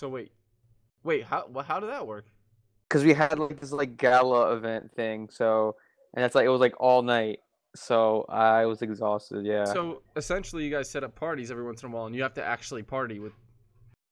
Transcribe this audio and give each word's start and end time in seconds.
So 0.00 0.08
wait, 0.08 0.32
wait. 1.04 1.24
How 1.24 1.44
wha- 1.52 1.62
how 1.62 1.78
did 1.78 1.90
that 1.90 2.06
work? 2.06 2.24
because 2.88 3.04
we 3.04 3.12
had 3.12 3.38
like 3.38 3.60
this 3.60 3.70
like 3.70 3.98
gala 3.98 4.56
event 4.56 4.90
thing. 4.92 5.28
So 5.30 5.76
and 6.14 6.24
it's 6.24 6.34
like 6.34 6.46
it 6.46 6.48
was 6.48 6.60
like 6.60 6.72
all 6.80 7.02
night. 7.02 7.40
So 7.76 8.24
I 8.30 8.64
was 8.64 8.80
exhausted. 8.80 9.44
Yeah. 9.44 9.66
So 9.66 10.00
essentially, 10.16 10.64
you 10.64 10.70
guys 10.70 10.88
set 10.90 11.04
up 11.04 11.14
parties 11.14 11.50
every 11.50 11.64
once 11.64 11.82
in 11.82 11.90
a 11.90 11.92
while, 11.92 12.06
and 12.06 12.16
you 12.16 12.22
have 12.22 12.32
to 12.34 12.44
actually 12.44 12.82
party 12.82 13.18
with. 13.20 13.34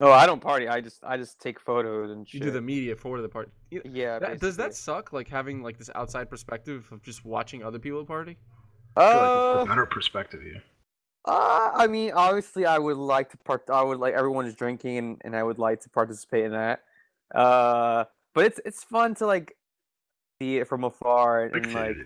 oh, 0.01 0.12
I 0.12 0.27
don't 0.27 0.43
party. 0.43 0.69
I 0.69 0.82
just 0.82 1.02
I 1.02 1.16
just 1.16 1.41
take 1.41 1.59
photos 1.59 2.10
and 2.10 2.20
You 2.34 2.38
do 2.41 2.51
the 2.51 2.60
media 2.60 2.95
for 2.95 3.23
the 3.23 3.29
party. 3.30 3.51
Yeah. 3.70 4.18
that- 4.18 4.41
does 4.41 4.59
that 4.59 4.74
suck? 4.74 5.15
Like 5.15 5.29
having 5.29 5.62
like 5.62 5.79
this 5.79 5.88
outside 5.95 6.29
perspective 6.29 6.87
of 6.93 7.02
just 7.02 7.24
watching 7.24 7.65
other 7.65 7.79
people 7.79 8.05
party. 8.05 8.37
I 8.95 9.01
feel 9.01 9.20
Uh, 9.20 9.23
like 9.23 9.57
it's 9.62 9.65
a 9.65 9.68
better 9.73 9.87
perspective 9.87 10.43
here. 10.43 10.62
Uh, 11.25 11.71
I 11.75 11.87
mean, 11.87 12.13
obviously, 12.15 12.65
I 12.67 12.79
would 12.79 12.97
like 12.97 13.31
to 13.31 13.37
part. 13.39 13.65
I 13.71 13.83
would 13.83 13.99
like 13.99 14.15
everyone 14.15 14.47
is 14.47 14.55
drinking, 14.55 14.99
and, 14.99 15.23
and 15.25 15.37
I 15.37 15.43
would 15.43 15.59
like 15.59 15.81
to 15.83 15.91
participate 15.91 16.45
in 16.45 16.53
that. 16.53 16.81
Uh, 17.35 18.05
but 18.35 18.45
it's 18.47 18.60
it's 18.65 18.85
fun 18.85 19.15
to 19.16 19.27
like 19.27 19.57
see 20.41 20.59
it 20.59 20.69
from 20.69 20.85
afar 20.85 21.45
and, 21.45 21.57
and 21.66 21.75
like 21.75 21.97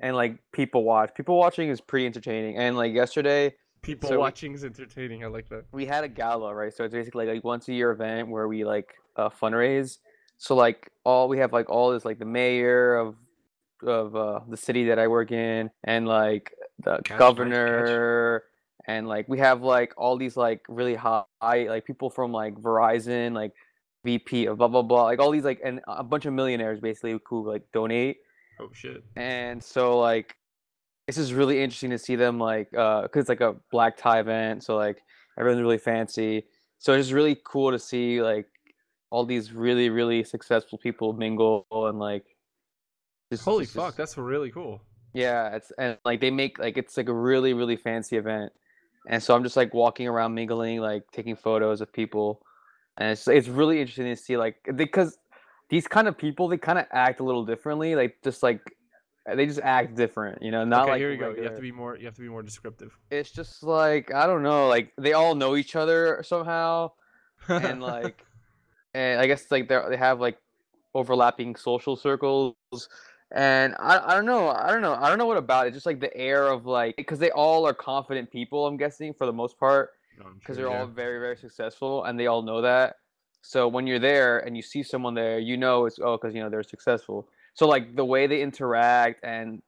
and 0.00 0.16
like 0.16 0.38
people 0.52 0.84
watch. 0.84 1.14
People 1.14 1.36
watching 1.36 1.68
is 1.68 1.80
pretty 1.80 2.06
entertaining. 2.06 2.56
And 2.56 2.76
like 2.76 2.94
yesterday, 2.94 3.54
People 3.82 4.08
So 4.08 4.14
we- 4.16 4.18
watching 4.20 4.52
is 4.54 4.64
entertaining. 4.64 5.24
I 5.24 5.28
like 5.28 5.48
that. 5.48 5.64
we 5.72 5.86
had 5.86 6.04
a 6.04 6.08
gala, 6.08 6.54
right? 6.54 6.72
So 6.74 6.84
it's 6.84 6.92
basically 6.94 7.26
like, 7.26 7.42
once 7.44 7.66
a 7.68 7.72
year 7.72 7.90
event 7.90 8.28
where 8.28 8.46
we 8.46 8.64
like 8.64 8.94
uh, 9.16 9.30
fundraise. 9.30 9.98
So 10.38 10.54
like 10.54 10.90
all 11.04 11.28
we 11.28 11.38
have 11.38 11.52
like 11.52 11.68
all 11.70 11.90
this 11.90 12.04
like 12.04 12.18
the 12.18 12.24
mayor 12.26 12.94
of 12.96 13.16
of 13.82 14.14
uh, 14.14 14.40
the 14.48 14.56
city 14.56 14.84
that 14.84 14.98
I 14.98 15.06
work 15.08 15.32
in, 15.32 15.70
and 15.84 16.06
like 16.06 16.52
the 16.84 16.96
Catch, 16.98 16.98
nice 16.98 17.06
catch. 17.08 17.18
governor, 17.18 18.42
and 18.90 19.06
like 19.14 19.26
we 19.28 19.38
have 19.38 19.58
like 19.62 19.92
all 19.96 20.16
these 20.16 20.36
like 20.46 20.60
really 20.68 20.94
high 20.94 21.24
like 21.74 21.84
people 21.90 22.10
from 22.10 22.32
like 22.32 22.54
Verizon, 22.66 23.32
like 23.42 23.52
VP 24.04 24.46
of 24.46 24.58
blah 24.58 24.68
blah 24.68 24.82
blah, 24.90 25.04
like 25.04 25.20
all 25.20 25.30
these 25.30 25.44
like 25.50 25.60
and 25.64 25.80
a 25.86 26.04
bunch 26.12 26.24
of 26.26 26.32
millionaires 26.32 26.80
basically 26.80 27.18
who 27.28 27.36
like 27.52 27.62
donate 27.72 28.16
Oh 28.62 28.68
shit. 28.72 29.02
and 29.16 29.62
so 29.62 29.98
like 29.98 30.28
it's 31.08 31.16
just 31.16 31.32
really 31.32 31.62
interesting 31.62 31.90
to 31.90 31.98
see 31.98 32.16
them 32.16 32.38
like 32.38 32.68
uh 32.76 33.02
because 33.02 33.20
it's 33.22 33.28
like 33.34 33.40
a 33.40 33.56
black 33.72 33.96
tie 33.96 34.20
event 34.20 34.62
so 34.66 34.76
like 34.76 34.98
everyone's 35.38 35.62
really 35.62 35.78
fancy 35.92 36.44
so 36.78 36.92
it's 36.94 37.06
just 37.06 37.14
really 37.14 37.36
cool 37.44 37.70
to 37.70 37.78
see 37.78 38.22
like 38.22 38.46
all 39.10 39.24
these 39.24 39.52
really 39.52 39.88
really 39.90 40.22
successful 40.24 40.78
people 40.78 41.12
mingle 41.12 41.66
and 41.88 41.98
like 41.98 42.24
just, 43.32 43.44
Holy 43.44 43.64
just- 43.64 43.76
fuck, 43.76 43.96
that's 43.96 44.16
really 44.18 44.50
cool. 44.50 44.82
yeah 45.14 45.56
it's 45.56 45.72
and 45.78 45.96
like 46.04 46.20
they 46.20 46.30
make 46.30 46.58
like 46.58 46.76
it's 46.76 46.96
like 46.96 47.08
a 47.08 47.14
really 47.30 47.52
really 47.54 47.76
fancy 47.76 48.16
event 48.16 48.52
and 49.08 49.22
so 49.22 49.34
i'm 49.34 49.42
just 49.42 49.56
like 49.56 49.72
walking 49.74 50.06
around 50.06 50.34
mingling 50.34 50.80
like 50.80 51.02
taking 51.12 51.36
photos 51.36 51.80
of 51.80 51.92
people 51.92 52.42
and 52.98 53.10
it's 53.10 53.26
it's 53.28 53.48
really 53.48 53.80
interesting 53.80 54.06
to 54.06 54.16
see 54.16 54.36
like 54.36 54.56
because 54.76 55.18
these 55.68 55.86
kind 55.86 56.08
of 56.08 56.16
people 56.18 56.48
they 56.48 56.58
kind 56.58 56.78
of 56.78 56.86
act 56.92 57.20
a 57.20 57.24
little 57.24 57.44
differently 57.44 57.94
like 57.94 58.16
just 58.22 58.42
like 58.42 58.60
they 59.34 59.46
just 59.46 59.60
act 59.60 59.94
different 59.94 60.42
you 60.42 60.50
know 60.50 60.64
not 60.64 60.82
okay, 60.82 60.92
like 60.92 60.98
here 60.98 61.12
you 61.12 61.18
go. 61.18 61.30
You 61.30 61.42
have 61.44 61.54
to 61.54 61.60
be 61.60 61.70
more. 61.70 61.96
You 61.96 62.06
have 62.06 62.14
to 62.14 62.22
be 62.22 62.28
more 62.28 62.42
descriptive. 62.42 62.96
it's 63.10 63.30
just 63.30 63.62
like 63.62 64.12
i 64.12 64.26
don't 64.26 64.42
know 64.42 64.68
like 64.68 64.92
they 64.98 65.12
all 65.12 65.34
know 65.34 65.56
each 65.56 65.76
other 65.76 66.22
somehow 66.24 66.90
and 67.48 67.82
like 67.82 68.24
and 68.94 69.20
i 69.20 69.26
guess 69.26 69.50
like 69.50 69.68
they 69.68 69.80
they 69.88 69.96
have 69.96 70.20
like 70.20 70.38
overlapping 70.94 71.54
social 71.54 71.96
circles 71.96 72.54
and 73.32 73.74
I, 73.78 74.00
I 74.04 74.14
don't 74.14 74.26
know 74.26 74.48
i 74.48 74.70
don't 74.70 74.82
know 74.82 74.94
i 74.94 75.08
don't 75.08 75.18
know 75.18 75.26
what 75.26 75.36
about 75.36 75.66
it 75.66 75.72
just 75.72 75.86
like 75.86 76.00
the 76.00 76.14
air 76.16 76.48
of 76.48 76.66
like 76.66 76.96
because 76.96 77.18
they 77.20 77.30
all 77.30 77.66
are 77.66 77.74
confident 77.74 78.30
people 78.30 78.66
i'm 78.66 78.76
guessing 78.76 79.14
for 79.14 79.26
the 79.26 79.32
most 79.32 79.58
part 79.58 79.90
oh, 80.22 80.30
because 80.38 80.56
sure, 80.56 80.64
they're 80.64 80.74
yeah. 80.74 80.80
all 80.80 80.86
very 80.86 81.18
very 81.18 81.36
successful 81.36 82.04
and 82.04 82.18
they 82.18 82.26
all 82.26 82.42
know 82.42 82.60
that. 82.62 82.96
So 83.42 83.68
when 83.68 83.86
you're 83.86 83.98
there 83.98 84.40
and 84.40 84.56
you 84.56 84.62
see 84.62 84.82
someone 84.82 85.14
there 85.14 85.38
you 85.38 85.56
know 85.56 85.86
it's 85.86 85.98
oh 86.02 86.16
because 86.16 86.34
you 86.34 86.42
know 86.42 86.50
they're 86.50 86.62
successful. 86.62 87.28
So 87.54 87.66
like 87.66 87.96
the 87.96 88.04
way 88.04 88.26
they 88.26 88.42
interact 88.42 89.24
and 89.24 89.62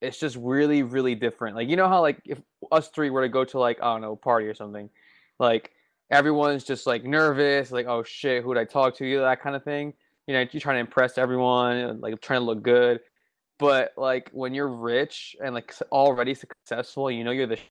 it's 0.00 0.18
just 0.18 0.36
really 0.36 0.82
really 0.82 1.14
different. 1.14 1.56
Like 1.56 1.68
you 1.68 1.76
know 1.76 1.88
how 1.88 2.00
like 2.00 2.20
if 2.24 2.40
us 2.72 2.88
three 2.88 3.10
were 3.10 3.22
to 3.22 3.28
go 3.28 3.44
to 3.44 3.58
like 3.58 3.78
i 3.82 3.92
don't 3.92 4.02
know 4.02 4.12
a 4.12 4.16
party 4.16 4.46
or 4.46 4.52
something 4.52 4.90
like 5.38 5.70
everyone's 6.10 6.64
just 6.64 6.86
like 6.86 7.04
nervous 7.04 7.70
like 7.70 7.86
oh 7.86 8.02
shit 8.02 8.42
who'd 8.42 8.58
i 8.58 8.64
talk 8.64 8.96
to? 8.96 9.06
You 9.06 9.20
that 9.20 9.42
kind 9.42 9.56
of 9.56 9.64
thing. 9.64 9.94
You 10.26 10.34
know 10.34 10.40
you're 10.40 10.60
trying 10.60 10.76
to 10.76 10.80
impress 10.80 11.18
everyone 11.18 12.00
like 12.00 12.20
trying 12.20 12.40
to 12.40 12.44
look 12.44 12.62
good 12.62 13.00
but 13.58 13.92
like 13.96 14.30
when 14.32 14.54
you're 14.54 14.68
rich 14.68 15.36
and 15.42 15.54
like 15.54 15.74
already 15.92 16.34
successful 16.34 17.10
you 17.10 17.24
know 17.24 17.30
you're 17.30 17.46
the 17.46 17.56
sh- 17.56 17.70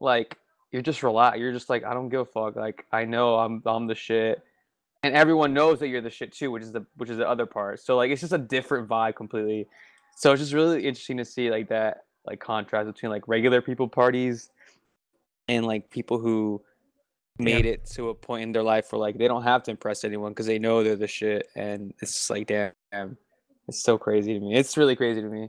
like 0.00 0.36
you're 0.72 0.82
just 0.82 1.02
relaxed 1.02 1.40
you're 1.40 1.52
just 1.52 1.68
like 1.68 1.84
i 1.84 1.92
don't 1.92 2.08
give 2.08 2.20
a 2.20 2.24
fuck 2.24 2.56
like 2.56 2.86
i 2.92 3.04
know 3.04 3.36
i'm 3.36 3.62
i'm 3.66 3.86
the 3.86 3.94
shit. 3.94 4.42
And 5.02 5.14
everyone 5.14 5.54
knows 5.54 5.78
that 5.80 5.88
you're 5.88 6.02
the 6.02 6.10
shit 6.10 6.32
too 6.32 6.50
which 6.50 6.62
is 6.62 6.72
the 6.72 6.84
which 6.96 7.08
is 7.08 7.16
the 7.16 7.28
other 7.28 7.46
part. 7.46 7.80
So 7.80 7.96
like 7.96 8.10
it's 8.10 8.20
just 8.20 8.34
a 8.34 8.38
different 8.38 8.86
vibe 8.86 9.16
completely. 9.16 9.66
So 10.16 10.32
it's 10.32 10.42
just 10.42 10.52
really 10.52 10.84
interesting 10.84 11.16
to 11.16 11.24
see 11.24 11.50
like 11.50 11.68
that 11.70 12.04
like 12.26 12.38
contrast 12.38 12.86
between 12.86 13.10
like 13.10 13.26
regular 13.26 13.62
people 13.62 13.88
parties 13.88 14.50
and 15.48 15.64
like 15.64 15.90
people 15.90 16.18
who 16.18 16.62
made 17.38 17.64
it 17.64 17.86
to 17.86 18.10
a 18.10 18.14
point 18.14 18.42
in 18.42 18.52
their 18.52 18.62
life 18.62 18.92
where 18.92 19.00
like 19.00 19.16
they 19.16 19.26
don't 19.26 19.44
have 19.44 19.62
to 19.62 19.70
impress 19.70 20.04
anyone 20.04 20.32
because 20.32 20.44
they 20.44 20.58
know 20.58 20.84
they're 20.84 20.96
the 20.96 21.06
shit 21.06 21.48
and 21.56 21.94
it's 22.02 22.12
just 22.12 22.28
like 22.28 22.46
damn 22.46 23.16
it's 23.70 23.82
so 23.82 23.96
crazy 24.06 24.32
to 24.34 24.40
me 24.40 24.50
it's 24.60 24.76
really 24.76 24.94
crazy 25.02 25.20
to 25.26 25.28
me 25.38 25.48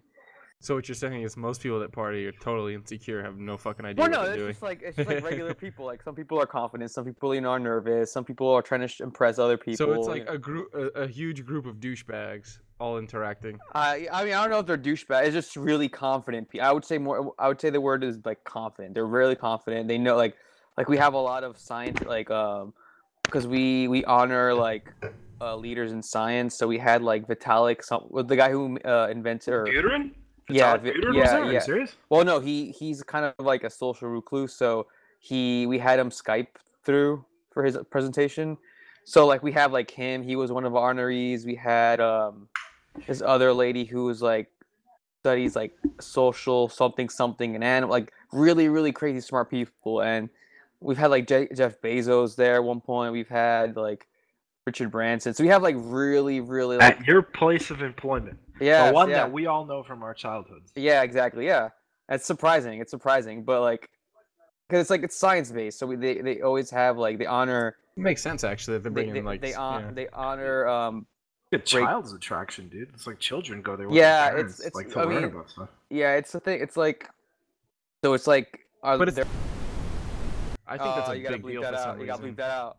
So 0.67 0.75
what 0.75 0.85
you're 0.87 1.01
saying 1.05 1.21
is 1.27 1.35
most 1.35 1.59
people 1.63 1.79
that 1.83 1.91
party 1.91 2.21
are 2.29 2.37
totally 2.49 2.73
insecure, 2.79 3.19
have 3.27 3.37
no 3.51 3.55
fucking 3.57 3.83
idea 3.89 3.99
well 4.01 4.09
what 4.11 4.17
no 4.17 4.23
they're 4.23 4.33
it's 4.33 4.41
doing. 4.41 4.51
just 4.53 4.61
like 4.69 4.79
it's 4.87 4.95
just 4.97 5.09
like 5.13 5.23
regular 5.31 5.53
people 5.65 5.83
like 5.91 6.01
some 6.07 6.15
people 6.19 6.37
are 6.43 6.45
confident 6.59 6.91
some 6.97 7.03
people 7.09 7.29
you 7.35 7.41
know 7.45 7.49
are 7.57 7.63
nervous 7.73 8.05
some 8.17 8.23
people 8.29 8.47
are 8.57 8.61
trying 8.69 8.81
to 8.87 8.87
sh- 8.93 9.01
impress 9.09 9.39
other 9.45 9.57
people 9.57 9.77
so 9.81 9.91
it's 9.93 10.05
you 10.07 10.13
like 10.15 10.25
know. 10.27 10.33
a 10.33 10.37
group, 10.37 10.67
a, 10.81 10.85
a 11.05 11.07
huge 11.19 11.39
group 11.49 11.65
of 11.71 11.75
douchebags 11.85 12.59
all 12.79 12.97
interacting. 13.05 13.55
I 13.73 14.07
I 14.17 14.19
mean 14.25 14.33
I 14.37 14.39
don't 14.41 14.51
know 14.53 14.61
if 14.63 14.67
they're 14.69 14.85
douchebags. 14.89 15.25
It's 15.27 15.35
just 15.41 15.55
really 15.55 15.89
confident. 15.89 16.43
pe- 16.51 16.59
I 16.69 16.71
would 16.75 16.85
say 16.91 16.97
more. 16.97 17.17
I 17.43 17.47
would 17.49 17.61
say 17.61 17.69
the 17.77 17.83
word 17.89 18.01
is 18.03 18.15
like 18.29 18.43
confident. 18.43 18.89
They're 18.95 19.13
really 19.19 19.35
confident. 19.49 19.87
They 19.87 19.99
know 19.99 20.15
like 20.25 20.35
like 20.79 20.87
we 20.93 20.97
have 21.05 21.13
a 21.21 21.23
lot 21.31 21.43
of 21.43 21.51
science 21.69 21.99
like 22.15 22.29
um 22.31 22.73
because 23.25 23.45
we 23.55 23.87
we 23.87 23.99
honor 24.05 24.47
like 24.69 24.85
uh, 25.41 25.55
leaders 25.55 25.91
in 25.91 26.01
science. 26.01 26.55
So 26.55 26.67
we 26.67 26.77
had 26.77 27.01
like 27.01 27.27
Vitalik, 27.27 27.83
some 27.83 28.07
the 28.27 28.35
guy 28.35 28.51
who 28.51 28.79
uh, 28.85 29.07
invented 29.09 29.53
or 29.53 29.65
Buterin? 29.65 30.11
Yeah, 30.49 30.77
Vitalik 30.77 30.81
Vi- 30.81 30.91
Buterin 30.91 31.15
was 31.15 31.15
yeah. 31.15 31.37
Are 31.37 31.53
you 31.53 31.61
serious? 31.61 31.95
well 32.09 32.23
no 32.23 32.39
he 32.39 32.71
he's 32.71 33.01
kind 33.03 33.25
of 33.25 33.33
like 33.45 33.63
a 33.63 33.69
social 33.69 34.09
recluse. 34.09 34.53
So 34.53 34.87
he 35.19 35.65
we 35.65 35.79
had 35.79 35.99
him 35.99 36.09
Skype 36.09 36.47
through 36.83 37.25
for 37.51 37.63
his 37.63 37.77
presentation. 37.89 38.57
So 39.03 39.25
like 39.25 39.41
we 39.41 39.51
have 39.53 39.73
like 39.73 39.89
him. 39.89 40.23
He 40.23 40.35
was 40.35 40.51
one 40.51 40.65
of 40.65 40.75
our 40.75 40.93
honorees. 40.93 41.45
We 41.45 41.55
had 41.55 41.99
um 41.99 42.47
this 43.07 43.21
other 43.21 43.53
lady 43.53 43.85
who 43.85 44.05
was 44.05 44.21
like 44.21 44.51
studies 45.21 45.55
like 45.55 45.77
social 45.99 46.67
something 46.67 47.07
something 47.07 47.53
and 47.55 47.63
animal 47.63 47.91
like 47.91 48.11
really 48.31 48.69
really 48.69 48.91
crazy 48.91 49.21
smart 49.21 49.51
people 49.51 50.01
and 50.01 50.29
we've 50.79 50.97
had 50.97 51.11
like 51.11 51.27
Je- 51.27 51.47
Jeff 51.55 51.79
Bezos 51.79 52.35
there 52.35 52.55
at 52.55 52.63
one 52.63 52.81
point 52.81 53.13
we've 53.13 53.29
had 53.29 53.77
like 53.77 54.07
Richard 54.67 54.91
Branson 54.91 55.33
so 55.33 55.43
we 55.43 55.47
have 55.49 55.63
like 55.63 55.75
really 55.79 56.39
really 56.39 56.77
like 56.77 56.99
At 56.99 57.07
your 57.07 57.21
place 57.23 57.71
of 57.71 57.81
employment. 57.81 58.37
yeah 58.59 58.87
the 58.87 58.93
one 58.93 59.09
yeah, 59.09 59.15
that 59.17 59.31
we 59.31 59.47
all 59.47 59.65
know 59.65 59.81
from 59.83 60.03
our 60.03 60.13
childhoods. 60.13 60.71
yeah 60.75 61.01
exactly 61.01 61.45
yeah 61.47 61.69
it's 62.09 62.25
surprising 62.25 62.79
it's 62.79 62.91
surprising 62.91 63.43
but 63.43 63.61
like 63.61 63.89
because 64.69 64.81
it's 64.81 64.89
like 64.91 65.01
it's 65.03 65.15
science 65.17 65.51
based 65.51 65.79
so 65.79 65.87
we, 65.87 65.95
they 65.95 66.21
they 66.21 66.41
always 66.41 66.69
have 66.69 66.97
like 66.97 67.17
the 67.17 67.25
honor 67.25 67.75
It 67.97 68.01
makes 68.01 68.21
sense 68.21 68.43
actually. 68.43 68.75
that 68.77 68.83
They're 68.83 68.91
they 68.91 68.93
bringing 68.93 69.13
they, 69.15 69.21
like 69.21 69.41
they, 69.41 69.49
s- 69.51 69.55
hon- 69.55 69.81
yeah. 69.85 69.91
they 69.93 70.07
honor 70.13 70.67
um 70.67 71.07
A 71.51 71.57
Break- 71.57 71.65
child's 71.65 72.13
attraction, 72.13 72.69
dude. 72.69 72.89
It's 72.93 73.07
like 73.07 73.19
children 73.19 73.61
go 73.63 73.75
there 73.75 73.87
with 73.89 73.97
Yeah, 73.97 74.29
their 74.29 74.39
it's- 74.41 74.57
parents, 74.57 74.59
it's- 74.59 74.75
like 74.75 74.89
to 74.93 74.99
I 74.99 75.03
learn 75.05 75.15
mean, 75.15 75.23
about 75.33 75.49
stuff. 75.49 75.69
yeah 75.89 76.13
it's 76.15 76.31
the 76.31 76.39
thing 76.39 76.61
it's 76.61 76.77
like 76.77 77.09
so 78.05 78.13
it's 78.13 78.27
like 78.27 78.59
are 78.83 78.97
But 78.99 79.07
it's- 79.07 79.15
there- 79.25 79.33
I 80.67 80.77
think 80.77 80.95
that's 80.95 81.09
Oh, 81.09 81.13
a 81.13 81.15
big 81.19 81.43
bleep 81.43 81.51
deal 81.51 81.61
that 81.63 81.71
for 81.73 81.77
out. 81.79 81.83
some 81.83 81.99
You 81.99 82.05
gotta 82.05 82.21
reason. 82.21 82.35
bleep 82.35 82.37
that 82.37 82.51
out. 82.51 82.77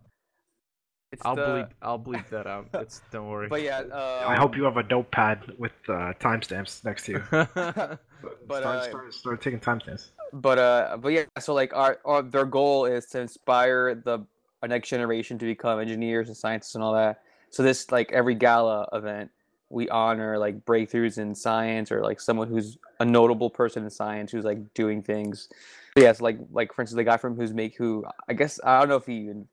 It's 1.12 1.20
I'll 1.24 1.36
the, 1.36 1.42
bleep. 1.42 1.68
I'll 1.82 1.98
bleep 1.98 2.28
that 2.30 2.46
out. 2.46 2.68
It's 2.74 3.02
don't 3.10 3.28
worry. 3.28 3.48
But 3.48 3.62
yeah, 3.62 3.80
uh, 3.80 4.24
I 4.26 4.34
hope 4.34 4.56
you 4.56 4.64
have 4.64 4.78
a 4.78 4.82
notepad 4.82 5.52
with 5.58 5.72
uh, 5.88 6.14
timestamps 6.18 6.84
next 6.84 7.06
to 7.06 7.12
you. 7.12 7.22
But, 8.46 8.60
start, 8.60 8.76
uh, 8.76 8.82
start, 8.88 9.14
start 9.14 9.42
taking 9.42 9.58
timestamps. 9.58 10.10
But 10.32 10.58
uh, 10.58 10.96
but 11.00 11.08
yeah. 11.08 11.24
So 11.40 11.54
like, 11.54 11.74
our, 11.74 11.98
our 12.04 12.22
their 12.22 12.44
goal 12.44 12.86
is 12.86 13.06
to 13.06 13.20
inspire 13.20 13.96
the 13.96 14.24
our 14.62 14.68
next 14.68 14.88
generation 14.88 15.38
to 15.38 15.44
become 15.44 15.80
engineers 15.80 16.28
and 16.28 16.36
scientists 16.36 16.76
and 16.76 16.84
all 16.84 16.94
that. 16.94 17.20
So 17.50 17.64
this 17.64 17.90
like 17.90 18.12
every 18.12 18.36
gala 18.36 18.88
event, 18.92 19.30
we 19.70 19.88
honor 19.88 20.38
like 20.38 20.64
breakthroughs 20.64 21.18
in 21.18 21.34
science 21.34 21.90
or 21.90 22.00
like 22.00 22.20
someone 22.20 22.48
who's 22.48 22.78
a 23.00 23.04
notable 23.04 23.50
person 23.50 23.82
in 23.82 23.90
science 23.90 24.30
who's 24.30 24.44
like 24.44 24.72
doing 24.74 25.02
things. 25.02 25.48
But 25.94 26.04
yes, 26.04 26.20
like 26.20 26.38
like 26.52 26.72
for 26.72 26.82
instance, 26.82 26.96
the 26.96 27.04
guy 27.04 27.16
from 27.16 27.36
who's 27.36 27.52
make 27.52 27.76
who 27.76 28.04
I 28.28 28.34
guess 28.34 28.60
I 28.62 28.78
don't 28.78 28.88
know 28.88 28.96
if 28.96 29.06
he 29.06 29.16
even 29.16 29.48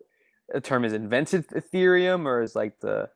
the 0.54 0.62
term 0.62 0.86
is 0.86 0.94
invented 0.94 1.48
Ethereum 1.50 2.26
or 2.26 2.42
is 2.42 2.56
like 2.56 2.80
the 2.80 3.10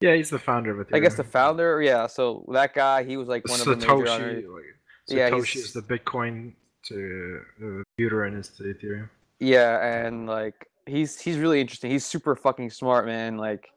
Yeah, 0.00 0.14
he's 0.14 0.30
the 0.30 0.38
founder 0.38 0.78
of 0.80 0.86
Ethereum. 0.86 0.96
I 0.96 0.98
guess 1.00 1.16
the 1.16 1.24
founder. 1.24 1.82
Yeah. 1.82 2.06
So 2.06 2.44
that 2.52 2.74
guy, 2.74 3.04
he 3.04 3.16
was 3.16 3.28
like 3.28 3.46
one 3.48 3.60
of 3.60 3.66
the 3.66 3.76
major. 3.76 3.86
Satoshi. 3.86 4.08
honor- 4.10 4.34
Like, 4.34 4.64
Yeah, 5.08 5.30
Satoshi 5.30 5.52
he's- 5.54 5.66
is 5.66 5.72
the 5.72 5.82
Bitcoin 5.82 6.52
to 6.84 7.40
the 7.58 7.82
computer 7.96 8.24
and 8.24 8.38
is 8.38 8.48
to 8.50 8.62
Ethereum. 8.64 9.08
Yeah, 9.40 10.04
and 10.04 10.26
like 10.26 10.68
he's 10.86 11.20
he's 11.20 11.38
really 11.38 11.60
interesting. 11.60 11.90
He's 11.90 12.04
super 12.04 12.34
fucking 12.36 12.70
smart, 12.70 13.06
man. 13.06 13.36
Like 13.36 13.70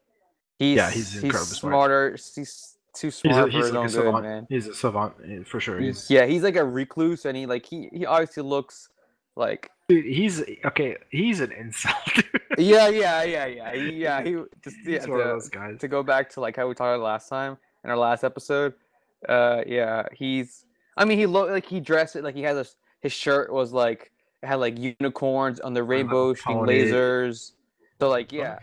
he's 0.60 0.78
Yeah, 0.78 0.90
he's 0.90 1.16
incredibly 1.16 1.46
smart. 1.56 1.72
smarter. 1.74 2.12
He's 2.36 2.78
too 2.94 3.08
He's, 3.08 3.16
smart 3.16 3.50
a, 3.50 3.52
for 3.52 3.58
he's 3.58 3.66
his 3.66 3.72
like 3.74 3.80
own 3.80 3.86
a 3.86 3.88
good, 3.88 3.94
savant. 3.96 4.24
man. 4.24 4.48
He's 4.50 4.68
a 4.68 4.74
savant 4.74 5.14
eh, 5.26 5.44
for 5.46 5.60
sure. 5.60 5.80
He's, 5.80 6.02
He's, 6.08 6.12
yeah, 6.12 6.26
he's 6.26 6.44
like 6.44 6.56
a 6.58 6.64
recluse, 6.66 7.26
and 7.26 7.38
he 7.38 7.46
like 7.46 7.66
he 7.66 7.90
he 7.94 8.06
obviously 8.06 8.44
looks 8.44 8.90
like 9.36 9.70
dude, 9.92 10.06
he's 10.06 10.44
okay. 10.66 10.98
He's 11.10 11.40
an 11.40 11.52
insult. 11.52 11.96
yeah 12.58 12.88
yeah 12.88 13.24
yeah 13.24 13.46
yeah 13.46 13.74
yeah 13.74 14.24
he 14.24 14.38
just 14.64 14.78
yeah, 14.86 15.00
he's 15.00 15.08
one 15.08 15.20
of 15.20 15.26
to, 15.26 15.32
those 15.32 15.50
guys. 15.50 15.80
to 15.80 15.88
go 15.88 16.04
back 16.04 16.30
to 16.32 16.40
like 16.40 16.56
how 16.56 16.68
we 16.68 16.74
talked 16.74 16.96
about 16.96 17.02
last 17.02 17.28
time 17.28 17.58
in 17.84 17.90
our 17.90 17.98
last 17.98 18.24
episode. 18.24 18.74
Uh, 19.28 19.62
yeah, 19.68 20.06
he's. 20.14 20.66
I 20.98 21.06
mean, 21.06 21.18
he 21.18 21.26
looked 21.26 21.52
like 21.52 21.66
he 21.66 21.80
dressed 21.80 22.16
it 22.16 22.24
like 22.24 22.36
he 22.36 22.42
had 22.42 22.56
this. 22.56 22.76
His 23.02 23.12
shirt 23.12 23.52
was 23.52 23.74
like 23.74 24.12
it 24.42 24.48
had 24.48 24.56
like 24.56 24.78
unicorns 24.78 25.60
on 25.60 25.74
the 25.74 25.84
rainbow 25.84 26.34
shooting 26.34 26.58
lasers. 26.58 27.52
So 28.00 28.10
like 28.10 28.32
yeah, 28.32 28.60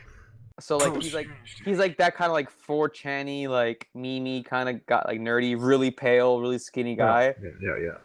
so 0.60 0.76
like 0.76 1.00
he's 1.00 1.14
like 1.14 1.28
he's 1.64 1.78
like 1.78 1.96
that 1.98 2.16
kind 2.16 2.30
of 2.30 2.34
like 2.34 2.50
4chan 2.66 3.48
like 3.48 3.88
mimi 3.94 4.42
kind 4.42 4.68
of 4.68 4.84
got 4.86 5.06
like 5.06 5.20
nerdy, 5.20 5.56
really 5.58 5.90
pale, 5.90 6.40
really 6.40 6.58
skinny 6.58 6.96
guy. 6.96 7.34
Yeah, 7.42 7.50
yeah, 7.60 7.76
yeah. 7.80 7.98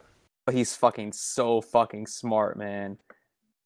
But 0.45 0.55
he's 0.55 0.75
fucking 0.75 1.13
so 1.13 1.61
fucking 1.61 2.07
smart, 2.07 2.57
man. 2.57 2.97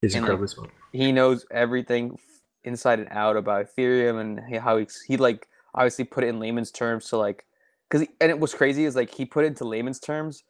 He's 0.01 0.15
And, 0.15 0.27
like, 0.27 0.49
smart. 0.49 0.69
He 0.91 1.11
knows 1.11 1.45
everything 1.51 2.17
inside 2.63 2.99
and 2.99 3.07
out 3.11 3.37
about 3.37 3.67
Ethereum 3.67 4.19
and 4.19 4.61
how 4.61 4.77
he, 4.77 4.87
he 5.07 5.17
like 5.17 5.47
obviously 5.73 6.05
put 6.05 6.23
it 6.23 6.27
in 6.27 6.39
layman's 6.39 6.71
terms 6.71 7.07
to 7.09 7.17
like 7.17 7.45
because 7.89 8.07
and 8.19 8.29
it 8.29 8.39
was 8.39 8.53
crazy 8.53 8.85
is 8.85 8.95
like 8.95 9.13
he 9.13 9.25
put 9.25 9.45
it 9.45 9.47
into 9.47 9.63
layman's 9.63 9.99
terms 9.99 10.43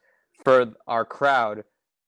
for 0.43 0.73
our 0.87 1.05
crowd, 1.05 1.63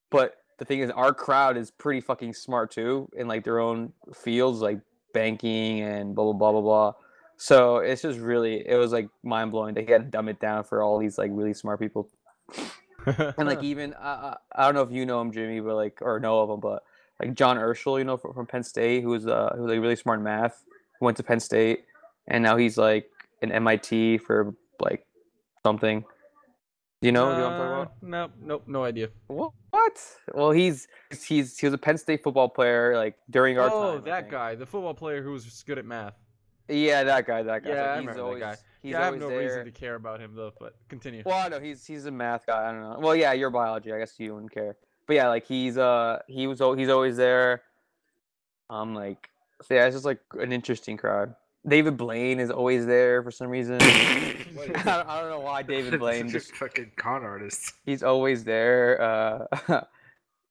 but 0.10 0.38
the 0.58 0.66
thing 0.66 0.80
is 0.80 0.90
our 0.92 1.14
crowd 1.14 1.58
is 1.58 1.72
pretty 1.72 2.02
fucking 2.02 2.34
smart 2.34 2.72
too 2.72 3.10
in 3.16 3.28
like 3.28 3.44
their 3.44 3.60
own 3.60 3.94
fields 4.14 4.60
like 4.60 4.80
banking 5.14 5.82
and 5.82 6.16
blah 6.16 6.26
blah 6.26 6.34
blah 6.34 6.52
blah 6.52 6.62
blah. 6.62 6.94
So 7.38 7.78
it's 7.78 8.02
just 8.02 8.20
really 8.20 8.68
it 8.68 8.76
was 8.76 8.92
like 8.92 9.10
mind 9.24 9.52
blowing 9.52 9.76
that 9.76 9.86
he 9.86 9.92
had 9.92 10.06
to 10.06 10.10
dumb 10.10 10.28
it 10.28 10.40
down 10.40 10.64
for 10.64 10.82
all 10.82 10.98
these 10.98 11.18
like 11.18 11.32
really 11.34 11.54
smart 11.54 11.80
people 11.80 12.10
and 13.06 13.48
like 13.48 13.64
even 13.64 13.94
I, 13.94 14.10
I 14.10 14.38
I 14.56 14.66
don't 14.66 14.76
know 14.76 14.82
if 14.82 14.92
you 14.92 15.06
know 15.06 15.22
him, 15.22 15.32
Jimmy, 15.32 15.60
but 15.60 15.76
like 15.76 16.00
or 16.02 16.20
know 16.20 16.42
of 16.42 16.50
him, 16.50 16.60
but 16.60 16.84
like 17.20 17.34
John 17.36 17.58
Urschel, 17.58 17.98
you 17.98 18.06
know, 18.06 18.18
from, 18.18 18.34
from 18.34 18.46
Penn 18.46 18.64
State, 18.64 19.04
who 19.04 19.10
was 19.10 19.28
uh 19.28 19.54
who 19.56 19.64
was 19.64 19.72
like 19.72 19.82
really 19.82 19.96
smart 19.96 20.20
in 20.20 20.24
math, 20.24 20.64
who 21.00 21.06
went 21.06 21.18
to 21.18 21.24
Penn 21.24 21.40
State, 21.40 21.86
and 22.28 22.44
now 22.44 22.58
he's 22.58 22.78
like 22.78 23.10
an 23.42 23.52
MIT 23.52 24.20
for 24.20 24.54
like 24.80 25.06
something. 25.64 26.04
You 27.02 27.14
know? 27.14 27.30
Do 27.30 27.36
you 27.36 27.38
know 27.38 27.44
what 27.46 27.54
I'm 27.54 27.60
talking 27.60 27.74
about? 27.74 27.94
Nope, 28.02 28.32
nope, 28.42 28.64
no 28.68 28.84
idea. 28.84 29.08
What? 29.28 29.52
What? 29.70 30.06
Well, 30.34 30.52
he's 30.52 30.88
he's 31.26 31.58
he 31.58 31.66
was 31.68 31.74
a 31.74 31.78
Penn 31.78 31.98
State 31.98 32.24
football 32.24 32.50
player 32.50 32.96
like 32.98 33.16
during 33.30 33.58
our 33.58 33.70
Oh, 33.72 33.96
time. 33.96 34.04
That 34.06 34.30
guy, 34.30 34.56
the 34.56 34.66
football 34.66 34.94
player 34.94 35.22
who 35.24 35.32
was 35.32 35.64
good 35.66 35.78
at 35.78 35.86
math. 35.86 36.16
Yeah, 36.68 37.04
that 37.04 37.26
guy. 37.26 37.42
That 37.44 37.64
guy. 37.64 37.70
Yeah, 37.70 37.76
Like, 37.82 37.90
I 37.90 37.96
he's 38.00 38.08
remember 38.08 38.34
that 38.34 38.40
guy. 38.40 38.56
He's 38.82 38.92
yeah, 38.92 39.02
I 39.02 39.06
have 39.06 39.18
no 39.18 39.28
there. 39.30 39.40
reason 39.40 39.66
to 39.66 39.72
care 39.72 39.96
about 39.96 40.20
him 40.20 40.36
though. 40.36 40.52
But 40.60 40.76
continue. 40.90 41.24
Well, 41.26 41.38
I 41.46 41.48
know 41.48 41.60
he's 41.60 41.86
he's 41.86 42.06
a 42.06 42.12
math 42.12 42.46
guy. 42.46 42.68
I 42.70 42.72
don't 42.72 42.82
know. 42.82 43.00
Well, 43.00 43.16
yeah, 43.16 43.32
you're 43.34 43.50
biology. 43.50 43.94
I 43.94 44.00
guess 44.00 44.16
you 44.20 44.34
wouldn't 44.34 44.52
care. 44.54 44.76
But 45.10 45.16
yeah, 45.16 45.30
like 45.30 45.48
he's 45.48 45.76
uh 45.76 46.20
he 46.28 46.46
was 46.46 46.60
he's 46.78 46.90
always 46.90 47.18
there. 47.18 47.64
Um, 48.70 48.94
like 48.94 49.28
so 49.64 49.74
yeah, 49.74 49.88
it's 49.88 49.96
just 49.96 50.06
like 50.06 50.20
an 50.34 50.54
interesting 50.54 50.98
crowd. 50.98 51.34
David 51.68 51.98
Blaine 51.98 52.40
is 52.40 52.52
always 52.52 52.86
there 52.86 53.24
for 53.24 53.32
some 53.32 53.48
reason. 53.48 53.78
I, 53.82 54.36
don't, 54.68 54.88
I 54.88 55.20
don't 55.20 55.32
know 55.32 55.40
why 55.40 55.64
David 55.64 56.00
Blaine. 56.00 56.28
Such 56.28 56.36
a 56.36 56.40
Just, 56.46 56.56
fucking 56.58 56.92
con 56.96 57.24
artist. 57.24 57.74
he's 57.88 58.04
always 58.04 58.44
there. 58.44 59.02
Uh, 59.02 59.82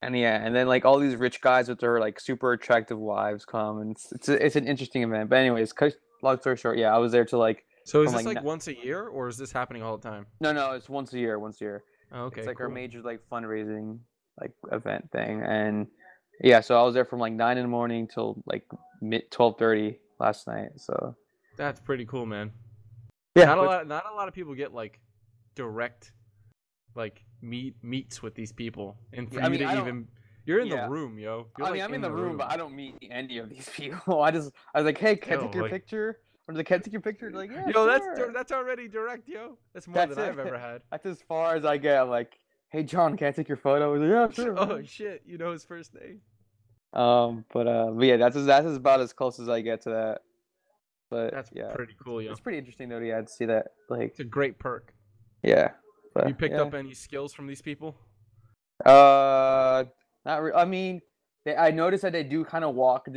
and 0.03 0.19
yeah, 0.19 0.45
and 0.45 0.57
then 0.57 0.67
like 0.67 0.85
all 0.85 0.99
these 0.99 1.15
rich 1.15 1.41
guys 1.41 1.69
with 1.69 1.79
their 1.79 2.01
like 2.01 2.19
super 2.19 2.53
attractive 2.53 2.99
wives 2.99 3.45
come, 3.45 3.79
and 3.79 3.93
it's 3.93 4.11
it's, 4.11 4.29
a, 4.29 4.45
it's 4.45 4.57
an 4.57 4.67
interesting 4.67 5.05
event. 5.05 5.31
But 5.31 5.37
anyways, 5.37 5.73
cut 5.73 5.95
long 6.21 6.41
story 6.41 6.57
short, 6.57 6.79
yeah, 6.79 6.93
I 6.93 6.99
was 6.99 7.13
there 7.13 7.25
to 7.27 7.39
like 7.39 7.65
so 7.85 8.03
is 8.03 8.07
from, 8.07 8.17
this 8.17 8.27
like, 8.27 8.35
like, 8.35 8.43
na- 8.43 8.49
once 8.49 8.67
a 8.67 8.77
year, 8.77 9.07
or 9.07 9.29
is 9.29 9.37
this 9.37 9.53
happening 9.53 9.85
all 9.85 9.97
the 9.97 10.11
time? 10.11 10.27
no 10.41 10.53
no, 10.53 10.73
it's 10.73 10.89
once 10.89 11.13
a 11.13 11.19
year, 11.21 11.39
once 11.39 11.61
a 11.61 11.65
year. 11.65 11.85
Oh, 12.11 12.23
okay, 12.25 12.41
it's 12.41 12.49
like 12.49 12.61
our 12.61 12.69
major 12.69 13.03
like 13.03 13.21
fundraising 13.31 14.01
like 14.41 14.53
event 14.73 15.11
thing 15.13 15.43
and 15.43 15.87
yeah 16.43 16.61
so 16.61 16.79
i 16.79 16.83
was 16.83 16.95
there 16.95 17.05
from 17.05 17.19
like 17.19 17.33
9 17.33 17.57
in 17.59 17.65
the 17.65 17.69
morning 17.69 18.07
till 18.07 18.43
like 18.47 18.65
mid 19.01 19.31
12.30 19.31 19.97
last 20.21 20.47
night 20.47 20.71
so 20.77 21.15
That's 21.57 21.81
pretty 21.81 22.05
cool, 22.05 22.27
man. 22.27 22.51
yeah 23.37 23.45
not 23.47 23.59
a 23.59 23.63
lot. 23.63 23.87
Not 23.89 24.05
a 24.11 24.15
lot 24.15 24.29
of 24.29 24.35
people 24.35 24.55
get 24.55 24.73
like 24.75 25.01
direct, 25.55 26.13
like 26.95 27.25
meet 27.43 27.75
meets 27.83 28.23
with 28.23 28.35
these 28.35 28.53
people, 28.53 28.97
and 29.13 29.29
for 29.29 29.39
Yeah, 29.41 29.47
I 29.47 29.49
mean, 29.49 29.61
to 29.61 29.79
even, 29.81 30.09
you're 30.45 30.61
in 30.61 30.69
yeah. 30.69 30.85
the 30.87 30.91
room, 30.91 31.19
yo. 31.19 31.47
You're, 31.59 31.67
i 31.67 31.71
mean 31.71 31.81
like, 31.81 31.89
i'm 31.89 31.95
in 31.95 32.01
the 32.01 32.11
room, 32.11 32.37
but 32.37 32.51
i 32.51 32.57
don't 32.57 32.75
meet 32.75 32.95
any 33.11 33.39
of 33.39 33.49
these 33.49 33.69
people 33.75 34.23
i 34.23 34.31
just 34.31 34.51
i 34.75 34.79
was 34.79 34.87
like 34.87 34.99
hey 34.99 35.17
can 35.17 35.39
i 35.39 35.43
take 35.43 35.55
your 35.55 35.65
like- 35.65 35.73
picture 35.73 36.19
or 36.49 36.55
the 36.55 36.65
can 36.65 36.77
I 36.77 36.79
take 36.79 36.93
your 36.95 37.03
picture 37.03 37.31
They're 37.31 37.39
like 37.41 37.51
yeah 37.53 37.69
Yo, 37.75 37.85
that's 37.87 38.05
sure." 38.05 38.15
dir- 38.29 38.33
that's 38.33 38.53
already 38.53 38.89
direct, 38.89 39.29
yo. 39.29 39.59
That's 39.75 39.87
more 39.87 39.97
That's 39.97 40.15
than 40.17 40.31
I've 40.31 40.39
ever 40.39 40.59
had. 40.59 40.81
that's 40.91 41.05
as 41.07 41.21
far 41.29 41.55
as 41.57 41.65
i 41.67 41.77
get 41.77 42.01
I'm 42.01 42.09
like 42.09 42.39
hey 42.71 42.83
john 42.83 43.17
can 43.17 43.29
i 43.29 43.31
take 43.31 43.49
your 43.49 43.57
photo 43.57 43.93
like, 43.95 44.09
yeah 44.11 44.29
sure 44.45 44.55
oh 44.59 44.83
shit, 44.83 45.23
you 45.27 45.39
know 45.39 45.53
his 45.53 45.65
first 45.65 45.95
name. 45.95 46.21
um 46.93 47.45
but 47.53 47.67
uh 47.67 47.91
but 47.91 48.05
yeah 48.07 48.17
that's 48.17 48.37
as 48.37 48.47
that's 48.47 48.67
about 48.67 49.01
as 49.01 49.13
close 49.13 49.39
as 49.41 49.49
i 49.49 49.61
get 49.61 49.83
to 49.83 49.91
that 49.91 50.19
but 51.11 51.33
That's 51.33 51.51
yeah 51.55 51.73
pretty 51.73 51.95
cool, 52.05 52.21
yo. 52.21 52.31
it's 52.31 52.41
pretty 52.41 52.59
interesting 52.59 52.89
though 52.91 52.99
yeah 52.99 53.23
to 53.23 53.29
see 53.29 53.47
that 53.47 53.69
like 53.89 54.11
It's 54.11 54.21
a 54.21 54.25
great 54.25 54.59
perk. 54.59 54.93
yeah 55.43 55.71
but, 56.15 56.29
You 56.29 56.35
picked 56.35 56.55
yeah. 56.55 56.63
up 56.63 56.75
any 56.75 56.95
skills 56.95 57.33
from 57.33 57.47
these 57.47 57.63
people? 57.63 57.95
Uh, 58.85 59.85
not. 60.25 60.43
Re- 60.43 60.53
I 60.55 60.65
mean, 60.65 61.01
they, 61.45 61.55
I 61.55 61.71
noticed 61.71 62.03
that 62.03 62.13
they 62.13 62.25
do 62.25 62.45
kind 62.45 62.65
of 62.65 62.75
walk. 62.75 63.09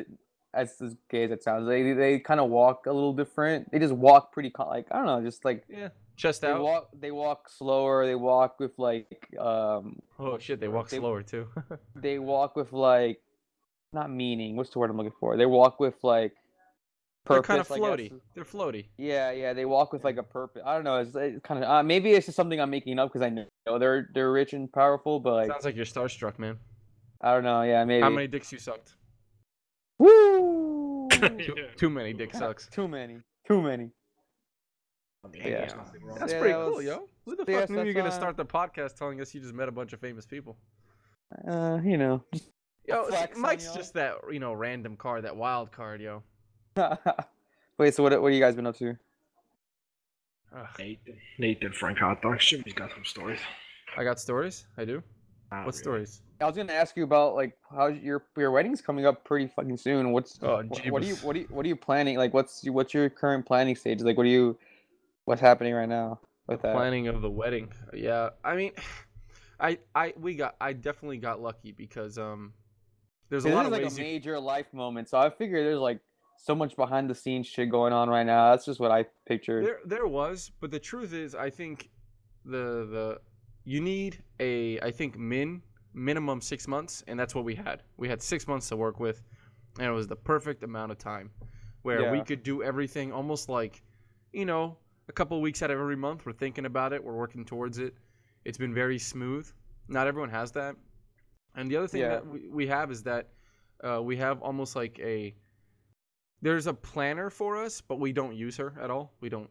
As 0.54 0.76
as 0.82 0.96
gay 1.10 1.24
as 1.24 1.32
it 1.32 1.42
sounds, 1.44 1.68
they 1.68 1.94
they 1.94 2.20
kind 2.20 2.40
of 2.40 2.50
walk 2.50 2.86
a 2.86 2.92
little 2.92 3.14
different. 3.14 3.72
They 3.72 3.80
just 3.80 3.94
walk 3.94 4.34
pretty 4.34 4.52
like 4.60 4.88
I 4.92 4.98
don't 4.98 5.06
know, 5.06 5.22
just 5.24 5.46
like 5.46 5.64
Yeah, 5.70 5.90
chest 6.22 6.42
they 6.42 6.48
out. 6.50 6.62
walk. 6.62 6.90
They 7.00 7.12
walk 7.12 7.50
slower. 7.50 8.06
They 8.06 8.16
walk 8.16 8.60
with 8.60 8.78
like 8.78 9.28
um. 9.40 10.00
oh 10.20 10.38
shit, 10.38 10.60
they 10.60 10.68
walk 10.68 10.90
they- 10.90 10.98
slower 10.98 11.24
too. 11.24 11.48
They 11.96 12.20
walk 12.20 12.56
with 12.56 12.72
like, 12.74 13.22
not 13.94 14.10
meaning. 14.12 14.56
What's 14.56 14.70
the 14.70 14.80
word 14.80 14.90
I'm 14.90 14.98
looking 14.98 15.14
for? 15.20 15.38
They 15.38 15.46
walk 15.46 15.80
with 15.80 15.96
like. 16.04 16.34
They're 17.30 17.44
kind 17.44 17.62
of 17.62 17.68
floaty. 17.68 18.12
They're 18.34 18.44
floaty. 18.44 18.86
Yeah, 18.98 19.30
yeah, 19.32 19.54
they 19.54 19.66
walk 19.66 19.94
with 19.94 20.04
like 20.04 20.18
a 20.18 20.24
purpose. 20.24 20.64
I 20.66 20.74
don't 20.74 20.84
know. 20.84 20.98
It's, 20.98 21.16
it's 21.16 21.40
kind 21.44 21.64
of 21.64 21.70
uh, 21.70 21.84
maybe 21.84 22.14
it's 22.14 22.26
just 22.26 22.36
something 22.36 22.60
I'm 22.60 22.72
making 22.72 22.98
up 22.98 23.10
because 23.10 23.22
I 23.22 23.30
know 23.30 23.78
they're 23.78 24.10
they're 24.14 24.32
rich 24.32 24.54
and 24.54 24.72
powerful, 24.72 25.20
but 25.20 25.34
like 25.34 25.48
Sounds 25.48 25.66
like 25.66 25.76
you're 25.76 25.86
starstruck, 25.86 26.40
man. 26.40 26.58
I 27.22 27.34
don't 27.36 27.44
know. 27.44 27.62
Yeah, 27.62 27.86
maybe. 27.86 28.02
How 28.02 28.10
many 28.10 28.28
dicks 28.28 28.52
you 28.52 28.58
sucked? 28.58 28.96
Woo! 30.00 31.08
Too, 31.12 31.56
too 31.78 31.90
many 31.92 32.12
dick 32.14 32.34
sucks. 32.42 32.68
Too 32.68 32.88
many. 32.88 33.20
Too 33.48 33.62
many. 33.62 33.92
Yeah. 35.34 35.66
That's 36.18 36.34
Yeah, 36.34 36.40
pretty 36.40 36.54
that 36.54 36.66
cool, 36.66 36.76
was- 36.78 36.86
yo. 36.86 37.08
Who 37.26 37.36
the 37.36 37.46
yes, 37.48 37.62
fuck 37.62 37.70
knew 37.70 37.82
you 37.82 37.88
were 37.88 37.94
gonna 37.94 38.12
start 38.12 38.38
the 38.38 38.46
podcast 38.46 38.96
telling 38.96 39.22
us 39.22 39.34
you 39.36 39.42
just 39.42 39.54
met 39.54 39.68
a 39.70 39.72
bunch 39.72 39.94
of 39.94 40.00
famous 40.00 40.26
people? 40.26 40.58
Uh, 41.48 41.80
you 41.84 41.98
know. 41.98 42.24
Yo, 42.88 43.08
Mike's 43.38 43.66
y'all. 43.66 43.76
just 43.76 43.94
that 43.94 44.16
you 44.32 44.40
know 44.40 44.54
random 44.54 44.98
card, 44.98 45.24
that 45.24 45.36
wild 45.36 45.72
card, 45.72 46.02
yo. 46.02 46.24
Wait, 47.78 47.94
so 47.94 48.04
what? 48.04 48.20
What 48.22 48.32
have 48.32 48.34
you 48.34 48.40
guys 48.44 48.56
been 48.56 48.66
up 48.68 48.76
to? 48.78 48.98
Ugh. 50.56 50.68
Nathan, 50.80 51.18
Nathan 51.38 51.72
Frank 51.74 52.00
hot 52.00 52.22
dogs. 52.22 52.46
Jimmy's 52.46 52.74
got 52.74 52.92
some 52.92 53.06
stories. 53.06 53.40
I 53.98 54.04
got 54.04 54.20
stories. 54.20 54.66
I 54.78 54.86
do. 54.86 55.02
Not 55.52 55.60
What 55.60 55.66
really. 55.68 55.78
stories? 55.78 56.22
I 56.42 56.46
was 56.46 56.58
gonna 56.58 56.74
ask 56.74 56.98
you 56.98 57.04
about 57.04 57.36
like 57.36 57.56
how 57.70 57.88
your 57.88 58.26
your 58.36 58.52
wedding's 58.52 58.82
coming 58.82 59.06
up 59.06 59.24
pretty 59.24 59.48
fucking 59.48 59.78
soon. 59.78 60.12
What's 60.12 60.40
Oh, 60.42 60.64
wh- 60.64 60.92
what, 60.92 61.04
are 61.04 61.06
you 61.06 61.16
what 61.18 61.36
are 61.36 61.40
you 61.40 61.48
what 61.52 61.66
are 61.66 61.70
you 61.70 61.76
planning? 61.76 62.18
Like, 62.18 62.34
what's 62.34 62.68
what's 62.70 62.94
your 62.94 63.10
current 63.10 63.46
planning 63.46 63.76
stage? 63.76 64.02
Like, 64.02 64.18
what 64.18 64.26
are 64.26 64.30
you 64.30 64.58
what's 65.32 65.42
happening 65.42 65.74
right 65.74 65.90
now 65.90 66.20
with 66.48 66.62
that? 66.62 66.76
Planning 66.76 67.08
of 67.08 67.22
the 67.22 67.30
wedding. 67.30 67.72
Yeah, 67.94 68.30
I 68.44 68.56
mean, 68.56 68.74
I 69.60 69.80
I 69.96 70.14
we 70.20 70.36
got 70.36 70.56
I 70.62 70.74
definitely 70.74 71.18
got 71.18 71.42
lucky 71.42 71.72
because 71.72 72.18
um, 72.18 72.54
there's 73.30 73.46
a 73.46 73.50
lot 73.50 73.66
of 73.66 73.72
like 73.72 73.84
ways. 73.84 73.98
a 73.98 74.02
you- 74.02 74.04
major 74.04 74.40
life 74.40 74.72
moment, 74.74 75.10
so 75.10 75.18
I 75.18 75.30
figure 75.30 75.64
there's 75.64 75.80
like 75.80 76.02
so 76.38 76.54
much 76.54 76.76
behind 76.76 77.10
the 77.10 77.16
scenes 77.16 77.48
shit 77.48 77.70
going 77.70 77.94
on 77.94 78.10
right 78.10 78.26
now. 78.26 78.52
That's 78.52 78.66
just 78.66 78.80
what 78.80 78.92
I 78.92 79.06
pictured. 79.26 79.66
There 79.66 79.80
there 79.86 80.08
was, 80.08 80.52
but 80.60 80.70
the 80.70 80.80
truth 80.80 81.14
is, 81.14 81.34
I 81.34 81.50
think 81.50 81.90
the 82.44 82.88
the 82.92 83.22
you 83.64 83.80
need 83.80 84.22
a 84.40 84.80
I 84.82 84.92
think 84.92 85.18
min 85.18 85.62
minimum 85.94 86.42
six 86.42 86.68
months, 86.68 87.04
and 87.08 87.18
that's 87.18 87.34
what 87.34 87.46
we 87.46 87.56
had. 87.56 87.84
We 87.96 88.10
had 88.10 88.22
six 88.22 88.48
months 88.48 88.68
to 88.70 88.76
work 88.76 89.00
with, 89.00 89.22
and 89.78 89.88
it 89.88 89.92
was 89.92 90.08
the 90.08 90.16
perfect 90.18 90.64
amount 90.64 90.92
of 90.92 90.98
time 90.98 91.32
where 91.84 92.12
we 92.12 92.22
could 92.22 92.44
do 92.44 92.62
everything 92.62 93.12
almost 93.12 93.50
like, 93.50 93.82
you 94.32 94.46
know, 94.46 94.78
a 95.12 95.14
couple 95.14 95.36
of 95.36 95.44
weeks 95.44 95.62
out 95.62 95.70
of 95.72 95.78
every 95.78 95.98
month. 95.98 96.26
We're 96.26 96.32
thinking 96.32 96.66
about 96.66 96.94
it. 96.94 97.04
We're 97.04 97.14
working 97.26 97.44
towards 97.44 97.78
it. 97.80 97.94
It's 98.46 98.58
been 98.58 98.74
very 98.74 98.98
smooth. 98.98 99.46
Not 99.90 100.08
everyone 100.08 100.30
has 100.30 100.54
that. 100.54 100.76
And 101.56 101.70
the 101.70 101.76
other 101.76 101.88
thing 101.88 102.00
Yeah. 102.02 102.10
that 102.16 102.26
we, 102.28 102.48
we 102.50 102.68
have 102.68 102.90
is 102.92 103.04
that 103.04 103.28
uh, 103.84 104.02
we 104.02 104.16
have 104.18 104.42
almost 104.42 104.74
like 104.76 104.98
a 105.00 105.36
there's 106.42 106.66
a 106.66 106.74
planner 106.74 107.30
for 107.30 107.58
us, 107.62 107.82
but 107.82 108.00
we 108.00 108.14
don't 108.14 108.36
use 108.36 108.56
her 108.58 108.74
at 108.82 108.90
all. 108.90 109.12
We 109.20 109.28
don't. 109.30 109.50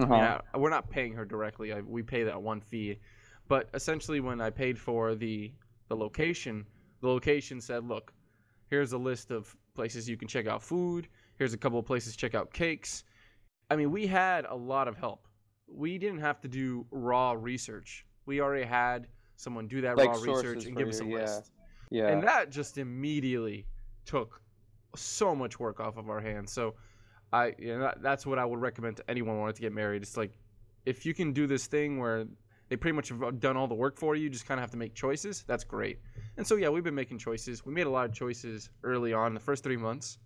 Uh-huh. 0.00 0.40
I- 0.54 0.58
we're 0.58 0.70
not 0.70 0.88
paying 0.90 1.12
her 1.12 1.24
directly. 1.26 1.72
I, 1.72 1.80
we 1.82 2.02
pay 2.02 2.24
that 2.24 2.40
one 2.40 2.60
fee, 2.60 2.98
but 3.46 3.68
essentially, 3.74 4.20
when 4.20 4.40
I 4.40 4.50
paid 4.50 4.78
for 4.78 5.14
the 5.14 5.52
the 5.88 5.96
location, 5.96 6.64
the 7.02 7.08
location 7.08 7.60
said, 7.60 7.84
"Look, 7.86 8.12
here's 8.68 8.92
a 8.94 8.98
list 8.98 9.30
of 9.30 9.54
places 9.74 10.08
you 10.08 10.16
can 10.16 10.28
check 10.28 10.46
out 10.46 10.62
food. 10.62 11.08
Here's 11.36 11.52
a 11.54 11.58
couple 11.58 11.78
of 11.78 11.84
places 11.84 12.14
to 12.14 12.18
check 12.18 12.34
out 12.34 12.52
cakes." 12.52 13.04
I 13.70 13.76
mean, 13.76 13.90
we 13.90 14.06
had 14.06 14.46
a 14.48 14.54
lot 14.54 14.88
of 14.88 14.96
help. 14.96 15.26
We 15.66 15.98
didn't 15.98 16.20
have 16.20 16.40
to 16.40 16.48
do 16.48 16.86
raw 16.90 17.32
research. 17.32 18.06
We 18.26 18.40
already 18.40 18.64
had 18.64 19.08
someone 19.36 19.68
do 19.68 19.80
that 19.82 19.96
Like 19.96 20.08
raw 20.10 20.20
research 20.20 20.64
and 20.66 20.76
give 20.76 20.88
us 20.88 21.00
a 21.00 21.04
yeah. 21.04 21.14
list. 21.14 21.52
yeah. 21.90 22.08
And 22.08 22.22
that 22.22 22.50
just 22.50 22.78
immediately 22.78 23.66
took 24.04 24.40
so 24.96 25.34
much 25.34 25.60
work 25.60 25.80
off 25.80 25.96
of 25.96 26.08
our 26.08 26.20
hands. 26.20 26.52
So 26.52 26.74
I 27.32 27.54
you 27.58 27.74
know, 27.74 27.80
that, 27.80 28.02
that's 28.02 28.26
what 28.26 28.38
I 28.38 28.44
would 28.44 28.60
recommend 28.60 28.96
to 28.96 29.10
anyone 29.10 29.38
wanting 29.38 29.54
to 29.56 29.60
get 29.60 29.72
married. 29.72 30.02
It's 30.02 30.16
like 30.16 30.38
if 30.86 31.04
you 31.04 31.12
can 31.14 31.32
do 31.32 31.46
this 31.46 31.66
thing 31.66 31.98
where 31.98 32.26
they 32.68 32.76
pretty 32.76 32.94
much 32.94 33.10
have 33.10 33.40
done 33.40 33.56
all 33.56 33.66
the 33.66 33.74
work 33.74 33.98
for 33.98 34.14
you, 34.14 34.24
you 34.24 34.30
just 34.30 34.46
kind 34.46 34.58
of 34.58 34.62
have 34.62 34.70
to 34.72 34.76
make 34.76 34.94
choices. 34.94 35.44
That's 35.46 35.64
great. 35.64 35.98
And 36.36 36.46
so 36.46 36.56
yeah, 36.56 36.68
we've 36.68 36.84
been 36.84 36.94
making 36.94 37.18
choices. 37.18 37.64
We 37.64 37.72
made 37.72 37.86
a 37.86 37.90
lot 37.90 38.06
of 38.06 38.12
choices 38.14 38.70
early 38.82 39.12
on. 39.12 39.34
The 39.34 39.40
first 39.40 39.62
three 39.62 39.76
months, 39.76 40.18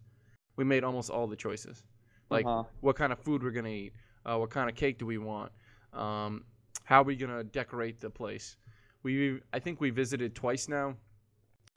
we 0.56 0.64
made 0.64 0.84
almost 0.84 1.10
all 1.10 1.26
the 1.26 1.36
choices. 1.36 1.84
Like 2.32 2.46
Uh-huh. 2.46 2.64
what 2.80 2.96
kind 2.96 3.12
of 3.12 3.18
food 3.18 3.42
we're 3.42 3.50
gonna 3.50 3.68
eat, 3.68 3.92
uh, 4.24 4.36
what 4.38 4.50
kind 4.50 4.68
of 4.70 4.74
cake 4.76 4.98
do 4.98 5.06
we 5.06 5.18
want, 5.18 5.52
um, 5.92 6.44
how 6.84 7.00
are 7.02 7.04
we 7.04 7.16
gonna 7.16 7.44
decorate 7.44 8.00
the 8.00 8.10
place. 8.10 8.56
We 9.02 9.40
I 9.52 9.58
think 9.58 9.80
we 9.80 9.90
visited 9.90 10.34
twice 10.34 10.68
now 10.68 10.96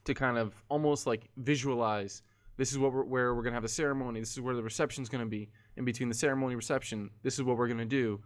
to 0.05 0.13
kind 0.13 0.37
of 0.37 0.63
almost 0.69 1.05
like 1.07 1.29
visualize 1.37 2.21
this 2.57 2.71
is 2.71 2.77
what 2.77 2.93
we're, 2.93 3.03
where 3.03 3.35
we're 3.35 3.43
gonna 3.43 3.55
have 3.55 3.63
the 3.63 3.69
ceremony. 3.69 4.19
This 4.21 4.31
is 4.31 4.39
where 4.41 4.55
the 4.55 4.63
reception's 4.63 5.09
gonna 5.09 5.25
be. 5.25 5.49
In 5.77 5.83
between 5.83 6.07
the 6.07 6.15
ceremony 6.15 6.53
and 6.53 6.57
reception, 6.57 7.09
this 7.21 7.33
is 7.35 7.43
what 7.43 7.57
we're 7.57 7.67
gonna 7.67 7.85
do. 7.85 8.21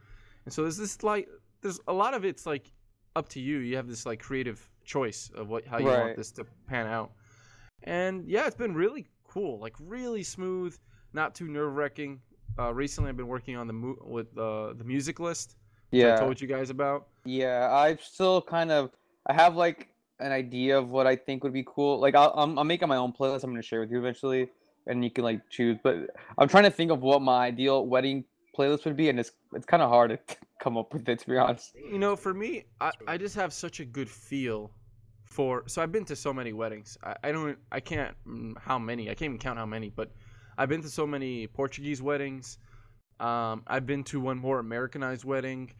And 0.45 0.53
so 0.53 0.61
there's 0.61 0.77
this 0.77 1.01
like 1.03 1.27
there's 1.61 1.79
a 1.87 1.93
lot 1.93 2.13
of 2.13 2.23
it's 2.25 2.45
like 2.45 2.71
up 3.15 3.27
to 3.29 3.39
you. 3.39 3.57
You 3.59 3.75
have 3.77 3.87
this 3.87 4.05
like 4.05 4.19
creative 4.19 4.69
choice 4.85 5.31
of 5.33 5.49
what 5.49 5.65
how 5.65 5.79
you 5.79 5.87
Right. 5.87 5.99
want 5.99 6.15
this 6.17 6.31
to 6.33 6.45
pan 6.67 6.85
out. 6.87 7.11
And 7.83 8.27
yeah, 8.27 8.45
it's 8.45 8.55
been 8.55 8.75
really 8.75 9.07
cool, 9.23 9.57
like 9.59 9.75
really 9.79 10.23
smooth, 10.23 10.77
not 11.13 11.35
too 11.35 11.47
nerve 11.47 11.75
wracking. 11.75 12.19
Uh, 12.57 12.73
recently, 12.73 13.09
I've 13.09 13.17
been 13.17 13.27
working 13.27 13.55
on 13.55 13.67
the 13.67 13.73
mu- 13.73 13.97
with 14.03 14.37
uh, 14.37 14.73
the 14.73 14.83
music 14.83 15.19
list. 15.19 15.55
yeah. 15.91 16.15
I 16.15 16.19
told 16.19 16.41
you 16.41 16.47
guys 16.47 16.69
about. 16.69 17.07
Yeah, 17.25 17.69
I 17.71 17.95
still 17.95 18.41
kind 18.41 18.71
of 18.71 18.91
I 19.27 19.33
have 19.33 19.55
like 19.55 19.89
an 20.19 20.31
idea 20.31 20.77
of 20.77 20.89
what 20.89 21.07
I 21.07 21.15
think 21.15 21.43
would 21.43 21.53
be 21.53 21.63
cool. 21.65 21.99
Like 21.99 22.15
I'll, 22.15 22.33
I'm 22.35 22.57
I'm 22.57 22.67
making 22.67 22.87
my 22.87 22.97
own 22.97 23.13
playlist. 23.13 23.43
I'm 23.43 23.51
gonna 23.51 23.61
share 23.61 23.81
with 23.81 23.91
you 23.91 23.99
eventually, 23.99 24.49
and 24.87 25.03
you 25.03 25.11
can 25.11 25.23
like 25.23 25.41
choose. 25.49 25.77
But 25.81 26.09
I'm 26.37 26.47
trying 26.47 26.65
to 26.65 26.71
think 26.71 26.91
of 26.91 27.01
what 27.01 27.21
my 27.21 27.45
ideal 27.45 27.85
wedding 27.85 28.25
playlist 28.57 28.85
would 28.85 28.97
be, 28.97 29.09
and 29.09 29.19
it's 29.19 29.31
it's 29.53 29.65
kind 29.65 29.81
of 29.81 29.89
hard 29.89 30.11
to 30.11 30.35
come 30.59 30.77
up 30.77 30.93
with 30.93 31.07
it 31.07 31.19
to 31.19 31.27
be 31.27 31.37
honest. 31.37 31.75
You 31.75 31.99
know, 31.99 32.15
for 32.15 32.33
me, 32.33 32.65
I, 32.81 32.91
I 33.07 33.17
just 33.17 33.35
have 33.35 33.53
such 33.53 33.79
a 33.79 33.85
good 33.85 34.09
feel 34.09 34.71
for. 35.25 35.63
So 35.67 35.81
I've 35.81 35.91
been 35.91 36.05
to 36.05 36.15
so 36.15 36.33
many 36.33 36.53
weddings. 36.53 36.97
I, 37.03 37.15
I 37.23 37.31
don't, 37.31 37.57
I 37.71 37.79
can't 37.79 38.15
mm, 38.27 38.57
how 38.59 38.79
many. 38.79 39.09
I 39.09 39.13
can't 39.13 39.29
even 39.29 39.37
count 39.37 39.57
how 39.57 39.65
many. 39.65 39.89
But 39.89 40.11
I've 40.59 40.67
been 40.67 40.81
to 40.81 40.89
so 40.89 41.07
many 41.07 41.47
Portuguese 41.47 42.01
weddings. 42.01 42.57
Um, 43.21 43.63
I've 43.65 43.85
been 43.85 44.03
to 44.05 44.19
one 44.19 44.37
more 44.37 44.59
Americanized 44.59 45.23
wedding. 45.23 45.71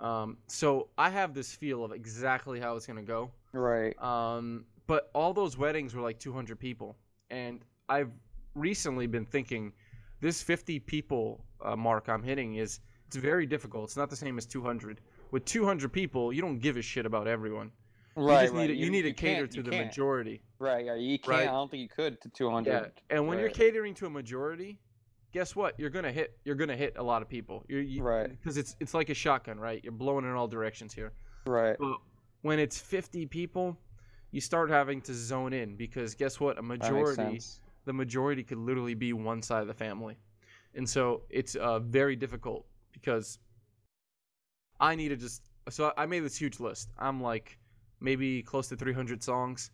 Um, 0.00 0.38
so 0.46 0.88
I 0.96 1.10
have 1.10 1.34
this 1.34 1.52
feel 1.52 1.84
of 1.84 1.92
exactly 1.92 2.58
how 2.58 2.74
it's 2.74 2.86
gonna 2.86 3.02
go. 3.02 3.30
Right. 3.52 3.94
Um, 4.02 4.64
but 4.86 5.10
all 5.14 5.34
those 5.34 5.58
weddings 5.58 5.94
were 5.94 6.00
like 6.00 6.18
200 6.18 6.58
people, 6.58 6.96
and 7.30 7.60
I've 7.90 8.12
recently 8.54 9.06
been 9.06 9.26
thinking 9.26 9.74
this 10.22 10.42
50 10.42 10.80
people 10.80 11.44
uh, 11.62 11.76
mark 11.76 12.08
I'm 12.08 12.22
hitting 12.22 12.54
is 12.54 12.80
it's 13.06 13.16
very 13.16 13.44
difficult. 13.44 13.84
It's 13.84 13.96
not 13.96 14.08
the 14.08 14.16
same 14.16 14.38
as 14.38 14.46
200. 14.46 15.02
With 15.32 15.44
200 15.44 15.92
people, 15.92 16.32
you 16.32 16.40
don't 16.40 16.58
give 16.58 16.78
a 16.78 16.82
shit 16.82 17.04
about 17.04 17.28
everyone. 17.28 17.70
You 18.16 18.22
Right. 18.24 18.42
just 18.44 18.54
right. 18.54 18.60
need 18.62 18.66
to, 18.68 18.74
you, 18.76 18.90
need 18.90 19.02
to 19.02 19.12
cater 19.12 19.46
to 19.46 19.56
you 19.58 19.62
the 19.62 19.72
majority. 19.72 20.40
Right. 20.64 20.86
Yeah. 20.86 20.94
You 20.94 21.18
can't. 21.18 21.28
Right. 21.28 21.48
I 21.48 21.52
don't 21.52 21.70
think 21.70 21.82
you 21.82 21.88
could 21.88 22.20
to 22.22 22.28
200. 22.28 22.70
Yeah, 22.70 22.86
and 23.10 23.26
when 23.26 23.38
you're 23.38 23.50
catering 23.50 23.94
to 23.94 24.06
a 24.06 24.10
majority, 24.10 24.78
guess 25.32 25.54
what? 25.54 25.78
You're 25.78 25.90
gonna 25.90 26.12
hit. 26.12 26.38
You're 26.44 26.54
gonna 26.54 26.76
hit 26.76 26.94
a 26.96 27.02
lot 27.02 27.20
of 27.22 27.28
people. 27.28 27.64
You're, 27.68 27.82
you, 27.82 28.02
Right. 28.02 28.30
Because 28.30 28.56
it's 28.56 28.76
it's 28.80 28.94
like 28.94 29.10
a 29.10 29.14
shotgun, 29.14 29.58
right? 29.58 29.82
You're 29.82 29.92
blowing 29.92 30.24
in 30.24 30.30
all 30.32 30.48
directions 30.48 30.94
here. 30.94 31.12
Right. 31.46 31.76
But 31.78 31.98
when 32.42 32.58
it's 32.58 32.80
50 32.80 33.26
people, 33.26 33.76
you 34.30 34.40
start 34.40 34.70
having 34.70 35.00
to 35.02 35.14
zone 35.14 35.52
in 35.52 35.76
because 35.76 36.14
guess 36.14 36.40
what? 36.40 36.58
A 36.58 36.62
majority, 36.62 37.40
the 37.84 37.92
majority 37.92 38.42
could 38.42 38.58
literally 38.58 38.94
be 38.94 39.12
one 39.12 39.42
side 39.42 39.62
of 39.62 39.68
the 39.68 39.74
family, 39.74 40.16
and 40.74 40.88
so 40.88 41.22
it's 41.30 41.54
uh, 41.56 41.78
very 41.80 42.16
difficult 42.16 42.66
because 42.92 43.38
I 44.80 44.94
need 44.94 45.08
to 45.10 45.16
just. 45.16 45.42
So 45.70 45.92
I 45.96 46.06
made 46.06 46.20
this 46.20 46.36
huge 46.36 46.60
list. 46.60 46.90
I'm 46.98 47.22
like 47.22 47.58
maybe 48.00 48.42
close 48.42 48.68
to 48.68 48.76
300 48.76 49.22
songs, 49.22 49.70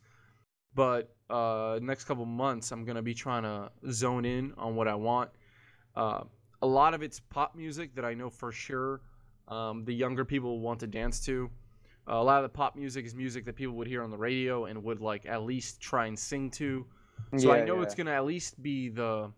but 0.74 1.14
uh, 1.28 1.78
next 1.82 2.04
couple 2.04 2.24
months 2.24 2.72
I'm 2.72 2.84
gonna 2.84 3.02
be 3.02 3.14
trying 3.14 3.42
to 3.42 3.70
zone 3.92 4.24
in 4.24 4.52
on 4.56 4.76
what 4.76 4.88
I 4.88 4.94
want. 4.94 5.30
Uh, 5.96 6.24
a 6.62 6.66
lot 6.66 6.94
of 6.94 7.02
it's 7.02 7.20
pop 7.20 7.54
music 7.54 7.94
that 7.94 8.04
I 8.04 8.14
know 8.14 8.30
for 8.30 8.52
sure 8.52 9.00
um, 9.48 9.84
the 9.84 9.92
younger 9.94 10.24
people 10.24 10.60
want 10.60 10.80
to 10.80 10.86
dance 10.86 11.24
to. 11.26 11.50
Uh, 12.08 12.14
a 12.14 12.22
lot 12.22 12.42
of 12.42 12.50
the 12.50 12.56
pop 12.56 12.76
music 12.76 13.04
is 13.04 13.14
music 13.14 13.44
that 13.44 13.54
people 13.56 13.74
would 13.74 13.86
hear 13.86 14.02
on 14.02 14.10
the 14.10 14.16
radio 14.16 14.66
and 14.66 14.82
would 14.82 15.00
like 15.00 15.26
at 15.26 15.42
least 15.42 15.80
try 15.80 16.06
and 16.06 16.18
sing 16.18 16.50
to. 16.50 16.86
So 17.36 17.52
I 17.52 17.64
know 17.64 17.76
yeah. 17.76 17.82
it's 17.82 17.94
gonna 17.94 18.12
at 18.12 18.24
least 18.24 18.60
be 18.62 18.88
the 18.88 19.30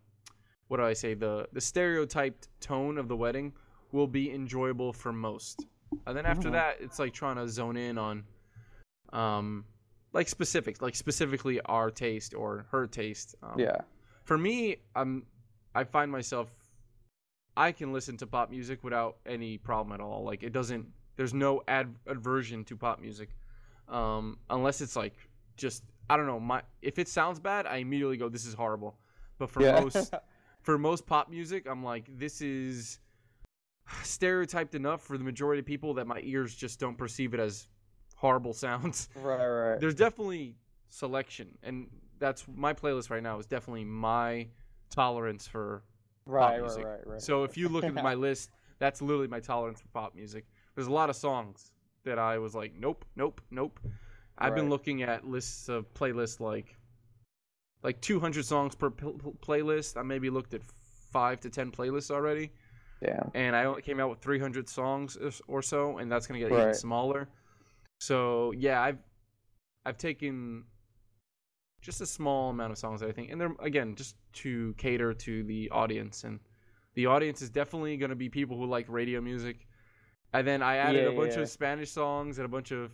what 0.67 0.77
do 0.77 0.83
I 0.83 0.93
say 0.93 1.13
the 1.13 1.47
the 1.51 1.61
stereotyped 1.61 2.47
tone 2.59 2.97
of 2.97 3.07
the 3.07 3.15
wedding 3.15 3.53
will 3.91 4.07
be 4.07 4.31
enjoyable 4.31 4.93
for 4.93 5.11
most. 5.11 5.65
And 6.07 6.17
then 6.17 6.25
after 6.25 6.49
Mhm. 6.49 6.53
that, 6.53 6.77
it's 6.79 6.97
like 6.97 7.13
trying 7.13 7.35
to 7.35 7.47
zone 7.47 7.77
in 7.77 7.97
on 7.97 8.23
um 9.11 9.65
like 10.13 10.27
specifics, 10.29 10.81
like 10.81 10.95
specifically 10.95 11.59
our 11.61 11.89
taste 11.91 12.33
or 12.33 12.65
her 12.71 12.87
taste. 12.87 13.35
Um, 13.43 13.59
Yeah. 13.59 13.77
for 14.23 14.37
me, 14.37 14.77
I'm 14.95 15.25
I 15.75 15.83
find 15.83 16.11
myself 16.11 16.49
I 17.57 17.71
can 17.71 17.93
listen 17.93 18.17
to 18.17 18.27
pop 18.27 18.49
music 18.49 18.83
without 18.83 19.17
any 19.25 19.57
problem 19.57 19.93
at 19.93 19.99
all. 20.03 20.23
Like 20.23 20.43
it 20.43 20.53
doesn't 20.53 20.87
there's 21.15 21.33
no 21.33 21.61
ad- 21.67 21.95
aversion 22.07 22.63
to 22.65 22.75
pop 22.77 22.99
music. 23.01 23.29
Um 23.87 24.37
unless 24.49 24.81
it's 24.81 24.95
like 24.95 25.13
just 25.57 25.83
I 26.09 26.17
don't 26.17 26.27
know, 26.27 26.39
my 26.39 26.61
if 26.81 26.99
it 26.99 27.07
sounds 27.07 27.39
bad, 27.39 27.65
I 27.65 27.77
immediately 27.77 28.17
go 28.17 28.29
this 28.29 28.45
is 28.45 28.53
horrible. 28.53 28.97
But 29.39 29.49
for 29.49 29.61
yeah. 29.63 29.79
most 29.81 30.13
for 30.61 30.77
most 30.77 31.05
pop 31.05 31.29
music, 31.29 31.65
I'm 31.67 31.83
like 31.83 32.05
this 32.17 32.41
is 32.41 32.99
stereotyped 34.03 34.75
enough 34.75 35.01
for 35.01 35.17
the 35.17 35.23
majority 35.23 35.59
of 35.59 35.65
people 35.65 35.93
that 35.95 36.07
my 36.07 36.19
ears 36.23 36.55
just 36.55 36.79
don't 36.79 36.97
perceive 36.97 37.33
it 37.33 37.39
as 37.39 37.67
horrible 38.23 38.53
sounds 38.53 39.09
right. 39.17 39.45
Right. 39.45 39.79
there's 39.81 39.95
definitely 39.95 40.55
selection 40.87 41.57
and 41.61 41.87
that's 42.19 42.45
my 42.55 42.73
playlist 42.73 43.09
right 43.09 43.21
now 43.21 43.37
is 43.37 43.45
definitely 43.45 43.83
my 43.83 44.47
tolerance 44.89 45.45
for 45.45 45.83
Right. 46.25 46.51
Right. 46.53 46.61
music. 46.61 46.85
Right. 46.85 47.05
Right. 47.05 47.21
so 47.21 47.43
if 47.43 47.57
you 47.57 47.67
look 47.67 47.83
at 47.83 47.93
my 47.93 48.13
list 48.27 48.51
that's 48.79 49.01
literally 49.01 49.27
my 49.27 49.41
tolerance 49.41 49.81
for 49.81 49.89
pop 49.89 50.15
music 50.15 50.45
there's 50.73 50.87
a 50.87 50.91
lot 50.91 51.09
of 51.09 51.17
songs 51.17 51.73
that 52.05 52.17
i 52.17 52.37
was 52.37 52.55
like 52.55 52.71
nope 52.79 53.03
nope 53.17 53.41
nope 53.51 53.77
i've 54.37 54.55
been 54.55 54.69
looking 54.69 55.03
at 55.03 55.27
lists 55.27 55.67
of 55.67 55.93
playlists 55.93 56.39
like 56.39 56.77
like 57.83 57.99
200 57.99 58.45
songs 58.45 58.73
per 58.73 58.89
pl- 58.89 59.13
pl- 59.21 59.35
playlist 59.45 59.97
i 59.97 60.01
maybe 60.01 60.29
looked 60.29 60.53
at 60.53 60.61
five 61.11 61.41
to 61.41 61.49
ten 61.49 61.71
playlists 61.71 62.09
already 62.09 62.51
Yeah. 63.01 63.19
and 63.33 63.53
I 63.53 63.65
only 63.65 63.81
came 63.81 63.99
out 63.99 64.09
with 64.09 64.19
300 64.19 64.69
songs 64.69 65.17
or 65.49 65.61
so, 65.61 65.97
and 65.97 66.09
that's 66.09 66.25
gonna 66.25 66.39
get 66.39 66.51
even 66.53 66.73
smaller. 66.73 67.27
So 68.03 68.51
yeah, 68.57 68.81
I've 68.81 68.97
I've 69.85 69.97
taken 69.97 70.65
just 71.81 72.01
a 72.01 72.05
small 72.05 72.49
amount 72.49 72.71
of 72.73 72.77
songs, 72.77 72.99
that 72.99 73.07
I 73.07 73.13
think, 73.13 73.31
and 73.31 73.39
they're 73.39 73.55
again 73.61 73.95
just 73.95 74.15
to 74.43 74.73
cater 74.77 75.13
to 75.13 75.43
the 75.43 75.69
audience, 75.69 76.25
and 76.25 76.39
the 76.95 77.05
audience 77.05 77.41
is 77.41 77.49
definitely 77.49 77.95
gonna 77.95 78.15
be 78.15 78.27
people 78.27 78.57
who 78.57 78.65
like 78.65 78.87
radio 78.89 79.21
music. 79.21 79.67
And 80.33 80.45
then 80.45 80.61
I 80.61 80.77
added 80.77 81.03
Yeah, 81.03 81.11
a 81.11 81.15
bunch 81.15 81.35
yeah. 81.35 81.43
of 81.43 81.49
Spanish 81.49 81.91
songs 81.91 82.39
and 82.39 82.45
a 82.45 82.49
bunch 82.49 82.71
of 82.71 82.91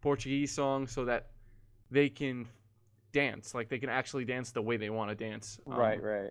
Portuguese 0.00 0.52
songs 0.52 0.90
so 0.90 1.04
that 1.04 1.26
they 1.90 2.08
can 2.08 2.48
dance, 3.12 3.54
like 3.54 3.68
they 3.68 3.78
can 3.78 3.90
actually 3.90 4.24
dance 4.24 4.50
the 4.50 4.62
way 4.62 4.76
they 4.76 4.90
want 4.90 5.10
to 5.10 5.14
dance. 5.14 5.60
Um, 5.66 5.74
right. 5.74 6.02
Right. 6.02 6.30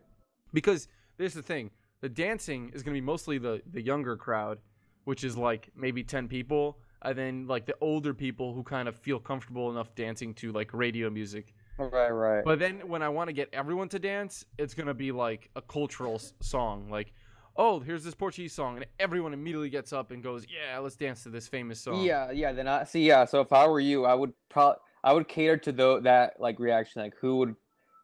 because 0.54 0.88
there's 1.18 1.34
the 1.34 1.42
thing 1.42 1.72
the 2.02 2.10
dancing 2.10 2.72
is 2.74 2.84
going 2.84 2.94
to 2.94 3.02
be 3.02 3.06
mostly 3.06 3.38
the 3.38 3.62
the 3.72 3.82
younger 3.82 4.18
crowd 4.18 4.60
which 5.06 5.24
is 5.24 5.38
like 5.38 5.70
maybe 5.76 6.04
10 6.04 6.28
people 6.28 6.78
Uh, 7.04 7.10
and 7.10 7.18
then 7.18 7.48
like 7.48 7.66
the 7.66 7.76
older 7.82 8.14
people 8.14 8.54
who 8.54 8.64
kind 8.64 8.88
of 8.88 8.96
feel 8.96 9.20
comfortable 9.20 9.70
enough 9.72 9.94
dancing 9.96 10.34
to 10.34 10.52
like 10.52 10.74
radio 10.74 11.10
music 11.10 11.54
Right. 11.80 12.10
Right. 12.10 12.44
but 12.44 12.58
then 12.58 12.88
when 12.88 13.04
i 13.04 13.10
want 13.10 13.28
to 13.28 13.34
get 13.34 13.50
everyone 13.54 13.88
to 13.90 14.00
dance 14.00 14.44
it's 14.58 14.74
going 14.74 14.88
to 14.88 14.96
be 14.96 15.12
like 15.12 15.50
a 15.56 15.62
cultural 15.62 16.16
s- 16.16 16.34
song 16.42 16.90
like 16.90 17.14
oh 17.56 17.80
here's 17.80 18.04
this 18.04 18.16
portuguese 18.16 18.52
song 18.54 18.78
and 18.78 18.86
everyone 19.00 19.32
immediately 19.32 19.70
gets 19.70 19.94
up 19.94 20.10
and 20.10 20.24
goes 20.24 20.44
yeah 20.50 20.80
let's 20.80 20.96
dance 20.96 21.22
to 21.22 21.30
this 21.30 21.48
famous 21.48 21.80
song 21.80 22.04
Yeah, 22.04 22.32
yeah. 22.32 22.52
Then 22.52 22.68
I 22.68 22.84
see. 22.84 23.06
Yeah. 23.08 23.26
So 23.26 23.42
if 23.42 23.54
I 23.54 23.68
were 23.68 23.80
you, 23.80 24.06
I 24.06 24.16
would 24.16 24.34
probably 24.50 24.78
I 25.04 25.14
would 25.14 25.28
cater 25.28 25.58
to 25.58 25.72
tho- 25.72 26.00
that 26.02 26.34
like 26.40 26.58
reaction. 26.60 27.02
Like 27.04 27.14
who 27.22 27.38
would 27.38 27.56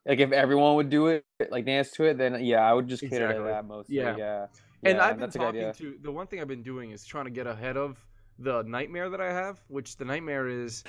like 0.05 0.19
if 0.19 0.31
everyone 0.31 0.75
would 0.75 0.89
do 0.91 1.07
it, 1.07 1.25
like 1.49 1.65
dance 1.65 1.89
to 1.91 2.03
it, 2.05 2.17
then 2.19 2.43
yeah, 2.45 2.61
I 2.61 2.73
would 2.73 2.87
just 2.87 3.01
cater 3.01 3.25
Exactly. 3.25 3.37
to 3.43 3.43
that 3.49 3.65
mostly. 3.65 3.95
Yeah. 3.95 4.15
Yeah. 4.17 4.45
and 4.83 4.97
Yeah, 4.97 5.03
I've 5.05 5.11
been 5.15 5.19
that's 5.21 5.35
a 5.35 5.39
good 5.39 5.45
talking 5.53 5.73
to 5.73 5.97
the 6.01 6.11
one 6.11 6.27
thing 6.27 6.41
I've 6.41 6.47
been 6.47 6.63
doing 6.63 6.91
is 6.91 7.05
trying 7.05 7.25
to 7.25 7.31
get 7.31 7.47
ahead 7.47 7.75
of 7.77 7.97
the 8.39 8.63
nightmare 8.63 9.09
that 9.09 9.21
I 9.21 9.31
have, 9.31 9.61
which 9.67 9.95
the 9.97 10.05
nightmare 10.05 10.47
is 10.47 10.83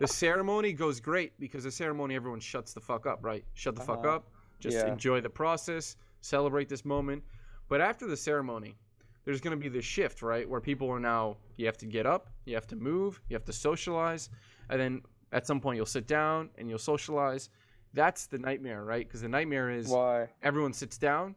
the 0.00 0.06
ceremony 0.06 0.72
goes 0.72 1.00
great 1.00 1.32
because 1.38 1.64
the 1.64 1.70
ceremony 1.70 2.14
everyone 2.16 2.40
shuts 2.40 2.72
the 2.72 2.80
fuck 2.80 3.06
up, 3.06 3.20
right? 3.22 3.44
Shut 3.54 3.74
the 3.76 3.80
fuck 3.82 4.04
Uh-huh. 4.04 4.16
up. 4.16 4.30
Just 4.58 4.76
Yeah. 4.76 4.88
enjoy 4.92 5.20
the 5.20 5.30
process, 5.30 5.96
celebrate 6.20 6.68
this 6.68 6.84
moment. 6.84 7.22
But 7.68 7.80
after 7.80 8.06
the 8.06 8.16
ceremony, 8.16 8.76
there's 9.24 9.40
going 9.40 9.56
to 9.56 9.62
be 9.62 9.68
this 9.68 9.84
shift, 9.84 10.22
right? 10.22 10.48
Where 10.48 10.60
people 10.60 10.88
are 10.90 11.00
now 11.00 11.36
you 11.56 11.66
have 11.66 11.76
to 11.78 11.86
get 11.86 12.06
up, 12.06 12.28
you 12.44 12.54
have 12.54 12.66
to 12.68 12.76
move, 12.76 13.20
you 13.28 13.34
have 13.34 13.44
to 13.44 13.52
socialize, 13.52 14.28
and 14.68 14.80
then 14.80 15.02
at 15.32 15.46
some 15.46 15.60
point 15.60 15.76
you'll 15.76 15.86
sit 15.86 16.06
down 16.06 16.50
and 16.58 16.68
you'll 16.68 16.78
socialize. 16.78 17.50
That's 17.94 18.26
the 18.26 18.38
nightmare, 18.38 18.84
right? 18.84 19.06
Because 19.06 19.20
the 19.22 19.28
nightmare 19.28 19.70
is 19.70 19.88
Why? 19.88 20.28
everyone 20.42 20.72
sits 20.72 20.98
down 20.98 21.36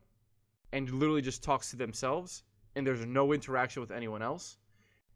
and 0.71 0.89
literally 0.91 1.21
just 1.21 1.43
talks 1.43 1.69
to 1.71 1.75
themselves 1.75 2.43
and 2.75 2.85
there's 2.87 3.05
no 3.05 3.33
interaction 3.33 3.81
with 3.81 3.91
anyone 3.91 4.21
else 4.23 4.57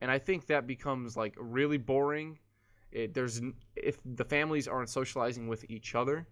and 0.02 0.10
i 0.12 0.18
think 0.20 0.46
that 0.48 0.68
becomes 0.68 1.16
like 1.18 1.36
really 1.40 1.78
boring. 1.78 2.40
It, 2.92 3.14
there's 3.14 3.42
if 3.76 3.98
the 4.06 4.24
families 4.24 4.68
aren't 4.68 4.90
socializing 4.90 5.48
with 5.50 5.66
each 5.70 5.94
other 5.94 6.28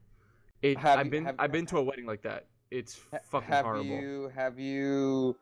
it 0.61 0.77
Have 0.77 0.99
i've 0.99 1.05
you- 1.07 1.11
been 1.11 1.25
have- 1.25 1.35
i've 1.39 1.51
been 1.51 1.65
to 1.67 1.77
a 1.77 1.83
wedding 1.83 2.05
like 2.05 2.21
that. 2.23 2.47
It's 2.71 2.95
fucking 2.95 3.47
have 3.49 3.65
horrible. 3.65 3.85
you 4.01 4.31
have 4.35 4.57
you 4.59 5.35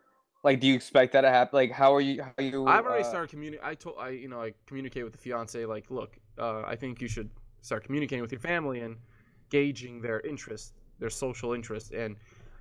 like 0.43 0.59
do 0.59 0.67
you 0.67 0.73
expect 0.75 1.13
that 1.13 1.21
to 1.21 1.29
happen? 1.29 1.55
Like 1.55 1.71
how 1.71 1.93
are 1.93 2.01
you 2.01 2.21
how 2.23 2.33
are 2.37 2.43
you 2.43 2.65
i've 2.67 2.85
already 2.85 3.03
uh, 3.03 3.07
started 3.07 3.29
communicating 3.29 3.65
i 3.65 3.73
told 3.75 3.95
i 3.99 4.09
you 4.09 4.27
know 4.27 4.41
i 4.41 4.53
communicate 4.65 5.03
with 5.03 5.13
the 5.13 5.19
fiance 5.19 5.65
like 5.65 5.89
look 5.89 6.17
uh, 6.37 6.61
i 6.65 6.75
think 6.75 7.01
you 7.01 7.07
should 7.07 7.29
start 7.61 7.83
communicating 7.85 8.21
with 8.21 8.31
your 8.31 8.41
family 8.41 8.81
and 8.81 8.97
gauging 9.49 10.01
their 10.01 10.19
interest 10.21 10.73
their 10.99 11.09
social 11.09 11.53
interest 11.53 11.91
and 11.91 12.15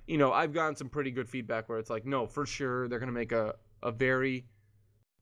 you 0.07 0.17
know 0.17 0.31
i've 0.31 0.53
gotten 0.53 0.75
some 0.75 0.87
pretty 0.89 1.11
good 1.11 1.27
feedback 1.27 1.67
where 1.67 1.77
it's 1.79 1.89
like 1.89 2.05
no 2.05 2.25
for 2.27 2.45
sure 2.45 2.87
they're 2.87 2.99
going 2.99 3.07
to 3.15 3.19
make 3.23 3.31
a, 3.31 3.55
a 3.81 3.91
very 3.91 4.45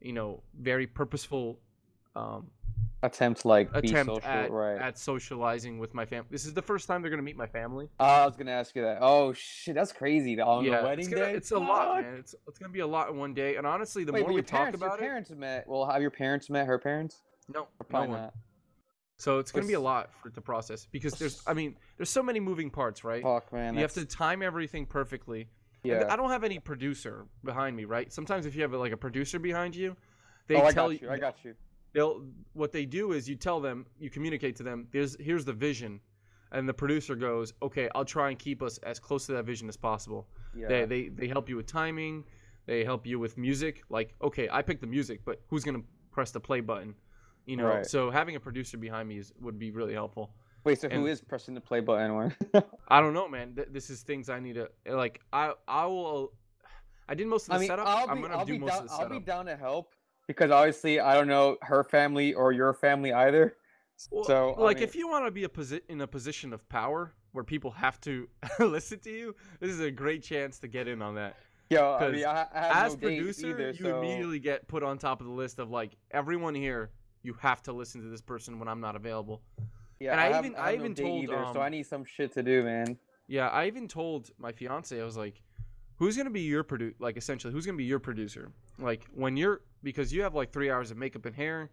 you 0.01 0.13
know 0.13 0.41
very 0.59 0.87
purposeful 0.87 1.59
um, 2.15 2.47
attempt 3.03 3.41
to 3.41 3.47
like 3.47 3.71
be 3.73 3.89
attempt 3.89 4.13
social, 4.13 4.29
at, 4.29 4.51
right? 4.51 4.79
at 4.79 4.97
socializing 4.97 5.79
with 5.79 5.93
my 5.93 6.05
family 6.05 6.27
this 6.29 6.45
is 6.45 6.53
the 6.53 6.61
first 6.61 6.87
time 6.87 7.01
they're 7.01 7.09
going 7.09 7.19
to 7.19 7.23
meet 7.23 7.37
my 7.37 7.47
family 7.47 7.89
Oh, 7.99 8.05
I 8.05 8.25
was 8.25 8.35
gonna 8.35 8.51
ask 8.51 8.75
you 8.75 8.81
that. 8.83 8.99
Oh 9.01 9.33
shit, 9.33 9.75
that's 9.75 9.91
crazy. 9.91 10.39
On 10.39 10.63
yeah 10.63 10.81
the 10.81 10.87
wedding 10.87 11.05
it's, 11.05 11.13
gonna, 11.13 11.25
day, 11.25 11.33
it's 11.33 11.51
a 11.51 11.57
lot 11.57 12.01
man 12.01 12.15
it's, 12.15 12.35
it's 12.47 12.59
going 12.59 12.69
to 12.69 12.73
be 12.73 12.81
a 12.81 12.87
lot 12.87 13.09
in 13.09 13.17
one 13.17 13.33
day 13.33 13.55
and 13.55 13.65
honestly 13.65 14.03
the 14.03 14.11
Wait, 14.11 14.21
more 14.21 14.29
we 14.29 14.35
your 14.35 14.43
talk 14.43 14.59
parents, 14.59 14.77
about 14.77 14.99
your 14.99 15.07
it 15.07 15.09
parents 15.09 15.29
met. 15.31 15.67
Well, 15.67 15.85
have 15.85 16.01
your 16.01 16.11
parents 16.11 16.49
met 16.49 16.67
her 16.67 16.77
parents? 16.77 17.21
no 17.47 17.61
Or 17.61 17.67
no 17.81 17.85
probably 17.89 18.15
not. 18.17 18.33
So 19.17 19.37
it's 19.37 19.51
gonna 19.51 19.67
be 19.67 19.73
a 19.73 19.79
lot 19.79 20.09
for 20.21 20.29
to 20.29 20.41
process 20.41 20.87
because 20.91 21.13
there's, 21.13 21.43
I 21.45 21.53
mean, 21.53 21.75
there's 21.97 22.09
so 22.09 22.23
many 22.23 22.39
moving 22.39 22.69
parts, 22.71 23.03
right? 23.03 23.21
Fuck 23.23 23.53
man, 23.53 23.75
you 23.75 23.81
have 23.81 23.93
to 23.93 24.05
time 24.05 24.41
everything 24.41 24.85
perfectly. 24.85 25.47
Yeah. 25.83 26.05
I 26.09 26.15
don't 26.15 26.29
have 26.29 26.43
any 26.43 26.59
producer 26.59 27.25
behind 27.43 27.75
me, 27.75 27.85
right? 27.85 28.11
Sometimes 28.11 28.45
if 28.45 28.55
you 28.55 28.61
have 28.61 28.73
like 28.73 28.91
a 28.91 28.97
producer 28.97 29.39
behind 29.39 29.75
you, 29.75 29.95
they 30.47 30.55
oh, 30.55 30.65
I 30.65 30.71
tell 30.71 30.89
got 30.89 31.01
you. 31.01 31.09
I 31.09 31.17
got 31.17 31.43
you. 31.43 31.55
they'll 31.93 32.23
what 32.53 32.71
they 32.71 32.85
do 32.85 33.13
is 33.13 33.27
you 33.27 33.35
tell 33.35 33.59
them, 33.59 33.85
you 33.99 34.09
communicate 34.09 34.55
to 34.57 34.63
them, 34.63 34.87
there's 34.91 35.17
here's 35.19 35.45
the 35.45 35.53
vision, 35.53 35.99
and 36.51 36.67
the 36.67 36.73
producer 36.73 37.15
goes, 37.15 37.53
okay, 37.61 37.89
I'll 37.95 38.05
try 38.05 38.29
and 38.29 38.37
keep 38.37 38.61
us 38.61 38.77
as 38.79 38.99
close 38.99 39.25
to 39.27 39.33
that 39.33 39.45
vision 39.45 39.67
as 39.69 39.77
possible. 39.77 40.27
Yeah. 40.55 40.67
They 40.67 40.85
they 40.85 41.07
they 41.09 41.27
help 41.27 41.49
you 41.49 41.55
with 41.55 41.65
timing, 41.67 42.25
they 42.65 42.83
help 42.83 43.07
you 43.07 43.17
with 43.19 43.37
music. 43.37 43.83
Like, 43.89 44.13
okay, 44.21 44.47
I 44.51 44.61
picked 44.61 44.81
the 44.81 44.87
music, 44.87 45.21
but 45.25 45.41
who's 45.47 45.63
gonna 45.63 45.81
press 46.11 46.31
the 46.31 46.39
play 46.39 46.61
button? 46.61 46.93
You 47.47 47.57
know, 47.57 47.65
Right. 47.65 47.85
so 47.85 48.11
having 48.11 48.35
a 48.35 48.39
producer 48.39 48.77
behind 48.77 49.09
me 49.09 49.17
is, 49.17 49.33
would 49.41 49.57
be 49.57 49.71
really 49.71 49.93
helpful. 49.93 50.31
Wait, 50.63 50.79
so 50.79 50.87
and- 50.87 50.99
who 51.01 51.07
is 51.07 51.21
pressing 51.21 51.53
the 51.53 51.61
play 51.61 51.79
button? 51.79 52.15
When? 52.15 52.35
I 52.87 53.01
don't 53.01 53.13
know, 53.13 53.27
man. 53.27 53.55
Th- 53.55 53.67
this 53.71 53.89
is 53.89 54.01
things 54.01 54.29
I 54.29 54.39
need 54.39 54.55
to 54.55 54.69
like. 54.85 55.21
I 55.33 55.53
I 55.67 55.85
will. 55.85 56.33
I 57.09 57.15
did 57.15 57.27
most 57.27 57.43
of 57.43 57.49
the 57.49 57.55
I 57.55 57.59
mean, 57.59 57.67
setup. 57.67 57.87
I'll 57.87 58.09
I'm 58.09 58.17
be, 58.17 58.21
gonna 58.23 58.37
I'll 58.37 58.45
do 58.45 58.53
be 58.53 58.59
most 58.59 58.69
down. 58.69 58.81
of 58.83 58.87
the 58.87 58.93
I'll 58.95 59.09
be 59.09 59.19
down 59.19 59.45
to 59.47 59.55
help 59.55 59.93
because 60.27 60.51
obviously 60.51 60.99
I 60.99 61.13
don't 61.15 61.27
know 61.27 61.57
her 61.61 61.83
family 61.83 62.33
or 62.33 62.51
your 62.51 62.73
family 62.73 63.11
either. 63.11 63.55
Well, 64.09 64.23
so, 64.23 64.55
I 64.57 64.61
like, 64.61 64.77
mean- 64.77 64.83
if 64.85 64.95
you 64.95 65.07
want 65.07 65.25
to 65.25 65.31
be 65.31 65.43
a 65.43 65.49
posi- 65.49 65.81
in 65.89 66.01
a 66.01 66.07
position 66.07 66.53
of 66.53 66.67
power 66.69 67.13
where 67.33 67.43
people 67.43 67.71
have 67.71 67.99
to 68.01 68.27
listen 68.59 68.99
to 68.99 69.11
you, 69.11 69.35
this 69.59 69.69
is 69.71 69.79
a 69.79 69.91
great 69.91 70.23
chance 70.23 70.57
to 70.59 70.67
get 70.67 70.87
in 70.87 71.01
on 71.01 71.15
that. 71.15 71.35
Yeah, 71.69 71.87
I 71.89 72.11
mean, 72.11 72.25
I, 72.25 72.47
I 72.53 72.85
As 72.85 72.93
no 72.93 72.97
producer, 72.99 73.47
either, 73.49 73.69
you 73.71 73.85
so... 73.85 73.97
immediately 73.99 74.39
get 74.39 74.67
put 74.67 74.83
on 74.83 74.97
top 74.97 75.21
of 75.21 75.27
the 75.27 75.33
list 75.33 75.59
of 75.59 75.69
like 75.69 75.95
everyone 76.11 76.53
here. 76.55 76.91
You 77.23 77.33
have 77.39 77.61
to 77.63 77.73
listen 77.73 78.01
to 78.01 78.09
this 78.09 78.21
person 78.21 78.57
when 78.59 78.67
I'm 78.67 78.81
not 78.81 78.95
available. 78.95 79.41
Yeah, 80.01 80.13
and 80.13 80.19
I 80.21 80.31
have- 80.33 80.45
even- 80.45 80.57
I 80.57 80.71
no 80.71 80.79
even 80.79 80.93
date 80.95 81.03
told, 81.03 81.23
either, 81.25 81.33
so 81.53 81.59
um, 81.59 81.61
I 81.61 81.69
need 81.69 81.83
some 81.83 82.03
shit 82.03 82.31
to 82.33 82.41
do, 82.41 82.63
man. 82.63 82.97
Yeah, 83.27 83.49
I 83.49 83.67
even 83.67 83.87
told 83.87 84.31
my 84.39 84.51
fiance, 84.51 84.99
I 84.99 85.05
was 85.05 85.15
like, 85.15 85.41
"Who's 85.97 86.17
gonna 86.17 86.31
be 86.31 86.41
your 86.41 86.63
produ 86.63 86.95
Like, 86.97 87.17
essentially, 87.17 87.53
who's 87.53 87.67
gonna 87.67 87.77
be 87.77 87.83
your 87.85 87.99
producer? 87.99 88.51
Like, 88.79 89.05
when 89.13 89.37
you're 89.37 89.61
because 89.83 90.11
you 90.11 90.23
have 90.23 90.33
like 90.33 90.51
three 90.51 90.71
hours 90.71 90.89
of 90.89 90.97
makeup 90.97 91.25
and 91.25 91.35
hair, 91.35 91.69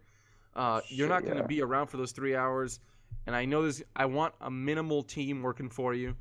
uh, 0.55 0.81
you're 0.89 1.09
not 1.09 1.23
gonna 1.25 1.41
yeah. 1.41 1.47
be 1.47 1.61
around 1.63 1.87
for 1.87 1.97
those 1.97 2.11
three 2.11 2.35
hours. 2.35 2.79
And 3.25 3.35
I 3.35 3.45
know 3.45 3.63
this. 3.65 3.81
I 3.95 4.05
want 4.05 4.35
a 4.41 4.51
minimal 4.51 5.01
team 5.01 5.41
working 5.41 5.69
for 5.69 5.95
you, 5.95 6.15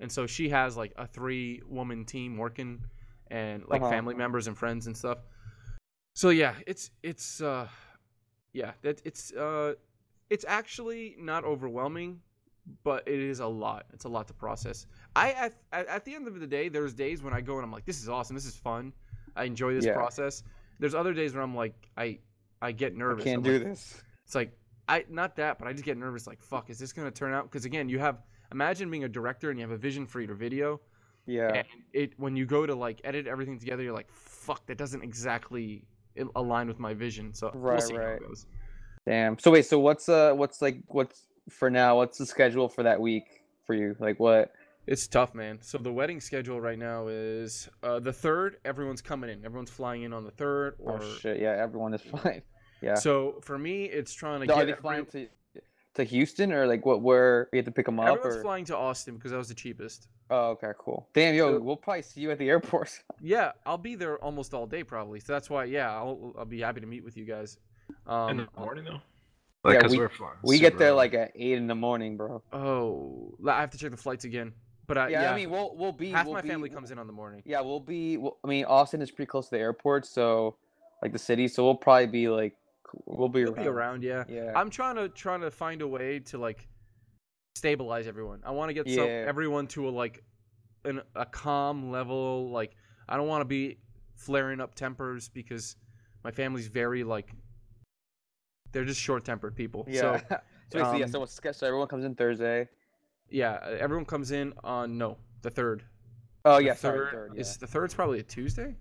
and 0.00 0.10
so 0.10 0.26
she 0.26 0.48
has 0.48 0.78
like 0.78 0.94
a 0.96 1.06
three 1.06 1.60
woman 1.66 2.06
team 2.06 2.38
working, 2.38 2.82
and 3.26 3.66
like 3.68 3.82
Uh-huh. 3.82 3.90
family 3.90 4.14
members 4.14 4.46
and 4.46 4.56
friends 4.56 4.86
and 4.86 4.96
stuff. 4.96 5.18
So 6.14 6.30
yeah, 6.30 6.54
it's 6.66 6.90
it's 7.02 7.42
uh, 7.42 7.68
yeah, 8.54 8.72
that 8.80 9.02
it's 9.04 9.32
uh, 9.34 9.74
it's 10.30 10.44
actually 10.48 11.16
not 11.18 11.44
overwhelming 11.44 12.20
but 12.84 13.02
it 13.08 13.18
is 13.18 13.40
a 13.40 13.46
lot. 13.46 13.86
It's 13.92 14.04
a 14.04 14.08
lot 14.08 14.28
to 14.28 14.34
process. 14.34 14.86
I 15.16 15.32
at, 15.32 15.54
at, 15.72 16.04
the 16.04 16.14
end 16.14 16.28
of 16.28 16.38
the 16.38 16.46
day, 16.46 16.68
there's 16.68 16.94
days 16.94 17.22
when 17.22 17.32
I 17.34 17.40
go 17.40 17.56
and 17.56 17.64
I'm 17.64 17.72
like, 17.72 17.84
this 17.84 18.00
is 18.00 18.08
awesome. 18.08 18.36
This 18.36 18.44
is 18.44 18.54
fun. 18.54 18.92
I 19.34 19.44
enjoy 19.44 19.74
this 19.74 19.84
Yeah. 19.84 19.94
process. 19.94 20.44
There's 20.78 20.94
other 20.94 21.12
days 21.12 21.34
where 21.34 21.42
I'm 21.42 21.54
like, 21.54 21.74
I 21.96 22.18
I 22.62 22.70
get 22.72 22.92
I 22.92 22.96
nervous. 22.96 23.24
can't 23.24 23.38
I'm 23.38 23.42
do 23.42 23.52
like- 23.54 23.64
this. 23.64 24.02
It's 24.24 24.34
like 24.34 24.52
I 24.88 25.04
not 25.08 25.36
that, 25.36 25.58
but 25.58 25.66
I 25.68 25.72
just 25.72 25.84
get 25.84 25.96
nervous. 25.96 26.26
Like, 26.26 26.40
fuck, 26.40 26.70
is 26.70 26.78
this 26.78 26.92
gonna 26.92 27.10
turn 27.10 27.32
out? 27.32 27.44
Because 27.50 27.64
again, 27.64 27.88
you 27.88 27.98
have 27.98 28.22
imagine 28.52 28.90
being 28.90 29.04
a 29.04 29.08
director 29.08 29.50
and 29.50 29.58
you 29.58 29.64
have 29.64 29.72
a 29.72 29.78
vision 29.78 30.06
for 30.06 30.20
your 30.20 30.34
video, 30.34 30.80
Yeah. 31.26 31.52
and 31.52 31.66
it 31.92 32.12
when 32.18 32.36
you 32.36 32.46
go 32.46 32.66
to 32.66 32.74
like 32.74 33.00
edit 33.04 33.26
everything 33.26 33.58
together, 33.58 33.82
you're 33.82 33.94
like, 33.94 34.10
fuck, 34.10 34.66
that 34.66 34.78
doesn't 34.78 35.02
exactly 35.02 35.82
align 36.36 36.68
with 36.68 36.78
my 36.78 36.94
vision. 36.94 37.32
So 37.34 37.50
we'll 37.54 37.62
Right, 37.72 37.82
see 37.82 37.94
how 37.94 38.00
it 38.02 38.20
goes. 38.20 38.46
Damn. 39.06 39.38
So 39.38 39.50
wait, 39.50 39.66
so 39.66 39.78
what's 39.78 40.08
uh 40.08 40.32
what's 40.34 40.60
like 40.62 40.78
what's 40.88 41.26
for 41.48 41.70
now, 41.70 41.96
what's 41.96 42.18
the 42.18 42.26
schedule 42.26 42.68
for 42.68 42.82
that 42.82 43.00
week 43.00 43.24
for 43.66 43.74
you? 43.74 43.96
Like 43.98 44.20
what? 44.20 44.52
It's 44.86 45.06
tough, 45.06 45.34
man. 45.34 45.58
So 45.62 45.78
the 45.78 45.92
wedding 45.92 46.20
schedule 46.20 46.60
right 46.60 46.78
now 46.78 47.06
is 47.08 47.68
uh, 47.82 48.00
the 48.00 48.12
third. 48.12 48.56
Everyone's 48.64 49.02
coming 49.02 49.30
in. 49.30 49.44
Everyone's 49.44 49.70
flying 49.70 50.02
in 50.02 50.12
on 50.12 50.24
the 50.24 50.30
third. 50.30 50.74
Or 50.78 51.00
oh 51.02 51.16
shit, 51.20 51.40
yeah, 51.40 51.56
everyone 51.58 51.94
is 51.94 52.00
fine. 52.22 52.42
Yeah. 52.82 52.94
so 52.94 53.40
for 53.42 53.58
me, 53.58 53.84
it's 53.84 54.12
trying 54.14 54.40
to 54.40 54.46
So 54.46 54.54
get. 54.54 54.62
are 54.62 54.66
they 54.66 54.72
every- 54.72 54.82
flying 54.82 55.06
to 55.06 55.28
to 55.94 56.04
Houston 56.04 56.52
or 56.52 56.66
like 56.68 56.86
what 56.86 57.02
where 57.02 57.48
you 57.52 57.56
have 57.58 57.64
to 57.66 57.72
pick 57.72 57.84
them 57.86 57.98
up 58.00 58.06
Everyone's 58.08 58.36
or 58.36 58.42
flying 58.42 58.64
to 58.66 58.76
Austin 58.76 59.16
because 59.16 59.32
that 59.32 59.38
was 59.38 59.48
the 59.48 59.54
cheapest. 59.54 60.08
Oh, 60.30 60.50
okay, 60.50 60.70
cool. 60.78 61.08
Damn, 61.14 61.34
yo, 61.34 61.54
So- 61.56 61.60
we'll 61.60 61.76
probably 61.76 62.02
see 62.02 62.20
you 62.20 62.30
at 62.30 62.38
the 62.38 62.48
airport. 62.48 62.90
Yeah, 63.20 63.52
I'll 63.66 63.76
be 63.78 63.96
there 63.96 64.16
almost 64.18 64.54
all 64.54 64.66
day 64.66 64.82
probably. 64.84 65.20
So 65.20 65.32
that's 65.32 65.50
why, 65.50 65.64
yeah, 65.64 65.90
I'll, 65.94 66.32
I'll 66.38 66.44
be 66.46 66.60
happy 66.60 66.80
to 66.80 66.86
meet 66.86 67.04
with 67.04 67.16
you 67.16 67.24
guys. 67.26 67.58
Um, 68.06 68.30
in 68.30 68.36
the 68.38 68.48
morning 68.60 68.84
though. 68.84 69.00
Like, 69.62 69.74
Yeah, 69.74 69.80
'cause 69.82 69.90
we- 69.92 69.98
we're 69.98 70.08
flying 70.08 70.36
we 70.42 70.58
get 70.58 70.78
there 70.78 70.88
early. 70.88 70.96
like 70.96 71.14
at 71.14 71.32
eight 71.34 71.52
in 71.58 71.66
the 71.66 71.74
morning, 71.74 72.16
bro. 72.16 72.42
oh, 72.52 73.34
I 73.46 73.60
have 73.60 73.70
to 73.70 73.78
check 73.78 73.90
the 73.90 73.96
flights 73.96 74.24
again. 74.24 74.54
But 74.86 74.96
I, 74.98 75.08
yeah, 75.08 75.22
yeah, 75.22 75.32
I 75.32 75.36
mean, 75.36 75.50
we'll 75.50 75.76
we'll 75.76 75.92
be 75.92 76.10
half 76.10 76.24
we'll 76.26 76.34
my 76.34 76.40
be- 76.40 76.48
family 76.48 76.68
comes 76.70 76.90
in 76.90 76.98
on 76.98 77.06
the 77.06 77.12
morning. 77.12 77.42
Yeah, 77.44 77.60
we'll 77.60 77.78
be. 77.80 78.16
We'll, 78.16 78.38
I 78.42 78.48
mean, 78.48 78.64
Austin 78.64 79.00
is 79.02 79.10
pretty 79.10 79.28
close 79.28 79.46
to 79.48 79.56
the 79.56 79.60
airport, 79.60 80.04
so 80.06 80.56
like 81.02 81.12
the 81.12 81.18
city, 81.18 81.46
so 81.46 81.62
we'll 81.64 81.74
probably 81.76 82.06
be 82.06 82.28
like 82.28 82.56
we'll 83.06 83.28
be 83.28 83.40
You'll 83.40 83.50
around. 83.54 83.62
be 83.64 83.68
around, 83.68 84.02
yeah. 84.02 84.24
Yeah. 84.28 84.52
I'm 84.56 84.68
trying 84.70 84.96
to 84.96 85.08
trying 85.10 85.42
to 85.42 85.50
find 85.50 85.80
a 85.82 85.86
way 85.86 86.18
to 86.20 86.38
like 86.38 86.66
stabilize 87.54 88.06
everyone. 88.06 88.40
I 88.44 88.50
want 88.52 88.70
to 88.70 88.74
get 88.74 88.88
some 88.88 89.06
everyone 89.06 89.66
to 89.68 89.88
a 89.88 89.90
like 89.90 90.24
an, 90.84 91.02
a 91.14 91.26
calm 91.26 91.90
level. 91.90 92.50
Like 92.50 92.74
I 93.08 93.16
don't 93.16 93.28
want 93.28 93.42
to 93.42 93.44
be 93.46 93.78
flaring 94.16 94.60
up 94.60 94.74
tempers 94.74 95.28
because 95.28 95.76
my 96.24 96.30
family's 96.30 96.66
very 96.68 97.04
like 97.04 97.32
they're 98.72 98.84
just 98.84 99.00
short 99.00 99.24
tempered 99.24 99.54
people. 99.56 99.84
Yeah. 99.88 100.00
So 100.00 100.20
so, 100.28 100.38
basically, 100.72 100.98
yeah, 101.00 101.04
um, 101.06 101.26
so, 101.26 101.52
so 101.52 101.66
everyone 101.66 101.88
comes 101.88 102.04
in 102.04 102.14
Thursday. 102.14 102.68
yeah, 103.28 103.58
everyone 103.78 104.04
comes 104.04 104.30
in 104.30 104.52
on 104.64 104.98
no 104.98 105.16
the 105.42 105.50
third. 105.50 105.84
Oh 106.44 106.56
The 106.56 106.64
yeah, 106.64 106.74
sorry, 106.74 106.98
third 106.98 107.12
third. 107.12 107.38
is 107.38 107.56
the 107.56 107.66
third's 107.66 107.94
probably 107.94 108.20
a 108.20 108.22
Tuesday. 108.22 108.74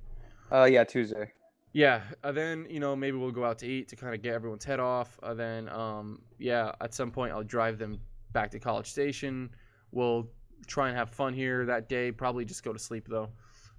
Yeah. 0.52 0.62
Uh, 0.62 0.65
yeah, 0.65 0.84
Tuesday. 0.84 1.32
Yeah, 1.73 2.02
uh, 2.23 2.32
then 2.32 2.65
you 2.69 2.80
know 2.80 2.95
maybe 2.95 3.17
we'll 3.17 3.32
go 3.32 3.45
out 3.45 3.60
to 3.60 3.67
eat 3.67 3.88
to 3.89 3.95
kind 3.95 4.15
of 4.15 4.21
get 4.23 4.34
everyone's 4.34 4.65
head 4.65 4.80
off. 4.80 5.19
Uh, 5.21 5.34
then 5.36 5.69
um 5.69 6.21
yeah, 6.39 6.71
at 6.82 6.93
some 6.93 7.12
point 7.12 7.32
I'll 7.32 7.43
drive 7.43 7.78
them 7.78 7.99
back 8.32 8.49
to 8.52 8.60
College 8.60 8.88
Station. 8.89 9.49
We'll 9.91 10.28
try 10.67 10.88
and 10.89 10.97
have 10.97 11.10
fun 11.12 11.34
here 11.34 11.65
that 11.65 11.88
day. 11.89 12.12
Probably 12.12 12.43
just 12.45 12.63
go 12.63 12.73
to 12.73 12.80
sleep 12.80 13.08
though. 13.08 13.30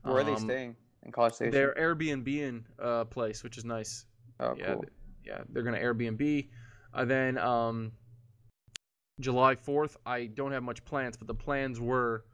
Where 0.03 0.19
are 0.19 0.25
they 0.25 0.33
Um, 0.33 0.39
staying? 0.39 0.77
In 1.05 1.11
College 1.13 1.35
Station. 1.35 1.53
They're 1.53 1.75
Airbnb 1.75 2.29
in 2.29 2.65
uh 2.79 3.05
place, 3.07 3.43
which 3.43 3.59
is 3.59 3.65
nice. 3.65 4.07
Oh, 4.39 4.55
yeah, 4.57 4.75
cool. 4.75 4.85
Yeah, 5.31 5.43
they're 5.49 5.63
gonna 5.63 5.79
Airbnb. 5.79 6.49
Uh, 6.93 7.05
then 7.05 7.39
um 7.39 7.93
July 9.21 9.55
fourth, 9.55 9.97
I 10.05 10.27
don't 10.27 10.53
have 10.53 10.63
much 10.63 10.85
plans, 10.85 11.17
but 11.17 11.27
the 11.27 11.35
plans 11.35 11.81
were 11.81 12.25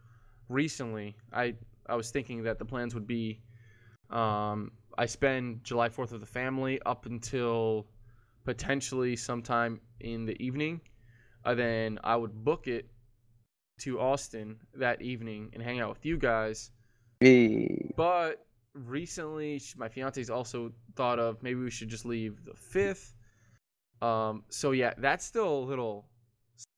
recently 0.48 1.16
I 1.32 1.54
I 1.88 1.94
was 1.94 2.10
thinking 2.10 2.42
that 2.44 2.58
the 2.58 2.64
plans 2.64 2.94
would 2.94 3.06
be 3.06 3.40
um, 4.10 4.72
I 4.96 5.06
spend 5.06 5.64
July 5.64 5.88
4th 5.88 6.12
with 6.12 6.20
the 6.20 6.26
family 6.26 6.80
up 6.86 7.06
until 7.06 7.86
potentially 8.44 9.16
sometime 9.16 9.80
in 10.00 10.24
the 10.24 10.40
evening. 10.42 10.80
Uh, 11.44 11.54
then 11.54 11.98
I 12.04 12.16
would 12.16 12.44
book 12.44 12.68
it 12.68 12.88
to 13.80 14.00
Austin 14.00 14.56
that 14.74 15.02
evening 15.02 15.50
and 15.52 15.62
hang 15.62 15.80
out 15.80 15.90
with 15.90 16.06
you 16.06 16.16
guys. 16.16 16.70
Hey. 17.20 17.92
But 17.96 18.45
recently, 18.76 19.60
my 19.76 19.88
fiance's 19.88 20.30
also 20.30 20.72
thought 20.94 21.18
of 21.18 21.42
maybe 21.42 21.60
we 21.60 21.70
should 21.70 21.88
just 21.88 22.04
leave 22.04 22.44
the 22.44 22.52
5th. 22.52 23.12
Um, 24.06 24.44
so 24.50 24.72
yeah, 24.72 24.92
that's 24.98 25.24
still 25.24 25.58
a 25.58 25.64
little 25.64 26.06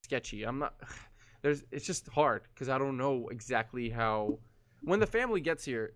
sketchy. 0.04 0.44
I'm 0.44 0.58
not. 0.58 0.74
There's. 1.42 1.64
It's 1.70 1.87
just 1.87 2.08
hard 2.08 2.42
because 2.54 2.68
I 2.68 2.78
don't 2.78 2.96
know 2.96 3.28
exactly 3.30 3.90
how. 3.90 4.38
When 4.82 5.00
the 5.00 5.06
family 5.06 5.40
gets 5.40 5.64
here, 5.64 5.94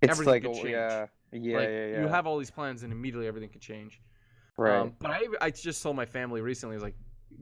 It's 0.00 0.10
everything 0.10 0.32
like 0.32 0.42
could 0.42 0.54
change. 0.54 0.70
yeah, 0.70 1.06
yeah, 1.32 1.56
like, 1.56 1.68
yeah, 1.68 1.86
yeah. 1.86 2.00
you 2.00 2.08
have 2.08 2.26
all 2.26 2.38
these 2.38 2.50
plans 2.50 2.82
and 2.82 2.92
immediately 2.92 3.26
everything 3.26 3.50
could 3.50 3.60
change. 3.60 4.00
right. 4.56 4.78
Um, 4.78 4.94
but 4.98 5.10
I, 5.10 5.26
I 5.40 5.50
just 5.50 5.82
told 5.82 5.96
my 5.96 6.06
family 6.06 6.40
recently, 6.40 6.74
I 6.74 6.76
was 6.76 6.82
like, 6.82 6.96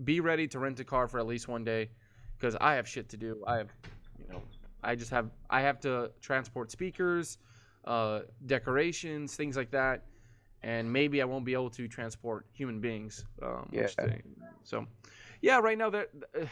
be 0.05 0.21
ready 0.21 0.49
to 0.49 0.59
rent 0.59 0.81
a 0.81 0.85
car 0.85 1.07
for 1.07 1.19
at 1.21 1.27
least 1.27 1.47
one 1.49 1.63
day, 1.65 1.91
because 2.37 2.57
I 2.61 2.75
have 2.75 2.89
shit 2.89 3.09
to 3.11 3.17
do. 3.17 3.43
I 3.47 3.59
have, 3.59 3.71
you 4.19 4.33
know, 4.33 4.43
I 4.83 4.95
just 4.97 5.11
have, 5.11 5.31
I 5.49 5.61
have 5.61 5.79
to 5.81 6.11
transport 6.21 6.71
speakers, 6.71 7.39
uh, 7.91 8.21
decorations, 8.47 9.35
things 9.35 9.57
like 9.57 9.71
that, 9.73 10.05
and 10.63 10.91
maybe 10.93 11.21
I 11.21 11.25
won't 11.25 11.45
be 11.45 11.55
able 11.55 11.71
to 11.71 11.89
transport 11.89 12.47
human 12.53 12.81
beings. 12.81 13.25
Um, 13.43 13.69
which 13.73 13.95
Yeah. 13.99 14.07
they- 14.07 14.23
so, 14.63 14.87
yeah, 15.41 15.59
right 15.59 15.77
now 15.77 15.91
that 15.91 16.11
uh, 16.41 16.47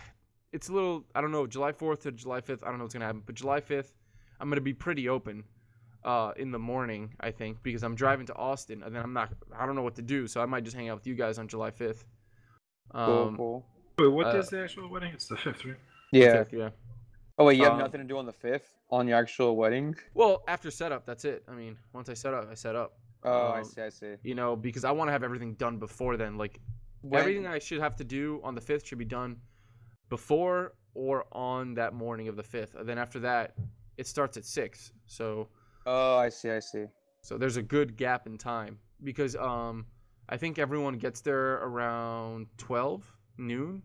it's 0.53 0.68
a 0.68 0.72
little, 0.72 1.05
I 1.14 1.20
don't 1.20 1.31
know, 1.31 1.46
July 1.46 1.72
fourth 1.72 2.01
to 2.03 2.11
July 2.12 2.40
fifth. 2.40 2.62
I 2.64 2.68
don't 2.68 2.79
know 2.79 2.85
what's 2.85 2.94
gonna 2.94 3.05
happen, 3.07 3.22
but 3.24 3.35
July 3.37 3.61
fifth, 3.61 3.94
I'm 4.40 4.48
gonna 4.48 4.61
be 4.61 4.74
pretty 4.74 5.09
open 5.09 5.44
uh, 6.05 6.33
in 6.37 6.51
the 6.53 6.59
morning, 6.59 7.14
I 7.20 7.31
think, 7.31 7.62
because 7.62 7.83
I'm 7.83 7.94
driving 7.94 8.27
to 8.27 8.35
Austin, 8.35 8.83
and 8.83 8.94
then 8.94 9.03
I'm 9.03 9.12
not. 9.12 9.33
I 9.57 9.66
don't 9.66 9.74
know 9.77 9.83
what 9.83 9.96
to 9.96 10.03
do, 10.03 10.27
so 10.27 10.40
I 10.40 10.46
might 10.46 10.64
just 10.64 10.77
hang 10.77 10.88
out 10.88 10.96
with 10.98 11.07
you 11.07 11.14
guys 11.14 11.38
on 11.38 11.46
July 11.48 11.70
5th. 11.70 12.05
cool, 12.94 13.27
Um, 13.29 13.37
cool. 13.37 13.66
Wait, 13.98 14.09
what 14.09 14.35
is 14.35 14.46
uh, 14.48 14.51
the 14.57 14.62
actual 14.64 14.88
wedding? 14.88 15.12
It's 15.12 15.27
the 15.29 15.37
fifth, 15.37 15.64
right? 15.64 15.77
Yeah. 16.12 16.37
5th, 16.44 16.53
yeah. 16.53 16.70
Oh 17.38 17.44
wait, 17.44 17.57
you 17.57 17.64
have 17.64 17.74
Um, 17.74 17.79
nothing 17.79 18.01
to 18.01 18.07
do 18.07 18.18
on 18.18 18.27
the 18.27 18.33
fifth 18.33 18.74
on 18.90 19.07
your 19.07 19.16
actual 19.16 19.57
wedding? 19.57 19.94
Well, 20.14 20.42
after 20.48 20.70
setup, 20.70 21.07
that's 21.07 21.24
it. 21.24 21.44
I 21.46 21.53
mean, 21.55 21.79
once 21.92 22.09
I 22.09 22.14
set 22.14 22.35
up, 22.35 22.48
I 22.51 22.55
set 22.55 22.74
up. 22.74 22.98
Oh, 23.22 23.48
I 23.48 23.59
Um, 23.59 23.64
see, 23.64 23.81
I 23.83 23.88
see. 23.90 24.14
You 24.22 24.35
know, 24.35 24.57
because 24.57 24.85
I 24.85 24.90
want 24.90 25.09
to 25.09 25.12
have 25.12 25.22
everything 25.22 25.55
done 25.55 25.79
before 25.79 26.16
then. 26.16 26.37
Like 26.37 26.61
When- 27.03 27.20
everything 27.20 27.46
I 27.46 27.59
should 27.61 27.81
have 27.81 27.94
to 27.96 28.05
do 28.05 28.40
on 28.42 28.55
the 28.55 28.61
5th 28.61 28.87
should 28.87 28.98
be 28.98 29.05
done 29.05 29.40
before 30.09 30.74
or 30.94 31.27
on 31.33 31.74
that 31.74 31.94
morning 31.94 32.29
of 32.29 32.37
the 32.37 32.42
5th. 32.42 32.74
And 32.74 32.88
then 32.88 32.98
after 32.98 33.20
that, 33.20 33.55
it 33.96 34.07
starts 34.07 34.37
at 34.37 34.44
six. 34.44 34.92
So 35.07 35.48
Oh, 35.87 36.16
I 36.16 36.29
see, 36.29 36.51
I 36.51 36.59
see. 36.59 36.87
So 37.22 37.38
there's 37.38 37.57
a 37.57 37.62
good 37.62 37.96
gap 37.96 38.27
in 38.27 38.37
time 38.38 38.79
because 39.05 39.37
um 39.37 39.87
I 40.29 40.37
think 40.37 40.59
everyone 40.59 40.98
gets 40.98 41.20
there 41.20 41.55
around 41.62 42.48
12 42.59 43.05
noon. 43.38 43.83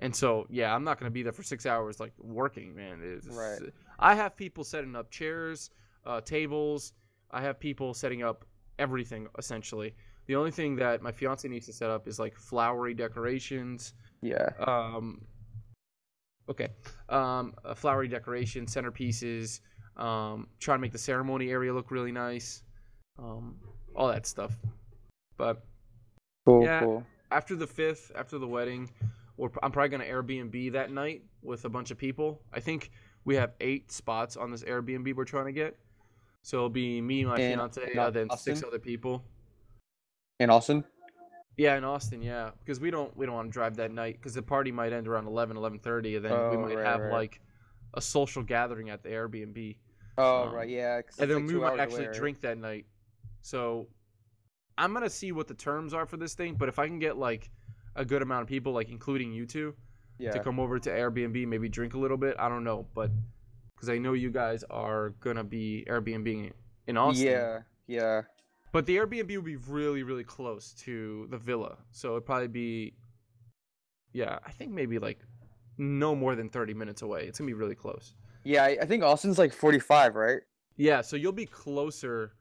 And 0.00 0.14
so 0.14 0.46
yeah, 0.48 0.74
I'm 0.74 0.84
not 0.84 0.98
going 0.98 1.10
to 1.10 1.14
be 1.14 1.22
there 1.22 1.32
for 1.32 1.42
6 1.42 1.66
hours 1.66 1.98
like 2.00 2.12
working, 2.18 2.74
man. 2.74 3.00
It's, 3.02 3.26
Right. 3.26 3.60
I 3.98 4.14
have 4.14 4.36
people 4.36 4.64
setting 4.64 4.94
up 4.96 5.10
chairs, 5.10 5.70
uh 6.06 6.20
tables. 6.20 6.92
I 7.30 7.40
have 7.42 7.58
people 7.58 7.94
setting 7.94 8.22
up 8.22 8.44
everything 8.78 9.26
essentially. 9.38 9.94
The 10.26 10.36
only 10.36 10.50
thing 10.50 10.76
that 10.76 11.02
my 11.02 11.10
fiance 11.10 11.48
needs 11.48 11.66
to 11.66 11.72
set 11.72 11.90
up 11.90 12.06
is 12.06 12.18
like 12.18 12.36
flowery 12.36 12.94
decorations, 12.94 13.94
Yeah. 14.22 14.50
um 14.66 15.20
okay 16.50 16.68
um 17.10 17.52
uh, 17.64 17.74
flowery 17.74 18.08
decoration 18.08 18.64
centerpieces 18.64 19.60
um 19.98 20.46
try 20.60 20.74
to 20.74 20.80
make 20.80 20.92
the 20.92 20.98
ceremony 20.98 21.50
area 21.50 21.72
look 21.74 21.90
really 21.90 22.12
nice 22.12 22.62
um 23.18 23.56
all 23.94 24.08
that 24.08 24.24
stuff 24.26 24.56
but 25.36 25.62
Cool, 26.46 26.64
Yeah. 26.64 26.80
cool. 26.84 27.04
after 27.30 27.54
the 27.54 27.66
fifth 27.66 28.10
after 28.14 28.38
the 28.38 28.46
wedding 28.46 28.88
we're, 29.38 29.48
i'm 29.62 29.72
probably 29.72 29.88
going 29.88 30.02
to 30.02 30.10
airbnb 30.10 30.72
that 30.72 30.90
night 30.92 31.22
with 31.42 31.64
a 31.64 31.68
bunch 31.68 31.90
of 31.90 31.96
people 31.96 32.40
i 32.52 32.60
think 32.60 32.90
we 33.24 33.34
have 33.34 33.52
eight 33.60 33.90
spots 33.90 34.36
on 34.36 34.50
this 34.50 34.62
airbnb 34.64 35.14
we're 35.14 35.24
trying 35.24 35.46
to 35.46 35.52
get 35.52 35.76
so 36.42 36.58
it'll 36.58 36.68
be 36.68 37.00
me 37.00 37.24
my 37.24 37.36
In- 37.40 37.52
fiance 37.58 37.96
uh, 37.96 38.10
then 38.10 38.28
six 38.36 38.62
other 38.62 38.78
people 38.78 39.24
In 40.40 40.50
Austin? 40.50 40.84
Yeah, 41.56 41.76
in 41.76 41.82
Austin, 41.82 42.22
yeah, 42.22 42.50
because 42.60 42.78
we 42.78 42.88
don't 42.92 43.14
we 43.16 43.26
don't 43.26 43.34
want 43.34 43.48
to 43.48 43.52
drive 43.52 43.74
that 43.78 43.90
night 43.90 44.14
because 44.14 44.32
the 44.34 44.42
party 44.42 44.70
might 44.70 44.92
end 44.92 45.08
around 45.08 45.26
11, 45.26 45.56
11.30, 45.56 46.16
and 46.16 46.24
then 46.24 46.30
we 46.50 46.56
Oh, 46.56 46.60
might 46.60 46.76
right, 46.76 46.86
have 46.86 47.00
right. 47.00 47.10
like 47.12 47.40
a 47.94 48.00
social 48.00 48.44
gathering 48.44 48.90
at 48.90 49.02
the 49.02 49.08
Airbnb, 49.08 49.76
Oh, 50.18 50.44
Um, 50.44 50.54
right, 50.54 50.68
yeah. 50.68 51.00
and 51.18 51.28
then 51.28 51.46
like 51.46 51.48
we 51.48 51.60
might 51.60 51.80
actually 51.80 52.04
away, 52.04 52.06
right? 52.10 52.16
drink 52.16 52.40
that 52.42 52.58
night. 52.58 52.86
So 53.42 53.88
I'm 54.78 54.94
gonna 54.94 55.10
see 55.10 55.32
what 55.32 55.48
the 55.48 55.54
terms 55.54 55.92
are 55.92 56.06
for 56.06 56.16
this 56.16 56.34
thing, 56.34 56.54
but 56.54 56.68
if 56.68 56.78
I 56.78 56.86
can 56.86 57.00
get 57.00 57.16
like 57.16 57.50
a 57.98 58.04
good 58.04 58.22
amount 58.22 58.42
of 58.42 58.48
people, 58.48 58.72
like 58.72 58.88
including 58.88 59.32
you 59.32 59.44
two, 59.44 59.74
Yeah. 60.18 60.30
to 60.32 60.40
come 60.40 60.58
over 60.58 60.78
to 60.78 60.90
Airbnb, 60.90 61.46
maybe 61.46 61.68
drink 61.68 61.94
a 61.94 61.98
little 61.98 62.16
bit, 62.16 62.36
I 62.38 62.48
don't 62.48 62.64
know, 62.64 62.86
but 62.94 63.10
because 63.74 63.88
I 63.90 63.98
know 63.98 64.14
you 64.14 64.30
guys 64.30 64.64
are 64.70 65.10
gonna 65.20 65.44
be 65.44 65.84
Airbnb 65.88 66.52
in 66.86 66.96
Austin. 66.96 67.26
Yeah, 67.26 67.60
yeah. 67.86 68.22
But 68.72 68.86
the 68.86 68.96
Airbnb 68.96 69.34
would 69.36 69.44
be 69.44 69.56
really, 69.56 70.02
really 70.02 70.24
close 70.24 70.72
to 70.84 71.26
the 71.30 71.38
villa. 71.38 71.78
So 71.90 72.12
it'd 72.12 72.26
probably 72.26 72.48
be, 72.48 72.94
yeah, 74.12 74.38
I 74.44 74.50
think 74.50 74.72
maybe 74.72 74.98
like 74.98 75.20
no 75.78 76.14
more 76.14 76.34
than 76.34 76.48
30 76.48 76.74
minutes 76.74 77.02
away. 77.02 77.26
It's 77.26 77.38
to 77.38 77.44
be 77.46 77.54
really 77.54 77.74
close. 77.74 78.14
Yeah, 78.44 78.64
I, 78.64 78.78
I 78.82 78.86
think 78.86 79.02
Austin's 79.02 79.38
like 79.38 79.52
45, 79.52 80.14
right? 80.16 80.40
Yeah, 80.76 81.00
so 81.00 81.16
you'll 81.16 81.32
be 81.32 81.46
closer 81.46 82.32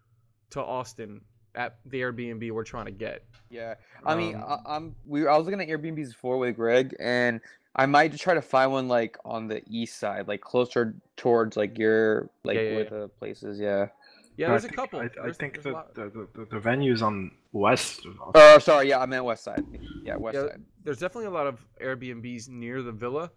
to 0.51 0.61
Austin 0.63 1.21
at 1.55 1.77
the 1.85 2.01
Airbnb 2.01 2.51
we're 2.51 2.63
trying 2.63 2.85
to 2.85 2.91
get. 2.91 3.23
Yeah. 3.49 3.75
I 4.05 4.15
mean, 4.15 4.35
Um, 4.35 4.43
I, 4.47 4.75
I'm 4.75 4.95
we 5.05 5.25
I 5.27 5.37
was 5.37 5.45
looking 5.45 5.61
at 5.61 5.67
Airbnbs 5.67 6.09
before 6.09 6.37
with 6.37 6.55
Greg, 6.55 6.95
and 6.99 7.39
I 7.75 7.85
might 7.85 8.17
try 8.17 8.33
to 8.33 8.41
find 8.41 8.71
one 8.71 8.87
like 8.87 9.17
on 9.23 9.47
the 9.47 9.61
east 9.69 9.99
side, 9.99 10.27
like 10.27 10.41
closer 10.41 10.95
towards 11.15 11.55
like 11.57 11.77
your 11.77 12.29
like 12.43 12.55
Yeah, 12.55 12.61
yeah, 12.63 12.75
where 12.75 12.83
yeah. 12.83 12.89
the 12.89 13.07
places. 13.19 13.59
Yeah. 13.59 13.87
Yeah, 14.35 14.49
there's 14.49 14.65
I 14.65 14.67
a 14.67 14.69
think- 14.69 14.75
couple. 14.75 14.99
I, 14.99 15.09
I 15.27 15.31
think 15.31 15.63
the, 15.63 15.75
a 15.75 15.85
the, 15.95 16.27
the, 16.35 16.45
the 16.51 16.59
venue 16.59 16.93
is 16.93 17.01
on 17.01 17.31
west. 17.53 18.05
of 18.05 18.19
Austin. 18.21 18.31
Oh, 18.35 18.59
sorry. 18.59 18.89
Yeah, 18.89 18.99
I 18.99 19.05
meant 19.07 19.25
west 19.25 19.43
side. 19.43 19.63
Yeah, 20.03 20.15
west 20.17 20.35
Yeah, 20.35 20.49
side. 20.49 20.61
there's 20.83 20.99
definitely 20.99 21.25
a 21.27 21.31
lot 21.31 21.47
of 21.47 21.65
Airbnbs 21.81 22.47
near 22.49 22.83
the 22.83 22.91
villa, 22.91 23.31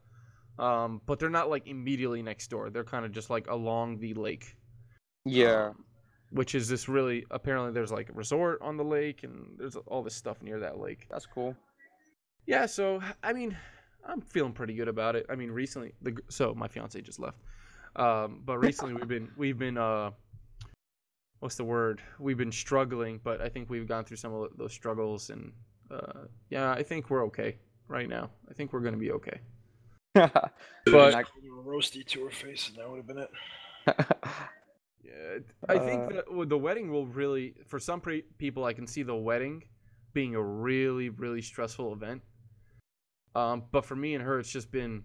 um, 0.58 1.00
but 1.06 1.18
they're 1.18 1.30
not 1.30 1.48
like 1.48 1.66
immediately 1.66 2.22
next 2.22 2.48
door. 2.50 2.68
They're 2.68 2.84
kind 2.84 3.06
of 3.06 3.12
just 3.12 3.30
like 3.30 3.48
along 3.48 4.00
the 4.00 4.12
lake. 4.12 4.56
Yeah. 5.24 5.68
um, 5.68 5.84
which 6.30 6.54
is 6.54 6.68
this 6.68 6.88
really 6.88 7.26
apparently 7.30 7.72
there's 7.72 7.92
like 7.92 8.08
a 8.08 8.12
resort 8.12 8.60
on 8.62 8.76
the 8.76 8.84
lake 8.84 9.24
and 9.24 9.46
there's 9.58 9.76
all 9.86 10.02
this 10.02 10.14
stuff 10.14 10.42
near 10.42 10.60
that 10.60 10.78
lake. 10.78 11.06
That's 11.10 11.26
cool. 11.26 11.56
Yeah, 12.46 12.66
so 12.66 13.00
I 13.22 13.32
mean, 13.32 13.56
I'm 14.06 14.20
feeling 14.20 14.52
pretty 14.52 14.74
good 14.74 14.88
about 14.88 15.16
it. 15.16 15.26
I 15.28 15.34
mean, 15.34 15.50
recently 15.50 15.92
the 16.02 16.16
so 16.28 16.54
my 16.54 16.68
fiance 16.68 17.00
just 17.00 17.18
left, 17.20 17.38
um, 17.96 18.42
but 18.44 18.58
recently 18.68 18.94
we've 18.94 19.08
been 19.08 19.30
we've 19.36 19.58
been 19.58 19.76
uh, 19.76 20.10
what's 21.40 21.56
the 21.56 21.64
word? 21.64 22.00
We've 22.18 22.38
been 22.38 22.52
struggling, 22.52 23.20
but 23.22 23.40
I 23.40 23.48
think 23.48 23.68
we've 23.70 23.86
gone 23.88 24.04
through 24.04 24.16
some 24.18 24.32
of 24.32 24.56
those 24.56 24.72
struggles 24.72 25.30
and 25.30 25.52
uh, 25.90 26.26
yeah, 26.48 26.70
I 26.70 26.82
think 26.82 27.10
we're 27.10 27.26
okay 27.26 27.56
right 27.88 28.08
now. 28.08 28.30
I 28.48 28.54
think 28.54 28.72
we're 28.72 28.80
gonna 28.80 28.96
be 28.96 29.12
okay. 29.12 29.40
but 30.14 30.54
But- 30.86 31.26
roasty 31.64 32.04
to 32.06 32.24
her 32.24 32.30
face, 32.30 32.68
and 32.68 32.78
that 32.78 32.88
would 32.88 32.96
have 32.96 33.06
been 33.06 33.18
it. 33.18 33.30
Yeah, 35.02 35.38
I 35.68 35.78
think 35.78 36.02
Uh, 36.02 36.22
that 36.38 36.48
the 36.48 36.58
wedding 36.58 36.90
will 36.90 37.06
really, 37.06 37.54
for 37.66 37.78
some 37.78 38.00
pre- 38.00 38.22
people, 38.38 38.64
I 38.64 38.72
can 38.72 38.86
see 38.86 39.02
the 39.02 39.16
wedding 39.16 39.64
being 40.12 40.34
a 40.34 40.42
really, 40.42 41.08
really 41.08 41.42
stressful 41.42 41.92
event. 41.92 42.22
Um, 43.34 43.64
but 43.70 43.84
for 43.84 43.96
me 43.96 44.14
and 44.14 44.24
her, 44.24 44.38
it's 44.38 44.50
just 44.50 44.70
been 44.70 45.04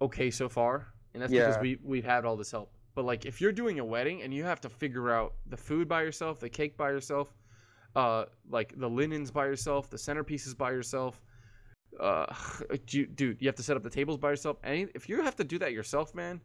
okay 0.00 0.30
so 0.30 0.48
far, 0.48 0.92
and 1.14 1.22
that's 1.22 1.32
because 1.32 1.56
we 1.62 1.78
we've 1.82 2.04
had 2.04 2.24
all 2.24 2.36
this 2.36 2.50
help. 2.50 2.72
But 2.94 3.04
like, 3.04 3.26
if 3.26 3.40
you're 3.40 3.52
doing 3.52 3.78
a 3.78 3.84
wedding 3.84 4.22
and 4.22 4.32
you 4.34 4.44
have 4.44 4.60
to 4.62 4.68
figure 4.68 5.10
out 5.10 5.34
the 5.46 5.56
food 5.56 5.88
by 5.88 6.02
yourself, 6.02 6.40
the 6.40 6.48
cake 6.48 6.76
by 6.76 6.90
yourself, 6.90 7.32
uh, 7.94 8.24
like 8.50 8.74
the 8.76 8.88
linens 8.88 9.30
by 9.30 9.46
yourself, 9.46 9.88
the 9.88 9.96
centerpieces 9.96 10.56
by 10.56 10.70
yourself, 10.70 11.22
uh, 12.00 12.26
you, 12.90 13.06
dude, 13.06 13.40
you 13.40 13.48
have 13.48 13.54
to 13.56 13.62
set 13.62 13.76
up 13.76 13.82
the 13.82 13.90
tables 13.90 14.18
by 14.18 14.30
yourself. 14.30 14.56
And 14.64 14.90
if 14.94 15.08
you 15.08 15.22
have 15.22 15.36
to 15.36 15.44
do 15.44 15.58
that 15.58 15.72
yourself, 15.72 16.14
man, 16.14 16.40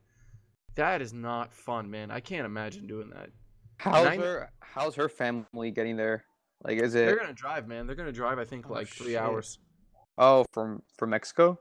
that 0.75 1.01
is 1.01 1.13
not 1.13 1.53
fun, 1.53 1.89
man. 1.89 2.11
I 2.11 2.19
can't 2.19 2.45
imagine 2.45 2.87
doing 2.87 3.09
that. 3.11 3.29
how's 3.77 4.05
I 4.05 4.15
her 4.17 4.51
how's 4.59 4.95
her 4.95 5.09
family 5.09 5.71
getting 5.71 5.95
there? 5.97 6.23
Like, 6.63 6.81
is 6.81 6.93
it? 6.95 7.05
They're 7.05 7.17
gonna 7.17 7.33
drive, 7.33 7.67
man. 7.67 7.87
They're 7.87 7.95
gonna 7.95 8.11
drive. 8.11 8.37
I 8.39 8.45
think 8.45 8.69
Oh, 8.69 8.73
like 8.73 8.87
three 8.87 9.13
shit. 9.13 9.21
hours. 9.21 9.59
oh 10.17 10.45
from 10.51 10.81
from 10.97 11.09
Mexico? 11.11 11.59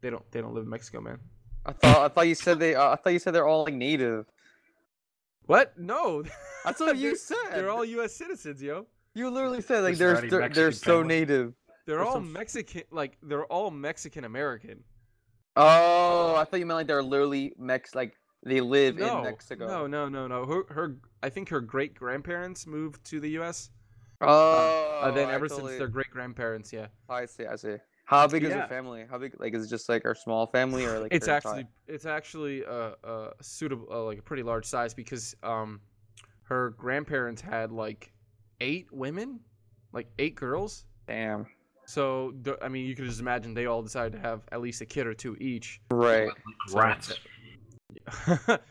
They 0.00 0.10
don't. 0.10 0.28
They 0.30 0.40
don't 0.40 0.54
live 0.54 0.64
in 0.64 0.70
Mexico, 0.70 1.00
man. 1.00 1.18
I 1.66 1.72
thought 1.72 1.98
I 1.98 2.08
thought 2.08 2.28
you 2.28 2.34
said 2.34 2.58
they 2.58 2.74
uh, 2.74 2.90
I 2.90 2.96
thought 2.96 3.12
you 3.14 3.18
said 3.18 3.34
they're 3.34 3.46
all 3.48 3.64
like 3.64 3.74
native. 3.74 4.26
What? 5.46 5.78
No. 5.78 6.22
That's 6.64 6.80
what 6.80 6.96
you 6.96 7.16
said. 7.30 7.36
They're 7.52 7.70
all 7.70 7.84
U.S. 7.84 8.14
citizens, 8.14 8.62
yo. 8.62 8.86
You 9.14 9.30
literally 9.30 9.60
said 9.60 9.82
like 9.82 9.96
they're 9.96 10.20
they're, 10.20 10.48
they're 10.48 10.72
so 10.72 11.02
native. 11.02 11.54
They're 11.86 12.02
all 12.02 12.14
some- 12.14 12.32
Mexican. 12.32 12.82
Like 12.90 13.16
they're 13.22 13.44
all 13.46 13.70
Mexican 13.70 14.24
American. 14.24 14.82
Oh, 15.56 16.34
I 16.36 16.44
thought 16.44 16.60
you 16.60 16.66
meant 16.66 16.78
like 16.78 16.86
they're 16.86 17.02
literally 17.02 17.52
Mex, 17.58 17.94
like 17.94 18.14
they 18.44 18.60
live 18.60 18.96
no, 18.96 19.18
in 19.18 19.24
Mexico. 19.24 19.66
No, 19.66 19.86
no, 19.86 20.08
no, 20.08 20.26
no. 20.26 20.44
Her, 20.46 20.74
her, 20.74 20.96
I 21.22 21.28
think 21.28 21.48
her 21.48 21.60
great 21.60 21.94
grandparents 21.94 22.66
moved 22.66 23.04
to 23.06 23.20
the 23.20 23.30
U.S. 23.30 23.70
Oh, 24.20 25.00
uh, 25.02 25.10
then 25.10 25.30
ever 25.30 25.48
totally- 25.48 25.72
since 25.72 25.78
their 25.78 25.88
great 25.88 26.10
grandparents, 26.10 26.72
yeah. 26.72 26.86
I 27.08 27.26
see, 27.26 27.46
I 27.46 27.56
see. 27.56 27.76
How 28.06 28.26
big 28.26 28.44
is 28.44 28.50
Yeah. 28.50 28.62
the 28.62 28.68
family? 28.68 29.06
How 29.08 29.16
big? 29.16 29.34
Like, 29.40 29.54
is 29.54 29.64
it 29.64 29.68
just 29.68 29.88
like 29.88 30.04
our 30.04 30.14
small 30.14 30.46
family 30.46 30.84
or 30.84 31.00
like? 31.00 31.12
it's 31.12 31.26
her 31.26 31.32
actually 31.32 31.66
it's 31.86 32.04
actually 32.04 32.62
a, 32.62 32.94
a 33.02 33.30
suitable 33.40 33.86
uh, 33.90 34.02
like 34.02 34.18
a 34.18 34.22
pretty 34.22 34.42
large 34.42 34.66
size 34.66 34.92
because 34.92 35.34
um 35.42 35.80
her 36.42 36.70
grandparents 36.76 37.40
had 37.40 37.72
like 37.72 38.12
eight 38.60 38.92
women 38.92 39.40
like 39.92 40.06
eight 40.18 40.34
girls 40.34 40.84
Damn. 41.06 41.46
So 41.86 42.32
the, 42.42 42.56
i 42.62 42.68
mean 42.68 42.86
you 42.86 42.94
could 42.94 43.04
just 43.04 43.20
imagine 43.20 43.52
they 43.54 43.66
all 43.66 43.82
decided 43.82 44.12
to 44.12 44.18
have 44.18 44.42
at 44.52 44.60
least 44.60 44.80
a 44.80 44.86
kid 44.86 45.06
or 45.06 45.14
two 45.14 45.36
each 45.40 45.80
Right. 45.90 46.30
So- 46.68 46.78
Rats. 46.78 47.18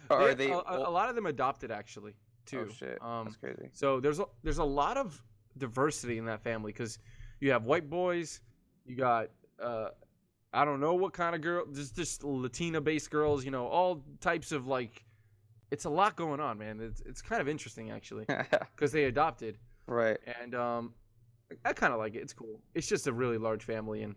Are 0.10 0.28
They- 0.28 0.34
they 0.48 0.52
a, 0.52 0.58
a- 0.58 0.90
a 0.90 0.92
lot 0.92 1.10
of 1.10 1.16
them 1.16 1.26
adopted 1.26 1.72
actually 1.72 2.14
too 2.46 2.68
Oh 2.70 2.74
shit. 2.74 2.98
um 3.02 3.26
That's 3.26 3.38
crazy. 3.38 3.70
so 3.74 4.00
there's 4.00 4.20
a, 4.20 4.26
there's 4.44 4.58
a 4.58 4.64
lot 4.64 4.98
of 4.98 5.22
diversity 5.58 6.18
in 6.18 6.26
that 6.26 6.42
family 6.44 6.72
because 6.72 7.00
you 7.40 7.52
have 7.52 7.64
white 7.66 7.90
boys, 7.90 8.42
you 8.86 8.96
got 8.96 9.30
uh, 9.62 9.90
I 10.54 10.66
don't 10.66 10.80
know 10.80 10.94
what 10.96 11.14
kind 11.14 11.36
of 11.36 11.42
girl, 11.42 11.66
just 11.74 11.96
just 11.96 12.24
Latina 12.24 12.80
based 12.82 13.10
girls, 13.12 13.44
you 13.46 13.52
know, 13.52 13.68
all 13.68 14.04
types 14.22 14.52
of 14.52 14.68
like. 14.68 15.04
It's 15.72 15.86
a 15.86 15.90
lot 15.90 16.16
going 16.16 16.40
on, 16.40 16.58
man. 16.60 16.80
It's 16.80 17.02
it's 17.02 17.22
kind 17.22 17.42
of 17.42 17.48
interesting 17.48 17.90
actually 17.92 18.26
because 18.76 18.92
they 18.92 19.06
adopted 19.06 19.58
right. 19.88 20.18
and 20.42 20.54
um, 20.54 20.94
I 21.66 21.74
kind 21.74 21.94
of 21.94 22.00
like 22.00 22.16
it. 22.16 22.20
It's 22.20 22.34
cool. 22.34 22.60
It's 22.76 22.88
just 22.88 23.08
a 23.08 23.14
really 23.14 23.38
large 23.38 23.64
family 23.64 24.04
and 24.04 24.16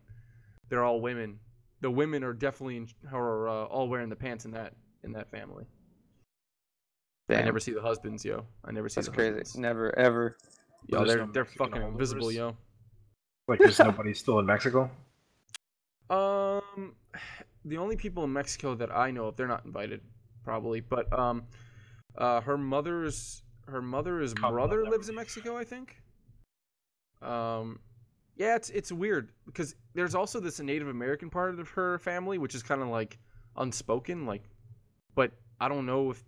they're 0.69 0.85
all 0.85 1.01
women. 1.01 1.39
The 1.81 1.91
women 1.91 2.25
are 2.25 2.33
definitely 2.33 2.79
in, 2.79 2.89
are 3.13 3.49
uh, 3.49 3.65
all 3.65 3.89
wearing 3.89 4.09
the 4.09 4.17
pants 4.17 4.45
in 4.45 4.51
that 4.53 4.75
in 5.05 5.13
that 5.13 5.31
family. 5.31 5.67
Damn. 7.29 7.41
I 7.41 7.45
never 7.45 7.61
see 7.61 7.73
the 7.73 7.83
husbands, 7.83 8.25
yo. 8.25 8.45
I 8.65 8.73
never 8.73 8.89
see 8.89 9.01
them. 9.01 9.05
That's 9.05 9.09
the 9.09 9.15
crazy. 9.15 9.39
husbands. 9.39 9.57
Never 9.57 9.99
ever. 9.99 10.37
Yo, 10.87 11.05
they're 11.05 11.19
no 11.19 11.33
they're 11.33 11.45
Mexican 11.45 11.67
fucking 11.67 11.83
holdovers? 11.83 11.93
invisible, 11.93 12.33
yo. 12.33 12.57
Like 13.49 13.59
there's 13.59 13.79
nobody 13.79 14.15
still 14.15 14.39
in 14.39 14.47
Mexico. 14.47 14.91
Um, 16.09 16.95
the 17.65 17.79
only 17.79 17.97
people 17.97 18.25
in 18.25 18.33
Mexico 18.33 18.75
that 18.77 18.95
I 18.95 19.11
know 19.11 19.27
of, 19.27 19.37
they're 19.37 19.49
not 19.49 19.65
invited, 19.65 20.01
probably. 20.45 20.81
But 20.81 21.17
um, 21.17 21.45
uh, 22.17 22.41
her 22.41 22.57
mother's 22.57 23.43
her 23.69 23.83
mother's 23.83 24.33
Couple 24.35 24.53
brother 24.53 24.85
lives 24.85 25.09
in 25.09 25.17
Mexico, 25.17 25.57
I 25.57 25.65
think. 25.65 26.01
Um, 27.23 27.81
yeah, 28.37 28.57
it's 28.57 28.71
it's 28.71 28.93
weird 28.93 29.31
because 29.47 29.75
there's 29.95 30.15
also 30.15 30.41
this 30.41 30.61
Native 30.61 30.89
American 30.89 31.31
part 31.31 31.59
of 31.59 31.69
her 31.71 31.99
family, 31.99 32.39
which 32.39 32.55
is 32.55 32.63
kind 32.63 32.83
of 32.83 32.89
like 32.89 33.19
unspoken, 33.57 34.27
like, 34.27 34.43
but 35.15 35.33
I 35.61 35.69
don't 35.69 35.87
know 35.87 36.11
if 36.11 36.23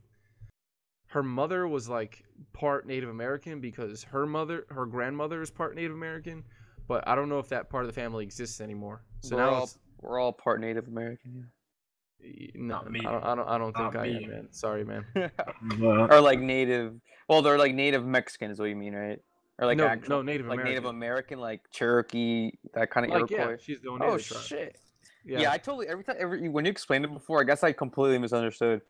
her 1.08 1.22
mother 1.22 1.68
was 1.68 1.88
like 1.88 2.24
part 2.52 2.86
Native 2.86 3.08
American 3.10 3.60
because 3.60 4.02
her 4.04 4.26
mother, 4.26 4.66
her 4.70 4.86
grandmother 4.86 5.42
is 5.42 5.50
part 5.50 5.74
Native 5.74 5.92
American, 5.92 6.44
but 6.86 7.06
I 7.06 7.14
don't 7.14 7.28
know 7.28 7.38
if 7.38 7.48
that 7.48 7.68
part 7.68 7.84
of 7.84 7.88
the 7.88 8.00
family 8.00 8.24
exists 8.24 8.60
anymore. 8.60 9.02
So 9.20 9.36
we're 9.36 9.42
now 9.42 9.54
all 9.54 9.70
we're 10.00 10.18
all 10.18 10.32
part 10.32 10.60
Native 10.60 10.88
American. 10.88 11.34
Yeah. 11.36 12.48
No, 12.54 12.74
Not 12.76 12.90
me. 12.90 13.00
I 13.06 13.12
don't. 13.12 13.24
I 13.24 13.34
don't, 13.34 13.48
I 13.48 13.58
don't 13.58 13.76
think 13.76 13.94
Not 13.94 14.02
I 14.02 14.08
me. 14.08 14.24
am, 14.24 14.30
man. 14.30 14.48
Sorry, 14.50 14.84
man. 14.84 15.04
Or 16.10 16.20
like 16.20 16.40
native. 16.40 17.00
Well, 17.28 17.42
they're 17.42 17.58
like 17.58 17.74
native 17.74 18.04
Mexican 18.04 18.50
is 18.50 18.58
what 18.58 18.66
you 18.70 18.76
mean, 18.76 18.94
right? 18.94 19.20
Or 19.58 19.66
like 19.66 19.76
no, 19.78 19.86
actual, 19.86 20.08
no, 20.10 20.22
Native 20.22 20.46
like 20.46 20.58
Native 20.62 20.84
American. 20.84 20.96
American, 20.96 21.38
like 21.40 21.70
Cherokee, 21.72 22.52
that 22.74 22.90
kind 22.90 23.06
of 23.12 23.20
Like, 23.20 23.30
yeah, 23.30 23.56
she's 23.60 23.80
the 23.80 23.88
Oneida 23.90 24.12
oh 24.12 24.18
tribe. 24.18 24.42
shit. 24.42 24.76
Yeah. 25.24 25.40
Yeah. 25.40 25.52
I 25.52 25.58
totally 25.58 25.88
every 25.88 26.04
time 26.04 26.16
every 26.18 26.48
when 26.48 26.64
you 26.64 26.70
explained 26.70 27.04
it 27.04 27.12
before, 27.12 27.40
I 27.40 27.44
guess 27.44 27.64
I 27.64 27.72
completely 27.72 28.18
misunderstood. 28.18 28.82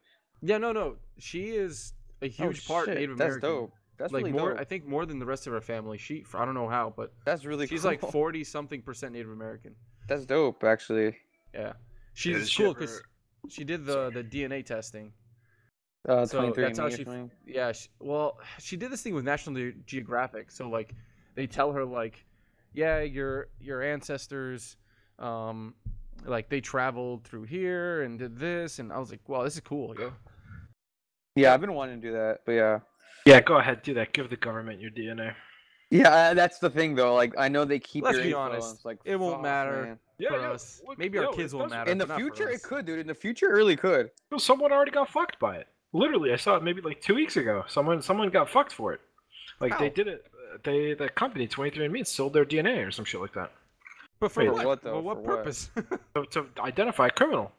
yeah, 0.43 0.59
no, 0.59 0.73
no. 0.73 0.97
She 1.19 1.45
is 1.51 1.95
a 2.23 2.27
Oh, 2.27 2.29
huge 2.29 2.67
part 2.69 2.87
shit, 2.87 2.99
Native 2.99 3.17
That's 3.17 3.39
dope. 3.39 3.73
That's 3.97 4.13
like 4.13 4.25
really 4.25 4.39
more, 4.39 4.51
dope. 4.51 4.61
I 4.61 4.65
think 4.65 4.87
more 4.87 5.07
than 5.07 5.19
the 5.19 5.27
rest 5.27 5.47
of 5.47 5.53
her 5.55 5.61
family. 5.61 5.97
She, 5.99 6.25
I 6.35 6.45
don't 6.45 6.55
know 6.55 6.69
how, 6.69 6.93
but 6.97 7.13
That's 7.25 7.45
really 7.45 7.67
she's 7.67 7.83
cool. 7.83 7.91
like 7.93 8.01
forty 8.13 8.45
something 8.45 8.83
percent 8.83 9.15
Native 9.15 9.31
American. 9.33 9.75
That's 10.07 10.27
dope, 10.27 10.63
actually. 10.65 11.17
Yeah, 11.55 11.73
she's 12.13 12.49
did 12.49 12.57
cool 12.63 12.75
because 12.75 12.99
ever- 12.99 13.51
she 13.51 13.65
did 13.65 13.87
the 13.87 14.11
the 14.11 14.23
DNA 14.23 14.65
testing. 14.67 15.13
Uh, 16.09 16.25
So 16.25 16.51
that's 16.53 16.79
how 16.79 16.89
she- 16.89 17.05
Yeah, 17.47 17.73
she, 17.73 17.89
well, 18.01 18.39
she 18.59 18.77
did 18.77 18.91
this 18.91 19.03
thing 19.03 19.15
with 19.15 19.25
National 19.25 19.55
Ge- 19.71 19.77
Geographic. 19.87 20.51
So 20.51 20.69
like, 20.69 20.95
they 21.35 21.47
tell 21.47 21.73
her 21.73 21.85
like, 21.85 22.25
yeah, 22.73 23.01
your 23.01 23.49
your 23.61 23.83
ancestors, 23.83 24.77
um, 25.19 25.75
like 26.25 26.49
they 26.49 26.61
traveled 26.61 27.25
through 27.25 27.45
here 27.45 28.03
and 28.03 28.19
did 28.19 28.39
this, 28.39 28.79
and 28.79 28.93
I 28.93 28.99
was 28.99 29.11
like, 29.11 29.27
wow, 29.29 29.43
this 29.45 29.55
is 29.55 29.61
cool, 29.61 29.95
yo. 29.99 30.13
Yeah, 31.37 31.55
I've 31.55 31.61
been 31.61 31.75
wanting 31.75 32.01
to 32.01 32.07
do 32.09 32.13
that, 32.15 32.41
but 32.45 32.53
yeah. 32.53 32.81
yeah, 33.25 33.41
go 33.41 33.59
ahead, 33.59 33.83
do 33.83 33.95
that. 33.95 34.13
Give 34.13 34.29
the 34.29 34.37
government 34.37 34.81
your 34.81 34.91
DNA. 34.91 35.35
Yeah, 35.91 36.11
uh, 36.11 36.35
that's 36.35 36.59
the 36.59 36.69
thing 36.69 36.95
though. 36.95 37.15
Like, 37.15 37.33
I 37.39 37.49
know 37.49 37.65
they 37.65 37.79
keep. 37.79 38.05
Let's 38.05 38.17
your 38.17 38.25
be 38.27 38.35
honest, 38.35 38.77
it's 38.77 38.85
Like, 38.85 38.99
it 39.05 39.17
won't 39.19 39.37
fuck, 39.37 39.43
matter. 39.43 39.83
man. 39.85 39.99
Yeah, 40.19 40.29
for 40.31 40.41
yeah, 40.41 40.51
us. 40.51 40.83
look, 40.87 40.99
Maybe 40.99 41.19
our 41.19 41.33
kids 41.33 41.55
won't 41.55 41.71
matter. 41.71 41.91
In 41.91 41.97
the 41.99 42.05
but 42.07 42.15
not 42.15 42.21
for 42.21 42.35
future, 42.35 42.51
it 42.51 42.63
could, 42.63 42.85
dude. 42.85 42.99
In 42.99 43.07
the 43.07 43.15
future, 43.15 43.51
it 43.51 43.55
really 43.55 43.77
could. 43.77 44.11
Well, 44.31 44.41
someone 44.41 44.73
already 44.73 44.91
got 44.91 45.09
fucked 45.09 45.39
by 45.39 45.57
it. 45.57 45.69
Literally, 45.93 46.33
I 46.33 46.37
saw 46.37 46.57
it 46.57 46.63
maybe 46.63 46.81
like 46.83 47.01
two 47.01 47.15
weeks 47.15 47.37
ago. 47.37 47.65
Someone 47.69 48.03
someone 48.03 48.29
got 48.31 48.49
fucked 48.51 48.73
for 48.73 48.93
it. 48.93 49.01
Like 49.61 49.79
they 49.79 49.89
did 49.91 50.07
it. 50.09 50.27
uh, 50.55 50.59
They 50.63 50.95
the 50.95 51.09
company 51.09 51.49
23andMe 51.49 52.07
sold 52.07 52.33
their 52.35 52.45
DNA 52.45 52.87
or 52.87 52.91
some 52.91 53.05
shit 53.05 53.21
like 53.21 53.33
that. 53.35 53.53
But 54.21 54.33
for 54.33 54.41
Wait, 54.45 54.51
what? 54.51 54.63
for 54.63 54.67
what, 54.69 54.83
though? 54.83 54.93
For 54.95 55.01
what 55.01 55.17
For 55.25 55.37
purpose? 55.37 55.71
So 56.15 56.25
to 56.25 56.47
identify 56.61 57.07
a 57.07 57.11
criminal. 57.11 57.53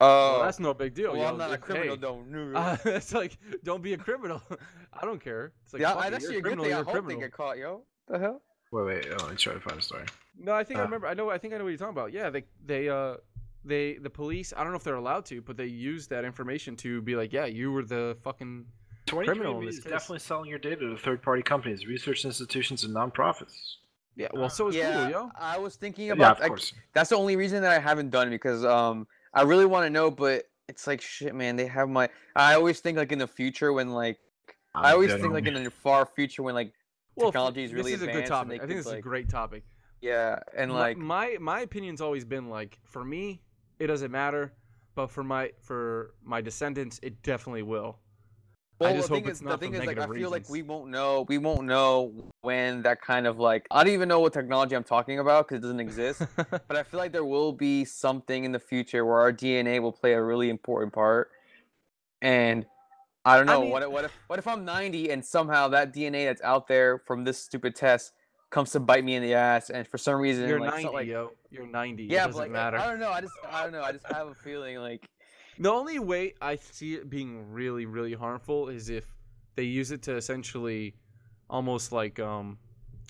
well, 0.00 0.40
Oh, 0.40 0.42
that's 0.44 0.58
no 0.60 0.72
big 0.74 0.94
deal. 0.94 1.12
well, 1.12 1.20
yo. 1.22 1.28
I'm 1.28 1.38
not 1.38 1.52
a 1.52 1.58
criminal, 1.58 1.94
hey, 1.96 2.00
though. 2.00 2.22
No. 2.28 2.56
Uh, 2.58 2.76
it's 2.86 3.12
like, 3.12 3.36
don't 3.64 3.82
be 3.82 3.92
a 3.94 3.98
criminal. 3.98 4.40
I 4.92 5.04
don't 5.04 5.22
care. 5.22 5.52
It's 5.64 5.72
like, 5.72 5.82
yeah, 5.82 5.92
I, 5.94 6.06
it, 6.06 6.10
that's 6.12 6.22
you're 6.24 6.32
actually 6.32 6.38
a 6.38 6.42
good 6.42 6.42
criminal, 6.58 6.64
thing. 6.64 6.72
I 6.72 6.76
you're 6.76 6.82
a 6.82 6.84
hope 6.84 6.94
they 6.94 7.00
criminal. 7.00 7.20
get 7.20 7.32
caught, 7.32 7.58
yo. 7.58 7.82
The 8.08 8.18
hell? 8.18 8.42
Wait, 8.72 8.84
wait. 8.86 9.06
Oh, 9.12 9.16
let 9.24 9.30
me 9.30 9.36
try 9.36 9.54
to 9.54 9.60
find 9.60 9.78
a 9.78 9.82
story. 9.82 10.04
No, 10.38 10.52
I 10.52 10.64
think 10.64 10.78
I 10.78 10.82
Uh. 10.82 10.86
remember. 10.86 11.06
I 11.06 11.14
know. 11.14 11.30
I 11.30 11.38
think 11.38 11.54
I 11.54 11.58
know 11.58 11.64
what 11.64 11.70
you're 11.70 11.78
talking 11.78 11.92
about. 11.96 12.12
Yeah, 12.12 12.30
they 12.30 12.44
they 12.64 12.88
uh 12.88 13.16
they 13.64 13.94
the 13.98 14.10
police. 14.10 14.52
I 14.56 14.62
don't 14.62 14.72
know 14.72 14.76
if 14.76 14.84
they're 14.84 14.94
allowed 14.96 15.24
to, 15.26 15.40
but 15.42 15.56
they 15.56 15.66
use 15.66 16.06
that 16.08 16.24
information 16.24 16.76
to 16.76 17.00
be 17.02 17.16
like, 17.16 17.32
yeah, 17.32 17.46
you 17.46 17.72
were 17.72 17.84
the 17.84 18.16
fucking. 18.22 18.66
Criminal 19.06 19.58
in 19.60 19.66
this 19.66 19.76
is 19.76 19.82
case. 19.84 19.92
definitely 19.92 20.20
selling 20.20 20.48
your 20.48 20.58
data 20.58 20.76
to 20.76 20.96
third-party 20.96 21.42
companies, 21.42 21.86
research 21.86 22.24
institutions, 22.24 22.84
and 22.84 22.94
nonprofits. 22.94 23.52
Yeah. 24.16 24.28
Well, 24.32 24.48
so 24.48 24.68
is 24.68 24.76
yeah, 24.76 25.04
Google, 25.06 25.10
yo. 25.24 25.30
I 25.38 25.58
was 25.58 25.76
thinking 25.76 26.10
about 26.10 26.20
Yeah, 26.22 26.26
about. 26.30 26.38
of 26.38 26.44
I- 26.44 26.48
course. 26.48 26.72
that's 26.94 27.10
the 27.10 27.16
only 27.16 27.36
reason 27.36 27.60
that 27.62 27.70
I 27.70 27.78
haven't 27.78 28.08
done 28.10 28.28
it 28.28 28.30
because 28.30 28.64
um 28.64 29.06
I 29.34 29.42
really 29.42 29.66
want 29.66 29.84
to 29.84 29.90
know, 29.90 30.10
but 30.10 30.44
it's 30.68 30.86
like 30.86 31.02
shit, 31.02 31.34
man. 31.34 31.56
They 31.56 31.66
have 31.66 31.88
my. 31.90 32.08
I 32.34 32.54
always 32.54 32.80
think 32.80 32.96
like 32.96 33.12
in 33.12 33.18
the 33.18 33.26
future 33.26 33.72
when 33.74 33.90
like 33.90 34.18
I 34.74 34.92
always 34.92 35.12
think 35.12 35.32
like 35.34 35.46
in 35.46 35.62
the 35.62 35.70
far 35.70 36.06
future 36.06 36.42
when 36.42 36.54
like 36.54 36.72
Well, 37.14 37.28
technology 37.28 37.64
is 37.64 37.74
really 37.74 37.92
This 37.92 38.00
is 38.00 38.02
a 38.04 38.06
good 38.06 38.16
advanced 38.24 38.32
and 38.42 38.50
they 38.50 38.56
topic. 38.56 38.62
I 38.62 38.66
think 38.66 38.70
could, 38.70 38.78
this 38.78 38.86
is 38.86 38.92
a 38.98 39.02
great 39.02 39.28
topic. 39.28 39.64
yeah 40.00 40.38
and 40.56 40.72
like 40.72 40.96
my 40.96 41.36
my 41.40 41.60
opinion's 41.60 42.00
always 42.00 42.24
been 42.24 42.48
like, 42.48 42.78
for 42.84 43.04
me, 43.04 43.42
it 43.78 43.86
doesn't 43.88 44.10
matter, 44.10 44.52
but 44.94 45.10
for 45.10 45.22
my 45.24 45.50
for 45.60 46.14
my 46.22 46.40
descendants, 46.40 47.00
it 47.02 47.22
definitely 47.22 47.62
will. 47.62 47.98
I 48.80 48.84
Well, 48.86 48.94
just 48.96 49.08
the 49.08 49.14
hope 49.14 49.22
thing 49.22 49.30
it's 49.30 49.38
is, 49.38 49.42
not 49.42 49.60
the 49.60 49.66
thing 49.66 49.74
is, 49.74 49.86
like, 49.86 49.98
I 49.98 50.06
feel 50.08 50.30
like 50.30 50.48
we 50.50 50.62
won't 50.62 50.90
know. 50.90 51.24
We 51.28 51.38
won't 51.38 51.64
know 51.64 52.12
when 52.40 52.82
that 52.82 53.00
kind 53.00 53.26
of 53.26 53.38
like. 53.38 53.66
I 53.70 53.84
don't 53.84 53.92
even 53.92 54.08
know 54.08 54.18
what 54.20 54.32
technology 54.32 54.74
I'm 54.74 54.82
talking 54.84 55.20
about 55.20 55.46
because 55.46 55.58
it 55.58 55.62
doesn't 55.62 55.80
exist. 55.80 56.22
but 56.36 56.76
I 56.76 56.82
feel 56.82 56.98
like 56.98 57.12
there 57.12 57.24
will 57.24 57.52
be 57.52 57.84
something 57.84 58.44
in 58.44 58.50
the 58.52 58.58
future 58.58 59.04
where 59.06 59.18
our 59.20 59.32
DNA 59.32 59.80
will 59.80 59.92
play 59.92 60.12
a 60.14 60.22
really 60.22 60.50
important 60.50 60.92
part. 60.92 61.30
And 62.20 62.66
I 63.24 63.36
don't 63.36 63.48
I 63.48 63.54
know 63.54 63.60
mean- 63.62 63.70
what 63.70 63.82
if, 63.84 63.90
what 63.90 64.04
if 64.04 64.12
what 64.26 64.38
if 64.40 64.48
I'm 64.48 64.64
90 64.64 65.10
and 65.10 65.24
somehow 65.24 65.68
that 65.68 65.94
DNA 65.94 66.26
that's 66.26 66.42
out 66.42 66.66
there 66.66 66.98
from 66.98 67.24
this 67.24 67.38
stupid 67.38 67.74
test 67.76 68.12
comes 68.54 68.70
to 68.70 68.78
bite 68.80 69.04
me 69.04 69.16
in 69.16 69.22
the 69.22 69.34
ass, 69.34 69.68
and 69.68 69.86
for 69.86 69.98
some 69.98 70.14
reason, 70.14 70.48
You're 70.48 70.60
like, 70.60 70.70
90, 70.70 70.82
so, 70.84 70.92
like 70.92 71.06
yo. 71.08 71.32
You're 71.50 71.66
90. 71.66 72.04
yeah, 72.04 72.06
it 72.06 72.18
but 72.18 72.26
doesn't 72.28 72.40
like, 72.42 72.50
matter. 72.52 72.78
I 72.78 72.86
don't 72.86 73.00
know. 73.00 73.10
I 73.10 73.20
just 73.20 73.34
I 73.50 73.64
don't 73.64 73.72
know. 73.72 73.82
I 73.82 73.90
just 73.90 74.06
have 74.06 74.28
a 74.28 74.34
feeling 74.34 74.78
like 74.78 75.08
The 75.58 75.70
only 75.70 75.98
way 75.98 76.34
I 76.40 76.54
see 76.56 76.94
it 76.94 77.10
being 77.10 77.52
really, 77.52 77.84
really 77.84 78.14
harmful 78.14 78.68
is 78.68 78.90
if 78.90 79.04
they 79.56 79.64
use 79.64 79.90
it 79.90 80.02
to 80.02 80.16
essentially 80.16 80.94
almost 81.50 81.90
like 81.92 82.20
um 82.20 82.58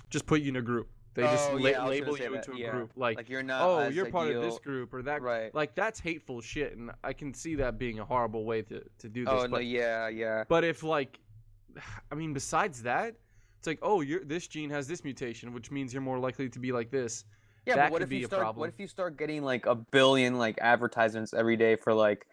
just 0.09 0.25
put 0.27 0.41
you 0.41 0.49
in 0.49 0.57
a 0.57 0.63
group. 0.63 0.89
They 1.13 1.23
just 1.23 1.51
Oh, 1.51 1.57
la- 1.57 1.59
yeah, 1.59 1.65
I 1.65 1.69
was 1.69 1.75
gonna 1.77 1.89
label 1.91 2.19
you 2.19 2.31
that, 2.31 2.35
into 2.35 2.53
a 2.53 2.59
yeah. 2.59 2.71
group. 2.71 2.91
Like, 2.97 3.17
like 3.19 3.29
you're 3.29 3.43
not. 3.43 3.63
oh, 3.63 3.89
you're 3.89 4.11
part 4.11 4.31
of 4.31 4.43
this 4.43 4.59
group 4.59 4.95
or 4.95 5.03
that. 5.03 5.21
Right. 5.21 5.55
Like 5.55 5.75
that's 5.75 6.01
hateful 6.01 6.41
shit, 6.41 6.75
and 6.77 6.91
I 7.05 7.13
can 7.13 7.35
see 7.35 7.55
that 7.57 7.79
being 7.79 7.99
a 7.99 8.05
horrible 8.05 8.45
way 8.47 8.63
to, 8.63 8.83
to 8.99 9.09
do 9.11 9.27
this. 9.27 9.35
Oh 9.35 9.43
no! 9.43 9.49
but, 9.49 9.67
Yeah, 9.67 10.09
yeah. 10.09 10.45
but 10.49 10.65
if 10.65 10.83
like, 10.83 11.21
I 12.11 12.15
mean, 12.15 12.33
besides 12.33 12.83
that, 12.83 13.17
it's 13.65 13.67
like, 13.67 13.79
oh, 13.81 14.03
you're 14.03 14.23
this 14.23 14.47
gene 14.47 14.69
has 14.69 14.87
this 14.87 15.05
mutation, 15.05 15.55
which 15.55 15.71
means 15.71 15.95
you're 15.95 16.03
more 16.03 16.19
likely 16.19 16.51
to 16.51 16.59
be 16.59 16.71
like 16.71 16.91
this. 16.91 17.25
Yeah, 17.65 17.77
that 17.77 17.85
but 17.87 17.93
what 17.93 18.03
if 18.03 18.11
be 18.11 18.19
you 18.19 18.25
a 18.25 18.27
start? 18.27 18.43
problem. 18.43 18.61
What 18.61 18.69
if 18.69 18.79
you 18.79 18.87
start 18.87 19.17
getting 19.17 19.43
like 19.43 19.65
a 19.65 19.75
billion 19.75 20.37
like 20.37 20.59
advertisements 20.61 21.33
every 21.33 21.57
day 21.57 21.75
for 21.77 21.95
like 21.95 22.27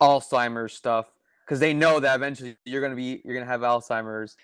Alzheimer's 0.00 0.72
stuff? 0.74 1.06
Because 1.44 1.58
they 1.58 1.74
know 1.74 1.98
that 1.98 2.14
eventually 2.14 2.56
you're 2.64 2.80
gonna 2.80 2.94
be 2.94 3.20
you're 3.24 3.34
gonna 3.34 3.46
have 3.46 3.62
Alzheimer's, 3.62 4.36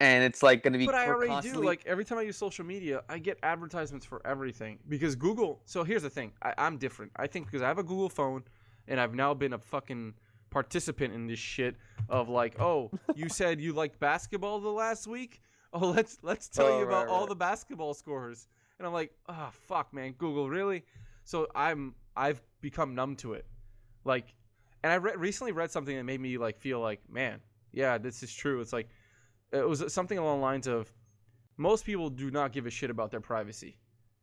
and 0.00 0.24
it's 0.24 0.42
like 0.42 0.62
gonna 0.62 0.78
be. 0.78 0.86
But 0.86 0.94
I 0.94 1.08
already 1.08 1.28
constantly- 1.28 1.60
do. 1.60 1.66
Like 1.66 1.82
every 1.84 2.06
time 2.06 2.16
I 2.16 2.22
use 2.22 2.38
social 2.38 2.64
media, 2.64 3.02
I 3.10 3.18
get 3.18 3.38
advertisements 3.42 4.06
for 4.06 4.26
everything 4.26 4.78
because 4.88 5.14
Google. 5.14 5.60
So 5.66 5.84
here's 5.84 6.02
the 6.02 6.10
thing: 6.10 6.32
I, 6.42 6.54
I'm 6.56 6.78
different. 6.78 7.12
I 7.16 7.26
think 7.26 7.44
because 7.44 7.60
I 7.60 7.68
have 7.68 7.78
a 7.78 7.84
Google 7.84 8.08
phone, 8.08 8.44
and 8.88 8.98
I've 8.98 9.14
now 9.14 9.34
been 9.34 9.52
a 9.52 9.58
fucking 9.58 10.14
participant 10.48 11.12
in 11.12 11.26
this 11.26 11.38
shit 11.38 11.76
of 12.08 12.30
like, 12.30 12.58
oh, 12.58 12.90
you 13.14 13.28
said 13.28 13.60
you 13.60 13.74
liked 13.74 14.00
basketball 14.00 14.58
the 14.58 14.70
last 14.70 15.06
week. 15.06 15.42
Oh, 15.82 15.90
let's 15.90 16.18
let's 16.22 16.48
tell 16.48 16.66
Oh, 16.66 16.78
you 16.80 16.86
about 16.86 17.06
right, 17.06 17.12
all 17.12 17.20
right. 17.20 17.28
the 17.28 17.36
basketball 17.36 17.92
scores. 17.94 18.48
And 18.78 18.86
I'm 18.86 18.92
like, 18.92 19.12
oh 19.28 19.48
fuck, 19.52 19.92
man, 19.92 20.12
Google 20.12 20.48
really? 20.48 20.84
So 21.24 21.48
I'm 21.54 21.94
I've 22.16 22.40
become 22.60 22.94
numb 22.94 23.16
to 23.16 23.34
it, 23.34 23.44
like, 24.04 24.34
and 24.82 24.90
I 24.92 24.96
re- 24.96 25.16
recently 25.16 25.52
read 25.52 25.70
something 25.70 25.94
that 25.96 26.04
made 26.04 26.20
me 26.20 26.38
like 26.38 26.56
feel 26.58 26.80
like, 26.80 27.00
man, 27.10 27.40
yeah, 27.72 27.98
this 27.98 28.22
is 28.22 28.32
true. 28.32 28.60
It's 28.60 28.72
like 28.72 28.88
it 29.52 29.68
was 29.68 29.92
something 29.92 30.18
along 30.18 30.38
the 30.38 30.44
lines 30.44 30.66
of 30.66 30.92
most 31.58 31.84
people 31.84 32.08
do 32.10 32.30
not 32.30 32.52
give 32.52 32.66
a 32.66 32.70
shit 32.70 32.90
about 32.90 33.10
their 33.10 33.20
privacy. 33.20 33.76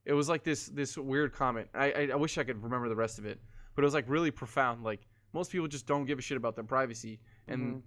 It 0.06 0.14
was 0.14 0.28
like 0.30 0.44
this 0.44 0.68
this 0.68 0.98
weird 0.98 1.34
comment. 1.34 1.68
I, 1.76 1.92
I 1.92 2.10
I 2.14 2.16
wish 2.16 2.38
I 2.38 2.44
could 2.44 2.62
remember 2.64 2.90
the 2.90 2.96
rest 2.96 3.20
of 3.20 3.26
it, 3.26 3.40
but 3.76 3.84
it 3.84 3.86
was 3.86 3.94
like 3.94 4.06
really 4.08 4.32
profound. 4.32 4.84
Like 4.84 5.02
most 5.34 5.52
people 5.52 5.68
just 5.68 5.86
don't 5.86 6.06
give 6.06 6.18
a 6.20 6.22
shit 6.22 6.38
about 6.38 6.56
their 6.56 6.64
privacy, 6.66 7.20
and 7.48 7.76
Mhm. 7.76 7.82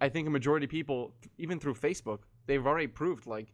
I 0.00 0.08
think 0.08 0.26
a 0.26 0.30
majority 0.30 0.64
of 0.64 0.70
people, 0.70 1.14
even 1.38 1.58
through 1.60 1.74
Facebook, 1.74 2.20
they've 2.46 2.66
already 2.66 2.86
proved 2.86 3.26
like, 3.26 3.52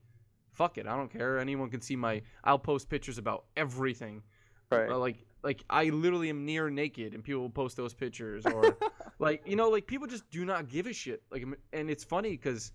fuck 0.52 0.78
it, 0.78 0.86
I 0.86 0.96
don't 0.96 1.10
care. 1.10 1.38
Anyone 1.38 1.70
can 1.70 1.80
see 1.80 1.96
my. 1.96 2.22
I'll 2.44 2.58
post 2.58 2.88
pictures 2.88 3.18
about 3.18 3.44
everything. 3.56 4.22
Right. 4.70 4.90
Uh, 4.90 4.98
like 4.98 5.24
like 5.42 5.62
I 5.70 5.84
literally 5.90 6.28
am 6.30 6.44
near 6.44 6.70
naked, 6.70 7.14
and 7.14 7.22
people 7.22 7.42
will 7.42 7.50
post 7.50 7.76
those 7.76 7.94
pictures, 7.94 8.44
or 8.46 8.76
like 9.18 9.42
you 9.46 9.54
know, 9.56 9.68
like 9.68 9.86
people 9.86 10.06
just 10.06 10.28
do 10.30 10.44
not 10.44 10.68
give 10.68 10.86
a 10.86 10.92
shit. 10.92 11.22
Like, 11.30 11.44
and 11.72 11.88
it's 11.90 12.02
funny 12.04 12.30
because 12.30 12.72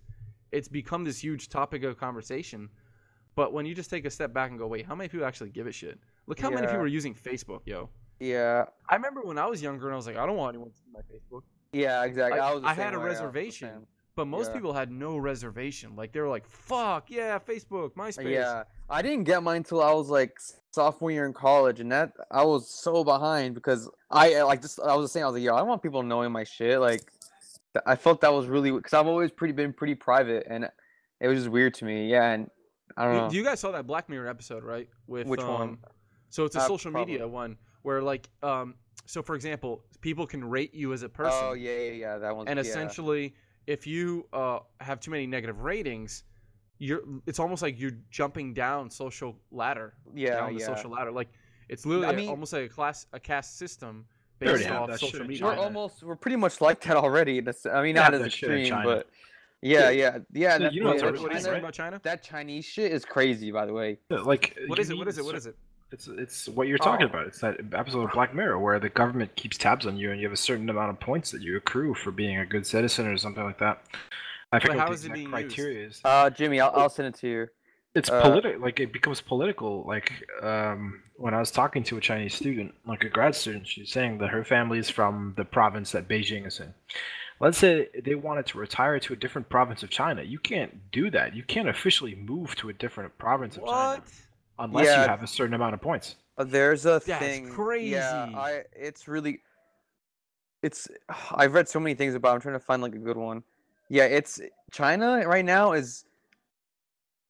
it's 0.52 0.68
become 0.68 1.04
this 1.04 1.22
huge 1.22 1.48
topic 1.48 1.82
of 1.84 1.98
conversation. 1.98 2.68
But 3.34 3.52
when 3.54 3.64
you 3.64 3.74
just 3.74 3.88
take 3.88 4.04
a 4.04 4.10
step 4.10 4.34
back 4.34 4.50
and 4.50 4.58
go, 4.58 4.66
wait, 4.66 4.84
how 4.84 4.94
many 4.94 5.08
people 5.08 5.26
actually 5.26 5.50
give 5.50 5.66
a 5.66 5.72
shit? 5.72 5.98
Look 6.26 6.38
how 6.38 6.50
many 6.50 6.66
people 6.66 6.82
are 6.82 6.86
using 6.86 7.14
Facebook, 7.14 7.60
yo. 7.64 7.88
Yeah. 8.20 8.66
I 8.88 8.94
remember 8.94 9.22
when 9.22 9.38
I 9.38 9.46
was 9.46 9.62
younger 9.62 9.86
and 9.86 9.94
I 9.94 9.96
was 9.96 10.06
like, 10.06 10.16
I 10.18 10.26
don't 10.26 10.36
want 10.36 10.54
anyone 10.54 10.70
to 10.70 10.76
see 10.76 10.84
my 10.92 11.00
Facebook. 11.00 11.42
Yeah. 11.72 12.04
Exactly. 12.04 12.38
I- 12.38 12.52
I, 12.52 12.70
I 12.70 12.74
had 12.74 12.92
a 12.92 12.98
reservation. 12.98 13.86
But 14.14 14.26
most 14.26 14.48
Yeah. 14.48 14.54
people 14.54 14.72
had 14.74 14.90
no 14.90 15.16
reservation. 15.16 15.96
Like 15.96 16.12
they 16.12 16.20
were 16.20 16.28
like, 16.28 16.46
"Fuck 16.46 17.10
yeah, 17.10 17.38
Facebook, 17.38 17.94
MySpace." 17.94 18.30
Yeah, 18.30 18.64
I 18.90 19.00
didn't 19.00 19.24
get 19.24 19.42
mine 19.42 19.58
until 19.58 19.82
I 19.82 19.92
was 19.92 20.10
like 20.10 20.36
sophomore 20.72 21.10
year 21.10 21.24
in 21.26 21.32
college, 21.32 21.80
and 21.80 21.90
that 21.92 22.12
I 22.30 22.44
was 22.44 22.68
so 22.68 23.04
behind 23.04 23.54
because 23.54 23.90
I 24.10 24.42
like 24.42 24.60
just 24.60 24.78
I 24.80 24.94
was 24.96 25.10
saying 25.12 25.24
I 25.24 25.28
was 25.28 25.34
like, 25.34 25.42
yo, 25.44 25.54
I 25.54 25.62
want 25.62 25.82
people 25.82 26.02
knowing 26.02 26.30
my 26.30 26.44
shit. 26.44 26.78
Like, 26.78 27.00
I 27.86 27.96
felt 27.96 28.20
that 28.20 28.32
was 28.32 28.46
really 28.48 28.70
because 28.70 28.92
I've 28.92 29.06
always 29.06 29.30
pretty 29.30 29.52
been 29.54 29.72
pretty 29.72 29.94
private, 29.94 30.46
and 30.48 30.68
it 31.20 31.28
was 31.28 31.38
just 31.38 31.48
weird 31.48 31.72
to 31.74 31.86
me. 31.86 32.10
Yeah, 32.10 32.32
and 32.32 32.50
I 32.98 33.04
don't 33.06 33.14
You, 33.14 33.20
know. 33.20 33.30
you 33.30 33.44
guys 33.44 33.60
saw 33.60 33.70
that 33.70 33.86
Black 33.86 34.10
Mirror 34.10 34.28
episode, 34.28 34.62
right? 34.62 34.88
With 35.06 35.26
Which 35.26 35.40
um, 35.40 35.48
one? 35.48 35.78
So 36.28 36.44
it's 36.44 36.56
a 36.56 36.60
Uh, 36.60 36.66
social 36.66 36.90
media 36.92 37.26
one 37.26 37.56
where, 37.80 38.02
like, 38.02 38.28
um, 38.42 38.74
so 39.06 39.22
for 39.22 39.34
example, 39.34 39.84
people 40.02 40.26
can 40.26 40.44
rate 40.44 40.74
you 40.74 40.92
as 40.92 41.02
a 41.02 41.08
person, 41.08 41.38
oh 41.42 41.52
yeah, 41.54 41.76
yeah, 41.76 41.90
yeah, 41.92 42.18
that 42.18 42.36
one. 42.36 42.46
and 42.48 42.58
yeah. 42.58 42.60
essentially, 42.62 43.34
if 43.66 43.86
you 43.86 44.26
uh, 44.32 44.60
have 44.80 45.00
too 45.00 45.10
many 45.10 45.26
negative 45.26 45.60
ratings, 45.60 46.24
you're 46.78 47.02
it's 47.26 47.38
almost 47.38 47.62
like 47.62 47.78
you're 47.78 47.96
jumping 48.10 48.52
down 48.54 48.90
social 48.90 49.36
ladder, 49.50 49.94
yeah, 50.14 50.36
down 50.36 50.54
the 50.54 50.60
yeah. 50.60 50.66
social 50.66 50.90
ladder. 50.90 51.12
Like 51.12 51.28
it's 51.68 51.86
literally 51.86 52.08
I 52.08 52.12
a- 52.12 52.16
mean- 52.16 52.28
almost 52.28 52.52
like 52.52 52.64
a 52.64 52.68
class 52.68 53.06
a 53.12 53.20
caste 53.20 53.56
system 53.58 54.04
based 54.38 54.64
have 54.64 54.82
off 54.82 54.90
social 54.92 55.08
shit 55.10 55.20
in 55.20 55.26
media. 55.28 55.44
We're 55.46 55.56
almost 55.56 56.02
we're 56.02 56.16
pretty 56.16 56.36
much 56.36 56.60
like 56.60 56.80
that 56.82 56.96
already. 56.96 57.40
That's, 57.40 57.64
I 57.66 57.82
mean, 57.82 57.94
They 57.94 58.00
not 58.00 58.12
have 58.12 58.14
as 58.14 58.20
that 58.22 58.32
shit 58.32 58.50
in 58.50 58.58
extreme, 58.58 58.82
but 58.82 59.08
yeah, 59.60 59.90
yeah, 59.90 60.18
yeah. 60.32 60.58
Dude, 60.58 60.66
that- 60.66 60.74
you 60.74 60.82
know 60.82 60.86
yeah, 60.86 60.90
what's 60.90 61.02
that 61.02 61.12
what, 61.12 61.22
what 61.22 61.30
are 61.30 61.34
China, 61.34 61.40
saying 61.40 61.52
right? 61.52 61.58
about 61.62 61.72
China? 61.74 62.00
That 62.02 62.22
Chinese 62.24 62.64
shit 62.64 62.90
is 62.90 63.04
crazy, 63.04 63.52
by 63.52 63.64
the 63.66 63.72
way. 63.72 63.98
Yeah, 64.10 64.18
Like 64.18 64.58
what 64.66 64.80
is, 64.80 64.90
you 64.90 64.94
is 64.94 64.96
it? 64.96 64.98
What 64.98 65.08
is 65.08 65.18
it? 65.18 65.24
What 65.24 65.34
is 65.36 65.46
it? 65.46 65.56
It's 65.92 66.08
it's 66.08 66.48
what 66.48 66.68
you're 66.68 66.78
talking 66.78 67.06
Oh. 67.06 67.10
about. 67.10 67.26
It's 67.26 67.40
that 67.40 67.60
episode 67.74 68.04
of 68.04 68.12
Black 68.12 68.34
Mirror 68.34 68.58
where 68.58 68.78
the 68.80 68.88
government 68.88 69.34
keeps 69.36 69.58
tabs 69.58 69.86
on 69.86 69.96
you, 69.96 70.10
and 70.10 70.18
you 70.20 70.26
have 70.26 70.32
a 70.32 70.36
certain 70.36 70.68
amount 70.70 70.90
of 70.90 71.00
points 71.00 71.30
that 71.32 71.42
you 71.42 71.56
accrue 71.56 71.94
for 71.94 72.10
being 72.10 72.38
a 72.38 72.46
good 72.46 72.66
citizen 72.66 73.06
or 73.06 73.16
something 73.18 73.44
like 73.44 73.58
that. 73.58 73.82
I 74.52 74.58
forget 74.58 74.78
how 74.78 74.86
what 74.86 74.94
is 74.94 75.02
the 75.02 75.08
it 75.10 75.12
exact 75.12 75.14
being 75.14 75.44
used? 75.44 75.56
criteria 75.56 75.86
is. 75.86 76.00
Uh, 76.04 76.30
Jimmy, 76.30 76.60
I'll, 76.60 76.72
I'll 76.74 76.88
send 76.90 77.08
it 77.08 77.14
to 77.20 77.28
you. 77.28 77.46
It's 77.94 78.08
uh, 78.10 78.22
political. 78.22 78.60
Like 78.60 78.80
it 78.80 78.92
becomes 78.92 79.20
political. 79.20 79.84
Like 79.86 80.10
um, 80.42 81.02
when 81.16 81.34
I 81.34 81.38
was 81.38 81.50
talking 81.50 81.82
to 81.84 81.98
a 81.98 82.00
Chinese 82.00 82.34
student, 82.34 82.74
like 82.86 83.04
a 83.04 83.08
grad 83.10 83.34
student, 83.34 83.66
she's 83.68 83.90
saying 83.92 84.18
that 84.18 84.28
her 84.28 84.44
family 84.44 84.78
is 84.78 84.88
from 84.88 85.34
the 85.36 85.44
province 85.44 85.92
that 85.92 86.08
Beijing 86.08 86.46
is 86.46 86.58
in. 86.60 86.72
Let's 87.40 87.58
say 87.58 87.88
they 88.04 88.14
wanted 88.14 88.46
to 88.46 88.58
retire 88.58 88.98
to 89.00 89.12
a 89.12 89.16
different 89.16 89.48
province 89.48 89.82
of 89.82 89.90
China. 89.90 90.22
You 90.22 90.38
can't 90.38 90.90
do 90.92 91.10
that. 91.10 91.34
You 91.34 91.42
can't 91.42 91.68
officially 91.68 92.14
move 92.14 92.54
to 92.56 92.68
a 92.68 92.72
different 92.72 93.18
province 93.18 93.56
of 93.56 93.64
China 93.64 93.76
What? 93.98 94.04
Unless 94.62 94.86
Yeah. 94.86 95.02
you 95.02 95.08
have 95.08 95.22
a 95.22 95.26
certain 95.26 95.54
amount 95.54 95.74
of 95.74 95.80
points. 95.80 96.16
There's 96.38 96.86
a 96.86 97.00
That's 97.04 97.20
thing. 97.20 97.44
Yeah, 97.46 97.52
crazy. 97.52 97.96
I. 97.96 98.62
It's 98.74 99.06
really. 99.06 99.40
It's. 100.62 100.88
I've 101.32 101.52
read 101.54 101.68
so 101.68 101.78
many 101.78 101.94
things 101.94 102.14
about. 102.14 102.30
it, 102.30 102.34
I'm 102.36 102.40
trying 102.40 102.54
to 102.54 102.60
find 102.64 102.82
like 102.82 102.94
a 102.94 102.98
good 102.98 103.16
one. 103.16 103.42
Yeah, 103.88 104.04
it's 104.04 104.40
China 104.70 105.22
right 105.26 105.44
now 105.44 105.72
is. 105.72 106.04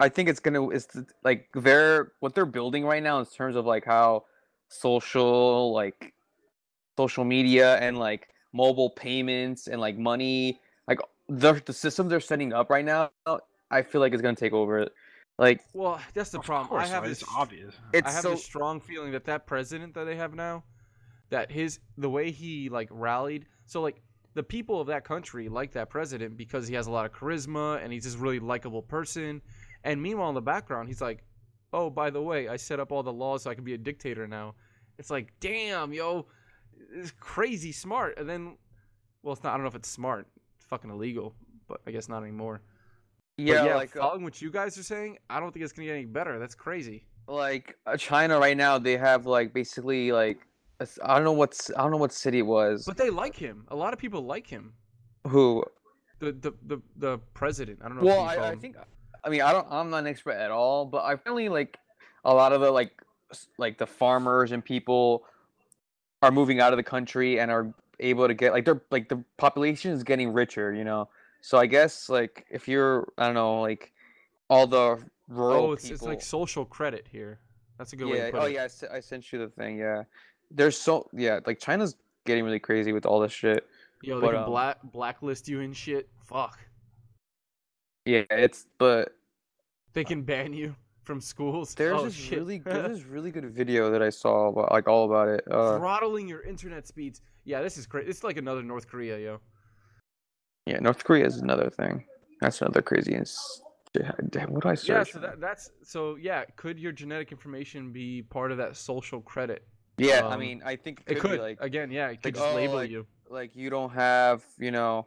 I 0.00 0.08
think 0.08 0.28
it's 0.28 0.40
gonna 0.40 0.68
is 0.70 0.88
like 1.22 1.48
they're 1.54 2.12
what 2.20 2.34
they're 2.34 2.46
building 2.46 2.84
right 2.84 3.02
now 3.02 3.20
in 3.20 3.26
terms 3.26 3.54
of 3.54 3.66
like 3.66 3.84
how 3.84 4.24
social 4.68 5.72
like 5.72 6.12
social 6.96 7.24
media 7.24 7.76
and 7.76 7.98
like 7.98 8.28
mobile 8.52 8.90
payments 8.90 9.68
and 9.68 9.80
like 9.80 9.96
money 9.96 10.60
like 10.88 10.98
the 11.28 11.52
the 11.66 11.72
system 11.72 12.08
they're 12.08 12.18
setting 12.20 12.52
up 12.52 12.68
right 12.68 12.84
now. 12.84 13.10
I 13.70 13.82
feel 13.82 14.00
like 14.00 14.12
it's 14.12 14.22
gonna 14.22 14.34
take 14.34 14.52
over. 14.52 14.88
Like 15.38 15.60
Well, 15.72 16.00
that's 16.14 16.30
the 16.30 16.38
Of 16.38 16.44
problem. 16.44 16.68
course, 16.68 16.84
I 16.84 16.88
have 16.88 17.02
like, 17.02 17.10
this 17.10 17.22
it's 17.22 17.30
obvious. 17.34 17.74
it's 17.92 18.08
I 18.08 18.12
have 18.12 18.22
so 18.22 18.30
this 18.30 18.44
strong 18.44 18.80
feeling 18.80 19.12
that 19.12 19.24
that 19.24 19.46
president 19.46 19.94
that 19.94 20.04
they 20.04 20.16
have 20.16 20.34
now, 20.34 20.64
that 21.30 21.50
his 21.50 21.78
the 21.96 22.10
way 22.10 22.30
he 22.30 22.68
like 22.68 22.88
rallied. 22.90 23.46
So 23.66 23.80
like 23.80 24.02
the 24.34 24.42
people 24.42 24.80
of 24.80 24.86
that 24.88 25.04
country 25.04 25.48
like 25.48 25.72
that 25.72 25.90
president 25.90 26.36
because 26.36 26.66
he 26.68 26.74
has 26.74 26.86
a 26.86 26.90
lot 26.90 27.06
of 27.06 27.12
charisma 27.12 27.82
and 27.82 27.92
he's 27.92 28.04
just 28.04 28.18
really 28.18 28.40
likable 28.40 28.82
person. 28.82 29.42
And 29.84 30.00
meanwhile, 30.02 30.28
in 30.28 30.34
the 30.34 30.40
background, 30.42 30.88
he's 30.88 31.00
like, 31.00 31.24
"Oh, 31.72 31.90
by 31.90 32.10
the 32.10 32.22
way, 32.22 32.48
I 32.48 32.56
set 32.56 32.78
up 32.80 32.92
all 32.92 33.02
the 33.02 33.12
laws 33.12 33.42
so 33.42 33.50
I 33.50 33.54
can 33.54 33.64
be 33.64 33.74
a 33.74 33.78
dictator 33.78 34.26
now." 34.28 34.54
It's 34.98 35.10
like, 35.10 35.32
damn, 35.40 35.92
yo, 35.92 36.26
it's 36.94 37.10
crazy 37.18 37.72
smart. 37.72 38.18
And 38.18 38.28
then, 38.28 38.56
well, 39.22 39.32
it's 39.32 39.42
not. 39.42 39.54
I 39.54 39.56
don't 39.56 39.62
know 39.64 39.68
if 39.68 39.74
it's 39.74 39.88
smart. 39.88 40.28
It's 40.56 40.66
fucking 40.66 40.90
illegal, 40.90 41.34
but 41.66 41.80
I 41.86 41.90
guess 41.90 42.08
not 42.08 42.22
anymore. 42.22 42.62
Yeah, 43.36 43.64
yeah, 43.64 43.74
like 43.76 43.96
uh, 43.96 44.00
following 44.00 44.24
what 44.24 44.40
you 44.42 44.50
guys 44.50 44.76
are 44.78 44.82
saying, 44.82 45.18
I 45.30 45.40
don't 45.40 45.52
think 45.52 45.64
it's 45.64 45.72
gonna 45.72 45.86
get 45.86 45.94
any 45.94 46.04
better. 46.04 46.38
That's 46.38 46.54
crazy. 46.54 47.04
like 47.26 47.76
uh, 47.86 47.96
China 47.96 48.38
right 48.38 48.56
now 48.56 48.78
they 48.78 48.96
have 48.96 49.26
like 49.26 49.54
basically 49.54 50.12
like 50.12 50.46
I 51.02 51.14
don't 51.14 51.24
know 51.24 51.32
what's 51.32 51.70
I 51.76 51.82
don't 51.82 51.90
know 51.92 51.96
what 51.96 52.12
city 52.12 52.40
it 52.40 52.46
was 52.46 52.84
But 52.84 52.96
they 52.96 53.10
like 53.10 53.36
him. 53.36 53.64
A 53.68 53.76
lot 53.76 53.92
of 53.92 53.98
people 53.98 54.22
like 54.22 54.46
him. 54.46 54.72
who 55.26 55.64
The 56.18 56.32
the 56.32 56.52
the, 56.66 56.82
the 56.96 57.18
president. 57.34 57.78
I 57.82 57.88
don't 57.88 57.98
know. 57.98 58.04
well 58.04 58.20
I, 58.20 58.50
I 58.50 58.56
think 58.56 58.76
I 59.24 59.28
mean 59.30 59.40
I 59.42 59.52
don't 59.52 59.66
I'm 59.70 59.90
not 59.90 59.98
an 59.98 60.06
expert 60.08 60.32
at 60.32 60.50
all 60.50 60.84
but 60.84 60.98
I 60.98 61.16
really 61.26 61.48
like 61.48 61.78
a 62.24 62.34
lot 62.34 62.52
of 62.52 62.60
the 62.60 62.70
like 62.70 62.92
like 63.58 63.78
the 63.78 63.86
farmers 63.86 64.52
and 64.52 64.64
people 64.64 65.24
are 66.22 66.30
moving 66.30 66.60
out 66.60 66.72
of 66.72 66.76
the 66.76 66.82
country 66.82 67.40
and 67.40 67.50
are 67.50 67.72
able 68.00 68.26
to 68.26 68.34
get 68.34 68.52
like 68.52 68.64
they're 68.64 68.82
like 68.90 69.08
the 69.08 69.22
population 69.38 69.92
is 69.92 70.02
getting 70.02 70.32
richer 70.32 70.74
you 70.74 70.84
know 70.84 71.08
so 71.42 71.58
I 71.58 71.66
guess 71.66 72.08
like 72.08 72.46
if 72.50 72.66
you're 72.66 73.12
I 73.18 73.26
don't 73.26 73.34
know 73.34 73.60
like 73.60 73.92
all 74.48 74.66
the 74.66 74.98
rural 75.28 75.66
Oh, 75.66 75.72
it's, 75.72 75.82
people 75.82 75.94
it's 75.96 76.02
like 76.04 76.22
social 76.22 76.64
credit 76.64 77.06
here. 77.10 77.40
That's 77.78 77.92
a 77.92 77.96
good 77.96 78.06
way 78.08 78.18
to 78.18 78.30
put 78.30 78.34
oh 78.34 78.44
it. 78.44 78.44
Oh 78.44 78.46
yeah 78.46 78.68
I 78.90 79.00
sent 79.00 79.32
you 79.32 79.38
the 79.40 79.48
thing 79.48 79.76
yeah 79.76 80.04
there's 80.50 80.78
so 80.78 81.08
yeah 81.12 81.40
like 81.44 81.58
China's 81.58 81.96
getting 82.24 82.44
really 82.44 82.60
crazy 82.60 82.92
with 82.92 83.04
all 83.04 83.20
this 83.20 83.32
shit 83.32 83.66
Yo, 84.02 84.20
they 84.20 84.26
but, 84.26 84.32
can 84.32 84.42
um, 84.44 84.50
black 84.50 84.78
blacklist 84.84 85.48
you 85.48 85.60
and 85.60 85.76
shit. 85.76 86.08
Fuck. 86.24 86.58
yeah 88.04 88.22
it's 88.30 88.66
but 88.78 89.16
They 89.92 90.04
can 90.04 90.22
ban 90.22 90.52
you 90.52 90.76
from 91.02 91.20
schools. 91.20 91.74
there's 91.74 92.00
oh, 92.00 92.04
this 92.04 92.14
shit. 92.14 92.38
really 92.38 92.58
there's 92.58 92.98
this 92.98 93.06
really 93.06 93.32
good 93.32 93.46
video 93.52 93.90
that 93.90 94.00
I 94.02 94.10
saw 94.10 94.48
about 94.48 94.70
like 94.70 94.86
all 94.86 95.06
about 95.06 95.28
it 95.28 95.44
uh 95.50 95.76
throttling 95.78 96.28
your 96.28 96.42
internet 96.42 96.86
speeds. 96.86 97.20
Yeah, 97.44 97.60
this 97.62 97.76
is 97.76 97.86
crazy. 97.86 98.08
It's 98.08 98.22
like 98.22 98.36
another 98.36 98.62
North 98.62 98.86
Korea, 98.86 99.18
yo. 99.18 99.40
Yeah 100.66 100.78
North 100.80 101.04
Korea 101.04 101.26
is 101.26 101.38
another 101.38 101.70
thing 101.70 102.04
that's 102.40 102.60
another 102.60 102.82
Damn, 104.30 104.52
what 104.54 104.62
do 104.62 104.68
I 104.70 104.74
search 104.74 104.88
Yeah, 104.88 105.12
so 105.12 105.18
that, 105.20 105.40
that's 105.40 105.70
so. 105.82 106.16
Yeah, 106.16 106.44
could 106.56 106.78
your 106.78 106.92
genetic 106.92 107.30
information 107.30 107.92
be 107.92 108.22
part 108.22 108.50
of 108.50 108.58
that 108.58 108.76
social 108.76 109.20
credit? 109.20 109.66
yeah 109.98 110.26
I 110.26 110.34
um, 110.34 110.40
mean 110.40 110.62
I 110.64 110.76
think 110.76 111.02
It 111.06 111.12
it 111.12 111.20
could. 111.20 111.30
could 111.32 111.36
be 111.36 111.42
like 111.42 111.58
Again, 111.60 111.90
yeah, 111.90 112.08
it 112.08 112.22
could 112.22 112.34
like, 112.34 112.34
just 112.34 112.46
oh, 112.46 112.54
label 112.54 112.74
like, 112.76 112.90
you. 112.90 113.06
like 113.28 113.54
you 113.54 113.68
don't 113.68 113.92
have 113.92 114.42
you 114.58 114.70
know 114.70 115.06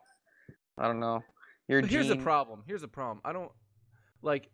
I 0.77 0.85
don't 0.85 0.99
know 0.99 1.23
your 1.67 1.81
But 1.81 1.89
here's 1.89 2.09
the 2.09 2.15
problem. 2.15 2.63
Here's 2.67 2.81
the 2.81 2.87
problem. 2.87 3.21
I 3.25 3.33
don't 3.33 3.51
like 4.21 4.49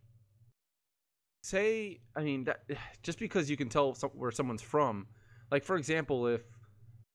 say. 1.43 1.99
I 2.16 2.22
mean, 2.22 2.45
that, 2.45 2.62
just 3.04 3.20
because 3.20 3.49
you 3.49 3.58
can 3.58 3.68
tell 3.68 3.93
some, 3.95 4.12
where 4.12 4.32
someone's 4.32 4.62
from, 4.62 5.08
like 5.52 5.64
for 5.66 5.76
example, 5.76 6.28
if 6.28 6.41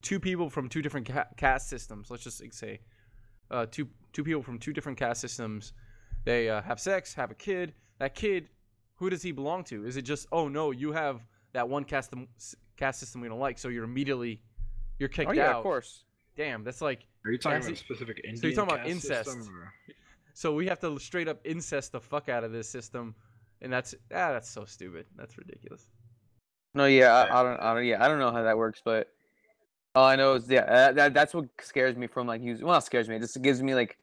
two 0.03 0.21
people 0.21 0.51
from 0.51 0.69
two 0.69 0.83
different 0.83 1.07
ca- 1.09 1.29
caste 1.39 1.71
systems, 1.71 2.11
let's 2.11 2.23
just 2.23 2.43
say, 2.53 2.81
uh, 3.51 3.67
two 3.71 3.89
two 4.13 4.25
people 4.25 4.43
from 4.43 4.59
two 4.59 4.73
different 4.73 4.99
caste 4.99 5.21
systems, 5.21 5.73
they 6.25 6.49
uh, 6.49 6.63
have 6.63 6.81
sex, 6.81 7.15
have 7.15 7.31
a 7.31 7.35
kid. 7.35 7.75
That 7.99 8.15
kid, 8.15 8.49
who 8.97 9.11
does 9.11 9.23
he 9.23 9.33
belong 9.33 9.65
to? 9.65 9.87
Is 9.87 9.97
it 9.97 10.03
just 10.03 10.27
oh 10.33 10.49
no, 10.49 10.71
you 10.71 10.93
have 10.93 11.27
that 11.53 11.69
one 11.69 11.85
caste 11.85 12.13
caste 12.77 13.01
system 13.01 13.21
we 13.21 13.29
don't 13.29 13.39
like, 13.39 13.59
so 13.59 13.69
you're 13.69 13.85
immediately 13.85 14.41
you're 14.99 15.09
kicked 15.09 15.31
Oh 15.31 15.33
yeah, 15.33 15.51
out. 15.51 15.57
of 15.57 15.63
course. 15.63 16.05
Damn, 16.37 16.65
that's 16.65 16.83
like 16.83 17.07
Are 17.25 17.31
you 17.31 17.39
talking 17.39 17.59
about 17.59 17.71
a 17.71 17.73
it. 17.73 17.79
specific 17.79 18.19
Indian 18.19 18.37
So 18.37 18.47
you're 18.47 18.57
talking 18.57 18.75
about 18.75 18.87
incest. 18.87 19.31
system, 19.31 19.63
so 20.35 20.55
we 20.55 20.67
have 20.67 20.79
to 20.81 20.99
straight 20.99 21.29
up 21.29 21.41
incest 21.45 21.93
the 21.93 22.01
fuck 22.01 22.29
out 22.29 22.45
of 22.45 22.53
this 22.53 22.69
system, 22.69 23.15
and 23.63 23.73
that's 23.73 23.95
ah, 24.13 24.33
that's 24.33 24.51
so 24.51 24.65
stupid. 24.65 25.07
That's 25.17 25.39
ridiculous. 25.39 25.89
No, 26.75 26.85
yeah, 26.85 27.15
I, 27.15 27.41
I 27.41 27.43
don't, 27.43 27.61
I 27.63 27.75
don't, 27.75 27.87
yeah, 27.87 28.05
I 28.05 28.09
don't 28.09 28.19
know 28.19 28.31
how 28.31 28.43
that 28.43 28.59
works, 28.59 28.83
but 28.85 29.09
all 29.97 30.05
I 30.07 30.15
know 30.15 30.35
is, 30.35 30.49
yeah, 30.49 30.61
uh, 30.61 30.93
that, 30.93 31.15
that's 31.15 31.33
what 31.35 31.47
scares 31.61 31.97
me 31.97 32.07
from 32.07 32.27
like 32.27 32.43
using. 32.43 32.67
Well, 32.67 32.75
not 32.75 32.85
scares 32.85 33.09
me. 33.09 33.17
It 33.17 33.21
just 33.21 33.41
gives 33.41 33.63
me 33.63 33.75
like, 33.75 33.97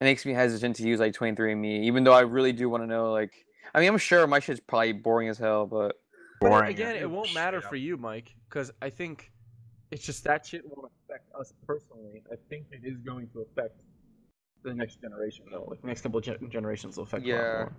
it 0.00 0.04
makes 0.04 0.24
me 0.24 0.32
hesitant 0.32 0.76
to 0.76 0.84
use 0.84 1.00
like 1.00 1.12
23andMe, 1.14 1.82
even 1.82 2.04
though 2.04 2.12
I 2.14 2.20
really 2.20 2.52
do 2.52 2.70
want 2.70 2.84
to 2.84 2.86
know. 2.86 3.12
Like, 3.12 3.32
I 3.74 3.80
mean, 3.80 3.88
I'm 3.88 3.98
sure 3.98 4.26
my 4.26 4.38
shit's 4.38 4.60
probably 4.60 4.92
boring 4.92 5.28
as 5.28 5.36
hell, 5.36 5.66
but 5.66 5.96
But 6.40 6.48
Boring, 6.48 6.70
again, 6.70 6.96
it 6.96 7.10
won't 7.10 7.34
matter 7.34 7.58
up. 7.58 7.64
for 7.64 7.76
you, 7.76 7.96
Mike, 7.96 8.34
because 8.48 8.70
I 8.80 8.88
think 8.88 9.32
it's 9.90 10.04
just 10.04 10.22
that 10.24 10.46
shit 10.46 10.62
won't 10.64 10.90
affect 11.04 11.28
us 11.38 11.52
personally. 11.66 12.22
I 12.32 12.36
think 12.48 12.66
it 12.70 12.82
is 12.84 12.96
going 12.98 13.28
to 13.30 13.40
affect 13.40 13.82
the 14.62 14.72
next 14.72 15.00
generation, 15.00 15.44
though. 15.50 15.66
Like 15.68 15.80
the 15.82 15.88
next 15.88 16.02
couple 16.02 16.18
of 16.18 16.24
gen- 16.24 16.48
generations 16.50 16.96
will 16.96 17.04
affect 17.04 17.24
a 17.26 17.28
lot 17.28 17.36
Yeah. 17.36 17.52
more. 17.58 17.72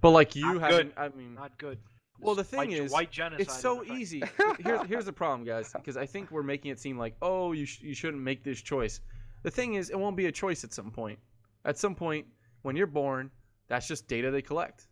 But 0.00 0.10
like 0.10 0.34
you 0.34 0.58
Not 0.58 0.72
haven't, 0.72 0.92
I 0.96 1.08
mean, 1.10 1.34
Not 1.34 1.56
good. 1.58 1.78
Well, 2.22 2.34
the 2.34 2.44
thing 2.44 2.58
white, 2.58 2.70
is, 2.70 2.92
white 2.92 3.10
genocide 3.10 3.40
it's 3.40 3.58
so 3.58 3.84
easy. 3.84 4.22
Here's 4.60 4.86
here's 4.86 5.04
the 5.04 5.12
problem, 5.12 5.44
guys, 5.44 5.72
because 5.72 5.96
I 5.96 6.06
think 6.06 6.30
we're 6.30 6.42
making 6.42 6.70
it 6.70 6.78
seem 6.78 6.96
like, 6.98 7.16
oh, 7.20 7.52
you 7.52 7.66
sh- 7.66 7.80
you 7.80 7.94
shouldn't 7.94 8.22
make 8.22 8.44
this 8.44 8.60
choice. 8.60 9.00
The 9.42 9.50
thing 9.50 9.74
is, 9.74 9.90
it 9.90 9.98
won't 9.98 10.16
be 10.16 10.26
a 10.26 10.32
choice 10.32 10.62
at 10.62 10.72
some 10.72 10.90
point. 10.90 11.18
At 11.64 11.78
some 11.78 11.94
point, 11.94 12.26
when 12.62 12.76
you're 12.76 12.86
born, 12.86 13.30
that's 13.68 13.88
just 13.88 14.06
data 14.06 14.30
they 14.30 14.42
collect. 14.42 14.86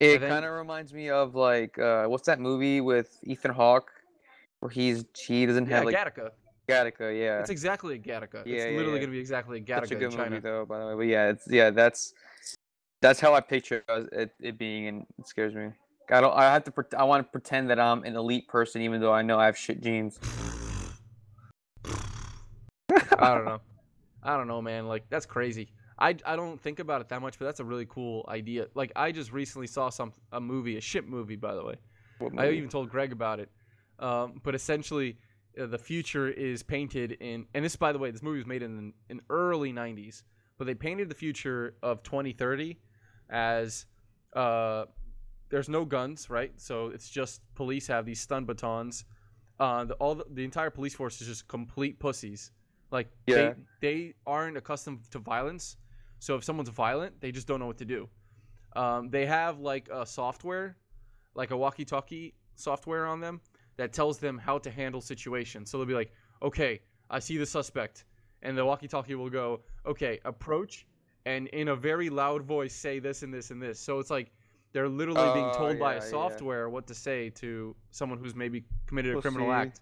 it 0.00 0.20
kind 0.20 0.44
of 0.44 0.52
reminds 0.52 0.92
me 0.92 1.10
of 1.10 1.34
like, 1.34 1.78
uh, 1.78 2.06
what's 2.06 2.26
that 2.26 2.40
movie 2.40 2.80
with 2.80 3.18
Ethan 3.22 3.52
Hawke, 3.52 3.90
where 4.60 4.70
he's 4.70 5.04
he 5.26 5.46
doesn't 5.46 5.68
Yeah, 5.68 5.76
have 5.76 5.84
like 5.86 5.96
Gattaca. 5.96 6.30
Gattaca, 6.68 7.18
yeah. 7.18 7.40
It's 7.40 7.50
exactly 7.50 7.94
a 7.94 7.98
Gattaca. 7.98 8.44
Yeah, 8.46 8.54
it's 8.54 8.64
yeah, 8.64 8.76
literally 8.76 8.94
yeah. 8.94 9.00
gonna 9.00 9.12
be 9.12 9.18
exactly 9.18 9.58
a 9.58 9.62
Gattaca 9.62 9.80
Such 9.80 9.92
a 9.92 9.94
good 9.96 10.04
in 10.04 10.10
China. 10.10 10.30
movie 10.30 10.40
though, 10.40 10.66
by 10.66 10.78
the 10.78 10.86
way. 10.86 10.94
But 10.94 11.06
yeah, 11.06 11.30
it's 11.30 11.44
yeah, 11.48 11.70
that's 11.70 12.12
that's 13.00 13.18
how 13.20 13.34
I 13.34 13.40
picture 13.40 13.82
it, 13.88 14.30
it 14.40 14.58
being, 14.58 14.86
and 14.88 15.06
it 15.18 15.26
scares 15.26 15.54
me. 15.54 15.70
I 16.10 16.20
don't. 16.20 16.34
I 16.34 16.52
have 16.52 16.64
to. 16.64 16.72
I 16.98 17.04
want 17.04 17.26
to 17.26 17.30
pretend 17.30 17.70
that 17.70 17.78
I'm 17.78 18.04
an 18.04 18.16
elite 18.16 18.48
person, 18.48 18.82
even 18.82 19.00
though 19.00 19.12
I 19.12 19.22
know 19.22 19.38
I 19.38 19.46
have 19.46 19.56
shit 19.56 19.80
genes. 19.80 20.18
I 23.18 23.34
don't 23.34 23.44
know. 23.44 23.60
I 24.22 24.36
don't 24.36 24.48
know, 24.48 24.60
man. 24.60 24.86
Like 24.86 25.04
that's 25.08 25.26
crazy. 25.26 25.68
I, 25.98 26.16
I 26.24 26.34
don't 26.34 26.60
think 26.60 26.78
about 26.78 27.02
it 27.02 27.10
that 27.10 27.20
much, 27.20 27.38
but 27.38 27.44
that's 27.44 27.60
a 27.60 27.64
really 27.64 27.86
cool 27.86 28.24
idea. 28.28 28.66
Like 28.74 28.90
I 28.96 29.12
just 29.12 29.32
recently 29.32 29.66
saw 29.66 29.90
some 29.90 30.12
a 30.32 30.40
movie, 30.40 30.76
a 30.76 30.80
ship 30.80 31.06
movie, 31.06 31.36
by 31.36 31.54
the 31.54 31.64
way. 31.64 31.74
I 32.36 32.50
even 32.50 32.68
told 32.68 32.90
Greg 32.90 33.12
about 33.12 33.40
it. 33.40 33.50
Um, 33.98 34.40
but 34.42 34.54
essentially, 34.54 35.18
uh, 35.60 35.66
the 35.66 35.78
future 35.78 36.28
is 36.28 36.62
painted 36.62 37.12
in, 37.12 37.46
and 37.54 37.64
this, 37.64 37.76
by 37.76 37.92
the 37.92 37.98
way, 37.98 38.10
this 38.10 38.22
movie 38.22 38.38
was 38.38 38.46
made 38.46 38.62
in 38.62 38.92
in 39.08 39.20
early 39.30 39.72
'90s. 39.72 40.22
But 40.58 40.66
they 40.66 40.74
painted 40.74 41.08
the 41.08 41.14
future 41.14 41.74
of 41.82 42.02
2030 42.02 42.78
as 43.30 43.86
uh, 44.34 44.84
there's 45.50 45.68
no 45.68 45.84
guns, 45.84 46.30
right? 46.30 46.52
So 46.56 46.86
it's 46.88 47.10
just 47.10 47.42
police 47.54 47.86
have 47.88 48.06
these 48.06 48.20
stun 48.20 48.44
batons. 48.44 49.04
Uh, 49.58 49.84
the, 49.84 49.94
all 49.94 50.14
the, 50.14 50.24
the 50.30 50.44
entire 50.44 50.70
police 50.70 50.94
force 50.94 51.20
is 51.20 51.26
just 51.26 51.46
complete 51.48 51.98
pussies. 51.98 52.52
Like 52.90 53.08
Yeah. 53.26 53.34
they 53.36 53.54
they 53.80 54.14
aren't 54.26 54.56
accustomed 54.56 55.10
to 55.10 55.18
violence. 55.18 55.76
So 56.18 56.36
if 56.36 56.44
someone's 56.44 56.68
violent, 56.70 57.20
they 57.20 57.32
just 57.32 57.46
don't 57.46 57.60
know 57.60 57.66
what 57.66 57.78
to 57.78 57.84
do. 57.84 58.08
Um, 58.76 59.10
they 59.10 59.26
have 59.26 59.58
like 59.58 59.88
a 59.90 60.06
software, 60.06 60.76
like 61.34 61.50
a 61.50 61.56
walkie-talkie 61.56 62.34
software 62.54 63.06
on 63.06 63.20
them 63.20 63.40
that 63.76 63.92
tells 63.92 64.18
them 64.18 64.38
how 64.38 64.58
to 64.58 64.70
handle 64.70 65.00
situations. 65.00 65.70
So 65.70 65.78
they'll 65.78 65.86
be 65.86 65.94
like, 65.94 66.12
"Okay, 66.42 66.80
I 67.08 67.18
see 67.18 67.36
the 67.36 67.46
suspect," 67.46 68.04
and 68.42 68.56
the 68.56 68.64
walkie-talkie 68.64 69.14
will 69.14 69.30
go, 69.30 69.62
"Okay, 69.86 70.20
approach," 70.24 70.86
and 71.26 71.48
in 71.48 71.68
a 71.68 71.76
very 71.76 72.10
loud 72.10 72.42
voice 72.42 72.74
say 72.74 72.98
this 72.98 73.22
and 73.22 73.32
this 73.32 73.50
and 73.50 73.60
this. 73.60 73.80
So 73.80 73.98
it's 73.98 74.10
like 74.10 74.30
they're 74.72 74.88
literally 74.88 75.30
being 75.30 75.50
Oh, 75.50 75.56
told 75.58 75.78
by 75.78 75.92
yeah, 75.94 75.98
a 75.98 76.02
yeah. 76.02 76.10
software 76.10 76.68
what 76.68 76.86
to 76.86 76.94
say 76.94 77.30
to 77.30 77.74
someone 77.90 78.18
who's 78.18 78.34
maybe 78.34 78.64
committed 78.86 79.16
a 79.16 79.20
criminal 79.20 79.48
Pussy. 79.48 79.60
act. 79.60 79.80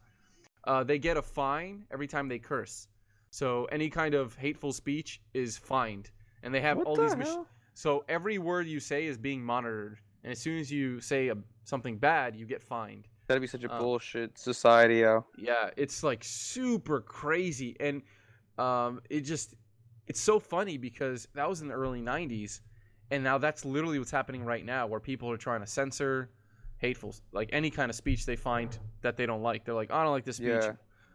Uh, 0.65 0.85
they 0.85 0.99
get 0.99 1.17
a 1.17 1.23
fine 1.23 1.85
every 1.91 2.07
time 2.07 2.29
they 2.29 2.39
curse. 2.39 2.89
So 3.31 3.67
any 3.67 3.91
kind 3.91 4.15
of 4.15 4.35
hateful 4.37 4.73
speech 4.73 5.21
is 5.35 5.57
fined, 5.59 6.11
and 6.43 6.55
they 6.55 6.61
have 6.61 6.79
What 6.79 6.87
all 6.87 6.97
the 6.97 7.03
these. 7.03 7.17
mach- 7.17 7.47
so 7.75 8.05
every 8.09 8.39
word 8.39 8.67
you 8.67 8.81
say 8.81 9.07
is 9.07 9.17
being 9.19 9.43
monitored, 9.43 9.99
and 10.25 10.33
as 10.33 10.39
soon 10.41 10.59
as 10.59 10.71
you 10.71 11.01
say 11.01 11.29
a, 11.29 11.37
something 11.65 11.99
bad, 11.99 12.35
you 12.35 12.47
get 12.47 12.63
fined. 12.63 13.07
That'd 13.27 13.41
be 13.43 13.47
such 13.47 13.65
a 13.65 13.69
Uh, 13.69 13.79
bullshit 13.79 14.39
society, 14.39 14.97
yo. 14.97 15.25
Yeah, 15.37 15.71
it's 15.77 16.03
like 16.03 16.25
super 16.25 17.01
crazy, 17.03 17.77
and 17.79 18.03
um, 18.59 19.01
it 19.11 19.21
just 19.21 19.55
it's 20.07 20.21
so 20.21 20.39
funny 20.41 20.79
because 20.79 21.29
that 21.35 21.49
was 21.49 21.61
in 21.61 21.69
the 21.69 21.75
early 21.75 22.01
'90s, 22.01 22.61
and 23.11 23.25
now 23.25 23.39
that's 23.39 23.65
literally 23.65 23.99
what's 23.99 24.11
happening 24.11 24.45
right 24.45 24.65
now, 24.65 24.87
where 24.87 25.01
people 25.01 25.31
are 25.31 25.37
trying 25.37 25.61
to 25.61 25.67
censor 25.67 26.31
hateful, 26.79 27.15
like 27.33 27.51
any 27.53 27.71
kind 27.71 27.91
of 27.91 27.97
speech 27.97 28.27
they 28.27 28.37
find 28.37 28.79
that 29.03 29.17
they 29.17 29.27
don't 29.27 29.43
like. 29.43 29.65
They're 29.65 29.75
like, 29.75 29.91
I 29.91 30.03
don't 30.03 30.13
like 30.13 30.25
this 30.25 30.37
speech. 30.37 30.49
Yeah. 30.49 30.73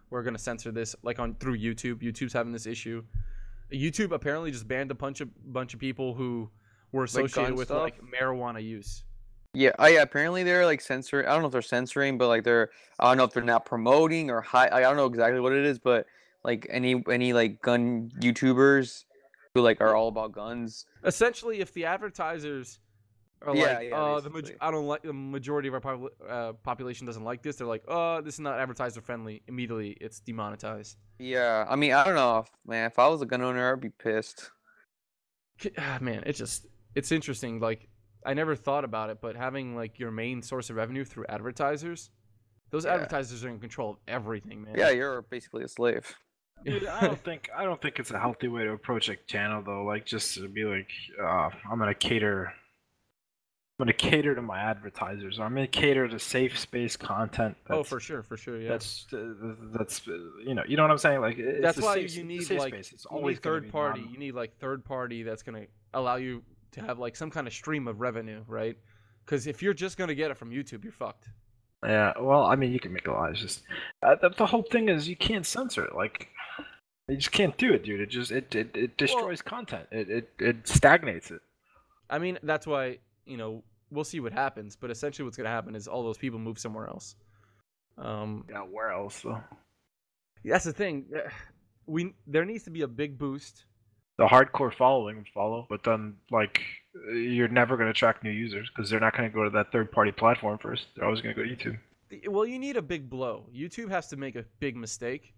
We're 0.09 0.23
gonna 0.23 0.37
censor 0.37 0.71
this, 0.71 0.95
like 1.03 1.19
on 1.19 1.35
through 1.35 1.57
YouTube. 1.57 2.01
YouTube's 2.01 2.33
having 2.33 2.51
this 2.51 2.67
issue. 2.67 3.03
YouTube 3.71 4.11
apparently 4.11 4.51
just 4.51 4.67
banned 4.67 4.91
a 4.91 4.95
bunch 4.95 5.21
of 5.21 5.29
bunch 5.51 5.73
of 5.73 5.79
people 5.79 6.13
who 6.13 6.49
were 6.91 7.03
associated 7.05 7.55
with 7.55 7.69
stuff? 7.69 7.81
like 7.81 7.99
marijuana 8.01 8.63
use. 8.63 9.03
Yeah, 9.55 9.71
oh 9.79 9.87
yeah. 9.87 10.01
Apparently 10.01 10.43
they're 10.43 10.65
like 10.65 10.81
censoring. 10.81 11.27
I 11.27 11.31
don't 11.31 11.41
know 11.41 11.47
if 11.47 11.51
they're 11.51 11.61
censoring, 11.61 12.17
but 12.17 12.27
like 12.27 12.43
they're. 12.43 12.69
I 12.99 13.09
don't 13.09 13.17
know 13.17 13.23
if 13.23 13.33
they're 13.33 13.43
not 13.43 13.65
promoting 13.65 14.29
or 14.29 14.41
high. 14.41 14.69
I 14.71 14.81
don't 14.81 14.97
know 14.97 15.05
exactly 15.05 15.39
what 15.39 15.53
it 15.53 15.65
is, 15.65 15.79
but 15.79 16.05
like 16.43 16.67
any 16.69 17.03
any 17.09 17.33
like 17.33 17.61
gun 17.61 18.11
YouTubers 18.19 19.05
who 19.53 19.61
like 19.61 19.81
are 19.81 19.95
all 19.95 20.07
about 20.07 20.31
guns. 20.31 20.85
essentially 21.03 21.59
if 21.59 21.73
the 21.73 21.85
advertisers 21.85 22.79
are 23.41 23.55
Yeah, 23.55 23.61
like 23.77 23.89
yeah, 23.89 23.95
uh 23.95 24.19
the 24.19 24.29
basically. 24.29 24.55
i 24.61 24.71
don't 24.71 24.87
like 24.87 25.03
the 25.03 25.13
majority 25.13 25.67
of 25.67 25.73
our 25.75 25.81
popul- 25.81 26.09
uh, 26.27 26.53
population 26.63 27.05
doesn't 27.05 27.23
like 27.23 27.43
this 27.43 27.57
they're 27.57 27.67
like 27.67 27.83
uh 27.87 28.21
this 28.21 28.35
is 28.35 28.39
not 28.39 28.59
advertiser 28.59 29.01
friendly 29.01 29.43
immediately 29.47 29.91
it's 30.01 30.19
demonetized 30.19 30.97
Yeah, 31.19 31.65
I 31.69 31.75
mean 31.75 31.93
I 31.93 32.03
don't 32.03 32.15
know, 32.15 32.39
if, 32.39 32.47
man. 32.65 32.87
If 32.87 32.97
I 32.99 33.07
was 33.07 33.21
a 33.21 33.25
gun 33.25 33.41
owner, 33.41 33.71
I'd 33.73 33.79
be 33.81 33.89
pissed. 33.89 34.49
Ah, 35.77 35.97
man 36.01 36.23
it's 36.25 36.39
just 36.39 36.65
it's 36.95 37.11
interesting 37.11 37.59
like 37.59 37.87
i 38.25 38.33
never 38.33 38.55
thought 38.55 38.83
about 38.83 39.09
it 39.11 39.19
but 39.21 39.35
having 39.35 39.75
like 39.75 39.99
your 39.99 40.11
main 40.11 40.41
source 40.41 40.69
of 40.69 40.75
revenue 40.77 41.05
through 41.05 41.25
advertisers 41.29 42.09
those 42.71 42.85
Yeah. 42.85 42.93
advertisers 42.95 43.43
are 43.45 43.49
in 43.49 43.59
control 43.59 43.91
of 43.91 43.97
everything 44.07 44.63
man 44.63 44.75
Yeah, 44.77 44.89
you're 44.89 45.21
basically 45.21 45.63
a 45.63 45.67
slave. 45.67 46.15
Dude, 46.65 46.85
I 46.87 47.01
don't 47.01 47.23
think 47.23 47.49
I 47.55 47.63
don't 47.63 47.81
think 47.81 47.99
it's 47.99 48.11
a 48.11 48.19
healthy 48.19 48.47
way 48.47 48.63
to 48.63 48.71
approach 48.71 49.09
a 49.09 49.15
channel 49.27 49.61
though. 49.65 49.83
Like 49.83 50.05
just 50.05 50.35
to 50.35 50.47
be 50.47 50.63
like, 50.63 50.89
uh, 51.21 51.49
I'm 51.69 51.79
gonna 51.79 51.93
cater. 51.93 52.53
I'm 53.79 53.85
gonna 53.85 53.93
cater 53.93 54.35
to 54.35 54.41
my 54.41 54.59
advertisers. 54.59 55.39
I'm 55.39 55.55
gonna 55.55 55.67
cater 55.67 56.07
to 56.07 56.19
safe 56.19 56.57
space 56.59 56.95
content. 56.95 57.57
oh 57.69 57.83
for 57.83 57.99
sure 57.99 58.21
for 58.21 58.37
sure 58.37 58.59
yeah 58.61 58.69
That's 58.69 59.05
uh, 59.11 59.33
that's 59.73 60.07
uh, 60.07 60.11
you 60.45 60.53
know 60.53 60.63
you 60.67 60.77
know 60.77 60.83
what 60.83 60.91
I'm 60.91 60.97
saying. 60.99 61.21
Like 61.21 61.37
it's 61.37 61.61
that's 61.61 61.81
why 61.81 61.95
safe, 61.95 62.15
you 62.15 62.23
need 62.23 62.43
safe 62.43 62.59
like 62.59 62.73
space. 62.73 62.91
It's 62.93 63.05
always 63.05 63.39
third 63.39 63.71
party 63.71 64.05
you 64.11 64.17
need 64.17 64.35
like 64.35 64.57
third 64.59 64.85
party 64.85 65.23
that's 65.23 65.41
gonna 65.43 65.65
allow 65.93 66.15
you 66.17 66.43
to 66.71 66.81
have 66.81 66.99
like 66.99 67.15
some 67.15 67.29
kind 67.29 67.47
of 67.47 67.53
stream 67.53 67.87
of 67.87 67.99
revenue 67.99 68.43
right 68.47 68.77
because 69.25 69.47
if 69.47 69.61
you're 69.61 69.73
just 69.75 69.95
gonna 69.97 70.15
get 70.15 70.31
it 70.31 70.37
from 70.37 70.49
youtube 70.49 70.83
you're 70.83 70.91
fucked 70.93 71.29
Yeah, 71.85 72.13
well, 72.19 72.43
I 72.45 72.55
mean, 72.55 72.71
you 72.71 72.79
can 72.79 72.93
make 72.93 73.07
a 73.07 73.11
lot. 73.11 73.31
It's 73.31 73.41
just 73.41 73.63
uh, 74.01 74.15
the, 74.21 74.29
the 74.29 74.45
whole 74.45 74.63
thing 74.63 74.87
is 74.89 75.07
you 75.07 75.17
can't 75.17 75.45
censor 75.45 75.83
it. 75.83 75.93
Like 75.95 76.29
you 77.09 77.17
just 77.17 77.31
can't 77.31 77.57
do 77.57 77.73
it, 77.73 77.83
dude. 77.83 77.99
It 78.01 78.09
just 78.09 78.31
it 78.31 78.53
it, 78.55 78.75
it 78.75 78.97
destroys 78.97 79.41
content. 79.41 79.87
It, 79.91 80.09
it 80.09 80.29
it 80.39 80.67
stagnates 80.67 81.31
it. 81.31 81.41
i 82.09 82.17
mean 82.19 82.37
that's 82.43 82.67
why 82.67 82.97
you 83.25 83.37
know 83.37 83.63
we'll 83.91 84.03
see 84.03 84.19
what 84.19 84.33
happens 84.33 84.75
but 84.75 84.89
essentially 84.91 85.23
what's 85.23 85.37
gonna 85.37 85.49
happen 85.49 85.75
is 85.75 85.87
all 85.87 86.03
those 86.03 86.17
people 86.17 86.39
move 86.39 86.59
somewhere 86.59 86.87
else 86.87 87.15
um 87.97 88.43
Yeah, 88.49 88.59
where 88.59 88.91
else 88.91 89.21
though? 89.21 89.41
that's 90.43 90.65
the 90.65 90.73
thing 90.73 91.05
eh, 91.15 91.29
we 91.85 92.13
there 92.27 92.45
needs 92.45 92.63
to 92.65 92.71
be 92.71 92.81
a 92.81 92.87
big 92.87 93.17
boost 93.17 93.65
The 94.17 94.25
hardcore 94.25 94.73
following 94.73 95.17
would 95.17 95.27
follow, 95.33 95.65
but 95.69 95.83
then 95.83 96.15
like 96.31 96.61
you're 97.13 97.47
never 97.47 97.75
going 97.77 97.87
to 97.87 97.91
attract 97.91 98.23
new 98.23 98.31
users 98.45 98.69
because 98.69 98.89
they're 98.89 98.99
not 99.07 99.15
going 99.17 99.29
to 99.29 99.33
go 99.33 99.43
to 99.43 99.49
that 99.51 99.71
third 99.71 99.91
party 99.91 100.11
platform 100.11 100.57
first. 100.59 100.85
They're 100.95 101.05
always 101.05 101.21
going 101.21 101.35
to 101.35 101.41
go 101.41 101.47
to 101.47 101.55
YouTube. 101.55 101.79
Well 102.33 102.45
you 102.45 102.59
need 102.59 102.77
a 102.77 102.81
big 102.81 103.09
blow 103.09 103.47
youtube 103.55 103.89
has 103.89 104.07
to 104.09 104.17
make 104.17 104.35
a 104.35 104.45
big 104.59 104.75
mistake 104.75 105.33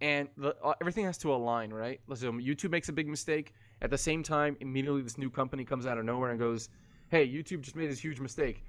and 0.00 0.28
the, 0.36 0.54
uh, 0.62 0.74
everything 0.80 1.04
has 1.04 1.16
to 1.18 1.32
align 1.34 1.72
right 1.72 2.00
so 2.14 2.32
youtube 2.32 2.70
makes 2.70 2.88
a 2.88 2.92
big 2.92 3.08
mistake 3.08 3.52
at 3.82 3.90
the 3.90 3.98
same 3.98 4.22
time 4.22 4.56
immediately 4.60 5.02
this 5.02 5.18
new 5.18 5.30
company 5.30 5.64
comes 5.64 5.86
out 5.86 5.98
of 5.98 6.04
nowhere 6.04 6.30
and 6.30 6.38
goes 6.38 6.68
hey 7.08 7.26
youtube 7.26 7.60
just 7.62 7.76
made 7.76 7.90
this 7.90 7.98
huge 7.98 8.20
mistake 8.20 8.64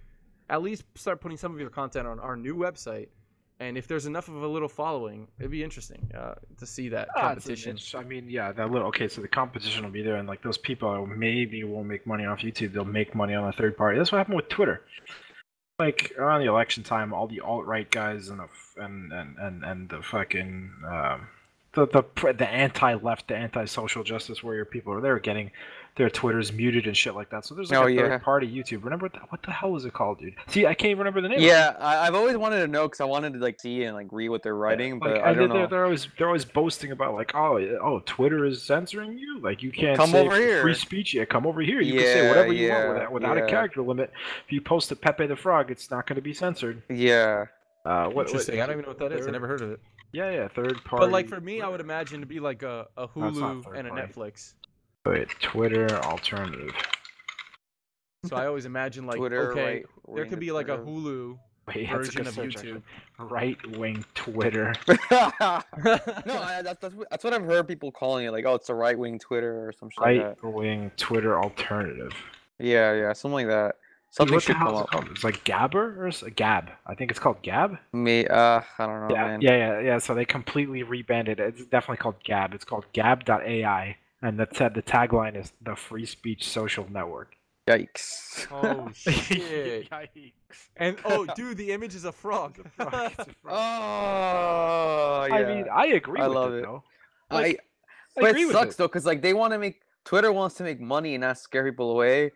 at 0.50 0.62
least 0.62 0.84
start 0.96 1.20
putting 1.20 1.38
some 1.38 1.54
of 1.54 1.60
your 1.60 1.70
content 1.70 2.08
on 2.08 2.20
our 2.20 2.36
new 2.38 2.56
website 2.56 3.08
and 3.60 3.78
if 3.78 3.88
there's 3.88 4.06
enough 4.06 4.28
of 4.28 4.36
a 4.44 4.48
little 4.48 4.70
following 4.70 5.28
it'd 5.40 5.52
be 5.52 5.64
interesting 5.64 6.10
uh, 6.18 6.36
to 6.58 6.66
see 6.66 6.90
that 6.90 7.10
Ah, 7.16 7.22
competition. 7.30 7.78
I 7.96 8.04
mean, 8.04 8.30
yeah, 8.30 8.52
that 8.52 8.70
little 8.70 8.88
okay. 8.90 9.08
So 9.08 9.22
the 9.22 9.28
competition 9.28 9.84
will 9.84 9.90
be 9.92 10.04
there, 10.04 10.18
and 10.18 10.28
like 10.28 10.44
those 10.44 10.60
people 10.60 11.08
maybe 11.08 11.64
won't 11.64 11.88
make 11.88 12.06
money 12.06 12.24
off 12.24 12.42
YouTube. 12.42 12.74
They'll 12.74 12.86
make 12.86 13.16
money 13.16 13.34
on 13.34 13.48
a 13.48 13.52
third 13.52 13.76
party. 13.76 13.98
That's 13.98 14.12
what 14.12 14.20
happened 14.20 14.36
with 14.36 14.50
Twitter. 14.50 14.84
Like 15.80 16.14
around 16.18 16.42
the 16.42 16.48
election 16.48 16.84
time, 16.84 17.14
all 17.14 17.28
the 17.28 17.42
alt 17.42 17.66
right 17.66 17.90
guys 17.90 18.30
and 18.30 18.40
the 18.40 18.48
and 18.82 19.12
and 19.12 19.38
and 19.38 19.64
and 19.64 19.90
the 19.90 20.02
fucking 20.02 20.72
um, 20.88 21.28
the 21.74 21.88
the 21.88 22.34
the 22.34 22.48
anti 22.50 22.96
left, 22.96 23.28
the 23.28 23.36
anti 23.36 23.66
social 23.66 24.04
justice 24.04 24.44
warrior 24.44 24.66
people 24.66 24.94
are 24.94 25.02
there 25.02 25.20
getting 25.20 25.52
their 25.98 26.10
Twitters 26.10 26.54
muted 26.54 26.86
and 26.88 26.96
shit 26.96 27.16
like 27.16 27.30
that. 27.32 27.44
So 27.44 27.56
there's 27.56 27.72
like 27.72 27.80
Oh, 27.80 27.88
a 27.88 27.90
yeah. 27.90 28.02
third 28.02 28.22
party 28.24 28.48
YouTube. 28.48 28.84
Remember 28.84 29.06
what 29.06 29.14
the, 29.14 29.20
what 29.30 29.42
the 29.44 29.52
hell 29.52 29.72
was 29.72 29.84
it 29.86 29.94
called, 29.94 30.20
dude? 30.20 30.36
See, 30.48 30.66
I 30.66 30.74
can't 30.74 30.92
even 30.92 31.00
remember 31.00 31.22
the 31.22 31.30
name. 31.30 31.40
Yeah, 31.42 31.76
I, 31.80 32.08
I've 32.08 32.16
always 32.16 32.38
wanted 32.38 32.60
to 32.60 32.68
know 32.68 32.84
because 32.88 33.02
I 33.02 33.06
wanted 33.06 33.34
to 33.34 33.40
like 33.40 33.60
see 33.60 33.84
and 33.84 33.96
like 33.96 34.08
read 34.12 34.30
what 34.30 34.44
they're 34.44 34.56
writing, 34.56 35.00
but 35.00 35.12
Like, 35.14 35.22
I 35.24 35.34
don't 35.34 35.50
they're, 35.50 35.60
know. 35.64 35.68
they're 35.68 35.84
always 35.86 36.08
they're 36.18 36.28
always 36.28 36.46
boasting 36.46 36.92
about 36.92 37.16
like 37.16 37.34
oh 37.36 37.58
oh 37.82 38.02
Twitter 38.06 38.46
is 38.46 38.62
censoring 38.62 39.18
you 39.18 39.40
like 39.42 39.62
you 39.64 39.72
can't 39.72 39.98
Come 39.98 40.12
say 40.12 40.26
over 40.26 40.36
here. 40.38 40.62
free 40.62 40.74
speech 40.76 41.14
yeah 41.14 41.26
come 41.26 41.46
over 41.48 41.62
here 41.62 41.82
you 41.82 41.94
can 41.94 42.04
say 42.04 42.28
whatever 42.28 42.54
you 42.54 42.70
want 42.70 42.84
yeah, 42.84 42.94
without, 42.94 43.12
without 43.12 43.38
a 43.40 43.48
character 43.48 43.82
limit 43.82 44.12
if 44.46 44.52
you 44.52 44.62
post 44.62 44.92
a 44.92 44.96
Pepe 44.96 45.26
the 45.28 45.36
Frog 45.36 45.72
it's 45.72 45.90
not 45.92 46.06
going 46.08 46.16
to 46.18 46.22
be 46.22 46.34
censored 46.34 46.82
Yeah, 46.90 47.46
uh 47.86 48.06
what, 48.06 48.16
what 48.16 48.28
Interesting. 48.28 48.62
I 48.62 48.66
don't 48.68 48.76
even 48.76 48.84
know 48.84 48.90
what 48.98 49.00
that 49.00 49.12
is. 49.18 49.28
I 49.28 49.32
never 49.32 49.48
heard 49.48 49.62
of 49.62 49.72
it. 49.72 49.80
yeah 50.12 50.30
yeah 50.32 50.48
third 50.48 50.84
party 50.86 51.06
But 51.06 51.12
like 51.12 51.28
for 51.28 51.42
me, 51.42 51.62
I 51.62 51.68
would 51.68 51.82
imagine 51.82 52.20
to 52.22 52.28
be 52.28 52.40
like 52.40 52.62
a, 52.64 52.88
a 52.98 53.08
No, 53.16 53.28
it's 53.30 53.38
not 53.38 53.56
Hulu 53.58 53.64
third 53.66 53.76
and 53.78 53.88
a 53.88 53.92
party. 53.92 54.14
Netflix. 54.14 54.54
Wait 55.10 55.30
Twitter 55.40 55.88
alternative 56.04 56.74
So 58.26 58.36
I 58.36 58.46
always 58.48 58.66
imagine 58.66 59.06
like 59.06 59.18
Twitter, 59.18 59.52
okay, 59.52 59.64
right 59.64 59.86
there 60.16 60.26
could 60.26 60.40
be 60.40 60.52
like 60.52 60.70
a 60.70 60.78
Hulu 60.78 61.38
wait 61.68 61.88
that's 61.90 62.08
version 62.08 62.24
good 62.24 62.28
of 62.28 62.36
YouTube. 62.36 62.82
right 63.20 63.78
wing 63.78 64.04
Twitter 64.16 64.74
no, 64.88 65.02
I, 65.12 66.62
that's, 66.64 66.80
that's 66.80 66.96
what- 66.96 67.08
that's 67.10 67.24
what 67.24 67.34
I've 67.34 67.46
heard 67.46 67.68
people 67.68 67.92
calling 67.92 68.26
it. 68.26 68.32
Like, 68.32 68.46
oh, 68.46 68.56
it's 68.56 68.70
a 68.70 68.76
right 68.76 68.98
wing 68.98 69.20
Twitter 69.20 69.68
or 69.68 69.72
some 69.72 69.90
shit 69.90 70.00
right 70.04 70.42
that. 70.42 70.44
wing 70.48 70.92
Twitter 70.98 71.40
alternative 71.42 72.14
Yeah, 72.60 72.94
yeah, 72.94 73.14
something 73.14 73.34
like 73.34 73.48
that. 73.48 73.76
Dude, 73.76 74.16
Something 74.16 74.34
what 74.36 74.44
the 74.44 74.46
should 74.48 74.56
hell 74.56 74.66
come 74.68 74.76
is 74.76 74.80
it 74.80 74.84
up. 74.84 74.90
called 74.92 75.08
it's 75.12 75.24
like 75.26 75.44
Gabber 75.44 75.98
or 75.98 76.08
s- 76.08 76.24
Gab 76.36 76.70
I 76.88 76.96
think 76.96 77.12
it's 77.12 77.20
called 77.20 77.42
Gab 77.42 77.78
Me, 77.92 78.26
uh, 78.26 78.62
I 78.80 78.86
don't 78.86 79.08
know, 79.10 79.14
yeah, 79.14 79.28
man. 79.28 79.42
yeah, 79.42 79.58
yeah, 79.58 79.80
yeah. 79.82 79.98
So 80.00 80.14
they 80.16 80.24
completely 80.26 80.84
rebanded 80.84 81.40
it. 81.42 81.56
It's 81.60 81.66
definitely 81.66 81.98
called 81.98 82.16
Gab. 82.24 82.54
It's 82.54 82.64
called 82.64 82.86
Gab.ai, 82.94 83.98
and 84.22 84.40
that 84.40 84.56
said, 84.56 84.74
the 84.74 84.82
tagline 84.82 85.36
is 85.40 85.54
the 85.62 85.76
free 85.76 86.06
speech 86.06 86.48
social 86.50 86.90
network. 86.92 87.34
Yikes. 87.68 88.48
Oh 88.50 88.90
shit! 88.96 89.90
Yikes. 89.90 90.32
and 90.78 90.98
oh, 91.04 91.26
dude, 91.36 91.58
the 91.58 91.72
image 91.74 91.96
is 91.96 92.06
a 92.06 92.12
frog. 92.14 92.58
It's 92.60 92.68
a 92.80 92.90
frog, 92.90 93.12
it's 93.12 93.20
a 93.28 93.34
frog. 93.44 93.54
Oh, 93.54 95.26
yeah. 95.28 95.36
I 95.36 95.46
mean, 95.46 95.66
I 95.74 95.88
agree 95.88 96.22
I 96.22 96.28
with 96.28 96.36
love 96.38 96.54
it, 96.54 96.58
it. 96.60 96.64
though. 96.64 96.84
I, 97.30 97.36
like, 97.36 97.60
I 98.18 98.22
but 98.22 98.30
agree 98.32 98.44
it 98.44 98.46
with 98.46 98.56
sucks 98.56 98.76
it. 98.76 98.78
though, 98.78 98.88
because 98.88 99.06
like 99.06 99.22
they 99.22 99.34
want 99.34 99.52
to 99.54 99.60
make 99.60 99.82
Twitter 100.06 100.32
wants 100.32 100.56
to 100.56 100.64
make 100.64 100.80
money 100.80 101.14
and 101.16 101.22
not 101.22 101.38
scare 101.38 101.66
people 101.70 101.92
away, 101.92 102.32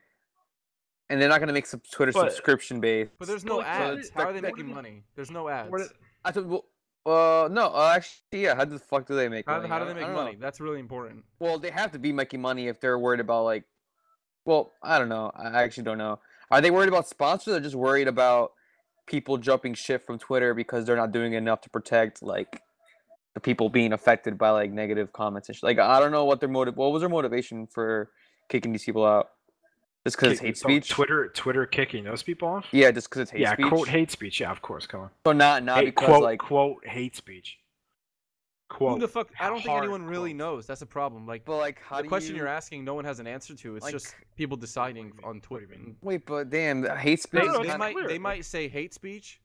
and 1.09 1.21
they're 1.21 1.29
not 1.29 1.39
gonna 1.39 1.53
make 1.53 1.65
some 1.65 1.82
Twitter 1.91 2.11
But- 2.11 2.32
subscription 2.32 2.82
based. 2.82 3.11
But 3.17 3.29
there's 3.29 3.45
no 3.45 3.57
Like, 3.57 3.67
ads. 3.67 4.07
is- 4.07 4.11
How 4.13 4.25
are 4.25 4.34
they 4.34 4.41
making 4.41 4.73
money? 4.73 5.03
There's 5.15 5.32
no 5.32 5.47
ads. 5.47 5.71
I 6.25 6.32
thought, 6.32 6.45
well, 6.45 6.65
uh, 7.05 7.49
no, 7.51 7.67
uh, 7.67 7.93
actually, 7.95 8.43
yeah. 8.43 8.55
How 8.55 8.65
the 8.65 8.79
fuck 8.79 9.07
do 9.07 9.15
they 9.15 9.27
make 9.29 9.45
How, 9.47 9.57
money? 9.57 9.69
how 9.69 9.79
do 9.79 9.85
they 9.85 9.93
make 9.93 10.03
don't 10.03 10.13
know. 10.13 10.23
money? 10.23 10.37
That's 10.39 10.59
really 10.59 10.79
important. 10.79 11.23
Well, 11.39 11.57
they 11.59 11.71
have 11.71 11.91
to 11.93 11.99
be 11.99 12.11
making 12.11 12.41
money 12.41 12.67
if 12.67 12.79
they're 12.79 12.99
worried 12.99 13.19
about 13.19 13.43
like, 13.45 13.63
well, 14.45 14.71
I 14.83 14.99
don't 14.99 15.09
know. 15.09 15.31
I 15.35 15.63
actually 15.63 15.83
don't 15.83 15.97
know. 15.97 16.19
Are 16.49 16.61
they 16.61 16.71
worried 16.71 16.89
about 16.89 17.07
sponsors 17.07 17.55
or 17.55 17.59
just 17.59 17.75
worried 17.75 18.07
about 18.07 18.51
people 19.07 19.37
jumping 19.37 19.73
shit 19.73 20.05
from 20.05 20.19
Twitter 20.19 20.53
because 20.53 20.85
they're 20.85 20.95
not 20.95 21.11
doing 21.11 21.33
enough 21.33 21.61
to 21.61 21.69
protect 21.69 22.21
like 22.21 22.61
the 23.33 23.39
people 23.39 23.69
being 23.69 23.93
affected 23.93 24.37
by 24.37 24.49
like 24.49 24.71
negative 24.71 25.13
comments 25.13 25.49
and 25.49 25.55
shit? 25.55 25.63
Like, 25.63 25.79
I 25.79 25.99
don't 25.99 26.11
know 26.11 26.25
what 26.25 26.39
their 26.39 26.49
motive. 26.49 26.77
What 26.77 26.91
was 26.91 27.01
their 27.01 27.09
motivation 27.09 27.67
for 27.67 28.11
kicking 28.49 28.71
these 28.73 28.83
people 28.83 29.05
out? 29.05 29.29
Just 30.05 30.17
because 30.17 30.31
it's 30.33 30.41
hate 30.41 30.57
so 30.57 30.67
speech? 30.67 30.89
Twitter, 30.89 31.29
Twitter 31.29 31.65
kicking 31.65 32.03
those 32.03 32.23
people 32.23 32.47
off. 32.47 32.65
Yeah, 32.71 32.89
just 32.91 33.09
because 33.09 33.21
it's 33.21 33.31
hate 33.31 33.41
yeah, 33.41 33.53
speech. 33.53 33.67
quote 33.67 33.87
hate 33.87 34.09
speech. 34.11 34.39
Yeah, 34.39 34.51
of 34.51 34.61
course. 34.61 34.87
Come 34.87 35.01
on. 35.01 35.09
So 35.25 35.31
not 35.33 35.63
not 35.63 35.77
Hate- 35.79 35.85
because 35.85 36.05
quote 36.07 36.23
like 36.23 36.39
quote 36.39 36.85
hate 36.87 37.15
speech. 37.15 37.57
Quote. 38.69 38.93
Who 38.93 38.99
the 38.99 39.07
fuck? 39.07 39.29
I 39.39 39.47
don't 39.49 39.61
think 39.61 39.77
anyone 39.77 40.03
really 40.05 40.31
quote. 40.31 40.37
knows. 40.37 40.65
That's 40.65 40.81
a 40.81 40.85
problem. 40.87 41.27
Like 41.27 41.45
but 41.45 41.57
like 41.57 41.79
how 41.87 41.97
the 41.97 42.03
do 42.03 42.09
question 42.09 42.35
you... 42.35 42.41
you... 42.41 42.47
are 42.47 42.49
asking, 42.49 42.83
no 42.83 42.93
one 42.95 43.05
has 43.05 43.19
an 43.19 43.27
answer 43.27 43.53
to. 43.53 43.75
It's 43.75 43.83
like- 43.83 43.91
just 43.93 44.15
people 44.35 44.57
deciding 44.57 45.11
on 45.23 45.39
Twitter. 45.41 45.67
do 45.67 45.73
you 45.73 45.79
mean? 45.79 45.95
Wait, 46.01 46.25
but 46.25 46.49
damn, 46.49 46.83
hate 46.97 47.21
speech. 47.21 47.41
They, 47.41 47.47
No, 47.47 47.53
no, 47.53 47.61
is 47.61 47.67
they 47.67 47.77
might 47.77 47.93
clear. 47.93 48.07
they 48.07 48.17
might 48.17 48.43
say 48.45 48.67
hate 48.69 48.93
speech, 48.95 49.39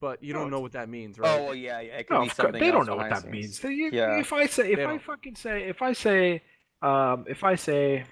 but 0.00 0.20
you 0.24 0.32
No, 0.32 0.40
don't 0.40 0.50
know 0.50 0.60
what 0.60 0.72
that 0.72 0.88
means, 0.88 1.18
Oh 1.18 1.22
right? 1.22 1.40
well, 1.40 1.54
yeah, 1.54 1.78
yeah. 1.80 1.98
It 1.98 2.08
could 2.08 2.14
No, 2.14 2.22
be 2.24 2.30
something 2.30 2.60
they 2.60 2.70
don't 2.72 2.86
know 2.86 2.96
what 2.96 3.10
that 3.10 3.22
the 3.24 3.30
means. 3.30 3.44
scenes. 3.44 3.60
They- 3.60 3.74
you- 3.74 3.90
Yeah. 3.92 4.18
If 4.18 4.32
I 4.32 4.46
say, 4.46 4.72
if 4.72 4.76
They 4.78 4.84
I 4.84 4.88
don't. 4.88 5.02
fucking 5.02 5.36
say, 5.36 5.68
if 5.68 5.82
I 5.82 5.92
say, 5.92 6.42
um, 6.82 7.26
if 7.28 7.44
I 7.44 7.54
say, 7.54 8.04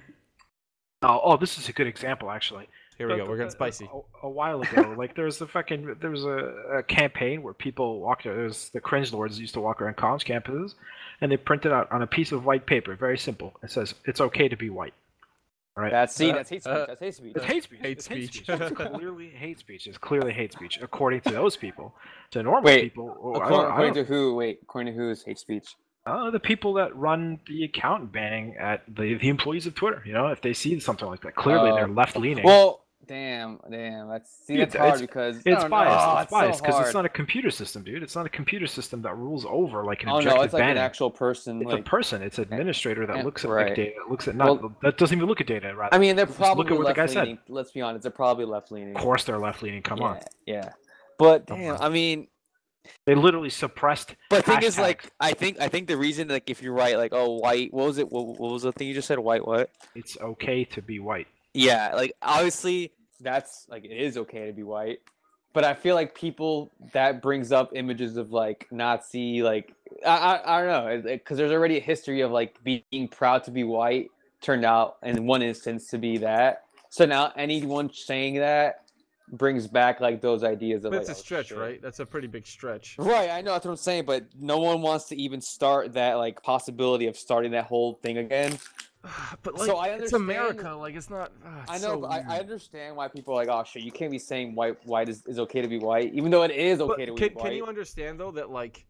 oh, 1.02 1.20
oh, 1.22 1.36
this 1.36 1.58
is 1.58 1.68
a 1.68 1.72
good 1.72 1.86
example 1.86 2.30
actually. 2.30 2.68
Here 2.96 3.06
we 3.06 3.12
But- 3.14 3.18
go. 3.18 3.24
We're 3.24 3.30
but, 3.36 3.36
getting 3.36 3.50
spicy. 3.50 3.88
A, 3.92 4.26
a 4.26 4.30
while 4.30 4.60
ago, 4.60 4.94
like 4.98 5.14
there 5.14 5.24
was 5.26 5.40
a 5.40 5.46
fucking 5.46 5.96
there 6.00 6.10
was 6.10 6.24
a, 6.24 6.78
a 6.78 6.82
campaign 6.82 7.42
where 7.42 7.54
people 7.54 8.00
walked. 8.00 8.24
There 8.24 8.36
was 8.42 8.70
the 8.70 8.80
cringe 8.80 9.12
lords 9.12 9.38
used 9.38 9.54
to 9.54 9.60
walk 9.60 9.80
around 9.80 9.96
college 9.96 10.24
campuses, 10.24 10.74
and 11.20 11.30
they 11.30 11.36
printed 11.36 11.70
out 11.72 11.90
on 11.92 12.02
a 12.02 12.06
piece 12.06 12.32
of 12.32 12.44
white 12.44 12.66
paper, 12.66 12.96
very 12.96 13.16
simple. 13.18 13.54
It 13.62 13.70
says 13.70 13.94
it's 14.04 14.20
okay 14.20 14.48
to 14.48 14.56
be 14.56 14.68
white. 14.70 14.94
All 15.76 15.84
right. 15.84 15.92
That's 15.92 16.12
see, 16.16 16.32
Uh, 16.32 16.34
that's 16.34 16.50
hate 16.50 16.62
speech. 16.64 16.72
uh, 16.74 16.86
that's 16.86 17.00
hate 17.00 17.14
speech. 17.14 17.32
It's 17.36 17.44
hate 17.44 17.62
speech. 17.62 17.78
Hate 17.80 17.98
it's 17.98 18.06
hate 18.08 18.24
speech. 18.32 18.44
speech. 18.44 18.60
It's 18.60 18.74
clearly 18.96 19.28
hate 19.28 19.58
speech. 19.60 19.86
It's 19.86 19.98
clearly 19.98 20.32
hate 20.32 20.52
speech, 20.52 20.80
according 20.82 21.20
to 21.20 21.30
those 21.30 21.56
people. 21.56 21.94
To 22.32 22.42
normal 22.42 22.62
Wait, 22.64 22.82
people, 22.82 23.16
oh, 23.22 23.34
I 23.34 23.36
According, 23.36 23.50
don't, 23.50 23.60
I 23.60 23.68
according 23.70 23.94
don't, 23.94 24.06
to 24.06 24.12
who? 24.12 24.34
Wait, 24.34 24.58
according 24.62 24.92
to 24.92 24.98
who 24.98 25.08
is 25.10 25.22
hate 25.22 25.38
speech? 25.38 25.76
Uh, 26.08 26.30
the 26.30 26.40
people 26.40 26.74
that 26.74 26.94
run 26.96 27.40
the 27.46 27.64
account 27.64 28.12
banning 28.12 28.56
at 28.58 28.82
the, 28.88 29.14
the 29.14 29.28
employees 29.28 29.66
of 29.66 29.74
Twitter. 29.74 30.02
You 30.06 30.12
know, 30.12 30.28
if 30.28 30.40
they 30.40 30.52
see 30.52 30.78
something 30.80 31.06
like 31.08 31.22
that, 31.22 31.34
clearly 31.34 31.70
Oh. 31.70 31.74
they're 31.74 31.88
left 31.88 32.16
leaning. 32.16 32.44
Well, 32.44 32.84
damn, 33.06 33.58
damn. 33.70 34.08
That's 34.08 34.30
see, 34.44 34.54
Dude, 34.56 34.62
that's 34.70 34.74
hard 34.76 34.88
it's- 34.88 35.00
because 35.00 35.36
It's 35.46 35.64
biased. 35.64 36.06
know. 36.06 36.20
it's 36.20 36.30
biased 36.30 36.60
because 36.62 36.74
hard. 36.74 36.86
it's 36.86 36.94
not 36.94 37.04
a 37.06 37.08
computer 37.08 37.50
system, 37.50 37.82
dude. 37.82 38.02
It's 38.02 38.14
not 38.14 38.26
a 38.26 38.28
computer 38.28 38.66
system 38.66 39.00
that 39.02 39.16
rules 39.16 39.46
over 39.48 39.84
like 39.84 40.02
an 40.02 40.10
Oh 40.10 40.16
objective 40.18 40.38
no, 40.38 40.44
it's 40.44 40.52
like 40.52 40.60
banning. 40.60 40.76
an 40.78 40.82
actual 40.84 41.10
person. 41.10 41.62
it's 41.62 41.70
like, 41.70 41.80
a 41.80 41.82
person. 41.84 42.22
It's 42.22 42.38
an 42.38 42.44
administrator 42.44 43.06
that 43.06 43.16
yeah, 43.16 43.22
looks 43.22 43.44
at 43.44 43.50
right. 43.50 43.74
data. 43.74 43.92
Looks 44.10 44.28
at 44.28 44.34
not 44.36 44.60
Well- 44.60 44.76
that 44.82 44.98
doesn't 44.98 45.16
even 45.16 45.28
look 45.28 45.40
at 45.40 45.46
data. 45.46 45.74
Rather, 45.74 45.94
I 45.94 45.98
mean, 45.98 46.16
they're 46.16 46.26
Just 46.26 46.38
look 46.38 46.48
at 46.50 46.54
probably 46.56 46.76
what 46.78 46.86
the 46.88 46.92
guy 46.94 47.06
said. 47.06 47.22
leaning. 47.22 47.38
Let's 47.48 47.72
be 47.72 47.80
honest, 47.80 48.02
they're 48.02 48.10
probably 48.12 48.44
left 48.44 48.70
leaning. 48.72 48.94
of 48.96 49.00
course 49.02 49.24
they're 49.24 49.38
left 49.38 49.62
leaning. 49.62 49.82
Come 49.82 49.98
yeah, 49.98 50.04
on, 50.04 50.18
Yeah. 50.46 50.70
But 51.18 51.46
damn. 51.46 51.80
I 51.80 51.88
mean, 51.88 52.28
they 53.04 53.14
literally 53.14 53.50
suppressed. 53.50 54.14
but 54.30 54.44
the 54.44 54.52
thing 54.52 54.62
is, 54.62 54.76
Hashtags. 54.76 54.82
like, 54.82 55.12
I 55.20 55.32
think, 55.32 55.60
I 55.60 55.68
think 55.68 55.88
the 55.88 55.96
reason, 55.96 56.28
like, 56.28 56.50
if 56.50 56.62
you're 56.62 56.74
right, 56.74 56.96
like, 56.96 57.12
oh, 57.14 57.38
white, 57.38 57.72
what 57.72 57.86
was 57.86 57.98
it? 57.98 58.10
What, 58.10 58.38
what 58.38 58.52
was 58.52 58.62
the 58.62 58.72
thing 58.72 58.88
you 58.88 58.94
just 58.94 59.08
said? 59.08 59.18
White, 59.18 59.46
what? 59.46 59.70
It's 59.94 60.16
okay 60.20 60.64
to 60.64 60.82
be 60.82 60.98
white. 60.98 61.26
Yeah, 61.54 61.92
like 61.94 62.12
obviously 62.22 62.92
that's 63.20 63.66
like 63.68 63.84
it 63.84 63.96
is 63.96 64.16
okay 64.16 64.46
to 64.46 64.52
be 64.52 64.62
white, 64.62 65.00
but 65.52 65.64
I 65.64 65.74
feel 65.74 65.94
like 65.94 66.14
people 66.14 66.70
that 66.92 67.22
brings 67.22 67.52
up 67.52 67.72
images 67.74 68.16
of 68.16 68.30
like 68.30 68.68
Nazi, 68.70 69.42
like 69.42 69.72
I 70.06 70.10
I, 70.10 70.58
I 70.58 70.62
don't 70.62 70.68
know, 70.68 71.02
because 71.02 71.38
there's 71.38 71.52
already 71.52 71.78
a 71.78 71.80
history 71.80 72.20
of 72.20 72.30
like 72.30 72.62
being 72.62 73.08
proud 73.08 73.44
to 73.44 73.50
be 73.50 73.64
white 73.64 74.08
turned 74.40 74.64
out 74.64 74.98
in 75.02 75.26
one 75.26 75.42
instance 75.42 75.88
to 75.88 75.98
be 75.98 76.18
that. 76.18 76.64
So 76.90 77.06
now 77.06 77.32
anyone 77.36 77.92
saying 77.92 78.34
that 78.36 78.84
brings 79.32 79.66
back 79.66 80.00
like 80.00 80.20
those 80.20 80.42
ideas 80.44 80.84
of 80.84 80.92
But 80.92 80.98
like 81.00 81.08
a 81.08 81.12
oh, 81.12 81.14
stretch, 81.14 81.48
shit. 81.48 81.58
right? 81.58 81.80
That's 81.82 82.00
a 82.00 82.06
pretty 82.06 82.26
big 82.28 82.46
stretch. 82.46 82.96
Right, 82.98 83.30
I 83.30 83.40
know 83.42 83.52
that's 83.52 83.64
what 83.66 83.72
I'm 83.72 83.76
saying, 83.76 84.04
but 84.04 84.24
no 84.38 84.58
one 84.58 84.80
wants 84.82 85.06
to 85.06 85.16
even 85.20 85.40
start 85.40 85.92
that 85.94 86.14
like 86.14 86.42
possibility 86.42 87.06
of 87.06 87.16
starting 87.16 87.52
that 87.52 87.64
whole 87.64 87.94
thing 88.02 88.18
again. 88.18 88.58
but 89.42 89.54
like, 89.54 89.66
So 89.66 89.76
I 89.76 89.88
it's 89.88 90.12
understand- 90.12 90.22
America. 90.22 90.74
Like 90.74 90.94
it's 90.96 91.10
not. 91.10 91.32
ah, 91.44 91.62
it's 91.62 91.70
I 91.70 91.74
know, 91.76 91.94
so 91.94 92.00
but 92.02 92.10
I, 92.10 92.24
I 92.36 92.38
understand 92.40 92.96
why 92.96 93.08
people 93.08 93.34
are 93.34 93.36
like, 93.44 93.48
oh 93.48 93.64
shit, 93.64 93.82
you 93.82 93.92
can't 93.92 94.10
be 94.10 94.18
saying 94.18 94.54
white 94.54 94.76
white 94.86 95.08
is, 95.08 95.24
is 95.26 95.38
okay 95.38 95.62
to 95.62 95.68
be 95.68 95.78
white, 95.78 96.12
even 96.14 96.30
though 96.30 96.42
it 96.42 96.50
is 96.50 96.78
But 96.78 96.90
okay 96.90 97.06
to 97.06 97.14
can, 97.14 97.28
be 97.28 97.34
white. 97.34 97.44
can 97.44 97.52
you 97.56 97.66
understand 97.66 98.18
though 98.18 98.30
that 98.32 98.50
like 98.50 98.84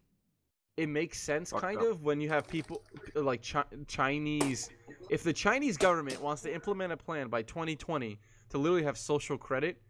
it 0.77 0.87
makes 0.87 1.19
sense 1.21 1.49
Fucked 1.51 1.61
kind 1.61 1.79
up. 1.79 1.87
of 1.87 2.03
when 2.03 2.21
you 2.21 2.29
have 2.29 2.47
people 2.47 2.81
like 3.13 3.45
Chi- 3.45 3.65
Chinese 3.87 4.69
if 5.09 5.23
the 5.23 5.33
Chinese 5.33 5.75
government 5.77 6.21
wants 6.21 6.41
to 6.43 6.53
implement 6.53 6.93
a 6.93 6.97
plan 6.97 7.27
by 7.27 7.41
2020 7.41 8.17
to 8.51 8.57
literally 8.57 8.83
have 8.83 8.97
social 8.97 9.37
credit 9.37 9.81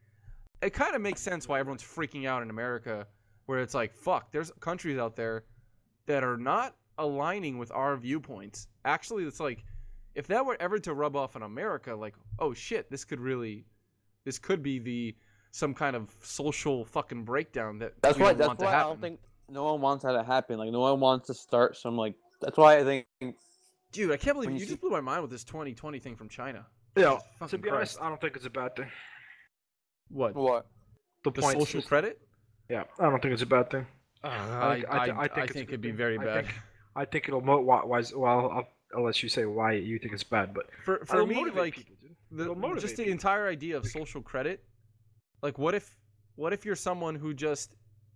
it 0.61 0.71
kind 0.73 0.95
of 0.95 1.01
makes 1.01 1.21
sense 1.21 1.47
why 1.47 1.59
everyone's 1.59 1.83
freaking 1.83 2.25
out 2.27 2.41
in 2.43 2.49
America 2.49 3.07
where 3.45 3.59
it's 3.59 3.73
like 3.73 3.93
fuck 3.95 4.31
there's 4.31 4.51
countries 4.59 4.97
out 4.97 5.15
there 5.15 5.45
that 6.05 6.23
are 6.23 6.37
not 6.37 6.75
aligning 6.97 7.57
with 7.57 7.71
our 7.71 7.95
viewpoints 7.97 8.67
actually 8.85 9.23
it's 9.23 9.39
like 9.39 9.63
if 10.15 10.27
that 10.27 10.45
were 10.45 10.57
ever 10.59 10.77
to 10.79 10.93
rub 10.93 11.15
off 11.15 11.35
on 11.35 11.43
America 11.43 11.95
like 11.95 12.15
oh 12.39 12.53
shit 12.53 12.89
this 12.91 13.05
could 13.05 13.19
really 13.19 13.65
this 14.25 14.37
could 14.37 14.61
be 14.61 14.79
the 14.79 15.15
some 15.51 15.73
kind 15.73 15.95
of 15.95 16.09
social 16.21 16.85
fucking 16.85 17.23
breakdown 17.23 17.79
that 17.79 17.93
that's 18.01 18.17
we 18.17 18.23
why. 18.23 18.29
don't 18.29 18.37
That's 18.37 18.47
want 18.49 18.59
to 18.59 18.65
why 18.65 18.75
I 18.75 18.83
don't 18.83 19.01
think 19.01 19.19
no 19.49 19.63
one 19.63 19.81
wants 19.81 20.03
that 20.03 20.11
to 20.11 20.21
happen. 20.23 20.59
Like 20.59 20.71
no 20.71 20.79
one 20.81 20.99
wants 20.99 21.25
to 21.25 21.33
start 21.33 21.75
some 21.75 21.97
like. 21.97 22.13
That's 22.39 22.55
why 22.55 22.77
I 22.77 22.83
think. 22.83 23.07
Dude, 23.91 24.11
I 24.11 24.17
can't 24.17 24.35
believe 24.35 24.51
you, 24.51 24.57
you 24.57 24.61
see- 24.65 24.67
just 24.69 24.81
blew 24.81 24.91
my 24.91 25.01
mind 25.01 25.23
with 25.23 25.31
this 25.31 25.43
2020 25.43 25.97
thing 25.97 26.15
from 26.15 26.29
China. 26.29 26.67
Yeah. 26.95 27.15
To 27.15 27.21
Fucking 27.39 27.61
be 27.61 27.69
honest, 27.71 27.97
I 27.99 28.09
don't 28.09 28.21
think 28.21 28.35
it's 28.35 28.45
a 28.45 28.49
bad 28.51 28.75
thing. 28.75 28.85
What? 30.09 30.35
What? 30.35 30.67
The, 31.23 31.31
The 31.31 31.41
point 31.41 31.59
social 31.59 31.79
is- 31.79 31.85
credit? 31.85 32.19
Yeah, 32.69 32.83
I 32.99 33.09
don't 33.09 33.21
think 33.21 33.33
it's 33.33 33.41
a 33.41 33.47
bad 33.47 33.69
thing. 33.71 33.85
Uh, 34.23 34.27
I 34.27 34.31
I, 34.31 34.75
think- 34.75 34.85
I, 34.89 34.97
I 34.97 35.05
thi- 35.05 35.11
I 35.11 35.21
I 35.21 35.27
think 35.27 35.33
think, 35.33 35.49
it's 35.49 35.51
a 35.51 35.53
good 35.65 35.69
it'd 35.69 35.81
be 35.81 35.87
thing. 35.89 35.97
very 35.97 36.17
I 36.19 36.23
bad. 36.25 36.45
think- 36.45 36.57
I 36.95 37.05
think 37.05 37.27
it'll 37.27 37.41
mo- 37.41 37.61
why, 37.61 37.81
why, 37.85 38.03
well, 38.15 38.49
I'll, 38.51 38.67
I'll 38.95 39.03
let 39.03 39.21
you 39.23 39.29
say 39.29 39.45
why 39.45 39.73
you 39.73 39.97
think 39.99 40.13
it's 40.13 40.23
bad, 40.23 40.53
but 40.53 40.65
For 40.83 41.05
for 41.05 41.25
me, 41.25 41.45
like 41.51 41.75
people, 41.75 41.95
the, 42.31 42.75
just 42.79 42.95
the 42.97 43.03
people. 43.03 43.11
entire 43.13 43.47
idea 43.47 43.77
of 43.77 43.85
social 43.87 44.21
credit. 44.21 44.63
Like, 45.41 45.57
what 45.57 45.73
if 45.75 45.95
what 46.35 46.51
if 46.53 46.65
you're 46.65 46.75
someone 46.75 47.15
who 47.15 47.33
just 47.33 47.75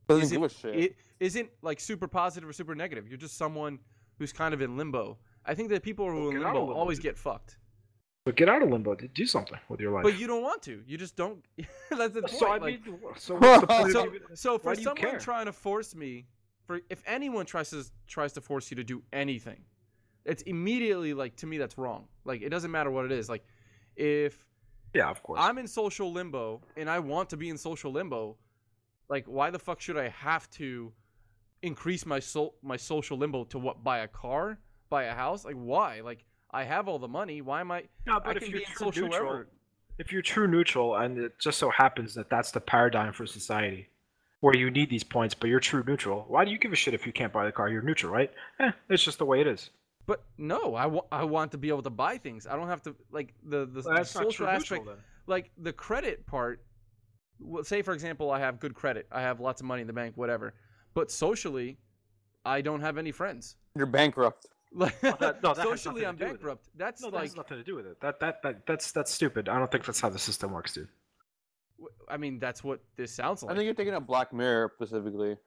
Doesn't 0.09 0.23
isn't, 0.23 0.41
give 0.41 0.51
a 0.51 0.53
shit. 0.53 0.75
it 0.75 0.95
isn't 1.19 1.49
like 1.61 1.79
super 1.79 2.07
positive 2.07 2.49
or 2.49 2.53
super 2.53 2.75
negative. 2.75 3.07
You're 3.07 3.17
just 3.17 3.37
someone 3.37 3.79
who's 4.19 4.33
kind 4.33 4.53
of 4.53 4.61
in 4.61 4.75
limbo. 4.77 5.17
I 5.45 5.53
think 5.55 5.69
that 5.69 5.83
people 5.83 6.09
who 6.09 6.27
are 6.29 6.31
in 6.31 6.37
get 6.39 6.45
out 6.45 6.49
of 6.49 6.53
limbo 6.55 6.59
limbo, 6.67 6.79
always 6.79 6.97
dude. 6.97 7.03
get 7.03 7.17
fucked. 7.17 7.57
But 8.26 8.36
get 8.38 8.47
out 8.47 8.63
of 8.63 8.69
limbo. 8.69 8.95
d- 8.95 9.09
Do 9.13 9.26
something 9.26 9.57
with 9.67 9.82
your 9.82 9.91
life. 9.91 10.03
But 10.03 10.17
you 10.17 10.28
don't 10.28 10.41
want 10.43 10.61
to. 10.63 10.82
You 10.88 10.97
just 10.97 11.15
don't. 11.15 11.43
That's 11.89 12.13
the 12.13 12.21
point. 12.21 12.32
so 12.32 12.47
I 12.47 12.57
like, 12.57 12.86
mean, 12.86 12.97
so 13.17 13.36
what's 13.38 13.61
the 13.61 13.67
point 13.67 13.91
so, 13.91 14.05
of 14.07 14.13
so 14.34 14.57
for 14.57 14.67
why 14.69 14.74
someone 14.76 14.95
care? 14.95 15.19
trying 15.19 15.45
to 15.47 15.51
force 15.51 15.93
me, 15.93 16.26
for 16.65 16.80
if 16.89 17.03
anyone 17.05 17.45
tries 17.45 17.69
to 17.71 17.84
tries 18.07 18.32
to 18.34 18.41
force 18.41 18.71
you 18.71 18.76
to 18.78 18.84
do 18.84 19.03
anything, 19.11 19.59
it's 20.26 20.41
immediately 20.43 21.13
like 21.13 21.36
to 21.38 21.47
me 21.47 21.57
that's 21.57 21.78
wrong. 21.78 22.07
Like 22.24 22.41
it 22.41 22.49
doesn't 22.49 22.71
matter 22.71 22.91
what 22.91 23.03
it 23.05 23.11
is. 23.11 23.28
Like 23.28 23.43
if 23.97 24.45
Yeah, 24.93 25.09
of 25.09 25.21
course. 25.21 25.39
I'm 25.41 25.57
in 25.57 25.67
social 25.67 26.11
limbo 26.13 26.61
and 26.78 26.89
I 26.89 26.99
want 26.99 27.30
to 27.32 27.38
be 27.38 27.49
in 27.49 27.57
social 27.57 27.91
limbo, 27.91 28.38
like 29.09 29.26
why 29.26 29.49
the 29.49 29.59
fuck 29.59 29.82
should 29.82 29.97
I 29.97 30.07
have 30.07 30.49
to 30.51 30.93
increase 31.61 32.05
my 32.05 32.19
so- 32.19 32.53
my 32.63 32.78
social 32.78 33.17
limbo 33.17 33.43
to 33.45 33.59
what 33.59 33.84
buy 33.84 33.99
a 33.99 34.07
car, 34.07 34.59
buy 34.89 35.03
a 35.03 35.13
house? 35.13 35.43
Like 35.43 35.55
why? 35.55 35.99
Like 35.99 36.24
I 36.53 36.63
have 36.65 36.87
all 36.87 36.99
the 36.99 37.07
money. 37.07 37.41
Why 37.41 37.61
am 37.61 37.71
I? 37.71 37.83
no, 38.05 38.17
I 38.17 38.19
but 38.19 38.37
if 38.37 38.47
you're 38.49 38.61
true 38.61 38.75
social 38.91 39.03
neutral, 39.07 39.27
wherever. 39.27 39.47
if 39.97 40.11
you're 40.11 40.21
true 40.21 40.47
neutral, 40.47 40.95
and 40.95 41.17
it 41.17 41.39
just 41.39 41.57
so 41.57 41.69
happens 41.69 42.13
that 42.15 42.29
that's 42.29 42.51
the 42.51 42.59
paradigm 42.61 43.13
for 43.13 43.25
society, 43.25 43.87
where 44.41 44.55
you 44.55 44.69
need 44.69 44.89
these 44.89 45.03
points, 45.03 45.33
but 45.33 45.49
you're 45.49 45.59
true 45.59 45.83
neutral. 45.85 46.25
Why 46.27 46.45
do 46.45 46.51
you 46.51 46.57
give 46.57 46.71
a 46.73 46.75
shit 46.75 46.93
if 46.93 47.05
you 47.05 47.13
can't 47.13 47.33
buy 47.33 47.45
the 47.45 47.51
car? 47.51 47.69
You're 47.69 47.81
neutral, 47.81 48.11
right? 48.13 48.31
Eh, 48.59 48.71
it's 48.89 49.03
just 49.03 49.17
the 49.17 49.25
way 49.25 49.41
it 49.41 49.47
is. 49.47 49.69
But 50.05 50.23
no, 50.37 50.75
I 50.75 50.85
I 51.11 51.23
want 51.23 51.51
to 51.53 51.57
be 51.57 51.69
able 51.69 51.83
to 51.83 51.89
buy 51.89 52.17
things. 52.17 52.45
I 52.45 52.55
don't 52.57 52.67
have 52.67 52.81
to 52.83 52.95
like 53.11 53.33
the 53.43 53.65
the, 53.65 53.81
Well, 53.81 53.83
the 53.83 53.93
that's 53.95 54.13
not 54.15 54.23
social 54.25 54.45
true 54.45 54.47
aspect. 54.47 54.81
neutral 54.85 54.97
like 55.25 55.51
the 55.57 55.71
credit 55.71 56.25
part 56.25 56.61
well, 57.39 57.63
say 57.63 57.81
for 57.81 57.93
example 57.93 58.29
i 58.29 58.37
have 58.39 58.59
good 58.59 58.73
credit 58.73 59.07
i 59.09 59.21
have 59.21 59.39
lots 59.39 59.61
of 59.61 59.65
money 59.67 59.79
in 59.79 59.87
the 59.87 59.93
bank 59.93 60.17
whatever 60.17 60.53
but 60.93 61.09
socially 61.09 61.77
i 62.45 62.59
don't 62.59 62.81
have 62.81 62.97
any 62.97 63.11
friends 63.11 63.55
You're 63.77 63.85
bankrupt. 63.85 64.47
Like 64.74 64.99
that- 65.01 65.41
no, 65.43 65.53
that 65.53 65.63
socially 65.63 66.05
i'm 66.05 66.15
do 66.15 66.26
with 66.26 66.34
it. 66.34 66.38
bankrupt 66.41 66.69
that's 66.76 67.01
No, 67.01 67.09
that 67.11 67.15
like 67.17 67.24
has 67.26 67.36
nothing 67.36 67.57
to 67.57 67.63
do 67.63 67.76
with 67.76 67.86
it. 67.86 67.99
That, 68.01 68.19
that 68.19 68.41
that 68.43 68.65
that's 68.67 68.91
that's 68.91 69.11
stupid. 69.11 69.47
I 69.49 69.57
don't 69.59 69.71
think 69.71 69.86
that's 69.86 69.99
how 70.01 70.09
the 70.09 70.19
system 70.19 70.51
works, 70.51 70.74
dude. 70.74 70.88
I 72.07 72.17
mean 72.17 72.39
that's 72.39 72.63
what 72.63 72.80
this 72.95 73.13
sounds 73.13 73.43
like. 73.43 73.51
I 73.51 73.55
think 73.55 73.65
you're 73.65 73.76
thinking 73.76 73.93
of 73.95 74.07
Black 74.07 74.34
Mirror 74.34 74.71
specifically. 74.76 75.38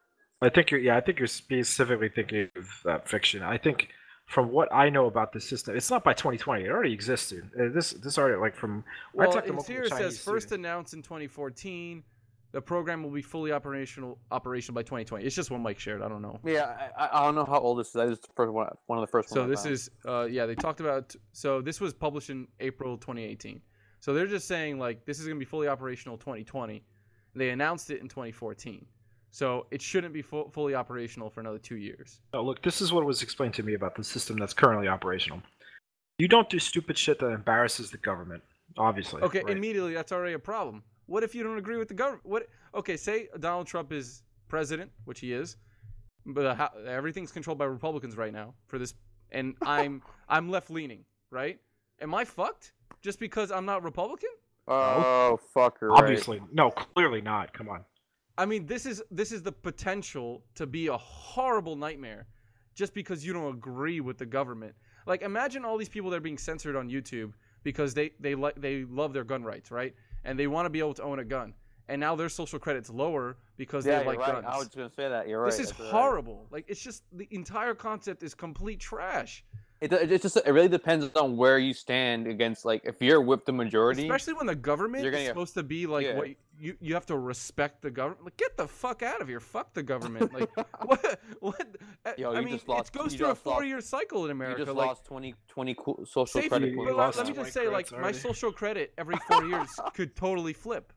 I 0.42 0.48
think 0.50 0.70
you're 0.70 0.80
yeah. 0.80 0.96
I 0.96 1.00
think 1.00 1.18
you're 1.18 1.26
specifically 1.28 2.10
thinking 2.10 2.50
of 2.56 2.68
uh, 2.86 2.98
fiction. 3.04 3.42
I 3.42 3.56
think 3.58 3.88
from 4.26 4.50
what 4.50 4.68
I 4.74 4.90
know 4.90 5.06
about 5.06 5.32
the 5.32 5.40
system, 5.40 5.76
it's 5.76 5.90
not 5.90 6.04
by 6.04 6.12
2020. 6.12 6.64
It 6.64 6.68
already 6.68 6.92
exists, 6.92 7.30
dude. 7.30 7.48
Uh, 7.58 7.72
this 7.72 7.92
this 7.92 8.18
already 8.18 8.38
like 8.38 8.54
from 8.54 8.84
I 9.14 9.16
well 9.18 9.32
talked 9.32 9.46
to 9.46 9.54
it's 9.54 9.66
here 9.66 9.82
it 9.84 9.88
says 9.90 9.98
Chinese 9.98 10.22
first 10.22 10.48
students. 10.48 10.52
announced 10.66 10.94
in 10.94 11.02
2014 11.02 12.02
the 12.56 12.62
program 12.62 13.02
will 13.02 13.10
be 13.10 13.20
fully 13.20 13.52
operational 13.52 14.18
operational 14.30 14.74
by 14.74 14.80
2020 14.82 15.22
it's 15.26 15.36
just 15.36 15.50
one 15.50 15.60
mike 15.62 15.78
shared 15.78 16.00
i 16.00 16.08
don't 16.08 16.22
know 16.22 16.40
Yeah, 16.42 16.74
I, 16.96 17.04
I- 17.04 17.20
I 17.20 17.24
don't 17.26 17.34
know 17.34 17.44
how 17.44 17.58
old 17.58 17.78
this 17.78 17.88
is. 17.90 17.96
I 17.96 18.06
just 18.08 18.26
first 18.34 18.50
one, 18.50 18.66
one 18.86 18.98
of 18.98 19.02
the 19.02 19.10
first. 19.10 19.28
So 19.28 19.40
ones 19.42 19.62
this 19.62 19.66
is 19.66 19.90
uh 20.08 20.24
yeah, 20.24 20.46
they 20.46 20.54
talked 20.54 20.80
about 20.80 21.14
so 21.32 21.60
this 21.60 21.82
was 21.82 21.92
published 21.92 22.30
in 22.30 22.48
April 22.60 22.96
2018. 22.96 23.60
So 24.00 24.14
they're 24.14 24.26
just 24.26 24.48
saying 24.48 24.78
like 24.78 25.04
this 25.04 25.18
is 25.20 25.26
going 25.26 25.36
to 25.36 25.38
be 25.38 25.44
fully 25.44 25.68
operational 25.68 26.16
2020. 26.16 26.82
They 27.34 27.50
announced 27.50 27.90
it 27.90 28.00
in 28.00 28.08
2014. 28.08 28.86
So 29.30 29.66
it 29.70 29.82
shouldn't 29.82 30.14
be 30.14 30.22
fu- 30.22 30.48
fully 30.50 30.74
operational 30.74 31.28
for 31.28 31.40
another 31.40 31.58
2 31.58 31.76
years. 31.76 32.20
Oh, 32.32 32.42
look, 32.42 32.62
this 32.62 32.80
is 32.80 32.90
what 32.90 33.04
was 33.04 33.20
explained 33.22 33.52
to 33.54 33.62
me 33.62 33.74
about 33.74 33.94
the 33.94 34.04
system 34.04 34.38
that's 34.38 34.54
currently 34.54 34.88
operational. 34.88 35.42
You 36.18 36.28
don't 36.28 36.48
do 36.48 36.58
stupid 36.58 36.96
shit 36.96 37.18
that 37.18 37.28
embarrasses 37.28 37.90
the 37.90 37.98
government. 37.98 38.42
Obviously. 38.78 39.20
Okay, 39.22 39.42
right? 39.42 39.56
immediately 39.56 39.92
that's 39.92 40.12
already 40.12 40.32
a 40.32 40.38
problem. 40.38 40.82
What 41.06 41.22
if 41.22 41.34
you 41.34 41.42
don't 41.42 41.58
agree 41.58 41.76
with 41.76 41.88
the 41.88 41.94
government? 41.94 42.26
What 42.26 42.48
Okay, 42.74 42.96
say 42.96 43.28
Donald 43.40 43.66
Trump 43.66 43.92
is 43.92 44.22
president, 44.48 44.90
which 45.04 45.20
he 45.20 45.32
is, 45.32 45.56
but 46.24 46.56
how, 46.56 46.70
everything's 46.86 47.32
controlled 47.32 47.58
by 47.58 47.64
Republicans 47.64 48.16
right 48.16 48.32
now 48.32 48.54
for 48.66 48.78
this 48.78 48.94
and 49.30 49.54
I'm 49.62 50.02
I'm 50.28 50.50
left 50.50 50.70
leaning, 50.70 51.04
right? 51.30 51.58
Am 52.00 52.14
I 52.14 52.24
fucked 52.24 52.72
just 53.02 53.18
because 53.18 53.50
I'm 53.50 53.64
not 53.64 53.82
Republican? 53.82 54.30
Oh 54.68 55.38
fucker! 55.54 55.88
right. 55.90 56.02
Obviously, 56.02 56.40
no, 56.52 56.70
clearly 56.70 57.20
not. 57.20 57.52
Come 57.52 57.68
on. 57.68 57.84
I 58.38 58.44
mean, 58.44 58.66
this 58.66 58.84
is 58.84 59.02
this 59.10 59.32
is 59.32 59.42
the 59.42 59.52
potential 59.52 60.42
to 60.56 60.66
be 60.66 60.88
a 60.88 60.96
horrible 60.96 61.76
nightmare, 61.76 62.26
just 62.74 62.94
because 62.94 63.24
you 63.24 63.32
don't 63.32 63.54
agree 63.54 64.00
with 64.00 64.18
the 64.18 64.26
government. 64.26 64.74
Like, 65.06 65.22
imagine 65.22 65.64
all 65.64 65.78
these 65.78 65.88
people 65.88 66.10
that 66.10 66.16
are 66.16 66.20
being 66.20 66.38
censored 66.38 66.76
on 66.76 66.90
YouTube 66.90 67.32
because 67.62 67.94
they 67.94 68.10
they 68.20 68.34
like 68.34 68.60
they 68.60 68.84
love 68.84 69.12
their 69.12 69.24
gun 69.24 69.44
rights, 69.44 69.70
right? 69.70 69.94
And 70.26 70.38
they 70.38 70.48
want 70.48 70.66
to 70.66 70.70
be 70.70 70.80
able 70.80 70.94
to 70.94 71.02
own 71.04 71.20
a 71.20 71.24
gun, 71.24 71.54
and 71.88 72.00
now 72.00 72.16
their 72.16 72.28
social 72.28 72.58
credits 72.58 72.90
lower 72.90 73.36
because 73.56 73.86
Yeah, 73.86 74.00
they 74.00 74.06
like 74.06 74.18
right. 74.18 74.32
guns. 74.32 74.46
I 74.48 74.58
was 74.58 74.68
gonna 74.68 74.90
say 74.90 75.08
that. 75.08 75.28
You're 75.28 75.40
right. 75.40 75.50
this 75.50 75.60
is 75.60 75.68
that's 75.68 75.80
right. 75.80 75.90
horrible. 75.90 76.46
Like, 76.50 76.64
it's 76.68 76.82
just 76.82 77.04
the 77.12 77.28
entire 77.30 77.74
concept 77.74 78.22
is 78.24 78.34
complete 78.34 78.80
trash. 78.80 79.44
It, 79.80 79.92
it 79.92 80.10
it 80.10 80.22
just 80.22 80.36
it 80.38 80.50
really 80.50 80.68
depends 80.68 81.06
on 81.16 81.36
where 81.36 81.58
you 81.58 81.74
stand 81.74 82.26
against 82.26 82.64
like 82.64 82.80
if 82.84 83.02
you're 83.02 83.20
with 83.20 83.44
the 83.44 83.52
majority. 83.52 84.04
Especially 84.04 84.32
when 84.32 84.46
the 84.46 84.54
government 84.54 85.02
You're 85.04 85.12
gonna 85.12 85.20
is 85.22 85.28
get- 85.28 85.32
supposed 85.32 85.54
to 85.54 85.62
be 85.62 85.86
like 85.86 86.06
yeah. 86.06 86.16
what 86.16 86.28
you 86.58 86.76
you 86.80 86.94
have 86.94 87.04
to 87.06 87.18
respect 87.18 87.82
the 87.82 87.90
government. 87.90 88.24
Like 88.24 88.38
get 88.38 88.56
the 88.56 88.66
fuck 88.66 89.02
out 89.02 89.20
of 89.20 89.28
here. 89.28 89.38
Fuck 89.38 89.74
the 89.74 89.82
government. 89.82 90.32
Like 90.32 90.48
what 90.86 91.20
what 91.40 91.66
I- 92.06 92.14
Yo, 92.16 92.32
I 92.32 92.38
you 92.38 92.46
mean 92.46 92.54
just 92.54 92.68
lost- 92.68 92.94
it 92.94 92.98
goes 92.98 93.14
through 93.14 93.26
a 93.26 93.30
just 93.34 93.44
lost- 93.44 93.54
four 93.56 93.64
year 93.64 93.82
cycle 93.82 94.24
in 94.24 94.30
America. 94.30 94.60
you 94.60 94.62
America. 94.62 94.70
just 94.72 94.78
like 94.78 94.86
lost 94.88 95.04
20, 95.04 95.34
20 95.48 95.76
social 96.06 96.26
say 96.26 96.48
credit 96.48 96.74
for- 96.74 96.80
you 96.82 96.86
let- 96.86 96.96
lost 96.96 97.18
let 97.18 97.26
me 97.28 97.34
just 97.34 97.52
say 97.52 97.66
credits 97.66 97.92
like 97.92 98.00
my 98.00 98.12
social 98.12 98.50
credit 98.52 98.94
every 98.96 99.16
four 99.28 99.44
years 99.44 99.68
could 99.94 100.16
totally 100.16 100.54
flip. 100.54 100.92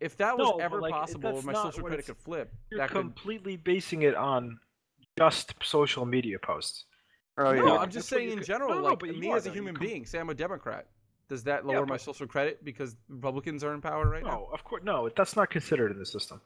If 0.00 0.16
that 0.16 0.36
was 0.38 0.48
No, 0.48 0.56
ever 0.56 0.80
like, 0.80 0.92
possible, 0.92 1.40
my 1.42 1.52
social 1.52 1.82
credit 1.84 2.06
could 2.06 2.16
flip, 2.16 2.52
You're 2.70 2.78
that 2.78 2.88
could 2.90 2.98
completely 3.00 3.56
basing 3.56 4.02
it 4.02 4.14
on 4.14 4.58
just 5.18 5.54
social 5.62 6.04
media 6.06 6.38
posts. 6.38 6.86
Oh 7.36 7.52
yeah. 7.52 7.62
No, 7.62 7.78
I'm 7.78 7.90
just 7.90 8.10
what 8.10 8.18
saying 8.18 8.30
in 8.32 8.38
could- 8.38 8.46
general, 8.46 8.70
no, 8.70 8.76
no, 8.78 8.84
like 8.84 8.98
but 9.00 9.16
me 9.16 9.30
are, 9.30 9.36
as 9.36 9.46
a 9.46 9.50
human 9.50 9.74
being, 9.78 10.04
say 10.06 10.18
I'm 10.18 10.30
a 10.30 10.34
Democrat. 10.34 10.86
Does 11.28 11.42
that 11.44 11.64
Yeah, 11.64 11.72
lower 11.78 11.86
my 11.86 11.96
social 11.96 12.26
credit 12.26 12.64
because 12.64 12.96
Republicans 13.08 13.64
are 13.64 13.72
in 13.74 13.80
power 13.80 14.08
right 14.08 14.22
now? 14.22 14.30
No, 14.30 14.48
of 14.52 14.62
course, 14.62 14.82
no. 14.84 15.08
That's 15.16 15.34
not 15.36 15.50
considered 15.50 15.90
in 15.90 15.98
the 15.98 16.06
system. 16.06 16.40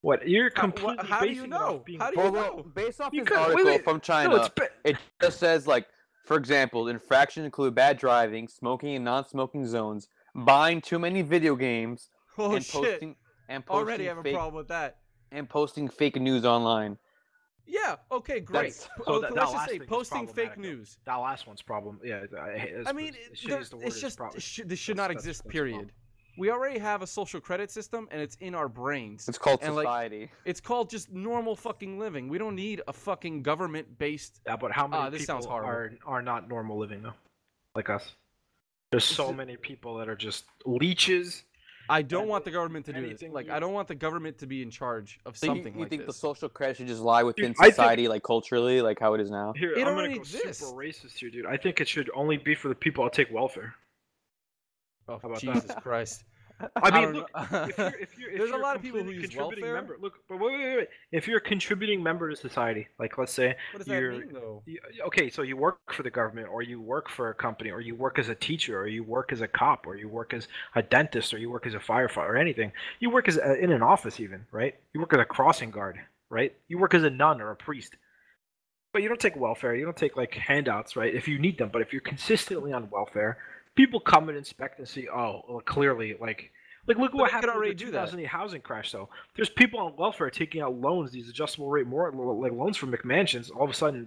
What 0.00 0.28
you're 0.28 0.50
How- 0.54 0.66
wha- 0.66 0.70
completely 0.72 1.06
how 1.08 1.20
do 1.20 1.28
you 1.28 1.34
basing 1.36 1.52
off 1.54 1.60
know? 1.70 1.78
being 1.84 2.00
How 2.00 2.10
do 2.10 2.20
you 2.20 2.30
Well, 2.30 2.56
know? 2.58 2.62
based 2.74 3.00
off 3.00 3.12
You 3.12 3.20
this 3.24 3.28
could- 3.28 3.38
wait, 3.38 3.44
article 3.50 3.64
wait. 3.64 3.84
from 3.84 4.00
China, 4.00 4.36
No, 4.36 4.48
ba- 4.54 4.68
it 4.84 4.96
just 5.22 5.38
says 5.38 5.66
like, 5.66 5.86
for 6.24 6.36
example, 6.36 6.88
infractions 6.88 7.44
include 7.46 7.74
bad 7.74 7.96
driving, 7.98 8.48
smoking 8.48 8.94
in 8.94 9.04
non-smoking 9.04 9.66
zones, 9.66 10.08
buying 10.34 10.80
too 10.80 10.98
many 10.98 11.22
video 11.22 11.54
games, 11.56 12.10
Oh 12.36 12.54
and 12.54 12.64
shit! 12.64 12.72
posting 12.82 13.16
and 13.48 13.64
posting 13.64 13.80
Already 13.86 14.04
have 14.06 14.18
a 14.18 14.32
problem 14.32 14.54
with 14.54 14.68
that. 14.68 14.98
and 15.32 15.48
posting 15.48 15.88
fake 15.88 16.16
news 16.16 16.44
online. 16.44 16.98
Yeah. 17.68 17.96
Okay. 18.10 18.40
Great. 18.40 18.74
So 18.74 18.88
oh, 19.06 19.20
that- 19.20 19.34
that 19.34 19.40
let's 19.40 19.52
just 19.52 19.68
say 19.68 19.78
posting 19.80 20.26
fake 20.26 20.34
problematic, 20.52 20.56
though. 20.56 20.62
news. 20.62 20.98
that 21.04 21.16
last 21.16 21.46
one's 21.46 21.62
problem. 21.62 22.00
Yeah, 22.02 22.24
I, 22.36 22.36
uh, 22.38 22.84
I 22.86 22.92
mean, 22.92 23.14
it- 23.14 23.38
there- 23.46 23.62
the 23.62 23.78
it's 23.86 24.00
just 24.00 24.16
probably- 24.16 24.38
it 24.38 24.42
should, 24.42 24.68
this 24.68 24.78
should 24.78 24.96
that's- 24.96 25.08
not 25.14 25.18
exist. 25.18 25.46
Period. 25.48 25.92
We 26.38 26.50
already 26.52 26.78
have 26.78 27.02
a 27.02 27.06
social 27.06 27.40
credit 27.40 27.68
system, 27.68 28.06
and 28.12 28.22
it's 28.22 28.36
in 28.36 28.54
our 28.54 28.68
brains. 28.68 29.28
It's 29.28 29.38
called 29.38 29.58
And, 29.60 29.74
like, 29.74 29.86
society. 29.86 30.30
It's 30.44 30.60
called 30.60 30.88
just 30.88 31.10
normal 31.10 31.56
fucking 31.56 31.98
living. 31.98 32.28
We 32.28 32.38
don't 32.38 32.54
need 32.54 32.80
a 32.86 32.92
fucking 32.92 33.42
government-based. 33.42 34.40
Yeah, 34.46 34.54
but 34.56 34.70
how 34.70 34.86
many 34.86 35.02
ah, 35.02 35.10
this 35.10 35.22
people 35.22 35.34
sounds 35.34 35.46
horrible. 35.46 35.98
are 36.06 36.18
are 36.18 36.22
not 36.22 36.48
normal 36.48 36.78
living 36.78 37.02
though, 37.02 37.14
like 37.74 37.90
us? 37.90 38.14
There's 38.92 39.04
so 39.04 39.32
many 39.32 39.56
people 39.56 39.96
that 39.98 40.08
are 40.08 40.16
just 40.16 40.44
leeches. 40.64 41.44
I 41.90 42.02
don't 42.02 42.28
want 42.28 42.44
the 42.44 42.50
government 42.50 42.86
to 42.86 42.92
do 42.92 43.00
this. 43.00 43.08
anything 43.10 43.32
Like, 43.32 43.48
I 43.50 43.58
don't 43.60 43.72
want 43.72 43.88
the 43.88 43.94
government 43.94 44.38
to 44.38 44.46
be 44.46 44.62
in 44.62 44.70
charge 44.70 45.18
of 45.24 45.36
So 45.36 45.46
something 45.46 45.74
you 45.74 45.80
like 45.80 45.88
think 45.90 46.06
this. 46.06 46.14
the 46.16 46.20
social 46.20 46.48
credit 46.48 46.76
should 46.76 46.86
just 46.86 47.00
lie 47.00 47.22
within 47.22 47.52
I 47.58 47.64
think- 47.64 47.74
society, 47.74 48.08
like 48.08 48.22
culturally, 48.22 48.80
like 48.82 48.98
how 49.00 49.14
it 49.14 49.20
is 49.20 49.30
now? 49.30 49.52
Here, 49.56 49.72
It 49.72 49.82
I'm 49.82 49.94
already 49.94 50.08
gonna 50.08 50.16
go 50.16 50.20
exists. 50.20 50.64
super 50.66 50.76
racist 50.78 51.18
here, 51.18 51.30
dude. 51.30 51.46
I 51.46 51.56
think 51.56 51.80
it 51.80 51.88
should 51.88 52.10
only 52.14 52.36
be 52.36 52.54
for 52.54 52.68
the 52.68 52.74
people 52.74 53.04
that 53.04 53.12
take 53.12 53.30
welfare. 53.32 53.74
oh, 55.08 55.14
about 55.14 55.40
that? 55.40 55.40
Jesus 55.40 55.72
Christ! 55.82 56.24
I 56.76 56.90
mean, 56.90 57.02
don't 57.02 57.14
look, 57.14 57.30
if 57.34 57.78
you're, 57.78 57.86
if 57.88 58.18
you're, 58.18 58.30
if 58.30 58.38
There's 58.38 58.50
a 58.50 58.52
you're 58.52 58.62
lot 58.62 58.76
of 58.76 58.82
people 58.82 59.02
who 59.02 59.10
use 59.10 59.22
contributing 59.30 59.64
welfare. 59.64 59.74
Member, 59.74 59.98
look, 60.00 60.14
but 60.28 60.40
wait, 60.40 60.52
wait, 60.52 60.64
wait, 60.64 60.76
wait. 60.76 60.88
If 61.12 61.28
you're 61.28 61.38
a 61.38 61.40
contributing 61.40 62.02
member 62.02 62.28
to 62.30 62.36
society, 62.36 62.88
like 62.98 63.16
let's 63.16 63.32
say 63.32 63.56
what 63.72 63.78
does 63.78 63.86
that 63.86 64.00
you're, 64.00 64.12
mean, 64.12 64.30
though? 64.32 64.62
you, 64.66 64.80
okay, 65.06 65.30
so 65.30 65.42
you 65.42 65.56
work 65.56 65.78
for 65.92 66.02
the 66.02 66.10
government, 66.10 66.48
or 66.50 66.62
you 66.62 66.80
work 66.80 67.08
for 67.08 67.30
a 67.30 67.34
company, 67.34 67.70
or 67.70 67.80
you 67.80 67.94
work 67.94 68.18
as 68.18 68.28
a 68.28 68.34
teacher, 68.34 68.80
or 68.80 68.88
you 68.88 69.04
work 69.04 69.32
as 69.32 69.40
a 69.40 69.48
cop, 69.48 69.86
or 69.86 69.96
you 69.96 70.08
work 70.08 70.34
as 70.34 70.48
a 70.74 70.82
dentist, 70.82 71.32
or 71.32 71.38
you 71.38 71.50
work 71.50 71.66
as 71.66 71.74
a 71.74 71.78
firefighter, 71.78 72.30
or 72.30 72.36
anything. 72.36 72.72
You 72.98 73.10
work 73.10 73.28
as 73.28 73.36
a, 73.36 73.54
in 73.54 73.70
an 73.70 73.82
office, 73.82 74.18
even, 74.18 74.44
right? 74.50 74.74
You 74.92 75.00
work 75.00 75.14
as 75.14 75.20
a 75.20 75.24
crossing 75.24 75.70
guard, 75.70 75.98
right? 76.28 76.52
You 76.66 76.78
work 76.78 76.94
as 76.94 77.04
a 77.04 77.10
nun 77.10 77.40
or 77.40 77.52
a 77.52 77.56
priest. 77.56 77.94
But 78.92 79.02
you 79.02 79.08
don't 79.08 79.20
take 79.20 79.36
welfare. 79.36 79.76
You 79.76 79.84
don't 79.84 79.96
take 79.96 80.16
like 80.16 80.34
handouts, 80.34 80.96
right? 80.96 81.14
If 81.14 81.28
you 81.28 81.38
need 81.38 81.58
them. 81.58 81.68
But 81.70 81.82
if 81.82 81.92
you're 81.92 82.00
consistently 82.00 82.72
on 82.72 82.88
welfare, 82.90 83.38
people 83.78 84.00
come 84.00 84.28
and 84.28 84.36
inspect 84.36 84.78
and 84.78 84.86
see. 84.86 85.08
Oh, 85.08 85.40
well, 85.48 85.60
clearly, 85.60 86.14
like, 86.20 86.50
like 86.86 86.98
look 86.98 87.12
But 87.12 87.18
what 87.20 87.30
happened 87.30 87.52
already 87.52 87.70
with 87.70 87.78
the 87.78 87.84
do 87.86 87.90
that. 87.92 88.06
2008 88.06 88.26
housing 88.26 88.60
crash. 88.60 88.92
Though 88.92 89.08
there's 89.36 89.48
people 89.48 89.78
on 89.80 89.94
welfare 89.96 90.28
taking 90.30 90.60
out 90.60 90.74
loans, 90.74 91.10
these 91.12 91.28
adjustable 91.28 91.70
rate 91.70 91.86
more 91.86 92.12
like 92.12 92.52
loans 92.52 92.76
from 92.76 92.92
McMansions. 92.92 93.50
All 93.54 93.64
of 93.64 93.70
a 93.70 93.74
sudden, 93.74 94.06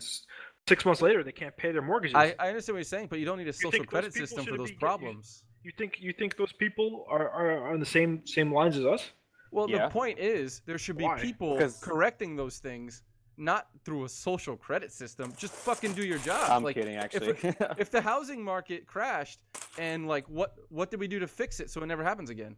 six 0.68 0.86
months 0.86 1.02
later, 1.02 1.24
they 1.24 1.32
can't 1.32 1.56
pay 1.58 1.72
their 1.72 1.82
mortgages. 1.82 2.16
I, 2.16 2.36
I 2.40 2.50
understand 2.50 2.76
what 2.76 2.80
you're 2.80 2.84
saying, 2.84 3.08
but 3.10 3.20
you 3.20 3.26
don't 3.26 3.38
need 3.40 3.48
a 3.48 3.54
social 3.54 3.84
credit 3.86 4.14
system 4.14 4.46
for 4.46 4.58
those 4.58 4.70
be 4.70 4.74
get- 4.74 4.82
you- 4.82 4.88
problems. 4.88 5.44
you 5.64 5.72
think 5.78 5.98
you 6.00 6.14
think 6.14 6.38
those 6.38 6.54
people 6.54 7.06
are, 7.10 7.30
are 7.30 7.74
on 7.74 7.80
the 7.80 7.86
same 7.86 8.26
same 8.26 8.54
lines 8.54 8.78
as 8.78 8.86
us? 8.86 9.12
Well, 9.54 9.70
Yeah. 9.70 9.86
the 9.88 9.90
point 9.92 10.18
is 10.18 10.62
there 10.66 10.78
should 10.78 10.98
be 10.98 11.04
Why? 11.04 11.20
people 11.20 11.58
'Cause- 11.58 11.80
correcting 11.84 12.36
those 12.36 12.60
things, 12.60 13.04
not 13.38 13.68
through 13.84 14.06
a 14.06 14.10
social 14.10 14.56
credit 14.56 14.92
system. 14.92 15.34
Just 15.38 15.54
fucking 15.54 15.94
do 15.94 16.04
your 16.04 16.20
job. 16.20 16.50
I'm 16.50 16.64
like, 16.64 16.76
kidding, 16.76 16.96
if 16.96 17.04
actually. 17.04 17.56
if 17.78 17.90
the 17.90 18.02
housing 18.02 18.44
market 18.44 18.88
crashed 18.88 19.40
and 19.78 20.08
like 20.08 20.28
what 20.30 20.56
what 20.70 20.92
did 20.92 21.00
we 21.00 21.08
do 21.08 21.20
to 21.20 21.28
fix 21.28 21.60
it 21.60 21.70
so 21.70 21.82
it 21.82 21.88
never 21.88 22.04
happens 22.04 22.30
again? 22.30 22.56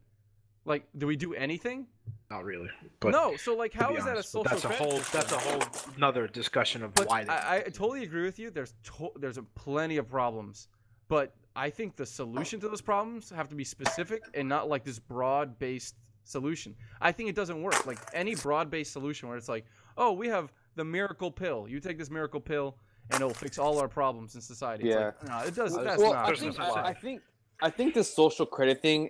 Like, 0.66 0.88
do 0.98 1.08
we 1.08 1.16
do 1.16 1.34
anything? 1.34 1.88
Not 2.30 2.46
really. 2.46 2.70
But 3.00 3.12
no. 3.12 3.36
So 3.36 3.56
like, 3.56 3.74
how 3.74 3.82
is 3.82 3.86
how 3.86 3.90
be 3.94 3.98
is 4.00 4.06
that 4.06 4.10
a 4.10 4.14
honest, 4.14 4.32
social? 4.32 4.44
but 4.44 4.62
that's 4.62 4.66
a 4.66 4.70
whole 4.70 5.00
system? 5.00 5.20
that's 5.20 5.32
a 5.32 5.38
whole 5.38 5.94
another 5.98 6.28
discussion 6.28 6.84
of 6.84 6.94
But 6.94 7.08
why 7.08 7.26
I, 7.28 7.58
I 7.58 7.70
totally 7.70 8.04
agree 8.04 8.24
with 8.24 8.40
you. 8.40 8.50
There's 8.50 8.74
to- 8.84 9.12
there's 9.18 9.38
a 9.38 9.44
plenty 9.44 9.98
of 9.98 10.10
problems, 10.10 10.68
but 11.10 11.36
I 11.56 11.70
think 11.70 11.96
the 11.96 12.06
solution 12.06 12.60
to 12.62 12.70
those 12.70 12.82
problems 12.82 13.30
have 13.30 13.50
to 13.50 13.56
be 13.56 13.64
specific 13.64 14.24
and 14.34 14.50
not 14.50 14.70
like 14.70 14.84
this 14.84 15.00
broad-based 15.00 15.96
solution. 16.24 16.76
I 17.02 17.12
think 17.12 17.30
it 17.30 17.36
doesn't 17.36 17.62
work. 17.62 17.86
Like 17.86 18.00
any 18.14 18.36
broad-based 18.36 18.92
solution 18.92 19.30
where 19.30 19.38
it's 19.38 19.50
like, 19.50 19.66
oh, 19.98 20.14
we 20.14 20.28
have 20.30 20.52
the 20.76 20.84
miracle 20.84 21.32
pill. 21.32 21.68
You 21.68 21.80
take 21.80 21.98
this 21.98 22.10
miracle 22.10 22.40
pill 22.40 22.76
and 23.12 23.22
it'll 23.22 23.34
fix 23.34 23.58
all 23.58 23.80
our 23.80 23.88
problems 23.88 24.36
in 24.36 24.42
society. 24.42 24.90
It's 24.90 24.96
like, 24.96 25.28
no, 25.28 25.40
it 25.48 25.56
does. 25.56 25.76
That's 25.76 26.02
well, 26.02 26.14
not. 26.14 26.30
I 26.30 26.36
think, 26.36 26.58
no 26.58 26.64
I, 26.64 26.88
I 26.90 26.94
think 26.94 27.22
I 27.62 27.70
think 27.70 27.94
the 27.94 28.04
social 28.04 28.46
credit 28.46 28.82
thing 28.82 29.10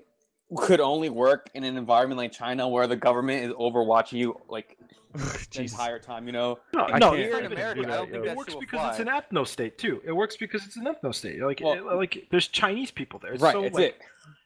could 0.57 0.80
only 0.80 1.09
work 1.09 1.49
in 1.53 1.64
an 1.64 1.78
environment 1.78 2.18
like 2.18 2.32
China 2.32 2.68
where 2.68 2.88
the 2.88 2.95
government 2.95 3.45
is 3.45 3.51
overwatching 3.53 4.14
you 4.14 4.39
like 4.47 4.78
the 5.14 5.61
entire 5.61 5.99
time. 5.99 6.28
You 6.28 6.34
know, 6.34 6.59
No, 6.74 6.82
I 6.82 6.99
no, 6.99 7.14
Here 7.14 7.39
in 7.39 7.51
America, 7.51 7.82
do 7.84 7.88
I 7.91 7.95
don't 7.95 8.11
think 8.11 8.26
it 8.26 8.36
works 8.36 8.51
shit 8.51 8.55
will 8.55 8.61
because 8.61 8.89
it's 8.91 8.99
an 8.99 9.05
fly. 9.05 9.22
ethno 9.22 9.47
state 9.47 9.78
too. 9.78 10.01
It 10.05 10.11
works 10.11 10.38
because 10.38 10.66
it's 10.66 10.78
an 10.78 10.86
ethno 10.86 11.14
state. 11.14 11.41
Like, 11.41 11.61
Well- 11.64 11.74
it- 11.74 11.95
like 11.95 12.28
there's 12.32 12.47
Chinese 12.47 12.91
people 12.91 13.20
there. 13.20 13.34
It's 13.34 13.43
right? 13.43 13.53
so, 13.53 13.64
it's 13.64 13.76
like, 13.76 13.86
it. 13.86 14.01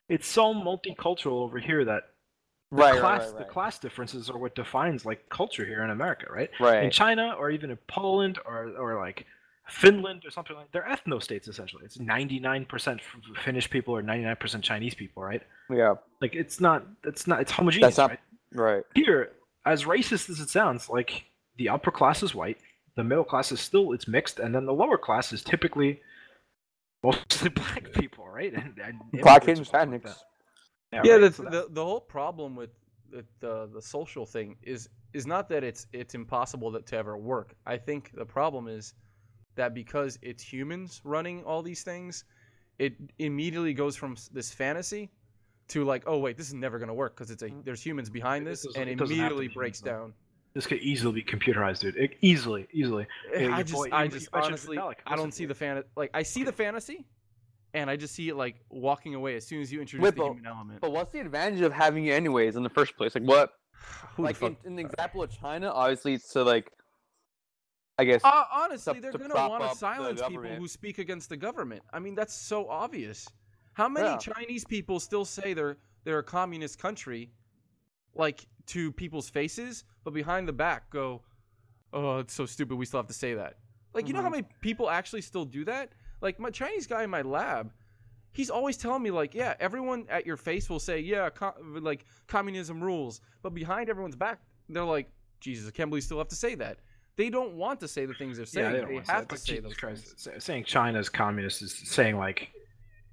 It's 0.10 0.28
so 0.28 0.54
multicultural 0.54 1.42
over 1.44 1.60
here 1.60 1.84
that 1.86 2.04
the 2.72 2.78
Right, 2.78 3.00
class 3.00 3.22
right, 3.22 3.28
right. 3.30 3.38
the 3.40 3.44
class 3.46 3.80
differences 3.80 4.30
are 4.30 4.38
what 4.38 4.56
defines 4.56 5.06
like 5.06 5.28
culture 5.30 5.66
here 5.66 5.84
in 5.84 5.90
America, 5.90 6.26
right? 6.32 6.50
Right. 6.60 6.84
In 6.84 6.92
China 6.92 7.36
or 7.40 7.50
even 7.50 7.70
in 7.72 7.78
Poland 7.88 8.40
or 8.46 8.72
or 8.78 8.98
like 9.00 9.26
Finland 9.70 10.24
or 10.26 10.32
something 10.32 10.56
like 10.56 10.72
they're 10.72 10.84
ethno 10.88 11.22
states 11.22 11.48
essentially. 11.48 11.84
It's 11.86 11.98
99% 11.98 13.00
Finnish 13.44 13.70
people 13.70 13.94
or 13.96 14.02
99% 14.02 14.62
Chinese 14.64 14.96
people, 14.96 15.24
right? 15.24 15.42
Yeah. 15.70 15.96
Like 16.22 16.36
it's 16.36 16.60
not 16.60 16.86
it's 17.06 17.28
not 17.28 17.42
it's 17.42 17.52
homogeneous, 17.52 17.96
That's 17.96 17.98
not- 17.98 18.10
right? 18.12 18.20
Right. 18.76 18.84
Here, 18.96 19.32
as 19.66 19.84
racist 19.84 20.30
as 20.30 20.40
it 20.40 20.50
sounds, 20.50 20.90
like 20.90 21.26
the 21.58 21.68
upper 21.70 21.92
class 21.92 22.24
is 22.24 22.34
white, 22.34 22.58
the 22.96 23.04
middle 23.04 23.26
class 23.26 23.52
is 23.52 23.60
still 23.60 23.92
it's 23.94 24.08
mixed, 24.08 24.40
and 24.40 24.56
then 24.56 24.66
the 24.66 24.74
lower 24.74 24.98
class 24.98 25.34
is 25.34 25.44
typically 25.44 26.00
mostly 27.04 27.50
black 27.62 27.92
people, 27.94 28.28
right? 28.28 28.54
And, 28.54 28.74
and 28.84 29.00
Black 29.22 29.44
immigrants 29.48 29.70
or 29.74 29.86
like 29.86 30.04
That. 30.92 31.06
yeah, 31.06 31.16
right, 31.16 31.36
the, 31.36 31.68
the 31.70 31.84
whole 31.84 32.00
problem 32.00 32.56
with 32.56 32.70
the, 33.12 33.26
the 33.40 33.70
the 33.74 33.82
social 33.82 34.26
thing 34.26 34.56
is 34.62 34.90
is 35.14 35.26
not 35.26 35.50
that 35.50 35.64
it's 35.64 35.88
it's 35.94 36.16
impossible 36.16 36.72
that 36.72 36.86
to 36.88 36.98
ever 36.98 37.18
work. 37.18 37.56
I 37.66 37.78
think 37.78 38.12
the 38.14 38.26
problem 38.26 38.68
is 38.68 38.94
that 39.56 39.74
because 39.74 40.18
it's 40.22 40.44
humans 40.44 41.02
running 41.04 41.44
all 41.44 41.62
these 41.62 41.84
things, 41.84 42.24
it 42.80 42.94
immediately 43.20 43.74
goes 43.74 43.96
from 43.96 44.16
this 44.32 44.52
fantasy 44.52 45.10
to 45.70 45.84
like, 45.84 46.04
oh 46.08 46.18
wait, 46.20 46.38
this 46.38 46.48
is 46.48 46.54
never 46.54 46.80
gonna 46.80 46.94
work 46.94 47.16
because 47.16 47.32
it's 47.32 47.44
a 47.44 47.48
mm-hmm. 47.48 47.62
there's 47.64 47.86
humans 47.86 48.10
behind 48.10 48.46
this, 48.46 48.64
doesn't- 48.64 48.82
and 48.82 48.90
it 48.90 48.98
to 48.98 49.04
immediately 49.04 49.48
breaks 49.48 49.82
humans, 49.82 50.00
down. 50.00 50.14
This 50.54 50.66
could 50.66 50.80
easily 50.80 51.22
be 51.22 51.24
computerized, 51.24 51.82
dude. 51.82 51.98
It, 51.98 52.18
easily, 52.22 52.68
easily. 52.72 53.06
Eh, 53.34 53.44
yeah, 53.44 53.56
I 53.56 53.62
just, 53.62 53.74
boy- 53.74 53.90
I 53.92 54.08
just 54.08 54.30
honestly, 54.34 54.80
I 55.06 55.16
don't 55.16 55.34
see 55.34 55.46
the 55.46 55.54
fan. 55.54 55.84
Like 55.96 56.12
I 56.14 56.24
see 56.24 56.44
the 56.44 56.54
fantasy, 56.54 57.06
and 57.74 57.90
I 57.90 57.96
just 57.96 58.14
see 58.16 58.30
it 58.30 58.36
like 58.36 58.56
walking 58.70 59.16
away 59.16 59.36
as 59.36 59.46
soon 59.46 59.62
as 59.62 59.72
you 59.72 59.80
introduce 59.82 60.06
the 60.12 60.12
but- 60.16 60.26
human 60.34 60.46
element. 60.48 60.82
But 60.82 60.92
what's 60.92 61.12
the 61.12 61.20
advantage 61.20 61.62
of 61.62 61.72
having 61.74 62.06
it 62.08 62.12
anyways 62.12 62.56
in 62.56 62.64
the 62.64 62.70
first 62.70 62.96
place? 62.98 63.14
Like 63.16 63.24
what? 63.26 63.52
Like 64.18 64.42
in, 64.42 64.58
in 64.66 64.76
the 64.76 64.82
example 64.84 65.22
of 65.22 65.30
China, 65.32 65.70
obviously 65.72 66.16
it's 66.16 66.30
to 66.34 66.44
like, 66.44 66.72
I 68.00 68.04
guess. 68.06 68.22
Uh, 68.24 68.44
honestly, 68.52 68.96
to- 68.96 69.02
they're 69.02 69.12
to 69.12 69.18
gonna 69.20 69.34
want 69.50 69.70
to 69.72 69.78
silence 69.78 70.22
people 70.28 70.44
who 70.44 70.68
speak 70.68 70.98
against 70.98 71.30
the 71.30 71.38
government. 71.38 71.84
I 71.94 72.00
mean, 72.00 72.16
that's 72.16 72.34
so 72.34 72.68
obvious. 72.68 73.28
How 73.74 73.88
many 73.88 74.08
Yeah. 74.08 74.18
Chinese 74.18 74.66
people 74.66 75.00
still 75.00 75.26
say 75.26 75.54
they're 75.54 75.78
they're 76.04 76.20
a 76.20 76.24
communist 76.24 76.80
country, 76.80 77.32
like 78.16 78.46
to 78.68 78.92
people's 78.92 79.30
faces, 79.30 79.84
but 80.04 80.14
behind 80.14 80.48
the 80.48 80.54
back 80.54 80.90
go, 80.90 81.22
"Oh, 81.94 82.18
it's 82.20 82.34
so 82.34 82.46
stupid. 82.46 82.76
We 82.78 82.86
still 82.86 83.00
have 83.00 83.08
to 83.08 83.14
say 83.14 83.34
that." 83.36 83.58
Like, 83.94 84.08
you 84.08 84.14
know 84.14 84.22
how 84.22 84.30
Mhm. 84.30 84.32
many 84.32 84.48
people 84.62 84.90
actually 84.90 85.22
still 85.22 85.46
do 85.46 85.64
that? 85.66 85.92
Like 86.22 86.40
my 86.40 86.50
Chinese 86.50 86.88
guy 86.88 87.04
in 87.04 87.10
my 87.10 87.22
lab, 87.22 87.72
he's 88.34 88.50
always 88.50 88.78
telling 88.78 89.04
me 89.04 89.12
like, 89.12 89.34
"Yeah, 89.36 89.56
everyone 89.60 90.06
at 90.10 90.26
your 90.26 90.38
face 90.38 90.70
will 90.70 90.80
say, 90.80 91.00
yeah, 91.00 91.30
co- 91.30 91.54
like 91.80 92.06
communism 92.28 92.84
rules," 92.84 93.22
but 93.42 93.54
behind 93.54 93.90
everyone's 93.90 94.16
back, 94.16 94.40
they're 94.70 94.84
like, 94.84 95.10
"Jesus, 95.40 95.68
I 95.68 95.72
can't 95.72 95.90
believe 95.90 96.04
you 96.04 96.06
still 96.06 96.18
have 96.18 96.28
to 96.30 96.36
say 96.36 96.56
that." 96.56 96.80
They 97.16 97.30
don't 97.32 97.54
want 97.56 97.80
to 97.80 97.88
say 97.88 98.06
the 98.06 98.14
things 98.14 98.38
they're 98.38 98.46
saying. 98.46 98.66
Yeah, 98.66 98.72
they, 98.74 98.78
don't 98.80 98.88
they 98.90 98.94
want 98.96 99.06
to 99.08 99.12
have 99.12 99.24
say, 99.24 99.36
to 99.36 99.38
say 99.38 99.60
those 99.60 99.74
Christ, 99.76 100.20
things. 100.20 100.44
saying 100.44 100.64
China's 100.66 101.10
communist 101.10 101.62
is 101.64 101.74
saying 101.74 102.16
like 102.18 102.50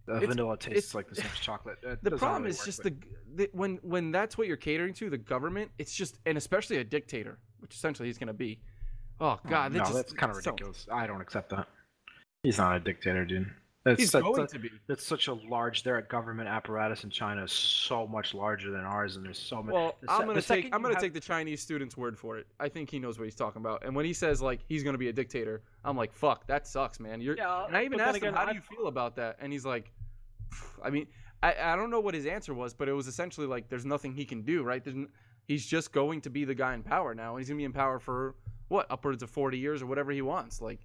uh, 0.08 0.18
vanilla 0.20 0.58
tastes 0.58 0.78
it's- 0.90 0.94
like 0.94 1.08
the 1.08 1.14
same 1.16 1.26
as 1.32 1.38
chocolate. 1.40 1.78
It 1.82 2.02
The 2.02 2.10
problem 2.12 2.42
really 2.42 2.50
is 2.52 2.58
work, 2.58 2.66
just 2.66 2.82
the, 2.82 2.94
the 3.34 3.48
when 3.52 3.76
when 3.82 4.10
that's 4.12 4.36
what 4.36 4.46
you're 4.46 4.56
catering 4.58 4.92
to, 4.94 5.08
the 5.10 5.16
government. 5.18 5.70
It's 5.78 5.94
just 5.94 6.18
and 6.26 6.36
especially 6.38 6.76
a 6.78 6.84
dictator, 6.84 7.38
which 7.60 7.74
essentially 7.74 8.08
he's 8.08 8.18
gonna 8.18 8.32
be. 8.34 8.60
Oh 9.20 9.26
Oh, 9.26 9.40
God, 9.48 9.72
no, 9.72 9.78
just, 9.78 9.92
that's 9.94 10.12
kind 10.12 10.30
of 10.30 10.42
so- 10.42 10.50
ridiculous. 10.50 10.86
I 10.92 11.06
don't 11.06 11.20
accept 11.22 11.48
that. 11.50 11.66
He's 12.44 12.58
not 12.58 12.76
a 12.76 12.80
dictator, 12.80 13.24
dude. 13.24 13.50
That's, 13.84 14.00
He's 14.00 14.12
that's, 14.12 14.22
going 14.22 14.40
that's, 14.40 14.52
to 14.54 14.58
be. 14.58 14.70
that's 14.86 15.04
such 15.04 15.28
a 15.28 15.34
large. 15.34 15.82
Their 15.82 16.00
government 16.02 16.48
apparatus 16.48 17.04
in 17.04 17.10
China 17.10 17.44
is 17.44 17.52
so 17.52 18.06
much 18.06 18.32
larger 18.32 18.70
than 18.70 18.80
ours, 18.80 19.16
and 19.16 19.26
there's 19.26 19.38
so 19.38 19.62
many. 19.62 19.76
Well, 19.76 19.96
the 20.00 20.10
I'm 20.10 20.26
gonna 20.26 20.40
take 20.40 20.66
I'm 20.66 20.80
gonna 20.80 20.94
have- 20.94 21.02
take 21.02 21.12
the 21.12 21.20
Chinese 21.20 21.60
student's 21.60 21.94
word 21.96 22.16
for 22.18 22.38
it. 22.38 22.46
I 22.58 22.70
think 22.70 22.88
he 22.88 22.98
knows 22.98 23.18
what 23.18 23.24
he's 23.26 23.34
talking 23.34 23.60
about. 23.60 23.84
And 23.84 23.94
when 23.94 24.06
he 24.06 24.14
says 24.14 24.40
like 24.40 24.60
he's 24.68 24.82
gonna 24.82 24.96
be 24.96 25.08
a 25.08 25.12
dictator, 25.12 25.62
I'm 25.84 25.98
like, 25.98 26.14
fuck, 26.14 26.46
that 26.46 26.66
sucks, 26.66 26.98
man. 26.98 27.20
You're. 27.20 27.36
Yeah, 27.36 27.66
And 27.66 27.76
I 27.76 27.80
even 27.80 27.92
but 27.92 27.98
then 27.98 28.08
asked 28.08 28.16
him, 28.18 28.22
again, 28.28 28.34
how 28.34 28.46
do 28.46 28.54
you 28.54 28.62
feel 28.62 28.86
about 28.86 29.16
that? 29.16 29.36
And 29.40 29.52
he's 29.52 29.66
like, 29.66 29.92
I 30.82 30.88
mean, 30.88 31.06
I, 31.42 31.54
I 31.62 31.76
don't 31.76 31.90
know 31.90 32.00
what 32.00 32.14
his 32.14 32.24
answer 32.24 32.54
was, 32.54 32.72
but 32.72 32.88
it 32.88 32.92
was 32.92 33.06
essentially 33.06 33.46
like, 33.46 33.68
there's 33.68 33.84
nothing 33.84 34.14
he 34.14 34.24
can 34.24 34.40
do, 34.42 34.62
right? 34.62 34.82
There's, 34.82 34.96
n- 34.96 35.08
he's 35.46 35.66
just 35.66 35.92
going 35.92 36.22
to 36.22 36.30
be 36.30 36.46
the 36.46 36.54
guy 36.54 36.72
in 36.72 36.82
power 36.82 37.14
now, 37.14 37.32
and 37.36 37.40
he's 37.40 37.48
gonna 37.50 37.58
be 37.58 37.64
in 37.64 37.72
power 37.74 37.98
for 37.98 38.34
what 38.68 38.86
upwards 38.88 39.22
of 39.22 39.28
40 39.28 39.58
years 39.58 39.82
or 39.82 39.86
whatever 39.86 40.10
he 40.10 40.22
wants. 40.22 40.62
Like, 40.62 40.80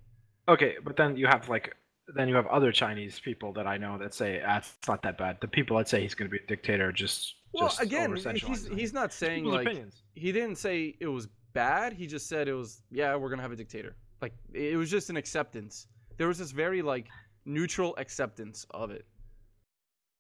Okay, 0.50 0.76
but 0.84 0.98
then 0.98 1.16
you 1.16 1.28
have 1.28 1.48
like 1.48 1.76
then 2.16 2.28
you 2.28 2.36
have 2.36 2.48
other 2.48 2.72
Chinese 2.72 3.20
people 3.20 3.54
that 3.54 3.68
I 3.68 3.78
know 3.78 3.98
that 4.00 4.14
say 4.14 4.42
ah, 4.46 4.58
it's 4.58 4.76
not 4.88 5.04
that 5.04 5.18
bad. 5.18 5.38
The 5.42 5.48
people 5.48 5.78
that 5.78 5.88
say 5.88 6.02
he's 6.02 6.16
going 6.16 6.30
to 6.30 6.36
be 6.36 6.44
a 6.44 6.48
dictator 6.48 6.92
just 6.92 7.36
well, 7.54 7.68
just 7.68 7.82
again, 7.82 8.16
he's 8.16 8.68
he's 8.68 8.94
not 8.94 9.14
saying 9.14 9.46
like 9.46 9.68
opinions. 9.68 10.04
he 10.14 10.32
didn't 10.32 10.58
say 10.58 10.96
it 11.00 11.08
was 11.08 11.28
bad. 11.54 11.94
He 11.94 12.08
just 12.08 12.28
said 12.28 12.48
it 12.48 12.54
was 12.54 12.82
yeah, 12.92 13.16
we're 13.16 13.30
gonna 13.30 13.44
have 13.44 13.52
a 13.52 13.56
dictator. 13.56 13.96
Like 14.22 14.34
it 14.54 14.78
was 14.78 14.90
just 14.90 15.10
an 15.10 15.18
acceptance. 15.18 15.88
There 16.18 16.28
was 16.28 16.38
this 16.38 16.52
very 16.52 16.82
like 16.82 17.08
neutral 17.46 17.96
acceptance 17.98 18.66
of 18.72 18.92
it. 18.92 19.06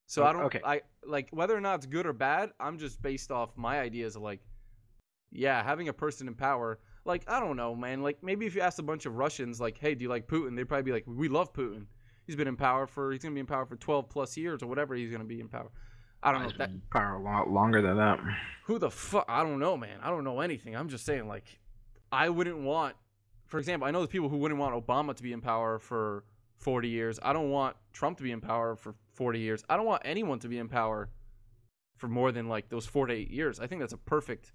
So 0.07 0.25
I 0.25 0.33
don't 0.33 0.43
okay. 0.43 0.61
I 0.65 0.81
like 1.05 1.29
whether 1.31 1.55
or 1.55 1.61
not 1.61 1.75
it's 1.75 1.85
good 1.85 2.07
or 2.07 2.13
bad. 2.13 2.51
I'm 2.59 2.79
just 2.79 3.01
based 3.01 3.31
off 3.31 3.55
my 3.55 3.79
ideas 3.79 4.15
of 4.15 4.23
like, 4.23 4.39
yeah, 5.31 5.63
having 5.63 5.87
a 5.89 5.93
person 5.93 6.27
in 6.27 6.33
power. 6.33 6.79
Like 7.05 7.23
I 7.27 7.39
don't 7.39 7.57
know, 7.57 7.75
man. 7.75 8.01
Like 8.01 8.23
maybe 8.23 8.45
if 8.45 8.55
you 8.55 8.61
asked 8.61 8.79
a 8.79 8.83
bunch 8.83 9.05
of 9.05 9.15
Russians, 9.15 9.59
like, 9.59 9.77
hey, 9.77 9.95
do 9.95 10.03
you 10.03 10.09
like 10.09 10.27
Putin? 10.27 10.55
They'd 10.55 10.65
probably 10.65 10.83
be 10.83 10.91
like, 10.91 11.05
we 11.07 11.27
love 11.27 11.53
Putin. 11.53 11.85
He's 12.25 12.35
been 12.35 12.47
in 12.47 12.55
power 12.55 12.85
for 12.85 13.11
he's 13.11 13.23
gonna 13.23 13.33
be 13.33 13.39
in 13.39 13.45
power 13.45 13.65
for 13.65 13.75
12 13.75 14.09
plus 14.09 14.37
years 14.37 14.61
or 14.61 14.67
whatever 14.67 14.95
he's 14.95 15.11
gonna 15.11 15.23
be 15.23 15.39
in 15.39 15.47
power. 15.47 15.71
I 16.21 16.31
don't 16.31 16.43
know. 16.43 16.51
That, 16.57 16.89
power 16.91 17.15
a 17.15 17.21
lot 17.21 17.49
longer 17.49 17.81
than 17.81 17.97
that. 17.97 18.19
who 18.65 18.77
the 18.77 18.91
fuck? 18.91 19.25
I 19.27 19.43
don't 19.43 19.59
know, 19.59 19.77
man. 19.77 19.99
I 20.03 20.09
don't 20.09 20.23
know 20.23 20.41
anything. 20.41 20.75
I'm 20.75 20.89
just 20.89 21.05
saying, 21.05 21.27
like, 21.27 21.59
I 22.11 22.29
wouldn't 22.29 22.59
want, 22.59 22.95
for 23.47 23.57
example, 23.57 23.87
I 23.87 23.91
know 23.91 23.99
there's 23.99 24.09
people 24.09 24.27
who 24.27 24.37
wouldn't 24.37 24.59
want 24.59 24.75
Obama 24.75 25.15
to 25.15 25.23
be 25.23 25.31
in 25.31 25.39
power 25.39 25.79
for 25.79 26.25
40 26.57 26.89
years. 26.89 27.19
I 27.23 27.31
don't 27.31 27.49
want 27.51 27.77
Trump 27.93 28.17
to 28.17 28.23
be 28.23 28.31
in 28.31 28.41
power 28.41 28.75
for 28.75 28.95
40 29.13 29.39
years. 29.39 29.63
I 29.69 29.77
don't 29.77 29.85
want 29.85 30.01
anyone 30.03 30.39
to 30.39 30.49
be 30.49 30.57
in 30.57 30.67
power 30.67 31.09
for 31.97 32.07
more 32.07 32.31
than 32.31 32.47
like 32.47 32.69
those 32.69 32.85
four 32.85 33.07
to 33.07 33.13
eight 33.13 33.31
years. 33.31 33.59
I 33.59 33.67
think 33.67 33.81
that's 33.81 33.93
a 33.93 33.97
perfect 33.97 34.51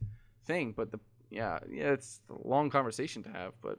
thing. 0.47 0.75
But 0.77 0.91
the 0.91 1.01
yeah, 1.31 1.59
yeah, 1.71 1.93
it's 1.93 2.21
a 2.31 2.49
long 2.49 2.71
conversation 2.71 3.23
to 3.25 3.31
have. 3.31 3.53
But 3.63 3.79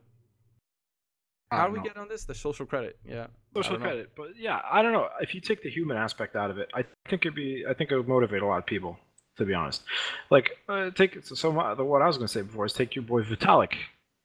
how 1.52 1.64
don't 1.64 1.74
we 1.74 1.80
know. 1.80 1.86
get 1.86 1.98
on 1.98 2.08
this? 2.08 2.26
The 2.26 2.36
social 2.36 2.66
credit. 2.66 2.98
Yeah. 3.08 3.28
Social 3.56 3.78
credit. 3.78 4.12
But 4.16 4.38
yeah, 4.38 4.60
I 4.70 4.82
don't 4.82 4.92
know. 4.92 5.08
If 5.22 5.34
you 5.34 5.42
take 5.42 5.64
the 5.64 5.70
human 5.70 5.98
aspect 5.98 6.36
out 6.36 6.52
of 6.52 6.58
it, 6.58 6.70
I 6.74 6.84
think 7.10 7.26
it'd 7.26 7.36
be. 7.36 7.64
I 7.70 7.74
think 7.74 7.92
it 7.92 7.98
would 7.98 8.08
motivate 8.08 8.42
a 8.42 8.46
lot 8.46 8.58
of 8.58 8.66
people. 8.66 8.98
To 9.38 9.44
be 9.44 9.54
honest, 9.54 9.84
like 10.32 10.52
uh, 10.70 10.92
take 10.92 11.26
so, 11.26 11.36
so 11.36 11.52
my, 11.52 11.74
the, 11.74 11.84
what 11.84 12.02
I 12.02 12.08
was 12.08 12.18
gonna 12.18 12.30
say 12.30 12.42
before 12.42 12.66
is 12.66 12.72
take 12.72 12.96
your 12.96 13.04
boy 13.04 13.22
Vitalik. 13.22 13.74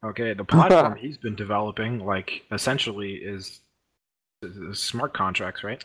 Okay, 0.05 0.35
the 0.35 0.45
platform 0.57 0.97
he's 0.97 1.18
been 1.18 1.35
developing, 1.35 1.99
like 1.99 2.45
essentially, 2.53 3.14
is 3.14 3.61
smart 4.72 5.12
contracts, 5.12 5.62
right? 5.62 5.84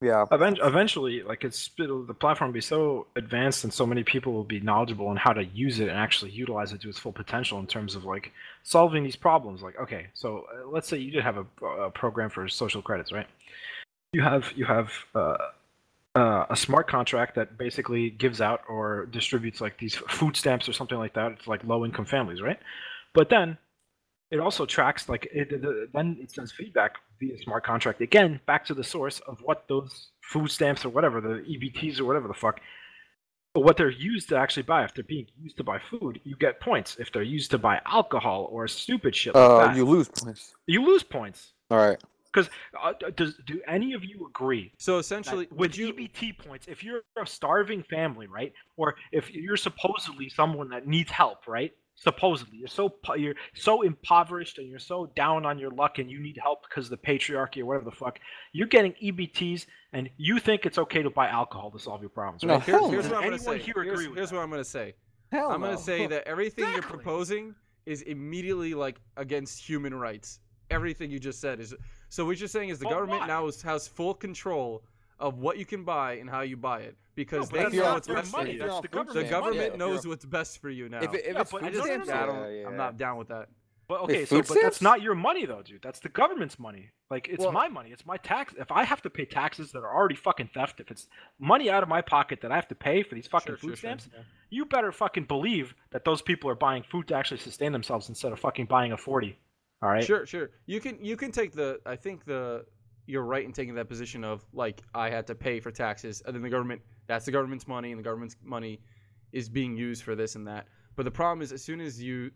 Yeah. 0.00 0.24
Event- 0.32 0.58
eventually, 0.62 1.22
like 1.22 1.44
it's 1.44 1.70
the 1.76 2.14
platform 2.18 2.48
will 2.48 2.54
be 2.54 2.60
so 2.60 3.06
advanced, 3.16 3.64
and 3.64 3.72
so 3.72 3.86
many 3.86 4.02
people 4.02 4.32
will 4.32 4.44
be 4.44 4.60
knowledgeable 4.60 5.06
on 5.08 5.16
how 5.16 5.32
to 5.32 5.44
use 5.44 5.80
it 5.80 5.88
and 5.88 5.98
actually 5.98 6.30
utilize 6.30 6.72
it 6.72 6.80
to 6.82 6.88
its 6.88 6.98
full 6.98 7.12
potential 7.12 7.58
in 7.58 7.66
terms 7.66 7.94
of 7.94 8.04
like 8.04 8.32
solving 8.62 9.04
these 9.04 9.16
problems. 9.16 9.62
Like, 9.62 9.78
okay, 9.78 10.06
so 10.14 10.46
uh, 10.52 10.68
let's 10.68 10.88
say 10.88 10.98
you 10.98 11.10
did 11.10 11.22
have 11.22 11.36
a, 11.36 11.66
a 11.66 11.90
program 11.90 12.30
for 12.30 12.48
social 12.48 12.82
credits, 12.82 13.12
right? 13.12 13.26
You 14.12 14.22
have 14.22 14.50
you 14.56 14.64
have 14.64 14.90
uh, 15.14 15.36
uh, 16.14 16.46
a 16.48 16.56
smart 16.56 16.88
contract 16.88 17.34
that 17.34 17.58
basically 17.58 18.10
gives 18.10 18.40
out 18.40 18.62
or 18.68 19.06
distributes 19.06 19.60
like 19.60 19.78
these 19.78 19.94
food 19.94 20.36
stamps 20.36 20.68
or 20.68 20.72
something 20.72 20.98
like 20.98 21.14
that. 21.14 21.32
It's 21.32 21.46
like 21.46 21.64
low 21.64 21.84
income 21.84 22.06
families, 22.06 22.40
right? 22.40 22.58
But 23.12 23.28
then 23.28 23.58
it 24.30 24.40
also 24.40 24.64
tracks 24.64 25.08
like 25.08 25.28
it, 25.32 25.50
the, 25.50 25.88
then 25.92 26.16
it 26.20 26.30
sends 26.30 26.52
feedback 26.52 26.96
via 27.20 27.38
smart 27.42 27.64
contract 27.64 28.00
again 28.00 28.40
back 28.46 28.64
to 28.64 28.74
the 28.74 28.82
source 28.84 29.20
of 29.28 29.38
what 29.42 29.64
those 29.68 30.08
food 30.22 30.50
stamps 30.50 30.84
or 30.84 30.88
whatever 30.88 31.20
the 31.20 31.44
EBTs 31.52 32.00
or 32.00 32.04
whatever 32.06 32.26
the 32.28 32.34
fuck 32.34 32.60
what 33.54 33.76
they're 33.76 33.90
used 33.90 34.28
to 34.28 34.36
actually 34.36 34.62
buy. 34.62 34.84
If 34.84 34.94
they're 34.94 35.02
being 35.02 35.26
used 35.42 35.56
to 35.56 35.64
buy 35.64 35.80
food, 35.80 36.20
you 36.22 36.36
get 36.36 36.60
points. 36.60 36.96
If 37.00 37.10
they're 37.10 37.24
used 37.24 37.50
to 37.50 37.58
buy 37.58 37.80
alcohol 37.84 38.46
or 38.48 38.68
stupid 38.68 39.16
shit 39.16 39.34
like 39.34 39.44
Uh, 39.50 39.58
that, 39.66 39.76
you 39.76 39.84
lose 39.84 40.08
points. 40.08 40.54
you 40.68 40.84
lose 40.86 41.02
points. 41.02 41.52
All 41.68 41.78
right. 41.78 41.98
Because 42.32 42.48
uh, 42.80 42.92
does 43.16 43.34
do 43.46 43.60
any 43.66 43.92
of 43.92 44.04
you 44.04 44.24
agree 44.28 44.72
So 44.78 44.98
essentially, 44.98 45.48
with 45.50 45.58
would 45.58 45.76
you? 45.76 45.92
EBT 45.92 46.38
points, 46.38 46.68
if 46.68 46.84
you're 46.84 47.02
a 47.20 47.26
starving 47.26 47.82
family, 47.82 48.28
right, 48.28 48.52
or 48.76 48.94
if 49.10 49.32
you're 49.32 49.56
supposedly 49.56 50.28
someone 50.28 50.68
that 50.68 50.86
needs 50.86 51.10
help, 51.10 51.48
right? 51.48 51.72
Supposedly, 52.02 52.56
you're 52.56 52.66
so 52.66 52.94
you're 53.14 53.34
so 53.54 53.82
impoverished 53.82 54.56
and 54.56 54.66
you're 54.66 54.78
so 54.78 55.12
down 55.14 55.44
on 55.44 55.58
your 55.58 55.70
luck, 55.70 55.98
and 55.98 56.10
you 56.10 56.18
need 56.18 56.38
help 56.42 56.62
because 56.66 56.86
of 56.86 56.90
the 56.92 56.96
patriarchy 56.96 57.58
or 57.60 57.66
whatever 57.66 57.84
the 57.84 57.90
fuck. 57.90 58.18
You're 58.52 58.68
getting 58.68 58.94
EBTs, 59.02 59.66
and 59.92 60.08
you 60.16 60.38
think 60.38 60.64
it's 60.64 60.78
okay 60.78 61.02
to 61.02 61.10
buy 61.10 61.28
alcohol 61.28 61.70
to 61.72 61.78
solve 61.78 62.00
your 62.00 62.08
problems, 62.08 62.42
No. 62.42 62.58
Here's, 62.58 62.88
here's 62.88 63.08
what 63.08 63.18
I'm 63.18 63.24
gonna 63.24 63.38
say. 63.38 63.58
here 63.58 63.82
Here's, 63.82 64.06
here's 64.14 64.32
what 64.32 64.40
I'm 64.40 64.48
gonna 64.48 64.64
say. 64.64 64.94
Hell 65.30 65.50
I'm 65.50 65.60
gonna 65.60 65.76
say 65.76 66.06
that 66.06 66.26
everything 66.26 66.64
you're 66.72 66.80
proposing 66.80 67.54
is 67.84 68.00
immediately 68.02 68.72
like 68.72 68.98
against 69.18 69.62
human 69.62 69.94
rights. 69.94 70.40
Everything 70.70 71.10
you 71.10 71.18
just 71.18 71.38
said 71.38 71.60
is. 71.60 71.74
So 72.08 72.24
what 72.24 72.38
you're 72.38 72.48
saying 72.48 72.70
is 72.70 72.78
the 72.78 72.84
But 72.84 72.92
government 72.92 73.20
why? 73.20 73.26
now 73.26 73.46
is, 73.46 73.60
has 73.60 73.86
full 73.86 74.14
control 74.14 74.84
of 75.20 75.38
what 75.38 75.58
you 75.58 75.64
can 75.66 75.84
buy 75.84 76.14
and 76.14 76.28
how 76.28 76.40
you 76.40 76.56
buy 76.56 76.80
it 76.80 76.96
because 77.14 77.48
but 77.50 77.56
they 77.56 77.62
that's 77.64 77.74
know 77.74 77.92
what's 77.94 78.06
their 78.06 78.16
best 78.16 78.30
for 78.34 78.46
you. 78.46 78.58
that's 78.58 78.76
the 78.76 78.82
The 78.82 78.88
government's 78.88 79.30
government 79.30 79.78
money. 79.78 79.92
knows 79.92 80.06
what's 80.06 80.24
best 80.24 80.60
for 80.60 80.70
you 80.70 80.88
now. 80.88 80.98
If, 81.02 81.14
it, 81.14 81.26
if 81.26 81.34
Yeah, 81.34 81.40
it's 81.42 81.50
but 81.52 81.60
food 81.60 81.68
I 81.68 81.72
just- 81.72 81.84
stamps, 81.84 82.08
no, 82.08 82.14
no, 82.14 82.32
yeah, 82.32 82.40
no. 82.40 82.48
yeah, 82.48 82.66
I'm 82.68 82.76
not 82.76 82.96
down 82.96 83.18
with 83.18 83.28
that. 83.28 83.48
But 83.86 84.06
Wait, 84.06 84.14
okay, 84.18 84.24
so 84.24 84.36
food 84.36 84.46
but 84.48 84.62
that's 84.62 84.80
not 84.80 85.02
your 85.02 85.16
money 85.16 85.46
though, 85.46 85.62
dude. 85.62 85.82
That's 85.82 85.98
the 85.98 86.08
government's 86.10 86.58
money. 86.60 86.90
Like 87.10 87.26
it's 87.28 87.42
Well- 87.42 87.50
my 87.52 87.66
money. 87.68 87.90
It's 87.90 88.06
my 88.06 88.16
tax. 88.18 88.54
If 88.56 88.70
I 88.70 88.84
have 88.84 89.02
to 89.02 89.10
pay 89.10 89.24
taxes 89.24 89.72
that 89.72 89.80
are 89.80 89.92
already 89.94 90.14
fucking 90.14 90.50
theft, 90.54 90.78
if 90.80 90.90
it's 90.92 91.08
money 91.40 91.68
out 91.68 91.82
of 91.82 91.88
my 91.88 92.00
pocket 92.00 92.40
that 92.42 92.52
I 92.52 92.54
have 92.54 92.68
to 92.68 92.76
pay 92.76 93.02
for 93.02 93.16
these 93.16 93.26
fucking 93.26 93.46
Sure, 93.54 93.56
food 93.58 93.66
sure, 93.76 93.76
sure. 93.90 93.98
stamps, 93.98 94.08
you 94.48 94.64
better 94.64 94.92
fucking 94.92 95.24
believe 95.24 95.74
that 95.90 96.04
those 96.04 96.22
people 96.22 96.48
are 96.48 96.54
buying 96.54 96.84
food 96.84 97.08
to 97.08 97.14
actually 97.16 97.38
sustain 97.40 97.72
themselves 97.72 98.08
instead 98.08 98.30
of 98.32 98.38
fucking 98.38 98.66
buying 98.66 98.92
a 98.92 98.96
forty. 98.96 99.36
All 99.82 99.88
right. 99.88 100.04
Sure, 100.04 100.24
sure. 100.24 100.50
You 100.66 100.78
can 100.78 101.04
you 101.04 101.16
can 101.16 101.32
take 101.32 101.50
the 101.52 101.80
I 101.84 101.96
think 101.96 102.24
the 102.24 102.64
you're 103.10 103.24
right 103.24 103.44
in 103.44 103.52
taking 103.52 103.74
that 103.74 103.88
position 103.88 104.24
of 104.24 104.44
like 104.52 104.82
I 104.94 105.10
had 105.10 105.26
to 105.26 105.34
pay 105.34 105.60
for 105.60 105.70
taxes 105.70 106.22
and 106.24 106.34
then 106.34 106.42
the 106.42 106.48
government 106.48 106.80
that's 107.06 107.24
the 107.24 107.32
government's 107.32 107.66
money 107.66 107.90
and 107.90 107.98
the 107.98 108.04
government's 108.04 108.36
money 108.42 108.80
is 109.32 109.48
being 109.48 109.76
used 109.76 110.02
for 110.02 110.14
this 110.14 110.36
and 110.36 110.46
that. 110.46 110.66
But 110.96 111.04
the 111.04 111.10
problem 111.10 111.42
is 111.42 111.52
as 111.52 111.62
soon 111.62 111.80
as 111.80 112.02
you 112.02 112.30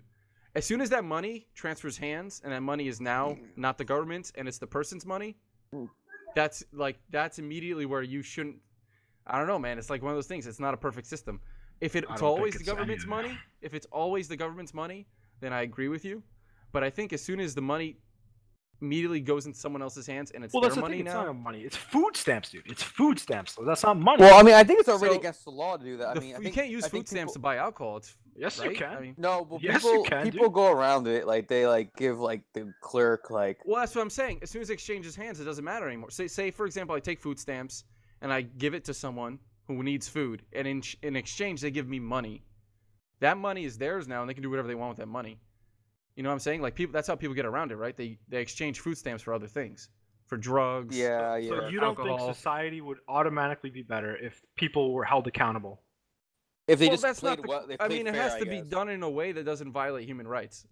as 0.54 0.64
soon 0.64 0.80
as 0.80 0.90
that 0.90 1.04
money 1.04 1.46
transfers 1.54 1.96
hands 1.96 2.40
and 2.44 2.52
that 2.52 2.62
money 2.62 2.88
is 2.88 3.00
now 3.00 3.36
not 3.56 3.78
the 3.78 3.84
government's 3.84 4.32
and 4.36 4.46
it's 4.48 4.58
the 4.58 4.66
person's 4.66 5.06
money, 5.06 5.36
that's 6.34 6.64
like 6.72 6.98
that's 7.10 7.38
immediately 7.38 7.86
where 7.86 8.02
you 8.02 8.22
shouldn't 8.22 8.56
I 9.26 9.38
don't 9.38 9.46
know, 9.46 9.58
man. 9.58 9.78
It's 9.78 9.88
like 9.88 10.02
one 10.02 10.12
of 10.12 10.16
those 10.16 10.26
things. 10.26 10.46
It's 10.46 10.60
not 10.60 10.74
a 10.74 10.76
perfect 10.76 11.06
system. 11.06 11.40
If 11.80 11.96
it, 11.96 12.04
it's 12.10 12.22
always 12.22 12.54
the 12.54 12.60
it's 12.60 12.68
any 12.68 12.76
government's 12.76 13.06
money, 13.06 13.38
if 13.62 13.74
it's 13.74 13.86
always 13.86 14.28
the 14.28 14.36
government's 14.36 14.74
money, 14.74 15.06
then 15.40 15.52
I 15.52 15.62
agree 15.62 15.88
with 15.88 16.04
you. 16.04 16.22
But 16.72 16.84
I 16.84 16.90
think 16.90 17.12
as 17.12 17.22
soon 17.22 17.40
as 17.40 17.54
the 17.54 17.62
money 17.62 17.96
immediately 18.84 19.20
goes 19.20 19.46
into 19.46 19.58
someone 19.58 19.82
else's 19.82 20.06
hands 20.06 20.30
and 20.32 20.44
it's 20.44 20.52
Well, 20.52 20.60
their 20.60 20.68
that's 20.68 20.76
the 20.76 20.82
money 20.82 20.98
thing. 20.98 21.06
It's 21.06 21.14
now, 21.14 21.24
not 21.24 21.36
money. 21.36 21.60
It's 21.62 21.76
food 21.76 22.16
stamps, 22.16 22.50
dude. 22.50 22.62
It's 22.66 22.82
food 22.82 23.18
stamps. 23.18 23.56
That's 23.66 23.82
not 23.82 23.98
money. 23.98 24.20
Well, 24.22 24.38
I 24.38 24.42
mean, 24.42 24.54
I 24.54 24.64
think 24.64 24.80
it's 24.80 24.88
already 24.88 25.14
So, 25.14 25.20
against 25.20 25.44
the 25.44 25.50
law 25.50 25.76
to 25.76 25.84
do 25.84 25.96
that. 25.98 26.08
I 26.08 26.14
the 26.14 26.20
mean, 26.20 26.34
I 26.34 26.38
f- 26.38 26.44
you 26.44 26.52
can't 26.52 26.68
use 26.68 26.84
I 26.84 26.88
food 26.88 26.96
think 26.98 27.08
stamps 27.08 27.32
to 27.32 27.38
buy 27.38 27.56
alcohol. 27.56 27.96
It's 27.98 28.16
yes, 28.36 28.58
right? 28.60 28.70
you 28.70 28.76
can. 28.76 28.92
I 28.96 29.00
mean, 29.00 29.14
No, 29.18 29.44
but 29.44 29.62
Yes, 29.62 29.82
people 29.82 30.04
can, 30.04 30.22
people 30.30 30.46
dude. 30.46 30.54
go 30.54 30.70
around 30.70 31.06
it 31.08 31.26
like 31.26 31.48
they 31.48 31.66
like 31.66 31.94
give 31.96 32.20
like 32.20 32.42
the 32.52 32.72
clerk 32.80 33.30
like 33.30 33.58
well, 33.64 33.80
that's 33.80 33.94
what 33.94 34.02
I'm 34.02 34.10
saying. 34.10 34.38
As 34.42 34.50
soon 34.50 34.62
as 34.62 34.70
it 34.70 34.74
exchanges 34.74 35.16
hands, 35.16 35.40
it 35.40 35.44
doesn't 35.44 35.64
matter 35.64 35.86
anymore. 35.88 36.10
Say, 36.10 36.28
say 36.28 36.50
for 36.50 36.66
example, 36.66 36.94
I 36.94 37.00
take 37.00 37.18
food 37.20 37.38
stamps 37.40 37.84
and 38.22 38.32
I 38.32 38.42
give 38.42 38.74
it 38.74 38.84
to 38.84 38.94
someone 38.94 39.38
who 39.66 39.82
needs 39.82 40.08
food, 40.08 40.42
and 40.52 40.66
in 40.68 40.82
in 41.02 41.16
exchange 41.16 41.60
they 41.62 41.70
give 41.70 41.88
me 41.88 41.98
money. 41.98 42.42
That 43.20 43.38
money 43.38 43.64
is 43.64 43.78
theirs 43.78 44.06
now, 44.06 44.20
and 44.20 44.28
they 44.28 44.34
can 44.34 44.42
do 44.42 44.50
whatever 44.50 44.68
they 44.68 44.74
want 44.74 44.90
with 44.90 44.98
that 44.98 45.06
money. 45.08 45.38
You 46.16 46.22
know 46.22 46.28
what 46.28 46.34
I'm 46.34 46.40
saying? 46.40 46.62
Like 46.62 46.74
people, 46.74 46.92
that's 46.92 47.08
how 47.08 47.16
people 47.16 47.34
get 47.34 47.46
around 47.46 47.72
it, 47.72 47.76
right? 47.76 47.96
They 47.96 48.18
they 48.28 48.40
exchange 48.40 48.80
food 48.80 48.96
stamps 48.96 49.22
for 49.22 49.34
other 49.34 49.48
things, 49.48 49.88
for 50.26 50.36
drugs. 50.36 50.96
yeah 50.96 51.36
yeah. 51.36 51.48
So 51.48 51.68
you 51.68 51.80
don't 51.80 51.98
alcohol. 51.98 52.18
think 52.18 52.36
society 52.36 52.80
would 52.80 52.98
automatically 53.08 53.70
be 53.70 53.82
better 53.82 54.16
if 54.16 54.40
people 54.56 54.92
were 54.92 55.04
held 55.04 55.26
accountable? 55.26 55.82
if 56.66 56.78
they 56.78 56.86
well, 56.86 56.92
just 56.94 57.02
that's 57.02 57.20
played 57.20 57.38
not 57.38 57.42
the, 57.42 57.48
well, 57.48 57.66
they 57.66 57.74
I 57.74 57.88
played 57.88 57.90
mean, 57.90 58.06
it 58.06 58.14
has 58.14 58.34
I 58.34 58.38
to 58.40 58.46
be 58.46 58.62
done 58.62 58.88
in 58.88 59.02
a 59.02 59.10
way 59.10 59.32
that 59.32 59.44
doesn't 59.44 59.72
violate 59.72 60.06
human 60.06 60.26
rights. 60.26 60.66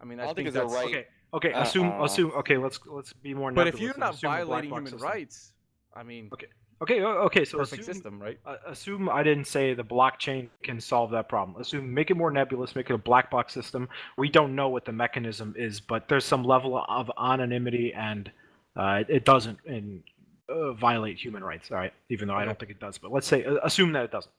I 0.00 0.04
mean, 0.04 0.20
I, 0.20 0.24
I 0.24 0.26
think, 0.26 0.36
think 0.36 0.48
it's 0.48 0.56
a 0.56 0.60
that's 0.60 0.74
right- 0.74 0.86
Okay. 0.86 1.06
Okay. 1.34 1.52
Uh, 1.52 1.62
assume. 1.62 1.88
uh, 1.88 2.04
assume. 2.04 2.32
Okay. 2.32 2.56
Let's 2.56 2.78
let's 2.86 3.12
be 3.12 3.34
more. 3.34 3.50
But 3.52 3.66
if 3.68 3.80
you're 3.80 3.96
not 3.96 4.14
assume 4.14 4.30
a 4.30 4.34
black 4.34 4.46
violating 4.46 4.70
human 4.70 4.92
system. 4.92 5.08
rights, 5.08 5.52
I 5.94 6.02
mean, 6.02 6.28
Okay. 6.32 6.46
O- 6.80 7.24
Okay. 7.24 7.44
So 7.44 7.58
perfect 7.58 7.82
assume, 7.82 7.94
system, 7.94 8.22
right? 8.22 8.38
uh, 8.44 8.56
assume 8.66 9.08
I 9.08 9.22
didn't 9.22 9.46
say 9.46 9.74
the 9.74 9.84
blockchain 9.84 10.48
can 10.62 10.80
solve 10.80 11.10
that 11.12 11.28
problem. 11.28 11.60
Assume 11.60 11.92
make 11.92 12.10
it 12.10 12.16
more 12.16 12.30
nebulous, 12.30 12.76
make 12.76 12.90
it 12.90 12.94
a 12.94 12.98
black 12.98 13.30
box 13.30 13.52
system. 13.52 13.88
We 14.18 14.28
don't 14.28 14.54
know 14.54 14.68
what 14.68 14.84
the 14.84 14.92
mechanism 14.92 15.54
is, 15.56 15.80
but 15.80 16.08
there's 16.08 16.24
some 16.24 16.44
level 16.44 16.84
of 16.88 17.10
anonymity, 17.18 17.92
and 17.94 18.30
uh, 18.76 19.02
it, 19.02 19.06
it 19.08 19.24
doesn't 19.24 19.58
in, 19.64 20.02
uh, 20.48 20.72
violate 20.72 21.18
human 21.18 21.42
rights. 21.42 21.70
All 21.70 21.78
right, 21.78 21.92
even 22.10 22.28
though 22.28 22.34
I 22.34 22.44
don't 22.44 22.58
think 22.58 22.70
it 22.70 22.80
does. 22.80 22.98
But 22.98 23.12
let's 23.12 23.26
say 23.26 23.44
uh, 23.44 23.56
assume 23.62 23.92
that 23.92 24.04
it 24.04 24.10
doesn't. 24.10 24.32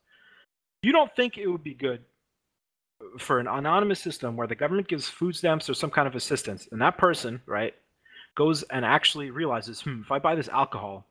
You 0.83 0.91
don't 0.91 1.13
think 1.15 1.38
it 1.38 1.47
would 1.47 1.63
be 1.63 1.73
good 1.73 2.01
for 3.19 3.39
an 3.39 3.47
anonymous 3.47 3.99
system 3.99 4.35
where 4.35 4.47
the 4.47 4.55
government 4.55 4.88
gives 4.88 5.07
food 5.07 5.35
stamps 5.35 5.69
or 5.69 5.73
some 5.73 5.89
kind 5.89 6.07
of 6.07 6.15
assistance, 6.15 6.67
and 6.71 6.81
that 6.81 6.97
person, 6.97 7.41
right, 7.45 7.73
goes 8.35 8.63
and 8.63 8.85
actually 8.85 9.31
realizes, 9.31 9.81
hmm, 9.81 10.01
if 10.01 10.11
I 10.11 10.19
buy 10.19 10.35
this 10.35 10.49
alcohol, 10.49 11.05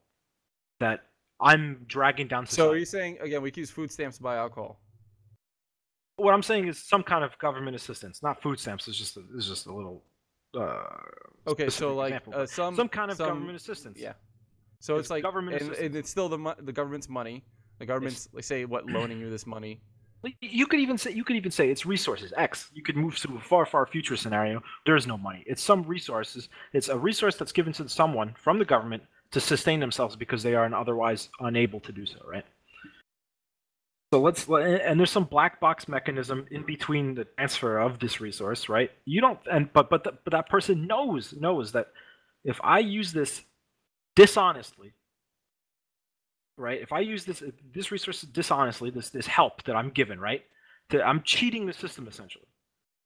that 0.80 1.04
I'm 1.40 1.84
dragging 1.86 2.28
down 2.28 2.46
society. 2.46 2.68
So 2.68 2.72
are 2.72 2.76
you 2.78 2.84
saying 2.84 3.18
again 3.20 3.42
we 3.42 3.50
can 3.50 3.60
use 3.62 3.70
food 3.70 3.90
stamps 3.90 4.16
to 4.18 4.22
buy 4.22 4.36
alcohol? 4.36 4.80
what 6.18 6.32
I'm 6.32 6.42
saying 6.42 6.66
is 6.66 6.82
some 6.82 7.02
kind 7.02 7.22
of 7.22 7.36
government 7.38 7.76
assistance, 7.76 8.22
not 8.22 8.40
food 8.40 8.58
stamps. 8.58 8.88
It's 8.88 8.96
just 8.96 9.18
a, 9.18 9.22
it's 9.36 9.46
just 9.46 9.66
a 9.66 9.72
little. 9.74 10.02
Uh, 10.58 10.82
Okay, 11.48 11.68
so 11.68 11.94
like 11.94 12.08
example, 12.14 12.32
uh, 12.34 12.46
some 12.46 12.74
some 12.74 12.88
kind 12.88 13.10
of 13.10 13.18
some- 13.18 13.28
government 13.28 13.54
assistance. 13.56 13.98
Yeah. 14.00 14.14
So 14.80 14.94
It's 14.96 15.02
it's 15.04 15.10
like 15.10 15.22
government 15.22 15.54
and, 15.60 15.62
assistance. 15.70 15.86
and 15.86 15.96
it's 15.96 16.10
still 16.10 16.28
the 16.28 16.56
the 16.62 16.72
government's 16.72 17.08
money. 17.08 17.44
The 17.78 17.86
government's 17.86 18.28
like 18.32 18.44
say 18.44 18.64
what 18.64 18.86
loaning 18.86 19.20
you 19.20 19.28
this 19.30 19.46
money. 19.46 19.80
You 20.40 20.66
could 20.66 20.80
even 20.80 20.96
say 20.98 21.12
you 21.12 21.22
could 21.22 21.36
even 21.36 21.50
say 21.52 21.70
it's 21.70 21.84
resources 21.86 22.32
X. 22.36 22.70
You 22.74 22.82
could 22.82 22.96
move 22.96 23.16
to 23.18 23.36
a 23.36 23.40
far 23.40 23.64
far 23.66 23.86
future 23.86 24.16
scenario. 24.16 24.62
There 24.86 24.96
is 24.96 25.06
no 25.06 25.16
money. 25.18 25.44
It's 25.46 25.62
some 25.62 25.82
resources. 25.84 26.48
It's 26.72 26.88
a 26.88 26.98
resource 26.98 27.36
that's 27.36 27.52
given 27.52 27.72
to 27.74 27.88
someone 27.88 28.34
from 28.42 28.58
the 28.58 28.64
government 28.64 29.02
to 29.32 29.40
sustain 29.40 29.80
themselves 29.80 30.16
because 30.16 30.42
they 30.42 30.54
are 30.54 30.72
otherwise 30.74 31.28
unable 31.40 31.80
to 31.80 31.92
do 31.92 32.06
so. 32.06 32.18
Right. 32.26 32.44
So 34.12 34.20
let's 34.20 34.46
and 34.48 34.98
there's 34.98 35.10
some 35.10 35.24
black 35.24 35.60
box 35.60 35.88
mechanism 35.88 36.46
in 36.50 36.64
between 36.64 37.14
the 37.14 37.24
transfer 37.24 37.78
of 37.78 37.98
this 37.98 38.20
resource, 38.20 38.68
right? 38.68 38.90
You 39.04 39.20
don't 39.20 39.38
and 39.50 39.72
but 39.72 39.90
but 39.90 40.04
the, 40.04 40.12
but 40.24 40.30
that 40.30 40.48
person 40.48 40.86
knows 40.86 41.32
knows 41.32 41.72
that 41.72 41.88
if 42.44 42.60
I 42.62 42.78
use 42.78 43.12
this 43.12 43.42
dishonestly, 44.14 44.94
right? 46.56 46.80
If 46.80 46.92
I 46.92 47.00
use 47.00 47.24
this 47.24 47.42
this 47.74 47.90
resource 47.90 48.22
dishonestly, 48.22 48.90
this 48.90 49.10
this 49.10 49.26
help 49.26 49.64
that 49.64 49.74
I'm 49.74 49.90
given, 49.90 50.20
right? 50.20 50.44
To, 50.90 51.02
I'm 51.02 51.22
cheating 51.22 51.66
the 51.66 51.72
system 51.72 52.06
essentially. 52.06 52.46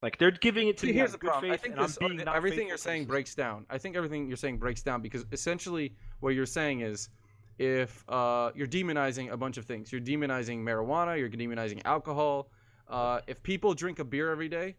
Like 0.03 0.19
they're 0.19 0.31
giving 0.31 0.69
it 0.69 0.77
to 0.79 0.87
See, 0.87 0.87
me 0.89 0.93
here's 0.95 1.11
the 1.11 1.17
of 1.17 1.21
good 1.21 1.31
problem. 1.31 1.53
I 1.53 1.55
faith, 1.57 1.63
think 1.63 1.77
I'm 1.77 1.83
this, 1.87 1.99
being 1.99 2.17
not 2.17 2.35
everything 2.37 2.69
you're 2.69 2.77
saying 2.79 3.03
system. 3.03 3.09
breaks 3.11 3.35
down. 3.35 3.67
I 3.69 3.77
think 3.79 3.97
everything 3.97 4.29
you're 4.29 4.37
saying 4.37 4.59
breaks 4.59 4.83
down 4.83 5.03
because 5.03 5.27
essentially 5.33 5.95
what 6.21 6.31
you're 6.35 6.47
saying 6.47 6.81
is 6.81 7.11
if 7.59 8.03
uh, 8.09 8.51
you're 8.55 8.67
demonizing 8.67 9.31
a 9.31 9.37
bunch 9.37 9.59
of 9.59 9.67
things, 9.67 9.93
you're 9.93 10.01
demonizing 10.01 10.61
marijuana, 10.63 11.19
you're 11.19 11.29
demonizing 11.29 11.83
alcohol. 11.85 12.49
Uh, 12.89 13.21
if 13.27 13.43
people 13.43 13.75
drink 13.75 13.99
a 13.99 14.05
beer 14.05 14.31
every 14.31 14.49
day, 14.49 14.75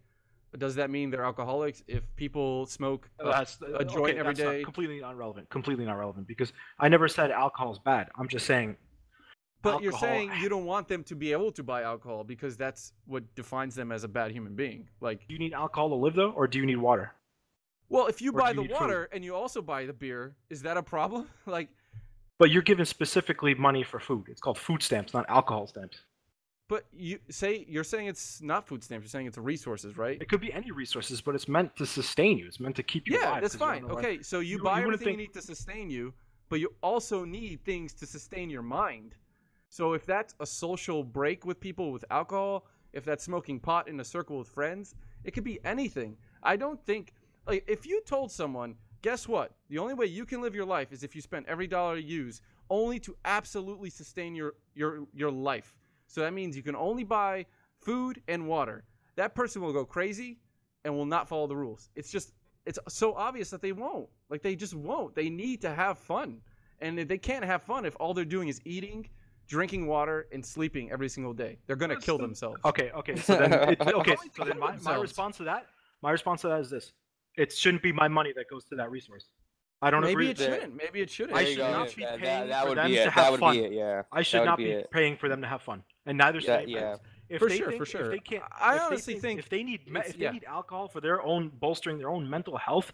does 0.58 0.74
that 0.76 0.90
mean 0.90 1.12
they're 1.12 1.24
alcoholics? 1.24 1.84
If 1.88 2.04
people 2.16 2.66
smoke, 2.66 3.08
a- 3.20 3.26
That's, 3.26 3.60
a 3.76 3.86
joint 3.86 4.18
every 4.18 4.34
that's 4.34 4.40
not- 4.58 4.64
completely 4.64 5.00
irrelevant. 5.00 5.50
Completely 5.52 5.86
irrelevant 5.86 6.28
because 6.28 6.52
I 6.80 6.90
never 6.90 7.08
said 7.08 7.30
alcohol 7.30 7.72
is 7.72 7.80
bad. 7.80 8.10
I'm 8.18 8.28
just 8.28 8.48
saying. 8.48 8.76
But 9.62 9.82
you're 9.84 9.92
saying 9.92 10.32
you 10.42 10.50
don't 10.50 10.66
want 10.66 10.88
them 10.88 11.04
to 11.06 11.16
be 11.16 11.32
able 11.32 11.52
to 11.52 11.64
buy 11.64 11.84
alcohol 11.84 12.24
because 12.24 12.58
that's 12.58 12.94
what 13.06 13.24
defines 13.36 13.76
them 13.76 13.92
as 13.92 14.04
a 14.04 14.08
bad 14.08 14.32
human 14.32 14.56
being. 14.56 14.90
Like, 15.02 15.28
Do 15.28 15.34
you 15.34 15.40
need 15.40 15.54
alcohol 15.54 15.90
to 15.90 15.96
live 15.96 16.16
though, 16.16 16.32
or 16.32 16.48
do 16.48 16.58
you 16.60 16.66
need 16.66 16.78
water? 16.78 17.12
well, 17.90 18.08
if 18.08 18.22
you 18.22 18.32
Or 18.32 18.40
buy 18.40 18.50
you 18.52 18.56
the 18.56 18.62
food? 18.64 18.72
water 18.72 19.10
and 19.12 19.24
you 19.24 19.36
also 19.36 19.62
buy 19.62 19.86
the 19.86 19.94
beer, 19.94 20.36
is 20.50 20.62
that 20.64 20.78
a 20.78 20.84
problem? 20.84 21.28
like, 21.46 21.70
But 22.40 22.50
you're 22.52 22.62
given 22.64 22.86
specifically 22.86 23.54
money 23.54 23.84
for 23.84 24.00
food. 24.00 24.26
It's 24.30 24.42
called 24.42 24.58
food 24.58 24.82
stamps, 24.82 25.14
not 25.14 25.26
alcohol 25.30 25.68
stamps. 25.68 26.00
But 26.70 26.86
you 26.94 27.20
say 27.30 27.66
you're 27.68 27.84
saying 27.84 28.08
it's 28.08 28.42
not 28.42 28.66
food 28.66 28.82
stamps. 28.82 29.04
You're 29.04 29.10
saying 29.10 29.28
it's 29.28 29.38
resources, 29.38 29.98
right? 29.98 30.18
It 30.22 30.30
could 30.30 30.40
be 30.40 30.54
any 30.54 30.72
resources, 30.72 31.20
but 31.20 31.36
it's 31.36 31.50
meant 31.50 31.76
to 31.76 31.86
sustain 31.86 32.38
you. 32.38 32.48
It's 32.48 32.62
meant 32.62 32.78
to 32.78 32.84
keep 32.84 33.08
you 33.08 33.18
Yeah, 33.20 33.32
alive. 33.32 33.42
that's 33.42 33.56
you 33.56 33.60
don't 33.60 33.68
fine. 33.82 33.92
Okay, 33.92 34.22
so 34.22 34.40
you, 34.40 34.56
you- 34.58 34.64
buy 34.64 34.80
you 34.80 34.86
everything 34.86 35.10
you 35.10 35.18
need 35.18 35.34
to 35.34 35.42
sustain 35.42 35.90
you, 35.90 36.14
but 36.48 36.62
you 36.62 36.74
also 36.82 37.26
need 37.26 37.66
things 37.66 37.94
to 37.96 38.06
sustain 38.06 38.50
your 38.50 38.62
mind. 38.62 39.16
So 39.72 39.94
if 39.94 40.06
that's 40.06 40.36
a 40.42 40.46
social 40.46 41.02
break 41.02 41.46
with 41.46 41.62
people 41.62 41.94
with 41.94 42.04
alcohol, 42.12 42.68
if 42.92 43.06
that's 43.06 43.24
smoking 43.24 43.58
pot 43.58 43.88
in 43.88 44.02
a 44.02 44.04
circle 44.04 44.38
with 44.38 44.50
friends, 44.50 44.96
it 45.24 45.32
could 45.32 45.46
be 45.46 45.60
anything. 45.64 46.18
I 46.44 46.58
don't 46.58 46.84
think 46.86 47.14
like 47.48 47.64
if 47.68 47.86
you 47.86 48.02
told 48.06 48.34
someone, 48.34 48.76
guess 49.02 49.30
what? 49.30 49.54
The 49.70 49.78
only 49.78 49.94
way 49.94 50.08
you 50.08 50.26
can 50.26 50.42
live 50.42 50.54
your 50.54 50.66
life 50.66 50.92
is 50.92 51.04
if 51.04 51.16
you 51.16 51.22
spend 51.22 51.46
every 51.48 51.68
dollar 51.68 51.96
you 51.96 52.24
use 52.24 52.42
only 52.70 53.00
to 53.00 53.16
absolutely 53.24 53.90
sustain 53.90 54.36
your 54.36 54.56
your 54.76 55.08
your 55.14 55.32
life. 55.32 55.74
So 56.06 56.20
that 56.20 56.34
means 56.34 56.58
you 56.58 56.64
can 56.64 56.76
only 56.76 57.06
buy 57.06 57.46
food 57.80 58.22
and 58.28 58.50
water. 58.50 58.84
That 59.16 59.34
person 59.36 59.62
will 59.62 59.72
go 59.72 59.86
crazy 59.86 60.40
and 60.84 60.94
will 60.94 61.06
not 61.06 61.30
follow 61.30 61.48
the 61.48 61.56
rules. 61.56 61.90
It's 61.96 62.12
just 62.12 62.34
it's 62.66 62.78
so 62.90 63.14
obvious 63.14 63.50
that 63.52 63.62
they 63.62 63.72
won't. 63.72 64.10
Like 64.30 64.42
they 64.42 64.58
just 64.58 64.76
won't. 64.76 65.16
They 65.16 65.30
need 65.30 65.62
to 65.62 65.74
have 65.74 65.98
fun. 65.98 66.42
And 66.82 66.98
they 66.98 67.18
can't 67.18 67.46
have 67.46 67.64
fun 67.64 67.86
if 67.86 67.96
all 68.00 68.14
they're 68.14 68.26
doing 68.26 68.48
is 68.50 68.60
eating, 68.66 69.08
drinking 69.52 69.86
water, 69.86 70.28
and 70.34 70.44
sleeping 70.46 70.92
every 70.92 71.10
single 71.10 71.34
day. 71.34 71.58
They're 71.68 71.76
gonna 71.84 72.00
kill 72.08 72.18
themselves. 72.18 72.60
Okay, 72.66 72.90
okay. 73.00 73.16
So 73.18 73.36
then, 73.36 73.52
it, 73.54 73.82
okay. 74.02 74.16
So 74.36 74.46
then, 74.46 74.58
my, 74.58 74.78
my 74.78 74.96
response 74.96 75.38
to 75.38 75.44
that, 75.44 75.68
my 76.02 76.12
response 76.12 76.42
to 76.42 76.48
that 76.48 76.62
is 76.62 76.70
this: 76.70 76.94
it 77.38 77.52
shouldn't 77.52 77.84
be 77.84 77.92
my 77.92 78.08
money 78.08 78.32
that 78.38 78.46
goes 78.50 78.64
to 78.66 78.76
that 78.78 78.90
resource. 78.90 79.26
I 79.84 79.90
don't 79.92 80.02
Maybe 80.02 80.12
agree. 80.14 80.30
it 80.30 80.38
that. 80.38 80.44
shouldn't. 80.54 80.76
Maybe 80.78 81.02
it 81.02 81.10
shouldn't. 81.10 81.38
I 81.38 81.44
should 81.46 81.58
go. 81.58 81.72
not 81.72 81.94
be 81.96 82.04
That- 82.04 82.20
paying 82.20 82.48
that, 82.48 82.64
that 82.64 82.68
for 82.68 82.76
them 82.76 82.88
be 82.88 82.96
to 82.96 83.02
it. 83.02 83.10
have 83.12 83.24
That 83.26 83.32
would 83.32 83.40
fun. 83.42 83.56
be 83.56 83.64
it. 83.66 83.74
Yeah. 83.74 84.04
I 84.12 84.22
should 84.22 84.38
That 84.38 84.42
would 84.42 84.46
not 84.46 84.58
be 84.60 84.64
be 84.66 84.72
it. 84.72 84.92
paying 84.92 85.18
for 85.18 85.28
them 85.28 85.42
to 85.42 85.48
have 85.48 85.62
fun, 85.64 85.84
and 86.06 86.18
neither 86.18 86.40
should 86.40 86.50
Yeah, 86.50 86.66
they. 86.66 86.72
yeah. 86.72 86.96
If 87.30 87.40
For 87.40 87.48
they 87.50 87.58
sure, 87.58 87.68
think, 87.70 87.80
for 87.80 87.86
sure. 87.86 88.06
If 88.06 88.12
they 88.12 88.20
can't, 88.20 88.44
I 88.60 88.76
if 88.76 88.80
they 88.80 88.86
honestly 88.88 89.20
think 89.20 89.40
if 89.40 89.50
they 89.50 89.64
need 89.64 89.88
me- 89.88 90.00
it's- 90.02 90.12
if 90.12 90.18
they 90.20 90.26
yeah. 90.26 90.32
need 90.32 90.44
alcohol 90.44 90.88
for 90.90 91.02
their 91.02 91.22
own 91.24 91.50
bolstering 91.50 91.98
their 91.98 92.10
own 92.10 92.30
mental 92.30 92.58
health, 92.58 92.92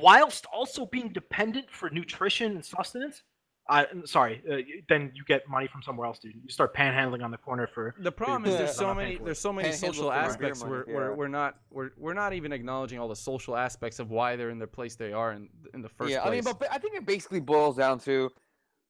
whilst 0.00 0.46
also 0.52 0.86
being 0.86 1.08
dependent 1.12 1.70
for 1.70 1.90
nutrition 1.90 2.52
and 2.52 2.64
sustenance, 2.64 3.22
I 3.68 3.86
sorry, 4.04 4.42
uh, 4.50 4.56
then 4.88 5.12
you 5.14 5.22
get 5.24 5.48
money 5.48 5.68
from 5.68 5.82
somewhere 5.82 6.06
else, 6.06 6.18
dude. 6.18 6.34
You 6.34 6.50
start 6.50 6.74
panhandling 6.74 7.22
on 7.22 7.30
the 7.30 7.36
corner 7.36 7.68
for. 7.72 7.94
the 8.00 8.10
problem 8.10 8.50
is 8.50 8.56
there's 8.56 8.74
so 8.74 8.94
many 8.94 9.10
paying 9.10 9.18
for 9.18 9.22
it. 9.22 9.26
there's 9.26 9.38
so 9.38 9.52
many 9.52 9.68
Panhandle 9.68 9.92
social 9.92 10.12
aspects 10.12 10.60
money, 10.60 10.70
where, 10.70 10.84
yeah. 10.88 10.94
where 10.94 11.14
we're 11.14 11.28
not 11.28 11.56
we're, 11.70 11.90
we're 11.96 12.14
not 12.14 12.32
even 12.32 12.52
acknowledging 12.52 12.98
all 12.98 13.08
the 13.08 13.14
social 13.14 13.56
aspects 13.56 13.98
of 13.98 14.10
why 14.10 14.34
they're 14.34 14.50
in 14.50 14.58
the 14.58 14.66
place 14.66 14.96
they 14.96 15.12
are 15.12 15.32
in 15.32 15.48
in 15.72 15.82
the 15.82 15.88
first 15.88 16.10
yeah, 16.10 16.22
place. 16.22 16.28
I 16.28 16.34
mean, 16.34 16.44
but, 16.44 16.58
but 16.58 16.72
I 16.72 16.78
think 16.78 16.96
it 16.96 17.06
basically 17.06 17.40
boils 17.40 17.76
down 17.76 18.00
to 18.00 18.30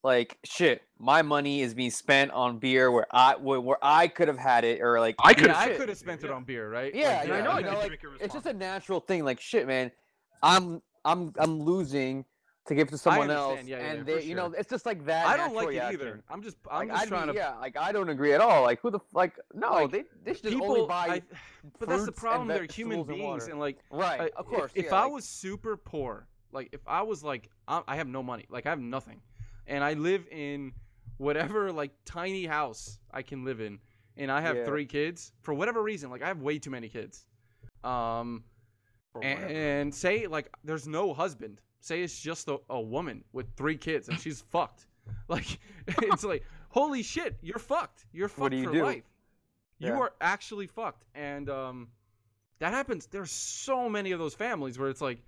like 0.02 0.38
shit. 0.44 0.82
My 0.98 1.22
money 1.22 1.60
is 1.60 1.74
being 1.74 1.90
spent 1.90 2.30
on 2.30 2.58
beer 2.58 2.90
where 2.90 3.06
I 3.10 3.36
where, 3.36 3.60
where 3.60 3.78
I 3.82 4.08
could 4.08 4.28
have 4.28 4.38
had 4.38 4.64
it, 4.64 4.80
or 4.80 4.98
like 4.98 5.16
I 5.22 5.34
could've 5.34 5.56
I 5.56 5.74
could 5.74 5.88
have 5.88 5.98
spent 5.98 6.24
it 6.24 6.30
on 6.30 6.44
beer, 6.44 6.70
right? 6.70 6.94
Yeah, 6.94 7.18
Like, 7.18 7.24
And 7.24 7.32
I 7.34 7.40
know 7.42 7.50
I 7.50 7.58
you 7.58 7.64
know, 7.66 7.78
like, 7.78 8.00
it's 8.20 8.34
just 8.34 8.46
a 8.46 8.52
natural 8.52 9.00
thing. 9.00 9.24
Like 9.24 9.40
shit, 9.40 9.66
man. 9.66 9.90
I'm 10.42 10.80
I'm 11.04 11.32
I'm 11.38 11.60
losing 11.60 12.24
to 12.70 12.74
give 12.76 12.88
to 12.88 12.96
someone 12.96 13.30
else, 13.30 13.60
yeah, 13.64 13.78
yeah, 13.78 13.84
and 13.90 13.98
for 14.00 14.04
they, 14.04 14.22
you 14.22 14.34
know, 14.34 14.46
it's 14.56 14.70
just 14.70 14.86
like 14.86 15.04
that. 15.04 15.26
I 15.26 15.36
don't 15.36 15.54
like 15.54 15.66
it 15.66 15.70
reaction. 15.70 16.00
either. 16.00 16.22
I'm 16.30 16.40
just 16.42 16.56
I'm 16.70 16.78
Like, 16.78 16.88
just 16.90 17.02
I'd 17.02 17.08
trying 17.08 17.26
be, 17.26 17.32
to 17.34 17.38
yeah, 17.38 17.54
like 17.56 17.76
I 17.76 17.90
don't 17.92 18.08
agree 18.08 18.32
at 18.32 18.40
all. 18.40 18.62
Like 18.62 18.80
who 18.80 18.90
the 18.90 19.00
like 19.12 19.38
no, 19.52 19.72
Like, 19.72 19.90
they 19.90 20.04
they 20.24 20.34
should 20.34 20.44
just 20.44 20.54
people. 20.54 20.68
only 20.70 20.86
buy 20.86 21.06
I, 21.08 21.22
but 21.78 21.88
that's 21.88 22.02
the 22.02 22.06
and 22.08 22.16
problem. 22.16 22.48
They're 22.48 22.64
human 22.64 23.00
and 23.00 23.08
beings, 23.08 23.22
water. 23.22 23.50
and 23.50 23.58
like 23.60 23.78
right. 23.90 24.20
I- 24.20 24.30
of 24.38 24.46
course, 24.46 24.70
If, 24.74 24.86
if 24.86 24.92
yeah, 24.92 25.02
I 25.02 25.06
was 25.06 25.24
super 25.24 25.76
poor, 25.76 26.28
like 26.52 26.68
if 26.72 26.80
I 26.86 27.02
was 27.02 27.22
like 27.24 27.50
I, 27.68 27.82
I 27.88 27.96
have 27.96 28.06
no 28.08 28.22
money, 28.22 28.46
like 28.48 28.66
I 28.66 28.70
have 28.70 28.80
nothing, 28.80 29.20
and 29.66 29.82
I 29.82 29.94
live 29.94 30.26
in 30.30 30.72
whatever 31.18 31.72
like 31.72 31.90
tiny 32.04 32.46
house 32.46 32.98
I 33.10 33.22
can 33.22 33.44
live 33.44 33.60
in, 33.60 33.80
and 34.16 34.30
I 34.30 34.40
have 34.40 34.56
Yeah. 34.56 34.64
three 34.64 34.86
kids 34.86 35.32
for 35.42 35.52
whatever 35.54 35.82
reason, 35.82 36.08
like 36.08 36.22
I 36.22 36.28
have 36.28 36.40
way 36.40 36.58
too 36.60 36.70
many 36.70 36.88
kids, 36.88 37.26
um, 37.82 38.44
and, 39.22 39.50
and 39.50 39.94
say 39.94 40.26
like 40.28 40.48
there's 40.64 40.86
no 40.86 41.12
husband, 41.12 41.60
say 41.80 42.02
it's 42.02 42.20
just 42.20 42.48
a, 42.48 42.58
a 42.68 42.80
woman 42.80 43.24
with 43.32 43.46
three 43.56 43.76
kids 43.76 44.08
and 44.08 44.18
she's 44.20 44.40
fucked, 44.50 44.86
like 45.28 45.58
it's 46.02 46.24
like 46.24 46.44
holy 46.68 47.02
shit, 47.02 47.36
you're 47.42 47.58
fucked, 47.58 48.04
you're 48.12 48.28
fucked 48.28 48.40
What 48.40 48.50
do 48.52 48.56
you 48.58 48.64
for 48.66 48.72
do? 48.72 48.82
life, 48.84 49.04
you 49.78 49.88
Yeah. 49.88 49.98
are 49.98 50.12
actually 50.20 50.66
fucked, 50.66 51.04
and 51.14 51.48
um, 51.50 51.88
that 52.58 52.72
happens. 52.72 53.06
There's 53.06 53.30
so 53.30 53.88
many 53.88 54.12
of 54.12 54.18
those 54.18 54.34
families 54.34 54.78
where 54.78 54.88
it's 54.90 55.00
like 55.00 55.18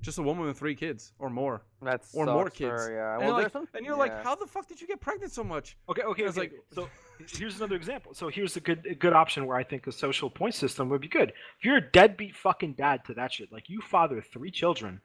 just 0.00 0.18
a 0.18 0.22
woman 0.22 0.44
with 0.46 0.58
three 0.58 0.74
kids 0.74 1.12
or 1.20 1.30
more, 1.30 1.62
That's 1.80 2.12
or 2.14 2.26
more 2.26 2.50
kids. 2.50 2.88
Yeah. 2.90 3.12
and, 3.14 3.18
Well, 3.20 3.28
you're 3.34 3.42
like, 3.44 3.52
some, 3.52 3.68
and 3.74 3.86
you're 3.86 3.94
yeah. 3.94 4.00
like, 4.00 4.24
how 4.24 4.34
the 4.34 4.46
fuck 4.46 4.66
did 4.66 4.80
you 4.80 4.86
get 4.88 5.00
pregnant 5.00 5.32
so 5.32 5.44
much? 5.44 5.76
Okay, 5.88 6.02
okay, 6.02 6.24
It's 6.24 6.36
okay. 6.36 6.48
like- 6.50 6.62
so 6.74 6.88
here's 7.38 7.56
another 7.58 7.76
example. 7.76 8.12
So 8.12 8.28
here's 8.28 8.56
a 8.56 8.60
good 8.60 8.84
a 8.84 8.94
good 8.96 9.12
option 9.12 9.46
where 9.46 9.56
I 9.56 9.62
think 9.62 9.86
a 9.86 9.92
social 9.92 10.28
point 10.28 10.54
system 10.54 10.88
would 10.88 11.00
be 11.00 11.08
good. 11.08 11.30
If 11.58 11.64
you're 11.64 11.76
a 11.76 11.90
deadbeat 11.92 12.34
fucking 12.34 12.74
dad 12.74 13.04
to 13.06 13.14
that 13.14 13.32
shit, 13.32 13.52
like 13.52 13.70
you 13.70 13.80
father 13.80 14.20
three 14.20 14.50
children, 14.50 15.00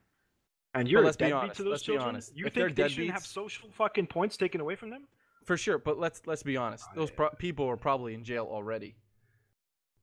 and 0.79 0.89
you're 0.89 1.03
let's 1.03 1.17
be 1.17 1.25
deadbeat 1.25 1.33
honest, 1.43 1.57
to 1.57 1.63
those 1.63 1.71
let's 1.71 1.83
be 1.83 1.85
children, 1.93 2.09
honest. 2.09 2.35
you 2.35 2.45
If 2.47 2.53
think 2.53 2.75
they 2.75 2.87
shouldn't 2.89 3.13
have 3.13 3.25
social 3.25 3.69
fucking 3.71 4.07
points 4.07 4.37
taken 4.37 4.61
away 4.61 4.75
from 4.75 4.89
them? 4.89 5.07
For 5.43 5.57
sure, 5.57 5.77
but 5.77 5.97
let's 5.99 6.21
let's 6.25 6.43
be 6.43 6.57
honest. 6.57 6.85
Those 6.95 7.11
pro- 7.11 7.29
people 7.31 7.65
are 7.67 7.77
probably 7.77 8.13
in 8.13 8.23
jail 8.23 8.47
already. 8.49 8.95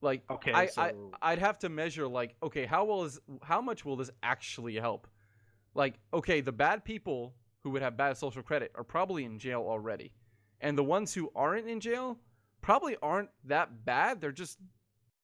Like, 0.01 0.23
Okay, 0.31 0.53
I, 0.53 0.63
I 0.63 0.67
so- 0.67 1.11
I'd 1.23 1.39
have 1.39 1.59
to 1.61 1.69
measure 1.69 2.07
like, 2.07 2.37
okay, 2.43 2.67
how 2.67 2.85
will 2.85 3.05
is 3.05 3.21
how 3.43 3.61
much 3.61 3.85
will 3.85 3.97
this 3.97 4.11
actually 4.23 4.75
help? 4.77 5.07
Like, 5.75 5.95
okay, 6.13 6.41
the 6.41 6.53
bad 6.53 6.85
people 6.85 7.35
who 7.63 7.71
would 7.71 7.83
have 7.83 7.97
bad 7.97 8.17
social 8.17 8.43
credit 8.43 8.71
are 8.75 8.85
probably 8.85 9.25
in 9.25 9.39
jail 9.39 9.65
already, 9.67 10.13
and 10.61 10.77
the 10.77 10.85
ones 10.85 11.15
who 11.15 11.31
aren't 11.35 11.67
in 11.69 11.81
jail 11.81 12.19
probably 12.61 12.97
aren't 13.03 13.31
that 13.45 13.85
bad. 13.85 14.21
They're 14.21 14.33
just 14.33 14.59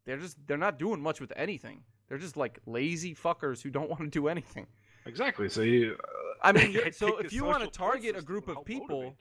they're 0.07 0.19
just 0.19 0.39
they're 0.47 0.57
not 0.57 0.79
doing 0.79 1.01
much 1.01 1.21
with 1.21 1.33
anything. 1.37 1.83
They're 2.09 2.19
just 2.19 2.37
like 2.37 2.59
lazy 2.67 3.15
fuckers 3.15 3.63
who 3.63 3.71
don't 3.71 3.89
want 3.95 4.03
to 4.03 4.09
do 4.09 4.29
anything. 4.29 4.67
Exactly. 5.07 5.49
So 5.49 5.63
you. 5.63 5.97
uh, 6.03 6.07
I 6.43 6.53
mean, 6.53 6.79
I 6.87 6.91
so 6.91 7.19
if 7.19 7.33
you 7.33 7.45
wanna 7.45 7.67
target 7.67 8.17
a 8.17 8.23
group 8.23 8.49
of 8.49 8.65
people, 8.65 9.15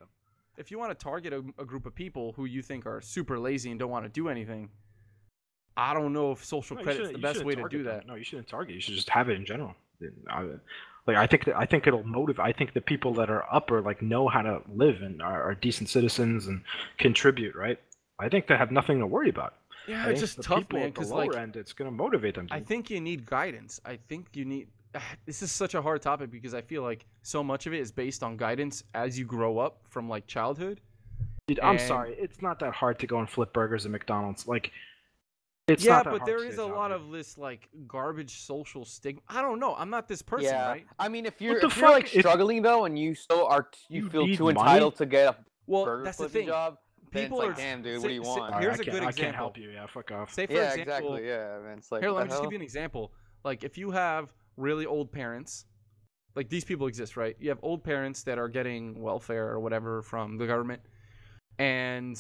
if 0.60 0.70
you 0.72 0.78
want 0.78 0.92
to 0.92 1.04
target 1.04 1.34
a, 1.34 1.44
a 1.58 1.66
group 1.66 1.86
of 1.86 1.96
people 1.96 2.34
who 2.34 2.46
you 2.46 2.62
think 2.62 2.86
are 2.86 3.02
super 3.02 3.40
lazy 3.40 3.72
and 3.72 3.80
don't 3.80 3.90
want 3.90 4.06
to 4.06 4.10
do 4.10 4.28
anything, 4.28 4.70
I 5.78 5.94
don't 5.94 6.12
know 6.12 6.34
if 6.34 6.44
social 6.44 6.76
No, 6.76 6.82
you 6.82 6.86
credit's 6.86 7.12
the 7.14 7.18
best 7.18 7.46
way 7.46 7.56
to 7.56 7.68
do 7.70 7.84
them. 7.84 7.86
that. 7.86 8.08
No, 8.08 8.16
you 8.16 8.24
shouldn't 8.26 8.50
target. 8.50 8.76
You 8.76 8.82
should 8.82 8.96
just 8.96 9.10
have 9.10 9.30
it 9.30 9.38
in 9.38 9.46
general. 9.46 9.74
I, 10.30 10.46
like 11.08 11.16
I 11.16 11.28
think 11.28 11.46
that, 11.46 11.58
I 11.58 11.66
think 11.66 11.88
it'll 11.88 12.04
motivate. 12.04 12.46
I 12.46 12.52
think 12.52 12.74
the 12.74 12.82
people 12.82 13.14
that 13.16 13.30
are 13.30 13.46
upper 13.52 13.82
like 13.82 14.02
know 14.02 14.28
how 14.28 14.42
to 14.42 14.62
live 14.74 15.02
and 15.02 15.22
are, 15.22 15.42
are 15.44 15.56
decent 15.56 15.90
citizens 15.90 16.48
and 16.48 16.62
contribute. 16.98 17.56
Right. 17.56 17.80
I 18.20 18.28
think 18.28 18.48
they 18.48 18.58
have 18.58 18.72
nothing 18.72 19.00
to 19.00 19.08
worry 19.08 19.30
about. 19.30 19.56
Yeah, 19.88 20.08
it's 20.08 20.20
just 20.20 20.42
tough, 20.44 20.72
man. 20.72 20.90
Because 20.90 21.10
like, 21.10 21.36
end, 21.36 21.56
it's 21.56 21.74
gonna 21.74 21.92
motivate 21.92 22.36
them. 22.36 22.48
I 22.52 22.60
think 22.60 22.90
you 22.90 23.00
need 23.00 23.26
guidance. 23.26 23.80
I 23.86 23.98
think 24.10 24.28
you 24.34 24.46
need. 24.46 24.68
This 25.26 25.42
is 25.42 25.52
such 25.52 25.76
a 25.76 25.82
hard 25.82 26.02
topic 26.02 26.32
because 26.32 26.54
I 26.54 26.62
feel 26.62 26.82
like 26.82 27.06
so 27.22 27.44
much 27.44 27.68
of 27.68 27.74
it 27.74 27.80
is 27.80 27.92
based 27.92 28.24
on 28.24 28.38
guidance 28.38 28.84
as 28.94 29.18
you 29.20 29.26
grow 29.26 29.60
up 29.60 29.82
from 29.90 30.10
like 30.10 30.28
childhood. 30.28 30.82
Dude, 31.48 31.60
I'm 31.62 31.72
and- 31.78 31.82
sorry. 31.82 32.16
It's 32.20 32.42
not 32.42 32.60
that 32.60 32.74
hard 32.74 33.00
to 33.00 33.08
go 33.08 33.20
and 33.20 33.30
flip 33.30 33.54
burgers 33.54 33.86
at 33.86 33.92
McDonald's. 33.92 34.48
Like, 34.48 34.72
it's 35.68 35.86
yeah, 35.86 35.98
not 35.98 36.06
that 36.06 36.12
but 36.12 36.20
hard 36.22 36.30
there 36.30 36.38
to 36.40 36.48
is 36.50 36.56
say 36.56 36.62
a 36.64 36.66
lot 36.66 36.90
not, 36.90 36.92
of 36.94 37.12
this 37.12 37.38
like 37.38 37.70
garbage 37.88 38.40
social 38.42 38.84
stigma. 38.86 39.22
I 39.30 39.42
don't 39.44 39.60
know. 39.60 39.76
I'm 39.76 39.92
not 39.92 40.08
this 40.08 40.24
person, 40.24 40.46
yeah. 40.50 40.68
right? 40.68 40.86
I 40.98 41.10
mean, 41.10 41.28
if 41.28 41.40
you're 41.40 41.60
the 41.60 41.68
if 41.68 41.78
you're 41.78 41.92
like 41.92 42.08
fuck? 42.08 42.16
If- 42.16 42.22
struggling 42.22 42.64
though, 42.64 42.86
and 42.86 42.98
you 42.98 43.14
still 43.14 43.46
are, 43.46 43.64
t- 43.64 43.80
you, 43.90 44.04
You 44.06 44.10
feel 44.10 44.28
too 44.36 44.44
money? 44.46 44.60
entitled 44.60 44.96
to 44.98 45.06
get 45.06 45.28
a 45.28 45.38
Well, 45.68 45.86
burger 45.86 46.04
that's 46.06 46.18
the 46.18 46.24
flipping 46.24 46.42
thing. 46.42 46.48
job. 46.50 46.78
then 47.12 47.24
People 47.24 47.42
it's 47.42 47.46
are 47.46 47.50
like, 47.50 47.58
damn, 47.58 47.82
dude, 47.84 47.94
say- 47.96 48.00
what 48.02 48.08
do 48.08 48.14
you 48.16 48.22
want? 48.24 48.42
All 48.42 48.50
right, 48.50 48.62
here's 48.62 48.80
I 48.80 48.82
a 48.82 48.86
can't, 48.86 49.00
good 49.00 49.04
I 49.04 49.12
can't 49.12 49.36
help 49.36 49.58
you. 49.60 49.70
Yeah, 49.70 49.86
fuck 49.86 50.12
off. 50.12 50.34
Say 50.34 50.48
for 50.48 50.54
yeah, 50.54 50.74
example, 50.74 51.14
exactly. 51.16 51.28
Yeah, 51.28 51.60
man. 51.64 51.78
It's 51.78 51.92
like 51.92 52.02
Here, 52.02 52.10
let 52.12 52.22
the 52.22 52.26
me 52.26 52.30
just 52.32 52.42
give 52.44 52.52
you 52.52 52.58
an 52.58 52.64
example. 52.64 53.12
Like, 53.44 53.64
if 53.64 53.78
you 53.78 53.92
have 53.92 54.30
really 54.60 54.86
old 54.86 55.12
parents, 55.12 55.66
like 56.36 56.50
these 56.50 56.64
people 56.64 56.88
exist, 56.88 57.18
right? 57.18 57.36
You 57.40 57.50
have 57.50 57.60
old 57.62 57.84
parents 57.84 58.24
that 58.24 58.38
are 58.38 58.48
getting 58.48 59.02
welfare 59.02 59.50
or 59.50 59.60
whatever 59.60 60.02
from 60.02 60.38
the 60.38 60.46
government, 60.46 60.82
and 61.58 62.20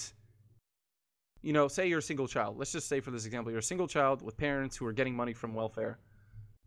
you 1.41 1.53
know, 1.53 1.67
say 1.67 1.87
you're 1.87 1.99
a 1.99 2.01
single 2.01 2.27
child. 2.27 2.57
Let's 2.57 2.71
just 2.71 2.87
say, 2.87 2.99
for 2.99 3.11
this 3.11 3.25
example, 3.25 3.51
you're 3.51 3.59
a 3.59 3.63
single 3.63 3.87
child 3.87 4.21
with 4.21 4.35
parents 4.35 4.75
who 4.75 4.85
are 4.85 4.93
getting 4.93 5.15
money 5.15 5.33
from 5.33 5.53
welfare. 5.53 5.99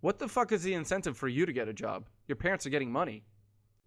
What 0.00 0.18
the 0.18 0.28
fuck 0.28 0.50
is 0.52 0.62
the 0.62 0.74
incentive 0.74 1.16
for 1.16 1.28
you 1.28 1.46
to 1.46 1.52
get 1.52 1.68
a 1.68 1.72
job? 1.72 2.08
Your 2.26 2.36
parents 2.36 2.66
are 2.66 2.70
getting 2.70 2.90
money, 2.90 3.24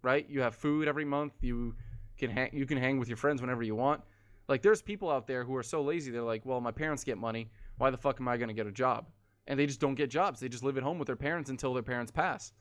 right? 0.02 0.30
You 0.30 0.42
have 0.42 0.56
food 0.56 0.88
every 0.88 1.06
month. 1.06 1.34
You 1.42 1.76
can 2.18 2.30
hang, 2.30 2.52
you 2.54 2.66
can 2.66 2.78
hang 2.78 3.00
with 3.00 3.10
your 3.10 3.18
friends 3.18 3.42
whenever 3.42 3.64
you 3.64 3.76
want. 3.76 4.02
Like, 4.48 4.62
there's 4.62 4.82
people 4.82 5.10
out 5.10 5.26
there 5.26 5.44
who 5.44 5.56
are 5.56 5.64
so 5.64 5.82
lazy. 5.82 6.12
They're 6.12 6.22
like, 6.22 6.46
well, 6.46 6.62
my 6.62 6.72
parents 6.72 7.04
get 7.04 7.18
money. 7.18 7.50
Why 7.78 7.90
the 7.90 7.98
fuck 7.98 8.22
am 8.22 8.28
I 8.28 8.38
gonna 8.38 8.54
get 8.54 8.68
a 8.68 8.72
job? 8.72 9.08
And 9.48 9.60
they 9.60 9.66
just 9.66 9.80
don't 9.80 9.96
get 9.96 10.10
jobs. 10.10 10.40
They 10.40 10.50
just 10.50 10.64
live 10.64 10.78
at 10.78 10.84
home 10.84 10.98
with 10.98 11.08
their 11.08 11.16
parents 11.16 11.50
until 11.50 11.74
their 11.74 11.84
parents 11.84 12.12
pass. 12.12 12.52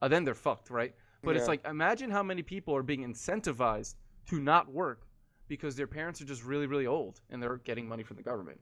Uh, 0.00 0.08
then 0.08 0.24
they're 0.24 0.34
fucked, 0.34 0.70
right? 0.70 0.94
But 1.22 1.36
it's 1.36 1.48
like, 1.48 1.66
imagine 1.66 2.10
how 2.10 2.22
many 2.22 2.42
people 2.42 2.76
are 2.76 2.82
being 2.82 3.00
incentivized 3.00 3.94
to 4.28 4.40
not 4.40 4.70
work 4.70 5.06
because 5.48 5.76
their 5.76 5.86
parents 5.86 6.20
are 6.20 6.24
just 6.24 6.44
really, 6.44 6.66
really 6.66 6.86
old 6.86 7.20
and 7.30 7.42
they're 7.42 7.56
getting 7.58 7.88
money 7.88 8.02
from 8.02 8.16
the 8.16 8.22
government. 8.22 8.60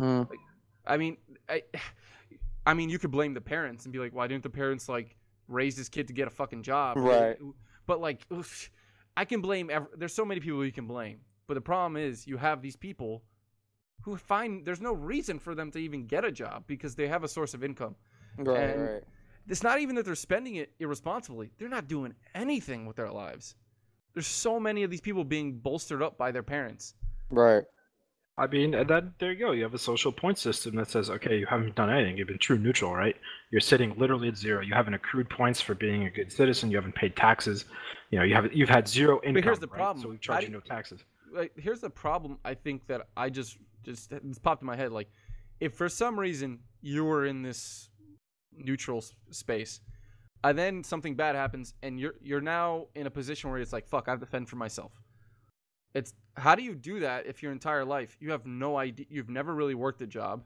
Hmm. 0.00 0.22
I 0.86 0.96
mean, 0.96 1.16
I, 1.48 1.62
I 2.66 2.74
mean, 2.74 2.88
you 2.88 2.98
could 2.98 3.10
blame 3.10 3.34
the 3.34 3.40
parents 3.40 3.84
and 3.84 3.92
be 3.92 3.98
like, 3.98 4.14
why 4.14 4.26
didn't 4.26 4.42
the 4.42 4.50
parents 4.50 4.88
like 4.88 5.16
raise 5.48 5.76
this 5.76 5.88
kid 5.88 6.08
to 6.08 6.14
get 6.14 6.26
a 6.26 6.30
fucking 6.30 6.62
job? 6.62 6.96
Right. 6.96 7.36
But 7.86 8.00
like, 8.00 8.26
oof, 8.32 8.70
I 9.16 9.24
can 9.24 9.40
blame. 9.40 9.70
Ev- 9.70 9.88
there's 9.96 10.14
so 10.14 10.24
many 10.24 10.40
people 10.40 10.64
you 10.64 10.72
can 10.72 10.86
blame. 10.86 11.20
But 11.46 11.54
the 11.54 11.60
problem 11.60 11.96
is, 11.96 12.26
you 12.26 12.38
have 12.38 12.62
these 12.62 12.76
people 12.76 13.22
who 14.02 14.16
find 14.16 14.64
there's 14.64 14.80
no 14.80 14.92
reason 14.92 15.38
for 15.38 15.54
them 15.54 15.70
to 15.72 15.78
even 15.78 16.06
get 16.06 16.24
a 16.24 16.32
job 16.32 16.64
because 16.66 16.94
they 16.94 17.08
have 17.08 17.24
a 17.24 17.28
source 17.28 17.54
of 17.54 17.64
income. 17.64 17.94
Right, 18.38 18.70
and- 18.70 18.82
right. 18.82 19.02
it's 19.48 19.62
not 19.62 19.80
even 19.80 19.94
that 19.96 20.04
they're 20.04 20.14
spending 20.14 20.56
it 20.56 20.72
irresponsibly. 20.78 21.50
They're 21.58 21.68
not 21.68 21.88
doing 21.88 22.14
anything 22.34 22.86
with 22.86 22.96
their 22.96 23.10
lives. 23.10 23.54
There's 24.14 24.26
so 24.26 24.60
many 24.60 24.82
of 24.84 24.90
these 24.90 25.00
people 25.00 25.24
being 25.24 25.58
bolstered 25.58 26.02
up 26.02 26.16
by 26.18 26.30
their 26.32 26.42
parents. 26.42 26.94
Right. 27.30 27.64
I 28.36 28.48
mean, 28.48 28.74
and 28.74 28.88
then 28.90 29.14
there 29.20 29.30
you 29.32 29.38
go. 29.38 29.52
You 29.52 29.62
have 29.62 29.74
a 29.74 29.78
social 29.78 30.10
point 30.10 30.38
system 30.38 30.74
that 30.76 30.88
says, 30.90 31.08
okay, 31.08 31.38
you 31.38 31.46
haven't 31.46 31.76
done 31.76 31.88
anything. 31.88 32.16
You've 32.18 32.26
been 32.28 32.38
true 32.38 32.58
neutral, 32.58 32.92
right? 32.94 33.14
You're 33.52 33.60
sitting 33.60 33.94
literally 33.96 34.26
at 34.28 34.36
zero. 34.36 34.60
You 34.60 34.74
haven't 34.74 34.94
accrued 34.94 35.30
points 35.30 35.60
for 35.60 35.74
being 35.76 36.04
a 36.06 36.10
good 36.10 36.32
citizen. 36.32 36.68
You 36.70 36.76
haven't 36.76 36.96
paid 36.96 37.14
taxes. 37.14 37.64
You 38.10 38.18
know, 38.18 38.24
you 38.24 38.34
have 38.34 38.52
you've 38.52 38.68
had 38.68 38.88
zero 38.88 39.20
income. 39.22 39.44
here's 39.44 39.60
the 39.60 39.68
right? 39.68 39.76
problem. 39.76 40.02
So 40.02 40.08
we 40.08 40.16
How 40.16 40.20
charge 40.20 40.40
do 40.40 40.46
you 40.48 40.52
no 40.52 40.60
taxes. 40.60 41.04
like 41.32 41.52
here's 41.56 41.80
the 41.80 41.90
problem 41.90 42.38
I 42.44 42.54
think 42.54 42.84
that 42.88 43.06
I 43.16 43.30
just 43.30 43.56
just 43.84 44.12
it's 44.12 44.38
popped 44.38 44.62
in 44.62 44.66
my 44.66 44.76
head 44.76 44.92
like 44.92 45.08
if 45.60 45.74
for 45.74 45.88
some 45.88 46.18
reason 46.18 46.58
you 46.82 47.04
were 47.04 47.24
in 47.26 47.42
this 47.42 47.90
neutral 48.56 48.98
s- 48.98 49.14
space 49.30 49.80
and 50.42 50.58
then 50.58 50.82
something 50.84 51.14
bad 51.14 51.34
happens 51.36 51.74
and 51.82 51.98
you're 52.00 52.14
you're 52.22 52.40
now 52.40 52.86
in 52.94 53.06
a 53.06 53.10
position 53.10 53.50
where 53.50 53.60
it's 53.60 53.72
like 53.72 53.86
fuck 53.88 54.08
I 54.08 54.10
have 54.12 54.20
to 54.20 54.26
fend 54.26 54.48
for 54.48 54.56
myself. 54.56 54.92
It's 55.94 56.12
how 56.36 56.54
do 56.56 56.62
you 56.62 56.74
do 56.74 57.00
that 57.00 57.26
if 57.26 57.42
your 57.42 57.52
entire 57.52 57.84
life 57.84 58.16
you 58.20 58.30
have 58.32 58.44
no 58.46 58.76
idea 58.76 59.06
you've 59.08 59.30
never 59.30 59.54
really 59.54 59.74
worked 59.74 60.02
a 60.02 60.06
job. 60.06 60.42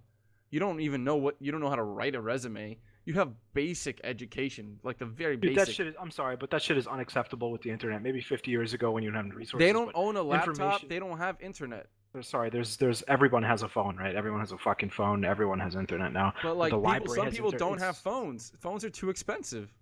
You 0.50 0.60
don't 0.60 0.80
even 0.80 1.04
know 1.04 1.16
what 1.16 1.36
you 1.40 1.52
don't 1.52 1.60
know 1.60 1.68
how 1.70 1.76
to 1.76 1.82
write 1.82 2.14
a 2.14 2.20
resume. 2.20 2.78
You 3.04 3.14
have 3.14 3.32
basic 3.54 4.00
education, 4.04 4.78
like 4.82 4.98
the 4.98 5.06
very 5.06 5.36
Dude, 5.36 5.54
basic. 5.54 5.66
that 5.66 5.72
shit 5.74 5.86
is. 5.88 5.94
I'm 5.98 6.10
sorry, 6.10 6.36
but 6.36 6.50
that 6.50 6.60
shit 6.62 6.76
is 6.76 6.86
unacceptable 6.86 7.50
with 7.50 7.62
the 7.62 7.70
internet. 7.70 8.02
Maybe 8.02 8.20
50 8.20 8.50
years 8.50 8.74
ago 8.74 8.90
when 8.90 9.02
you 9.02 9.10
didn't 9.10 9.28
have 9.28 9.36
resources. 9.36 9.66
they 9.66 9.72
don't 9.72 9.90
own 9.94 10.16
a 10.16 10.22
laptop. 10.22 10.48
information- 10.50 10.88
They 10.90 10.98
don't 10.98 11.16
have 11.18 11.36
internet. 11.40 11.86
Sorry, 12.20 12.50
there's 12.50 12.76
there's 12.76 13.04
everyone 13.06 13.42
has 13.42 13.62
a 13.62 13.68
phone, 13.68 13.96
right? 13.96 14.14
Everyone 14.14 14.40
has 14.40 14.52
a 14.52 14.58
fucking 14.58 14.90
phone. 14.90 15.24
Everyone 15.24 15.60
has 15.60 15.76
internet 15.76 16.12
now. 16.12 16.32
But 16.42 16.56
like 16.56 16.70
the 16.70 16.76
people, 16.76 16.90
library 16.90 17.16
some 17.16 17.30
people 17.30 17.46
inter- 17.46 17.58
don't 17.58 17.78
have 17.78 17.96
phones. 17.96 18.52
Phones 18.58 18.84
are 18.84 18.90
too 18.90 19.10
expensive. 19.10 19.72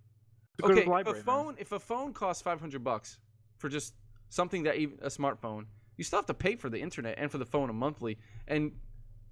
To 0.59 0.66
Okay, 0.66 0.85
library, 0.87 1.18
if 1.18 1.22
a 1.22 1.27
phone 1.27 1.55
if 1.59 1.72
a 1.72 1.79
phone 1.79 2.12
costs 2.12 2.43
five 2.43 2.61
hundred 2.61 2.83
bucks 2.83 3.18
for 3.59 3.68
just 3.68 3.95
something 4.29 4.64
that 4.64 4.77
even 4.77 4.99
a 5.03 5.09
smartphone, 5.09 5.66
you 5.97 6.05
still 6.05 6.18
have 6.18 6.27
to 6.27 6.35
pay 6.35 6.57
for 6.57 6.68
the 6.68 6.81
internet 6.81 7.14
and 7.18 7.31
for 7.31 7.39
the 7.39 7.45
phone 7.45 7.70
a 7.70 7.72
monthly. 7.72 8.18
And 8.49 8.72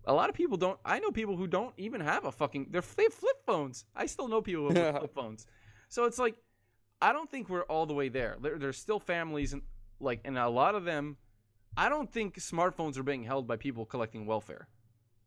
a 0.06 0.12
lot 0.12 0.28
of 0.28 0.34
people 0.34 0.56
don't. 0.56 0.78
I 0.84 0.98
know 0.98 1.10
people 1.10 1.36
who 1.36 1.46
don't 1.46 1.74
even 1.76 2.00
have 2.00 2.24
a 2.24 2.32
fucking. 2.32 2.68
They're 2.70 2.82
they 2.96 3.04
have 3.04 3.14
flip 3.14 3.36
phones. 3.44 3.84
I 3.94 4.06
still 4.06 4.28
know 4.28 4.40
people 4.40 4.66
with 4.66 4.76
flip 4.98 5.14
phones. 5.14 5.46
So 5.88 6.04
it's 6.04 6.18
like, 6.18 6.36
I 7.00 7.12
don't 7.12 7.30
think 7.30 7.48
we're 7.48 7.62
all 7.62 7.86
the 7.86 7.94
way 7.94 8.08
there. 8.08 8.36
There, 8.40 8.58
there's 8.58 8.78
still 8.78 8.98
families 8.98 9.52
and 9.52 9.62
like, 10.00 10.20
and 10.24 10.38
a 10.38 10.48
lot 10.48 10.74
of 10.74 10.84
them. 10.84 11.16
I 11.76 11.88
don't 11.88 12.10
think 12.10 12.36
smartphones 12.36 12.96
are 12.98 13.02
being 13.02 13.24
held 13.24 13.46
by 13.46 13.56
people 13.56 13.84
collecting 13.84 14.26
welfare. 14.26 14.68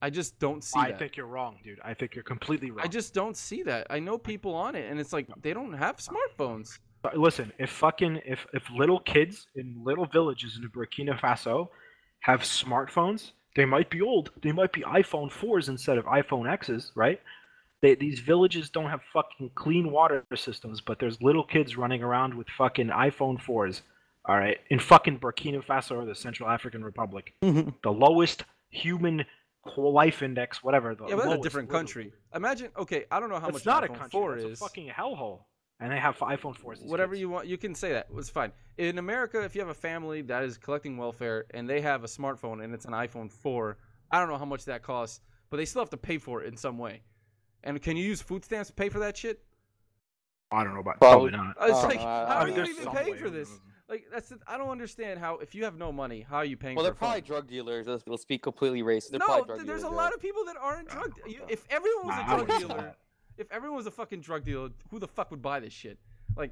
I 0.02 0.10
just 0.10 0.38
don't 0.40 0.64
see 0.64 0.80
I 0.80 0.92
that. 0.92 1.00
think 1.00 1.18
you're 1.18 1.26
wrong, 1.26 1.58
dude. 1.64 1.80
I 1.84 1.94
think 1.94 2.14
you're 2.14 2.24
completely 2.24 2.70
wrong. 2.70 2.86
I 2.86 2.88
just 2.88 3.14
don't 3.14 3.36
see 3.36 3.64
that. 3.64 3.88
I 3.90 4.00
know 4.00 4.18
people 4.18 4.54
on 4.54 4.76
it, 4.76 4.90
and 4.90 5.00
it's 5.00 5.12
like 5.12 5.28
they 5.42 5.54
don't 5.54 5.74
have 5.74 5.98
smartphones. 5.98 6.78
Listen, 7.16 7.52
if 7.58 7.72
fucking 7.72 8.22
if 8.26 8.46
if 8.54 8.64
little 8.70 9.00
kids 9.00 9.48
in 9.56 9.76
little 9.84 10.06
villages 10.06 10.60
in 10.62 10.70
Burkina 10.70 11.20
Faso 11.20 11.70
have 12.20 12.42
smartphones, 12.42 13.32
they 13.56 13.66
might 13.66 13.90
be 13.90 14.02
old. 14.02 14.32
They 14.42 14.52
might 14.52 14.72
be 14.72 14.82
iPhone 14.82 15.32
fours 15.32 15.70
instead 15.70 15.98
of 15.98 16.06
iPhone 16.06 16.52
X's, 16.52 16.92
right? 16.96 17.20
They, 17.82 17.96
these 17.96 18.20
villages 18.20 18.70
don't 18.70 18.90
have 18.90 19.02
fucking 19.14 19.52
clean 19.56 19.92
water 19.92 20.24
systems, 20.36 20.82
but 20.82 21.00
there's 21.00 21.22
little 21.22 21.44
kids 21.44 21.78
running 21.78 22.04
around 22.04 22.34
with 22.34 22.48
fucking 22.58 22.88
iPhone 22.88 23.40
fours. 23.40 23.84
All 24.28 24.38
right, 24.38 24.58
in 24.70 24.80
fucking 24.80 25.20
Burkina 25.20 25.64
Faso 25.66 25.96
or 25.96 26.06
the 26.06 26.14
Central 26.16 26.50
African 26.50 26.84
Republic, 26.84 27.34
the 27.42 27.74
lowest 27.92 28.44
human 28.70 29.24
life 29.78 30.22
index, 30.22 30.62
whatever. 30.62 30.96
The 30.96 31.06
Yeah, 31.06 31.10
but 31.12 31.16
that's 31.18 31.26
a 31.26 31.30
lowest, 31.30 31.44
different 31.44 31.70
literally. 31.70 31.84
country. 32.10 32.14
Imagine, 32.36 32.70
okay, 32.78 33.06
I 33.10 33.20
don't 33.22 33.30
know 33.30 33.40
how 33.40 33.48
It's 33.48 33.56
much 33.60 33.66
not 33.66 33.84
an 33.86 33.92
a 33.92 33.94
iPhone 33.94 34.00
country. 34.00 34.20
4 34.20 34.32
That's 34.36 34.46
is. 34.46 34.62
a 34.62 34.64
fucking 34.66 34.90
hellhole. 34.90 35.44
And 35.80 35.92
they 35.92 36.00
have 36.00 36.18
iPhone 36.18 36.58
4s. 36.58 36.86
Whatever 36.90 37.14
kids. 37.14 37.22
you 37.22 37.30
want, 37.30 37.48
you 37.48 37.58
can 37.58 37.74
say 37.76 37.94
that. 37.94 38.08
It's 38.18 38.30
fine. 38.30 38.52
In 38.78 38.98
America, 38.98 39.42
if 39.44 39.56
you 39.56 39.62
have 39.62 39.70
a 39.70 39.74
family 39.76 40.22
that 40.24 40.44
is 40.44 40.58
collecting 40.58 40.98
welfare 40.98 41.46
and 41.54 41.70
they 41.70 41.80
have 41.82 42.04
a 42.04 42.08
smartphone 42.08 42.64
and 42.64 42.74
it's 42.74 42.86
an 42.86 42.94
iPhone 42.94 43.32
4, 43.32 43.78
I 44.12 44.20
don't 44.20 44.28
know 44.28 44.38
how 44.38 44.46
much 44.46 44.66
that 44.66 44.82
costs, 44.84 45.22
but 45.50 45.58
they 45.58 45.66
still 45.66 45.82
have 45.84 45.90
to 45.92 45.98
pay 45.98 46.18
for 46.18 46.42
it 46.44 46.48
in 46.48 46.58
some 46.58 46.78
way. 46.78 47.02
And 47.64 47.82
can 47.82 47.96
you 47.96 48.04
use 48.04 48.22
food 48.22 48.44
stamps 48.44 48.68
to 48.70 48.74
pay 48.74 48.90
for 48.90 49.00
that 49.00 49.16
shit? 49.16 49.42
I 50.52 50.64
don't 50.64 50.74
know 50.74 50.80
about 50.80 51.00
Probably. 51.00 51.30
probably 51.32 51.48
not. 51.50 51.62
Uh, 51.62 51.66
It's 51.66 51.84
Oh, 51.84 51.88
like, 51.88 52.00
no, 52.00 52.06
I- 52.08 52.26
how 52.28 52.36
I 52.40 52.42
are 52.44 52.48
mean, 52.48 52.56
you 52.56 52.64
even 52.64 52.84
some 52.84 52.96
paying 52.96 53.16
for 53.16 53.30
this? 53.30 53.50
Knows. 53.90 53.96
Like 53.96 54.06
that's 54.12 54.30
the, 54.30 54.40
I 54.48 54.58
don't 54.58 54.70
understand 54.70 55.20
how 55.20 55.38
if 55.38 55.56
you 55.56 55.64
have 55.64 55.78
no 55.78 55.92
money, 55.92 56.26
how 56.28 56.38
are 56.38 56.46
you 56.46 56.58
paying 56.58 56.76
for 56.76 56.82
it? 56.82 56.84
Well, 56.84 56.92
for 56.92 57.00
they're 57.00 57.08
a 57.08 57.12
phone? 57.12 57.22
probably 57.22 57.22
drug 57.22 57.48
dealers. 57.48 57.88
Let's, 57.88 58.04
let's 58.08 58.26
be 58.26 58.38
completely 58.38 58.82
racist. 58.82 59.12
They're 59.12 59.20
no, 59.20 59.26
probably 59.26 59.46
drug 59.46 59.58
th- 59.60 59.68
there's 59.68 59.84
a 59.84 59.90
lot 59.90 60.10
yeah. 60.12 60.16
of 60.16 60.22
people 60.22 60.46
that 60.46 60.58
aren't 60.60 60.90
drug. 60.90 61.14
don't 61.16 61.32
You, 61.32 61.42
if 61.48 61.66
everyone 61.70 62.08
was 62.08 62.20
a 62.20 62.46
drug 62.46 62.60
dealer, 62.60 62.96
if 63.38 63.52
everyone 63.52 63.78
was 63.78 63.88
a 63.88 63.92
fucking 63.92 64.22
drug 64.22 64.44
dealer, 64.44 64.70
who 64.90 65.00
the 65.00 65.08
fuck 65.08 65.32
would 65.32 65.42
buy 65.42 65.60
this 65.60 65.74
shit? 65.74 65.98
Like, 66.36 66.52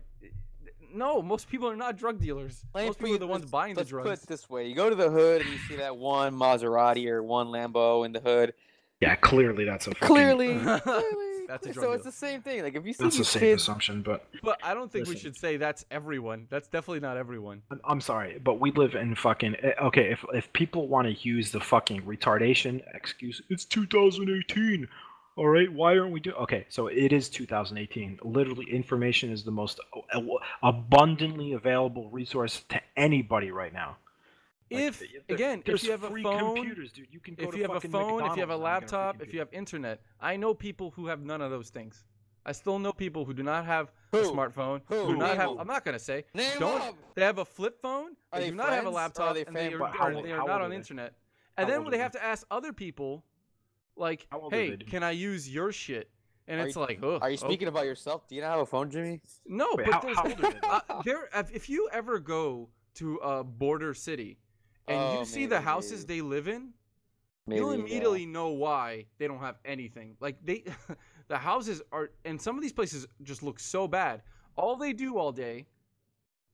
no, 0.93 1.21
most 1.21 1.49
people 1.49 1.69
are 1.69 1.75
not 1.75 1.97
drug 1.97 2.19
dealers. 2.19 2.63
Lane, 2.73 2.88
most 2.88 2.99
people 2.99 3.09
you, 3.09 3.15
are 3.15 3.19
the 3.19 3.27
ones 3.27 3.45
buying 3.45 3.73
the 3.73 3.81
let's 3.81 3.89
drugs. 3.89 4.09
put 4.09 4.23
it 4.23 4.27
this 4.27 4.49
way: 4.49 4.67
you 4.67 4.75
go 4.75 4.89
to 4.89 4.95
the 4.95 5.09
hood 5.09 5.41
and 5.41 5.49
you 5.49 5.57
see 5.59 5.75
that 5.75 5.97
one 5.97 6.33
Maserati 6.36 7.07
or 7.09 7.21
one 7.21 7.47
Lambo 7.47 8.05
in 8.05 8.11
the 8.11 8.19
hood. 8.19 8.53
Yeah, 9.01 9.15
clearly 9.15 9.65
that's 9.65 9.88
a 9.88 9.91
fucking, 9.91 10.07
Clearly, 10.07 10.57
clearly. 10.59 11.24
That's 11.47 11.67
a 11.67 11.73
so 11.73 11.81
drug 11.81 11.95
it's 11.95 12.05
the 12.05 12.11
same 12.11 12.41
thing. 12.41 12.63
Like 12.63 12.75
if 12.75 12.85
you 12.85 12.93
see 12.93 13.03
that's 13.03 13.15
the 13.15 13.19
these 13.23 13.29
same 13.29 13.39
kids, 13.41 13.61
assumption. 13.63 14.01
But 14.01 14.25
But 14.43 14.59
I 14.63 14.73
don't 14.73 14.91
think 14.91 15.07
we 15.07 15.13
Listen. 15.13 15.31
should 15.31 15.37
say 15.37 15.57
that's 15.57 15.85
everyone. 15.91 16.47
That's 16.49 16.67
definitely 16.67 17.01
not 17.01 17.17
everyone. 17.17 17.61
I'm, 17.71 17.81
I'm 17.85 18.01
sorry, 18.01 18.39
but 18.43 18.59
we 18.59 18.71
live 18.71 18.95
in 18.95 19.15
fucking 19.15 19.55
eh, 19.63 19.73
okay. 19.83 20.11
If 20.11 20.23
if 20.33 20.51
people 20.53 20.87
want 20.87 21.07
to 21.07 21.27
use 21.27 21.51
the 21.51 21.59
fucking 21.59 22.01
retardation 22.03 22.81
excuse, 22.93 23.41
it's 23.49 23.65
2018. 23.65 24.87
All 25.37 25.47
right, 25.49 25.71
why 25.71 25.97
aren't 25.97 26.13
we 26.13 26.21
doing? 26.21 26.37
Okay, 26.37 26.65
so 26.69 26.87
it 26.87 27.11
is 27.11 27.27
2018. 27.27 28.19
Literally, 28.23 28.71
information 28.71 29.31
is 29.33 29.43
the 29.43 29.51
most 29.51 29.81
a- 30.13 30.17
a- 30.17 30.37
abundantly 30.63 31.51
available 31.51 32.09
resource 32.09 32.63
to 32.69 32.81
anybody 32.95 33.51
right 33.51 33.73
now. 33.73 33.97
Like, 34.72 34.82
If 34.82 34.99
th- 34.99 35.11
again, 35.30 35.61
if 35.66 35.84
you 35.84 35.91
have 35.91 36.03
a 36.03 36.09
phone, 36.09 36.55
computers, 36.55 36.91
dude, 36.91 37.07
you 37.11 37.20
can 37.20 37.36
go 37.36 37.43
if 37.45 37.51
to 37.51 37.57
you 37.57 37.63
have 37.63 37.72
a 37.72 37.74
fucking 37.76 37.91
phone, 37.91 38.26
if 38.26 38.36
you 38.36 38.41
have 38.41 38.49
a 38.49 38.57
McDonald's 38.57 38.63
now 38.63 38.68
and 38.74 38.82
get 38.82 38.89
free 38.89 38.97
laptop, 39.13 39.22
if 39.22 39.34
you 39.34 39.39
have 39.39 39.53
internet, 39.53 40.01
I 40.20 40.36
know 40.38 40.53
people 40.55 40.91
who 40.91 41.05
have 41.07 41.22
none 41.24 41.41
of 41.41 41.51
those 41.51 41.70
things. 41.70 42.03
I 42.47 42.51
still 42.51 42.78
know 42.80 42.91
people 42.93 43.26
who 43.26 43.34
do 43.34 43.43
not 43.43 43.66
have 43.66 43.91
a 44.13 44.18
smartphone, 44.18 44.82
Who? 44.88 45.07
do 45.07 45.16
not 45.18 45.30
Name 45.30 45.38
have. 45.38 45.49
them. 45.49 45.60
I'm 45.60 45.68
not 45.68 45.84
gonna 45.85 45.99
say. 45.99 46.26
Name 46.34 46.60
don't. 46.60 46.80
them. 46.80 46.94
They 47.15 47.22
have 47.23 47.38
a 47.39 47.45
flip 47.45 47.80
phone. 47.81 48.11
Are 48.31 48.39
they 48.39 48.45
they 48.45 48.49
do 48.52 48.56
not 48.56 48.69
have 48.69 48.80
a 48.80 48.81
friends? 48.81 48.88
Are 48.88 48.91
laptop, 48.91 49.34
they 49.35 49.45
and 49.45 49.56
they 49.56 49.73
are, 49.73 49.88
how 49.88 50.06
are- 50.06 50.22
they 50.22 50.31
are 50.31 50.48
not 50.48 50.61
on 50.61 50.69
they? 50.72 50.76
internet. 50.76 51.14
How 51.57 51.64
And 51.64 51.72
then 51.72 51.80
old 51.81 51.88
they 51.88 51.98
they? 51.98 52.03
have 52.03 52.11
to 52.14 52.23
ask 52.23 52.45
other 52.52 52.73
people, 52.73 53.23
like, 53.95 54.27
How 54.31 54.39
old 54.41 54.53
are 54.53 54.57
"Hey, 54.57 54.77
can 54.77 55.03
I 55.03 55.11
use 55.11 55.48
your 55.49 55.72
shit?" 55.72 56.10
And 56.48 56.61
Are 56.61 56.68
it's 56.68 56.76
you- 56.76 56.81
like, 56.81 56.99
oh, 57.03 57.18
are 57.19 57.31
you 57.31 57.38
speaking 57.38 57.68
about 57.68 57.85
yourself? 57.85 58.27
Do 58.27 58.35
you 58.35 58.41
not 58.41 58.52
have 58.52 58.60
a 58.60 58.65
phone, 58.68 58.91
Jimmy? 58.91 59.22
No, 59.48 59.69
Wait, 59.76 59.85
but 59.85 59.94
how- 59.95 60.02
there's, 60.02 60.18
how 60.18 60.23
old 60.26 60.34
are 60.34 60.52
they, 60.52 60.60
though? 60.60 60.68
uh, 60.89 61.02
there. 61.03 61.30
If 61.34 61.52
if 61.56 61.69
you 61.69 61.89
ever 61.91 62.19
go 62.19 62.69
to 62.95 63.15
a 63.18 63.44
border 63.44 63.94
city 63.95 64.38
and 64.88 64.98
Oh, 64.99 65.20
you 65.20 65.26
see 65.26 65.45
the 65.45 65.60
houses 65.62 66.07
maybe. 66.07 66.20
they 66.20 66.22
live 66.28 66.48
in, 66.48 66.70
Maybe, 67.48 67.60
you'll 67.60 67.74
yeah. 67.76 67.80
immediately 67.82 68.26
know 68.26 68.49
why 68.49 69.06
they 69.18 69.28
don't 69.28 69.40
have 69.40 69.57
anything. 69.66 70.16
Like 70.20 70.38
they, 70.44 70.64
the 71.28 71.38
houses 71.38 71.82
are, 71.91 72.12
and 72.24 72.41
some 72.41 72.56
of 72.56 72.62
these 72.62 72.74
places 72.74 73.06
just 73.24 73.44
look 73.44 73.60
so 73.60 73.88
bad. 73.88 74.22
All 74.56 74.76
they 74.76 74.94
do 74.94 75.18
all 75.18 75.32
day 75.32 75.66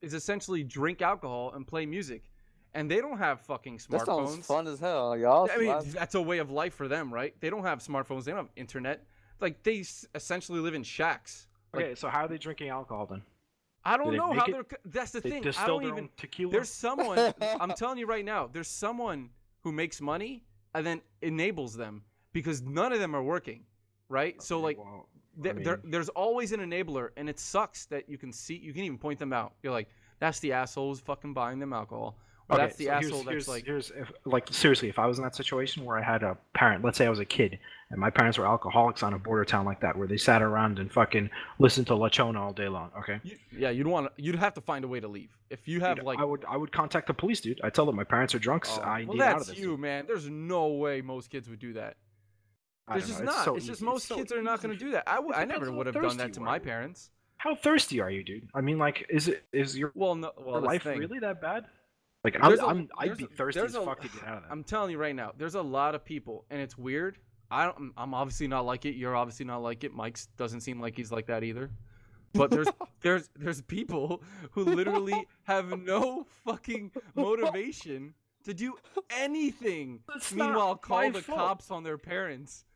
is 0.02 0.14
essentially 0.14 0.64
drink 0.64 1.02
alcohol 1.02 1.52
and 1.54 1.66
play 1.68 1.86
music, 1.86 2.32
and 2.74 2.90
they 2.90 2.98
don't 3.02 3.18
have 3.20 3.42
fucking 3.42 3.80
That 3.90 4.06
sounds 4.06 4.38
smartphones. 4.38 4.44
fun 4.46 4.68
as 4.68 4.80
hell, 4.80 5.16
y'all. 5.18 5.48
I 5.54 5.58
mean, 5.58 5.68
Wow. 5.68 5.82
that's 5.86 6.16
a 6.16 6.22
way 6.22 6.40
of 6.40 6.50
life 6.52 6.74
for 6.74 6.88
them, 6.88 7.14
right? 7.14 7.36
They 7.40 7.50
don't 7.50 7.64
have 7.64 7.80
smartphones. 7.80 8.24
They 8.24 8.32
don't 8.32 8.40
have 8.40 8.50
internet. 8.56 9.06
Like 9.40 9.62
they 9.64 9.82
s- 9.82 10.06
essentially 10.16 10.60
live 10.60 10.74
in 10.74 10.84
shacks. 10.84 11.48
Like, 11.74 11.86
Okay, 11.86 11.96
so 11.96 12.10
how 12.10 12.22
are 12.26 12.28
they 12.28 12.38
drinking 12.38 12.70
alcohol 12.70 13.06
then? 13.06 13.22
I 13.84 13.98
don't 13.98 14.16
know 14.16 14.32
how 14.34 14.46
it? 14.46 14.52
they're. 14.52 14.66
That's 14.86 15.12
the 15.12 15.22
They 15.22 15.30
thing. 15.30 15.54
I 15.58 15.68
don't 15.68 15.84
even. 15.84 16.10
tequila. 16.18 16.52
There's 16.52 16.70
someone. 16.70 17.34
I'm 17.60 17.72
telling 17.74 17.98
you 17.98 18.06
right 18.06 18.26
now. 18.26 18.50
There's 18.52 18.68
someone 18.68 19.30
who 19.62 19.72
makes 19.72 20.02
money 20.02 20.44
and 20.76 20.86
then 20.86 21.02
enables 21.22 21.76
them 21.76 22.04
because 22.34 22.62
none 22.62 22.94
of 22.94 23.00
them 23.00 23.16
are 23.16 23.24
working, 23.24 23.64
right? 24.10 24.42
So 24.42 24.60
like, 24.60 24.78
well, 24.78 25.08
I 25.38 25.42
there, 25.42 25.54
there, 25.54 25.80
there's 25.84 26.10
always 26.10 26.52
an 26.52 26.60
enabler, 26.60 27.10
and 27.18 27.30
it 27.30 27.40
sucks 27.40 27.86
that 27.88 28.08
you 28.08 28.18
can 28.18 28.32
see. 28.32 28.56
You 28.56 28.74
can 28.74 28.84
even 28.84 28.98
point 28.98 29.20
them 29.20 29.34
out. 29.34 29.54
You're 29.64 29.74
like, 29.74 29.90
that's 30.20 30.40
the 30.40 30.54
asshole 30.54 30.90
who's 30.90 31.00
fucking 31.00 31.34
buying 31.34 31.60
them 31.60 31.74
alcohol, 31.74 32.18
Okay, 32.54 32.62
that's 32.62 32.76
the 32.78 32.86
so 32.86 32.90
here's- 32.92 33.06
asshole 33.06 33.18
that's 33.24 33.30
here's, 33.30 33.48
like. 33.48 33.66
here's 33.66 33.92
if, 33.92 34.12
like 34.26 34.48
seriously, 34.52 34.90
if 34.90 35.00
I 35.00 35.06
was 35.06 35.18
in 35.18 35.24
that 35.24 35.36
situation 35.36 35.86
where 35.86 35.98
I 35.98 36.02
had 36.02 36.24
a 36.24 36.38
parent, 36.54 36.84
let's 36.84 36.98
say 36.98 37.06
I 37.06 37.10
was 37.10 37.20
a 37.20 37.26
kid, 37.26 37.60
and 37.90 38.00
my 38.00 38.10
parents 38.10 38.38
were 38.38 38.46
alcoholics 38.48 39.04
on 39.04 39.14
a 39.14 39.20
border 39.20 39.46
town 39.46 39.66
like 39.66 39.82
that, 39.82 39.98
where 39.98 40.08
they 40.08 40.18
sat 40.18 40.42
around 40.42 40.80
and 40.80 40.92
fucking 40.92 41.30
listened 41.60 41.88
to 41.88 41.96
La 41.96 42.10
Chona 42.10 42.42
all 42.42 42.54
day 42.54 42.68
long. 42.68 42.92
Okay, 43.00 43.20
You, 43.24 43.38
yeah, 43.58 43.70
you'd 43.70 43.88
want. 43.88 44.12
You'd 44.18 44.36
have 44.36 44.54
to 44.56 44.62
find 44.62 44.86
a 44.86 44.88
way 44.88 45.00
to 45.00 45.08
leave 45.08 45.30
if 45.50 45.68
you 45.68 45.80
have 45.82 45.98
Dude, 45.98 46.06
like. 46.06 46.20
I 46.20 46.24
would 46.26 46.46
I 46.48 46.58
would 46.58 46.72
contact 46.72 47.08
the 47.08 47.14
police, 47.14 47.42
dude. 47.42 47.60
I 47.64 47.70
tell 47.70 47.86
them 47.86 47.96
my 47.96 48.04
parents 48.04 48.34
are 48.36 48.40
drunks. 48.40 48.78
Oh, 48.78 48.82
I 48.82 49.04
well, 49.06 49.16
need 49.16 49.22
out 49.22 49.38
that's 49.38 49.50
of 49.50 49.56
this. 49.56 49.64
you, 49.64 49.78
man. 49.78 50.06
There's 50.08 50.30
no 50.30 50.68
way 50.68 51.02
most 51.02 51.30
kids 51.30 51.50
would 51.50 51.60
do 51.60 51.74
that. 51.74 51.98
There's 52.90 53.04
don't 53.04 53.08
just 53.10 53.20
know, 53.24 53.32
not. 53.32 53.46
so 53.46 53.56
it's 53.56 53.66
just 53.66 53.80
easy- 53.80 53.86
most 53.86 54.08
so 54.08 54.16
kids 54.16 54.32
are 54.34 54.42
not 54.42 54.62
going 54.62 54.78
to 54.78 54.84
do 54.86 54.92
that. 54.92 55.04
I, 55.08 55.16
w- 55.16 55.34
It 55.34 55.38
I 55.38 55.46
never 55.46 55.72
would 55.72 55.86
have 55.86 55.96
done 55.96 56.18
that 56.18 56.34
to 56.34 56.42
my 56.42 56.58
are, 56.58 56.60
parents. 56.60 57.10
How 57.38 57.56
thirsty 57.56 58.02
are 58.02 58.10
you, 58.12 58.24
dude? 58.24 58.48
I 58.54 58.62
mean, 58.62 58.78
like, 58.78 59.06
is 59.10 59.28
it 59.28 59.44
is 59.54 59.78
your 59.78 59.92
Well, 59.96 60.16
no. 60.16 60.32
Well, 60.38 60.62
life 60.62 60.84
thing. 60.84 61.00
really 61.00 61.20
that 61.20 61.42
bad? 61.42 61.66
Like, 62.24 62.38
I'm, 62.40 62.52
a- 62.60 62.66
I'm 62.68 62.90
I'd 62.98 63.18
be 63.18 63.26
thirsty 63.26 63.60
as 63.62 63.76
a- 63.76 63.80
to 63.80 63.86
get 64.10 64.28
out 64.28 64.38
of 64.38 64.44
that. 64.44 64.52
I'm 64.52 64.64
telling 64.64 64.92
you 64.92 64.98
right 64.98 65.16
now, 65.16 65.32
there's 65.38 65.56
a 65.56 65.62
lot 65.62 65.96
of 65.96 66.06
people, 66.06 66.46
and 66.50 66.62
it's 66.62 66.78
weird. 66.78 67.18
I 67.50 67.66
don't, 67.66 67.92
I'm 67.98 68.14
obviously 68.14 68.48
not 68.48 68.66
like 68.66 68.86
it. 68.86 68.96
You're 68.96 69.16
obviously 69.16 69.46
not 69.46 69.62
like 69.62 69.84
it. 69.84 69.94
Mike's 69.94 70.28
doesn't 70.38 70.62
seem 70.62 70.80
like 70.80 70.96
he's 70.96 71.12
like 71.12 71.26
that 71.28 71.44
either. 71.44 71.70
But 72.34 72.50
there's 72.52 72.68
there's 73.02 73.30
there's 73.36 73.62
people 73.62 74.24
who 74.52 74.64
literally 74.64 75.28
have 75.44 75.78
no 75.82 76.26
fucking 76.46 76.92
motivation 77.16 78.14
to 78.46 78.54
do 78.54 78.76
anything. 79.10 80.00
That's 80.08 80.34
not 80.34 80.46
Meanwhile, 80.48 80.76
call 80.78 81.12
the 81.12 81.22
fault. 81.22 81.38
cops 81.40 81.72
on 81.72 81.84
their 81.84 81.98
parents. 81.98 82.66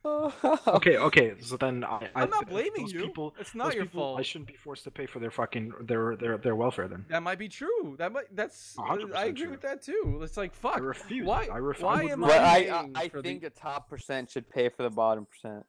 Okay, 0.67 0.97
okay. 0.97 1.33
So 1.41 1.57
then 1.57 1.83
I, 1.83 2.09
I 2.13 2.21
I'm 2.23 2.29
not 2.29 2.47
blaming 2.47 2.87
you. 2.87 2.99
People, 3.01 3.33
It's 3.39 3.55
not 3.55 3.73
your 3.73 3.85
people, 3.85 4.01
fault. 4.01 4.19
I 4.19 4.21
shouldn't 4.21 4.47
be 4.47 4.53
forced 4.55 4.83
to 4.83 4.91
pay 4.91 5.07
for 5.07 5.17
their 5.17 5.31
fucking 5.31 5.73
their 5.81 6.15
their 6.15 6.37
their 6.37 6.55
welfare. 6.55 6.87
Then 6.87 7.05
That 7.09 7.23
might 7.23 7.39
be 7.39 7.49
true. 7.49 7.95
That 7.97 8.11
might 8.11 8.25
that's 8.35 8.75
uh, 8.77 8.83
I 9.15 9.25
agree 9.25 9.43
true. 9.43 9.51
with 9.51 9.61
that 9.61 9.81
too. 9.81 10.19
It's 10.21 10.37
like 10.37 10.53
fuck. 10.53 10.75
I 10.75 10.79
refuse. 10.79 11.25
Why? 11.25 11.47
I 11.51 11.57
ref- 11.57 11.81
I 11.83 11.85
why 11.85 12.03
am 12.03 12.21
But 12.21 12.31
I, 12.39 12.67
I, 12.67 12.89
I 12.95 13.09
for 13.09 13.23
the- 13.23 13.29
think 13.29 13.41
the 13.41 13.49
top 13.49 13.89
percent 13.89 14.29
should 14.29 14.47
pay 14.47 14.69
for 14.69 14.83
the 14.83 14.91
bottom 14.91 15.25
percent. 15.25 15.65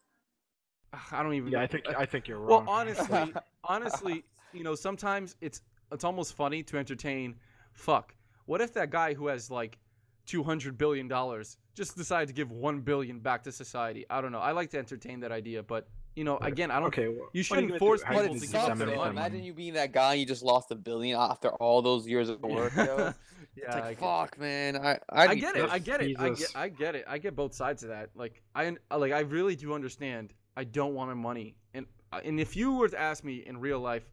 I 1.10 1.23
don't 1.23 1.32
even. 1.35 1.52
Yeah, 1.52 1.60
I 1.62 1.66
think 1.66 1.85
I 1.97 2.05
think 2.05 2.28
you're 2.28 2.39
wrong. 2.39 2.64
Well, 2.66 2.74
honestly, 2.74 3.32
honestly, 3.64 4.24
you 4.52 4.64
know, 4.64 4.74
sometimes 4.74 5.36
it's 5.40 5.62
it's 5.93 6.05
almost 6.05 6.35
funny 6.35 6.62
to 6.64 6.77
entertain. 6.77 7.36
Fuck. 7.73 8.14
What 8.44 8.60
if 8.60 8.74
that 8.74 8.90
guy 8.90 9.14
who 9.14 9.28
has 9.28 9.51
like 9.51 9.78
two 10.27 10.43
hundred 10.43 10.77
billion 10.77 11.09
dollars 11.09 11.57
just 11.74 11.97
decide 11.97 12.27
to 12.28 12.35
give 12.35 12.51
one 12.51 12.81
billion 12.81 13.19
back 13.20 13.43
to 13.44 13.53
society? 13.53 14.05
I 14.11 14.20
don't 14.20 14.32
know. 14.32 14.39
I 14.40 14.53
like 14.53 14.70
to 14.70 14.78
entertain 14.78 15.20
that 15.20 15.32
idea, 15.32 15.62
but 15.62 15.89
you 16.15 16.24
know, 16.24 16.39
again, 16.39 16.70
I 16.70 16.77
don't. 16.77 16.86
okay, 16.89 17.09
well, 17.09 17.28
You 17.32 17.43
shouldn't 17.43 17.69
gonna 17.69 17.78
force 17.78 18.01
do? 18.01 18.07
How 18.07 18.12
people 18.12 18.23
you 18.23 18.28
But 18.28 18.35
gonna 18.35 18.36
it 18.39 18.40
to 18.40 18.48
sucks, 18.48 18.65
disseminate 18.69 18.97
though. 18.97 19.05
that 19.05 19.11
Imagine 19.11 19.43
you 19.44 19.53
being 19.55 19.74
that 19.74 19.93
guy 19.93 20.15
you 20.15 20.24
just 20.27 20.43
lost 20.43 20.70
a 20.70 20.74
billion 20.74 21.19
after 21.19 21.51
all 21.51 21.82
those 21.82 22.07
years 22.09 22.28
of 22.31 22.40
work, 22.43 22.74
yo. 22.74 22.85
yeah, 23.57 23.65
It's 23.66 23.77
I 23.77 23.81
like, 23.81 23.89
get- 24.01 24.07
fuck, 24.07 24.39
man. 24.39 24.77
I, 24.77 24.98
I'd 25.11 25.31
I 25.31 25.35
get 25.35 25.57
it. 25.57 25.70
I 25.70 25.78
get 25.78 26.01
it. 26.01 26.19
I 26.19 26.31
get. 26.31 26.53
I 26.55 26.69
get 26.70 26.94
it. 26.94 27.05
I 27.07 27.19
get 27.19 27.36
both 27.36 27.55
sides 27.55 27.82
of 27.82 27.90
that. 27.90 28.11
Like 28.15 28.43
I 28.55 28.74
like. 28.97 29.12
I 29.12 29.20
really 29.20 29.57
do 29.57 29.74
understand. 29.74 30.32
I 30.57 30.65
don't 30.65 30.94
want 30.94 31.09
my 31.11 31.15
money, 31.15 31.55
and 31.74 31.85
uh, 32.12 32.20
and 32.24 32.40
if 32.40 32.57
you 32.57 32.73
were 32.77 32.89
to 32.89 32.98
ask 32.98 33.23
me 33.23 33.44
in 33.47 33.59
real 33.61 33.78
life, 33.78 34.11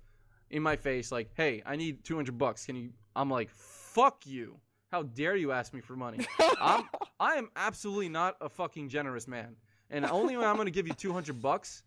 in 0.49 0.61
my 0.61 0.76
face, 0.76 1.10
like, 1.10 1.30
hey, 1.35 1.64
I 1.65 1.77
need 1.77 2.03
two 2.03 2.18
hundred 2.18 2.38
bucks. 2.38 2.65
Can 2.65 2.76
you? 2.76 2.90
I'm 3.15 3.30
like, 3.30 3.49
fuck 3.49 4.26
you. 4.26 4.57
How 4.94 5.02
dare 5.02 5.36
you 5.36 5.52
ask 5.52 5.74
me 5.74 5.82
for 5.82 5.95
money? 5.95 6.24
I'm 6.61 6.88
I 7.20 7.34
am 7.34 7.49
absolutely 7.56 8.10
not 8.10 8.38
a 8.41 8.48
fucking 8.48 8.90
generous 8.90 9.28
man, 9.28 9.56
and 9.90 10.06
only 10.06 10.38
when 10.38 10.45
I'm 10.45 10.56
gonna 10.56 10.70
give 10.70 10.88
you 10.88 10.94
two 10.94 11.11
hundred 11.11 11.41
bucks 11.41 11.82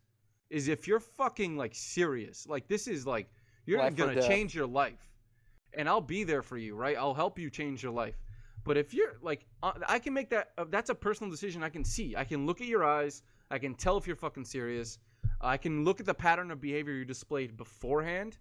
is 0.50 0.66
if 0.66 0.88
you're 0.88 0.98
fucking 0.98 1.56
like 1.56 1.72
serious. 1.72 2.48
Like 2.48 2.66
this 2.66 2.88
is 2.88 3.06
like 3.06 3.28
you're 3.64 3.78
Life 3.78 3.94
gonna 3.94 4.20
change 4.26 4.56
your 4.56 4.66
life, 4.66 5.08
and 5.74 5.88
I'll 5.88 6.00
be 6.00 6.24
there 6.24 6.42
for 6.42 6.58
you, 6.58 6.74
right? 6.74 6.96
I'll 6.96 7.14
help 7.14 7.38
you 7.38 7.48
change 7.48 7.80
your 7.80 7.92
life. 7.92 8.16
But 8.64 8.76
if 8.76 8.92
you're 8.92 9.18
like, 9.22 9.46
uh, 9.62 9.74
I 9.86 10.00
can 10.00 10.12
make 10.12 10.28
that. 10.30 10.50
Uh, 10.58 10.64
that's 10.68 10.90
a 10.90 10.94
personal 10.94 11.30
decision. 11.30 11.62
I 11.62 11.68
can 11.68 11.84
see. 11.84 12.16
I 12.16 12.24
can 12.24 12.44
look 12.44 12.60
at 12.60 12.66
your 12.66 12.84
eyes. 12.84 13.22
I 13.52 13.58
can 13.58 13.76
tell 13.76 13.96
if 13.98 14.08
you're 14.08 14.16
fucking 14.16 14.46
serious. 14.46 14.98
I 15.40 15.58
can 15.58 15.84
look 15.84 16.00
at 16.00 16.06
the 16.06 16.14
pattern 16.14 16.50
of 16.50 16.60
behavior 16.60 16.94
you 16.94 17.04
displayed 17.04 17.56
beforehand, 17.56 18.38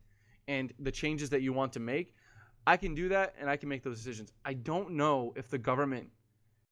and 0.47 0.73
the 0.79 0.91
changes 0.91 1.29
that 1.29 1.43
you 1.43 1.53
want 1.53 1.71
to 1.73 1.79
make. 1.79 2.15
I 2.67 2.77
can 2.77 2.95
do 2.95 3.09
that, 3.09 3.35
and 3.39 3.49
I 3.49 3.57
can 3.57 3.69
make 3.69 3.83
those 3.83 3.97
decisions. 3.97 4.31
I 4.43 4.53
don't 4.53 4.91
know 4.91 5.33
if 5.35 5.49
the 5.49 5.57
government 5.57 6.09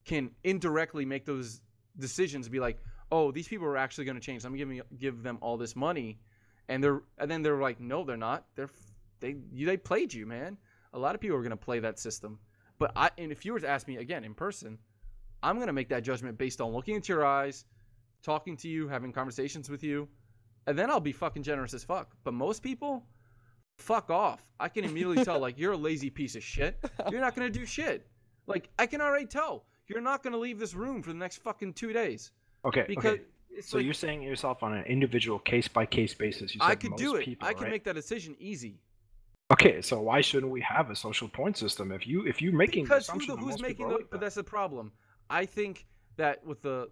can 0.05 0.31
indirectly 0.43 1.05
make 1.05 1.25
those 1.25 1.61
decisions. 1.99 2.49
Be 2.49 2.59
like, 2.59 2.79
oh, 3.11 3.31
these 3.31 3.47
people 3.47 3.67
are 3.67 3.77
actually 3.77 4.05
going 4.05 4.15
to 4.15 4.21
change. 4.21 4.43
I'm 4.43 4.55
giving 4.55 4.81
give 4.97 5.21
them 5.23 5.37
all 5.41 5.57
this 5.57 5.75
money, 5.75 6.19
and 6.67 6.83
they're 6.83 7.03
and 7.17 7.29
then 7.29 7.41
they're 7.43 7.61
like, 7.61 7.79
no, 7.79 8.03
they're 8.03 8.17
not. 8.17 8.45
They're 8.55 8.69
they 9.19 9.35
they 9.51 9.77
played 9.77 10.13
you, 10.13 10.25
man. 10.25 10.57
A 10.93 10.99
lot 10.99 11.15
of 11.15 11.21
people 11.21 11.37
are 11.37 11.41
going 11.41 11.51
to 11.51 11.57
play 11.57 11.79
that 11.79 11.99
system. 11.99 12.39
But 12.79 12.91
I 12.95 13.11
and 13.17 13.31
if 13.31 13.45
you 13.45 13.53
were 13.53 13.59
to 13.59 13.69
ask 13.69 13.87
me 13.87 13.97
again 13.97 14.23
in 14.23 14.33
person, 14.33 14.79
I'm 15.43 15.55
going 15.55 15.67
to 15.67 15.73
make 15.73 15.89
that 15.89 16.03
judgment 16.03 16.37
based 16.37 16.59
on 16.59 16.71
looking 16.71 16.95
into 16.95 17.13
your 17.13 17.25
eyes, 17.25 17.65
talking 18.23 18.57
to 18.57 18.67
you, 18.67 18.87
having 18.87 19.11
conversations 19.11 19.69
with 19.69 19.83
you, 19.83 20.07
and 20.65 20.77
then 20.77 20.89
I'll 20.89 20.99
be 20.99 21.11
fucking 21.11 21.43
generous 21.43 21.73
as 21.73 21.83
fuck. 21.83 22.15
But 22.23 22.33
most 22.33 22.63
people, 22.63 23.05
fuck 23.77 24.09
off. 24.09 24.41
I 24.59 24.69
can 24.69 24.85
immediately 24.85 25.23
tell 25.23 25.39
like 25.39 25.57
you're 25.57 25.73
a 25.73 25.77
lazy 25.77 26.09
piece 26.09 26.35
of 26.35 26.43
shit. 26.43 26.77
You're 27.11 27.21
not 27.21 27.35
going 27.35 27.51
to 27.51 27.59
do 27.59 27.65
shit. 27.65 28.07
Like 28.47 28.69
I 28.77 28.85
can 28.85 29.01
already 29.01 29.25
tell 29.25 29.65
you're 29.87 30.01
not 30.01 30.23
going 30.23 30.33
to 30.33 30.39
leave 30.39 30.59
this 30.59 30.73
room 30.73 31.01
for 31.01 31.09
the 31.09 31.17
next 31.17 31.37
fucking 31.37 31.73
2 31.73 31.91
days 31.91 32.31
okay, 32.65 32.85
because 32.87 33.13
okay. 33.13 33.23
So 33.61 33.77
like 33.77 33.85
you're 33.85 33.93
saying 33.93 34.23
yourself 34.23 34.63
on 34.63 34.73
an 34.73 34.83
individual 34.85 35.37
case 35.37 35.67
by 35.67 35.85
case 35.85 36.13
basis. 36.15 36.55
You 36.55 36.61
said 36.61 36.71
I 36.71 36.75
could 36.75 36.95
do 36.95 37.15
it. 37.15 37.25
People, 37.25 37.47
I 37.47 37.53
can 37.53 37.63
right? 37.63 37.71
make 37.71 37.83
that 37.83 37.93
decision 37.93 38.35
easy. 38.39 38.79
Okay, 39.51 39.79
so 39.81 40.01
why 40.01 40.21
shouldn't 40.21 40.51
we 40.51 40.61
have 40.61 40.89
a 40.89 40.95
social 40.95 41.27
point 41.27 41.55
system? 41.57 41.91
If 41.91 42.07
you 42.07 42.25
if 42.25 42.41
you're 42.41 42.53
making 42.53 42.85
because 42.85 43.05
the, 43.07 43.13
that 43.13 43.37
who's 43.37 43.61
making 43.61 43.89
the, 43.89 43.95
like 43.95 44.07
but 44.09 44.19
that's 44.19 44.35
the 44.35 44.43
problem 44.43 44.91
i 45.29 45.45
think 45.45 45.85
that 46.17 46.45
with 46.45 46.61
the 46.61 46.89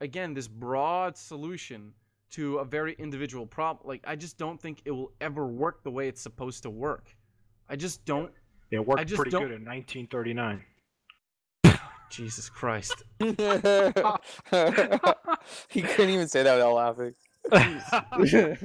again 0.00 0.34
this 0.34 0.48
broad 0.48 1.16
solution 1.16 1.92
to 2.34 2.58
a 2.58 2.64
very 2.64 2.94
individual 2.98 3.46
problem 3.46 3.86
like 3.86 4.02
i 4.06 4.14
just 4.16 4.36
don't 4.38 4.60
think 4.60 4.80
it 4.84 4.90
will 4.90 5.12
ever 5.20 5.46
work 5.46 5.82
the 5.84 5.90
way 5.90 6.08
it's 6.08 6.20
supposed 6.20 6.62
to 6.62 6.70
work 6.70 7.14
i 7.68 7.76
just 7.76 8.04
don't 8.04 8.30
it 8.70 8.78
worked 8.84 9.06
just 9.06 9.16
pretty 9.16 9.30
don't- 9.30 9.42
good 9.42 9.52
in 9.52 9.64
1939. 9.64 10.64
jesus 12.10 12.48
christ 12.48 13.02
he 13.20 13.32
couldn't 15.82 16.10
even 16.10 16.28
say 16.28 16.42
that 16.42 16.54
without 16.56 16.74
laughing. 16.74 17.14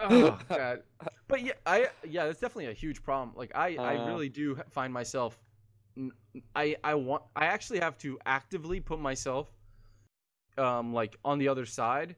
oh 0.00 0.38
god 0.48 0.82
but 1.28 1.42
yeah 1.42 1.52
i 1.66 1.86
yeah 2.08 2.24
that's 2.26 2.40
definitely 2.40 2.66
a 2.66 2.72
huge 2.72 3.02
problem 3.02 3.32
like 3.36 3.50
i 3.54 3.76
i 3.76 3.96
Uh. 3.96 4.06
really 4.06 4.28
do 4.30 4.56
find 4.70 4.92
myself 4.92 5.42
n- 5.96 6.10
i 6.56 6.74
i 6.84 6.94
want 6.94 7.22
i 7.36 7.44
actually 7.46 7.78
have 7.80 7.98
to 7.98 8.18
actively 8.24 8.80
put 8.80 8.98
myself 8.98 9.50
um 10.58 10.92
like 10.92 11.16
on 11.24 11.38
the 11.38 11.48
other 11.48 11.66
side 11.66 12.16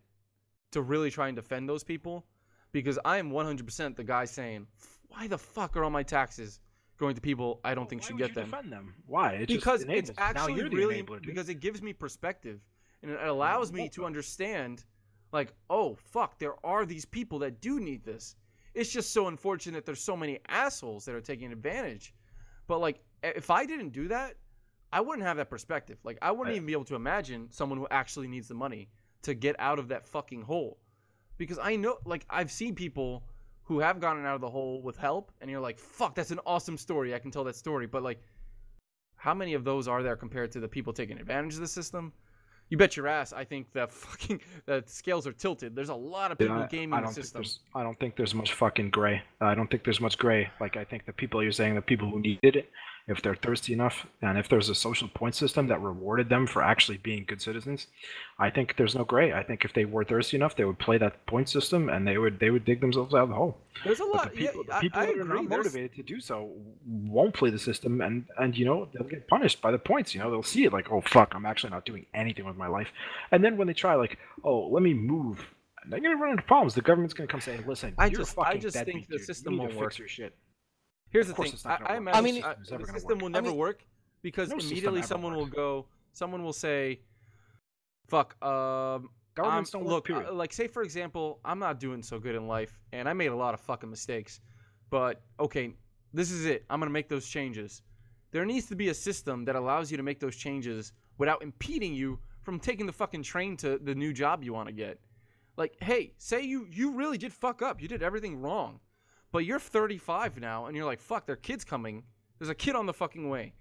to 0.71 0.83
really 0.83 1.11
try 1.11 1.29
and 1.29 1.37
defend 1.37 1.69
those 1.69 1.85
people 1.85 2.25
because 2.73 2.99
i 3.05 3.19
am 3.19 3.31
100% 3.31 3.97
the 3.97 4.05
guy 4.05 4.25
saying 4.25 4.67
why 5.09 5.27
the 5.27 5.39
fuck 5.39 5.77
are 5.77 5.85
all 5.85 5.91
my 5.91 6.03
taxes 6.03 6.61
going 6.99 7.15
to 7.15 7.21
people 7.21 7.61
i 7.65 7.75
don't 7.75 7.89
think 7.89 8.03
Why 8.03 8.09
should 8.09 8.19
get 8.19 8.29
you 8.29 8.35
them? 8.35 8.51
defend 8.51 8.73
them. 8.73 8.95
Why? 9.07 9.33
It 9.33 9.49
because 9.49 9.85
it's 9.89 10.11
actually 10.19 10.63
really 10.63 11.03
enabler, 11.03 11.25
because 11.25 11.49
it 11.49 11.61
gives 11.61 11.83
me 11.83 11.93
perspective 11.93 12.61
and 13.03 13.11
it 13.11 13.21
allows 13.23 13.73
me 13.73 13.89
to 13.91 14.05
understand 14.05 14.85
like 15.33 15.53
oh 15.69 15.97
fuck 15.97 16.39
there 16.39 16.55
are 16.65 16.87
these 16.87 17.05
people 17.05 17.39
that 17.41 17.61
do 17.61 17.81
need 17.81 18.05
this. 18.05 18.37
It's 18.75 18.91
just 18.91 19.13
so 19.13 19.27
unfortunate 19.27 19.77
that 19.79 19.87
there's 19.87 20.01
so 20.03 20.17
many 20.17 20.39
assholes 20.49 21.05
that 21.05 21.15
are 21.15 21.21
taking 21.21 21.53
advantage. 21.53 22.15
But 22.69 22.81
like 22.81 23.01
if 23.23 23.51
i 23.51 23.67
didn't 23.67 23.91
do 23.91 24.09
that 24.09 24.35
i 24.93 25.01
wouldn't 25.01 25.27
have 25.27 25.37
that 25.37 25.51
perspective 25.51 25.99
like 26.05 26.19
i 26.23 26.31
wouldn't 26.31 26.49
Right. 26.49 26.57
even 26.57 26.67
be 26.67 26.73
able 26.73 26.85
to 26.85 26.95
imagine 26.95 27.49
someone 27.51 27.79
who 27.79 27.87
actually 27.91 28.29
needs 28.29 28.49
the 28.49 28.55
money 28.55 28.89
to 29.23 29.35
get 29.35 29.57
out 29.59 29.79
of 29.79 29.89
that 29.89 30.07
fucking 30.07 30.43
hole 30.43 30.79
because 31.39 31.59
i 31.63 31.77
know 31.77 31.99
like 32.05 32.25
i've 32.31 32.51
seen 32.51 32.75
people 32.75 33.25
who 33.65 33.79
have 33.81 34.01
gotten 34.01 34.25
out 34.27 34.35
of 34.35 34.41
the 34.41 34.51
hole 34.51 34.83
with 34.83 34.97
help 34.97 35.33
and 35.41 35.51
you're 35.51 35.61
like 35.61 35.79
fuck 35.79 36.15
that's 36.15 36.31
an 36.31 36.41
awesome 36.47 36.77
story 36.77 37.15
i 37.15 37.19
can 37.19 37.31
tell 37.31 37.45
that 37.45 37.57
story 37.57 37.87
but 37.87 38.03
like 38.03 38.21
how 39.17 39.33
many 39.35 39.55
of 39.55 39.63
those 39.65 39.87
are 39.87 40.03
there 40.03 40.17
compared 40.17 40.51
to 40.53 40.59
the 40.61 40.67
people 40.69 40.93
taking 40.93 41.17
advantage 41.17 41.55
of 41.55 41.61
the 41.61 41.69
system? 41.69 42.13
You 42.71 42.77
bet 42.77 42.97
your 42.97 43.07
ass. 43.07 43.33
I 43.33 43.45
think 43.45 43.73
the 43.73 43.87
fucking 44.05 44.41
the 44.67 44.83
scales 44.87 45.29
are 45.29 45.33
tilted. 45.33 45.77
There's 45.77 45.91
a 45.91 45.95
lot 45.95 46.33
of 46.33 46.39
people 46.39 46.57
I- 46.57 46.67
gaming 46.67 46.99
I 46.99 47.03
the 47.03 47.13
system. 47.13 47.45
I 47.73 47.85
don't 47.85 47.97
think 48.01 48.17
there's 48.17 48.35
much 48.35 48.55
fucking 48.55 48.91
gray. 48.91 49.23
I 49.41 49.55
don't 49.55 49.71
think 49.71 49.85
there's 49.85 50.01
much 50.01 50.19
gray. 50.19 50.51
Like 50.61 50.77
I 50.77 50.83
think 50.83 51.07
the 51.07 51.13
people 51.13 51.41
you're 51.41 51.53
saying 51.53 51.77
the 51.77 51.83
people 51.83 52.11
who 52.11 52.19
needed 52.19 52.57
it, 52.57 52.71
if 53.09 53.21
they're 53.21 53.35
thirsty 53.35 53.73
enough, 53.73 54.07
and 54.21 54.39
if 54.39 54.49
there's 54.49 54.69
a 54.69 54.75
social 54.75 55.09
point 55.09 55.35
system 55.35 55.67
that 55.67 55.81
rewarded 55.81 56.29
them 56.29 56.47
for 56.47 56.63
actually 56.63 56.99
being 56.99 57.25
good 57.27 57.43
citizens, 57.43 57.89
I 58.39 58.49
think 58.51 58.77
there's 58.77 58.95
no 58.95 59.05
gray. 59.05 59.33
I 59.33 59.43
think 59.43 59.65
if 59.65 59.73
they 59.73 59.85
were 59.85 60.05
thirsty 60.05 60.37
enough, 60.37 60.55
they 60.55 60.65
would 60.65 60.79
play 60.79 60.99
that 60.99 61.27
point 61.27 61.49
system 61.49 61.89
and 61.89 62.07
they 62.07 62.17
would 62.17 62.39
they 62.39 62.51
would 62.51 62.65
dig 62.65 62.81
themselves 62.81 63.13
out 63.13 63.25
of 63.25 63.29
the 63.31 63.35
hole. 63.35 63.59
There's 63.85 63.99
a 64.01 64.05
But 64.05 64.15
lot. 64.15 64.31
the 64.31 64.37
people, 64.39 64.65
yeah, 64.69 64.75
the 64.77 64.81
people 64.81 65.01
I, 65.01 65.03
I 65.03 65.07
are 65.09 65.11
agree. 65.11 65.25
not 65.25 65.49
There's- 65.49 65.65
motivated 65.67 65.95
to 65.97 66.03
do 66.05 66.21
so 66.21 66.51
won't 66.87 67.35
play 67.35 67.51
the 67.51 67.59
system, 67.59 68.01
and 68.01 68.25
and 68.39 68.57
you 68.57 68.65
know 68.65 68.89
they'll 68.95 69.09
get 69.09 69.27
punished 69.29 69.61
by 69.61 69.73
the 69.73 69.79
points. 69.79 70.15
You 70.15 70.21
know 70.21 70.31
they'll 70.31 70.43
see 70.43 70.65
it 70.65 70.73
like, 70.73 70.91
oh 70.93 71.01
fuck, 71.01 71.33
I'm 71.35 71.45
actually 71.47 71.71
not 71.71 71.85
doing 71.85 72.07
anything 72.15 72.45
with 72.45 72.57
my 72.57 72.69
life, 72.69 72.89
and 73.33 73.43
then 73.45 73.57
when 73.57 73.67
they 73.67 73.75
try 73.75 73.95
like, 73.97 74.17
oh 74.45 74.69
let 74.69 74.83
me 74.83 74.95
move, 74.95 75.45
they're 75.89 75.99
gonna 76.01 76.17
run 76.17 76.31
into 76.31 76.45
problems. 76.45 76.75
The 76.75 76.83
government's 76.83 77.15
gonna 77.15 77.27
come 77.27 77.41
say, 77.41 77.59
listen, 77.67 77.95
I 77.99 78.07
you're 78.07 78.21
just- 78.21 78.39
I 78.39 78.57
just 78.59 78.77
think 78.77 79.09
the 79.09 79.17
dude. 79.17 79.27
system 79.27 79.59
won't 79.59 79.75
work. 79.75 79.91
fix 79.91 79.99
your 79.99 80.09
shit. 80.09 80.35
Here's 81.13 81.29
Of 81.29 81.37
the 81.37 81.43
thing. 81.45 81.53
I, 81.67 81.79
I 81.93 81.97
imagine 81.99 82.19
I 82.19 82.21
mean, 82.23 82.35
the 82.37 82.41
gonna 82.71 82.87
system 82.87 83.09
work. 83.19 83.21
will 83.21 83.27
I 83.29 83.31
never 83.31 83.49
mean- 83.49 83.57
work 83.57 83.85
because 84.23 84.49
No 84.49 84.57
immediately 84.57 85.03
someone 85.03 85.35
works. 85.37 85.51
will 85.51 85.55
go. 85.55 85.87
Someone 86.13 86.43
will 86.43 86.53
say, 86.53 87.01
"Fuck." 88.09 88.43
Um, 88.45 89.11
Governments 89.35 89.75
I'm- 89.75 89.83
don't 89.83 89.85
work. 89.85 89.93
look, 89.95 90.05
Period. 90.07 90.29
uh, 90.29 90.35
like 90.35 90.53
say 90.53 90.67
for 90.67 90.83
example, 90.83 91.41
I'm 91.45 91.59
not 91.59 91.81
doing 91.81 92.03
so 92.03 92.19
good 92.19 92.35
in 92.35 92.47
life, 92.47 92.79
and 92.93 93.09
I 93.09 93.13
made 93.13 93.29
a 93.29 93.37
lot 93.37 93.55
of 93.55 93.61
fucking 93.61 93.89
mistakes. 93.91 94.41
But 94.91 95.23
okay, 95.41 95.75
this 96.13 96.31
is 96.31 96.45
it. 96.47 96.65
I'm 96.71 96.81
gonna 96.81 96.91
make 96.91 97.09
those 97.09 97.27
changes. 97.29 97.83
There 98.31 98.45
needs 98.47 98.67
to 98.69 98.77
be 98.77 98.89
a 98.89 98.95
system 98.95 99.45
that 99.45 99.57
allows 99.57 99.91
you 99.91 99.97
to 99.99 100.03
make 100.03 100.19
those 100.21 100.37
changes 100.37 100.93
without 101.19 101.43
impeding 101.43 101.95
you 101.95 102.19
from 102.43 102.59
taking 102.59 102.87
the 102.87 102.93
fucking 102.93 103.23
train 103.23 103.57
to 103.59 103.79
the 103.79 103.95
new 103.95 104.13
job 104.13 104.43
you 104.43 104.53
want 104.53 104.69
to 104.69 104.73
get. 104.73 104.99
Like, 105.57 105.77
hey, 105.83 106.15
say 106.19 106.43
you 106.43 106.67
you 106.71 106.93
really 106.93 107.19
did 107.19 107.33
fuck 107.33 107.61
up. 107.63 107.81
You 107.81 107.89
did 107.89 108.03
everything 108.03 108.41
wrong. 108.41 108.81
But 109.33 109.47
you're 109.47 109.59
35 109.59 110.39
now 110.39 110.67
and 110.67 110.77
you're 110.77 110.87
like, 110.87 111.01
"Fuck, 111.01 111.27
their 111.27 111.37
kid's 111.37 111.65
coming. 111.65 112.05
There's 112.39 112.51
a 112.51 112.55
kid 112.55 112.77
on 112.77 112.87
the 112.87 112.93
fucking 112.93 113.29
way." 113.29 113.55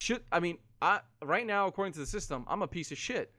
Should 0.00 0.22
I 0.30 0.40
mean, 0.40 0.58
I 0.80 1.00
right 1.22 1.46
now, 1.46 1.66
according 1.66 1.94
to 1.94 2.00
the 2.00 2.06
system, 2.06 2.44
I'm 2.48 2.62
a 2.62 2.68
piece 2.68 2.92
of 2.92 2.98
shit, 2.98 3.34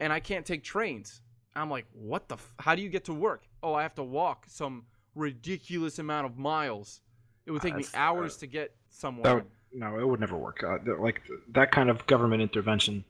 and 0.00 0.12
I 0.12 0.20
can't 0.20 0.46
take 0.46 0.62
trains. 0.62 1.22
I'm 1.56 1.70
like, 1.70 1.86
what 1.92 2.28
the? 2.28 2.36
F- 2.36 2.54
how 2.60 2.74
do 2.74 2.82
you 2.82 2.88
get 2.88 3.04
to 3.06 3.14
work? 3.14 3.44
Oh, 3.62 3.74
I 3.74 3.82
have 3.82 3.94
to 3.96 4.04
walk 4.04 4.46
some 4.48 4.84
ridiculous 5.14 5.98
amount 5.98 6.26
of 6.26 6.38
miles. 6.38 7.00
It 7.46 7.50
would 7.50 7.62
take 7.62 7.74
me 7.74 7.84
uh, 7.94 7.98
hours 7.98 8.36
to 8.38 8.46
get 8.46 8.74
somewhere. 8.90 9.36
would, 9.36 9.46
no, 9.72 9.98
it 9.98 10.06
would 10.06 10.20
never 10.20 10.36
work. 10.36 10.62
Uh, 10.62 10.78
like 10.98 11.22
that 11.52 11.72
kind 11.72 11.90
of 11.90 12.06
government 12.06 12.42
intervention 12.42 13.04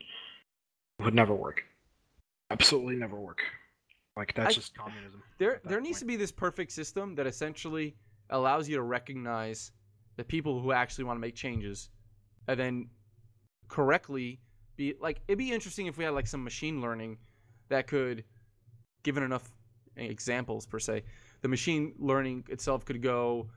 would 1.00 1.14
never 1.14 1.34
work. 1.34 1.64
Absolutely 2.50 2.96
never 2.96 3.16
work. 3.16 3.42
Like 4.18 4.34
that's 4.34 4.50
I- 4.50 4.52
just 4.52 4.74
communism. 4.74 5.22
There, 5.38 5.60
there 5.64 5.80
needs 5.80 5.98
point. 5.98 6.00
to 6.00 6.06
be 6.06 6.16
this 6.16 6.32
perfect 6.32 6.72
system 6.72 7.14
that 7.14 7.26
essentially 7.26 7.94
allows 8.30 8.68
you 8.68 8.74
to 8.76 8.82
recognize 8.82 9.70
the 10.16 10.24
people 10.24 10.60
who 10.60 10.72
actually 10.72 11.04
want 11.04 11.16
to 11.16 11.20
make 11.20 11.36
changes, 11.36 11.88
and 12.48 12.58
then 12.58 12.90
correctly 13.68 14.40
be 14.76 14.94
like. 15.00 15.20
It'd 15.28 15.38
be 15.38 15.52
interesting 15.52 15.86
if 15.86 15.96
we 15.96 16.02
had 16.04 16.14
like 16.14 16.26
some 16.26 16.42
machine 16.42 16.80
learning 16.80 17.18
that 17.68 17.86
could, 17.86 18.24
given 19.04 19.22
enough 19.22 19.48
examples 19.96 20.66
per 20.66 20.80
se, 20.80 21.04
the 21.42 21.48
machine 21.48 21.94
learning 21.98 22.44
itself 22.48 22.84
could 22.84 23.00
go. 23.00 23.48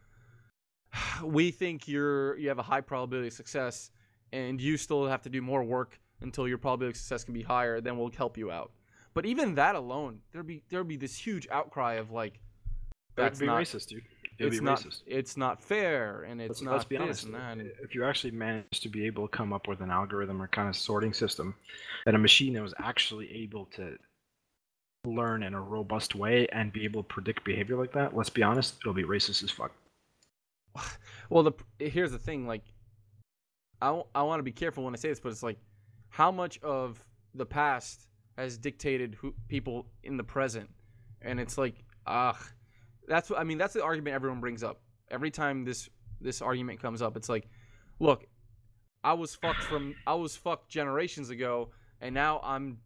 We 1.23 1.51
think 1.51 1.87
you're 1.87 2.37
you 2.37 2.49
have 2.49 2.59
a 2.59 2.63
high 2.63 2.81
probability 2.81 3.29
of 3.29 3.33
success, 3.33 3.89
and 4.31 4.61
you 4.61 4.77
still 4.77 5.07
have 5.07 5.23
to 5.23 5.29
do 5.29 5.41
more 5.41 5.63
work 5.63 5.99
until 6.21 6.47
your 6.47 6.59
probability 6.59 6.91
of 6.91 6.97
success 6.97 7.23
can 7.23 7.33
be 7.33 7.41
higher. 7.41 7.81
Then 7.81 7.97
we'll 7.97 8.11
help 8.15 8.37
you 8.37 8.51
out. 8.51 8.71
But 9.13 9.25
even 9.25 9.55
that 9.55 9.75
alone, 9.75 10.19
there'd 10.31 10.47
be 10.47 10.63
there'd 10.69 10.87
be 10.87 10.97
this 10.97 11.17
huge 11.17 11.47
outcry 11.51 11.95
of 11.95 12.11
like, 12.11 12.39
That 13.15 13.23
that's 13.23 13.39
be 13.39 13.45
not 13.45 13.61
racist, 13.61 13.87
dude. 13.87 14.03
It 14.39 14.45
would 14.45 14.53
it's 14.53 14.59
be 14.59 14.65
not 14.65 14.79
racist. 14.79 15.01
it's 15.05 15.37
not 15.37 15.61
fair 15.61 16.23
and 16.23 16.41
it's 16.41 16.49
Let's, 16.49 16.61
not 16.61 16.71
let's 16.73 16.85
be 16.85 16.97
honest. 16.97 17.27
If 17.83 17.93
you 17.93 18.05
actually 18.05 18.31
managed 18.31 18.81
to 18.83 18.89
be 18.89 19.05
able 19.05 19.27
to 19.27 19.37
come 19.37 19.53
up 19.53 19.67
with 19.67 19.81
an 19.81 19.91
algorithm 19.91 20.41
or 20.41 20.47
kind 20.47 20.69
of 20.69 20.75
sorting 20.75 21.13
system, 21.13 21.55
and 22.05 22.15
a 22.15 22.19
machine 22.19 22.53
that 22.53 22.61
was 22.61 22.73
actually 22.79 23.31
able 23.43 23.65
to 23.75 23.97
learn 25.05 25.43
in 25.43 25.53
a 25.53 25.61
robust 25.61 26.15
way 26.15 26.47
and 26.51 26.71
be 26.71 26.85
able 26.85 27.03
to 27.03 27.07
predict 27.07 27.43
behavior 27.43 27.75
like 27.75 27.91
that, 27.93 28.15
let's 28.15 28.29
be 28.29 28.43
honest, 28.43 28.75
it'll 28.81 28.93
be 28.93 29.03
racist 29.03 29.43
as 29.43 29.51
fuck. 29.51 29.71
well, 31.29 31.43
the 31.43 31.53
here's 31.79 32.11
the 32.11 32.19
thing, 32.19 32.47
like, 32.47 32.63
I 33.81 34.01
I 34.15 34.23
want 34.23 34.39
to 34.39 34.43
be 34.43 34.51
careful 34.53 34.85
when 34.85 34.93
I 34.93 34.97
say 34.97 35.09
this, 35.09 35.19
but 35.19 35.29
it's 35.29 35.43
like, 35.43 35.57
how 36.09 36.31
much 36.31 36.59
of 36.61 37.03
the 37.35 37.45
past 37.45 38.07
has 38.37 38.57
dictated 38.57 39.15
who 39.15 39.33
people 39.47 39.87
in 40.03 40.17
the 40.17 40.23
present, 40.23 40.69
and 41.21 41.39
it's 41.39 41.57
like, 41.57 41.83
ah, 42.07 42.37
that's 43.07 43.29
what 43.29 43.39
I 43.39 43.43
mean. 43.43 43.57
That's 43.57 43.73
the 43.73 43.83
argument 43.83 44.15
everyone 44.15 44.39
brings 44.39 44.63
up 44.63 44.81
every 45.09 45.31
time 45.31 45.63
this 45.63 45.89
this 46.19 46.41
argument 46.41 46.81
comes 46.81 47.01
up. 47.01 47.17
It's 47.17 47.29
like, 47.29 47.47
look, 47.99 48.25
I 49.03 49.13
was 49.13 49.35
fucked 49.35 49.63
from 49.63 49.95
I 50.07 50.13
was 50.15 50.35
fucked 50.35 50.69
generations 50.69 51.29
ago, 51.29 51.69
and 51.99 52.13
now 52.13 52.39
I'm 52.43 52.77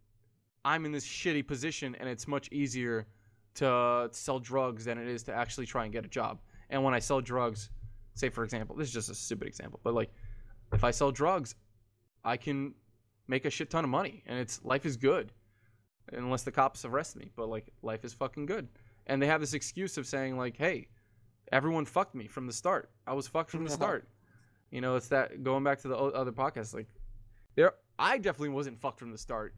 I'm 0.64 0.86
in 0.86 0.92
this 0.92 1.06
shitty 1.06 1.48
position, 1.48 1.96
and 2.00 2.10
it's 2.10 2.28
much 2.28 2.50
easier 2.52 3.08
to 3.56 4.10
sell 4.12 4.40
drugs 4.40 4.86
than 4.86 4.98
it 4.98 5.08
is 5.08 5.24
to 5.24 5.34
actually 5.34 5.66
try 5.66 5.86
and 5.86 5.94
get 5.94 6.04
a 6.04 6.10
job. 6.10 6.42
And 6.70 6.84
when 6.84 6.94
I 6.94 7.00
sell 7.00 7.22
drugs, 7.22 7.70
say 8.16 8.30
for 8.30 8.44
example, 8.44 8.76
this 8.76 8.88
is 8.88 8.94
just 8.94 9.10
a 9.10 9.16
stupid 9.16 9.48
example, 9.48 9.80
but 9.84 9.94
like 9.94 10.12
if 10.74 10.84
I 10.84 10.92
sell 10.92 11.12
drugs, 11.12 11.56
I 12.24 12.38
can 12.38 12.74
make 13.28 13.46
a 13.46 13.50
shit 13.50 13.70
ton 13.70 13.84
of 13.84 13.90
money, 13.90 14.24
and 14.26 14.40
it's 14.40 14.64
life 14.64 14.86
is 14.86 14.98
good, 14.98 15.32
unless 16.12 16.44
the 16.44 16.52
cops 16.52 16.86
arrest 16.86 17.16
me. 17.16 17.32
But 17.36 17.50
like 17.50 17.70
life 17.82 18.06
is 18.06 18.14
fucking 18.14 18.46
good, 18.46 18.68
and 19.08 19.22
they 19.22 19.28
have 19.28 19.42
this 19.42 19.54
excuse 19.54 19.98
of 19.98 20.08
saying 20.08 20.38
like, 20.38 20.58
hey, 20.58 20.88
everyone 21.52 21.86
fucked 21.86 22.16
me 22.16 22.28
from 22.28 22.48
the 22.48 22.54
start. 22.54 22.90
I 23.08 23.14
was 23.14 23.28
fucked 23.28 23.52
from 23.52 23.64
the 23.64 23.72
start. 23.72 24.08
You 24.72 24.82
know, 24.82 24.96
it's 24.96 25.08
that 25.10 25.44
going 25.44 25.64
back 25.64 25.80
to 25.82 25.88
the 25.88 25.98
other 25.98 26.32
podcast. 26.32 26.74
Like, 26.74 26.88
there, 27.56 27.74
I 27.98 28.18
definitely 28.18 28.50
wasn't 28.50 28.80
fucked 28.80 29.00
from 29.00 29.12
the 29.12 29.18
start. 29.18 29.54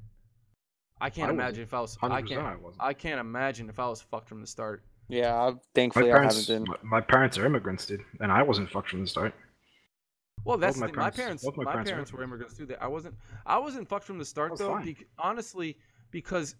I 0.99 1.09
can't 1.09 1.29
I 1.29 1.33
imagine 1.33 1.63
if 1.63 1.73
I 1.73 1.81
was. 1.81 1.97
I 2.01 2.21
can't. 2.21 2.41
I 2.41 2.55
wasn't. 2.55 2.81
I 2.83 2.93
can't 2.93 3.19
imagine 3.19 3.69
if 3.69 3.79
I 3.79 3.87
was 3.87 4.01
fucked 4.01 4.27
from 4.29 4.41
the 4.41 4.47
start. 4.47 4.83
Yeah, 5.09 5.33
I, 5.33 5.51
My 5.51 5.57
thankfully 5.73 6.11
I 6.11 6.15
parents, 6.15 6.47
haven't 6.47 6.65
been. 6.65 6.75
my, 6.83 6.99
my 6.99 7.01
parents 7.01 7.37
are 7.37 7.45
immigrants, 7.45 7.85
dude, 7.85 8.01
and 8.19 8.31
I 8.31 8.43
wasn't 8.43 8.69
fucked 8.69 8.89
from 8.89 9.01
the 9.01 9.07
start. 9.07 9.33
Well, 10.43 10.57
that's 10.57 10.77
my 10.77 10.87
the 10.87 10.93
thing. 10.93 10.99
my 11.01 11.09
parents- 11.09 11.43
parents. 11.43 11.57
my 11.57 11.63
My 11.65 11.71
parents 11.71 11.91
parents, 11.91 12.13
were 12.13 12.23
immigrants 12.23 12.55
too. 12.55 12.65
That 12.67 12.81
I 12.81 12.87
wasn't. 12.87 13.15
I 13.45 13.57
wasn't 13.57 13.87
fucked 13.87 14.05
from 14.05 14.17
the 14.17 14.25
start 14.25 14.57
though. 14.57 14.79
bec- 14.79 15.05
honestly, 15.19 15.77
because, 16.11 16.55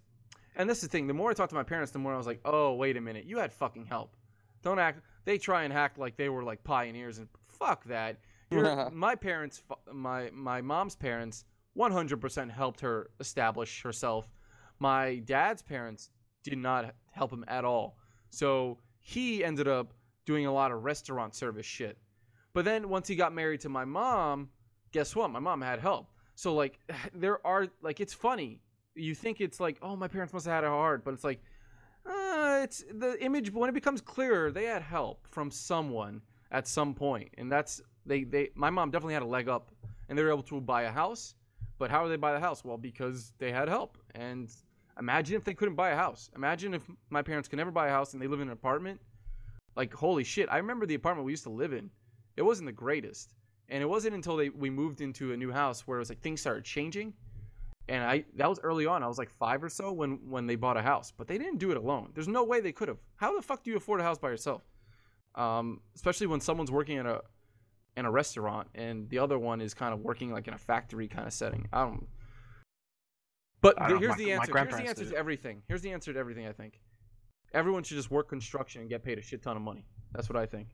and 0.55 0.69
this 0.69 0.79
is 0.79 0.83
the 0.83 0.89
thing. 0.89 1.07
The 1.07 1.13
more 1.13 1.29
I 1.31 1.33
talked 1.33 1.49
to 1.51 1.55
my 1.55 1.63
parents, 1.63 1.91
the 1.91 1.99
more 1.99 2.13
I 2.13 2.17
was 2.17 2.27
like, 2.27 2.41
oh 2.45 2.73
wait 2.73 2.97
a 2.97 3.01
minute, 3.01 3.25
you 3.25 3.37
had 3.37 3.53
fucking 3.53 3.85
help. 3.85 4.15
Don't 4.63 4.79
act. 4.79 5.01
They 5.25 5.37
try 5.37 5.63
and 5.63 5.71
act 5.73 5.97
like 5.97 6.17
they 6.17 6.29
were 6.29 6.43
like 6.43 6.63
pioneers 6.63 7.17
and 7.19 7.27
fuck 7.47 7.83
that. 7.85 8.17
My 8.93 9.13
parents, 9.15 9.61
my 9.91 10.29
my 10.33 10.61
mom's 10.61 10.95
parents, 10.95 11.43
100% 11.77 12.49
helped 12.49 12.79
her 12.81 13.09
establish 13.19 13.81
herself. 13.83 14.29
My 14.79 15.17
dad's 15.25 15.61
parents 15.61 16.11
did 16.43 16.57
not 16.57 16.95
help 17.11 17.31
him 17.31 17.43
at 17.49 17.65
all. 17.65 17.97
So 18.29 18.77
he 19.01 19.43
ended 19.43 19.67
up 19.67 19.93
doing 20.25 20.45
a 20.45 20.53
lot 20.53 20.71
of 20.71 20.83
restaurant 20.85 21.35
service 21.35 21.65
shit. 21.65 21.97
But 22.57 22.65
then 22.65 22.89
once 22.89 23.07
he 23.07 23.15
got 23.15 23.35
married 23.35 23.61
to 23.61 23.69
my 23.69 23.85
mom, 23.85 24.49
guess 24.91 25.15
what? 25.15 25.29
My 25.29 25.37
mom 25.37 25.61
had 25.61 25.79
help. 25.79 26.09
So 26.33 26.55
like 26.55 26.79
there 27.13 27.45
are 27.45 27.67
like 27.83 27.99
it's 27.99 28.15
funny. 28.15 28.61
You 28.95 29.13
think 29.13 29.41
it's 29.41 29.59
like, 29.59 29.77
oh, 29.83 29.95
my 29.95 30.07
parents 30.07 30.33
must 30.33 30.47
have 30.47 30.55
had 30.55 30.63
it 30.63 30.69
hard, 30.69 31.03
but 31.03 31.13
it's 31.13 31.23
like, 31.23 31.39
uh, 32.03 32.61
it's 32.63 32.83
the 32.91 33.15
image 33.23 33.53
but 33.53 33.59
when 33.59 33.69
it 33.69 33.73
becomes 33.73 34.01
clearer. 34.01 34.51
They 34.51 34.63
had 34.63 34.81
help 34.81 35.27
from 35.29 35.51
someone 35.51 36.19
at 36.49 36.67
some 36.67 36.95
point. 36.95 37.25
point, 37.25 37.35
and 37.37 37.51
that's 37.51 37.79
they 38.07 38.23
they. 38.23 38.49
My 38.55 38.71
mom 38.71 38.89
definitely 38.89 39.13
had 39.13 39.21
a 39.21 39.27
leg 39.27 39.47
up, 39.47 39.69
and 40.09 40.17
they 40.17 40.23
were 40.23 40.31
able 40.31 40.41
to 40.41 40.59
buy 40.59 40.81
a 40.81 40.91
house. 40.91 41.35
But 41.77 41.91
how 41.91 42.01
did 42.01 42.09
they 42.09 42.15
buy 42.15 42.33
the 42.33 42.39
house? 42.39 42.65
Well, 42.65 42.79
because 42.79 43.33
they 43.37 43.51
had 43.51 43.69
help. 43.69 43.99
And 44.15 44.49
imagine 44.97 45.35
if 45.35 45.43
they 45.43 45.53
couldn't 45.53 45.75
buy 45.75 45.91
a 45.91 45.95
house. 45.95 46.31
Imagine 46.35 46.73
if 46.73 46.81
my 47.11 47.21
parents 47.21 47.47
could 47.47 47.57
never 47.57 47.69
buy 47.69 47.85
a 47.85 47.91
house 47.91 48.13
and 48.13 48.21
they 48.21 48.25
live 48.25 48.41
in 48.41 48.47
an 48.47 48.53
apartment. 48.53 48.99
Like 49.75 49.93
holy 49.93 50.23
shit! 50.23 50.49
I 50.49 50.57
remember 50.57 50.87
the 50.87 50.95
apartment 50.95 51.27
we 51.27 51.33
used 51.33 51.43
to 51.43 51.51
live 51.51 51.71
in. 51.71 51.91
It 52.37 52.43
wasn't 52.43 52.67
the 52.67 52.71
greatest, 52.73 53.33
and 53.69 53.81
it 53.81 53.85
wasn't 53.87 54.15
until 54.15 54.37
they 54.37 54.49
we 54.49 54.69
moved 54.69 55.01
into 55.01 55.33
a 55.33 55.37
new 55.37 55.51
house 55.51 55.81
where 55.87 55.97
it 55.97 56.01
was 56.01 56.09
like 56.09 56.21
things 56.21 56.39
started 56.39 56.63
changing. 56.63 57.13
And 57.89 58.03
I 58.03 58.25
that 58.35 58.49
was 58.49 58.59
early 58.63 58.85
on. 58.85 59.01
I 59.03 59.07
was 59.07 59.17
like 59.17 59.29
five 59.29 59.63
or 59.63 59.69
so 59.69 59.91
when 59.91 60.19
when 60.29 60.45
they 60.45 60.55
bought 60.55 60.77
a 60.77 60.81
house, 60.81 61.11
but 61.15 61.27
they 61.27 61.37
didn't 61.37 61.57
do 61.57 61.71
it 61.71 61.77
alone. 61.77 62.11
There's 62.13 62.27
no 62.27 62.43
way 62.43 62.59
they 62.61 62.71
could 62.71 62.87
have. 62.87 62.97
How 63.15 63.35
the 63.35 63.41
fuck 63.41 63.63
do 63.63 63.71
you 63.71 63.77
afford 63.77 63.99
a 63.99 64.03
house 64.03 64.17
by 64.17 64.29
yourself? 64.29 64.61
Um, 65.35 65.81
especially 65.95 66.27
when 66.27 66.39
someone's 66.41 66.71
working 66.71 66.97
at 66.97 67.05
a 67.05 67.21
in 67.95 68.05
a 68.05 68.11
restaurant 68.11 68.67
and 68.75 69.09
the 69.09 69.17
other 69.19 69.39
one 69.39 69.59
is 69.59 69.73
kind 69.73 69.93
of 69.93 70.01
working 70.01 70.31
like 70.31 70.47
in 70.47 70.53
a 70.53 70.57
factory 70.57 71.07
kind 71.07 71.25
of 71.27 71.33
setting. 71.33 71.67
I 71.73 71.83
don't. 71.85 72.07
But 73.61 73.81
I 73.81 73.89
don't 73.89 73.95
know, 73.95 73.99
here's 74.01 74.11
my- 74.11 74.17
the 74.17 74.31
answer. 74.33 74.57
Here's 74.57 74.75
the 74.75 74.87
answer 74.87 75.05
to 75.05 75.15
everything. 75.15 75.63
Here's 75.67 75.81
the 75.81 75.91
answer 75.91 76.13
to 76.13 76.19
everything. 76.19 76.45
I 76.47 76.51
think 76.51 76.79
everyone 77.53 77.83
should 77.83 77.97
just 77.97 78.11
work 78.11 78.29
construction 78.29 78.81
and 78.81 78.89
get 78.89 79.03
paid 79.03 79.17
a 79.17 79.21
shit 79.21 79.41
ton 79.41 79.55
of 79.55 79.63
money. 79.63 79.85
That's 80.11 80.29
what 80.29 80.37
I 80.37 80.45
think. 80.45 80.67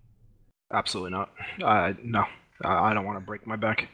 Absolutely 0.74 1.12
not. 1.12 1.32
Uh, 1.64 1.94
no, 2.04 2.26
I, 2.64 2.90
I 2.90 2.94
don't 2.94 3.06
want 3.06 3.18
to 3.20 3.26
break 3.26 3.46
my 3.46 3.56
back. 3.56 3.88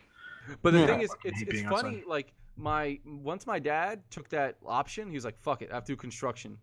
But 0.62 0.72
the 0.72 0.80
Yeah. 0.80 0.86
thing 0.88 1.02
is, 1.02 1.16
it's, 1.24 1.42
it's 1.42 1.62
funny. 1.64 1.98
outside. 2.00 2.04
Like 2.08 2.34
my 2.56 3.00
once 3.06 3.46
my 3.46 3.60
dad 3.60 4.02
took 4.10 4.30
that 4.30 4.58
option, 4.66 5.10
he 5.10 5.16
was 5.16 5.26
like, 5.26 5.38
"Fuck 5.38 5.62
it, 5.62 5.70
I 5.72 5.76
have 5.76 5.84
to 5.86 5.92
do 5.94 5.98
construction." 5.98 6.58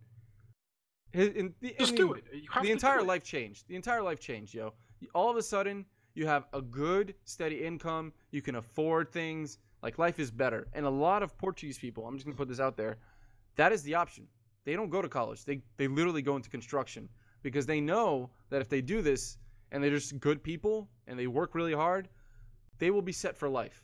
His, 1.13 1.29
in, 1.29 1.53
the, 1.61 1.73
Just 1.79 1.91
in 1.91 1.95
do 1.97 2.13
it. 2.13 2.25
You 2.33 2.49
have 2.51 2.63
the 2.63 2.69
to 2.69 2.73
entire 2.73 2.97
do 2.97 3.03
it. 3.03 3.07
life 3.07 3.23
changed. 3.23 3.67
The 3.67 3.75
entire 3.75 4.01
life 4.01 4.19
changed, 4.19 4.53
yo. 4.53 4.73
All 5.13 5.29
of 5.29 5.37
a 5.37 5.41
sudden, 5.43 5.85
you 6.15 6.27
have 6.27 6.47
a 6.53 6.61
good, 6.61 7.15
steady 7.23 7.63
income. 7.63 8.11
You 8.31 8.41
can 8.41 8.55
afford 8.55 9.11
things. 9.11 9.59
Like 9.81 9.97
life 9.99 10.19
is 10.19 10.31
better. 10.31 10.67
And 10.73 10.85
a 10.85 10.89
lot 10.89 11.23
of 11.23 11.37
Portuguese 11.37 11.77
people, 11.77 12.05
I'm 12.07 12.15
just 12.15 12.25
gonna 12.25 12.35
put 12.35 12.49
this 12.49 12.59
out 12.59 12.75
there, 12.75 12.97
that 13.55 13.71
is 13.71 13.83
the 13.83 13.93
option. 13.95 14.27
They 14.65 14.73
don't 14.75 14.89
go 14.89 15.01
to 15.01 15.07
college. 15.07 15.45
They 15.45 15.61
they 15.77 15.87
literally 15.87 16.21
go 16.23 16.35
into 16.35 16.49
construction 16.49 17.07
because 17.43 17.65
they 17.65 17.79
know 17.79 18.29
that 18.49 18.59
if 18.61 18.67
they 18.67 18.81
do 18.81 19.01
this 19.01 19.37
and 19.71 19.83
they're 19.83 19.91
just 19.91 20.19
good 20.19 20.43
people 20.43 20.89
and 21.07 21.17
they 21.19 21.27
work 21.27 21.55
really 21.55 21.73
hard, 21.73 22.07
they 22.79 22.91
will 22.91 23.01
be 23.01 23.11
set 23.11 23.35
for 23.37 23.49
life. 23.49 23.83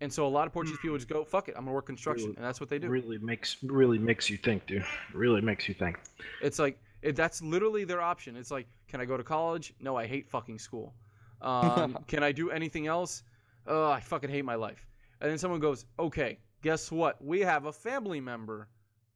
And 0.00 0.12
so 0.12 0.26
a 0.26 0.28
lot 0.28 0.46
of 0.46 0.52
Portuguese 0.52 0.78
people 0.82 0.96
just 0.96 1.08
go, 1.08 1.24
"Fuck 1.24 1.48
it, 1.48 1.54
I'm 1.56 1.64
gonna 1.64 1.74
work 1.74 1.86
construction," 1.86 2.26
Really- 2.26 2.36
and 2.36 2.44
that's 2.44 2.60
what 2.60 2.68
they 2.68 2.78
do. 2.78 2.88
Really 2.88 3.18
makes 3.18 3.62
really 3.62 3.98
makes 3.98 4.28
you 4.28 4.36
think, 4.36 4.66
dude. 4.66 4.84
Really 5.12 5.40
makes 5.40 5.68
you 5.68 5.74
think. 5.74 6.00
It's 6.42 6.58
like 6.58 6.78
it, 7.02 7.16
that's 7.16 7.40
literally 7.42 7.84
their 7.84 8.00
option. 8.00 8.36
It's 8.36 8.50
like, 8.50 8.66
can 8.88 9.00
I 9.00 9.04
go 9.04 9.16
to 9.16 9.22
college? 9.24 9.72
No, 9.80 9.96
I 9.96 10.06
hate 10.06 10.28
fucking 10.28 10.58
school. 10.58 10.94
Um, 11.42 11.98
can 12.08 12.22
I 12.22 12.32
do 12.32 12.50
anything 12.50 12.86
else? 12.86 13.22
Oh, 13.66 13.90
I 13.90 14.00
fucking 14.00 14.30
hate 14.30 14.44
my 14.44 14.54
life. 14.54 14.86
And 15.20 15.30
then 15.30 15.38
someone 15.38 15.60
goes, 15.60 15.86
okay, 15.98 16.38
guess 16.62 16.90
what? 16.90 17.22
We 17.24 17.40
have 17.40 17.66
a 17.66 17.72
family 17.72 18.20
member 18.20 18.68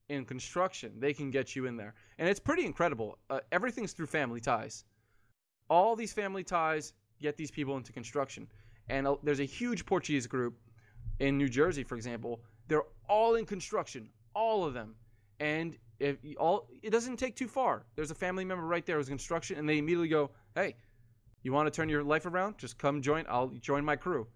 in 0.08 0.24
construction. 0.24 0.92
They 0.98 1.12
can 1.12 1.30
get 1.30 1.56
you 1.56 1.66
in 1.66 1.76
there, 1.76 1.94
and 2.18 2.28
it's 2.28 2.40
pretty 2.40 2.64
incredible. 2.64 3.18
Uh, 3.30 3.40
everything's 3.52 3.92
through 3.92 4.06
family 4.06 4.40
ties. 4.40 4.84
All 5.70 5.96
these 5.96 6.12
family 6.12 6.44
ties 6.44 6.92
get 7.20 7.36
these 7.36 7.50
people 7.50 7.76
into 7.76 7.92
construction, 7.92 8.48
and 8.88 9.06
uh, 9.06 9.16
there's 9.22 9.40
a 9.40 9.44
huge 9.44 9.84
Portuguese 9.84 10.26
group 10.26 10.58
in 11.20 11.36
New 11.36 11.48
Jersey, 11.48 11.84
for 11.84 11.96
example. 11.96 12.40
They're 12.68 12.84
all 13.08 13.34
in 13.34 13.44
construction, 13.44 14.08
all 14.34 14.64
of 14.64 14.74
them, 14.74 14.94
and 15.40 15.76
if 16.00 16.16
all 16.38 16.68
it 16.82 16.90
doesn't 16.90 17.16
take 17.16 17.36
too 17.36 17.48
far. 17.48 17.84
There's 17.96 18.10
a 18.10 18.14
family 18.14 18.44
member 18.44 18.64
right 18.64 18.86
there 18.86 18.96
who's 18.96 19.08
in 19.08 19.12
construction, 19.12 19.58
and 19.58 19.68
they 19.68 19.78
immediately 19.78 20.08
go, 20.08 20.30
"Hey, 20.54 20.76
you 21.42 21.52
want 21.52 21.66
to 21.66 21.76
turn 21.76 21.88
your 21.88 22.04
life 22.04 22.26
around? 22.26 22.58
Just 22.58 22.78
come 22.78 23.02
join. 23.02 23.24
I'll 23.28 23.48
join 23.48 23.84
my 23.84 23.96
crew." 23.96 24.26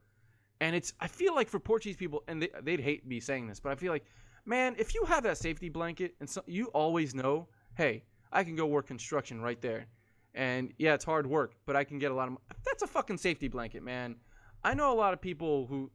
And 0.60 0.76
it's 0.76 0.92
I 1.00 1.08
feel 1.08 1.34
like 1.34 1.48
for 1.48 1.58
Portuguese 1.58 1.96
people, 1.96 2.22
and 2.28 2.42
they, 2.42 2.48
they'd 2.62 2.80
hate 2.80 3.06
me 3.06 3.20
saying 3.20 3.46
this, 3.46 3.60
but 3.60 3.72
I 3.72 3.74
feel 3.74 3.92
like, 3.92 4.04
man, 4.44 4.74
if 4.78 4.94
you 4.94 5.04
have 5.04 5.22
that 5.24 5.38
safety 5.38 5.68
blanket 5.68 6.14
and 6.20 6.28
so, 6.28 6.42
you 6.46 6.66
always 6.66 7.14
know, 7.14 7.48
hey, 7.74 8.04
I 8.32 8.44
can 8.44 8.54
go 8.56 8.66
work 8.66 8.86
construction 8.86 9.40
right 9.40 9.60
there, 9.60 9.86
and 10.34 10.72
yeah, 10.78 10.94
it's 10.94 11.04
hard 11.04 11.26
work, 11.26 11.54
but 11.66 11.76
I 11.76 11.84
can 11.84 11.98
get 11.98 12.10
a 12.10 12.14
lot 12.14 12.28
of. 12.28 12.36
That's 12.64 12.82
a 12.82 12.86
fucking 12.86 13.18
safety 13.18 13.48
blanket, 13.48 13.82
man. 13.82 14.16
I 14.64 14.74
know 14.74 14.92
a 14.92 14.94
lot 14.94 15.12
of 15.12 15.20
people 15.20 15.66
who 15.66 15.90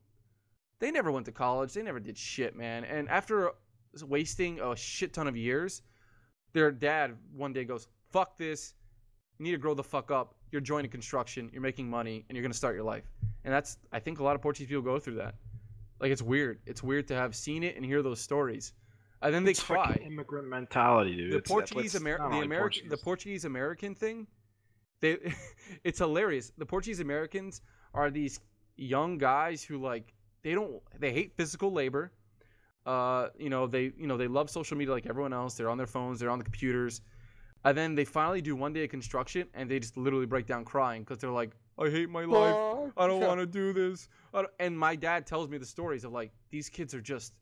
they 0.79 0.91
never 0.91 1.11
went 1.11 1.25
to 1.25 1.31
college, 1.31 1.73
they 1.73 1.81
never 1.81 1.99
did 1.99 2.17
shit, 2.17 2.55
man, 2.55 2.83
and 2.83 3.09
after 3.09 3.51
wasting 4.03 4.59
a 4.59 4.75
shit 4.75 5.13
ton 5.13 5.27
of 5.27 5.35
years, 5.35 5.81
their 6.53 6.71
dad 6.71 7.15
one 7.33 7.53
day 7.53 7.65
goes, 7.65 7.87
"Fuck 8.11 8.37
this, 8.37 8.73
you 9.37 9.45
need 9.45 9.51
to 9.51 9.57
grow 9.57 9.73
the 9.73 9.83
fuck 9.83 10.11
up. 10.11 10.35
You're 10.51 10.61
joining 10.61 10.91
construction, 10.91 11.49
you're 11.51 11.61
making 11.61 11.89
money, 11.89 12.25
and 12.27 12.35
you're 12.35 12.43
gonna 12.43 12.53
start 12.53 12.75
your 12.75 12.83
life." 12.83 13.09
And 13.43 13.53
that's 13.53 13.77
I 13.91 13.99
think 13.99 14.19
a 14.19 14.23
lot 14.23 14.35
of 14.35 14.41
Portuguese 14.41 14.67
people 14.67 14.83
go 14.83 14.99
through 14.99 15.15
that. 15.15 15.35
Like 15.99 16.11
it's 16.11 16.21
weird. 16.21 16.59
It's 16.65 16.83
weird 16.83 17.07
to 17.07 17.15
have 17.15 17.35
seen 17.35 17.63
it 17.63 17.75
and 17.75 17.83
hear 17.83 18.03
those 18.03 18.21
stories. 18.21 18.73
And 19.21 19.33
then 19.33 19.43
they 19.43 19.51
It's 19.51 19.63
cry. 19.63 19.99
immigrant 20.05 20.47
mentality, 20.47 21.15
dude. 21.15 21.31
The 21.33 21.37
It's- 21.37 21.51
Portuguese 21.51 21.95
it's 21.95 22.01
Amer- 22.03 22.17
not 22.19 22.31
the 22.31 22.41
American 22.41 22.87
the 22.89 22.97
Portuguese. 22.97 23.45
American 23.45 23.95
thing, 23.95 24.27
they 24.99 25.17
it's 25.83 25.99
hilarious. 25.99 26.51
The 26.57 26.65
Portuguese 26.65 26.99
Americans 26.99 27.61
are 27.93 28.11
these 28.11 28.39
young 28.75 29.17
guys 29.17 29.63
who 29.63 29.77
like 29.79 30.13
they 30.43 30.53
don't 30.53 30.81
they 30.99 31.11
hate 31.11 31.33
physical 31.35 31.71
labor. 31.71 32.11
Uh, 32.85 33.29
you 33.37 33.49
know, 33.49 33.67
they 33.67 33.91
you 33.97 34.07
know, 34.07 34.17
they 34.17 34.27
love 34.27 34.49
social 34.49 34.77
media 34.77 34.93
like 34.93 35.07
everyone 35.07 35.33
else. 35.33 35.55
They're 35.55 35.69
on 35.69 35.77
their 35.77 35.87
phones, 35.87 36.19
they're 36.19 36.29
on 36.29 36.37
the 36.39 36.45
computers. 36.45 37.01
And 37.65 37.75
then 37.77 37.95
they 37.95 38.05
finally 38.05 38.41
do 38.41 38.55
one 38.55 38.71
day 38.71 38.83
of 38.83 38.91
construction 38.91 39.47
and 39.55 39.69
they 39.69 39.79
just 39.79 39.97
literally 39.97 40.27
break 40.27 40.45
down 40.45 40.63
crying 40.63 41.01
because 41.01 41.17
they're 41.17 41.31
like, 41.31 41.51
I 41.79 41.89
hate 41.89 42.07
my 42.09 42.23
life. 42.23 42.93
I 42.95 43.07
don't 43.07 43.19
want 43.21 43.39
to 43.41 43.45
do 43.47 43.73
this. 43.73 44.07
And 44.59 44.77
my 44.77 44.95
dad 44.95 45.25
tells 45.25 45.49
me 45.49 45.57
the 45.57 45.65
stories 45.65 46.03
of 46.05 46.11
like 46.13 46.31
these 46.51 46.69
kids 46.69 46.93
are 46.93 47.01
just 47.01 47.33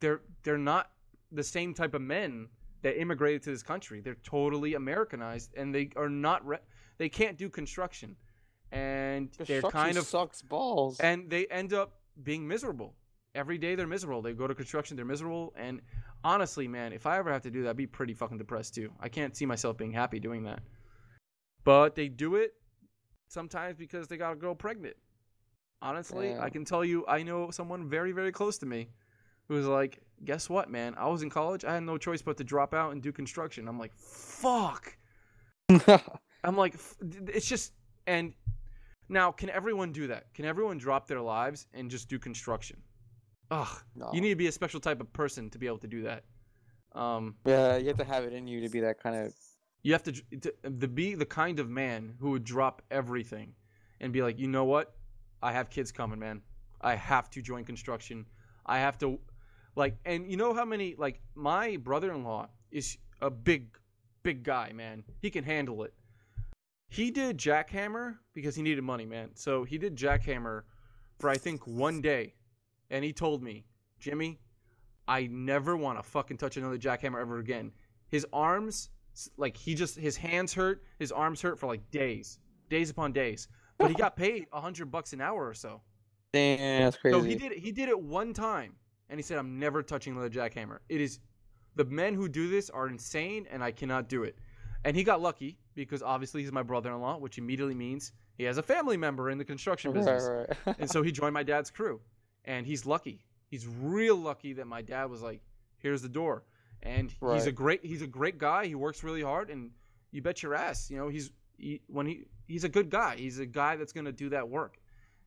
they're 0.00 0.22
they're 0.42 0.58
not 0.58 0.90
the 1.34 1.42
same 1.44 1.74
type 1.74 1.94
of 1.94 2.02
men 2.02 2.48
that 2.82 3.00
immigrated 3.00 3.42
to 3.42 3.50
this 3.50 3.62
country. 3.62 4.00
They're 4.00 4.16
totally 4.22 4.74
Americanized 4.74 5.54
and 5.56 5.74
they 5.74 5.90
are 5.96 6.08
not 6.08 6.46
re- 6.46 6.58
they 6.98 7.08
can't 7.08 7.36
do 7.38 7.48
construction. 7.48 8.16
And 8.72 9.30
they're 9.46 9.62
kind 9.62 9.96
of 9.96 10.04
sucks 10.04 10.42
balls. 10.42 10.98
and 11.00 11.30
they 11.30 11.46
end 11.46 11.72
up 11.72 12.00
being 12.22 12.46
miserable. 12.46 12.94
Every 13.34 13.58
day 13.58 13.74
they're 13.74 13.86
miserable. 13.86 14.22
They 14.22 14.32
go 14.32 14.46
to 14.46 14.54
construction, 14.54 14.96
they're 14.96 15.04
miserable 15.06 15.52
and 15.56 15.80
honestly, 16.22 16.66
man, 16.68 16.92
if 16.92 17.06
I 17.06 17.18
ever 17.18 17.32
have 17.32 17.42
to 17.42 17.50
do 17.50 17.62
that, 17.64 17.70
I'd 17.70 17.76
be 17.76 17.86
pretty 17.86 18.14
fucking 18.14 18.38
depressed 18.38 18.74
too. 18.74 18.92
I 19.00 19.08
can't 19.08 19.36
see 19.36 19.46
myself 19.46 19.76
being 19.76 19.92
happy 19.92 20.20
doing 20.20 20.44
that. 20.44 20.60
But 21.64 21.94
they 21.94 22.08
do 22.08 22.36
it 22.36 22.54
sometimes 23.28 23.76
because 23.76 24.08
they 24.08 24.16
got 24.16 24.32
a 24.32 24.36
girl 24.36 24.54
pregnant. 24.54 24.96
Honestly, 25.82 26.30
Yeah. 26.30 26.42
I 26.42 26.50
can 26.50 26.64
tell 26.64 26.84
you 26.84 27.04
I 27.06 27.22
know 27.22 27.50
someone 27.50 27.88
very 27.88 28.12
very 28.12 28.32
close 28.32 28.58
to 28.58 28.66
me 28.66 28.88
who's 29.48 29.66
like, 29.66 30.00
"Guess 30.24 30.48
what, 30.48 30.70
man? 30.70 30.94
I 30.96 31.08
was 31.08 31.22
in 31.22 31.30
college. 31.30 31.64
I 31.64 31.74
had 31.74 31.82
no 31.82 31.98
choice 31.98 32.22
but 32.22 32.36
to 32.38 32.44
drop 32.44 32.74
out 32.74 32.92
and 32.92 33.02
do 33.02 33.12
construction." 33.12 33.68
I'm 33.68 33.78
like, 33.78 33.94
"Fuck." 33.94 34.96
I'm 36.44 36.56
like, 36.56 36.74
it's 37.28 37.48
just 37.48 37.72
and 38.06 38.34
now 39.08 39.32
can 39.32 39.48
everyone 39.50 39.92
do 39.92 40.06
that? 40.08 40.32
Can 40.34 40.44
everyone 40.44 40.78
drop 40.78 41.06
their 41.06 41.20
lives 41.20 41.66
and 41.74 41.90
just 41.90 42.08
do 42.08 42.18
construction? 42.18 42.82
Ugh, 43.50 43.82
No. 43.94 44.10
you 44.12 44.20
need 44.20 44.30
to 44.30 44.36
be 44.36 44.46
a 44.46 44.52
special 44.52 44.80
type 44.80 45.00
of 45.00 45.12
person 45.12 45.50
to 45.50 45.58
be 45.58 45.66
able 45.66 45.78
to 45.78 45.86
do 45.86 46.02
that. 46.02 46.24
Um, 46.92 47.34
yeah, 47.44 47.76
you 47.76 47.88
have 47.88 47.96
to 47.98 48.04
have 48.04 48.24
it 48.24 48.32
in 48.32 48.46
you 48.46 48.60
to 48.62 48.68
be 48.68 48.80
that 48.80 49.02
kind 49.02 49.16
of. 49.16 49.34
you 49.82 49.92
have 49.92 50.02
to, 50.04 50.12
to, 50.12 50.52
to 50.80 50.88
be 50.88 51.14
the 51.14 51.26
kind 51.26 51.58
of 51.58 51.68
man 51.68 52.14
who 52.20 52.30
would 52.30 52.44
drop 52.44 52.82
everything 52.90 53.54
and 54.00 54.12
be 54.12 54.22
like, 54.22 54.38
you 54.38 54.48
know 54.48 54.64
what? 54.64 54.94
I 55.42 55.52
have 55.52 55.70
kids 55.70 55.92
coming, 55.92 56.18
man. 56.18 56.40
I 56.80 56.94
have 56.94 57.30
to 57.30 57.42
join 57.42 57.64
construction. 57.64 58.26
I 58.66 58.78
have 58.78 58.96
to, 58.98 59.18
like, 59.76 59.96
and 60.04 60.30
you 60.30 60.36
know 60.36 60.54
how 60.54 60.64
many, 60.64 60.94
like, 60.96 61.20
my 61.34 61.76
brother 61.76 62.12
in 62.12 62.24
law 62.24 62.48
is 62.70 62.96
a 63.20 63.30
big, 63.30 63.76
big 64.22 64.42
guy, 64.42 64.72
man. 64.72 65.04
He 65.20 65.30
can 65.30 65.44
handle 65.44 65.82
it. 65.84 65.94
He 66.88 67.10
did 67.10 67.38
jackhammer 67.38 68.16
because 68.34 68.54
he 68.54 68.62
needed 68.62 68.84
money, 68.84 69.06
man. 69.06 69.30
So 69.34 69.64
he 69.64 69.78
did 69.78 69.96
jackhammer 69.96 70.62
for, 71.18 71.28
I 71.28 71.36
think, 71.36 71.66
one 71.66 72.00
day. 72.00 72.34
And 72.90 73.04
he 73.04 73.12
told 73.12 73.42
me, 73.42 73.64
Jimmy, 73.98 74.38
I 75.08 75.26
never 75.26 75.76
want 75.76 75.98
to 75.98 76.02
fucking 76.02 76.36
touch 76.36 76.56
another 76.56 76.78
jackhammer 76.78 77.20
ever 77.20 77.38
again. 77.38 77.72
His 78.08 78.26
arms, 78.32 78.90
like 79.36 79.56
he 79.56 79.74
just 79.74 79.96
his 79.96 80.16
hands 80.16 80.54
hurt, 80.54 80.84
his 80.98 81.10
arms 81.10 81.40
hurt 81.40 81.58
for 81.58 81.66
like 81.66 81.90
days, 81.90 82.38
days 82.68 82.90
upon 82.90 83.12
days. 83.12 83.48
But 83.78 83.88
he 83.88 83.94
got 83.94 84.14
paid 84.16 84.46
a 84.52 84.60
hundred 84.60 84.90
bucks 84.90 85.12
an 85.12 85.20
hour 85.20 85.48
or 85.48 85.54
so. 85.54 85.80
Damn, 86.32 86.84
that's 86.84 86.96
crazy. 86.96 87.18
So 87.18 87.24
he 87.24 87.34
did 87.34 87.52
it. 87.52 87.58
He 87.58 87.72
did 87.72 87.88
it 87.88 88.00
one 88.00 88.32
time, 88.32 88.74
and 89.08 89.18
he 89.18 89.22
said, 89.22 89.38
"I'm 89.38 89.58
never 89.58 89.82
touching 89.82 90.12
another 90.14 90.30
jackhammer. 90.30 90.78
It 90.88 91.00
is 91.00 91.20
the 91.76 91.84
men 91.84 92.14
who 92.14 92.28
do 92.28 92.48
this 92.48 92.70
are 92.70 92.88
insane, 92.88 93.46
and 93.50 93.62
I 93.62 93.70
cannot 93.70 94.08
do 94.08 94.24
it." 94.24 94.38
And 94.84 94.96
he 94.96 95.02
got 95.02 95.20
lucky 95.20 95.58
because 95.74 96.02
obviously 96.02 96.42
he's 96.42 96.52
my 96.52 96.62
brother-in-law, 96.62 97.18
which 97.18 97.38
immediately 97.38 97.74
means 97.74 98.12
he 98.36 98.44
has 98.44 98.58
a 98.58 98.62
family 98.62 98.96
member 98.96 99.30
in 99.30 99.38
the 99.38 99.44
construction 99.44 99.92
business. 99.92 100.24
Right, 100.24 100.56
right. 100.66 100.76
and 100.78 100.90
so 100.90 101.02
he 101.02 101.12
joined 101.12 101.34
my 101.34 101.42
dad's 101.42 101.70
crew 101.70 102.00
and 102.44 102.66
he's 102.66 102.84
lucky. 102.84 103.24
He's 103.48 103.66
real 103.66 104.16
lucky 104.16 104.52
that 104.54 104.66
my 104.66 104.82
dad 104.82 105.10
was 105.10 105.22
like 105.22 105.40
here's 105.78 106.02
the 106.02 106.08
door. 106.08 106.44
And 106.82 107.14
he's 107.32 107.46
a 107.46 107.52
great 107.52 107.84
he's 107.84 108.02
a 108.02 108.06
great 108.06 108.38
guy. 108.38 108.66
He 108.66 108.74
works 108.74 109.02
really 109.02 109.22
hard 109.22 109.50
and 109.50 109.70
you 110.10 110.22
bet 110.22 110.42
your 110.42 110.54
ass 110.54 110.90
you 110.90 110.96
know 110.96 111.08
he's 111.08 111.30
he, 111.56 111.80
when 111.86 112.06
he 112.06 112.26
he's 112.46 112.64
a 112.64 112.68
good 112.68 112.90
guy. 112.90 113.16
He's 113.16 113.38
a 113.38 113.46
guy 113.46 113.76
that's 113.76 113.92
gonna 113.92 114.12
do 114.12 114.28
that 114.30 114.48
work. 114.48 114.78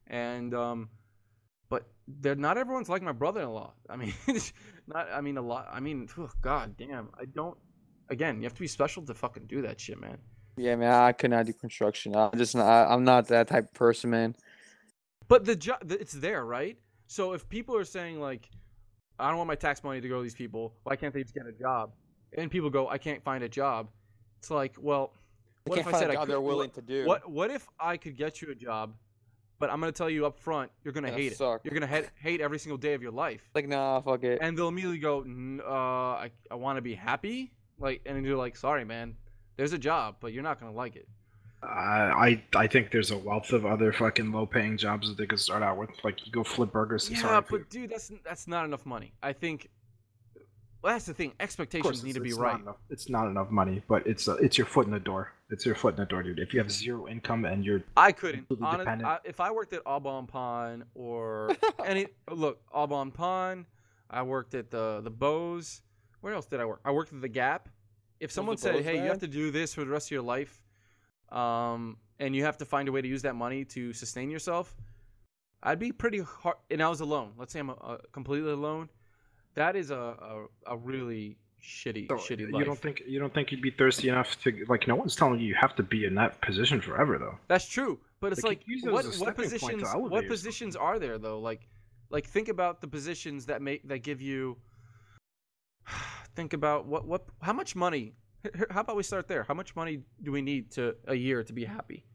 And 0.08 0.54
um 0.54 0.90
but 1.70 1.88
they're 2.22 2.36
not 2.36 2.58
everyone's 2.58 2.90
like 2.90 3.02
my 3.02 3.12
brother-in-law 3.12 3.72
i 3.90 3.96
mean 3.96 4.14
not 4.88 5.08
i 5.14 5.22
mean 5.22 5.38
a 5.38 5.42
lot 5.42 5.68
i 5.72 5.80
mean 5.80 6.08
ugh, 6.18 6.32
god 6.42 6.76
damn 6.78 7.10
i 7.20 7.26
don't 7.26 7.58
again 8.10 8.38
you 8.38 8.44
have 8.44 8.54
to 8.54 8.62
be 8.62 8.68
special 8.68 9.04
to 9.04 9.14
fucking 9.14 9.46
do 9.48 9.62
that 9.62 9.80
shit 9.80 10.00
man 10.00 10.18
yeah, 10.58 10.76
man, 10.76 10.92
I 10.92 11.12
could 11.12 11.30
not 11.30 11.46
do 11.46 11.54
construction. 11.54 12.16
I'm 12.16 12.38
just 12.38 12.56
not. 12.56 12.90
I'm 12.90 13.04
not 13.04 13.28
that 13.28 13.48
type 13.48 13.66
of 13.66 13.74
person, 13.74 14.10
man. 14.10 14.36
But 15.28 15.46
the 15.46 15.56
job, 15.56 15.92
it's 15.92 16.14
there, 16.14 16.46
right? 16.46 16.78
So 17.06 17.34
if 17.34 17.48
people 17.48 17.78
are 17.78 17.86
saying 17.86 18.20
like, 18.20 18.50
I 19.20 19.30
don't 19.30 19.38
want 19.38 19.48
my 19.48 19.56
tax 19.56 19.84
money 19.84 20.02
to 20.02 20.10
go 20.10 20.18
to 20.18 20.24
these 20.24 20.34
people, 20.34 20.74
why 20.84 20.96
can't 20.96 21.14
they 21.14 21.22
just 21.22 21.36
get 21.36 21.46
a 21.46 21.52
job? 21.52 21.92
And 22.38 22.50
people 22.50 22.70
go, 22.70 22.90
I 22.90 22.98
can't 22.98 23.24
find 23.24 23.44
a 23.44 23.50
job. 23.50 23.90
It's 24.40 24.50
like, 24.50 24.76
well, 24.80 25.14
what 25.66 25.80
if 25.80 25.88
I 25.88 25.92
said 26.00 26.10
I 26.10 26.16
could? 26.16 26.30
they're 26.30 26.42
willing 26.42 26.72
to 26.72 26.82
do. 26.82 27.06
What 27.06 27.30
What 27.30 27.52
if 27.52 27.68
I 27.80 27.98
could 27.98 28.18
get 28.18 28.42
you 28.42 28.52
a 28.52 28.56
job, 28.56 28.94
but 29.60 29.70
I'm 29.70 29.80
gonna 29.80 29.92
tell 29.92 30.10
you 30.10 30.26
up 30.26 30.38
front, 30.40 30.72
you're 30.84 30.94
gonna 30.94 31.08
Gonna 31.10 31.22
hate 31.22 31.32
it. 31.34 31.38
suck. 31.38 31.62
You're 31.64 31.74
gonna 31.74 31.88
hate, 31.88 32.10
hate 32.20 32.42
every 32.42 32.60
single 32.60 32.78
day 32.78 32.94
of 32.94 33.02
your 33.02 33.12
life. 33.12 33.42
Like, 33.56 33.68
nah, 33.68 34.02
fuck 34.02 34.24
it. 34.24 34.40
And 34.42 34.58
they'll 34.58 34.68
immediately 34.68 35.00
go, 35.00 35.22
"N- 35.22 35.62
uh, 35.66 35.72
I, 35.72 36.32
I 36.52 36.56
want 36.56 36.78
to 36.78 36.82
be 36.82 36.94
happy. 36.96 37.52
Like, 37.80 38.02
and 38.06 38.26
you're 38.26 38.38
like, 38.38 38.56
sorry, 38.56 38.86
man, 38.86 39.16
there's 39.56 39.74
a 39.74 39.78
job, 39.78 40.18
but 40.20 40.34
you're 40.34 40.44
not 40.44 40.60
gonna 40.60 40.74
like 40.74 40.96
it. 40.96 41.08
I 41.64 42.38
I 42.56 42.64
I 42.64 42.68
think 42.68 42.92
there's 42.92 43.10
a 43.12 43.18
wealth 43.18 43.52
of 43.52 43.66
other 43.66 43.92
fucking 43.92 44.32
low 44.32 44.46
paying 44.46 44.78
jobs 44.78 45.08
that 45.10 45.18
they 45.18 45.26
could 45.26 45.40
start 45.40 45.64
out 45.64 45.78
with. 45.78 45.90
Like 46.04 46.24
you 46.26 46.32
go 46.32 46.44
flip 46.44 46.72
burgers. 46.72 47.08
and 47.08 47.18
Yeah, 47.18 47.24
start 47.24 47.46
but 47.50 47.70
dude, 47.70 47.90
that's 47.90 48.12
that's 48.24 48.48
not 48.48 48.66
enough 48.66 48.86
money. 48.86 49.14
I 49.24 49.34
think. 49.34 49.70
Well, 50.84 50.94
that's 50.94 51.06
the 51.08 51.14
thing. 51.16 51.30
Of 51.32 51.38
course, 51.40 51.44
Expectations 51.50 52.04
need 52.04 52.12
it's- 52.12 52.20
to 52.20 52.22
be 52.22 52.30
it's 52.30 52.38
right. 52.38 52.54
Not 52.54 52.62
enough, 52.62 52.76
it's 52.92 53.10
not 53.10 53.28
enough 53.28 53.50
money, 53.50 53.82
but 53.88 54.06
it's 54.06 54.28
uh, 54.28 54.36
it's 54.36 54.58
your 54.60 54.68
foot 54.68 54.86
in 54.86 54.92
the 54.92 55.00
door. 55.00 55.34
It's 55.50 55.66
your 55.66 55.76
foot 55.76 55.94
in 55.94 56.02
the 56.02 56.06
door, 56.06 56.24
dude. 56.24 56.40
If 56.40 56.54
you 56.54 56.60
have 56.60 56.72
zero 56.72 57.08
income 57.08 57.46
and 57.46 57.64
you're 57.64 57.84
I 57.96 58.12
couldn't. 58.12 58.48
completely 58.48 58.68
Honest. 58.68 59.06
I, 59.06 59.20
if 59.24 59.40
I 59.40 59.52
worked 59.52 59.72
at 59.74 59.82
Au 59.86 60.00
Bon 60.00 60.28
Pain 60.28 60.84
or 60.94 61.52
any 61.86 62.08
look 62.30 62.60
Au 62.74 62.86
Bon 62.86 63.12
Pain, 63.12 63.66
I 64.10 64.24
worked 64.24 64.56
at 64.56 64.70
the 64.70 65.00
the 65.02 65.10
Bows. 65.10 65.82
Where 66.20 66.34
else 66.34 66.48
did 66.48 66.60
I 66.60 66.66
work? 66.66 66.82
I 66.84 66.92
worked 66.92 67.14
at 67.14 67.22
the 67.22 67.30
Gap. 67.30 67.70
If 68.20 68.32
someone 68.32 68.58
said, 68.58 68.74
Bows 68.76 68.84
"Hey, 68.84 68.96
you 68.96 69.08
have 69.08 69.20
to 69.20 69.28
do 69.28 69.52
this 69.52 69.74
for 69.74 69.86
the 69.86 69.90
rest 69.92 70.08
of 70.08 70.12
your 70.12 70.22
life," 70.22 70.62
um, 71.32 71.98
and 72.20 72.36
you 72.36 72.44
have 72.44 72.58
to 72.58 72.66
find 72.66 72.90
a 72.90 72.92
way 72.92 73.02
to 73.02 73.08
use 73.08 73.22
that 73.22 73.36
money 73.36 73.64
to 73.66 73.94
sustain 73.94 74.30
yourself, 74.30 74.76
I'd 75.64 75.80
be 75.80 75.94
pretty 75.94 76.20
hard. 76.20 76.58
And 76.70 76.84
I 76.84 76.90
was 76.90 77.00
alone. 77.00 77.34
Let's 77.38 77.54
say 77.54 77.60
I'm 77.60 77.70
uh 77.70 77.98
completely 78.12 78.52
alone. 78.52 78.90
That 79.54 79.78
is 79.78 79.92
a 79.92 79.96
a, 80.68 80.74
a 80.74 80.78
really 80.78 81.38
shitty 81.64 82.08
so, 82.08 82.16
shitty 82.16 82.58
you 82.58 82.64
don't 82.64 82.80
think 82.80 83.04
you 83.08 83.20
don't 83.20 83.34
think 83.34 83.52
you'd 83.52 83.62
be 83.62 83.72
thirsty 83.72 84.10
enough 84.10 84.40
to 84.42 84.66
like 84.70 84.88
no 84.88 84.96
one's 84.96 85.16
telling 85.16 85.40
you 85.40 85.48
you 85.48 85.56
have 85.56 85.76
to 85.76 85.84
be 85.84 86.06
in 86.06 86.16
that 86.16 86.40
position 86.42 86.80
forever 86.80 87.18
though. 87.18 87.38
That's 87.48 87.68
true, 87.68 88.00
but 88.20 88.32
it's 88.32 88.44
like 88.44 88.64
could 88.66 88.92
what 88.92 89.06
what 89.06 89.14
stepping 89.14 89.36
point 89.36 89.36
to 89.36 89.58
positions 89.58 89.94
what 89.96 90.12
yourself. 90.12 90.28
positions 90.28 90.76
are 90.76 91.00
there 91.00 91.18
though? 91.18 91.40
Like 91.40 91.68
like 92.10 92.26
think 92.26 92.48
about 92.50 92.82
the 92.82 92.88
positions 92.88 93.46
that 93.48 93.62
make 93.62 93.88
that 93.88 94.00
give 94.00 94.22
you. 94.22 94.58
Think 96.36 96.54
about 96.54 96.86
what 96.86 97.08
what 97.08 97.26
how 97.42 97.54
much 97.54 97.76
money. 97.76 98.14
How 98.70 98.82
about 98.82 98.96
we 98.96 99.04
start 99.04 99.28
there? 99.28 99.44
How 99.44 99.56
much 99.56 99.76
money 99.76 100.02
do 100.22 100.32
we 100.32 100.42
need 100.42 100.70
to 100.72 100.96
a 101.08 101.16
year 101.16 101.44
to 101.44 101.52
be 101.52 101.66
happy? 101.66 102.06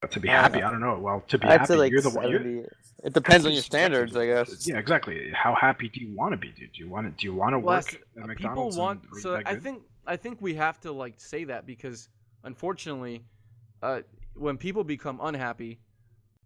But 0.00 0.10
to 0.12 0.20
be 0.20 0.28
Uh, 0.28 0.32
happy, 0.32 0.62
I 0.62 0.70
don't 0.70 0.80
know. 0.80 0.98
Well, 0.98 1.22
to 1.28 1.38
be 1.38 1.46
I'd 1.46 1.60
happy, 1.60 1.74
like 1.76 1.90
you're 1.90 2.02
the 2.02 2.10
one. 2.10 2.30
you're- 2.30 2.66
It 3.04 3.12
depends 3.12 3.46
on 3.46 3.52
your 3.52 3.62
standards, 3.62 4.16
I 4.16 4.26
guess. 4.26 4.66
Yeah, 4.66 4.78
exactly. 4.78 5.30
How 5.30 5.54
happy 5.54 5.88
do 5.88 6.00
you 6.00 6.14
want 6.14 6.32
to 6.32 6.36
be, 6.36 6.48
dude? 6.52 6.72
Do 6.72 6.80
you 6.82 6.88
want 6.88 7.06
to? 7.06 7.12
Do 7.20 7.26
you 7.26 7.34
want 7.34 7.52
to 7.52 7.58
Well, 7.58 7.76
work 7.76 7.84
that's- 7.84 8.02
at 8.16 8.26
McDonald's? 8.26 8.74
People 8.76 8.84
want 8.84 9.02
and, 9.12 9.20
so 9.22 9.40
I 9.46 9.54
think 9.56 9.82
I 10.06 10.16
think 10.16 10.40
we 10.40 10.54
have 10.54 10.80
to 10.80 10.92
like 10.92 11.18
say 11.20 11.44
that 11.44 11.66
because 11.66 12.08
unfortunately, 12.44 13.24
uh, 13.82 14.02
when 14.34 14.56
people 14.56 14.82
become 14.84 15.18
unhappy, 15.22 15.80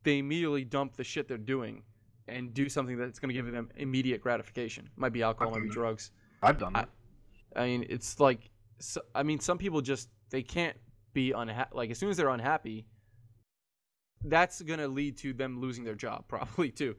they 0.03 0.19
immediately 0.19 0.65
dump 0.65 0.97
the 0.97 1.05
shit 1.05 1.29
they're 1.29 1.37
doing 1.39 1.83
and 2.29 2.53
do 2.55 2.69
something 2.69 2.97
that's 2.99 3.19
going 3.19 3.29
to 3.29 3.35
give 3.35 3.51
them 3.51 3.71
immediate 3.77 4.21
gratification. 4.21 4.87
It 4.87 4.93
Might 4.97 5.13
be 5.13 5.23
alcohol, 5.23 5.53
might 5.55 5.63
be 5.63 5.69
drugs. 5.69 6.11
I've 6.43 6.59
done 6.59 6.75
I- 6.77 6.81
that. 6.83 6.91
I 7.57 7.67
mean, 7.67 7.85
it's 7.89 8.21
like, 8.21 8.49
so, 8.79 9.03
I 9.15 9.23
mean, 9.25 9.41
some 9.41 9.59
people 9.59 9.81
just 9.81 10.09
they 10.31 10.43
can't 10.43 10.77
be 11.13 11.33
unhappy. 11.33 11.75
Like 11.75 11.91
as 11.91 11.99
soon 11.99 12.11
as 12.11 12.17
they're 12.17 12.29
unhappy, 12.31 12.87
that's 14.25 14.63
gonna 14.63 14.89
lead 14.89 15.17
to 15.19 15.33
them 15.33 15.61
losing 15.61 15.85
their 15.85 15.95
job, 15.95 16.25
probably 16.29 16.71
too. 16.71 16.97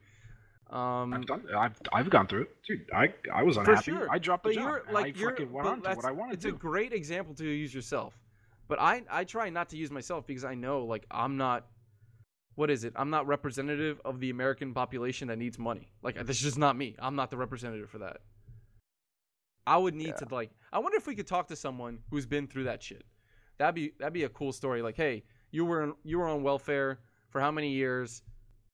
Um, 0.70 1.14
I've 1.14 1.26
done. 1.26 1.44
I've 1.56 1.76
I've 1.92 2.10
gone 2.10 2.28
through 2.28 2.44
it, 2.44 2.56
dude. 2.66 2.90
I 2.94 3.14
I 3.34 3.44
was 3.44 3.58
unhappy. 3.58 3.92
sure. 3.92 4.08
I 4.10 4.18
dropped 4.20 4.44
the 4.44 4.50
but 4.50 4.56
job. 4.56 4.94
like 4.94 5.18
I 5.18 5.20
you're, 5.20 5.32
fucking 5.32 5.52
went 5.52 5.68
on 5.68 5.82
to 5.82 5.94
what 5.96 6.06
I 6.06 6.12
wanted 6.12 6.36
It's 6.36 6.44
to 6.44 6.50
a 6.50 6.54
great 6.54 6.94
example 6.94 7.34
to 7.36 7.46
use 7.46 7.74
yourself, 7.74 8.18
but 8.70 8.80
I 8.80 9.04
I 9.12 9.26
try 9.26 9.50
not 9.50 9.70
to 9.70 9.78
use 9.78 9.92
myself 9.92 10.26
because 10.26 10.46
I 10.46 10.56
know 10.56 10.86
like 10.86 11.06
I'm 11.12 11.38
not. 11.38 11.68
What 12.56 12.70
is 12.70 12.84
it? 12.84 12.94
I'm 12.96 13.10
not 13.10 13.28
representative 13.28 14.02
of 14.04 14.20
the 14.20 14.30
American 14.30 14.74
population 14.74 15.30
that 15.30 15.38
needs 15.38 15.58
money. 15.58 15.92
Like 16.04 16.16
that's 16.16 16.40
just 16.40 16.58
not 16.58 16.78
me. 16.78 16.96
I'm 17.00 17.16
not 17.16 17.32
the 17.32 17.38
representative 17.38 17.90
for 17.90 18.00
that. 18.00 18.18
I 19.68 19.78
would 19.78 19.94
need 19.94 20.18
to 20.18 20.28
like. 20.32 20.52
I 20.72 20.80
wonder 20.80 20.98
if 20.98 21.08
we 21.08 21.16
could 21.16 21.28
talk 21.28 21.48
to 21.50 21.56
someone 21.56 22.00
who's 22.10 22.26
been 22.26 22.48
through 22.48 22.66
that 22.66 22.82
shit. 22.82 23.04
That'd 23.58 23.76
be 23.76 23.92
that'd 24.00 24.14
be 24.14 24.24
a 24.24 24.30
cool 24.30 24.52
story. 24.54 24.82
Like, 24.82 24.96
hey, 24.96 25.24
you 25.52 25.66
were 25.66 25.84
in, 25.84 25.94
you 26.04 26.20
were 26.20 26.28
on 26.28 26.44
welfare 26.44 27.00
for 27.32 27.42
how 27.42 27.50
many 27.52 27.72
years? 27.72 28.22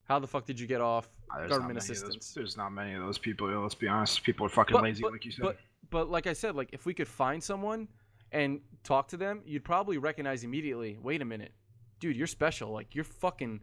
How 0.04 0.20
the 0.20 0.28
fuck 0.28 0.46
did 0.46 0.60
you 0.60 0.68
get 0.68 0.82
off 0.82 1.10
ah, 1.32 1.38
There's 1.38 1.50
government 1.52 1.76
many 1.76 1.84
of 1.84 1.88
those- 1.88 2.02
assistance? 2.02 2.34
there's 2.34 2.58
not 2.58 2.72
many 2.72 2.94
of 2.94 3.02
those 3.02 3.18
people. 3.18 3.48
Let's 3.48 3.76
be 3.76 3.88
honest. 3.88 4.24
People 4.24 4.46
are 4.46 4.50
fucking 4.50 4.74
But- 4.76 4.84
lazy, 4.84 5.02
but- 5.04 5.12
like 5.14 5.26
you 5.26 5.32
said. 5.32 5.44
But 5.44 5.58
but 5.90 6.10
like 6.10 6.28
I 6.28 6.34
said, 6.34 6.56
like 6.56 6.70
if 6.74 6.86
we 6.86 6.94
could 6.94 7.08
find 7.08 7.42
someone 7.42 7.88
and 8.34 8.60
talk 8.84 9.08
to 9.10 9.18
them, 9.18 9.42
you'd 9.46 9.64
probably 9.64 9.98
recognize 9.98 10.44
immediately. 10.44 10.98
Wait 11.02 11.22
a 11.22 11.26
minute, 11.26 11.54
dude, 12.00 12.16
you're 12.18 12.28
special. 12.28 12.72
Like 12.72 12.94
you're 12.96 13.04
fucking. 13.06 13.62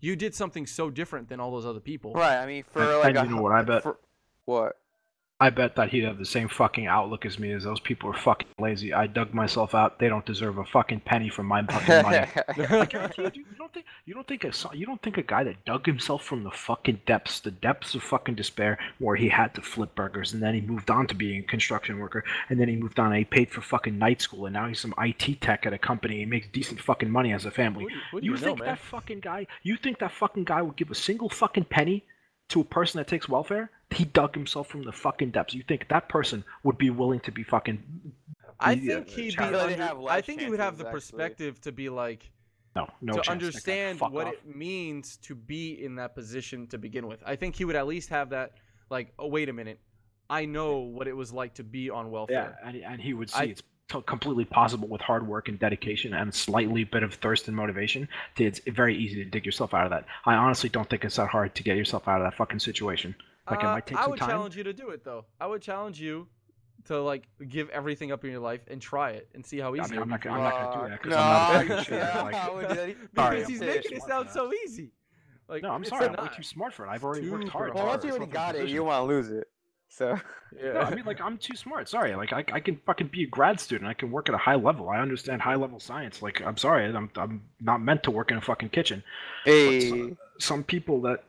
You 0.00 0.16
did 0.16 0.34
something 0.34 0.66
so 0.66 0.90
different 0.90 1.28
than 1.28 1.38
all 1.38 1.52
those 1.52 1.64
other 1.64 1.78
people. 1.80 2.12
Right. 2.12 2.36
I 2.36 2.44
mean, 2.46 2.64
for 2.64 2.82
And- 2.82 2.98
like 2.98 3.08
and 3.16 3.18
a, 3.18 3.24
you 3.30 3.36
know 3.36 3.42
what 3.42 3.52
I 3.52 3.62
bet? 3.62 3.82
for- 3.84 3.98
what? 4.46 4.78
I 5.42 5.50
bet 5.50 5.74
that 5.74 5.88
he'd 5.88 6.04
have 6.04 6.18
the 6.18 6.24
same 6.24 6.46
fucking 6.46 6.86
outlook 6.86 7.26
as 7.26 7.36
me. 7.36 7.50
As 7.50 7.64
those 7.64 7.80
people 7.80 8.08
are 8.08 8.16
fucking 8.16 8.46
lazy. 8.60 8.94
I 8.94 9.08
dug 9.08 9.34
myself 9.34 9.74
out. 9.74 9.98
They 9.98 10.08
don't 10.08 10.24
deserve 10.24 10.58
a 10.58 10.64
fucking 10.64 11.00
penny 11.00 11.28
from 11.28 11.46
my 11.46 11.64
fucking 11.64 12.02
money. 12.02 12.18
I 12.48 12.84
guarantee 12.84 13.22
you, 13.22 13.30
dude, 13.30 13.36
you 13.50 13.56
don't 13.58 13.72
think 13.74 13.86
you 14.06 14.14
don't 14.14 14.28
think 14.28 14.44
a 14.44 14.52
you 14.72 14.86
don't 14.86 15.02
think 15.02 15.18
a 15.18 15.22
guy 15.22 15.42
that 15.42 15.64
dug 15.64 15.84
himself 15.84 16.22
from 16.24 16.44
the 16.44 16.52
fucking 16.52 17.00
depths, 17.06 17.40
the 17.40 17.50
depths 17.50 17.96
of 17.96 18.04
fucking 18.04 18.36
despair, 18.36 18.78
where 19.00 19.16
he 19.16 19.28
had 19.28 19.52
to 19.56 19.62
flip 19.62 19.92
burgers, 19.96 20.32
and 20.32 20.40
then 20.40 20.54
he 20.54 20.60
moved 20.60 20.92
on 20.92 21.08
to 21.08 21.14
being 21.16 21.40
a 21.40 21.46
construction 21.46 21.98
worker, 21.98 22.22
and 22.48 22.60
then 22.60 22.68
he 22.68 22.76
moved 22.76 23.00
on 23.00 23.06
and 23.06 23.16
he 23.16 23.24
paid 23.24 23.50
for 23.50 23.62
fucking 23.62 23.98
night 23.98 24.22
school, 24.22 24.46
and 24.46 24.52
now 24.54 24.68
he's 24.68 24.78
some 24.78 24.94
IT 24.98 25.40
tech 25.40 25.66
at 25.66 25.72
a 25.72 25.78
company. 25.78 26.18
He 26.18 26.24
makes 26.24 26.46
decent 26.52 26.80
fucking 26.80 27.10
money 27.10 27.32
as 27.32 27.46
a 27.46 27.50
family. 27.50 27.82
What 27.82 27.90
do 27.90 27.96
you, 27.96 28.00
what 28.12 28.20
do 28.20 28.26
You 28.26 28.32
you 28.34 28.38
know, 28.38 28.46
think 28.46 28.58
man? 28.60 28.68
that 28.68 28.78
fucking 28.78 29.18
guy? 29.18 29.48
You 29.64 29.76
think 29.76 29.98
that 29.98 30.12
fucking 30.12 30.44
guy 30.44 30.62
would 30.62 30.76
give 30.76 30.92
a 30.92 30.94
single 30.94 31.28
fucking 31.28 31.64
penny 31.64 32.04
to 32.50 32.60
a 32.60 32.64
person 32.64 32.98
that 32.98 33.08
takes 33.08 33.28
welfare? 33.28 33.70
He 33.92 34.04
dug 34.04 34.34
himself 34.34 34.68
from 34.68 34.82
the 34.84 34.92
fucking 34.92 35.30
depths. 35.30 35.54
You 35.54 35.62
think 35.66 35.88
that 35.88 36.08
person 36.08 36.44
would 36.64 36.78
be 36.78 36.90
willing 36.90 37.20
to 37.20 37.32
be 37.32 37.42
fucking? 37.42 37.82
I 38.60 38.72
Yeah, 38.72 38.94
uh, 38.94 38.96
think 39.04 39.08
he'd 39.10 39.36
be. 39.36 39.42
I 39.42 39.48
feel 39.50 39.58
like 39.58 39.66
they 39.68 39.72
Under, 39.74 39.84
have 39.86 40.04
I 40.06 40.20
think 40.20 40.40
he 40.40 40.48
would 40.50 40.60
have 40.60 40.78
the 40.78 40.84
actually. 40.86 41.00
perspective 41.00 41.60
to 41.62 41.72
be 41.72 41.88
like 41.88 42.30
No, 42.76 42.88
no 43.00 43.12
to 43.14 43.16
chance. 43.20 43.28
Understand 43.28 43.98
Fuck 43.98 44.12
what 44.12 44.26
off. 44.28 44.34
it 44.34 44.56
means 44.56 45.16
to 45.18 45.34
be 45.34 45.84
in 45.84 45.96
that 45.96 46.14
position 46.14 46.66
to 46.68 46.78
begin 46.78 47.06
with. 47.06 47.22
I 47.26 47.36
think 47.36 47.56
he 47.56 47.64
would 47.64 47.76
at 47.76 47.86
least 47.86 48.08
have 48.10 48.30
that. 48.30 48.52
Like, 48.90 49.12
oh 49.18 49.26
wait 49.28 49.48
a 49.48 49.52
minute, 49.52 49.80
I 50.30 50.44
know 50.44 50.78
what 50.78 51.08
it 51.08 51.16
was 51.16 51.32
like 51.32 51.54
to 51.54 51.64
be 51.64 51.90
on 51.90 52.06
Yeah, 52.06 52.10
welfare. 52.12 52.58
and, 52.64 52.76
and 52.76 53.00
he 53.00 53.14
would 53.14 53.30
see 53.30 53.38
I- 53.38 53.44
it's 53.44 53.62
t- 53.88 54.02
completely 54.06 54.44
possible 54.44 54.86
with 54.88 55.00
hard 55.00 55.26
work 55.26 55.48
and 55.48 55.58
dedication 55.58 56.14
and 56.14 56.32
slightly 56.32 56.84
bit 56.84 57.02
of 57.02 57.14
thirst 57.14 57.48
and 57.48 57.56
motivation. 57.56 58.08
To, 58.36 58.44
it's 58.44 58.60
very 58.68 58.96
easy 58.96 59.16
to 59.24 59.24
dig 59.28 59.44
yourself 59.44 59.74
out 59.74 59.84
of 59.84 59.90
that. 59.90 60.04
I 60.24 60.34
honestly 60.34 60.68
don't 60.68 60.88
think 60.88 61.04
it's 61.04 61.16
that 61.16 61.28
hard 61.28 61.54
to 61.56 61.62
get 61.62 61.76
yourself 61.76 62.06
out 62.06 62.20
of 62.20 62.26
that 62.30 62.36
fucking 62.36 62.60
situation. 62.60 63.14
Like 63.50 63.60
it 63.60 63.66
Uh, 63.66 63.72
might 63.72 63.86
take 63.86 63.98
I 63.98 64.02
some 64.02 64.10
would 64.12 64.20
time. 64.20 64.28
challenge 64.30 64.56
you 64.56 64.62
to 64.64 64.72
do 64.72 64.90
it 64.90 65.04
though. 65.04 65.24
I 65.40 65.46
would 65.46 65.62
challenge 65.62 66.00
you 66.00 66.28
to 66.84 67.00
like 67.00 67.28
give 67.48 67.68
everything 67.70 68.10
up 68.12 68.24
in 68.24 68.30
your 68.30 68.40
life 68.40 68.60
and 68.68 68.80
try 68.80 69.10
it 69.10 69.28
and 69.34 69.44
see 69.44 69.58
how 69.58 69.74
I 69.74 69.78
easy. 69.78 69.90
mean, 69.92 69.98
it 70.00 70.02
I'm 70.02 70.08
not, 70.08 70.20
gonna- 70.20 70.36
I'm 70.36 70.42
not 70.42 70.52
gonna 70.72 70.82
do 70.84 70.90
that 70.90 71.02
because 71.02 71.10
no, 71.10 71.18
I'm 71.18 71.68
not 71.68 71.78
a 71.78 71.82
fucking 71.82 71.94
yeah. 71.98 72.22
Like, 72.22 72.34
I 72.34 72.50
would 72.50 72.68
do 72.68 72.74
that. 72.74 72.76
Sorry, 73.14 73.36
because 73.36 73.44
I'm 73.44 73.50
he's 73.50 73.60
making 73.60 73.96
it 73.96 74.02
sound 74.02 74.30
so 74.30 74.52
easy. 74.64 74.92
Like, 75.48 75.62
no, 75.62 75.70
I'm 75.70 75.84
sorry. 75.84 76.06
I'm 76.06 76.12
not. 76.12 76.22
way 76.30 76.36
too 76.36 76.42
smart 76.42 76.72
for 76.72 76.86
it. 76.86 76.88
I've 76.88 77.04
already 77.04 77.28
worked 77.28 77.48
hard. 77.48 77.74
Well, 77.74 77.86
once 77.86 78.04
you 78.04 78.10
already 78.10 78.26
got 78.30 78.54
it, 78.56 78.68
you 78.68 78.84
want 78.84 79.02
to 79.02 79.06
lose 79.06 79.28
it. 79.28 79.48
So 79.88 80.18
Yeah. 80.58 80.72
No, 80.72 80.80
I 80.80 80.94
mean, 80.94 81.04
like, 81.04 81.20
I'm 81.20 81.36
too 81.36 81.54
smart. 81.54 81.86
Sorry. 81.88 82.14
Like, 82.16 82.32
I, 82.32 82.42
I 82.52 82.60
can 82.60 82.80
fucking 82.86 83.08
be 83.08 83.24
a 83.24 83.26
grad 83.26 83.60
student. 83.60 83.88
I 83.90 83.92
can 83.92 84.10
work 84.10 84.28
at 84.30 84.34
a 84.34 84.38
high 84.38 84.54
level. 84.54 84.88
I 84.88 84.98
understand 85.00 85.42
high 85.42 85.56
level 85.56 85.78
science. 85.78 86.22
Like, 86.22 86.40
I'm 86.40 86.56
sorry. 86.56 86.86
I'm, 86.86 87.10
I'm 87.16 87.42
not 87.60 87.82
meant 87.82 88.02
to 88.04 88.10
work 88.10 88.30
in 88.30 88.38
a 88.38 88.40
fucking 88.40 88.70
kitchen. 88.70 89.04
hey, 89.44 90.16
Some 90.38 90.64
people 90.64 91.02
that 91.02 91.24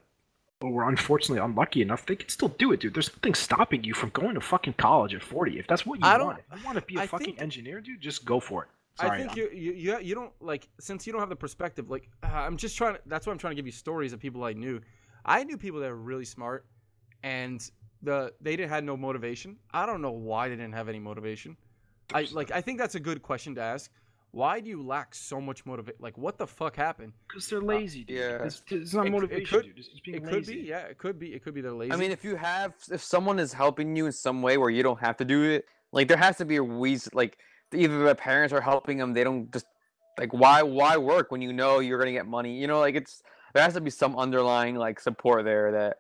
were 0.72 0.88
unfortunately 0.90 1.44
unlucky 1.44 1.82
enough, 1.82 2.06
they 2.06 2.16
can 2.16 2.30
still 2.30 2.50
do 2.50 2.72
it, 2.72 2.80
dude. 2.80 2.94
There's 2.94 3.12
nothing 3.16 3.34
stopping 3.34 3.84
you 3.84 3.94
from 3.94 4.10
going 4.10 4.36
to 4.36 4.42
fucking 4.42 4.74
college 4.74 5.14
at 5.14 5.22
40. 5.24 5.60
If 5.60 5.68
that's 5.68 5.86
what 5.86 6.00
you 6.00 6.06
I 6.06 6.18
want, 6.18 6.40
if 6.52 6.60
you 6.60 6.66
want 6.66 6.78
to 6.78 6.84
be 6.86 6.96
a 6.98 7.02
I 7.02 7.08
fucking 7.08 7.26
think- 7.26 7.42
engineer, 7.42 7.82
dude, 7.82 8.02
just 8.02 8.26
go 8.26 8.40
for 8.40 8.64
it. 8.64 8.70
Sorry. 8.96 9.24
I 9.24 9.26
think 9.26 9.36
you, 9.36 9.50
you 9.52 9.74
you 9.74 10.00
you 10.00 10.14
don't 10.16 10.32
like 10.40 10.70
since 10.80 11.08
you 11.08 11.14
don't 11.14 11.20
have 11.20 11.30
the 11.30 11.36
perspective. 11.36 11.90
Like 11.90 12.10
uh, 12.22 12.28
I'm 12.28 12.58
just 12.58 12.78
trying. 12.78 12.94
to 12.94 13.02
That's 13.08 13.26
why 13.26 13.32
I'm 13.34 13.40
trying 13.40 13.52
to 13.52 13.56
give 13.56 13.66
you 13.66 13.72
stories 13.72 14.14
of 14.14 14.20
people 14.20 14.44
I 14.44 14.54
knew. 14.54 14.82
I 15.26 15.44
knew 15.44 15.58
people 15.58 15.80
that 15.80 15.90
were 15.90 15.96
really 15.96 16.26
smart, 16.26 16.68
and 17.24 17.68
the 18.04 18.34
they 18.40 18.56
didn't 18.56 18.70
had 18.70 18.84
no 18.84 18.96
motivation. 18.96 19.58
I 19.74 19.88
don't 19.88 20.04
know 20.04 20.12
why 20.12 20.48
they 20.48 20.56
didn't 20.56 20.76
have 20.76 20.90
any 20.90 21.00
motivation. 21.00 21.58
I 22.14 22.28
like. 22.32 22.52
I 22.52 22.62
think 22.62 22.78
that's 22.78 22.94
a 22.94 23.00
good 23.00 23.24
question 23.24 23.56
to 23.56 23.62
ask. 23.62 23.90
Why 24.34 24.60
do 24.60 24.68
you 24.68 24.82
lack 24.82 25.14
so 25.14 25.40
much 25.40 25.64
motivation? 25.64 25.98
Like, 26.02 26.18
what 26.18 26.40
the 26.40 26.48
fuck 26.48 26.76
happened? 26.76 27.14
Because 27.28 27.48
they're 27.48 27.62
lazy, 27.62 28.04
dude. 28.04 28.18
yeah. 28.18 28.44
It's, 28.44 28.64
it's 28.72 28.92
not 28.92 29.06
It- 29.06 29.10
it 29.10 29.12
motivation, 29.12 29.46
could- 29.60 29.66
dude. 29.68 29.78
It's 29.78 29.88
just 29.90 30.04
being 30.04 30.18
It 30.18 30.24
could 30.24 30.34
lazy. 30.34 30.62
be, 30.64 30.68
yeah. 30.68 30.80
It 30.88 30.98
could 30.98 31.20
be. 31.20 31.34
It 31.36 31.44
could 31.44 31.54
be 31.54 31.62
they're 31.62 31.72
lazy. 31.72 31.94
I 31.94 31.98
mean, 31.98 32.10
if 32.12 32.24
you 32.24 32.36
have, 32.36 32.74
if 32.92 33.04
someone 33.04 33.38
is 33.38 33.54
helping 33.54 33.96
you 33.96 34.08
in 34.08 34.12
some 34.12 34.42
way 34.42 34.58
where 34.58 34.72
you 34.72 34.82
don't 34.82 35.00
have 35.00 35.18
to 35.18 35.26
do 35.26 35.44
it, 35.44 35.66
like 35.92 36.08
there 36.08 36.18
has 36.18 36.38
to 36.38 36.46
be 36.46 36.56
a 36.56 36.64
reason. 36.64 37.12
Like 37.14 37.38
either 37.74 38.04
the 38.04 38.16
parents 38.16 38.52
are 38.54 38.62
helping 38.62 38.98
them, 38.98 39.14
they 39.14 39.24
don't 39.24 39.54
just 39.54 39.68
like 40.20 40.34
why 40.34 40.64
why 40.64 40.98
work 40.98 41.32
when 41.32 41.44
you 41.44 41.54
know 41.54 41.78
you're 41.80 42.00
gonna 42.00 42.12
get 42.12 42.26
money? 42.26 42.58
You 42.60 42.66
know, 42.66 42.80
like 42.80 42.96
it's 42.96 43.22
there 43.54 43.62
has 43.62 43.76
to 43.76 43.82
be 43.82 43.92
some 43.92 44.16
underlying 44.18 44.76
like 44.78 45.00
support 45.00 45.46
there 45.46 45.72
that 45.74 45.98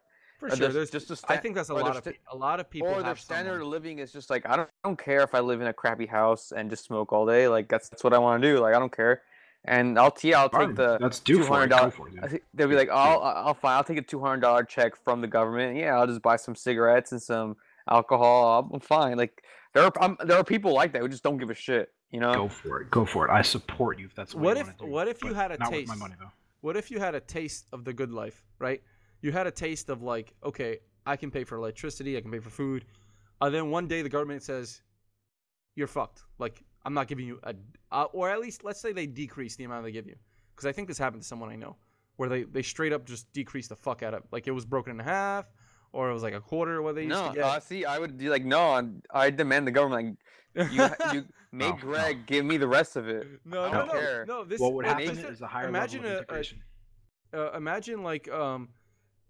for 0.49 0.55
sure, 0.55 0.69
there's 0.69 0.89
there's 0.91 1.07
just 1.07 1.09
a 1.09 1.13
I 1.13 1.35
sta- 1.35 1.41
think 1.41 1.55
that's 1.55 1.69
a 1.69 1.73
lot 1.73 1.95
of 1.95 2.03
sta- 2.03 2.11
pe- 2.11 2.17
a 2.31 2.35
lot 2.35 2.59
of 2.59 2.69
people 2.69 2.89
or 2.89 3.01
their 3.03 3.15
standard 3.15 3.51
someone. 3.51 3.61
of 3.61 3.67
living 3.67 3.99
is 3.99 4.11
just 4.11 4.29
like 4.29 4.45
I 4.47 4.55
don't, 4.55 4.69
I 4.83 4.87
don't 4.87 4.97
care 4.99 5.21
if 5.21 5.33
I 5.33 5.39
live 5.39 5.61
in 5.61 5.67
a 5.67 5.73
crappy 5.73 6.05
house 6.05 6.51
and 6.55 6.69
just 6.69 6.83
smoke 6.85 7.11
all 7.13 7.25
day. 7.25 7.47
Like 7.47 7.67
that's 7.69 7.89
that's 7.89 8.03
what 8.03 8.13
I 8.13 8.17
want 8.17 8.41
to 8.41 8.47
do. 8.53 8.59
Like 8.59 8.75
I 8.75 8.79
don't 8.79 8.95
care, 8.95 9.21
and 9.65 9.97
I'll 9.99 10.15
yeah 10.21 10.41
I'll 10.41 10.49
Fine, 10.49 10.67
take 10.69 10.75
the 10.77 10.97
That's 10.99 11.19
due 11.19 11.43
for 11.43 11.63
it. 11.63 11.69
$200 11.69 11.79
Go 11.81 11.89
for 11.91 12.07
it, 12.07 12.15
dude. 12.15 12.23
I 12.23 12.27
think 12.27 12.43
they'll 12.53 12.67
be 12.67 12.75
like, 12.75 12.89
oh, 12.91 12.95
I'll, 12.95 13.47
I'll 13.47 13.53
fine. 13.53 13.73
I'll 13.77 13.83
take 13.83 13.97
a 13.97 14.01
two 14.01 14.19
hundred 14.19 14.41
dollar 14.41 14.63
check 14.63 14.95
from 15.03 15.21
the 15.21 15.27
government. 15.27 15.77
Yeah, 15.77 15.97
I'll 15.97 16.07
just 16.07 16.21
buy 16.21 16.35
some 16.35 16.55
cigarettes 16.55 17.11
and 17.11 17.21
some 17.21 17.55
alcohol. 17.89 18.69
I'm 18.73 18.79
fine. 18.79 19.17
Like 19.17 19.43
there 19.73 19.83
are 19.83 19.91
I'm, 20.01 20.17
there 20.25 20.37
are 20.37 20.43
people 20.43 20.73
like 20.73 20.93
that 20.93 21.01
who 21.01 21.07
just 21.09 21.23
don't 21.23 21.37
give 21.37 21.49
a 21.49 21.55
shit. 21.55 21.91
You 22.11 22.19
know? 22.19 22.33
Go 22.33 22.47
for 22.47 22.81
it. 22.81 22.91
Go 22.91 23.05
for 23.05 23.27
it. 23.27 23.31
I 23.31 23.41
support 23.41 23.97
you 23.97 24.05
if 24.05 24.13
that's 24.13 24.35
what, 24.35 24.43
What 24.43 24.57
you 24.57 24.61
if 24.61 24.67
wanna 24.67 24.77
do, 24.79 24.85
what 24.91 25.07
if 25.07 25.23
you 25.23 25.33
had 25.33 25.51
a 25.51 25.57
taste? 25.57 25.71
with 25.71 25.87
my 25.87 25.95
money 25.95 26.13
though. 26.19 26.31
What 26.61 26.77
if 26.77 26.91
you 26.91 26.99
had 26.99 27.15
a 27.15 27.19
taste 27.19 27.65
of 27.73 27.83
the 27.85 27.91
good 27.91 28.11
life, 28.11 28.43
right? 28.59 28.81
You 29.23 29.31
had 29.31 29.47
a 29.47 29.51
taste 29.51 29.89
of 29.89 30.03
like, 30.03 30.35
okay, 30.43 30.77
I 31.07 31.15
can 31.15 31.31
pay 31.31 31.43
for 31.45 31.55
electricity, 31.57 32.15
I 32.17 32.21
can 32.21 32.29
pay 32.29 32.39
for 32.39 32.49
food, 32.51 32.85
and 33.41 33.55
then 33.55 33.71
one 33.71 33.87
day 33.87 34.01
the 34.03 34.09
government 34.09 34.43
says, 34.43 34.81
"You're 35.75 35.87
fucked." 35.87 36.23
Like, 36.39 36.63
I'm 36.85 36.93
not 36.93 37.07
giving 37.07 37.25
you 37.25 37.39
a, 37.43 37.55
uh, 37.91 38.03
or 38.13 38.29
at 38.29 38.39
least 38.41 38.63
let's 38.63 38.79
say 38.81 38.91
they 38.91 39.07
decrease 39.07 39.55
the 39.55 39.63
amount 39.63 39.85
they 39.85 39.91
give 39.93 40.05
you, 40.07 40.15
because 40.53 40.65
I 40.65 40.71
think 40.73 40.87
this 40.89 40.97
happened 40.97 41.21
to 41.23 41.27
someone 41.27 41.49
I 41.49 41.55
know, 41.55 41.77
where 42.17 42.29
they 42.29 42.43
they 42.43 42.61
straight 42.61 42.93
up 42.93 43.05
just 43.05 43.31
decreased 43.33 43.69
the 43.69 43.75
fuck 43.77 44.03
out 44.03 44.13
of, 44.13 44.23
like 44.31 44.47
it 44.47 44.51
was 44.51 44.65
broken 44.65 44.91
in 44.91 44.99
half, 44.99 45.45
or 45.93 46.09
it 46.09 46.13
was 46.13 46.23
like 46.23 46.33
a 46.33 46.41
quarter 46.41 46.81
what 46.81 46.95
they 46.95 47.03
used 47.03 47.15
No, 47.15 47.29
to 47.29 47.35
get. 47.35 47.43
uh, 47.45 47.59
see, 47.61 47.85
I 47.85 47.99
would 47.99 48.17
be 48.17 48.27
like, 48.29 48.43
no, 48.45 48.59
I'm- 48.71 49.01
I 49.11 49.29
demand 49.29 49.67
the 49.67 49.71
government. 49.71 50.19
Like, 50.55 50.71
you, 50.71 50.83
you 51.13 51.25
make 51.53 51.75
no. 51.75 51.81
Greg 51.81 52.25
give 52.25 52.43
me 52.45 52.57
the 52.57 52.67
rest 52.67 52.97
of 52.97 53.07
it. 53.07 53.25
no, 53.45 53.63
I 53.63 53.71
no, 53.71 53.77
don't 53.79 53.87
no, 53.87 53.93
care. 53.93 54.25
no. 54.27 54.43
This 54.43 54.59
What 54.59 54.73
would 54.73 54.85
happen 54.85 55.17
is 55.17 55.41
a 55.41 55.47
higher 55.47 55.67
imagine 55.69 56.01
level 56.03 56.11
a- 56.11 56.19
of 56.19 56.23
integration. 56.23 56.61
uh, 57.33 57.51
imagine 57.53 58.03
like 58.03 58.29
um 58.29 58.69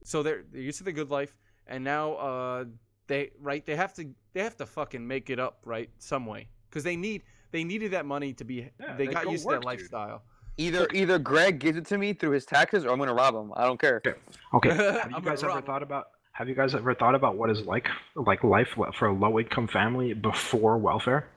so 0.04 0.24
they're 0.24 0.44
they're 0.52 0.62
used 0.62 0.78
to 0.78 0.84
the 0.84 0.92
good 0.92 1.10
life 1.10 1.38
and 1.68 1.84
now 1.84 2.14
uh 2.14 2.66
they 3.08 3.32
right 3.40 3.66
they 3.66 3.76
have 3.76 3.94
to 3.94 4.10
they 4.34 4.42
have 4.42 4.56
to 4.58 4.66
fucking 4.66 5.06
make 5.06 5.30
it 5.30 5.40
up 5.40 5.60
right 5.66 5.90
some 6.00 6.26
way 6.26 6.48
because 6.70 6.84
they 6.84 6.96
need 6.96 7.24
they 7.52 7.64
needed 7.64 7.92
that 7.92 8.06
money 8.06 8.34
to 8.34 8.44
be 8.44 8.70
Yeah, 8.80 8.96
they 8.96 9.08
they 9.08 9.14
got 9.14 9.30
used 9.30 9.46
work, 9.46 9.62
to 9.62 9.66
that 9.68 9.72
dude. 9.72 9.80
lifestyle 9.82 10.24
Either 10.58 10.88
either 10.94 11.18
Greg 11.18 11.58
gives 11.60 11.78
it 11.78 11.86
to 11.88 11.98
me 11.98 12.14
through 12.14 12.30
his 12.32 12.46
taxes, 12.46 12.86
or 12.86 12.92
I'm 12.92 13.00
gonna 13.00 13.14
rob 13.14 13.34
him. 13.34 13.52
I 13.56 13.66
don't 13.66 13.80
care. 13.82 14.02
Okay. 14.54 14.70
Have 14.76 15.12
you 15.12 15.22
guys 15.22 15.44
ever 15.44 15.56
rob. 15.56 15.66
thought 15.66 15.82
about 15.82 16.06
have 16.34 16.48
you 16.50 16.56
guys 16.56 16.74
ever 16.76 16.94
thought 16.94 17.16
about 17.16 17.38
what 17.38 17.50
is 17.50 17.62
like 17.66 17.88
like 18.16 18.44
life 18.44 18.70
for 18.94 19.08
a 19.08 19.14
low 19.14 19.40
income 19.40 19.68
family 19.68 20.14
before 20.14 20.78
welfare? 20.78 21.28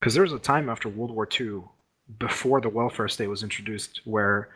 Because 0.00 0.14
there 0.14 0.22
was 0.24 0.32
a 0.32 0.38
time 0.38 0.68
after 0.68 0.88
World 0.88 1.10
War 1.12 1.28
II, 1.40 1.62
before 2.18 2.60
the 2.60 2.68
welfare 2.68 3.06
state 3.08 3.28
was 3.28 3.42
introduced, 3.42 4.00
where 4.04 4.48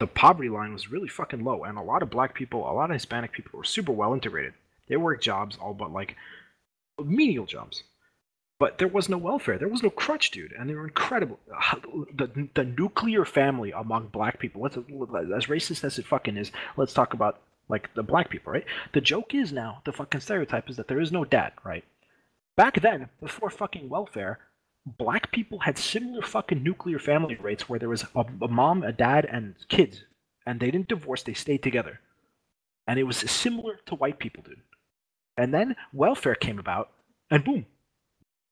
the 0.00 0.06
poverty 0.06 0.48
line 0.48 0.72
was 0.72 0.90
really 0.90 1.08
fucking 1.08 1.44
low, 1.44 1.62
and 1.64 1.78
a 1.78 1.82
lot 1.82 2.02
of 2.02 2.10
black 2.10 2.34
people, 2.34 2.68
a 2.68 2.72
lot 2.72 2.90
of 2.90 2.94
Hispanic 2.94 3.32
people 3.32 3.58
were 3.58 3.64
super 3.64 3.92
well 3.92 4.14
integrated. 4.14 4.54
They 4.88 4.96
worked 4.96 5.22
jobs, 5.22 5.56
all 5.60 5.74
but 5.74 5.92
like 5.92 6.16
menial 6.98 7.46
jobs. 7.46 7.84
But 8.58 8.78
there 8.78 8.88
was 8.88 9.08
no 9.08 9.16
welfare. 9.16 9.56
There 9.56 9.68
was 9.68 9.82
no 9.82 9.88
crutch, 9.90 10.30
dude, 10.30 10.52
and 10.52 10.68
they 10.68 10.74
were 10.74 10.86
incredible. 10.86 11.38
The, 12.12 12.48
the 12.54 12.64
nuclear 12.64 13.24
family 13.24 13.72
among 13.72 14.08
black 14.08 14.38
people. 14.38 14.60
Let's 14.60 14.76
as 14.76 15.46
racist 15.46 15.84
as 15.84 15.98
it 15.98 16.06
fucking 16.06 16.36
is. 16.36 16.50
Let's 16.76 16.92
talk 16.92 17.14
about 17.14 17.40
like 17.68 17.94
the 17.94 18.02
black 18.02 18.28
people, 18.28 18.52
right? 18.52 18.66
The 18.92 19.00
joke 19.00 19.34
is 19.34 19.52
now 19.52 19.80
the 19.84 19.92
fucking 19.92 20.20
stereotype 20.20 20.68
is 20.68 20.76
that 20.76 20.88
there 20.88 21.00
is 21.00 21.12
no 21.12 21.24
dad, 21.24 21.52
right? 21.64 21.84
Back 22.56 22.80
then, 22.80 23.08
before 23.20 23.48
fucking 23.48 23.88
welfare, 23.88 24.40
black 24.86 25.30
people 25.32 25.58
had 25.60 25.78
similar 25.78 26.22
fucking 26.22 26.62
nuclear 26.62 26.98
family 26.98 27.36
rates 27.36 27.68
where 27.68 27.78
there 27.78 27.88
was 27.88 28.04
a, 28.14 28.24
a 28.42 28.48
mom, 28.48 28.82
a 28.82 28.92
dad, 28.92 29.26
and 29.30 29.54
kids, 29.68 30.04
and 30.46 30.58
they 30.60 30.70
didn't 30.70 30.88
divorce. 30.88 31.22
They 31.22 31.34
stayed 31.34 31.62
together, 31.62 32.00
and 32.86 32.98
it 32.98 33.04
was 33.04 33.18
similar 33.18 33.78
to 33.86 33.94
white 33.94 34.18
people, 34.18 34.42
dude. 34.42 34.60
And 35.36 35.54
then 35.54 35.76
welfare 35.92 36.34
came 36.34 36.58
about, 36.58 36.90
and 37.30 37.44
boom, 37.44 37.66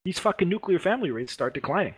these 0.05 0.19
fucking 0.19 0.49
nuclear 0.49 0.79
family 0.79 1.11
rates 1.11 1.33
start 1.33 1.55
declining. 1.55 1.95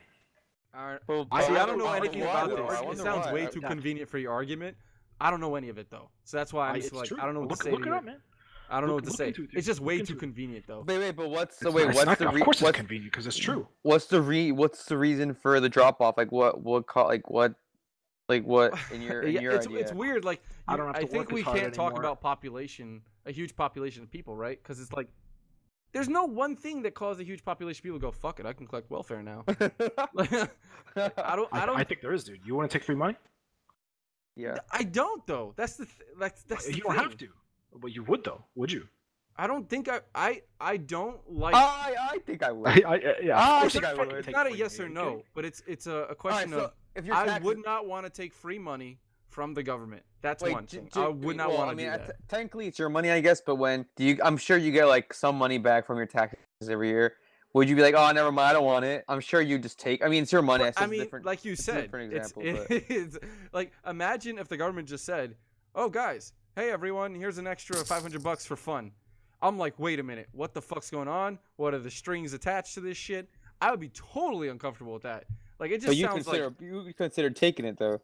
All 0.74 0.86
right. 0.86 1.00
Well, 1.06 1.26
I, 1.32 1.42
see, 1.42 1.56
I 1.56 1.66
don't 1.66 1.78
know 1.78 1.86
why- 1.86 1.98
anything 1.98 2.20
why, 2.20 2.44
about 2.44 2.56
this. 2.86 2.98
It 3.00 3.02
sounds 3.02 3.26
why. 3.26 3.32
way 3.32 3.46
too 3.46 3.60
Yeah. 3.62 3.68
convenient 3.68 4.08
for 4.08 4.18
your 4.18 4.32
argument. 4.32 4.76
I 5.20 5.30
don't 5.30 5.40
know 5.40 5.54
any 5.56 5.68
of 5.68 5.76
it 5.78 5.90
though, 5.90 6.08
so 6.24 6.36
that's 6.36 6.52
why 6.52 6.68
I'm 6.68 6.76
I- 6.76 6.80
just 6.80 6.92
like 6.92 7.08
true. 7.08 7.18
I 7.20 7.24
don't 7.24 7.34
know 7.34 7.40
what 7.40 7.50
look, 7.50 7.58
to 7.58 7.64
say. 7.64 7.70
Look 7.72 7.82
to 7.82 7.88
it 7.88 7.90
you. 7.90 7.96
up, 7.98 8.04
man. 8.04 8.20
I 8.70 8.80
don't 8.80 8.88
know 8.88 8.94
what 8.94 9.04
to 9.04 9.10
say. 9.10 9.28
it. 9.30 9.36
It's 9.52 9.66
just 9.66 9.80
way 9.80 10.00
too 10.00 10.14
it. 10.14 10.18
convenient 10.20 10.64
though. 10.66 10.84
Wait, 10.86 10.98
wait, 10.98 11.16
but 11.16 11.28
what's 11.30 11.58
the 11.58 11.68
It's 11.68 11.74
wait? 11.74 11.86
What's 11.86 12.04
not- 12.06 12.18
the 12.18 12.28
of 12.28 12.34
re- 12.34 12.40
course 12.42 12.56
it's 12.58 12.62
what's, 12.62 12.76
convenient 12.76 13.12
because 13.12 13.26
it's 13.26 13.36
true. 13.36 13.66
what's 13.82 14.06
the 14.06 14.20
re? 14.22 14.52
What's 14.52 14.84
the 14.84 14.96
reason 14.96 15.34
for 15.34 15.60
the 15.60 15.68
drop 15.68 16.00
off? 16.00 16.16
Like 16.16 16.30
what? 16.32 16.60
What 16.62 16.86
call? 16.86 17.06
Like 17.08 17.28
what? 17.30 17.54
Like 18.28 18.44
what 18.44 18.74
in 18.92 19.02
your 19.02 19.22
in 19.22 19.34
Yeah, 19.34 19.40
your 19.40 19.52
it's, 19.52 19.66
idea? 19.66 19.78
it's 19.80 19.92
weird. 19.92 20.24
Like 20.24 20.42
I 20.68 20.76
don't 20.76 20.86
have 20.86 20.96
I 20.96 21.00
to 21.00 21.06
think 21.06 21.30
work 21.30 21.40
as 21.40 21.54
we 21.54 21.60
can't 21.60 21.74
talk 21.74 21.98
about 21.98 22.20
population, 22.20 23.02
a 23.26 23.32
huge 23.32 23.56
population 23.56 24.02
of 24.04 24.10
people, 24.10 24.36
right? 24.36 24.58
Because 24.62 24.80
it's 24.80 24.92
like 24.92 25.08
there's 25.92 26.08
no 26.08 26.24
one 26.24 26.54
thing 26.54 26.82
that 26.82 26.94
caused 26.94 27.20
a 27.20 27.24
huge 27.24 27.44
population 27.44 27.80
of 27.80 27.82
people 27.82 27.98
to 27.98 28.02
go 28.02 28.12
fuck 28.12 28.38
it. 28.38 28.46
I 28.46 28.52
can 28.52 28.68
collect 28.68 28.88
welfare 28.90 29.22
now. 29.24 29.44
Like, 30.14 30.30
I 30.96 31.34
don't. 31.34 31.48
I 31.52 31.62
I, 31.62 31.66
don't. 31.66 31.76
I 31.80 31.82
think 31.82 32.00
there 32.02 32.12
is, 32.12 32.22
dude. 32.22 32.38
You 32.44 32.54
want 32.54 32.70
to 32.70 32.78
take 32.78 32.84
free 32.84 32.94
money? 32.94 33.16
yeah. 34.36 34.58
I 34.70 34.84
don't 34.84 35.26
though. 35.26 35.52
That's 35.56 35.74
the. 35.76 35.86
Th- 35.86 35.96
that's 36.18 36.42
that's. 36.44 36.66
the 36.66 36.74
you 36.76 36.82
don't 36.82 36.94
have 36.96 37.16
to. 37.18 37.28
But 37.76 37.92
you 37.94 38.02
would, 38.04 38.24
though. 38.24 38.44
Would 38.54 38.72
you? 38.72 38.88
I 39.36 39.46
don't 39.46 39.68
think 39.68 39.88
I. 39.88 40.00
I. 40.14 40.42
I 40.60 40.76
don't 40.76 41.18
like. 41.32 41.54
I 41.54 41.94
I 42.12 42.18
think 42.26 42.42
I 42.42 42.52
would. 42.52 42.68
I, 42.84 42.94
I, 42.94 42.96
yeah. 43.22 43.34
Ah, 43.36 43.62
I 43.62 43.66
of 43.66 43.72
think 43.72 43.84
you 43.84 43.90
I 43.90 43.94
fucking 43.96 44.12
would. 44.16 44.24
take 44.24 44.34
not 44.34 44.46
a 44.46 44.56
yes 44.56 44.78
or 44.80 44.88
no, 44.88 45.06
okay? 45.08 45.22
but 45.34 45.44
it's 45.44 45.62
it's 45.66 45.86
a, 45.86 45.90
a 45.90 45.94
All 45.94 46.06
right, 46.08 46.18
question 46.18 46.50
so 46.50 46.58
of. 46.64 46.72
if 46.94 47.04
your 47.06 47.14
I 47.14 47.26
taxes, 47.26 47.44
would 47.44 47.64
not 47.64 47.86
want 47.86 48.04
to 48.04 48.10
take 48.10 48.34
free 48.34 48.58
money 48.58 48.98
from 49.28 49.54
the 49.54 49.62
government. 49.62 50.02
That's 50.22 50.42
Wait, 50.42 50.52
one 50.52 50.66
j- 50.66 50.78
thing. 50.78 50.90
j- 50.92 51.00
I 51.00 51.08
would 51.08 51.36
not 51.36 51.48
well, 51.48 51.58
want 51.58 51.68
I 51.68 51.72
to 51.72 51.76
mean, 51.76 51.86
do 51.86 51.90
that. 51.92 52.06
t- 52.08 52.12
technically, 52.28 52.66
it's 52.66 52.78
your 52.78 52.90
money, 52.90 53.10
I 53.10 53.20
guess. 53.20 53.40
But 53.40 53.54
when 53.56 53.86
do 53.96 54.04
you? 54.04 54.18
I'm 54.22 54.36
sure 54.36 54.58
you 54.58 54.72
get 54.72 54.86
like 54.86 55.14
some 55.14 55.36
money 55.36 55.56
back 55.58 55.86
from 55.86 55.96
your 55.96 56.06
taxes 56.06 56.38
every 56.68 56.88
year. 56.88 57.14
Would 57.54 57.68
you 57.68 57.74
be 57.74 57.82
like, 57.82 57.94
oh, 57.96 58.12
never 58.12 58.30
mind, 58.30 58.50
I 58.50 58.52
don't 58.52 58.64
want 58.64 58.84
it? 58.84 59.04
I'm 59.08 59.20
sure 59.20 59.40
you 59.40 59.58
just 59.58 59.80
take. 59.80 60.04
I 60.04 60.08
mean, 60.08 60.22
it's 60.22 60.30
your 60.32 60.42
money. 60.42 60.62
But, 60.64 60.68
it's 60.68 60.80
I 60.82 60.86
mean, 60.86 61.00
different. 61.00 61.24
like 61.26 61.44
you 61.44 61.52
it's 61.52 61.62
a 61.62 61.64
said, 61.64 61.82
different 61.84 62.12
it's, 62.12 62.30
example, 62.32 62.66
it's 62.88 63.18
like 63.54 63.72
imagine 63.86 64.38
if 64.38 64.48
the 64.48 64.56
government 64.58 64.86
just 64.88 65.04
said, 65.04 65.34
"Oh, 65.74 65.88
guys, 65.88 66.32
hey 66.56 66.70
everyone, 66.70 67.14
here's 67.14 67.38
an 67.38 67.46
extra 67.46 67.76
500 67.76 68.22
bucks 68.22 68.46
for 68.46 68.56
fun." 68.56 68.92
I'm 69.42 69.56
like, 69.56 69.78
wait 69.78 69.98
a 69.98 70.02
minute, 70.02 70.28
what 70.32 70.52
the 70.52 70.60
fuck's 70.60 70.90
going 70.90 71.08
on? 71.08 71.38
What 71.56 71.72
are 71.72 71.78
the 71.78 71.90
strings 71.90 72.34
attached 72.34 72.74
to 72.74 72.80
this 72.80 72.98
shit? 72.98 73.26
I 73.62 73.70
would 73.70 73.80
be 73.80 73.88
totally 73.90 74.48
uncomfortable 74.48 74.92
with 74.92 75.02
that. 75.04 75.24
Like 75.58 75.70
it 75.70 75.76
just 75.76 75.86
but 75.86 75.96
you 75.96 76.04
sounds 76.06 76.24
consider 76.24 76.44
like, 76.48 76.60
you 76.60 76.92
consider 76.94 77.30
taking 77.30 77.64
it 77.64 77.78
though. 77.78 78.00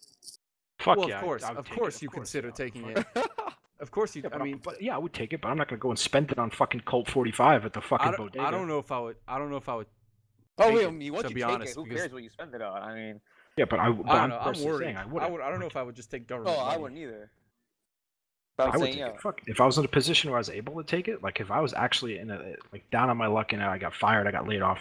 Fuck 0.79 0.97
well, 0.99 1.09
yeah, 1.09 1.19
of 1.19 1.25
course, 1.25 1.43
I 1.43 1.51
would 1.51 1.59
of 1.59 1.65
take 1.67 1.75
it, 1.75 1.79
course, 1.79 2.03
you 2.03 2.09
course, 2.09 2.19
consider 2.19 2.49
yeah, 2.49 2.55
taking 2.55 2.89
it. 2.91 3.07
Of 3.79 3.91
course, 3.91 4.17
you. 4.17 4.23
Yeah, 4.23 4.31
I 4.39 4.43
mean, 4.43 4.59
but 4.65 4.81
yeah, 4.81 4.95
I 4.95 4.99
would 4.99 5.13
take 5.13 5.35
it, 5.35 5.43
but 5.43 5.49
I'm 5.51 5.59
not 5.59 5.69
gonna 5.69 5.79
go 5.79 5.91
and 5.91 5.99
spend 5.99 6.33
it 6.33 6.39
on 6.39 6.49
fucking 6.49 6.81
Colt 6.87 7.11
45 7.11 7.67
at 7.67 7.73
the 7.75 7.83
fucking 7.83 8.09
I 8.15 8.17
bodega. 8.17 8.47
I 8.47 8.51
don't 8.51 8.69
know 8.69 8.79
if 8.79 8.91
I 8.91 8.99
would. 8.99 9.17
I 9.29 9.39
don't 9.39 9.51
know 9.51 9.59
if 9.59 9.69
I 9.69 9.75
would. 9.75 9.87
oh 10.57 10.65
take 10.69 10.75
wait, 10.77 10.85
it, 10.85 10.89
I 10.89 10.91
mean, 10.93 11.13
once 11.13 11.23
to 11.25 11.29
you 11.29 11.35
be 11.35 11.41
take 11.43 11.51
honest, 11.51 11.73
it, 11.73 11.75
who 11.75 11.85
because- 11.85 12.01
cares 12.01 12.13
what 12.15 12.23
you 12.23 12.31
spend 12.31 12.55
it 12.55 12.63
on? 12.63 12.83
I 12.83 12.95
mean, 12.95 13.21
Yeah, 13.59 13.67
but 13.69 13.79
I. 13.79 13.91
But 13.91 14.07
I 14.09 14.15
don't 14.15 14.23
I'm 14.23 14.31
know. 14.31 14.39
I'm 14.39 14.65
worried. 14.65 14.85
saying 14.87 14.97
I 14.97 15.03
I, 15.03 15.05
wouldn't. 15.05 15.31
would. 15.33 15.41
I 15.43 15.51
don't 15.51 15.61
know 15.61 15.67
if 15.67 15.77
I 15.77 15.83
would 15.83 15.95
just 15.95 16.11
take 16.11 16.27
government. 16.27 16.57
oh, 16.59 16.63
I 16.65 16.79
wouldn't 16.79 16.99
either. 16.99 17.31
But 18.57 18.69
I'm 18.69 18.81
would 18.81 18.87
saying, 18.87 18.93
take 18.95 19.01
yeah. 19.01 19.09
it. 19.09 19.21
Fuck. 19.21 19.43
If 19.47 19.61
I 19.61 19.67
was 19.67 19.77
in 19.77 19.85
a 19.85 19.89
position 19.89 20.31
where 20.31 20.39
I 20.39 20.41
was 20.41 20.49
able 20.49 20.83
to 20.83 20.85
take 20.85 21.09
it, 21.09 21.23
like 21.23 21.41
if 21.41 21.51
I 21.51 21.61
was 21.61 21.75
actually 21.75 22.19
in 22.19 22.31
a 22.31 22.55
like 22.73 22.91
down 22.91 23.11
on 23.11 23.17
my 23.19 23.27
luck 23.27 23.53
and 23.53 23.63
I 23.63 23.77
got 23.77 23.95
fired, 23.95 24.27
I 24.27 24.31
got 24.31 24.49
laid 24.49 24.63
off. 24.63 24.79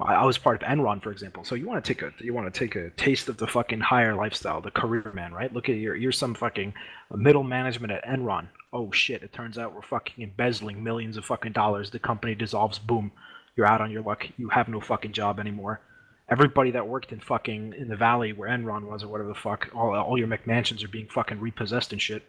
I, 0.00 0.14
I 0.14 0.24
was 0.24 0.38
part 0.38 0.62
of 0.62 0.68
Enron, 0.68 1.02
for 1.02 1.12
example. 1.12 1.44
So 1.44 1.54
you 1.54 1.66
want 1.66 1.84
to 1.84 1.94
take 1.94 2.02
a 2.02 2.12
you 2.24 2.32
want 2.32 2.52
to 2.52 2.58
take 2.58 2.74
a 2.74 2.88
taste 2.90 3.28
of 3.28 3.36
the 3.36 3.46
fucking 3.46 3.80
higher 3.80 4.14
lifestyle, 4.14 4.62
the 4.62 4.70
career 4.70 5.12
man, 5.14 5.34
right? 5.34 5.52
Look 5.52 5.68
at 5.68 5.76
you're 5.76 5.94
you're 5.94 6.10
some 6.10 6.34
fucking 6.34 6.72
middle 7.14 7.42
management 7.42 7.92
at 7.92 8.04
Enron. 8.06 8.48
Oh 8.72 8.90
shit! 8.92 9.22
It 9.22 9.34
turns 9.34 9.58
out 9.58 9.74
we're 9.74 9.82
fucking 9.82 10.24
embezzling 10.24 10.82
millions 10.82 11.18
of 11.18 11.26
fucking 11.26 11.52
dollars. 11.52 11.90
The 11.90 11.98
company 11.98 12.34
dissolves. 12.34 12.78
Boom, 12.78 13.12
you're 13.56 13.66
out 13.66 13.82
on 13.82 13.90
your 13.90 14.02
luck. 14.02 14.26
You 14.38 14.48
have 14.48 14.68
no 14.68 14.80
fucking 14.80 15.12
job 15.12 15.38
anymore. 15.38 15.82
Everybody 16.30 16.70
that 16.70 16.88
worked 16.88 17.12
in 17.12 17.20
fucking 17.20 17.74
in 17.76 17.88
the 17.88 17.96
valley 17.96 18.32
where 18.32 18.48
Enron 18.48 18.84
was 18.84 19.04
or 19.04 19.08
whatever 19.08 19.28
the 19.28 19.34
fuck, 19.34 19.68
all 19.74 19.94
all 19.94 20.16
your 20.16 20.28
McMansions 20.28 20.82
are 20.82 20.88
being 20.88 21.08
fucking 21.08 21.40
repossessed 21.40 21.92
and 21.92 22.00
shit. 22.00 22.22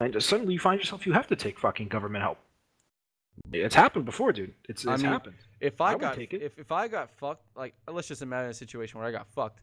And 0.00 0.22
suddenly 0.22 0.54
you 0.54 0.60
find 0.60 0.78
yourself 0.80 1.06
you 1.06 1.12
have 1.12 1.26
to 1.28 1.36
take 1.36 1.58
fucking 1.58 1.88
government 1.88 2.22
help. 2.22 2.38
It's 3.52 3.74
happened 3.74 4.04
before, 4.04 4.32
dude. 4.32 4.54
It's, 4.68 4.86
I 4.86 4.96
mean, 4.96 5.06
happened. 5.06 5.36
If 5.60 5.80
I, 5.80 5.92
I 5.92 5.98
got 5.98 6.18
if 6.18 6.58
if 6.58 6.72
I 6.72 6.88
got 6.88 7.10
fucked, 7.10 7.44
like 7.56 7.74
let's 7.90 8.08
just 8.08 8.22
imagine 8.22 8.50
a 8.50 8.54
situation 8.54 8.98
where 8.98 9.08
I 9.08 9.12
got 9.12 9.28
fucked. 9.28 9.60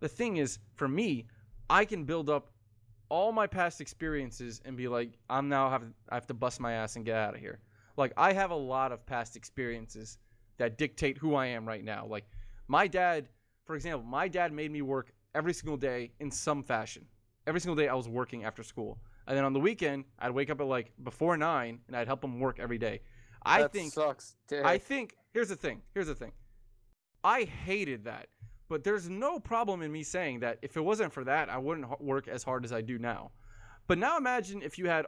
The 0.00 0.08
thing 0.08 0.38
is, 0.38 0.58
for 0.74 0.88
me, 0.88 1.26
I 1.68 1.84
can 1.84 2.04
build 2.04 2.30
up 2.30 2.50
all 3.10 3.32
my 3.32 3.46
past 3.46 3.80
experiences 3.80 4.62
and 4.64 4.76
be 4.76 4.88
like, 4.88 5.12
I'm 5.28 5.48
now 5.48 5.68
have 5.68 5.82
I 6.08 6.14
have 6.14 6.26
to 6.28 6.34
bust 6.34 6.60
my 6.60 6.72
ass 6.72 6.96
and 6.96 7.04
get 7.04 7.16
out 7.16 7.34
of 7.34 7.40
here. 7.40 7.60
Like 7.96 8.12
I 8.16 8.32
have 8.32 8.50
a 8.50 8.56
lot 8.56 8.92
of 8.92 9.04
past 9.04 9.36
experiences 9.36 10.18
that 10.58 10.78
dictate 10.78 11.18
who 11.18 11.34
I 11.34 11.46
am 11.46 11.66
right 11.66 11.84
now. 11.84 12.06
Like 12.06 12.24
my 12.68 12.86
dad, 12.86 13.28
for 13.64 13.76
example, 13.76 14.02
my 14.02 14.28
dad 14.28 14.52
made 14.52 14.70
me 14.70 14.82
work 14.82 15.12
every 15.34 15.52
single 15.52 15.76
day 15.76 16.12
in 16.20 16.30
some 16.30 16.62
fashion. 16.62 17.04
Every 17.46 17.60
single 17.60 17.76
day 17.76 17.88
I 17.88 17.94
was 17.94 18.08
working 18.08 18.44
after 18.44 18.62
school. 18.62 18.98
And 19.26 19.36
then 19.36 19.44
on 19.44 19.52
the 19.52 19.60
weekend, 19.60 20.04
I'd 20.18 20.32
wake 20.32 20.50
up 20.50 20.60
at 20.60 20.66
like 20.66 20.92
before 21.02 21.36
9 21.36 21.80
and 21.86 21.96
I'd 21.96 22.06
help 22.06 22.24
him 22.24 22.40
work 22.40 22.58
every 22.58 22.78
day. 22.78 23.00
I 23.42 23.62
that 23.62 23.72
think 23.72 23.92
sucks. 23.92 24.36
I 24.52 24.78
think 24.78 25.16
here's 25.32 25.48
the 25.48 25.56
thing. 25.56 25.82
Here's 25.94 26.08
the 26.08 26.14
thing. 26.14 26.32
I 27.22 27.44
hated 27.44 28.04
that, 28.04 28.28
but 28.68 28.82
there's 28.82 29.08
no 29.08 29.38
problem 29.38 29.82
in 29.82 29.92
me 29.92 30.02
saying 30.02 30.40
that 30.40 30.58
if 30.62 30.76
it 30.76 30.80
wasn't 30.80 31.12
for 31.12 31.24
that, 31.24 31.48
I 31.48 31.58
wouldn't 31.58 32.00
work 32.00 32.28
as 32.28 32.42
hard 32.42 32.64
as 32.64 32.72
I 32.72 32.80
do 32.80 32.98
now. 32.98 33.30
But 33.86 33.98
now 33.98 34.16
imagine 34.16 34.62
if 34.62 34.78
you 34.78 34.88
had 34.88 35.06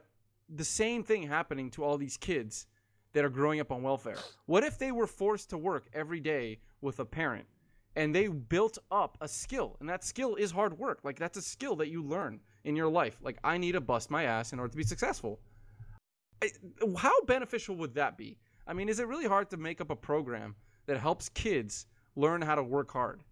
the 0.48 0.64
same 0.64 1.02
thing 1.02 1.22
happening 1.22 1.70
to 1.70 1.84
all 1.84 1.97
these 1.97 2.16
kids 2.16 2.66
that 3.12 3.24
are 3.24 3.30
growing 3.30 3.60
up 3.60 3.70
on 3.70 3.82
welfare. 3.82 4.16
What 4.47 4.64
if 4.64 4.78
they 4.78 4.93
were 4.93 5.06
forced 5.06 5.51
to 5.51 5.59
work 5.59 5.86
every 5.93 6.20
day 6.20 6.59
with 6.80 6.98
a 7.01 7.05
parent 7.05 7.47
and 7.97 8.14
they 8.14 8.26
built 8.26 8.78
up 8.90 9.16
a 9.20 9.28
skill 9.28 9.76
and 9.80 9.89
that 9.89 10.05
skill 10.05 10.34
is 10.34 10.51
hard 10.51 10.78
work. 10.78 11.01
Like 11.05 11.18
that's 11.18 11.39
a 11.39 11.43
skill 11.43 11.76
that 11.76 11.89
you 11.89 12.02
learn 12.02 12.40
in 12.64 12.76
your 12.76 12.89
life. 12.89 13.18
Like 13.22 13.39
I 13.44 13.59
need 13.59 13.72
to 13.72 13.80
bust 13.80 14.10
my 14.10 14.24
ass 14.24 14.52
in 14.52 14.59
order 14.59 14.70
to 14.70 14.76
be 14.76 14.84
successful. 14.84 15.40
I- 16.43 16.51
how 16.97 17.20
beneficial 17.22 17.76
would 17.76 17.94
that 17.94 18.16
be? 18.18 18.39
I 18.66 18.72
mean, 18.72 18.89
is 18.89 19.01
it 19.01 19.09
really 19.09 19.26
hard 19.26 19.51
to 19.51 19.56
make 19.56 19.80
up 19.80 19.90
a 19.90 19.97
program 19.97 20.55
that 20.86 20.98
helps 20.98 21.28
kids 21.28 21.86
learn 22.16 22.43
how 22.43 22.55
to 22.55 22.62
work 22.62 22.90
hard? 22.93 23.22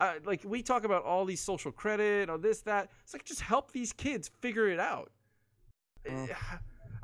Uh, 0.00 0.14
like 0.24 0.42
we 0.44 0.62
talk 0.62 0.84
about 0.84 1.04
all 1.04 1.24
these 1.24 1.40
social 1.40 1.70
credit 1.70 2.28
or 2.28 2.36
this 2.38 2.60
that. 2.62 2.90
It's 3.04 3.12
like 3.12 3.24
just 3.24 3.40
help 3.40 3.70
these 3.72 3.92
kids 3.92 4.30
figure 4.40 4.68
it 4.68 4.80
out. 4.80 5.12
Mm. 6.08 6.34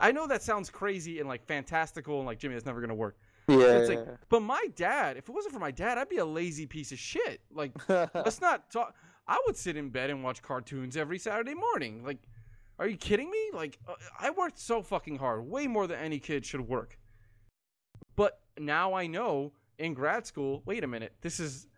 I 0.00 0.12
know 0.12 0.26
that 0.26 0.42
sounds 0.42 0.70
crazy 0.70 1.20
and 1.20 1.28
like 1.28 1.44
fantastical 1.44 2.18
and 2.18 2.26
like 2.26 2.38
Jimmy, 2.38 2.54
that's 2.54 2.66
never 2.66 2.80
gonna 2.80 2.94
work. 2.94 3.16
yeah. 3.48 3.56
It's 3.58 3.88
like, 3.88 4.06
but 4.28 4.40
my 4.40 4.66
dad, 4.76 5.16
if 5.16 5.28
it 5.28 5.32
wasn't 5.32 5.54
for 5.54 5.60
my 5.60 5.70
dad, 5.70 5.96
I'd 5.98 6.08
be 6.08 6.18
a 6.18 6.24
lazy 6.24 6.66
piece 6.66 6.92
of 6.92 6.98
shit. 6.98 7.40
Like 7.52 7.72
let's 7.88 8.40
not 8.40 8.70
talk. 8.70 8.94
I 9.28 9.38
would 9.46 9.56
sit 9.56 9.76
in 9.76 9.90
bed 9.90 10.10
and 10.10 10.24
watch 10.24 10.42
cartoons 10.42 10.96
every 10.96 11.18
Saturday 11.18 11.54
morning. 11.54 12.02
Like, 12.02 12.18
are 12.78 12.88
you 12.88 12.96
kidding 12.96 13.30
me? 13.30 13.50
Like, 13.52 13.78
uh, 13.86 13.94
I 14.18 14.30
worked 14.30 14.58
so 14.58 14.82
fucking 14.82 15.18
hard, 15.18 15.46
way 15.46 15.66
more 15.66 15.86
than 15.86 15.98
any 15.98 16.18
kid 16.18 16.46
should 16.46 16.66
work. 16.66 16.98
But 18.16 18.40
now 18.58 18.94
I 18.94 19.06
know 19.06 19.52
in 19.78 19.94
grad 19.94 20.26
school. 20.26 20.62
Wait 20.64 20.82
a 20.82 20.86
minute, 20.86 21.12
this 21.20 21.38
is 21.38 21.68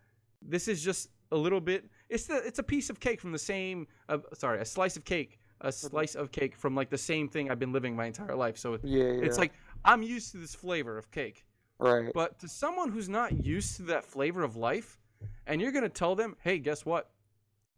this 0.41 0.67
is 0.67 0.83
just 0.83 1.09
a 1.31 1.37
little 1.37 1.61
bit. 1.61 1.89
It's 2.09 2.25
the 2.25 2.37
it's 2.37 2.59
a 2.59 2.63
piece 2.63 2.89
of 2.89 2.99
cake 2.99 3.19
from 3.19 3.31
the 3.31 3.39
same. 3.39 3.87
Uh, 4.09 4.19
sorry, 4.33 4.59
a 4.61 4.65
slice 4.65 4.95
of 4.97 5.05
cake, 5.05 5.39
a 5.61 5.71
slice 5.71 6.15
of 6.15 6.31
cake 6.31 6.55
from 6.55 6.73
like 6.73 6.89
the 6.89 6.97
same 6.97 7.27
thing 7.27 7.51
I've 7.51 7.59
been 7.59 7.73
living 7.73 7.95
my 7.95 8.05
entire 8.05 8.35
life. 8.35 8.57
So 8.57 8.79
yeah, 8.83 9.03
yeah. 9.03 9.25
it's 9.25 9.37
like 9.37 9.53
I'm 9.85 10.01
used 10.01 10.31
to 10.31 10.37
this 10.37 10.55
flavor 10.55 10.97
of 10.97 11.11
cake. 11.11 11.45
right. 11.79 12.11
But 12.13 12.39
to 12.39 12.47
someone 12.47 12.91
who's 12.91 13.09
not 13.09 13.45
used 13.45 13.75
to 13.77 13.83
that 13.83 14.05
flavor 14.05 14.43
of 14.43 14.55
life, 14.55 14.99
and 15.47 15.61
you're 15.61 15.71
gonna 15.71 15.89
tell 15.89 16.15
them, 16.15 16.35
"Hey, 16.41 16.57
guess 16.57 16.85
what? 16.85 17.11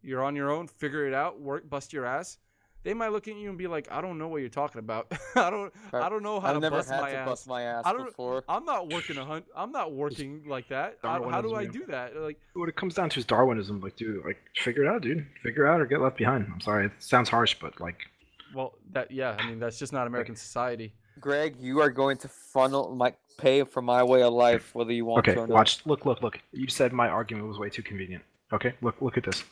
You're 0.04 0.24
on 0.24 0.36
your 0.36 0.52
own. 0.52 0.68
Figure 0.68 1.08
it 1.08 1.14
out. 1.14 1.40
Work, 1.40 1.70
bust 1.70 1.94
your 1.94 2.06
ass." 2.06 2.38
They 2.84 2.94
might 2.94 3.14
look 3.14 3.30
at 3.30 3.36
you 3.38 3.48
and 3.48 3.58
be 3.58 3.68
like, 3.68 3.88
"I 3.90 4.02
don't 4.02 4.18
know 4.18 4.28
what 4.28 4.42
you're 4.42 4.50
talking 4.50 4.80
about. 4.80 5.08
I 5.36 5.50
don't. 5.50 5.74
I 5.94 6.10
don't 6.10 6.22
know 6.22 6.42
how 6.42 6.50
I've 6.50 6.56
to 6.56 6.60
never 6.60 6.76
bust 6.78 6.90
had 6.90 7.00
my 7.02 7.12
to 7.12 7.16
ass. 7.18 7.28
bust 7.30 7.48
my 7.48 7.62
ass 7.64 7.84
I 7.86 7.94
don't- 7.94 8.06
before. 8.08 8.44
I'm 8.50 8.66
not 8.66 8.92
working 8.92 9.18
a 9.18 9.24
hunt. 9.24 9.46
I'm 9.56 9.72
not 9.72 9.94
working 9.94 10.44
like 10.48 10.68
that. 10.68 10.98
How, 11.02 11.30
how 11.30 11.42
do 11.42 11.56
I 11.56 11.66
do 11.66 11.86
that? 11.88 12.16
Like, 12.18 12.38
What 12.54 12.68
it 12.68 12.76
comes 12.76 12.94
down 12.96 13.10
to 13.12 13.20
is 13.20 13.26
Darwinism. 13.26 13.80
Like, 13.80 13.96
dude, 13.96 14.26
like 14.26 14.38
figure 14.58 14.84
it 14.84 14.90
out, 14.90 15.02
dude. 15.02 15.26
Figure 15.42 15.66
it 15.66 15.70
out 15.70 15.80
or 15.80 15.86
get 15.86 16.02
left 16.02 16.18
behind. 16.18 16.46
I'm 16.54 16.60
sorry, 16.60 16.88
it 16.88 16.92
sounds 17.00 17.30
harsh, 17.30 17.56
but 17.62 17.80
like, 17.80 18.00
well, 18.54 18.74
that 18.92 19.10
yeah. 19.12 19.38
I 19.40 19.48
mean, 19.48 19.60
that's 19.60 19.80
just 19.80 19.94
not 19.94 20.06
American 20.06 20.36
society. 20.36 20.94
Greg, 21.22 21.56
you 21.62 21.80
are 21.80 21.90
going 21.90 22.18
to 22.18 22.28
funnel 22.28 22.94
my 22.96 23.14
pay 23.38 23.64
for 23.64 23.82
my 23.82 24.04
way 24.04 24.24
of 24.24 24.34
life, 24.34 24.76
whether 24.76 24.92
you 24.92 25.06
want 25.06 25.20
Okay, 25.26 25.36
to 25.36 25.42
or 25.42 25.48
not. 25.48 25.54
watch. 25.54 25.86
Look, 25.86 26.06
look, 26.06 26.22
look. 26.22 26.38
You 26.52 26.68
said 26.68 26.92
my 26.92 27.08
argument 27.08 27.48
was 27.48 27.60
way 27.60 27.70
too 27.70 27.82
convenient. 27.84 28.24
Okay, 28.52 28.74
look, 28.82 29.02
look 29.02 29.18
at 29.18 29.24
this. 29.24 29.44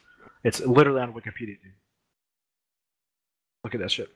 It's 0.43 0.59
literally 0.61 1.01
on 1.01 1.13
Wikipedia. 1.13 1.57
Dude. 1.61 1.73
Look 3.63 3.75
at 3.75 3.81
that 3.81 3.91
shit. 3.91 4.09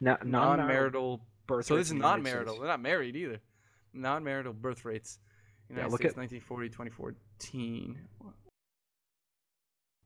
Now, 0.00 0.18
non-marital 0.24 1.20
birth 1.46 1.66
So 1.66 1.76
rates 1.76 1.80
this 1.80 1.86
is 1.88 1.92
in 1.92 1.98
the 1.98 2.04
United 2.04 2.22
non-marital. 2.24 2.52
States. 2.54 2.60
They're 2.60 2.68
not 2.68 2.80
married 2.80 3.16
either. 3.16 3.38
Non-marital 3.92 4.52
birth 4.54 4.84
rates. 4.84 5.18
United 5.68 5.90
look 5.90 6.00
States, 6.00 6.14
at- 6.14 6.18
1940, 6.18 6.68
2014. 6.70 7.98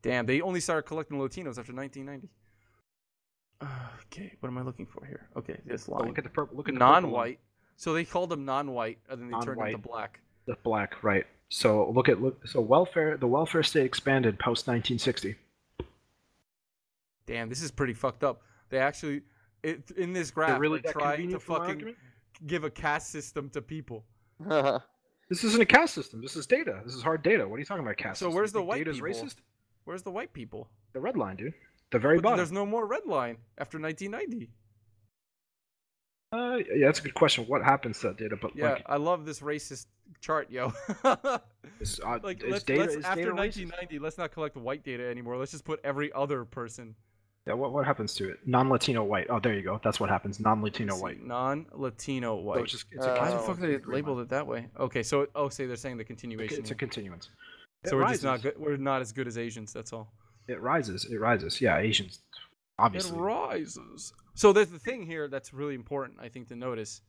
Damn, 0.02 0.26
they 0.26 0.40
only 0.40 0.60
started 0.60 0.82
collecting 0.82 1.16
Latinos 1.18 1.58
after 1.58 1.72
1990. 1.72 2.28
Okay, 4.06 4.34
what 4.40 4.48
am 4.48 4.58
I 4.58 4.62
looking 4.62 4.86
for 4.86 5.04
here? 5.06 5.28
Okay, 5.36 5.56
this 5.64 5.88
line. 5.88 6.08
look 6.08 6.18
at 6.18 6.24
the 6.24 6.30
purple. 6.30 6.56
Look 6.56 6.68
at 6.68 6.74
the 6.74 6.80
purple 6.80 7.02
non-white. 7.02 7.38
So 7.76 7.94
they 7.94 8.04
called 8.04 8.28
them 8.30 8.44
non-white, 8.44 8.98
and 9.08 9.20
then 9.20 9.28
they 9.28 9.34
turned 9.34 9.46
Non-white. 9.58 9.74
into 9.74 9.88
black. 9.88 10.20
The 10.46 10.56
black, 10.64 11.02
right? 11.04 11.24
So 11.48 11.88
look 11.90 12.08
at 12.08 12.20
look. 12.20 12.44
So 12.46 12.60
welfare. 12.60 13.16
The 13.16 13.28
welfare 13.28 13.62
state 13.62 13.86
expanded 13.86 14.38
post 14.40 14.66
1960. 14.66 15.36
Damn, 17.26 17.48
this 17.48 17.62
is 17.62 17.70
pretty 17.70 17.94
fucked 17.94 18.24
up. 18.24 18.42
They 18.68 18.78
actually, 18.78 19.22
it, 19.62 19.90
in 19.92 20.12
this 20.12 20.30
graph, 20.30 20.58
really 20.58 20.78
they 20.78 20.92
that 20.92 20.98
to 20.98 21.00
convenient 21.00 21.42
for 21.42 21.58
my 21.58 21.68
fucking 21.68 21.94
give 22.46 22.64
a 22.64 22.70
caste 22.70 23.10
system 23.10 23.50
to 23.50 23.62
people. 23.62 24.04
This 25.28 25.44
isn't 25.44 25.62
a 25.62 25.64
caste 25.64 25.94
system. 25.94 26.20
This 26.20 26.36
is 26.36 26.46
data. 26.46 26.82
This 26.84 26.94
is 26.94 27.02
hard 27.02 27.22
data. 27.22 27.48
What 27.48 27.56
are 27.56 27.58
you 27.58 27.64
talking 27.64 27.82
about, 27.82 27.96
caste? 27.96 28.20
So 28.20 28.26
system? 28.26 28.34
where's 28.34 28.52
the 28.52 28.58
think 28.58 28.68
white 28.68 28.78
data's 28.84 28.96
people? 29.00 29.08
racist? 29.08 29.36
Where's 29.84 30.02
the 30.02 30.10
white 30.10 30.34
people? 30.34 30.68
The 30.92 31.00
red 31.00 31.16
line, 31.16 31.36
dude. 31.36 31.54
The 31.90 31.98
very 31.98 32.18
But 32.18 32.24
bottom. 32.24 32.36
there's 32.36 32.52
no 32.52 32.66
more 32.66 32.86
red 32.86 33.06
line 33.06 33.38
after 33.56 33.80
1990. 33.80 34.50
Uh, 36.32 36.58
yeah, 36.74 36.86
that's 36.86 36.98
a 36.98 37.02
good 37.02 37.14
question. 37.14 37.44
What 37.44 37.62
happens 37.62 38.00
to 38.00 38.08
that 38.08 38.18
data? 38.18 38.36
But 38.36 38.54
Yeah, 38.54 38.72
like, 38.72 38.82
I 38.84 38.96
love 38.96 39.24
this 39.24 39.40
racist 39.40 39.86
chart, 40.20 40.50
yo. 40.50 40.74
is, 41.80 41.98
uh, 42.04 42.18
like 42.22 42.42
is 42.42 42.50
let's, 42.50 42.64
data, 42.64 42.80
let's 42.80 42.94
is 42.96 43.04
after 43.06 43.22
data 43.22 43.32
racist? 43.32 43.36
1990, 43.36 43.98
let's 44.00 44.18
not 44.18 44.32
collect 44.32 44.56
white 44.56 44.84
data 44.84 45.08
anymore. 45.08 45.38
Let's 45.38 45.52
just 45.52 45.64
put 45.64 45.80
every 45.82 46.12
other 46.12 46.44
person. 46.44 46.94
Yeah, 47.46 47.54
what, 47.54 47.72
what 47.72 47.84
happens 47.84 48.14
to 48.14 48.30
it? 48.30 48.38
Non-Latino 48.46 49.02
white. 49.02 49.26
Oh, 49.28 49.40
there 49.40 49.54
you 49.54 49.62
go. 49.62 49.80
That's 49.82 49.98
what 49.98 50.08
happens. 50.08 50.38
Non-Latino 50.38 50.96
white. 50.96 51.20
Non-Latino 51.24 52.36
So 52.36 52.42
white. 52.42 52.60
it's 52.62 52.72
just 52.72 52.86
it's 52.92 53.04
a 53.04 53.12
Uh, 53.12 53.18
Why 53.20 53.30
the 53.32 53.38
fuck 53.38 53.58
they 53.58 53.78
labeled 53.78 54.18
line. 54.18 54.24
it 54.26 54.30
that 54.30 54.46
way? 54.46 54.68
Okay, 54.78 55.02
so 55.02 55.26
oh, 55.34 55.48
say 55.48 55.66
they're 55.66 55.74
saying 55.76 55.96
the 55.96 56.04
continuation. 56.04 56.60
It's 56.60 56.70
a 56.70 56.74
continuance. 56.76 57.30
so 57.84 57.96
It 57.98 58.00
we're 58.00 58.08
just 58.10 58.22
not 58.22 58.42
good. 58.42 58.54
We're 58.56 58.76
not 58.76 59.00
as 59.00 59.10
good 59.12 59.26
as 59.26 59.38
Asians. 59.38 59.72
That's 59.72 59.92
all. 59.92 60.12
It 60.46 60.60
rises. 60.60 61.04
It 61.06 61.18
rises. 61.18 61.60
Yeah, 61.60 61.78
Asians, 61.78 62.20
obviously. 62.78 63.16
It 63.18 63.20
rises. 63.20 64.12
So 64.34 64.52
there's 64.52 64.70
the 64.70 64.78
thing 64.78 65.02
here 65.04 65.26
that's 65.28 65.52
really 65.52 65.74
important, 65.74 66.18
I 66.20 66.28
think, 66.28 66.48
to 66.48 66.56
notice, 66.56 67.00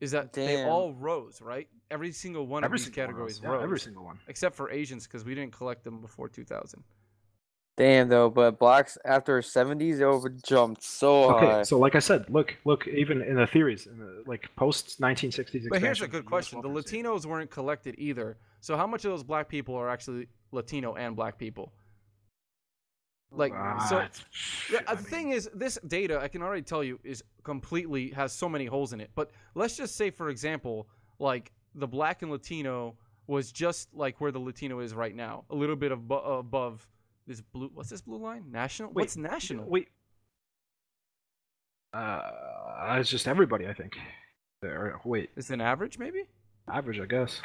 is 0.00 0.10
that 0.10 0.32
they 0.34 0.64
all 0.64 0.92
rose, 0.92 1.40
right? 1.40 1.68
Every 1.90 2.12
single 2.12 2.46
one 2.46 2.64
every 2.64 2.78
of 2.78 2.84
these 2.84 2.94
categories 2.94 3.36
rose. 3.36 3.42
Yeah, 3.42 3.50
rose, 3.50 3.62
every 3.62 3.80
single 3.80 4.04
one. 4.04 4.18
except 4.28 4.54
for 4.56 4.70
Asians 4.70 5.06
because 5.06 5.24
we 5.24 5.34
didn't 5.34 5.52
collect 5.52 5.84
them 5.84 6.00
before 6.00 6.28
2000. 6.28 6.82
Damn 7.80 8.08
though, 8.10 8.28
but 8.28 8.58
blacks 8.58 8.98
after 9.06 9.40
seventies 9.40 9.98
they 10.00 10.04
over 10.04 10.28
jumped 10.28 10.82
so 10.82 11.34
Okay, 11.36 11.46
high. 11.46 11.62
so 11.62 11.78
like 11.78 11.94
I 11.94 11.98
said, 11.98 12.26
look, 12.28 12.54
look, 12.66 12.86
even 12.86 13.22
in 13.22 13.36
the 13.36 13.46
theories, 13.46 13.86
in 13.86 13.98
the, 13.98 14.22
like 14.26 14.54
post 14.54 15.00
1960s. 15.00 15.66
But 15.70 15.80
here's 15.80 16.02
a 16.02 16.06
good 16.08 16.26
question: 16.26 16.60
the 16.60 16.68
welfare 16.68 16.82
state. 16.88 17.04
Latinos 17.06 17.24
weren't 17.24 17.50
collected 17.50 17.94
either. 17.96 18.36
So 18.60 18.76
how 18.76 18.86
much 18.86 19.06
of 19.06 19.12
those 19.12 19.22
black 19.22 19.48
people 19.48 19.74
are 19.76 19.88
actually 19.88 20.28
Latino 20.52 20.94
and 20.96 21.16
black 21.16 21.38
people? 21.38 21.72
Like, 23.32 23.52
so 23.52 23.58
Ah, 23.58 24.04
it's- 24.04 24.24
Yeah, 24.70 24.80
I 24.86 24.94
the 24.96 25.00
mean, 25.02 25.10
thing 25.10 25.30
is, 25.30 25.48
this 25.54 25.78
data 25.86 26.18
I 26.20 26.28
can 26.28 26.42
already 26.42 26.62
tell 26.62 26.84
you 26.84 26.98
is 27.02 27.24
completely 27.44 28.10
has 28.10 28.32
so 28.34 28.46
many 28.46 28.66
holes 28.66 28.92
in 28.92 29.00
it. 29.00 29.10
But 29.14 29.30
let's 29.54 29.76
just 29.76 29.96
say, 29.96 30.10
for 30.10 30.28
example, 30.28 30.86
like 31.18 31.52
the 31.74 31.86
black 31.88 32.20
and 32.20 32.30
Latino 32.30 32.96
was 33.26 33.52
just 33.52 33.94
like 33.94 34.20
where 34.20 34.32
the 34.32 34.40
Latino 34.40 34.80
is 34.80 34.92
right 34.92 35.14
now, 35.14 35.44
a 35.48 35.54
little 35.54 35.76
bit 35.76 35.92
abo- 35.92 36.40
above 36.40 36.86
this 37.30 37.40
blue. 37.40 37.70
What's 37.72 37.88
this 37.90 38.00
blue 38.00 38.18
line? 38.18 38.44
National? 38.50 38.90
Wait, 38.90 39.02
What's 39.04 39.16
national? 39.16 39.66
Wait. 39.68 39.88
Uh, 41.92 42.20
it's 42.98 43.08
just 43.10 43.26
everybody, 43.28 43.66
I 43.68 43.72
think. 43.72 43.96
There, 44.62 45.00
wait, 45.04 45.30
Is 45.36 45.50
it 45.50 45.54
an 45.54 45.60
average 45.62 45.98
maybe? 45.98 46.24
average, 46.70 47.00
I 47.00 47.06
guess. 47.06 47.40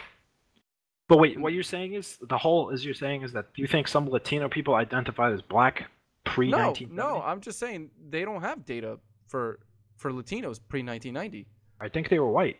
But 1.07 1.19
wait, 1.19 1.39
what 1.39 1.53
you're 1.53 1.63
saying 1.63 1.93
is 1.93 2.17
the 2.29 2.37
whole 2.37 2.71
is 2.71 2.83
you're 2.83 2.93
saying 2.93 3.21
is 3.21 3.31
that 3.33 3.53
do 3.53 3.61
you 3.61 3.67
think 3.67 3.87
some 3.87 4.09
Latino 4.09 4.49
people 4.49 4.73
identified 4.75 5.33
as 5.33 5.41
black 5.41 5.83
pre 6.25 6.49
No, 6.49 6.73
no. 6.89 7.21
I'm 7.21 7.41
just 7.41 7.57
saying 7.59 7.91
they 8.09 8.25
don't 8.25 8.41
have 8.41 8.65
data 8.65 8.97
for 9.27 9.59
for 9.97 10.11
Latinos 10.11 10.59
pre 10.67 10.83
1990. 10.83 11.47
I 11.79 11.89
think 11.89 12.09
they 12.09 12.19
were 12.19 12.29
white. 12.31 12.57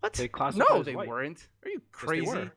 What? 0.00 0.12
They 0.14 0.28
classified 0.28 0.66
no, 0.70 0.80
as 0.80 0.86
they 0.86 0.96
white. 0.96 1.08
weren't. 1.08 1.46
Are 1.64 1.68
you 1.70 1.80
Yes, 1.80 1.88
crazy? 1.92 2.26
were. 2.26 2.52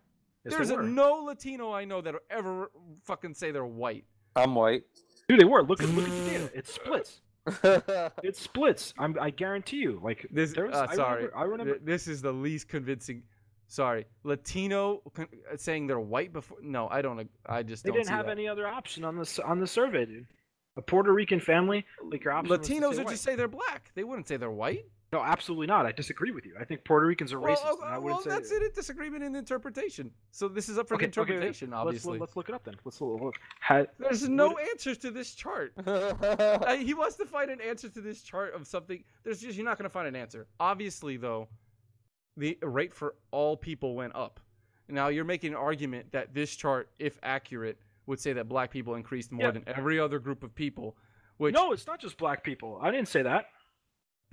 Yes, 0.45 0.55
There's 0.55 0.69
a, 0.71 0.81
no 0.81 1.13
Latino 1.23 1.71
I 1.71 1.85
know 1.85 2.01
that 2.01 2.15
ever 2.29 2.69
fucking 3.03 3.33
say 3.33 3.51
they're 3.51 3.65
white. 3.65 4.05
I'm 4.35 4.55
white. 4.55 4.83
Dude, 5.29 5.39
they 5.39 5.45
were. 5.45 5.63
Look 5.63 5.81
at 5.81 5.89
look 5.89 6.05
at 6.05 6.11
the 6.11 6.29
data. 6.29 6.51
It 6.53 6.67
splits. 6.67 7.21
It 8.23 8.35
splits. 8.35 8.93
I'm, 8.97 9.17
I 9.19 9.29
guarantee 9.29 9.77
you. 9.77 9.99
Like 10.03 10.25
This, 10.31 10.53
there's, 10.53 10.73
uh, 10.73 10.87
I 10.89 10.95
sorry, 10.95 11.15
Remember, 11.25 11.37
I 11.37 11.43
remember. 11.43 11.77
This 11.83 12.07
is 12.07 12.21
the 12.21 12.31
least 12.31 12.67
convincing. 12.67 13.23
Sorry, 13.67 14.05
Latino 14.23 15.01
con- 15.13 15.27
uh, 15.51 15.55
saying 15.57 15.87
they're 15.87 15.99
white 15.99 16.31
before. 16.33 16.57
No, 16.61 16.87
I 16.89 17.01
don't. 17.01 17.29
I 17.45 17.63
just 17.63 17.83
They 17.83 17.89
don't 17.89 17.97
didn't 17.97 18.07
see 18.07 18.13
have 18.13 18.25
that. 18.27 18.31
any 18.33 18.47
other 18.47 18.67
option 18.67 19.03
on 19.05 19.15
the 19.17 19.41
on 19.45 19.59
the 19.59 19.67
survey, 19.67 20.05
dude. 20.05 20.27
A 20.75 20.81
Puerto 20.81 21.11
Rican 21.13 21.39
family, 21.39 21.85
like 22.11 22.23
your 22.23 22.33
option. 22.33 22.55
Latinos 22.55 22.95
would 22.95 23.05
white. 23.05 23.09
just 23.09 23.23
say 23.23 23.35
they're 23.35 23.47
black. 23.47 23.91
They 23.95 24.03
wouldn't 24.03 24.27
say 24.27 24.37
they're 24.37 24.51
white. 24.51 24.85
No, 25.13 25.21
absolutely 25.23 25.67
not. 25.67 25.85
I 25.85 25.91
disagree 25.91 26.31
with 26.31 26.43
you. 26.45 26.55
I 26.59 26.65
think 26.65 26.83
Puerto 26.83 27.05
Ricans 27.05 27.31
are 27.31 27.39
Well, 27.39 27.55
racist. 27.55 27.61
oh, 27.65 27.81
and 27.83 27.93
I 27.93 27.97
well, 27.99 28.19
that's 28.25 28.51
it. 28.51 28.63
A 28.63 28.69
disagreement 28.69 29.23
in 29.23 29.35
interpretation. 29.35 30.09
So 30.31 30.47
this 30.47 30.69
is 30.69 30.79
up 30.79 30.87
for 30.87 30.95
Okay, 30.95 31.05
the 31.05 31.11
okay, 31.11 31.21
okay. 31.21 31.33
interpretation, 31.35 31.69
Let's- 31.69 31.79
obviously. 31.85 32.17
Let's, 32.19 32.35
look 32.35 32.49
it 32.49 32.55
up 32.55 32.63
then. 32.63 32.73
Let's 32.83 32.99
look. 32.99 33.35
There's 33.99 34.27
no 34.27 34.49
would- 34.49 34.67
answers 34.71 34.97
to 34.99 35.11
this 35.11 35.35
chart. 35.35 35.73
Uh, 35.93 36.75
he 36.77 36.93
wants 36.93 37.15
to 37.17 37.25
find 37.25 37.51
an 37.51 37.61
answer 37.61 37.89
to 37.89 38.01
this 38.01 38.21
chart 38.23 38.53
of 38.55 38.65
something. 38.65 39.03
There's 39.23 39.39
just 39.39 39.55
you're 39.55 39.65
not 39.65 39.77
going 39.77 39.83
to 39.89 39.89
find 39.93 40.07
an 40.07 40.15
answer. 40.15 40.47
Obviously, 40.59 41.17
though, 41.17 41.47
the 42.37 42.57
rate 42.63 42.93
for 42.93 43.15
all 43.31 43.55
people 43.55 43.95
went 43.95 44.15
up. 44.15 44.39
Now 44.89 45.09
you're 45.09 45.25
making 45.25 45.51
an 45.51 45.57
argument 45.57 46.11
that 46.11 46.33
this 46.33 46.55
chart, 46.55 46.89
if 46.99 47.19
accurate, 47.23 47.77
would 48.07 48.19
say 48.19 48.33
that 48.33 48.49
black 48.49 48.71
people 48.71 48.95
increased 48.95 49.31
more 49.31 49.45
Yeah. 49.45 49.51
than 49.51 49.63
every 49.67 49.99
other 49.99 50.17
group 50.19 50.43
of 50.43 50.53
people. 50.55 50.97
Which, 51.37 51.53
no, 51.53 51.71
it's 51.71 51.85
not 51.87 51.99
just 51.99 52.17
black 52.17 52.43
people. 52.43 52.79
I 52.81 52.89
didn't 52.91 53.07
say 53.09 53.21
that. 53.23 53.45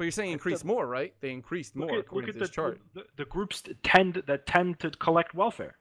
But 0.01 0.05
you're 0.05 0.13
saying 0.13 0.31
it's 0.31 0.37
increased 0.37 0.65
more, 0.65 0.87
right? 0.87 1.13
They 1.21 1.31
increased 1.31 1.77
Look 1.77 1.91
more 1.91 1.99
at, 1.99 2.07
according 2.07 2.29
look 2.29 2.37
to 2.37 2.39
at 2.39 2.41
this 2.41 2.49
the, 2.49 2.55
chart. 2.55 2.81
the, 2.95 3.05
the 3.19 3.27
groups 3.27 3.63
tend 3.83 4.23
that 4.27 4.47
tend 4.47 4.81
to 4.81 4.89
collect 4.93 5.35
welfare. 5.35 5.77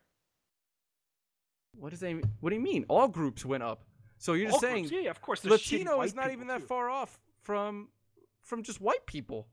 What 1.72 1.92
does 1.92 2.02
they? 2.02 2.16
What 2.42 2.50
do 2.50 2.58
you 2.58 2.62
mean? 2.62 2.84
All 2.90 3.08
groups 3.08 3.46
went 3.46 3.64
up. 3.64 3.86
So 4.18 4.34
you're 4.34 4.48
just 4.48 4.56
All 4.56 4.60
saying 4.60 4.88
groups, 4.90 5.06
yeah, 5.06 5.10
of 5.10 5.22
course. 5.22 5.46
Latino 5.46 6.02
is 6.02 6.16
not 6.16 6.32
even 6.32 6.48
that 6.48 6.60
too. 6.60 6.66
far 6.66 6.90
off 6.90 7.18
from 7.44 7.88
from 8.44 8.62
just 8.62 8.82
white 8.82 9.06
people. 9.06 9.48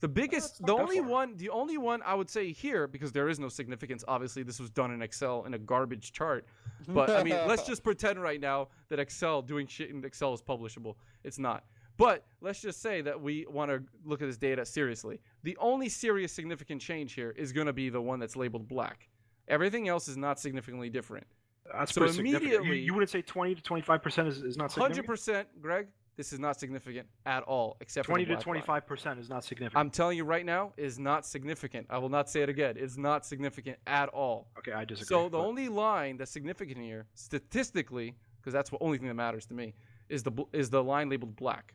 The 0.00 0.08
biggest, 0.08 0.66
the 0.66 0.74
only 0.74 0.98
far. 0.98 1.08
one, 1.08 1.36
the 1.38 1.48
only 1.48 1.78
one 1.78 2.02
I 2.02 2.14
would 2.14 2.28
say 2.28 2.52
here, 2.52 2.86
because 2.86 3.10
there 3.10 3.30
is 3.30 3.38
no 3.38 3.48
significance. 3.48 4.04
Obviously, 4.06 4.42
this 4.42 4.60
was 4.60 4.68
done 4.68 4.90
in 4.90 5.00
Excel 5.00 5.44
in 5.46 5.54
a 5.54 5.58
garbage 5.58 6.12
chart. 6.12 6.44
But 6.88 7.08
I 7.08 7.22
mean, 7.22 7.38
let's 7.46 7.62
just 7.66 7.82
pretend 7.82 8.20
right 8.20 8.40
now 8.40 8.68
that 8.90 8.98
Excel 8.98 9.40
doing 9.40 9.66
shit 9.66 9.88
in 9.88 10.04
Excel 10.04 10.34
is 10.34 10.42
publishable. 10.42 10.96
It's 11.24 11.38
not. 11.38 11.64
But 11.96 12.24
let's 12.40 12.60
just 12.60 12.80
say 12.80 13.02
that 13.02 13.20
we 13.20 13.46
want 13.48 13.70
to 13.70 13.82
look 14.04 14.22
at 14.22 14.26
this 14.28 14.38
data 14.38 14.64
seriously. 14.64 15.20
The 15.42 15.56
only 15.60 15.88
serious 15.88 16.32
significant 16.32 16.80
change 16.80 17.12
here 17.12 17.30
is 17.36 17.52
going 17.52 17.66
to 17.66 17.72
be 17.72 17.90
the 17.90 18.00
one 18.00 18.18
that's 18.18 18.36
labeled 18.36 18.68
black. 18.68 19.08
Everything 19.48 19.88
else 19.88 20.08
is 20.08 20.16
not 20.16 20.40
significantly 20.40 20.88
different. 20.88 21.26
That's 21.72 21.92
So 21.94 22.06
significant. 22.06 22.42
You, 22.42 22.58
immediately- 22.58 22.80
you 22.80 22.94
wouldn't 22.94 23.10
say 23.10 23.22
20 23.22 23.54
to 23.56 23.62
25 23.62 24.02
percent 24.02 24.28
is, 24.28 24.42
is 24.42 24.56
not 24.56 24.72
significant. 24.72 25.06
percent, 25.06 25.48
Greg. 25.60 25.88
This 26.14 26.34
is 26.34 26.38
not 26.38 26.60
significant 26.60 27.08
at 27.24 27.42
all, 27.44 27.78
except 27.80 28.04
for 28.04 28.12
20 28.12 28.24
the 28.26 28.36
to 28.36 28.42
25 28.42 28.86
percent 28.86 29.18
is 29.18 29.30
not 29.30 29.44
significant. 29.44 29.78
I'm 29.80 29.88
telling 29.88 30.18
you 30.18 30.24
right 30.24 30.44
now, 30.44 30.74
is 30.76 30.98
not 30.98 31.24
significant. 31.24 31.86
I 31.88 31.96
will 31.96 32.10
not 32.10 32.28
say 32.28 32.42
it 32.42 32.50
again. 32.50 32.74
It's 32.76 32.98
not 32.98 33.24
significant 33.24 33.78
at 33.86 34.10
all. 34.10 34.48
okay, 34.58 34.72
I 34.72 34.84
disagree. 34.84 35.06
So 35.06 35.24
the 35.24 35.38
but- 35.38 35.46
only 35.46 35.68
line 35.70 36.18
that's 36.18 36.30
significant 36.30 36.78
here, 36.78 37.06
statistically, 37.14 38.14
because 38.40 38.52
that's 38.52 38.68
the 38.70 38.76
only 38.80 38.98
thing 38.98 39.08
that 39.08 39.14
matters 39.14 39.46
to 39.46 39.54
me, 39.54 39.74
is 40.08 40.22
the 40.22 40.32
is 40.52 40.68
the 40.68 40.82
line 40.82 41.08
labeled 41.08 41.34
black. 41.36 41.74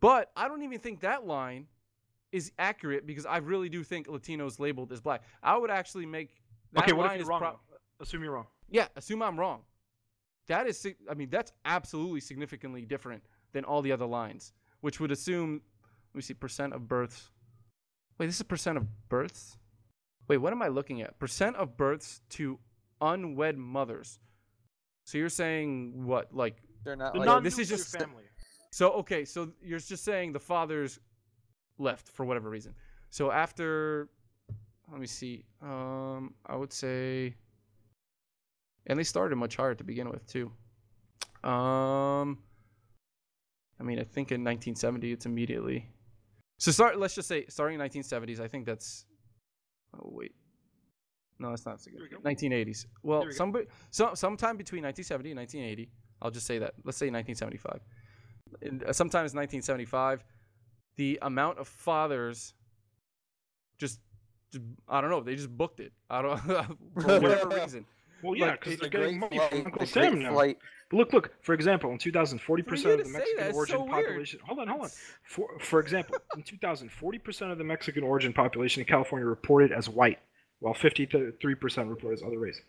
But 0.00 0.30
I 0.36 0.48
don't 0.48 0.62
even 0.62 0.78
think 0.78 1.00
that 1.00 1.26
line 1.26 1.66
is 2.30 2.52
accurate 2.58 3.06
because 3.06 3.26
I 3.26 3.38
really 3.38 3.68
do 3.68 3.82
think 3.82 4.06
Latinos 4.06 4.58
labeled 4.60 4.92
as 4.92 5.00
black. 5.00 5.22
I 5.42 5.56
would 5.56 5.70
actually 5.70 6.06
make 6.06 6.36
that 6.72 6.84
okay, 6.84 6.92
what 6.92 7.06
line 7.06 7.16
if 7.16 7.22
is 7.22 7.26
you're 7.26 7.30
wrong? 7.30 7.40
pro- 7.40 7.58
Assume 8.00 8.22
you're 8.22 8.32
wrong. 8.32 8.46
yeah, 8.68 8.86
assume 8.96 9.22
I'm 9.22 9.38
wrong. 9.38 9.62
That 10.46 10.66
is, 10.66 10.86
I 11.10 11.14
mean, 11.14 11.30
that's 11.30 11.52
absolutely 11.64 12.20
significantly 12.20 12.82
different 12.86 13.22
than 13.52 13.64
all 13.64 13.82
the 13.82 13.92
other 13.92 14.06
lines, 14.06 14.52
which 14.82 15.00
would 15.00 15.10
assume, 15.10 15.60
let 16.12 16.16
me 16.16 16.22
see, 16.22 16.34
percent 16.34 16.72
of 16.74 16.86
births. 16.88 17.30
Wait, 18.18 18.26
this 18.26 18.36
is 18.36 18.42
percent 18.42 18.78
of 18.78 18.86
births? 19.08 19.56
Wait, 20.28 20.36
what 20.38 20.52
am 20.52 20.62
I 20.62 20.68
looking 20.68 21.02
at? 21.02 21.18
Percent 21.18 21.56
of 21.56 21.76
births 21.76 22.20
to 22.30 22.58
unwed 23.00 23.56
mothers. 23.58 24.18
So 25.04 25.18
you're 25.18 25.28
saying 25.28 26.04
what, 26.06 26.32
like, 26.34 26.56
They're 26.84 26.94
not 26.96 27.14
The 27.14 27.20
like 27.20 27.26
non- 27.26 27.42
this 27.42 27.58
is 27.58 27.68
just- 27.68 27.96
family. 27.98 28.24
So 28.70 28.90
okay, 28.92 29.24
so 29.24 29.50
you're 29.62 29.78
just 29.78 30.04
saying 30.04 30.32
the 30.32 30.40
fathers 30.40 30.98
left 31.78 32.08
for 32.08 32.24
whatever 32.24 32.50
reason. 32.50 32.74
So 33.10 33.30
after 33.30 34.08
let 34.90 35.00
me 35.00 35.06
see. 35.06 35.44
Um, 35.62 36.34
I 36.46 36.56
would 36.56 36.72
say, 36.72 37.34
and 38.86 38.98
they 38.98 39.04
started 39.04 39.36
much 39.36 39.56
higher 39.56 39.74
to 39.74 39.84
begin 39.84 40.08
with 40.08 40.26
too. 40.26 40.50
Um, 41.44 42.38
I 43.78 43.84
mean, 43.84 43.98
I 43.98 44.04
think 44.04 44.32
in 44.32 44.42
1970 44.42 45.12
it's 45.12 45.26
immediately. 45.26 45.86
So 46.58 46.72
start. 46.72 46.98
Let's 46.98 47.14
just 47.14 47.28
say 47.28 47.44
starting 47.48 47.80
in 47.80 47.86
1970s. 47.86 48.40
I 48.40 48.48
think 48.48 48.66
that's. 48.66 49.04
Oh 49.94 50.10
wait. 50.12 50.32
No, 51.38 51.50
that's 51.50 51.66
not 51.66 51.80
so 51.80 51.90
good. 51.90 52.00
We 52.00 52.08
go. 52.08 52.18
1980s. 52.18 52.86
Well, 53.02 53.20
we 53.20 53.26
go. 53.26 53.30
some 53.32 53.54
so 53.90 54.14
sometime 54.14 54.56
between 54.56 54.82
1970 54.82 55.30
and 55.30 55.38
1980. 55.38 55.90
I'll 56.20 56.32
just 56.32 56.46
say 56.46 56.58
that. 56.58 56.74
Let's 56.84 56.98
say 56.98 57.10
1975. 57.10 57.80
In, 58.62 58.82
uh, 58.86 58.92
sometimes 58.92 59.34
1975, 59.34 60.24
the 60.96 61.18
amount 61.22 61.58
of 61.58 61.68
fathers 61.68 62.54
just, 63.78 64.00
just 64.52 64.64
I 64.88 65.00
don't 65.00 65.10
know. 65.10 65.20
They 65.20 65.36
just 65.36 65.50
booked 65.50 65.80
it. 65.80 65.92
I 66.10 66.22
don't 66.22 66.38
for 66.40 66.66
whatever 66.94 67.48
reason. 67.48 67.84
Well, 68.22 68.34
yeah, 68.34 68.52
because 68.52 68.78
they're 68.78 68.88
getting 68.88 69.20
money 69.20 69.36
flight, 69.36 69.50
from 69.50 69.66
Uncle 69.66 69.80
the 69.80 69.86
Sam 69.86 70.20
now. 70.20 70.32
flight. 70.32 70.58
Look, 70.92 71.12
look. 71.12 71.32
For 71.42 71.54
example, 71.54 71.92
in 71.92 71.98
2000, 71.98 72.40
40 72.40 72.62
percent 72.62 73.00
of 73.00 73.06
the 73.06 73.12
Mexican 73.12 73.54
origin 73.54 73.76
so 73.76 73.84
weird. 73.84 74.06
population. 74.06 74.40
Hold 74.44 74.58
on, 74.58 74.68
hold 74.68 74.82
on. 74.82 74.90
For 75.24 75.58
for 75.60 75.80
example, 75.80 76.16
in 76.36 76.42
2000, 76.42 76.90
40 76.90 77.18
percent 77.18 77.52
of 77.52 77.58
the 77.58 77.64
Mexican 77.64 78.02
origin 78.02 78.32
population 78.32 78.80
in 78.80 78.86
California 78.88 79.26
reported 79.26 79.70
as 79.70 79.88
white, 79.88 80.18
while 80.58 80.74
53 80.74 81.54
percent 81.54 81.88
reported 81.88 82.18
as 82.18 82.22
other 82.24 82.38
race. 82.38 82.60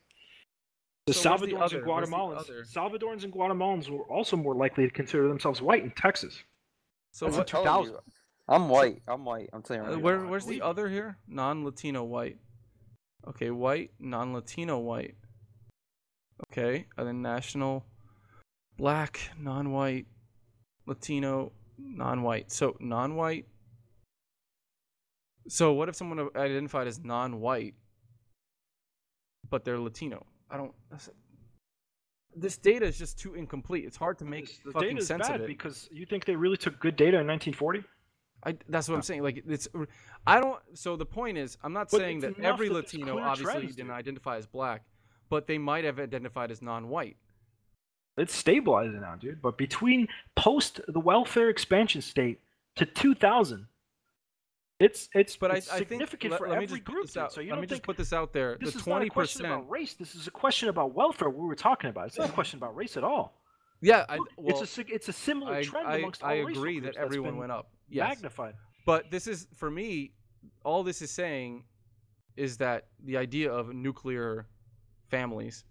The 1.09 1.13
So 1.15 1.29
where's 1.31 1.41
the 1.41 1.47
Salvadorans 1.47 1.61
other? 1.63 1.77
and 1.79 1.87
Guatemalans. 1.87 2.73
Salvadorans 2.73 3.23
and 3.23 3.33
Guatemalans 3.33 3.89
were 3.89 4.03
also 4.03 4.37
more 4.37 4.55
likely 4.55 4.85
to 4.85 4.91
consider 4.91 5.27
themselves 5.27 5.61
white 5.61 5.83
in 5.83 5.91
Texas. 5.91 6.43
So 7.11 7.25
That's 7.25 7.37
what? 7.37 7.53
a 7.53 7.57
I'm 7.57 7.63
telling 7.65 7.85
2000. 7.87 7.93
you, 7.93 7.99
I'm 8.47 8.69
white. 8.69 9.01
I'm 9.07 9.25
white. 9.25 9.49
I'm 9.53 9.61
telling 9.63 9.81
you. 9.83 9.87
Uh, 9.87 9.89
Right 9.91 9.97
now. 9.97 10.03
where, 10.03 10.25
where's 10.27 10.45
the 10.45 10.61
other 10.61 10.87
here? 10.87 11.17
Non-Latino 11.27 12.03
white. 12.03 12.37
Okay, 13.27 13.49
white, 13.49 13.91
non-Latino 13.99 14.77
white. 14.79 15.15
Okay, 16.51 16.85
and 16.97 17.07
then 17.07 17.21
national, 17.21 17.83
black, 18.77 19.19
non-white, 19.37 20.05
Latino, 20.85 21.51
non-white. 21.77 22.51
So 22.51 22.77
non-white. 22.79 23.45
So 25.47 25.73
what 25.73 25.89
if 25.89 25.95
someone 25.95 26.29
identified 26.35 26.87
as 26.87 26.99
non-white, 27.03 27.73
but 29.49 29.65
they're 29.65 29.79
Latino? 29.79 30.25
I 30.49 30.57
don't. 30.57 30.73
that's- 30.89 31.09
This 32.35 32.57
data 32.57 32.85
is 32.85 32.97
just 32.97 33.19
too 33.19 33.33
incomplete. 33.35 33.85
It's 33.85 33.97
hard 33.97 34.17
to 34.19 34.25
make 34.25 34.45
This- 34.47 34.59
the 34.59 34.71
fucking 34.71 34.89
data 34.89 34.99
is 35.01 35.07
sense 35.07 35.27
bad 35.27 35.37
of 35.37 35.41
it. 35.41 35.47
because 35.47 35.89
you 35.91 36.05
think 36.05 36.25
they 36.25 36.35
really 36.35 36.57
took 36.57 36.79
good 36.79 36.95
data 36.95 37.19
in 37.19 37.27
1940. 37.27 37.83
I, 38.43 38.57
that's 38.69 38.87
what 38.87 38.95
I'm 38.95 39.01
saying. 39.01 39.21
Like 39.23 39.43
it's, 39.45 39.67
I 40.25 40.39
don't. 40.39 40.59
So 40.73 40.95
the 40.95 41.05
point 41.05 41.37
is, 41.37 41.57
I'm 41.63 41.73
not 41.73 41.89
But 41.91 41.97
saying 41.97 42.19
that 42.21 42.39
every 42.39 42.69
that 42.69 42.73
Latino 42.75 43.19
obviously 43.19 43.53
trends, 43.61 43.75
didn't 43.75 43.91
identify 43.91 44.37
as 44.37 44.45
black, 44.47 44.83
but 45.29 45.45
they 45.47 45.57
might 45.57 45.83
have 45.83 45.99
identified 45.99 46.49
as 46.49 46.61
non-white. 46.61 47.17
It's 48.17 48.33
stabilizing 48.33 49.01
now, 49.01 49.15
dude. 49.15 49.41
But 49.41 49.57
between 49.57 50.07
post 50.35 50.79
the 50.87 50.99
welfare 50.99 51.49
expansion 51.49 52.01
state 52.01 52.39
to 52.75 52.85
2000, 52.85 53.67
it's 54.79 55.09
it's 55.13 55.35
But 55.35 55.55
it's 55.55 55.69
I, 55.69 55.75
I 55.75 55.77
think 55.79 55.89
significant 55.89 56.31
let, 56.31 56.37
for 56.39 56.47
let 56.49 56.59
me 56.59 56.65
every 56.65 56.77
just 56.77 56.85
put 56.85 56.93
group. 56.93 57.05
this 57.07 57.17
out. 57.17 57.33
So 57.33 57.41
you 57.41 57.51
let 57.51 57.61
me 57.61 57.67
just 57.67 57.83
put 57.83 57.97
this 57.97 58.13
out 58.13 58.33
there. 58.33 58.57
this 58.59 58.73
the 58.73 58.79
is 58.79 58.87
not 58.87 59.01
a 59.01 59.09
question 59.09 59.45
about 59.45 59.69
race. 59.69 59.93
This 59.93 60.15
is 60.15 60.27
a 60.27 60.31
question 60.31 60.69
about 60.69 60.93
welfare. 60.93 61.29
We 61.29 61.45
were 61.45 61.55
talking 61.55 61.89
about. 61.89 62.07
It's 62.07 62.17
not 62.17 62.29
a 62.29 62.33
question 62.33 62.57
about 62.57 62.75
race 62.75 62.95
at 62.97 63.03
all. 63.03 63.35
Yeah, 63.81 64.05
I, 64.09 64.17
well, 64.37 64.61
it's 64.61 64.77
a 64.77 64.93
it's 64.93 65.07
a 65.07 65.13
similar 65.13 65.53
I, 65.55 65.63
trend 65.63 65.87
I, 65.87 65.97
amongst 65.97 66.23
all 66.23 66.29
I 66.29 66.35
agree 66.35 66.79
that 66.81 66.95
everyone 66.97 67.37
went 67.37 67.51
up. 67.51 67.71
Yes, 67.89 68.09
magnified. 68.09 68.55
but 68.85 69.09
this 69.09 69.27
is 69.27 69.47
for 69.55 69.71
me. 69.71 70.13
All 70.63 70.83
this 70.83 71.01
is 71.01 71.11
saying 71.11 71.63
is 72.37 72.57
that 72.57 72.87
the 73.03 73.17
idea 73.17 73.51
of 73.51 73.73
nuclear 73.73 74.47
families 75.09 75.65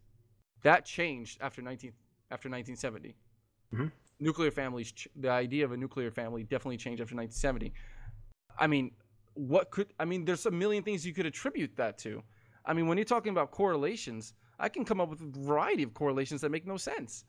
that 0.62 0.85
changed 0.85 1.39
after 1.40 1.62
19 1.62 1.93
after 2.30 2.48
1970. 2.48 3.14
Mhm. 3.74 3.90
Nuclear 4.20 4.51
families, 4.51 4.93
the 5.16 5.30
idea 5.30 5.64
of 5.64 5.72
a 5.72 5.76
nuclear 5.76 6.10
family 6.10 6.43
definitely 6.43 6.76
changed 6.76 7.01
after 7.01 7.14
1970. 7.14 7.72
I 8.59 8.66
mean, 8.66 8.93
what 9.35 9.70
could 9.70 9.93
I 9.98 10.05
mean? 10.05 10.24
There's 10.24 10.47
a 10.47 10.51
million 10.51 10.82
things 10.82 11.06
you 11.06 11.14
could 11.14 11.26
attribute 11.26 11.76
that 11.76 11.98
to. 11.98 12.22
I 12.64 12.72
mean, 12.74 12.86
when 12.89 12.98
you're 12.98 13.05
talking 13.05 13.30
about 13.30 13.51
correlations, 13.51 14.35
I 14.59 14.68
can 14.68 14.85
come 14.85 15.01
up 15.01 15.09
with 15.09 15.20
a 15.20 15.30
variety 15.40 15.82
of 15.85 15.94
correlations 15.94 16.40
that 16.43 16.51
make 16.51 16.66
no 16.66 16.76
sense. 16.76 17.24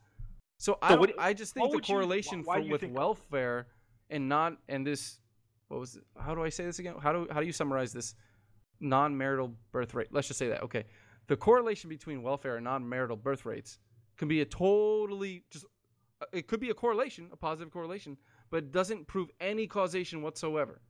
So 0.58 0.76
I, 0.82 0.88
So 0.88 0.94
don't, 0.96 1.00
what- 1.00 1.14
I 1.20 1.32
just 1.32 1.54
think 1.54 1.70
the 1.70 1.76
would 1.76 1.88
you- 1.88 1.94
correlation 1.94 2.42
why 2.44 2.62
for, 2.62 2.68
with 2.68 2.80
think- 2.82 2.96
welfare 2.96 3.68
and 4.10 4.28
not 4.28 4.56
and 4.68 4.86
this 4.86 5.20
what 5.68 5.78
was 5.80 5.96
it? 5.96 6.02
how 6.20 6.34
do 6.34 6.42
I 6.42 6.48
say 6.48 6.64
this 6.64 6.78
again? 6.80 6.94
How 7.00 7.12
do 7.12 7.26
how 7.30 7.40
do 7.40 7.46
you 7.46 7.52
summarize 7.52 7.92
this 7.92 8.14
non-marital 8.80 9.54
birth 9.72 9.94
rate? 9.94 10.08
Let's 10.10 10.28
just 10.28 10.38
say 10.38 10.48
that. 10.48 10.62
Okay. 10.62 10.84
The 11.28 11.36
correlation 11.36 11.88
between 11.88 12.22
welfare 12.22 12.56
and 12.56 12.64
non-marital 12.64 13.16
birth 13.16 13.44
rates 13.44 13.78
can 14.16 14.26
be 14.28 14.40
a 14.40 14.44
totally 14.44 15.44
just 15.50 15.64
uh, 16.20 16.26
it 16.32 16.48
could 16.48 16.60
be 16.60 16.70
a 16.70 16.74
correlation, 16.74 17.28
a 17.32 17.36
positive 17.36 17.72
correlation, 17.72 18.16
but 18.50 18.58
it 18.58 18.72
doesn't 18.72 19.06
prove 19.06 19.30
any 19.40 19.66
causation 19.66 20.22
whatsoever 20.22 20.80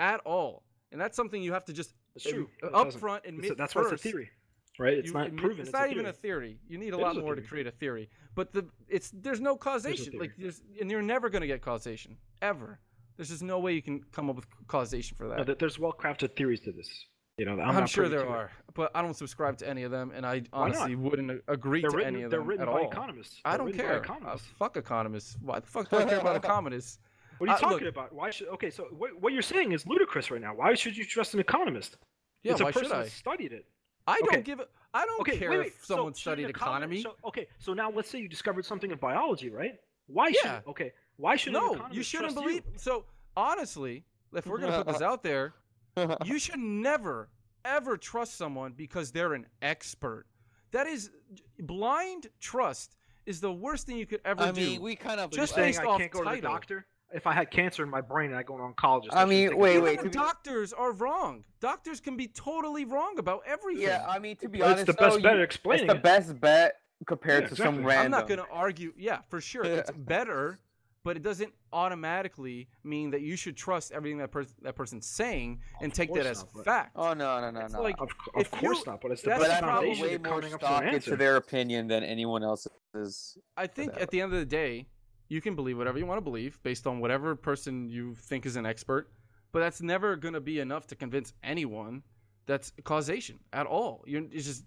at 0.00 0.20
all. 0.24 0.64
And 0.90 1.00
that's 1.00 1.16
something 1.16 1.40
you 1.40 1.52
have 1.52 1.64
to 1.66 1.72
just 1.72 1.94
It's 2.16 2.24
true. 2.28 2.48
uh, 2.64 2.68
It 2.68 2.74
up 2.74 2.92
front 2.94 3.24
admit 3.26 3.52
a- 3.52 3.54
that's 3.54 3.72
first. 3.74 3.90
why 3.90 3.94
it's 3.94 4.04
a 4.04 4.08
theory, 4.08 4.30
right? 4.78 4.94
It's 4.98 5.08
You 5.08 5.14
not 5.14 5.26
admit- 5.28 5.40
proven. 5.40 5.60
It's, 5.60 5.68
It's, 5.68 5.72
not 5.78 5.88
a 5.88 5.90
even 5.92 6.06
a 6.06 6.12
theory. 6.12 6.58
You 6.68 6.78
need 6.78 6.92
a 6.94 6.98
It 6.98 7.00
lot 7.00 7.12
is 7.12 7.18
a 7.18 7.20
more 7.20 7.36
to 7.36 7.42
create 7.42 7.68
a 7.68 7.70
theory. 7.70 8.10
But 8.34 8.52
the 8.52 8.66
it's 8.88 9.10
there's 9.12 9.40
no 9.40 9.54
causation. 9.56 10.18
Like 10.18 10.32
there's 10.36 10.62
and 10.80 10.90
you're 10.90 11.02
never 11.02 11.28
gonna 11.30 11.46
get 11.46 11.60
causation 11.62 12.16
ever. 12.42 12.80
There's 13.16 13.28
just 13.28 13.42
no 13.42 13.58
way 13.60 13.74
you 13.74 13.82
can 13.82 14.02
come 14.12 14.30
up 14.30 14.36
with 14.36 14.46
causation 14.66 15.16
for 15.16 15.28
that. 15.28 15.46
No, 15.46 15.54
there's 15.54 15.78
well-crafted 15.78 16.34
theories 16.36 16.60
to 16.60 16.72
this. 16.72 16.88
You 17.36 17.44
know, 17.46 17.52
I'm, 17.52 17.60
I'm, 17.70 17.74
not 17.74 17.88
sure 17.88 18.08
there 18.08 18.20
to 18.24 18.26
it. 18.26 18.30
are, 18.30 18.50
but 18.74 18.90
I 18.94 19.00
don't 19.02 19.14
subscribe 19.14 19.56
to 19.58 19.68
any 19.68 19.82
of 19.84 19.90
them, 19.90 20.10
and 20.14 20.26
I 20.26 20.42
honestly 20.52 20.94
wouldn't 20.94 21.42
agree 21.48 21.80
They're 21.82 21.90
to 21.90 21.96
written, 21.98 22.14
any 22.14 22.24
of 22.24 22.30
them 22.30 22.40
they're 22.40 22.46
written 22.46 22.68
at 22.68 22.72
by 22.72 22.80
all. 22.80 22.90
economists. 22.90 23.40
I 23.44 23.50
They're 23.50 23.58
don't 23.58 23.66
written 23.68 23.86
by 24.00 24.08
care. 24.08 24.26
Uh, 24.34 24.36
fuck 24.58 24.76
economists. 24.76 25.36
Why 25.40 25.60
the 25.60 25.66
fuck 25.66 25.88
do 25.88 25.96
I 25.98 26.04
care 26.04 26.18
about 26.20 26.36
economists? 26.44 26.98
What 27.40 27.48
are 27.48 27.52
you 27.52 27.56
Uh, 27.56 27.60
talking 27.60 27.86
look- 27.86 27.94
about? 27.94 28.12
Why 28.12 28.28
should? 28.30 28.48
Okay, 28.48 28.68
so 28.68 28.84
what, 28.90 29.18
what 29.18 29.32
you're 29.32 29.40
saying 29.40 29.72
is 29.72 29.86
ludicrous 29.86 30.30
right 30.30 30.42
now. 30.42 30.54
Why 30.54 30.74
should 30.74 30.94
you 30.94 31.06
trust 31.06 31.32
an 31.32 31.40
economist? 31.40 31.96
Yeah, 32.42 32.52
it's 32.52 32.60
a 32.60 32.64
why 32.64 32.72
person 32.72 32.88
should 32.90 32.96
I? 32.98 33.02
that 33.04 33.12
studied 33.12 33.52
it. 33.54 33.66
I 34.06 34.18
Okay. 34.22 34.26
don't 34.36 34.44
give. 34.44 34.60
A, 34.60 34.66
I 34.92 35.06
don't 35.06 35.20
Okay, 35.22 35.38
care 35.38 35.48
wait, 35.50 35.58
wait. 35.58 35.66
if 35.68 35.82
someone 35.84 36.12
so, 36.12 36.18
studied 36.20 36.44
an 36.44 36.50
economy. 36.50 37.00
So, 37.00 37.16
okay, 37.24 37.48
so 37.58 37.72
now 37.72 37.90
let's 37.90 38.10
say 38.10 38.18
you 38.20 38.28
discovered 38.28 38.66
something 38.66 38.90
in 38.90 38.98
biology, 38.98 39.48
right? 39.48 39.80
Why 40.06 40.28
Yeah. 40.28 40.56
should? 40.58 40.68
Okay, 40.68 40.92
why 41.16 41.36
should 41.36 41.54
an 41.54 41.60
no, 41.60 41.72
economist 41.72 41.94
you 41.96 42.02
shouldn't 42.02 42.32
trust 42.34 42.44
believe. 42.46 42.64
So 42.76 43.06
honestly, 43.38 44.04
if 44.34 44.46
we're 44.46 44.58
gonna 44.58 44.84
put 44.84 44.92
this 44.92 45.00
out 45.02 45.22
there, 45.22 45.54
you 46.26 46.38
should 46.38 46.58
never 46.58 47.30
ever 47.64 47.96
trust 47.96 48.36
someone 48.36 48.72
because 48.72 49.12
they're 49.12 49.32
an 49.32 49.46
expert. 49.62 50.26
That 50.72 50.86
is 50.86 51.10
blind 51.58 52.28
trust 52.38 52.96
is 53.26 53.40
the 53.40 53.52
worst 53.52 53.86
thing 53.86 53.96
you 53.96 54.06
could 54.06 54.20
ever 54.26 54.42
I 54.42 54.50
do. 54.50 54.60
mean, 54.60 54.80
we 54.82 54.96
kind 54.96 55.20
of 55.20 55.30
just 55.30 55.54
saying 55.54 55.68
based 55.68 55.80
I 55.80 55.84
off 55.86 55.98
can't 56.00 56.10
go 56.12 56.24
to 56.24 56.30
the 56.36 56.40
doctor 56.40 56.86
if 57.12 57.26
I 57.26 57.32
had 57.32 57.50
cancer 57.50 57.82
in 57.82 57.90
my 57.90 58.00
brain 58.00 58.30
and 58.30 58.38
I 58.38 58.42
go 58.42 58.56
to 58.56 58.64
an 58.64 58.72
oncologist. 58.74 59.08
I 59.12 59.20
should 59.22 59.28
mean, 59.28 59.48
take 59.50 59.58
wait, 59.58 59.78
wait, 59.80 59.92
Even 59.94 60.04
to 60.04 60.10
be- 60.10 60.18
doctors 60.18 60.72
are 60.72 60.92
wrong. 60.92 61.44
Doctors 61.60 62.00
can 62.00 62.16
be 62.16 62.28
totally 62.28 62.84
wrong 62.84 63.18
about 63.18 63.42
everything. 63.46 63.82
Yeah, 63.84 64.04
I 64.08 64.18
mean 64.18 64.36
to 64.36 64.48
be 64.48 64.58
But 64.60 64.66
honest, 64.66 64.80
it's 64.80 64.86
the 64.96 65.02
best 65.02 65.16
though, 65.16 65.22
bet 65.22 65.32
you- 65.34 65.38
at 65.38 65.44
explaining 65.44 65.84
It's 65.86 65.92
the 65.94 65.98
it. 65.98 66.02
best 66.02 66.40
bet 66.40 66.76
compared 67.06 67.44
Yeah, 67.44 67.48
to 67.48 67.56
some 67.56 67.66
exactly. 67.66 67.84
random. 67.84 68.04
I'm 68.14 68.20
not 68.20 68.28
going 68.28 68.38
to 68.40 68.52
argue. 68.52 68.92
Yeah, 68.96 69.18
for 69.28 69.40
sure, 69.40 69.64
it's 69.64 69.90
better, 69.96 70.60
but 71.02 71.16
it 71.16 71.22
doesn't 71.22 71.52
automatically 71.72 72.68
mean 72.84 73.10
that 73.10 73.22
you 73.22 73.34
should 73.36 73.56
trust 73.56 73.90
everything 73.92 74.18
that 74.18 74.30
person 74.30 74.54
that 74.62 74.76
person's 74.76 75.06
saying 75.06 75.60
and 75.80 75.90
Of 75.92 75.96
take 75.96 76.12
that 76.14 76.26
as 76.26 76.38
not, 76.44 76.48
but- 76.54 76.64
fact. 76.64 76.90
Oh 76.96 77.12
no, 77.14 77.40
no, 77.40 77.50
no, 77.50 77.60
It's 77.60 77.72
no. 77.74 77.82
like- 77.82 78.00
Of, 78.00 78.10
of 78.36 78.50
course 78.50 78.78
you- 78.78 78.84
not, 78.86 79.00
but 79.00 79.10
it's 79.10 79.22
the 79.22 79.30
best 79.30 79.42
I 79.42 79.46
the 79.48 79.54
put 79.54 79.60
foundation 79.70 80.02
way 80.06 80.12
to 80.12 80.18
more 80.18 80.40
coming 80.40 80.50
to 80.52 80.56
stock 80.58 80.82
into 80.84 81.16
their 81.16 81.36
opinion 81.36 81.88
than 81.88 82.04
anyone 82.04 82.42
else's. 82.44 83.38
I 83.56 83.66
think 83.66 83.94
at 84.00 84.10
the 84.10 84.20
end 84.20 84.32
of 84.32 84.38
the 84.38 84.46
day, 84.46 84.86
you 85.30 85.40
can 85.40 85.54
believe 85.54 85.78
whatever 85.78 85.98
you 85.98 86.04
want 86.04 86.18
to 86.18 86.22
believe 86.22 86.58
based 86.62 86.86
on 86.86 87.00
whatever 87.00 87.34
person 87.36 87.88
you 87.88 88.14
think 88.16 88.44
is 88.44 88.56
an 88.56 88.66
expert, 88.66 89.10
but 89.52 89.60
that's 89.60 89.80
never 89.80 90.16
going 90.16 90.34
to 90.34 90.40
be 90.40 90.58
enough 90.58 90.88
to 90.88 90.96
convince 90.96 91.32
anyone 91.42 92.02
that's 92.46 92.72
causation 92.84 93.38
at 93.52 93.64
all. 93.64 94.04
You're 94.06 94.24
it's 94.32 94.46
just 94.46 94.64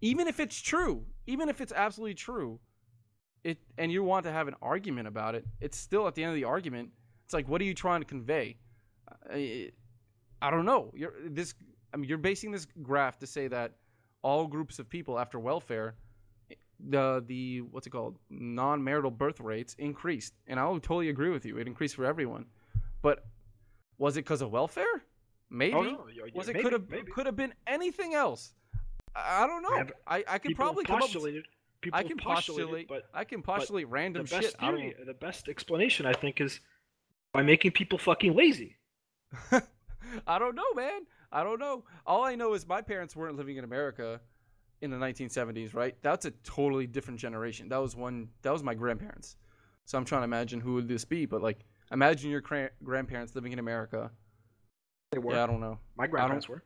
even 0.00 0.28
if 0.28 0.38
it's 0.38 0.60
true, 0.60 1.04
even 1.26 1.48
if 1.48 1.60
it's 1.60 1.72
absolutely 1.72 2.14
true, 2.14 2.60
it 3.42 3.58
and 3.76 3.90
you 3.90 4.04
want 4.04 4.24
to 4.24 4.32
have 4.32 4.46
an 4.46 4.54
argument 4.62 5.08
about 5.08 5.34
it, 5.34 5.44
it's 5.60 5.76
still 5.76 6.06
at 6.06 6.14
the 6.14 6.22
end 6.22 6.30
of 6.30 6.36
the 6.36 6.44
argument. 6.44 6.90
It's 7.24 7.34
like, 7.34 7.48
what 7.48 7.60
are 7.60 7.64
you 7.64 7.74
trying 7.74 8.00
to 8.00 8.06
convey? 8.06 8.56
Uh, 9.10 9.34
I, 9.34 9.70
I 10.40 10.50
don't 10.50 10.64
know. 10.64 10.92
You're 10.94 11.14
this. 11.26 11.54
I 11.92 11.96
mean, 11.96 12.08
you're 12.08 12.18
basing 12.18 12.52
this 12.52 12.66
graph 12.82 13.18
to 13.18 13.26
say 13.26 13.48
that 13.48 13.72
all 14.22 14.46
groups 14.46 14.78
of 14.78 14.88
people 14.88 15.18
after 15.18 15.40
welfare 15.40 15.96
the 16.80 17.24
the 17.26 17.60
what's 17.62 17.86
it 17.86 17.90
called? 17.90 18.18
Non-marital 18.30 19.10
birth 19.10 19.40
rates 19.40 19.74
increased. 19.78 20.34
And 20.46 20.58
i'll 20.60 20.74
totally 20.74 21.08
agree 21.08 21.30
with 21.30 21.44
you. 21.44 21.58
It 21.58 21.66
increased 21.66 21.96
for 21.96 22.04
everyone. 22.04 22.46
But 23.02 23.24
was 23.98 24.16
it 24.16 24.24
because 24.24 24.42
of 24.42 24.50
welfare? 24.50 25.04
Maybe. 25.50 25.74
Oh, 25.74 25.82
no, 25.82 26.06
was 26.34 26.48
it 26.48 26.60
could 26.60 26.72
have 26.72 26.84
could 27.14 27.26
have 27.26 27.36
been 27.36 27.54
anything 27.66 28.14
else? 28.14 28.52
I, 29.14 29.44
I 29.44 29.46
don't 29.46 29.62
know. 29.62 29.76
Have- 29.76 29.92
i 30.06 30.24
i 30.28 30.38
could 30.38 30.56
probably 30.56 30.84
have 30.86 31.00
come 31.00 31.02
up 31.02 31.10
i 31.92 32.02
can 32.02 32.18
postulated, 32.18 32.88
postulate 32.88 32.88
but 32.88 33.04
i 33.14 33.22
can 33.22 33.40
postulate 33.40 33.84
the 33.84 33.90
random 33.90 34.24
best 34.24 34.42
shit. 34.42 34.60
Theory, 34.60 34.94
the 35.06 35.14
best 35.14 35.48
explanation, 35.48 36.06
I 36.06 36.12
think, 36.12 36.40
is 36.40 36.60
by 37.32 37.42
making 37.42 37.72
people 37.72 37.98
fucking 37.98 38.34
lazy. 38.34 38.76
I 40.26 40.38
don't 40.38 40.54
know 40.54 40.74
man. 40.74 41.02
I 41.30 41.44
don't 41.44 41.58
know. 41.58 41.84
All 42.06 42.24
I 42.24 42.34
know 42.34 42.54
is 42.54 42.66
my 42.66 42.80
parents 42.80 43.14
weren't 43.14 43.36
living 43.36 43.56
in 43.58 43.64
America 43.64 44.20
in 44.80 44.90
the 44.90 44.96
1970s, 44.96 45.74
right? 45.74 45.96
That's 46.02 46.24
a 46.24 46.30
totally 46.44 46.86
different 46.86 47.18
generation. 47.20 47.68
That 47.68 47.78
was 47.78 47.96
one. 47.96 48.28
That 48.42 48.52
was 48.52 48.62
my 48.62 48.74
grandparents. 48.74 49.36
So 49.84 49.96
I'm 49.98 50.04
trying 50.04 50.20
to 50.20 50.24
imagine 50.24 50.60
who 50.60 50.74
would 50.74 50.88
this 50.88 51.04
be, 51.04 51.24
but 51.26 51.42
like, 51.42 51.58
imagine 51.90 52.30
your 52.30 52.40
cra- 52.42 52.70
grandparents 52.84 53.34
living 53.34 53.52
in 53.52 53.58
America. 53.58 54.10
They 55.12 55.18
were. 55.18 55.32
Yeah, 55.34 55.44
I 55.44 55.46
don't 55.46 55.60
know. 55.60 55.78
My 55.96 56.06
grandparents 56.06 56.48
were. 56.48 56.62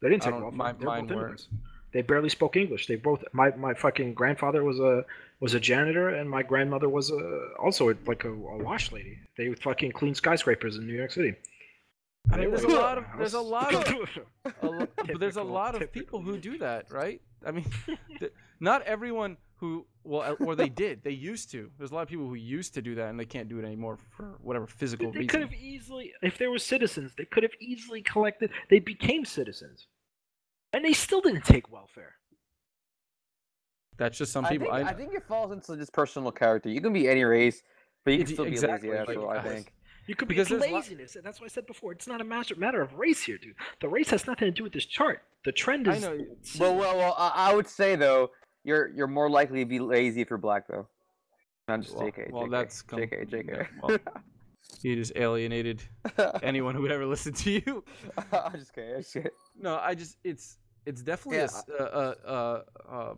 They 0.00 0.08
didn't 0.08 0.22
take 0.22 0.32
don't- 0.32 0.54
my- 0.54 0.72
mine 0.72 1.06
were. 1.06 1.14
immigrants. 1.14 1.48
They 1.92 2.02
barely 2.02 2.28
spoke 2.28 2.54
English. 2.56 2.86
They 2.86 2.94
both. 2.94 3.24
My, 3.32 3.50
my 3.56 3.74
fucking 3.74 4.14
grandfather 4.14 4.62
was 4.62 4.78
a 4.78 5.04
was 5.40 5.54
a 5.54 5.60
janitor, 5.60 6.08
and 6.10 6.30
my 6.30 6.42
grandmother 6.44 6.88
was 6.88 7.10
a 7.10 7.48
also 7.58 7.92
like 8.06 8.22
a, 8.24 8.30
a 8.30 8.58
wash 8.58 8.92
lady. 8.92 9.18
They 9.36 9.52
fucking 9.54 9.90
clean 9.92 10.14
skyscrapers 10.14 10.76
in 10.76 10.86
New 10.86 10.94
York 10.94 11.10
City. 11.10 11.34
I 12.32 12.36
mean, 12.36 12.50
there's 12.50 12.62
a 12.64 12.68
lot 12.68 12.98
of 12.98 13.04
there's 13.18 13.34
a 13.34 13.40
lot 13.40 13.74
of 13.74 14.08
a 14.62 14.66
lo- 14.66 14.86
but 14.96 15.18
there's 15.18 15.36
a 15.36 15.40
Typical- 15.40 15.44
lot 15.46 15.74
of 15.80 15.92
people 15.92 16.20
who 16.22 16.38
do 16.38 16.58
that, 16.58 16.90
right? 16.92 17.20
I 17.44 17.50
mean, 17.50 17.64
th- 18.18 18.32
not 18.60 18.82
everyone 18.82 19.36
who 19.56 19.86
well, 20.04 20.36
or 20.40 20.54
they 20.54 20.68
did. 20.84 21.02
They 21.02 21.10
used 21.10 21.50
to. 21.52 21.70
There's 21.78 21.90
a 21.90 21.94
lot 21.94 22.02
of 22.02 22.08
people 22.08 22.26
who 22.28 22.34
used 22.34 22.74
to 22.74 22.82
do 22.82 22.94
that, 22.96 23.08
and 23.08 23.18
they 23.18 23.24
can't 23.24 23.48
do 23.48 23.58
it 23.58 23.64
anymore 23.64 23.98
for 24.16 24.36
whatever 24.42 24.66
physical 24.66 25.06
But 25.06 25.14
they 25.14 25.18
reason. 25.20 25.28
could 25.28 25.40
have 25.42 25.54
easily, 25.54 26.12
if 26.22 26.38
they 26.38 26.46
were 26.46 26.58
citizens, 26.58 27.12
they 27.18 27.24
could 27.24 27.42
have 27.42 27.52
easily 27.60 28.02
collected. 28.02 28.50
They 28.70 28.78
became 28.78 29.24
citizens, 29.24 29.86
and 30.72 30.84
they 30.84 30.92
still 30.92 31.20
didn't 31.20 31.44
take 31.44 31.70
welfare. 31.72 32.14
That's 33.96 34.16
just 34.16 34.32
some 34.32 34.46
I 34.46 34.50
people. 34.50 34.72
think, 34.72 34.86
I, 34.86 34.90
I 34.90 34.94
think 34.94 35.12
it 35.14 35.24
falls 35.26 35.52
into 35.52 35.76
just 35.76 35.92
personal 35.92 36.32
character. 36.32 36.70
You 36.70 36.80
can 36.80 36.92
be 36.94 37.06
any 37.08 37.22
race, 37.24 37.62
but 38.04 38.12
you 38.12 38.18
can 38.24 38.26
still 38.28 38.44
exactly, 38.46 38.88
be 38.88 38.94
a 38.94 38.98
like, 39.00 39.08
lazy 39.08 39.18
asshole. 39.20 39.30
I 39.30 39.36
I- 39.38 39.42
think. 39.42 39.72
You 40.06 40.14
could 40.16 40.28
Because 40.28 40.48
be 40.48 40.54
it's 40.56 40.62
there's 40.62 40.72
lo- 40.72 40.78
laziness, 40.78 41.16
and 41.16 41.24
that's 41.24 41.40
what 41.40 41.46
I 41.46 41.48
said 41.54 41.66
before. 41.66 41.92
It's 41.92 42.06
not 42.06 42.20
a 42.20 42.24
matter 42.24 42.54
matter 42.56 42.80
of 42.82 42.94
race 42.94 43.22
here, 43.22 43.38
dude. 43.38 43.54
The 43.80 43.88
race 43.88 44.10
has 44.10 44.26
nothing 44.26 44.46
to 44.46 44.50
do 44.52 44.62
with 44.64 44.72
this 44.72 44.86
chart. 44.86 45.22
The 45.44 45.52
trend 45.52 45.86
is. 45.88 46.04
I 46.04 46.12
is. 46.14 46.58
know. 46.58 46.66
Well, 46.66 46.76
well, 46.76 46.96
well. 46.96 47.14
I, 47.18 47.50
I 47.50 47.54
would 47.54 47.68
say 47.68 47.94
though, 47.96 48.30
you're 48.64 48.88
you're 48.88 49.06
more 49.06 49.30
likely 49.30 49.60
to 49.60 49.66
be 49.68 49.78
lazy 49.78 50.20
if 50.20 50.30
you're 50.30 50.38
black 50.38 50.66
though. 50.68 50.86
I'm 51.68 51.82
just 51.82 51.94
Well, 51.96 52.06
JK. 52.08 52.30
well, 52.32 52.44
JK, 52.46 52.50
that's 52.50 52.82
com- 52.82 52.98
JK. 52.98 53.30
JK. 53.30 53.48
yeah, 53.48 53.66
well, 53.82 53.98
you 54.82 54.96
just 54.96 55.12
alienated 55.14 55.82
anyone 56.42 56.74
who 56.74 56.82
would 56.82 56.90
ever 56.92 57.06
listen 57.06 57.32
to 57.34 57.50
you. 57.52 57.84
I'm 58.32 58.58
just 58.58 58.74
kidding. 58.74 58.94
I'm 58.94 59.00
just 59.02 59.12
kidding. 59.12 59.30
No, 59.60 59.76
I 59.78 59.94
just 59.94 60.16
it's 60.24 60.58
it's 60.86 61.02
definitely 61.02 61.38
a 61.38 61.40
Yeah. 61.42 61.44
s- 61.44 61.64
a, 61.78 61.84
a, 61.84 62.32
a, 62.32 62.62
a 62.96 63.14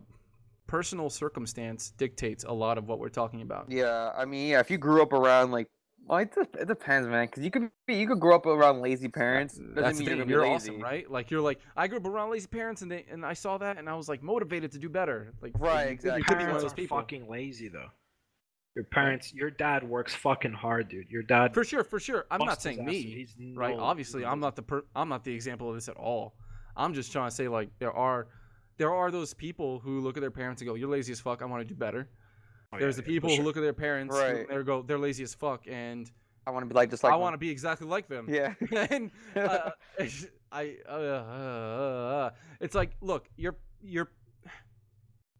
personal 0.67 1.09
circumstance 1.09 1.89
dictates 1.97 2.43
a 2.43 2.51
lot 2.53 2.77
of 2.77 2.87
what 2.87 2.99
we're 2.99 3.09
talking 3.09 3.41
about. 3.41 3.65
Yeah, 3.71 4.11
I 4.15 4.25
mean, 4.25 4.49
yeah. 4.49 4.59
If 4.59 4.69
you 4.69 4.77
grew 4.77 5.01
up 5.01 5.13
around 5.13 5.51
like, 5.51 5.67
well, 6.07 6.19
it, 6.19 6.33
de- 6.33 6.61
it 6.61 6.67
depends, 6.67 7.07
man. 7.07 7.25
Because 7.27 7.43
you 7.43 7.51
could 7.51 7.69
be, 7.87 7.95
you 7.95 8.07
could 8.07 8.19
grow 8.19 8.35
up 8.35 8.45
around 8.45 8.81
lazy 8.81 9.07
parents. 9.07 9.55
Doesn't 9.55 9.75
That's 9.75 9.97
the 9.97 10.03
mean 10.05 10.07
you're 10.09 10.15
gonna 10.17 10.25
be 10.25 10.31
You're 10.31 10.41
lazy. 10.47 10.71
awesome, 10.71 10.81
right? 10.81 11.09
Like 11.09 11.31
you're 11.31 11.41
like 11.41 11.59
I 11.75 11.87
grew 11.87 11.97
up 11.99 12.05
around 12.05 12.31
lazy 12.31 12.47
parents, 12.47 12.81
and 12.81 12.91
they 12.91 13.05
and 13.11 13.25
I 13.25 13.33
saw 13.33 13.57
that, 13.59 13.77
and 13.77 13.89
I 13.89 13.95
was 13.95 14.09
like 14.09 14.21
motivated 14.21 14.71
to 14.73 14.79
do 14.79 14.89
better. 14.89 15.33
Like 15.41 15.53
Right, 15.57 15.87
exactly. 15.87 16.19
You 16.19 16.25
could 16.25 16.37
be 16.37 16.43
one 16.45 16.55
of 16.55 16.61
parents 16.61 16.63
those 16.63 16.71
are 16.71 16.75
people. 16.75 16.97
fucking 16.97 17.29
lazy 17.29 17.67
though. 17.69 17.87
Your 18.75 18.85
parents, 18.85 19.31
your 19.33 19.51
dad 19.51 19.87
works 19.87 20.15
fucking 20.15 20.53
hard, 20.53 20.89
dude. 20.89 21.07
Your 21.09 21.21
dad. 21.21 21.53
For 21.53 21.63
sure, 21.63 21.83
for 21.83 21.99
sure. 21.99 22.25
I'm 22.31 22.43
not 22.43 22.59
saying 22.61 22.83
me, 22.83 23.01
he's 23.03 23.35
right? 23.55 23.77
Obviously, 23.77 24.25
I'm 24.25 24.39
not 24.39 24.55
the 24.55 24.63
per- 24.63 24.85
I'm 24.95 25.09
not 25.09 25.23
the 25.23 25.33
example 25.33 25.69
of 25.69 25.75
this 25.75 25.87
at 25.89 25.95
all. 25.95 26.33
I'm 26.75 26.93
just 26.95 27.11
trying 27.11 27.29
to 27.29 27.35
say 27.35 27.47
like 27.47 27.69
there 27.79 27.93
are 27.93 28.27
there 28.79 28.91
are 28.91 29.11
those 29.11 29.33
people 29.35 29.79
who 29.79 29.99
look 30.01 30.17
at 30.17 30.21
their 30.21 30.31
parents 30.31 30.61
and 30.61 30.67
go, 30.67 30.73
"You're 30.73 30.89
lazy 30.89 31.11
as 31.11 31.19
fuck. 31.19 31.43
I 31.43 31.45
want 31.45 31.61
to 31.61 31.67
do 31.67 31.75
better." 31.75 32.09
Oh, 32.73 32.79
There's 32.79 32.97
yeah, 32.97 33.03
the 33.03 33.11
yeah, 33.11 33.15
people 33.15 33.29
for 33.29 33.35
who 33.37 33.43
look 33.43 33.57
at 33.57 33.61
their 33.61 33.73
parents 33.73 34.15
Right. 34.15 34.47
and 34.49 34.59
they 34.59 34.63
go, 34.63 34.81
"They're 34.81 34.97
lazy 34.99 35.23
as 35.23 35.33
fuck," 35.33 35.65
and 35.67 36.09
I 36.45 36.51
want 36.51 36.63
to 36.63 36.67
be 36.67 36.75
like 36.75 36.89
just 36.89 37.03
like. 37.03 37.13
I 37.13 37.15
want 37.15 37.33
to 37.33 37.37
be 37.37 37.49
exactly 37.49 37.87
like 37.87 38.07
them. 38.07 38.27
Yeah. 38.29 38.53
and 38.89 39.11
uh, 39.35 39.71
I, 40.51 40.75
uh, 40.87 40.91
uh, 40.91 40.95
uh, 40.95 42.29
it's 42.59 42.75
like, 42.75 42.91
look, 43.01 43.27
your 43.37 43.55
your 43.81 44.11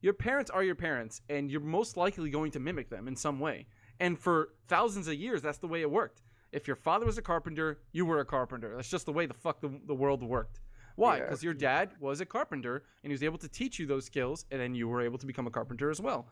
your 0.02 0.14
parents 0.14 0.52
are 0.52 0.64
your 0.64 0.76
parents, 0.76 1.22
and 1.30 1.50
you're 1.50 1.62
most 1.62 1.98
likely 1.98 2.30
going 2.30 2.52
to 2.52 2.60
mimic 2.60 2.90
them 2.90 3.08
in 3.08 3.16
some 3.16 3.40
way. 3.40 3.68
And 4.00 4.20
for 4.20 4.50
thousands 4.68 5.08
of 5.08 5.16
years, 5.16 5.42
that's 5.42 5.60
the 5.60 5.68
way 5.68 5.82
it 5.82 5.90
worked. 5.90 6.24
If 6.52 6.68
your 6.68 6.76
father 6.76 7.06
was 7.06 7.18
a 7.18 7.22
carpenter, 7.22 7.80
you 7.94 8.06
were 8.06 8.20
a 8.20 8.26
carpenter. 8.26 8.76
That's 8.76 8.90
just 8.90 9.06
the 9.06 9.14
way 9.14 9.26
the 9.26 9.34
fuck 9.34 9.62
the, 9.62 9.80
the 9.88 9.96
world 9.96 10.22
worked. 10.22 10.60
Why? 10.96 11.18
Yeah. 11.18 11.24
Because 11.24 11.44
your 11.44 11.54
dad 11.54 11.92
was 12.00 12.22
a 12.22 12.26
carpenter, 12.26 12.84
and 13.04 13.12
he 13.12 13.14
was 13.14 13.24
able 13.24 13.40
to 13.40 13.48
teach 13.48 13.80
you 13.80 13.88
those 13.88 14.06
skills, 14.06 14.46
and 14.52 14.62
then 14.62 14.76
you 14.76 14.88
were 14.88 15.02
able 15.02 15.18
to 15.18 15.26
become 15.26 15.48
a 15.48 15.52
carpenter 15.52 15.90
as 15.90 16.00
well. 16.00 16.28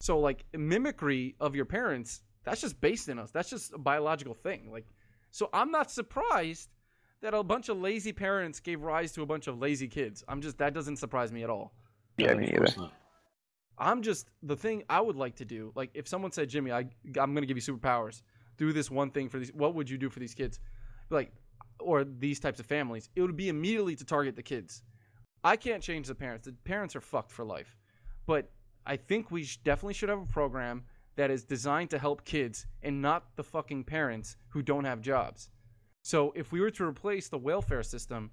So, 0.00 0.18
like, 0.18 0.44
mimicry 0.52 1.34
of 1.40 1.54
your 1.54 1.64
parents, 1.64 2.22
that's 2.44 2.60
just 2.60 2.80
based 2.80 3.08
in 3.08 3.18
us. 3.18 3.30
That's 3.30 3.50
just 3.50 3.72
a 3.72 3.78
biological 3.78 4.34
thing. 4.34 4.70
Like, 4.70 4.86
so 5.30 5.50
I'm 5.52 5.70
not 5.70 5.90
surprised 5.90 6.70
that 7.22 7.34
a 7.34 7.42
bunch 7.42 7.68
of 7.68 7.78
lazy 7.78 8.12
parents 8.12 8.60
gave 8.60 8.82
rise 8.82 9.12
to 9.12 9.22
a 9.22 9.26
bunch 9.26 9.46
of 9.46 9.58
lazy 9.58 9.88
kids. 9.88 10.22
I'm 10.28 10.40
just 10.40 10.58
that 10.58 10.74
doesn't 10.74 10.96
surprise 10.96 11.32
me 11.32 11.42
at 11.42 11.50
all. 11.50 11.72
Yeah, 12.18 12.34
me 12.34 12.52
either. 12.54 12.90
I'm 13.78 14.02
just 14.02 14.28
the 14.42 14.56
thing 14.56 14.84
I 14.88 15.00
would 15.00 15.16
like 15.16 15.36
to 15.36 15.44
do. 15.44 15.72
Like 15.74 15.90
if 15.94 16.08
someone 16.08 16.32
said, 16.32 16.48
"Jimmy, 16.48 16.72
I 16.72 16.86
I'm 17.18 17.34
going 17.34 17.42
to 17.42 17.46
give 17.46 17.56
you 17.56 17.62
superpowers. 17.62 18.22
Do 18.56 18.72
this 18.72 18.90
one 18.90 19.10
thing 19.10 19.28
for 19.28 19.38
these. 19.38 19.52
What 19.52 19.74
would 19.74 19.90
you 19.90 19.98
do 19.98 20.08
for 20.08 20.20
these 20.20 20.34
kids?" 20.34 20.60
Like 21.10 21.32
or 21.78 22.04
these 22.04 22.40
types 22.40 22.60
of 22.60 22.66
families. 22.66 23.10
It 23.16 23.22
would 23.22 23.36
be 23.36 23.48
immediately 23.48 23.96
to 23.96 24.04
target 24.04 24.36
the 24.36 24.42
kids. 24.42 24.82
I 25.44 25.56
can't 25.56 25.82
change 25.82 26.06
the 26.06 26.14
parents. 26.14 26.46
The 26.46 26.52
parents 26.64 26.96
are 26.96 27.00
fucked 27.00 27.30
for 27.30 27.44
life. 27.44 27.76
But 28.26 28.50
I 28.86 28.96
think 28.96 29.30
we 29.30 29.44
sh- 29.44 29.58
definitely 29.58 29.94
should 29.94 30.08
have 30.08 30.22
a 30.22 30.26
program 30.26 30.84
that 31.16 31.30
is 31.30 31.44
designed 31.44 31.90
to 31.90 31.98
help 31.98 32.24
kids 32.24 32.66
and 32.82 33.02
not 33.02 33.36
the 33.36 33.42
fucking 33.42 33.84
parents 33.84 34.36
who 34.48 34.62
don't 34.62 34.84
have 34.84 35.00
jobs. 35.00 35.48
So 36.02 36.32
if 36.36 36.52
we 36.52 36.60
were 36.60 36.70
to 36.70 36.84
replace 36.84 37.28
the 37.28 37.38
welfare 37.38 37.82
system, 37.82 38.30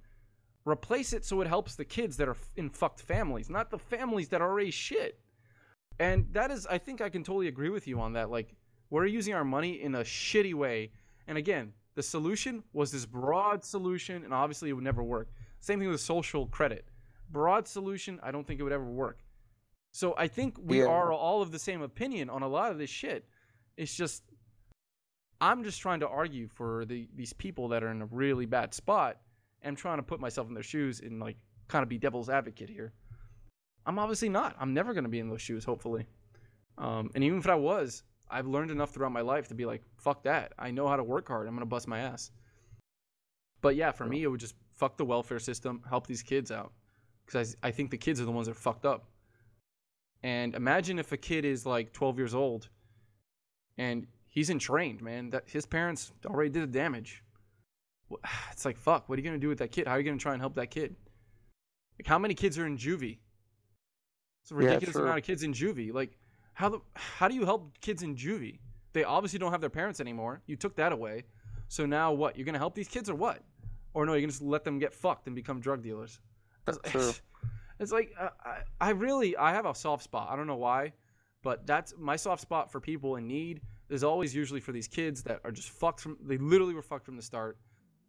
replace 0.66 1.14
it 1.14 1.26
so 1.26 1.42
it 1.42 1.48
helps 1.48 1.76
the 1.76 1.86
kids 1.86 2.18
that 2.18 2.28
are 2.28 2.38
in 2.56 2.70
fucked 2.70 3.02
families, 3.02 3.50
not 3.50 3.72
the 3.72 3.80
families 3.80 4.30
that 4.30 4.42
are 4.42 4.50
already 4.50 4.72
shit. 4.72 5.20
And 6.00 6.28
that 6.34 6.52
is, 6.52 6.68
I 6.68 6.78
think 6.78 7.02
I 7.02 7.10
can 7.10 7.24
totally 7.24 7.48
agree 7.48 7.70
with 7.70 7.88
you 7.88 8.00
on 8.00 8.14
that. 8.14 8.30
Like, 8.30 8.56
we're 8.90 9.06
using 9.06 9.34
our 9.34 9.46
money 9.46 9.82
in 9.82 9.96
a 9.96 10.02
shitty 10.02 10.54
way. 10.54 10.92
And 11.28 11.38
again, 11.38 11.74
the 11.96 12.04
solution 12.04 12.64
was 12.74 12.92
this 12.92 13.06
broad 13.06 13.64
solution, 13.64 14.24
and 14.24 14.34
obviously 14.34 14.70
it 14.70 14.74
would 14.74 14.84
never 14.84 15.04
work. 15.04 15.30
Same 15.60 15.80
thing 15.80 15.90
with 15.90 16.02
social 16.02 16.48
credit. 16.48 16.86
Broad 17.32 17.68
solution, 17.68 18.20
I 18.22 18.32
don't 18.32 18.46
think 18.46 18.60
it 18.60 18.64
would 18.64 18.74
ever 18.74 18.86
work. 18.86 19.20
So 19.94 20.16
I 20.18 20.28
think 20.28 20.58
we 20.60 20.80
Yeah. 20.80 20.88
are 20.88 21.14
all 21.14 21.42
of 21.42 21.52
the 21.52 21.60
same 21.60 21.82
opinion 21.82 22.30
on 22.30 22.42
a 22.42 22.48
lot 22.48 22.72
of 22.72 22.78
this 22.78 22.90
shit. 22.90 23.26
It's 23.78 23.96
just, 23.96 24.24
I'm 25.40 25.64
just 25.64 25.80
trying 25.82 26.00
to 26.02 26.08
argue 26.08 26.48
for 26.48 26.86
the 26.86 27.08
these 27.14 27.34
people 27.34 27.68
that 27.70 27.84
are 27.84 27.90
in 27.90 28.02
a 28.02 28.06
really 28.08 28.46
bad 28.46 28.74
spot, 28.74 29.22
and 29.62 29.78
trying 29.78 29.98
to 29.98 30.04
put 30.04 30.20
myself 30.20 30.48
in 30.48 30.54
their 30.54 30.64
shoes 30.64 31.00
and 31.00 31.20
like 31.20 31.38
kind 31.68 31.84
of 31.84 31.90
be 31.90 31.98
devil's 31.98 32.30
advocate 32.30 32.70
here. 32.70 32.92
I'm 33.86 34.00
obviously 34.00 34.30
not. 34.30 34.56
I'm 34.60 34.74
never 34.74 34.94
going 34.94 35.04
to 35.04 35.10
be 35.10 35.20
in 35.20 35.30
those 35.30 35.42
shoes, 35.42 35.64
hopefully. 35.64 36.06
Um, 36.78 37.12
and 37.16 37.24
even 37.24 37.40
if 37.40 37.48
I 37.48 37.56
was, 37.56 38.04
I've 38.30 38.48
learned 38.48 38.72
enough 38.72 38.92
throughout 38.92 39.12
my 39.12 39.22
life 39.22 39.48
to 39.50 39.56
be 39.56 39.66
like, 39.66 39.84
fuck 39.98 40.24
that. 40.24 40.54
I 40.58 40.72
know 40.72 40.88
how 40.88 40.96
to 40.96 41.04
work 41.04 41.28
hard. 41.28 41.48
I'm 41.48 41.54
going 41.54 41.62
to 41.62 41.66
bust 41.66 41.88
my 41.88 42.00
ass. 42.00 42.32
But 43.62 43.76
yeah, 43.76 43.92
for 43.92 44.06
me, 44.06 44.24
it 44.24 44.28
would 44.28 44.40
just 44.40 44.56
fuck 44.72 44.98
the 44.98 45.06
welfare 45.06 45.40
system, 45.40 45.82
help 45.88 46.08
these 46.08 46.24
kids 46.24 46.52
out. 46.52 46.72
Because 47.26 47.56
I, 47.64 47.68
I 47.68 47.72
think 47.72 47.92
the 47.92 47.98
kids 47.98 48.20
are 48.22 48.26
the 48.26 48.32
ones 48.32 48.48
that 48.48 48.52
are 48.52 48.60
fucked 48.60 48.86
up. 48.86 49.06
And 50.24 50.56
imagine 50.56 51.00
if 51.00 51.12
a 51.12 51.18
kid 51.18 51.44
is 51.44 51.66
like 51.66 51.92
12 51.92 52.18
years 52.18 52.34
old 52.34 52.70
and 53.78 54.08
he's 54.30 54.50
entrained, 54.50 55.02
man, 55.02 55.30
that 55.32 55.44
his 55.48 55.66
parents 55.66 56.12
already 56.26 56.50
did 56.50 56.64
the 56.64 56.68
damage. 56.68 57.24
It's 58.52 58.66
like, 58.66 58.78
fuck, 58.78 59.10
what 59.10 59.18
are 59.18 59.22
you 59.22 59.28
going 59.28 59.40
to 59.40 59.42
do 59.42 59.50
with 59.50 59.58
that 59.58 59.72
kid? 59.72 59.88
How 59.88 59.94
are 59.94 59.98
you 60.00 60.06
going 60.06 60.18
to 60.18 60.22
try 60.22 60.34
and 60.34 60.42
help 60.42 60.56
that 60.56 60.70
kid? 60.70 60.96
Like, 62.00 62.08
how 62.08 62.20
many 62.20 62.34
kids 62.34 62.58
are 62.58 62.66
in 62.66 62.78
juvie? 62.78 63.18
It's 64.44 64.52
a 64.52 64.56
ridiculous 64.56 64.94
true. 64.94 65.04
amount 65.04 65.18
of 65.18 65.24
kids 65.24 65.44
in 65.44 65.54
juvie. 65.54 65.94
Like, 65.94 66.18
how 66.54 66.70
the 66.70 66.80
how 66.94 67.28
do 67.28 67.34
you 67.34 67.46
help 67.46 67.80
kids 67.82 68.04
in 68.04 68.16
juvie? 68.16 68.60
They 68.94 69.04
obviously 69.04 69.40
don't 69.40 69.52
have 69.52 69.62
their 69.62 69.70
parents 69.70 70.00
anymore. 70.00 70.42
You 70.46 70.56
took 70.56 70.76
that 70.76 70.92
away. 70.92 71.24
So 71.70 71.86
now 71.86 72.12
what? 72.12 72.38
You're 72.38 72.46
gonna 72.46 72.60
help 72.60 72.76
these 72.76 72.88
kids 72.88 73.10
or 73.10 73.16
what? 73.16 73.42
Or 73.94 74.06
no, 74.06 74.14
you're 74.14 74.22
gonna 74.22 74.32
just 74.32 74.42
let 74.42 74.64
them 74.64 74.80
get 74.80 74.94
fucked 74.94 75.28
and 75.28 75.36
become 75.36 75.60
drug 75.60 75.82
dealers. 75.82 76.20
That's 76.66 76.78
true. 76.86 77.12
It's 77.84 77.92
like 77.92 78.12
uh, 78.20 78.30
I, 78.44 78.62
I 78.82 78.90
really 78.92 79.38
I 79.38 79.54
have 79.54 79.66
a 79.66 79.76
soft 79.76 80.04
spot. 80.04 80.30
I 80.32 80.36
don't 80.36 80.48
know 80.48 80.56
why, 80.56 80.94
but 81.44 81.68
that's 81.68 81.94
my 82.00 82.16
soft 82.16 82.42
spot 82.42 82.72
for 82.72 82.80
people 82.80 83.18
in 83.18 83.28
need. 83.28 83.62
Is 83.90 84.04
always 84.04 84.34
usually 84.34 84.62
for 84.62 84.72
these 84.72 84.88
kids 84.88 85.22
that 85.24 85.42
are 85.44 85.52
just 85.52 85.70
fucked 85.70 86.00
from. 86.00 86.18
They 86.24 86.38
literally 86.38 86.74
were 86.74 86.82
fucked 86.82 87.06
from 87.06 87.16
the 87.16 87.22
start. 87.22 87.58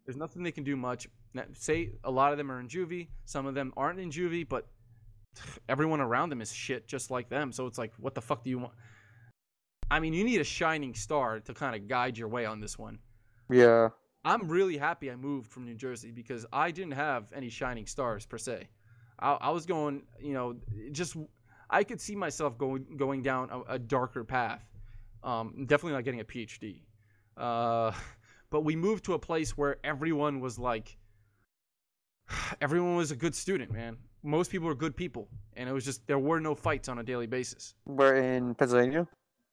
There's 0.05 0.17
nothing 0.17 0.41
they 0.41 0.51
can 0.51 0.63
do 0.63 0.75
much. 0.75 1.07
Now, 1.33 1.43
Say 1.53 1.91
a 2.03 2.11
lot 2.11 2.31
of 2.31 2.37
them 2.37 2.51
are 2.51 2.59
in 2.59 2.67
juvie. 2.67 3.09
Some 3.25 3.45
of 3.45 3.53
them 3.53 3.73
aren't 3.75 3.99
in 3.99 4.09
juvie, 4.09 4.47
but 4.47 4.67
everyone 5.69 5.99
around 5.99 6.29
them 6.29 6.41
is 6.41 6.51
shit 6.51 6.87
just 6.87 7.11
like 7.11 7.29
them. 7.29 7.51
So 7.51 7.67
it's 7.67 7.77
like, 7.77 7.93
what 7.99 8.15
the 8.15 8.21
fuck 8.21 8.43
do 8.43 8.49
you 8.49 8.59
want? 8.59 8.73
I 9.91 9.99
mean, 9.99 10.13
you 10.13 10.23
need 10.23 10.41
a 10.41 10.45
shining 10.45 10.95
star 10.95 11.39
to 11.41 11.53
kind 11.53 11.75
of 11.75 11.87
guide 11.87 12.17
your 12.17 12.27
way 12.27 12.45
on 12.45 12.59
this 12.59 12.79
one. 12.79 12.99
Yeah. 13.51 13.89
I'm 14.23 14.47
really 14.47 14.77
happy 14.77 15.11
I 15.11 15.15
moved 15.15 15.51
from 15.51 15.65
New 15.65 15.75
Jersey 15.75 16.09
because 16.11 16.47
I 16.51 16.71
didn't 16.71 16.93
have 16.93 17.31
any 17.35 17.49
shining 17.49 17.85
stars 17.85 18.25
per 18.25 18.39
se. 18.39 18.69
I, 19.19 19.33
I 19.33 19.49
was 19.49 19.65
going, 19.65 20.03
you 20.19 20.33
know, 20.33 20.55
just 20.91 21.15
I 21.69 21.83
could 21.83 21.99
see 21.99 22.15
myself 22.15 22.57
going 22.57 22.85
going 22.97 23.21
down 23.21 23.49
a, 23.51 23.73
a 23.73 23.79
darker 23.79 24.23
path. 24.23 24.63
Um, 25.23 25.65
definitely 25.65 25.93
not 25.93 26.03
getting 26.03 26.19
a 26.19 26.25
PhD. 26.25 26.81
Uh, 27.37 27.91
but 28.49 28.61
we 28.61 28.75
moved 28.75 29.05
to 29.05 29.13
a 29.13 29.19
place 29.19 29.57
where 29.57 29.77
everyone 29.83 30.39
was 30.39 30.59
like, 30.59 30.97
everyone 32.61 32.95
was 32.95 33.11
a 33.11 33.15
good 33.15 33.35
student, 33.35 33.71
man. 33.71 33.97
Most 34.23 34.51
people 34.51 34.67
were 34.67 34.75
good 34.75 34.95
people, 34.95 35.27
and 35.55 35.69
it 35.69 35.71
was 35.71 35.85
just 35.85 36.05
there 36.07 36.19
were 36.19 36.39
no 36.39 36.55
fights 36.55 36.89
on 36.89 36.99
a 36.99 37.03
daily 37.03 37.27
basis. 37.27 37.75
We're 37.85 38.15
in 38.15 38.55
Pennsylvania. 38.55 39.07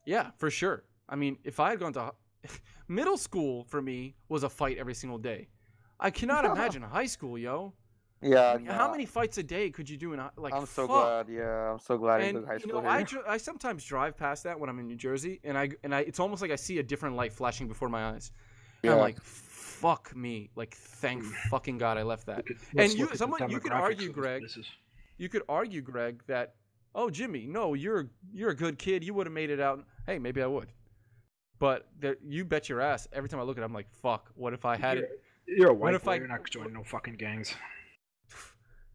Yeah, 0.06 0.30
for 0.38 0.50
sure. 0.50 0.84
I 1.08 1.16
mean, 1.16 1.36
if 1.44 1.60
I 1.60 1.70
had 1.70 1.80
gone 1.80 1.92
to 1.94 2.12
middle 2.88 3.16
school 3.16 3.64
for 3.64 3.82
me 3.82 4.14
was 4.28 4.42
a 4.42 4.48
fight 4.48 4.78
every 4.78 4.94
single 4.94 5.18
day. 5.18 5.48
I 6.00 6.10
cannot 6.10 6.44
imagine 6.52 6.82
high 6.82 7.06
school, 7.06 7.38
yo. 7.38 7.74
Yeah. 8.22 8.52
I 8.52 8.56
mean, 8.58 8.66
How 8.66 8.90
many 8.90 9.04
fights 9.06 9.38
a 9.38 9.42
day 9.42 9.70
could 9.70 9.90
you 9.90 9.96
do 9.96 10.12
in 10.12 10.20
a, 10.20 10.30
like? 10.36 10.54
I'm 10.54 10.66
so 10.66 10.86
fuck. 10.86 11.26
glad. 11.26 11.28
Yeah, 11.28 11.72
I'm 11.72 11.78
so 11.80 11.98
glad 11.98 12.20
I 12.20 12.24
And 12.24 12.36
took 12.38 12.46
high 12.46 12.52
you 12.54 12.60
school 12.60 12.82
know, 12.82 12.88
I, 12.88 12.98
here. 12.98 13.06
dr- 13.06 13.24
I 13.26 13.36
sometimes 13.36 13.84
drive 13.84 14.16
past 14.16 14.44
that 14.44 14.58
when 14.58 14.70
I'm 14.70 14.78
in 14.78 14.86
New 14.86 14.96
Jersey, 14.96 15.40
and 15.44 15.58
I 15.58 15.70
and 15.82 15.94
I 15.94 16.00
it's 16.00 16.20
almost 16.20 16.40
like 16.42 16.50
I 16.50 16.56
see 16.56 16.78
a 16.78 16.82
different 16.82 17.16
light 17.16 17.32
flashing 17.32 17.66
before 17.68 17.88
my 17.88 18.10
eyes. 18.10 18.30
And 18.84 18.92
I'm 18.92 18.98
like, 18.98 19.20
fuck 19.22 20.14
me, 20.16 20.50
like 20.56 20.74
thank 20.74 21.24
fucking 21.50 21.78
god 21.78 21.98
I 21.98 22.02
left 22.02 22.26
that. 22.26 22.38
Look 22.38 22.50
at- 22.50 22.56
And 22.84 22.92
you- 22.92 23.00
look 23.00 23.08
at 23.08 23.12
the 23.12 23.18
someone- 23.18 23.48
you 23.50 23.60
could 23.60 23.72
argue, 23.72 24.10
Greg, 24.12 24.40
places. 24.42 24.66
You 25.18 25.28
could 25.28 25.42
argue, 25.48 25.82
Greg, 25.82 26.22
that 26.26 26.54
oh 26.94 27.08
Jimmy, 27.10 27.46
no, 27.46 27.74
you're 27.74 28.08
you're 28.32 28.50
a 28.50 28.56
good 28.56 28.78
kid, 28.78 29.04
you 29.04 29.14
would 29.14 29.26
have 29.26 29.32
made 29.34 29.50
it 29.50 29.60
out. 29.60 29.84
Hey, 30.06 30.18
maybe 30.18 30.42
I 30.42 30.46
would. 30.46 30.72
But 31.58 31.86
there, 32.00 32.16
you 32.24 32.44
bet 32.44 32.68
your 32.68 32.80
ass. 32.80 33.06
Every 33.12 33.28
time 33.28 33.38
I 33.38 33.44
look 33.44 33.56
at 33.56 33.62
it, 33.62 33.64
I'm 33.64 33.72
like, 33.72 33.88
fuck. 34.02 34.30
What 34.34 34.52
if 34.52 34.64
I 34.64 34.76
had 34.76 34.98
it? 34.98 35.10
You're 35.46 35.70
a 35.70 35.74
white 35.74 35.94
if 35.94 36.02
boy. 36.04 36.12
I- 36.12 36.14
You're 36.16 36.26
not 36.28 36.48
joining 36.50 36.72
no 36.72 36.82
fucking 36.82 37.14
gangs. 37.14 37.54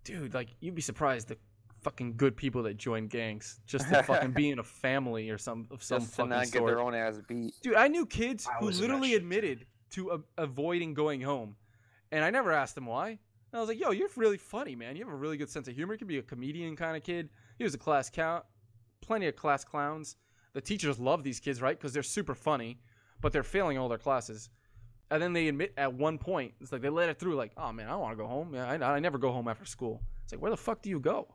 Dude, 0.08 0.34
like 0.34 0.50
you'd 0.60 0.76
be 0.76 0.82
surprised 0.82 1.28
the 1.28 1.38
fucking 1.82 2.18
good 2.18 2.36
people 2.36 2.64
that 2.64 2.76
join 2.78 3.08
gangs 3.08 3.60
just 3.68 3.88
to 3.90 4.02
fucking 4.04 4.32
be 4.32 4.50
in 4.54 4.60
a 4.60 4.64
family 4.64 5.30
or 5.30 5.38
some 5.38 5.68
of 5.72 5.84
some 5.84 6.00
Just 6.00 6.12
to 6.12 6.16
fucking 6.18 6.30
not 6.30 6.44
get 6.46 6.54
sort. 6.60 6.68
their 6.72 6.82
own 6.82 6.96
ass 6.96 7.20
beat. 7.28 7.54
Dude, 7.62 7.76
I 7.76 7.88
knew 7.88 8.06
kids 8.06 8.48
I 8.48 8.58
who 8.60 8.66
was 8.66 8.80
in 8.82 8.88
that 8.88 8.94
literally 8.96 9.16
admitted 9.16 9.66
to 9.92 10.10
a- 10.12 10.42
avoiding 10.42 10.94
going 10.94 11.22
home, 11.22 11.56
and 12.12 12.24
I 12.26 12.30
never 12.32 12.52
asked 12.52 12.76
them 12.76 12.86
why. 12.88 13.10
And 13.10 13.20
I 13.54 13.60
was 13.60 13.70
like, 13.70 13.80
"Yo, 13.80 13.92
you're 13.92 14.10
really 14.18 14.38
funny, 14.38 14.76
man. 14.76 14.96
You 14.96 15.06
have 15.06 15.14
a 15.14 15.16
really 15.16 15.38
good 15.38 15.50
sense 15.50 15.68
of 15.68 15.76
humor. 15.76 15.94
You 15.94 16.00
could 16.00 16.08
be 16.08 16.18
a 16.18 16.24
comedian 16.24 16.76
kind 16.76 16.98
of 16.98 17.04
kid. 17.04 17.30
He 17.58 17.64
was 17.64 17.74
a 17.74 17.78
class 17.78 18.10
count, 18.10 18.44
plenty 19.02 19.28
of 19.28 19.36
class 19.36 19.64
clowns. 19.64 20.18
The 20.54 20.62
teachers 20.62 21.00
love 21.00 21.24
these 21.24 21.40
kids, 21.40 21.62
right? 21.62 21.78
Because 21.78 21.94
they're 21.94 22.04
super 22.04 22.34
funny, 22.36 22.80
but 23.22 23.32
they're 23.32 23.44
failing 23.44 23.78
all 23.78 23.88
their 23.88 23.98
classes. 24.00 24.50
And 25.10 25.22
then 25.22 25.34
they 25.34 25.48
admit 25.48 25.74
at 25.78 25.94
one 25.94 26.18
point, 26.18 26.54
it's 26.60 26.72
like 26.72 26.82
they 26.82 26.90
let 26.90 27.10
it 27.10 27.20
through, 27.20 27.36
like, 27.36 27.52
"Oh 27.58 27.72
man, 27.72 27.88
I 27.90 27.96
want 27.96 28.12
to 28.12 28.22
go 28.22 28.28
home. 28.28 28.54
Yeah, 28.54 28.70
I, 28.70 28.96
I 28.96 29.00
never 29.00 29.18
go 29.18 29.32
home 29.32 29.48
after 29.48 29.66
school." 29.66 30.02
It's 30.28 30.34
like, 30.34 30.42
where 30.42 30.52
the 30.52 30.58
fuck 30.58 30.82
do 30.82 30.90
you 30.90 31.00
go? 31.00 31.34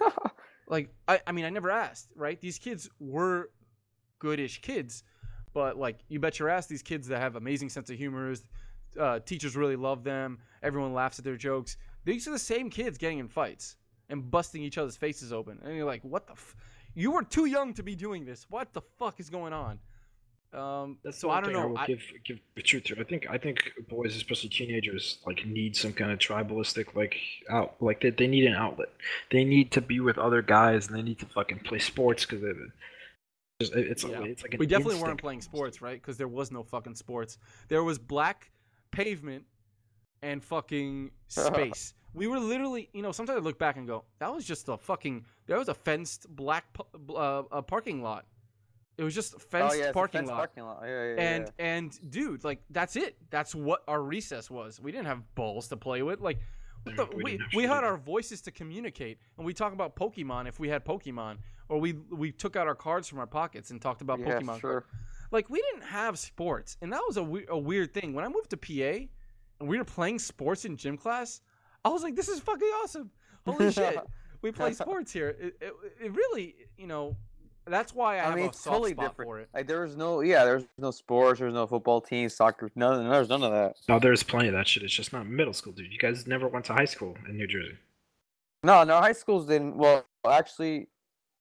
like, 0.66 0.92
I, 1.06 1.20
I 1.28 1.30
mean, 1.30 1.44
I 1.44 1.50
never 1.50 1.70
asked, 1.70 2.08
right? 2.16 2.40
These 2.40 2.58
kids 2.58 2.90
were 2.98 3.50
goodish 4.18 4.60
kids, 4.60 5.04
but 5.54 5.78
like, 5.78 6.00
you 6.08 6.18
bet 6.18 6.40
your 6.40 6.48
ass, 6.48 6.66
these 6.66 6.82
kids 6.82 7.06
that 7.06 7.20
have 7.20 7.36
amazing 7.36 7.68
sense 7.68 7.88
of 7.88 7.96
humor, 7.96 8.34
uh, 8.98 9.20
teachers 9.20 9.54
really 9.54 9.76
love 9.76 10.02
them. 10.02 10.38
Everyone 10.60 10.92
laughs 10.92 11.20
at 11.20 11.24
their 11.24 11.36
jokes. 11.36 11.76
These 12.04 12.26
are 12.26 12.32
the 12.32 12.38
same 12.38 12.68
kids 12.68 12.98
getting 12.98 13.18
in 13.18 13.28
fights 13.28 13.76
and 14.08 14.28
busting 14.28 14.60
each 14.60 14.76
other's 14.76 14.96
faces 14.96 15.32
open. 15.32 15.60
And 15.62 15.76
you're 15.76 15.86
like, 15.86 16.02
what 16.02 16.26
the? 16.26 16.32
F- 16.32 16.56
you 16.94 17.12
were 17.12 17.22
too 17.22 17.46
young 17.46 17.74
to 17.74 17.84
be 17.84 17.94
doing 17.94 18.24
this. 18.24 18.46
What 18.50 18.72
the 18.72 18.82
fuck 18.98 19.20
is 19.20 19.30
going 19.30 19.52
on? 19.52 19.78
Um, 20.54 20.98
That's 21.02 21.18
so 21.18 21.30
I 21.30 21.40
don't 21.40 21.54
know. 21.54 21.68
will 21.68 21.78
I- 21.78 21.86
give 21.86 22.02
give 22.24 22.38
the 22.56 22.62
truth 22.62 22.84
to. 22.84 23.00
I 23.00 23.04
think 23.04 23.26
I 23.30 23.38
think 23.38 23.72
boys, 23.88 24.14
especially 24.16 24.50
teenagers, 24.50 25.18
like 25.26 25.46
need 25.46 25.74
some 25.76 25.92
kind 25.94 26.10
of 26.12 26.18
tribalistic 26.18 26.94
like 26.94 27.16
out 27.48 27.76
like 27.80 28.02
they, 28.02 28.10
they 28.10 28.26
need 28.26 28.44
an 28.44 28.54
outlet. 28.54 28.90
They 29.30 29.44
need 29.44 29.70
to 29.72 29.80
be 29.80 30.00
with 30.00 30.18
other 30.18 30.42
guys 30.42 30.88
and 30.88 30.96
they 30.96 31.02
need 31.02 31.18
to 31.20 31.26
fucking 31.26 31.60
play 31.60 31.78
sports 31.78 32.26
because 32.26 32.42
it, 32.44 32.56
it's 33.60 33.70
it's, 33.70 34.04
Yeah. 34.04 34.22
it's 34.24 34.42
like 34.42 34.56
we 34.58 34.66
definitely 34.66 34.94
instinct 34.94 35.08
weren't 35.08 35.20
playing 35.20 35.40
sports, 35.40 35.80
right? 35.80 36.00
Because 36.00 36.18
there 36.18 36.28
was 36.28 36.50
no 36.52 36.62
fucking 36.62 36.96
sports. 36.96 37.38
There 37.68 37.82
was 37.84 37.98
black 37.98 38.50
pavement 38.90 39.44
and 40.22 40.44
fucking 40.44 41.12
space. 41.28 41.94
we 42.12 42.26
were 42.26 42.38
literally, 42.38 42.90
you 42.92 43.00
know, 43.00 43.10
sometimes 43.12 43.38
I 43.38 43.42
look 43.42 43.58
back 43.58 43.76
and 43.78 43.86
go, 43.86 44.04
that 44.18 44.32
was 44.34 44.44
just 44.44 44.68
a 44.68 44.76
fucking. 44.76 45.24
There 45.46 45.56
was 45.58 45.68
a 45.68 45.74
fenced 45.74 46.26
black 46.36 46.64
uh, 47.08 47.14
uh, 47.50 47.62
parking 47.62 48.02
lot. 48.02 48.26
It 48.98 49.04
was 49.04 49.14
just 49.14 49.34
a 49.34 49.38
fenced 49.38 49.74
oh 49.74 49.78
yeah, 49.78 49.84
it's 49.84 49.90
a 49.90 49.92
parking 49.94 50.18
fenced 50.20 50.30
lot. 50.30 50.36
Parking 50.38 50.64
lot. 50.64 50.80
Yeah, 50.84 50.88
yeah, 50.88 51.14
yeah. 51.14 51.20
and 51.20 51.52
and 51.58 52.10
dude, 52.10 52.44
like 52.44 52.62
that's 52.70 52.96
it. 52.96 53.16
That's 53.30 53.54
what 53.54 53.82
our 53.88 54.02
recess 54.02 54.50
was. 54.50 54.80
We 54.80 54.92
didn't 54.92 55.06
have 55.06 55.22
balls 55.34 55.68
to 55.68 55.76
play 55.76 56.02
with. 56.02 56.20
Like 56.20 56.38
what 56.84 56.96
the, 56.96 57.08
we 57.16 57.40
we 57.54 57.64
had 57.64 57.84
our 57.84 57.96
voices 57.96 58.40
to 58.42 58.50
communicate, 58.50 59.18
and 59.36 59.46
we 59.46 59.54
talk 59.54 59.72
about 59.72 59.96
Pokemon 59.96 60.48
if 60.48 60.58
we 60.58 60.68
had 60.68 60.84
Pokemon, 60.84 61.38
or 61.68 61.78
we 61.78 61.94
we 62.10 62.32
took 62.32 62.56
out 62.56 62.66
our 62.66 62.74
cards 62.74 63.08
from 63.08 63.18
our 63.18 63.26
pockets 63.26 63.70
and 63.70 63.80
talked 63.80 64.02
about 64.02 64.20
yeah, 64.20 64.38
Pokemon. 64.40 64.60
sure. 64.60 64.84
Like 65.30 65.48
we 65.48 65.62
didn't 65.62 65.86
have 65.88 66.18
sports, 66.18 66.76
and 66.82 66.92
that 66.92 67.02
was 67.06 67.16
a, 67.16 67.22
we- 67.22 67.46
a 67.48 67.56
weird 67.56 67.94
thing. 67.94 68.12
When 68.12 68.24
I 68.24 68.28
moved 68.28 68.50
to 68.50 68.56
PA, 68.56 69.06
and 69.60 69.68
we 69.68 69.78
were 69.78 69.84
playing 69.84 70.18
sports 70.18 70.64
in 70.64 70.76
gym 70.76 70.98
class, 70.98 71.40
I 71.84 71.88
was 71.88 72.02
like, 72.02 72.16
"This 72.16 72.28
is 72.28 72.40
fucking 72.40 72.68
awesome! 72.82 73.10
Holy 73.46 73.72
shit, 73.72 73.98
we 74.42 74.52
play 74.52 74.72
sports 74.74 75.12
here!" 75.12 75.30
It, 75.40 75.56
it, 75.60 75.72
it 76.04 76.12
really, 76.14 76.56
you 76.76 76.86
know, 76.86 77.16
that's 77.66 77.94
why 77.94 78.16
I, 78.16 78.20
I 78.20 78.22
have 78.24 78.34
mean, 78.34 78.44
a 78.44 78.48
it's 78.48 78.60
soft 78.60 78.74
totally 78.74 78.92
spot 78.92 79.10
different. 79.10 79.28
for 79.28 79.40
it. 79.40 79.48
Like 79.54 79.66
there 79.66 79.82
was 79.82 79.96
no, 79.96 80.20
yeah, 80.20 80.44
there's 80.44 80.64
no 80.78 80.90
sports, 80.90 81.40
there's 81.40 81.54
no 81.54 81.66
football 81.66 82.00
team, 82.00 82.28
soccer, 82.28 82.70
none, 82.74 83.08
there's 83.08 83.28
none 83.28 83.42
of 83.42 83.52
that. 83.52 83.76
No, 83.88 83.98
there's 83.98 84.22
plenty 84.22 84.48
of 84.48 84.54
that 84.54 84.66
shit. 84.66 84.82
It's 84.82 84.92
just 84.92 85.12
not 85.12 85.26
middle 85.26 85.52
school, 85.52 85.72
dude. 85.72 85.92
You 85.92 85.98
guys 85.98 86.26
never 86.26 86.48
went 86.48 86.64
to 86.66 86.72
high 86.72 86.84
school 86.86 87.16
in 87.28 87.36
New 87.36 87.46
Jersey. 87.46 87.76
No, 88.64 88.84
no, 88.84 88.98
high 89.00 89.12
schools 89.12 89.46
didn't. 89.46 89.76
Well, 89.76 90.04
actually, 90.28 90.88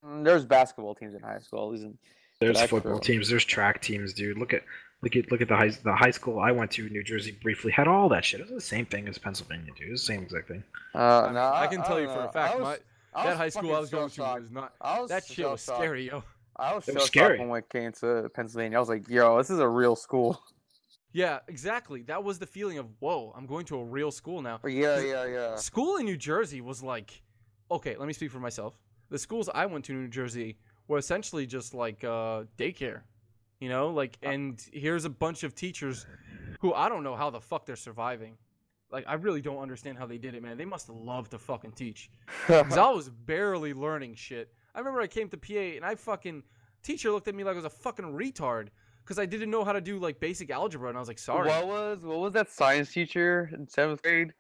mm, 0.06 0.23
there's 0.23 0.45
basketball 0.45 0.95
teams 0.95 1.14
in 1.14 1.22
high 1.22 1.39
school. 1.39 1.65
At 1.68 1.72
least 1.73 1.84
in, 1.84 1.98
There's 2.39 2.61
football 2.64 2.99
true. 2.99 3.15
teams. 3.15 3.30
There's 3.30 3.45
track 3.45 3.81
teams, 3.81 4.14
dude. 4.14 4.38
Look 4.38 4.53
at 4.53 4.64
look 5.03 5.15
at 5.15 5.31
look 5.31 5.41
at 5.41 5.48
the 5.48 5.56
high 5.56 5.69
the 5.69 5.93
high 5.93 6.11
school 6.11 6.39
I 6.39 6.52
went 6.52 6.72
to, 6.72 6.88
in 6.88 6.91
New 6.91 7.03
Jersey, 7.03 7.38
briefly 7.43 7.72
had 7.72 7.88
all 7.88 8.10
that 8.10 8.26
shit. 8.26 8.39
It 8.39 8.48
was 8.48 8.56
the 8.56 8.61
same 8.61 8.85
thing 8.85 9.07
as 9.07 9.18
Pennsylvania, 9.19 9.72
dude. 9.77 9.89
It 9.89 9.91
was 9.91 10.02
the 10.02 10.14
same 10.14 10.23
exact 10.23 10.48
thing. 10.48 10.64
uh, 10.95 11.27
I, 11.27 11.31
no, 11.31 11.52
I 11.53 11.68
can 11.68 11.84
tell 11.84 11.98
don't 11.98 12.02
you 12.02 12.07
for 12.14 12.26
a 12.26 12.31
fact, 12.31 12.56
I 12.56 12.57
was, 12.57 12.64
my, 12.64 12.73
I 12.73 12.77
that 13.15 13.38
high 13.38 13.49
school 13.49 13.75
I 13.75 13.79
was 13.79 13.89
going 13.89 14.09
to 14.09 14.15
shell-shocked. 14.15 14.41
was 14.41 14.51
not. 14.51 14.73
I 14.81 14.99
was 14.99 15.09
That 15.09 15.25
shit 15.25 15.49
was 15.49 15.63
shell-shocked. 15.63 15.77
scary, 15.83 16.07
yo. 16.07 16.23
I 16.55 16.75
was 16.75 16.88
It 16.88 16.93
so 16.93 16.99
was 16.99 17.05
scary. 17.07 17.39
when 17.45 17.59
it 17.59 17.69
came 17.69 17.91
to 17.93 18.29
Pennsylvania. 18.33 18.77
I 18.77 18.79
was 18.79 18.89
like, 18.89 19.07
yo, 19.09 19.38
this 19.38 19.49
is 19.49 19.59
a 19.59 19.67
real 19.67 19.95
school. 19.95 20.41
Yeah, 21.13 21.39
exactly. 21.49 22.03
That 22.03 22.23
was 22.23 22.39
the 22.39 22.45
feeling 22.45 22.77
of 22.77 22.88
whoa, 22.99 23.33
I'm 23.35 23.45
going 23.45 23.65
to 23.65 23.77
a 23.79 23.83
real 23.83 24.11
school 24.11 24.41
now. 24.41 24.59
yeah, 24.65 24.99
yeah, 25.01 25.25
yeah. 25.25 25.55
School 25.57 25.97
in 25.97 26.05
New 26.05 26.15
Jersey 26.15 26.61
was 26.61 26.81
like, 26.81 27.21
okay, 27.69 27.97
let 27.97 28.07
me 28.07 28.13
speak 28.13 28.31
for 28.31 28.39
myself. 28.39 28.79
The 29.09 29.19
schools 29.19 29.49
I 29.53 29.65
went 29.65 29.83
to 29.85 29.91
in 29.93 30.03
New 30.03 30.07
Jersey 30.07 30.57
were 30.88 30.97
essentially 30.97 31.45
just 31.45 31.73
like 31.73 32.03
uh, 32.05 32.43
daycare, 32.57 33.01
you 33.59 33.67
know, 33.67 33.89
like, 33.89 34.17
and 34.23 34.63
here's 34.71 35.03
a 35.03 35.09
bunch 35.09 35.43
of 35.43 35.53
teachers 35.53 36.05
who 36.61 36.73
I 36.73 36.88
don't 36.88 37.03
know 37.03 37.15
how 37.17 37.29
the 37.29 37.41
fuck 37.41 37.65
they're 37.65 37.75
surviving. 37.75 38.38
Like, 38.91 39.05
I 39.07 39.13
really 39.13 39.41
don't 39.41 39.59
understand 39.59 39.97
how 39.97 40.05
they 40.05 40.18
did 40.18 40.35
it, 40.35 40.43
man. 40.43 40.57
They 40.57 40.65
must 40.65 40.88
have 40.88 40.95
loved 40.95 41.31
to 41.31 41.39
fucking 41.39 41.72
teach. 41.72 42.09
Because 42.47 42.77
I 42.77 42.89
was 42.89 43.09
barely 43.09 43.73
learning 43.73 44.15
shit. 44.15 44.51
I 44.76 44.80
remember 44.80 45.01
I 45.01 45.07
came 45.07 45.30
to 45.30 45.38
PA 45.38 45.53
and 45.53 45.85
I 45.85 45.95
fucking 45.95 46.43
teacher 46.84 47.11
looked 47.11 47.27
at 47.27 47.35
me 47.35 47.43
like 47.43 47.53
I 47.53 47.55
was 47.55 47.65
a 47.65 47.69
fucking 47.69 48.05
retard 48.05 48.68
because 49.03 49.19
I 49.19 49.26
didn't 49.26 49.49
know 49.49 49.63
how 49.63 49.73
to 49.73 49.81
do 49.81 49.99
like 49.99 50.19
basic 50.19 50.49
algebra, 50.49 50.89
and 50.89 50.97
I 50.97 50.99
was 50.99 51.07
like, 51.07 51.19
sorry. 51.19 51.49
What 51.49 51.68
was 51.68 52.05
what 52.05 52.19
was 52.19 52.34
that 52.34 52.49
science 52.49 52.91
teacher 52.91 53.49
in 53.53 53.68
seventh 53.68 54.01
grade? 54.01 54.34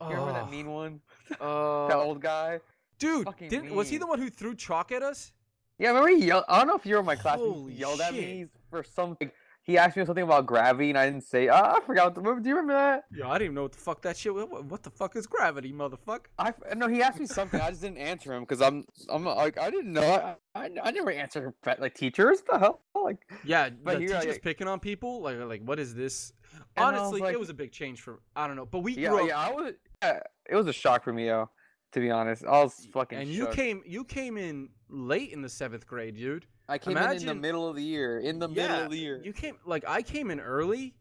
You 0.00 0.08
remember 0.10 0.32
that 0.32 0.50
mean 0.50 0.70
one? 0.70 1.00
uh, 1.40 1.88
that 1.88 1.96
old 1.96 2.20
guy? 2.20 2.60
dude, 2.98 3.24
fucking 3.24 3.48
didn't, 3.48 3.74
was 3.74 3.88
he 3.88 3.98
the 3.98 4.06
one 4.06 4.18
who 4.18 4.28
threw 4.28 4.54
chalk 4.54 4.92
at 4.92 5.02
us? 5.02 5.32
Yeah, 5.78 5.88
I 5.88 5.90
remember 5.92 6.18
he 6.18 6.26
yelled. 6.26 6.44
I 6.48 6.58
don't 6.58 6.66
know 6.66 6.76
if 6.76 6.84
you 6.84 6.94
were 6.94 7.00
in 7.00 7.06
my 7.06 7.16
class. 7.16 7.38
Holy 7.38 7.72
He 7.72 7.78
yelled 7.78 8.00
at 8.00 8.12
shit. 8.12 8.24
me 8.24 8.46
for 8.70 8.82
something. 8.82 9.30
He 9.68 9.76
asked 9.76 9.98
me 9.98 10.04
something 10.06 10.24
about 10.24 10.46
gravity, 10.46 10.88
and 10.88 10.98
I 10.98 11.04
didn't 11.04 11.24
say. 11.24 11.48
Ah, 11.48 11.74
I 11.76 11.80
forgot. 11.82 12.16
What 12.16 12.36
the, 12.36 12.40
do 12.42 12.48
you 12.48 12.56
remember 12.56 12.72
that? 12.72 13.04
Yeah, 13.14 13.28
I 13.28 13.34
didn't 13.34 13.44
even 13.44 13.54
know 13.56 13.62
what 13.64 13.72
the 13.72 13.78
fuck 13.78 14.00
that 14.00 14.16
shit. 14.16 14.32
was. 14.34 14.46
What, 14.46 14.82
the 14.82 14.88
fuck 14.88 15.14
is 15.14 15.26
gravity, 15.26 15.74
motherfucker? 15.74 16.24
I 16.38 16.54
no. 16.74 16.88
He 16.88 17.02
asked 17.02 17.20
me 17.20 17.26
something. 17.26 17.60
I 17.60 17.68
just 17.68 17.82
didn't 17.82 17.98
answer 17.98 18.32
him 18.32 18.44
because 18.44 18.62
I'm. 18.62 18.86
I'm 19.10 19.26
like 19.26 19.58
I 19.58 19.70
didn't 19.70 19.92
know. 19.92 20.36
I, 20.54 20.64
I, 20.64 20.70
I 20.84 20.90
never 20.90 21.10
answer 21.10 21.54
pe- 21.62 21.76
like 21.78 21.94
teachers. 21.94 22.40
The 22.50 22.58
hell? 22.58 22.80
Like 22.94 23.18
Yeah, 23.44 23.68
But 23.68 23.98
the 23.98 24.06
teachers 24.06 24.24
like- 24.24 24.42
picking 24.42 24.68
on 24.68 24.80
people. 24.80 25.20
Like, 25.20 25.38
like 25.40 25.60
what 25.62 25.78
is 25.78 25.94
this? 25.94 26.32
I 26.74 26.90
was 26.90 26.98
Honestly, 27.00 27.20
like- 27.20 27.34
it 27.34 27.38
was 27.38 27.50
a 27.50 27.54
big 27.54 27.70
change 27.70 28.00
for. 28.00 28.20
I 28.34 28.46
don't 28.46 28.56
know, 28.56 28.64
but 28.64 28.78
we 28.78 28.94
yeah, 28.94 29.10
grew 29.10 29.20
up. 29.24 29.28
yeah. 29.28 29.38
I 29.38 29.52
was. 29.52 29.74
Yeah, 30.02 30.20
it 30.48 30.56
was 30.56 30.66
a 30.66 30.72
shock 30.72 31.04
for 31.04 31.12
me, 31.12 31.26
yo. 31.26 31.50
To 31.92 32.00
be 32.00 32.10
honest, 32.10 32.42
I 32.46 32.62
was 32.62 32.86
fucking. 32.90 33.18
and 33.18 33.28
you 33.28 33.48
came, 33.48 33.82
you 33.84 34.02
came 34.04 34.38
in 34.38 34.70
late 34.88 35.30
in 35.32 35.42
the 35.42 35.48
seventh 35.50 35.86
grade, 35.86 36.16
dude. 36.16 36.46
I 36.68 36.78
came 36.78 36.96
in 36.96 37.12
in 37.12 37.26
the 37.26 37.34
middle 37.34 37.66
of 37.66 37.76
the 37.76 37.82
year. 37.82 38.20
In 38.20 38.38
the 38.38 38.48
middle 38.48 38.84
of 38.84 38.90
the 38.90 38.98
year. 38.98 39.20
You 39.24 39.32
came 39.32 39.56
like 39.64 39.84
I 39.88 40.02
came 40.02 40.30
in 40.30 40.40
early, 40.40 40.94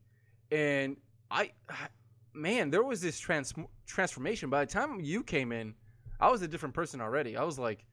and 0.51 0.97
I, 1.29 1.51
man, 2.33 2.69
there 2.69 2.83
was 2.83 3.01
this 3.01 3.19
trans 3.19 3.53
transformation. 3.85 4.49
By 4.49 4.65
the 4.65 4.71
time 4.71 4.99
you 5.01 5.23
came 5.23 5.51
in, 5.51 5.75
I 6.19 6.29
was 6.29 6.41
a 6.41 6.47
different 6.47 6.73
person 6.73 7.01
already. 7.01 7.35
I 7.35 7.43
was 7.43 7.59
like, 7.59 7.85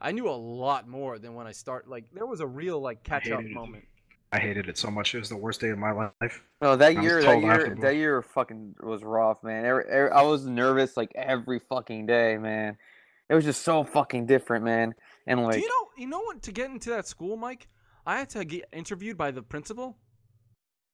I 0.00 0.12
knew 0.12 0.28
a 0.28 0.32
lot 0.32 0.88
more 0.88 1.18
than 1.18 1.34
when 1.34 1.46
I 1.46 1.52
start. 1.52 1.88
Like 1.88 2.04
there 2.12 2.26
was 2.26 2.40
a 2.40 2.46
real 2.46 2.80
like 2.80 3.02
catch 3.04 3.30
up 3.30 3.44
moment. 3.44 3.84
I 4.32 4.40
hated 4.40 4.68
it 4.68 4.76
so 4.76 4.90
much. 4.90 5.14
It 5.14 5.20
was 5.20 5.28
the 5.28 5.36
worst 5.36 5.60
day 5.60 5.68
of 5.68 5.78
my 5.78 5.92
life. 5.92 6.42
No, 6.60 6.74
that 6.74 6.96
I 6.96 7.00
year, 7.00 7.22
that 7.22 7.40
year, 7.40 7.76
that 7.80 7.94
year 7.94 8.20
fucking 8.20 8.74
was 8.82 9.04
rough, 9.04 9.44
man. 9.44 9.64
Every, 9.64 9.84
every, 9.88 10.10
I 10.10 10.22
was 10.22 10.44
nervous 10.44 10.96
like 10.96 11.12
every 11.14 11.60
fucking 11.60 12.06
day, 12.06 12.36
man. 12.36 12.76
It 13.28 13.34
was 13.34 13.44
just 13.44 13.62
so 13.62 13.84
fucking 13.84 14.26
different, 14.26 14.64
man. 14.64 14.94
And 15.26 15.42
like, 15.42 15.54
Do 15.54 15.60
you 15.60 15.68
know? 15.68 15.88
You 15.96 16.06
know 16.08 16.20
what? 16.20 16.42
To 16.42 16.52
get 16.52 16.70
into 16.70 16.90
that 16.90 17.06
school, 17.06 17.36
Mike, 17.36 17.68
I 18.06 18.18
had 18.18 18.30
to 18.30 18.44
get 18.44 18.66
interviewed 18.72 19.16
by 19.16 19.30
the 19.30 19.42
principal. 19.42 19.96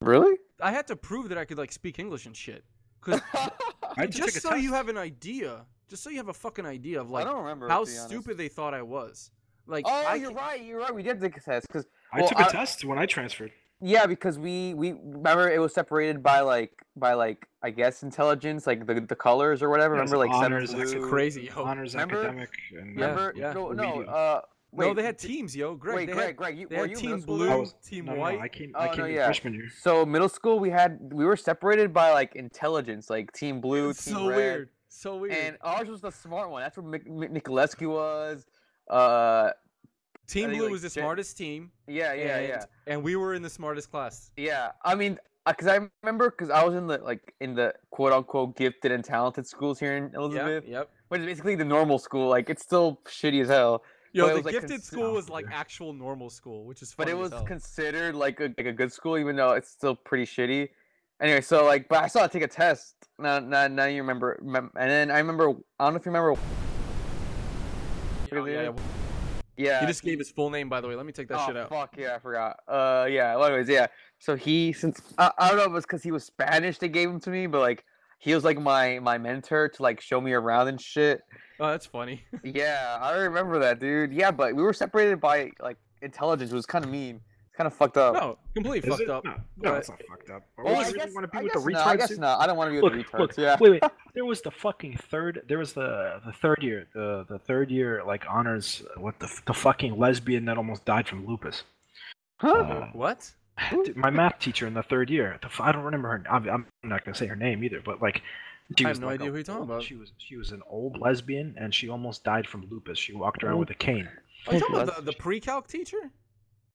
really? 0.01 0.37
I 0.61 0.73
had 0.73 0.87
to 0.89 0.97
prove 0.97 1.29
that 1.31 1.39
I 1.39 1.45
could 1.45 1.59
like 1.59 1.73
speak 1.73 1.99
English 1.99 2.27
and 2.27 2.37
shit. 2.37 2.65
Cause 3.01 3.21
I 3.97 4.07
just 4.07 4.29
take 4.29 4.37
a 4.37 4.41
so 4.41 4.55
you 4.55 4.73
have 4.75 4.89
an 4.89 4.99
idea, 4.99 5.65
just 5.89 6.03
so 6.03 6.11
you 6.11 6.19
have 6.19 6.29
a 6.29 6.35
fucking 6.35 6.67
idea 6.67 7.01
of 7.01 7.09
I 7.09 7.13
like 7.15 7.27
don't 7.27 7.39
remember. 7.39 7.69
how 7.69 7.85
to 7.85 7.91
be 7.91 7.97
honest. 7.97 8.07
stupid 8.09 8.37
they 8.37 8.49
thought 8.49 8.75
I 8.75 8.83
was. 8.83 9.31
Like, 9.67 9.85
Oh, 9.89 10.05
I 10.07 10.17
you're 10.17 10.29
can- 10.29 10.37
right. 10.37 10.63
You're 10.63 10.81
right. 10.81 10.95
We 10.95 11.03
did 11.03 11.21
take 11.21 11.37
a 11.37 11.41
test 11.41 11.67
because 11.67 11.87
I 12.13 12.21
took 12.27 12.39
a 12.39 12.47
I- 12.47 12.51
test 12.51 12.85
when 12.85 12.99
I 12.99 13.07
transferred. 13.07 13.53
Yeah, 13.81 14.07
because 14.07 14.39
we 14.39 14.75
we 14.75 14.93
remember 14.93 15.51
it 15.51 15.59
was 15.61 15.73
separated 15.75 16.23
by 16.23 16.41
like 16.41 16.73
by 16.97 17.15
like 17.15 17.47
I 17.63 17.71
guess 17.71 18.03
intelligence, 18.03 18.67
like 18.67 18.87
the 18.87 19.01
the 19.01 19.17
colors 19.17 19.63
or 19.63 19.71
whatever. 19.71 19.95
Yeah, 19.95 20.01
remember 20.01 20.19
like 20.19 20.31
honors, 20.31 20.71
seven 20.71 20.87
blue. 21.01 21.09
crazy, 21.09 21.51
yo. 21.55 21.63
Honors, 21.65 21.95
remember- 21.95 22.19
academic, 22.25 22.51
and 22.79 22.91
Remember? 22.97 23.33
yeah. 23.37 23.53
No, 23.53 23.73
no. 23.73 24.03
Uh, 24.03 24.41
wait, 24.73 24.87
no, 24.87 24.95
they 24.95 25.03
had 25.03 25.19
teams, 25.19 25.55
yo. 25.57 25.75
Greg, 25.75 25.97
wait, 25.97 26.07
they 26.07 26.13
Greg, 26.13 26.27
had, 26.29 26.37
Greg, 26.37 26.59
you, 26.59 26.69
they 26.69 26.77
were 26.77 26.83
had 26.83 26.91
you 26.91 26.97
team 26.97 27.21
blue, 27.21 27.59
was- 27.61 27.75
team 27.85 28.07
no, 28.07 28.15
no, 28.15 28.21
white. 28.21 28.41
I 28.41 28.49
came. 28.49 28.73
Oh, 28.75 28.81
I 28.81 28.87
no, 28.89 28.93
came 28.95 29.05
in 29.07 29.15
yeah. 29.15 29.25
freshman 29.27 29.55
year. 29.55 29.69
So 29.81 30.05
middle 30.07 30.29
school, 30.29 30.59
we 30.59 30.71
had 30.71 30.99
we 31.13 31.25
were 31.25 31.37
separated 31.37 31.93
by 31.93 32.13
like 32.13 32.35
intelligence, 32.37 33.09
like 33.11 33.33
team 33.33 33.61
blue, 33.61 33.91
It's 33.91 34.05
team 34.05 34.15
so 34.15 34.29
red, 34.29 34.37
weird. 34.37 34.69
So 34.89 35.17
weird. 35.19 35.33
and 35.35 35.57
ours 35.61 35.89
was 35.89 36.01
the 36.01 36.11
smart 36.11 36.51
one. 36.51 36.63
That's 36.63 36.77
where 36.77 36.85
Mik- 36.87 37.09
Mik- 37.11 37.33
Nikolescu 37.33 37.89
was. 37.89 38.45
Uh, 38.89 39.51
team 40.31 40.51
blue 40.51 40.63
like, 40.63 40.71
was 40.71 40.83
the 40.83 40.91
smartest 40.91 41.37
team. 41.37 41.71
yeah, 41.87 42.13
yeah, 42.13 42.37
and, 42.37 42.49
yeah, 42.49 42.65
And 42.87 43.03
we 43.03 43.17
were 43.17 43.35
in 43.35 43.43
the 43.43 43.51
smartest 43.51 43.91
class. 43.91 44.31
yeah. 44.37 44.73
I 44.85 44.95
mean, 44.95 45.19
uh, 45.47 45.53
because 45.53 45.69
I 45.69 45.89
remember 46.03 46.31
because 46.31 46.51
I 46.51 46.63
was 46.65 46.75
in 46.75 46.87
the 46.87 46.99
like 46.99 47.35
in 47.41 47.55
the 47.55 47.75
quote 47.91 48.13
unquote 48.13 48.57
gifted 48.57 48.93
and 48.93 49.03
talented 49.05 49.47
schools 49.47 49.81
here 49.81 49.97
in 49.97 50.15
Elizabeth, 50.15 50.65
Yep. 50.67 50.91
which 51.09 51.21
is 51.23 51.27
basically 51.27 51.55
the 51.55 51.65
normal 51.65 51.99
school. 51.99 52.29
Like 52.29 52.51
it's 52.51 52.63
still 52.63 53.01
shitty 53.07 53.43
as 53.43 53.49
hell. 53.49 53.83
Yo, 54.13 54.27
the 54.27 54.35
was, 54.35 54.45
like, 54.45 54.53
gifted 54.55 54.71
cons- 54.71 54.85
school 54.85 55.05
oh, 55.05 55.13
was 55.15 55.31
Oh, 55.31 55.35
like 55.35 55.47
actual 55.53 55.93
normal 55.93 56.31
school, 56.31 56.65
which 56.65 56.83
is 56.83 56.95
but 56.97 57.09
it 57.09 57.17
was 57.17 57.33
considered 57.47 58.15
like 58.15 58.41
a 58.41 58.53
like 58.59 58.67
a 58.67 58.73
good 58.73 58.93
school, 58.93 59.17
even 59.17 59.37
though 59.37 59.53
it's 59.53 59.71
still 59.71 59.95
pretty 59.95 60.27
shitty. 60.27 60.69
Anyway, 61.21 61.41
so 61.43 61.65
like, 61.65 61.89
but 61.89 62.03
I 62.03 62.07
saw 62.07 62.25
it 62.25 62.33
take 62.33 62.43
a 62.43 62.49
test. 62.49 62.95
Now, 63.19 63.39
now, 63.39 63.69
now 63.69 63.85
you 63.85 64.01
remember. 64.01 64.41
And 64.75 64.91
then 64.91 65.11
I 65.11 65.19
remember. 65.19 65.51
I 65.79 65.85
don't 65.85 65.95
know 65.95 66.01
if 66.01 66.07
you 66.07 66.13
remember. 66.13 66.41
Yeah, 68.33 68.47
yeah, 68.47 68.73
yeah. 69.57 69.81
He 69.81 69.87
just 69.87 70.03
gave 70.03 70.19
his 70.19 70.31
full 70.31 70.51
name, 70.51 70.69
by 70.69 70.81
the 70.81 70.89
way. 70.89 70.95
Let 70.95 71.07
me 71.07 71.13
take 71.13 71.29
that 71.29 71.41
oh, 71.41 71.47
shit 71.47 71.57
out. 71.57 71.69
Fuck 71.69 71.97
yeah, 71.97 72.15
I 72.15 72.19
forgot. 72.19 72.61
Uh, 72.67 73.07
yeah. 73.11 73.37
Well, 73.37 73.47
anyways, 73.47 73.69
yeah. 73.69 73.87
So 74.19 74.37
he, 74.37 74.73
since 74.73 75.01
I, 75.19 75.31
I 75.39 75.49
don't 75.49 75.57
know 75.57 75.65
if 75.65 75.71
it 75.71 75.75
was 75.75 75.85
because 75.85 76.03
he 76.03 76.13
was 76.13 76.25
Spanish, 76.25 76.79
they 76.79 76.89
gave 76.89 77.09
him 77.09 77.21
to 77.21 77.31
me, 77.31 77.47
but 77.47 77.61
like 77.61 77.85
he 78.19 78.35
was 78.35 78.45
like 78.45 78.59
my 78.59 78.99
my 78.99 79.19
mentor 79.19 79.69
to 79.69 79.83
like 79.83 80.01
show 80.01 80.21
me 80.21 80.33
around 80.33 80.69
and 80.69 80.81
shit. 80.81 81.23
Oh, 81.59 81.69
that's 81.69 81.87
funny. 81.87 82.25
Yeah, 82.45 82.99
I 83.01 83.13
remember 83.13 83.59
that, 83.59 83.81
dude. 83.81 84.13
Yeah, 84.13 84.31
but 84.31 84.55
we 84.55 84.63
were 84.63 84.73
separated 84.73 85.21
by 85.21 85.51
like 85.61 85.77
intelligence. 86.03 86.53
It 86.53 86.55
was 86.55 86.67
kind 86.67 86.85
of 86.85 86.91
mean. 86.91 87.21
It's 87.67 87.77
kind 87.79 87.89
of 87.89 87.95
fucked 87.95 87.97
up. 87.97 88.15
no, 88.15 88.39
completely 88.55 88.79
Is 88.89 88.95
fucked 88.97 89.03
it? 89.03 89.11
up. 89.11 89.25
No, 89.25 89.35
no, 89.59 89.75
it's 89.75 89.89
not 89.89 90.01
fucked 90.09 90.31
up. 90.31 90.43
Well, 90.57 90.69
I 90.69 90.71
you 90.71 90.85
really 90.87 90.99
guess, 90.99 91.15
want 91.15 91.25
to 91.25 91.29
be 91.31 91.39
I 91.39 91.43
with 91.43 91.53
guess 91.53 91.65
the 91.65 91.71
not. 91.71 91.87
I 91.87 91.95
retards? 91.95 91.99
guess 91.99 92.09
dude? 92.09 92.19
not. 92.21 92.41
I 92.41 92.47
don't 92.47 92.57
want 92.57 92.69
to 92.69 92.73
be 92.73 92.81
Look, 92.81 92.93
with 92.95 93.07
the 93.07 93.11
retards. 93.13 93.21
look, 93.21 93.37
yeah. 93.37 93.57
wait, 93.61 93.71
wait. 93.73 93.83
There 94.15 94.25
was 94.25 94.41
the 94.41 94.51
fucking 94.51 94.97
third. 95.11 95.43
There 95.49 95.59
was 95.59 95.73
the 95.73 96.21
the 96.27 96.33
third 96.33 96.63
year, 96.63 96.87
the 96.95 97.25
the 97.29 97.39
third 97.39 97.71
year 97.71 98.03
like 98.07 98.25
honors. 98.29 98.83
What 98.97 99.19
the 99.21 99.29
the 99.47 99.55
fucking 99.55 99.99
lesbian 99.99 100.45
that 100.47 100.57
almost 100.57 100.85
died 100.85 101.07
from 101.07 101.27
lupus. 101.27 101.63
Huh? 102.39 102.49
Uh, 102.53 102.87
What? 102.93 103.31
Dude, 103.71 103.95
my 103.97 104.09
math 104.11 104.39
teacher 104.39 104.67
in 104.67 104.73
the 104.73 104.83
third 104.83 105.11
year. 105.11 105.39
The, 105.43 105.49
f- 105.49 105.61
I 105.61 105.71
don't 105.71 105.83
remember 105.85 106.09
her. 106.09 106.25
I'm, 106.31 106.49
I'm 106.49 106.67
not 106.83 107.05
gonna 107.05 107.15
say 107.15 107.27
her 107.27 107.37
name 107.37 107.63
either, 107.63 107.83
but 107.85 108.01
like, 108.01 108.23
she 108.79 108.85
I 108.87 108.89
have 108.89 108.97
was 108.97 109.01
no 109.01 109.07
like 109.09 109.15
idea 109.21 109.29
a 109.29 109.31
who 109.33 109.37
you're 109.37 109.45
talking 109.45 109.63
about. 109.65 109.83
She 109.83 109.97
was 109.97 110.13
she 110.17 110.37
was 110.37 110.51
an 110.53 110.63
old 110.67 110.99
lesbian, 110.99 111.55
and 111.59 111.75
she 111.75 111.89
almost 111.91 112.25
died 112.25 112.47
from 112.47 112.67
lupus. 112.71 112.99
She 112.99 113.13
walked 113.13 113.45
around 113.45 113.59
with 113.59 113.69
a 113.71 113.75
cane. 113.75 114.09
Are 114.47 114.55
you 114.55 114.61
talking 114.61 114.77
about 114.77 114.97
the, 114.97 115.03
the 115.03 115.13
pre-calc 115.19 115.69
teacher? 115.69 116.11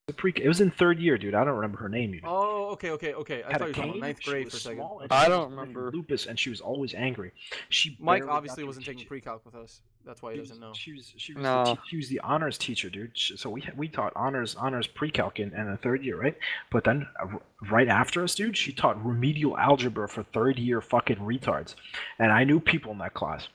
The 0.08 0.14
pre- 0.14 0.34
it 0.36 0.48
was 0.48 0.62
in 0.62 0.70
third 0.70 1.00
year, 1.00 1.18
dude. 1.18 1.34
I 1.34 1.44
don't 1.44 1.56
remember 1.56 1.80
her 1.80 1.90
name 1.90 2.14
even. 2.14 2.30
Oh, 2.30 2.68
okay, 2.74 2.92
okay, 2.92 3.14
okay. 3.16 3.42
I 3.42 3.52
Had 3.54 3.58
thought 3.58 3.62
a 3.62 3.66
you 3.66 3.68
were 3.70 3.74
talking 3.74 3.92
cane. 3.94 3.98
about 4.02 4.06
ninth 4.08 4.22
grade 4.24 4.52
for 4.52 4.58
a 4.58 4.60
second. 4.60 4.80
and 5.02 5.12
I 5.12 5.24
she 5.24 5.30
don't 5.32 5.50
had 5.50 5.58
remember. 5.58 5.92
lupus, 5.92 6.28
and 6.28 6.38
she 6.38 6.52
was 6.52 6.62
always 6.62 6.94
angry. 6.94 7.32
She 7.70 7.98
Mike 8.00 8.22
barely 8.22 8.32
obviously 8.38 8.62
through 8.62 8.68
wasn't 8.68 8.86
taking 8.86 8.98
teaching. 9.00 9.08
pre-calc 9.08 9.44
with 9.44 9.56
us. 9.56 9.82
That's 10.06 10.22
why 10.22 10.34
he 10.34 10.38
doesn't 10.38 10.60
know. 10.60 10.74
She 10.76 10.94
was 10.94 11.12
she 11.18 11.34
was, 11.34 11.42
No. 11.42 11.64
the, 11.66 11.74
te- 11.74 11.80
she 11.88 11.98
was 11.98 12.10
the 12.10 12.20
honors 12.20 12.60
teacher, 12.60 12.92
dude. 12.92 13.18
Sh- 13.18 13.32
So 13.38 13.50
we 13.50 13.68
we 13.76 13.88
taught 13.88 14.14
honors 14.16 14.54
honors 14.54 14.86
pre-calc 14.86 15.40
in, 15.40 15.52
in 15.56 15.72
the 15.72 15.78
third 15.78 16.04
year, 16.06 16.22
right? 16.22 16.38
But 16.72 16.84
then 16.84 17.08
uh, 17.20 17.26
r- 17.34 17.42
right 17.72 17.88
after 17.88 18.24
us, 18.24 18.36
dude, 18.36 18.56
she 18.56 18.74
taught 18.74 19.04
remedial 19.04 19.58
algebra 19.58 20.08
for 20.08 20.22
third 20.22 20.60
year 20.60 20.82
fucking 20.82 21.18
retards, 21.18 21.74
and 22.20 22.32
I 22.32 22.44
knew 22.44 22.60
people 22.60 22.92
in 22.92 23.00
that 23.00 23.16
class. 23.16 23.48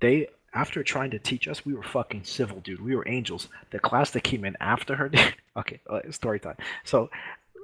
They 0.00 0.26
after 0.54 0.82
trying 0.82 1.10
to 1.10 1.18
teach 1.18 1.46
us, 1.48 1.64
we 1.66 1.74
were 1.74 1.82
fucking 1.82 2.24
civil, 2.24 2.60
dude. 2.60 2.80
We 2.80 2.96
were 2.96 3.06
angels. 3.08 3.48
The 3.70 3.78
class 3.78 4.10
that 4.12 4.22
came 4.22 4.44
in 4.44 4.56
after 4.60 4.96
her, 4.96 5.08
dude. 5.10 5.34
Okay, 5.56 5.80
uh, 5.88 6.00
story 6.10 6.40
time. 6.40 6.56
So 6.84 7.10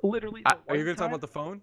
literally, 0.03 0.43
I, 0.47 0.55
are 0.69 0.77
you 0.77 0.85
gonna 0.85 0.97
talk 0.97 1.09
about 1.09 1.21
the 1.21 1.29
phone? 1.29 1.61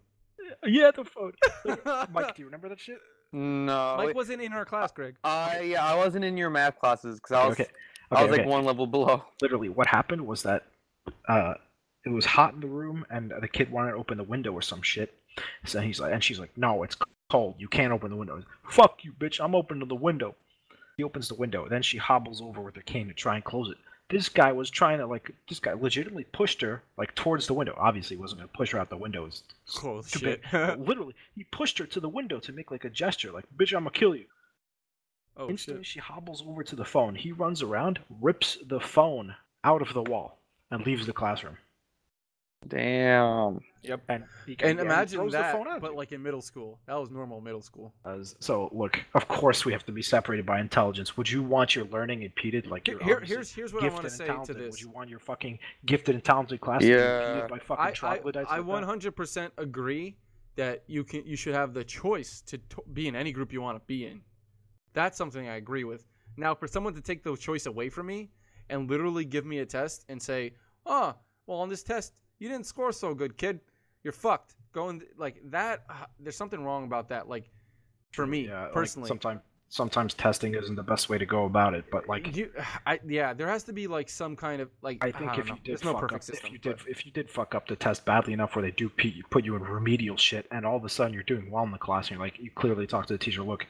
Yeah, 0.66 0.92
the 0.92 1.06
phone. 1.06 1.34
Mike, 2.12 2.36
do 2.36 2.42
you 2.42 2.46
remember 2.46 2.70
that 2.70 2.80
shit? 2.80 2.98
No. 3.34 3.96
Mike 3.98 4.16
wasn't 4.16 4.42
in 4.42 4.52
our 4.54 4.66
class, 4.66 4.92
Greg. 4.92 5.16
I 5.24 5.62
yeah, 5.62 5.86
I 5.86 5.96
wasn't 5.96 6.26
in 6.26 6.36
your 6.38 6.50
math 6.50 6.78
classes 6.80 7.16
because 7.20 7.32
I 7.32 7.46
was 7.48 7.54
Okay, 7.54 7.64
okay. 7.64 7.72
I 8.12 8.24
was 8.24 8.32
okay. 8.34 8.42
like 8.42 8.50
one 8.52 8.66
level 8.66 8.88
below. 8.88 9.24
literally 9.42 9.70
what 9.70 9.88
happened 9.88 10.26
was 10.28 10.44
that 10.44 10.66
uh 11.30 11.54
it 12.06 12.10
was 12.10 12.26
hot 12.26 12.54
in 12.54 12.60
the 12.60 12.68
room 12.68 13.06
and 13.10 13.32
the 13.40 13.48
kid 13.48 13.72
wanted 13.72 13.92
to 13.92 13.98
open 13.98 14.18
the 14.18 14.24
window 14.24 14.52
or 14.52 14.62
some 14.62 14.82
shit 14.82 15.14
so 15.66 15.80
he's 15.80 16.00
like 16.00 16.12
and 16.12 16.24
she's 16.24 16.40
like 16.40 16.52
no 16.58 16.84
it's 16.84 16.98
cold 17.32 17.56
you 17.58 17.68
can't 17.70 17.94
open 17.94 18.10
the 18.10 18.16
window 18.18 18.44
fuck 18.68 19.04
you 19.04 19.14
bitch 19.14 19.40
i'm 19.44 19.56
opening 19.56 19.88
the 19.88 19.96
window 19.96 20.36
he 20.98 21.04
opens 21.04 21.28
the 21.28 21.36
window 21.36 21.68
then 21.70 21.82
she 21.82 21.98
hobbles 21.98 22.42
over 22.42 22.62
with 22.62 22.76
her 22.76 22.82
cane 22.82 23.08
to 23.08 23.14
try 23.14 23.36
and 23.36 23.44
close 23.44 23.70
it 23.70 23.78
this 24.10 24.28
guy 24.28 24.52
was 24.52 24.70
trying 24.70 24.98
to 24.98 25.06
like 25.08 25.32
this 25.48 25.60
guy 25.60 25.74
legitimately 25.74 26.26
pushed 26.26 26.62
her 26.62 26.84
like 26.98 27.14
towards 27.16 27.48
the 27.48 27.54
window 27.54 27.74
obviously 27.78 28.18
he 28.18 28.22
wasn't 28.22 28.40
going 28.40 28.50
to 28.50 28.58
push 28.58 28.72
her 28.72 28.80
out 28.80 28.90
the 28.90 28.98
window 28.98 29.26
it's 29.26 29.44
Oh 29.84 30.02
stupid. 30.02 30.42
shit. 30.50 30.80
literally 30.80 31.16
he 31.36 31.44
pushed 31.46 31.78
her 31.78 31.86
to 31.86 32.00
the 32.00 32.10
window 32.10 32.40
to 32.40 32.52
make 32.52 32.72
like 32.72 32.84
a 32.86 32.90
gesture 32.90 33.32
like 33.32 33.46
bitch 33.58 33.76
i'm 33.76 33.84
gonna 33.84 33.92
kill 33.92 34.16
you 34.16 34.26
oh 35.38 35.50
Instantly, 35.50 35.84
shit. 35.84 35.92
she 35.94 36.00
hobbles 36.00 36.44
over 36.46 36.62
to 36.64 36.76
the 36.76 36.84
phone. 36.86 37.16
He 37.16 37.32
runs 37.32 37.62
around, 37.62 38.00
rips 38.20 38.58
the 38.68 38.82
phone 38.82 39.34
out 39.64 39.82
of 39.82 39.94
the 39.94 40.04
wall, 40.04 40.38
and 40.70 40.86
leaves 40.86 41.06
the 41.06 41.14
classroom. 41.14 41.58
Damn. 42.68 43.60
Yep. 43.84 44.02
And, 44.10 44.24
he, 44.46 44.56
And 44.62 44.80
imagine 44.80 45.20
throws 45.20 45.32
the 45.32 45.40
that, 45.40 45.52
phone 45.54 45.80
but 45.80 45.96
like 45.96 46.12
in 46.12 46.22
middle 46.22 46.42
school. 46.42 46.80
That 46.86 46.96
was 47.00 47.10
normal 47.10 47.42
middle 47.42 47.62
school. 47.62 47.94
As- 48.06 48.36
so 48.40 48.70
look, 48.72 49.00
of 49.16 49.28
course 49.28 49.66
we 49.66 49.72
have 49.72 49.84
to 49.86 49.92
be 49.92 50.02
separated 50.04 50.46
by 50.46 50.60
intelligence. 50.60 51.18
Would 51.18 51.30
you 51.30 51.42
want 51.42 51.76
your 51.76 51.86
learning 51.86 52.22
impeded? 52.22 52.68
Like 52.68 52.86
Here, 52.88 52.98
you're 53.00 53.20
here- 53.20 53.26
here's 53.38 53.52
here's 53.52 53.74
what 53.74 53.84
I 53.84 53.88
gifted 53.88 54.04
want 54.04 54.04
to 54.04 54.12
and 54.14 54.18
say 54.18 54.26
to 54.26 54.32
talented. 54.34 54.58
this. 54.58 54.72
Would 54.76 54.82
you 54.82 54.90
want 54.92 55.10
your 55.10 55.20
fucking 55.20 55.58
gifted 55.86 56.14
and 56.16 56.24
talented 56.24 56.62
class 56.62 56.82
to 56.82 56.88
be 56.88 56.94
Yeah. 56.94 57.30
impeded 57.30 57.50
by 57.50 57.60
fucking 57.60 57.84
I, 57.86 57.88
I, 57.88 57.92
troglodytes? 57.92 58.48
I 58.52 58.60
like 58.60 58.66
that? 58.68 59.14
100% 59.16 59.52
agree 59.58 60.18
that 60.56 60.84
you 60.86 61.04
can 61.04 61.26
you 61.26 61.36
should 61.36 61.56
have 61.56 61.74
the 61.74 61.84
choice 61.84 62.42
to 62.42 62.58
t- 62.60 62.64
be 62.94 63.08
in 63.08 63.16
any 63.16 63.32
group 63.32 63.52
you 63.52 63.62
want 63.62 63.78
to 63.80 63.84
be 63.88 64.06
in. 64.06 64.22
That's 64.94 65.18
something 65.18 65.48
I 65.48 65.56
agree 65.56 65.86
with. 65.86 66.06
Now, 66.38 66.54
for 66.54 66.68
someone 66.68 66.94
to 66.94 67.02
take 67.02 67.24
the 67.24 67.36
choice 67.36 67.66
away 67.66 67.90
from 67.90 68.06
me 68.08 68.30
and 68.70 68.90
literally 68.90 69.26
give 69.26 69.46
me 69.46 69.60
a 69.60 69.66
test 69.66 70.06
and 70.10 70.22
say, 70.22 70.54
"Oh, 70.86 71.16
well, 71.48 71.60
on 71.60 71.70
this 71.70 71.84
test 71.84 72.14
you 72.42 72.50
didn't 72.50 72.66
score 72.66 72.92
so 72.92 73.14
good, 73.14 73.38
kid. 73.38 73.62
You're 74.04 74.12
fucked." 74.14 74.56
Going 74.74 75.02
like 75.18 75.36
that, 75.52 75.84
uh, 75.90 76.06
there's 76.20 76.36
something 76.38 76.64
wrong 76.64 76.86
about 76.86 77.10
that. 77.10 77.28
Like 77.28 77.50
for 78.12 78.26
me 78.26 78.48
Yeah, 78.48 78.64
like, 78.64 78.74
personally, 78.74 79.08
sometimes 79.08 79.42
sometimes 79.68 80.14
testing 80.14 80.54
isn't 80.56 80.76
the 80.76 80.84
best 80.84 81.08
way 81.10 81.18
to 81.18 81.26
go 81.26 81.46
about 81.46 81.74
it, 81.74 81.86
but 81.92 82.08
like 82.08 82.36
you, 82.36 82.52
I, 82.86 83.00
yeah, 83.08 83.34
there 83.34 83.48
has 83.48 83.64
to 83.66 83.74
be 83.74 83.88
like 83.88 84.10
some 84.10 84.36
kind 84.36 84.62
of 84.62 84.70
like. 84.82 84.98
I 85.04 85.12
think 85.12 85.32
don't 85.32 85.40
if 85.40 85.48
know. 85.48 85.54
you 85.56 85.60
did 85.64 85.72
there's 85.72 85.84
no 85.84 85.94
perfect 85.94 86.14
up, 86.14 86.24
system. 86.24 86.48
if 86.48 86.52
you 86.54 86.58
did 86.60 86.80
if 86.88 87.06
you 87.06 87.12
did 87.12 87.30
fuck 87.30 87.54
up 87.56 87.68
the 87.68 87.76
test 87.76 88.06
badly 88.06 88.34
enough 88.34 88.56
where 88.56 88.64
they 88.64 88.72
do 88.72 88.90
put 89.30 89.44
you 89.46 89.56
in 89.58 89.64
remedial 89.64 90.18
shit, 90.18 90.48
and 90.52 90.66
all 90.66 90.78
of 90.78 90.86
a 90.86 90.90
sudden 90.90 91.14
you're 91.14 91.24
doing 91.24 91.52
well 91.52 91.64
in 91.64 91.72
the 91.72 91.78
class, 91.78 92.08
and 92.08 92.12
you're 92.18 92.26
like, 92.26 92.40
you 92.40 92.50
clearly 92.52 92.88
talk 92.88 93.08
to 93.08 93.14
the 93.14 93.18
teacher, 93.20 93.44
look, 93.44 93.66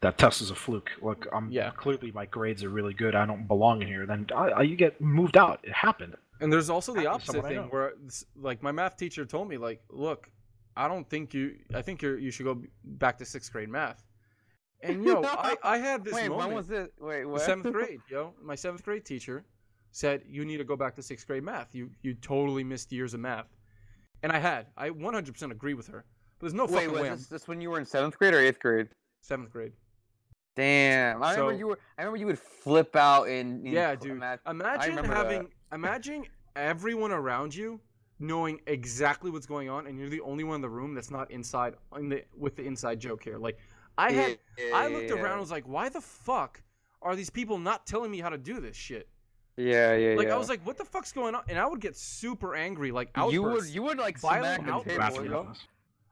that 0.00 0.18
test 0.18 0.40
is 0.40 0.50
a 0.50 0.54
fluke. 0.54 0.90
Look, 1.02 1.26
I'm 1.32 1.50
Yeah. 1.50 1.70
clearly 1.70 2.10
my 2.12 2.26
grades 2.26 2.64
are 2.64 2.70
really 2.70 2.94
good. 2.94 3.14
I 3.14 3.24
don't 3.26 3.46
belong 3.46 3.82
in 3.82 3.88
here. 3.88 4.06
Then 4.06 4.26
I, 4.34 4.48
I, 4.50 4.62
you 4.62 4.76
get 4.76 5.00
moved 5.00 5.36
out. 5.36 5.60
It 5.62 5.72
happened. 5.72 6.16
And 6.40 6.52
there's 6.52 6.70
also 6.70 6.94
the 6.94 7.06
opposite 7.06 7.44
thing 7.44 7.62
where, 7.70 7.92
like, 8.34 8.62
my 8.62 8.72
math 8.72 8.96
teacher 8.96 9.24
told 9.26 9.48
me, 9.48 9.58
like, 9.58 9.82
look, 9.90 10.30
I 10.76 10.88
don't 10.88 11.08
think 11.08 11.34
you, 11.34 11.56
I 11.74 11.82
think 11.82 12.00
you're, 12.00 12.18
you 12.18 12.30
should 12.30 12.44
go 12.46 12.62
back 12.84 13.18
to 13.18 13.24
sixth 13.24 13.52
grade 13.52 13.68
math. 13.68 14.02
And 14.82 15.04
yo, 15.04 15.22
I, 15.24 15.56
I 15.62 15.76
had 15.78 16.02
this 16.04 16.14
Wait, 16.14 16.28
moment. 16.28 16.48
when 16.48 16.56
was 16.56 16.70
it? 16.70 16.94
Wait, 16.98 17.26
what? 17.26 17.42
seventh 17.42 17.70
grade, 17.74 18.00
yo, 18.10 18.32
my 18.42 18.54
seventh 18.54 18.82
grade 18.82 19.04
teacher 19.04 19.44
said 19.92 20.22
you 20.26 20.44
need 20.46 20.56
to 20.56 20.64
go 20.64 20.76
back 20.76 20.94
to 20.94 21.02
sixth 21.02 21.26
grade 21.26 21.42
math. 21.42 21.74
You, 21.74 21.90
you 22.02 22.14
totally 22.14 22.64
missed 22.64 22.90
years 22.92 23.12
of 23.12 23.20
math. 23.20 23.48
And 24.22 24.32
I 24.32 24.38
had, 24.38 24.68
I 24.78 24.88
100% 24.90 25.50
agree 25.50 25.74
with 25.74 25.86
her. 25.88 26.04
But 26.38 26.46
there's 26.46 26.54
no 26.54 26.64
Wait, 26.64 26.72
fucking 26.72 26.92
was 26.92 27.00
way 27.02 27.10
I'm 27.10 27.16
this, 27.18 27.26
this 27.26 27.48
when 27.48 27.60
you 27.60 27.68
were 27.70 27.78
in 27.78 27.84
seventh 27.84 28.18
grade 28.18 28.32
or 28.32 28.40
eighth 28.40 28.60
grade? 28.60 28.88
seventh 29.20 29.50
grade. 29.50 29.72
Damn, 30.56 31.22
I 31.22 31.34
So- 31.34 31.42
remember 31.42 31.58
you 31.58 31.66
were. 31.68 31.78
I 31.98 32.02
remember 32.02 32.16
you 32.18 32.26
would 32.26 32.38
flip 32.38 32.96
out 32.96 33.24
in. 33.28 33.64
in 33.66 33.72
Yeah, 33.72 33.94
dude. 33.94 34.18
math. 34.18 34.40
Imagine 34.46 35.04
having, 35.04 35.48
imagine 35.72 36.24
everyone 36.56 37.12
around 37.12 37.54
you 37.54 37.80
knowing 38.18 38.60
exactly 38.66 39.30
what's 39.30 39.46
going 39.46 39.68
on, 39.70 39.86
and 39.86 39.98
you're 39.98 40.10
the 40.10 40.20
only 40.20 40.44
one 40.44 40.56
in 40.56 40.60
the 40.60 40.68
room 40.68 40.94
that's 40.94 41.10
not 41.10 41.30
inside 41.30 41.74
in 41.96 42.08
the 42.08 42.22
with 42.36 42.56
the 42.56 42.62
inside 42.64 43.00
joke 43.00 43.22
here. 43.24 43.38
Like, 43.38 43.58
I 43.96 44.12
had, 44.12 44.38
I 44.74 44.88
looked 44.88 45.10
around, 45.10 45.32
and 45.32 45.40
was 45.40 45.50
like, 45.50 45.66
why 45.66 45.88
the 45.88 46.00
fuck 46.00 46.62
are 47.02 47.16
these 47.16 47.30
people 47.30 47.58
not 47.58 47.86
telling 47.86 48.10
me 48.10 48.20
how 48.20 48.28
to 48.28 48.38
do 48.38 48.60
this 48.60 48.76
shit? 48.76 49.08
Yeah, 49.56 49.94
yeah, 49.94 50.16
Like, 50.16 50.28
yeah. 50.28 50.34
I 50.34 50.38
was 50.38 50.48
like, 50.48 50.64
what 50.66 50.78
the 50.78 50.84
fuck's 50.84 51.12
going 51.12 51.34
on? 51.34 51.42
And 51.48 51.58
I 51.58 51.66
would 51.66 51.80
get 51.80 51.96
super 51.96 52.54
angry, 52.54 52.92
like 52.92 53.10
you 53.30 53.42
would, 53.42 53.66
you 53.66 53.82
would 53.82 53.98
like 53.98 54.18
Violent 54.18 54.64
smack 54.64 54.84
the 54.84 54.90
table. 54.98 55.24
You 55.24 55.30
know? 55.30 55.52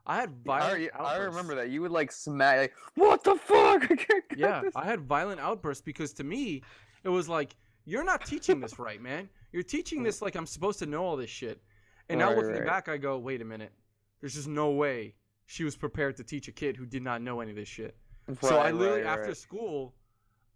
I 0.07 0.17
had 0.17 0.31
violent. 0.45 0.71
already- 0.71 0.91
I 0.93 0.99
outbursts. 0.99 1.27
remember 1.27 1.55
that. 1.57 1.69
You 1.71 1.83
would 1.83 1.91
like 1.91 2.11
smack 2.13 2.59
like, 2.59 2.75
what 2.95 3.23
the 3.25 3.37
fuck? 3.37 3.85
I 3.91 3.95
can't 3.97 4.29
get 4.31 4.39
Yeah, 4.39 4.63
this." 4.63 4.75
I 4.77 4.85
had 4.85 5.01
violent 5.01 5.41
outbursts 5.41 5.83
because 5.83 6.13
to 6.15 6.25
me, 6.25 6.63
it 7.05 7.09
was 7.11 7.29
like, 7.29 7.55
you're 7.85 8.05
not 8.05 8.25
teaching 8.27 8.61
this 8.61 8.79
right, 8.79 9.01
man. 9.01 9.29
You're 9.53 9.63
teaching 9.63 10.03
this 10.03 10.21
like 10.21 10.35
I'm 10.37 10.47
supposed 10.47 10.79
to 10.81 10.87
know 10.87 11.05
all 11.05 11.17
this 11.17 11.31
shit. 11.31 11.61
And 12.09 12.19
now 12.19 12.29
Right, 12.29 12.37
looking 12.37 12.53
right. 12.53 12.67
back, 12.67 12.89
I 12.89 12.97
go, 12.97 13.19
wait 13.19 13.41
a 13.43 13.45
minute. 13.45 13.73
There's 14.21 14.35
just 14.35 14.49
no 14.49 14.71
way 14.71 15.15
she 15.47 15.65
was 15.65 15.77
prepared 15.77 16.17
to 16.19 16.25
teach 16.25 16.49
a 16.49 16.53
kid 16.53 16.77
who 16.77 16.87
did 16.87 17.03
not 17.03 17.23
know 17.23 17.41
any 17.41 17.51
of 17.51 17.57
this 17.57 17.69
shit. 17.69 17.97
so 18.41 18.59
I 18.59 18.71
literally, 18.71 19.03
right, 19.03 19.19
after 19.19 19.35
school, 19.35 19.95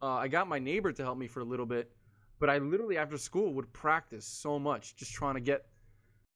uh, 0.03 0.15
I 0.15 0.29
got 0.29 0.49
my 0.49 0.59
neighbor 0.59 0.93
to 0.93 1.03
help 1.03 1.17
me 1.17 1.27
for 1.27 1.41
a 1.41 1.45
little 1.45 1.67
bit, 1.67 1.91
but 2.39 2.51
I 2.51 2.59
literally 2.59 2.99
after 2.99 3.17
school 3.17 3.55
would 3.55 3.73
practice 3.73 4.27
so 4.27 4.59
much, 4.59 4.97
just 4.97 5.13
trying 5.13 5.35
to 5.35 5.41
get, 5.41 5.67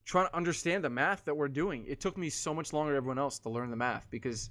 trying 0.05 0.29
to 0.29 0.37
understand 0.37 0.85
the 0.85 0.91
math 0.91 1.25
that 1.25 1.37
we're 1.37 1.49
doing. 1.49 1.85
It 1.87 2.01
took 2.01 2.17
me 2.17 2.31
so 2.31 2.55
much 2.55 2.73
longer 2.73 2.93
than 2.93 2.97
everyone 2.99 3.19
else 3.19 3.39
to 3.41 3.51
learn 3.51 3.71
the 3.71 3.77
math 3.77 4.07
because 4.11 4.51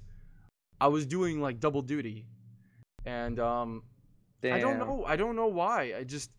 I 0.80 0.88
was 0.88 1.06
doing 1.06 1.40
like 1.40 1.58
double 1.58 1.82
duty, 1.82 2.26
and 3.04 3.40
um, 3.40 3.82
I 4.44 4.58
don't 4.60 4.78
know. 4.78 5.04
I 5.06 5.16
don't 5.16 5.34
know 5.34 5.46
why. 5.46 5.94
I 5.98 6.04
just 6.04 6.30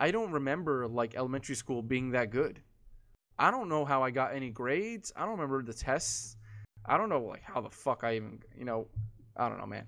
I 0.00 0.10
don't 0.10 0.32
remember 0.32 0.88
like 0.88 1.14
elementary 1.14 1.54
school 1.54 1.82
being 1.82 2.10
that 2.12 2.30
good. 2.30 2.60
I 3.38 3.50
don't 3.50 3.68
know 3.68 3.84
how 3.84 4.02
I 4.02 4.10
got 4.10 4.34
any 4.34 4.50
grades. 4.50 5.12
I 5.14 5.20
don't 5.20 5.32
remember 5.32 5.62
the 5.62 5.74
tests. 5.74 6.36
I 6.86 6.96
don't 6.96 7.10
know 7.10 7.20
like 7.22 7.42
how 7.42 7.60
the 7.60 7.70
fuck 7.70 8.02
I 8.02 8.16
even 8.16 8.40
you 8.56 8.64
know 8.64 8.88
I 9.36 9.48
don't 9.48 9.58
know 9.58 9.66
man. 9.66 9.86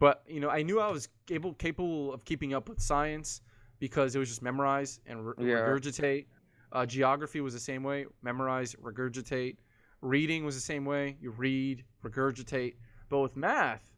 But 0.00 0.22
you 0.28 0.40
know 0.40 0.50
I 0.50 0.62
knew 0.62 0.80
I 0.80 0.90
was 0.90 1.08
able 1.30 1.54
capable 1.54 2.12
of 2.12 2.24
keeping 2.24 2.52
up 2.52 2.68
with 2.68 2.80
science 2.80 3.40
because 3.78 4.14
it 4.14 4.18
was 4.18 4.28
just 4.28 4.42
memorize 4.42 5.00
and 5.06 5.26
re- 5.26 5.34
Yeah. 5.38 5.54
regurgitate. 5.56 6.26
Uh, 6.72 6.84
geography 6.84 7.40
was 7.40 7.54
the 7.54 7.60
same 7.60 7.84
way. 7.84 8.06
Memorize, 8.22 8.74
regurgitate. 8.82 9.58
Reading 10.00 10.44
was 10.44 10.56
the 10.56 10.60
same 10.60 10.84
way. 10.84 11.16
You 11.20 11.30
read, 11.30 11.84
regurgitate. 12.04 12.74
But 13.08 13.20
with 13.20 13.36
math, 13.36 13.92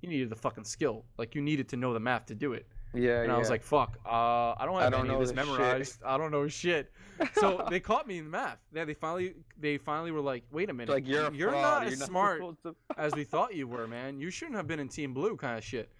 you 0.00 0.08
needed 0.08 0.30
the 0.30 0.36
fucking 0.36 0.64
skill. 0.64 1.04
Like 1.18 1.34
you 1.34 1.42
needed 1.42 1.68
to 1.70 1.76
know 1.76 1.92
the 1.92 2.00
math 2.00 2.26
to 2.26 2.36
do 2.36 2.52
it. 2.52 2.68
Yeah, 2.94 3.18
And 3.20 3.28
yeah. 3.28 3.34
I 3.34 3.38
was 3.38 3.50
like, 3.50 3.62
"Fuck, 3.62 3.98
uh, 4.06 4.08
I 4.58 4.62
don't 4.64 4.76
I 4.76 4.84
have 4.84 4.92
don't 4.92 5.00
any 5.00 5.08
know 5.10 5.14
of 5.16 5.20
this 5.20 5.30
this 5.32 5.38
shit." 5.46 5.58
memorized. 5.58 6.02
I 6.04 6.16
don't 6.16 6.30
know 6.30 6.48
shit." 6.48 6.90
So 7.34 7.66
they 7.68 7.80
caught 7.90 8.06
me 8.08 8.18
in 8.18 8.24
the 8.24 8.30
math. 8.30 8.58
Yeah, 8.72 8.84
they 8.86 8.94
finally, 8.94 9.34
they 9.58 9.76
finally 9.76 10.10
were 10.10 10.20
like, 10.22 10.44
"Wait 10.50 10.70
a 10.70 10.72
minute, 10.72 10.92
like 10.92 11.06
you're 11.06 11.32
you're 11.34 11.50
not 11.52 11.82
you're 11.84 11.92
as 11.92 12.00
smart 12.02 12.42
to- 12.64 12.74
as 12.96 13.14
we 13.14 13.24
thought 13.24 13.54
you 13.54 13.66
were, 13.68 13.86
man. 13.86 14.18
You 14.18 14.30
shouldn't 14.30 14.56
have 14.56 14.66
been 14.66 14.80
in 14.80 14.88
Team 14.88 15.12
Blue, 15.12 15.36
kind 15.36 15.58
of 15.58 15.64
shit." 15.64 15.92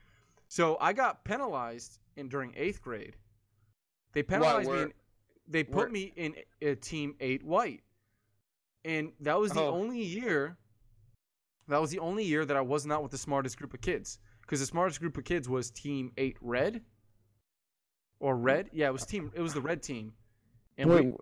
So 0.49 0.79
I 0.81 0.95
got 0.95 1.25
penalized 1.25 1.99
in 2.17 2.29
during 2.29 2.55
eighth 2.57 2.81
grade. 2.81 3.17
They 4.15 4.23
penalized 4.23 4.71
me. 4.71 4.83
In, 4.83 4.93
they 5.47 5.65
put 5.65 5.93
me 5.93 6.13
in 6.17 6.35
a 6.63 6.75
Team 6.75 7.15
Eight 7.21 7.45
White, 7.45 7.83
and 8.85 9.13
that 9.21 9.39
was 9.39 9.53
the 9.53 9.61
Oh. 9.61 9.75
only 9.75 10.01
year. 10.03 10.57
That 11.69 11.83
was 11.83 11.91
the 11.91 11.99
only 11.99 12.25
year 12.25 12.47
that 12.47 12.57
I 12.57 12.63
was 12.63 12.87
not 12.87 13.03
with 13.03 13.13
the 13.13 13.19
smartest 13.19 13.59
group 13.59 13.75
of 13.75 13.83
kids, 13.83 14.19
because 14.49 14.61
the 14.61 14.67
smartest 14.67 14.99
group 14.99 15.19
of 15.19 15.25
kids 15.25 15.47
was 15.49 15.71
Team 15.71 16.11
Eight 16.17 16.37
Red. 16.41 16.81
Or 18.19 18.35
hmm. 18.35 18.43
red? 18.43 18.71
Yeah, 18.73 18.89
it 18.89 18.93
was 18.93 19.05
team. 19.05 19.31
It 19.35 19.43
was 19.43 19.53
the 19.55 19.61
red 19.61 19.83
team. 19.83 20.13
And 20.79 20.91
Wait, 20.91 21.07
we, 21.07 21.13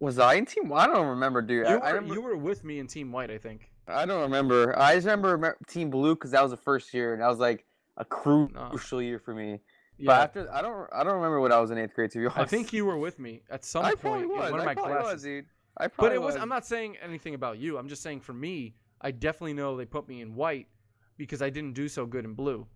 was 0.00 0.18
I 0.18 0.34
in 0.34 0.44
team? 0.44 0.72
I 0.72 0.86
don't 0.86 1.06
remember, 1.06 1.40
dude. 1.40 1.66
you, 1.66 1.72
I, 1.72 1.76
were, 1.76 1.84
I, 1.84 1.90
remember, 1.90 2.14
you 2.14 2.20
were 2.20 2.36
with 2.36 2.64
me 2.64 2.80
in 2.80 2.86
Team 2.86 3.12
White, 3.12 3.30
I 3.30 3.38
think. 3.38 3.70
I 3.86 4.06
don't 4.06 4.22
remember. 4.22 4.76
I 4.78 4.94
just 4.94 5.06
remember 5.06 5.56
Team 5.68 5.90
Blue 5.90 6.14
because 6.14 6.32
that 6.32 6.42
was 6.42 6.50
the 6.50 6.56
first 6.56 6.92
year, 6.92 7.12
and 7.12 7.22
that 7.22 7.28
was 7.28 7.38
like 7.38 7.64
a 7.96 8.04
crucial 8.04 9.00
year 9.00 9.18
for 9.18 9.34
me. 9.34 9.60
But 9.98 10.04
Yeah, 10.04 10.22
after, 10.22 10.52
I 10.52 10.62
don't, 10.62 10.88
I 10.92 11.04
don't 11.04 11.14
remember 11.14 11.40
what 11.40 11.52
I 11.52 11.60
was 11.60 11.70
in 11.70 11.78
eighth 11.78 11.94
grade 11.94 12.10
to 12.12 12.18
be 12.18 12.24
honest. 12.24 12.38
I 12.38 12.44
think 12.44 12.72
you 12.72 12.86
were 12.86 12.98
with 12.98 13.18
me 13.18 13.42
at 13.50 13.64
some 13.64 13.84
I 13.84 13.90
point 13.90 14.00
probably 14.00 14.22
in 14.22 14.28
was. 14.30 14.50
one 14.50 14.60
of 14.60 14.66
I 14.66 14.66
my 14.66 14.74
probably 14.74 14.94
classes. 14.94 15.12
was, 15.12 15.22
dude. 15.22 15.46
I 15.76 15.86
probably 15.88 16.08
but 16.08 16.14
it 16.14 16.22
was. 16.22 16.34
was. 16.34 16.42
I'm 16.42 16.48
not 16.48 16.66
saying 16.66 16.96
anything 17.02 17.34
about 17.34 17.58
you. 17.58 17.78
I'm 17.78 17.88
just 17.88 18.02
saying 18.02 18.20
for 18.20 18.32
me, 18.32 18.74
I 19.00 19.10
definitely 19.10 19.54
know 19.54 19.76
they 19.76 19.84
put 19.84 20.08
me 20.08 20.22
in 20.22 20.34
white 20.34 20.66
because 21.16 21.42
I 21.42 21.50
didn't 21.50 21.74
do 21.74 21.88
so 21.88 22.06
good 22.06 22.24
in 22.24 22.34
blue. 22.34 22.66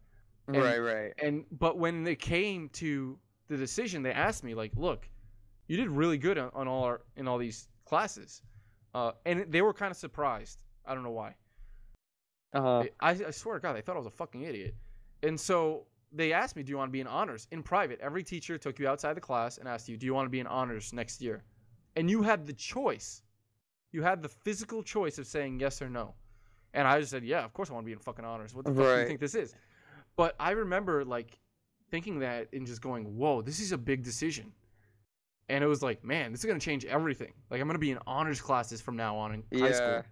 and- 0.47 0.57
right, 0.57 0.79
right. 0.79 1.13
And 1.23 1.45
but 1.53 1.79
when 1.79 2.07
it 2.07 2.19
came 2.21 2.69
to 2.71 3.19
the 3.49 3.57
decision, 3.57 4.03
they 4.03 4.13
asked 4.13 4.45
me 4.45 4.55
like, 4.55 4.73
"Look, 4.77 5.09
you 5.67 5.77
did 5.77 5.89
really 5.89 6.19
good 6.19 6.39
on, 6.39 6.51
on 6.55 6.69
all 6.69 6.85
our 6.85 7.03
in 7.17 7.29
all 7.29 7.39
these 7.39 7.69
classes," 7.85 8.43
uh, 8.95 9.13
and 9.27 9.51
they 9.53 9.63
were 9.63 9.75
kind 9.75 9.91
of 9.91 9.97
surprised. 9.97 10.63
I 10.87 10.95
don't 10.95 11.03
know 11.03 11.11
why. 11.11 11.35
Uh-huh. 12.55 12.85
I, 13.01 13.11
I 13.11 13.31
swear 13.31 13.57
to 13.57 13.61
God, 13.61 13.75
they 13.77 13.83
thought 13.83 13.97
I 13.97 13.99
was 13.99 14.07
a 14.07 14.11
fucking 14.11 14.43
idiot. 14.43 14.75
And 15.23 15.39
so 15.39 15.87
they 16.13 16.33
asked 16.33 16.57
me, 16.57 16.63
"Do 16.63 16.71
you 16.71 16.79
want 16.79 16.89
to 16.89 16.93
be 16.93 17.01
in 17.01 17.07
honors?" 17.07 17.47
In 17.51 17.63
private, 17.63 18.01
every 18.01 18.23
teacher 18.23 18.57
took 18.57 18.79
you 18.79 18.89
outside 18.89 19.15
the 19.15 19.21
class 19.21 19.59
and 19.59 19.69
asked 19.69 19.89
you, 19.89 19.97
"Do 19.99 20.07
you 20.07 20.15
want 20.15 20.27
to 20.27 20.31
be 20.31 20.41
in 20.41 20.47
honors 20.47 20.93
next 20.93 21.21
year?" 21.21 21.43
And 21.97 22.09
you 22.11 22.23
had 22.23 22.47
the 22.47 22.53
choice. 22.55 23.23
You 23.93 24.03
had 24.03 24.23
the 24.23 24.29
physical 24.29 24.83
choice 24.83 25.19
of 25.19 25.27
saying 25.27 25.61
yes 25.61 25.83
or 25.83 25.91
no. 25.91 26.15
And 26.75 26.87
I 26.87 26.99
just 27.01 27.11
said, 27.11 27.25
"Yeah, 27.25 27.45
of 27.45 27.53
course 27.53 27.71
I 27.71 27.75
want 27.75 27.85
to 27.85 27.87
be 27.87 27.93
in 27.93 27.99
fucking 27.99 28.25
honors. 28.25 28.55
What 28.55 28.65
the 28.65 28.75
fuck 28.75 28.95
do 28.95 29.01
you 29.01 29.07
think 29.07 29.21
this 29.21 29.35
is?" 29.35 29.55
But 30.17 30.35
I 30.39 30.51
remember 30.51 31.05
like 31.05 31.39
thinking 31.91 32.19
that 32.21 32.49
and 32.53 32.67
just 32.67 32.83
going, 32.83 33.17
"Whoa, 33.17 33.43
this 33.43 33.61
is 33.61 33.73
a 33.73 33.79
big 33.79 34.03
decision." 34.03 34.53
And 35.49 35.65
it 35.65 35.67
was 35.67 35.83
like, 35.83 36.05
"Man, 36.05 36.33
this 36.33 36.41
is 36.41 36.47
gonna 36.47 36.61
change 36.61 36.85
everything. 36.85 37.33
Like 37.51 37.61
I'm 37.61 37.67
gonna 37.67 37.79
be 37.79 37.91
in 37.91 37.99
honors 38.07 38.41
classes 38.41 38.81
from 38.81 38.97
now 38.97 39.17
on 39.17 39.33
in 39.35 39.61
high 39.61 39.69
Yeah. 39.69 39.73
school." 39.73 40.05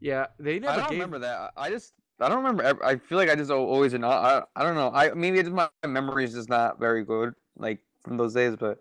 Yeah, 0.00 0.26
they 0.38 0.58
never 0.58 0.72
I 0.72 0.76
don't 0.76 0.90
gave 0.90 0.98
remember 0.98 1.18
that. 1.20 1.52
I 1.56 1.66
I 1.66 1.70
just, 1.70 1.94
I 2.20 2.28
don't 2.28 2.38
remember. 2.38 2.84
I 2.84 2.96
feel 2.96 3.16
like 3.16 3.30
I 3.30 3.34
just 3.34 3.50
al- 3.50 3.58
always, 3.58 3.94
in 3.94 4.04
I, 4.04 4.42
I 4.54 4.62
don't 4.62 4.74
know. 4.74 4.90
I 4.92 5.12
maybe 5.14 5.38
it's 5.38 5.48
my 5.48 5.68
my 5.82 5.88
memory 5.88 6.24
is 6.24 6.34
just 6.34 6.48
not 6.48 6.78
very 6.78 7.04
good, 7.04 7.34
like 7.56 7.80
from 8.02 8.16
those 8.16 8.34
days. 8.34 8.56
But 8.56 8.78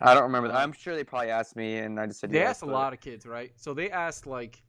I 0.00 0.12
don't 0.14 0.24
remember. 0.24 0.48
That. 0.48 0.56
I'm 0.56 0.72
sure 0.72 0.94
they 0.94 1.04
probably 1.04 1.30
asked 1.30 1.56
me, 1.56 1.78
and 1.78 1.98
I 1.98 2.06
just 2.06 2.20
said 2.20 2.30
They 2.30 2.38
yes, 2.38 2.48
asked 2.50 2.62
a 2.62 2.66
but 2.66 2.72
lot 2.72 2.92
of 2.92 3.00
kids, 3.00 3.26
right? 3.26 3.52
So 3.56 3.72
they 3.74 3.90
asked 3.90 4.26
like 4.26 4.62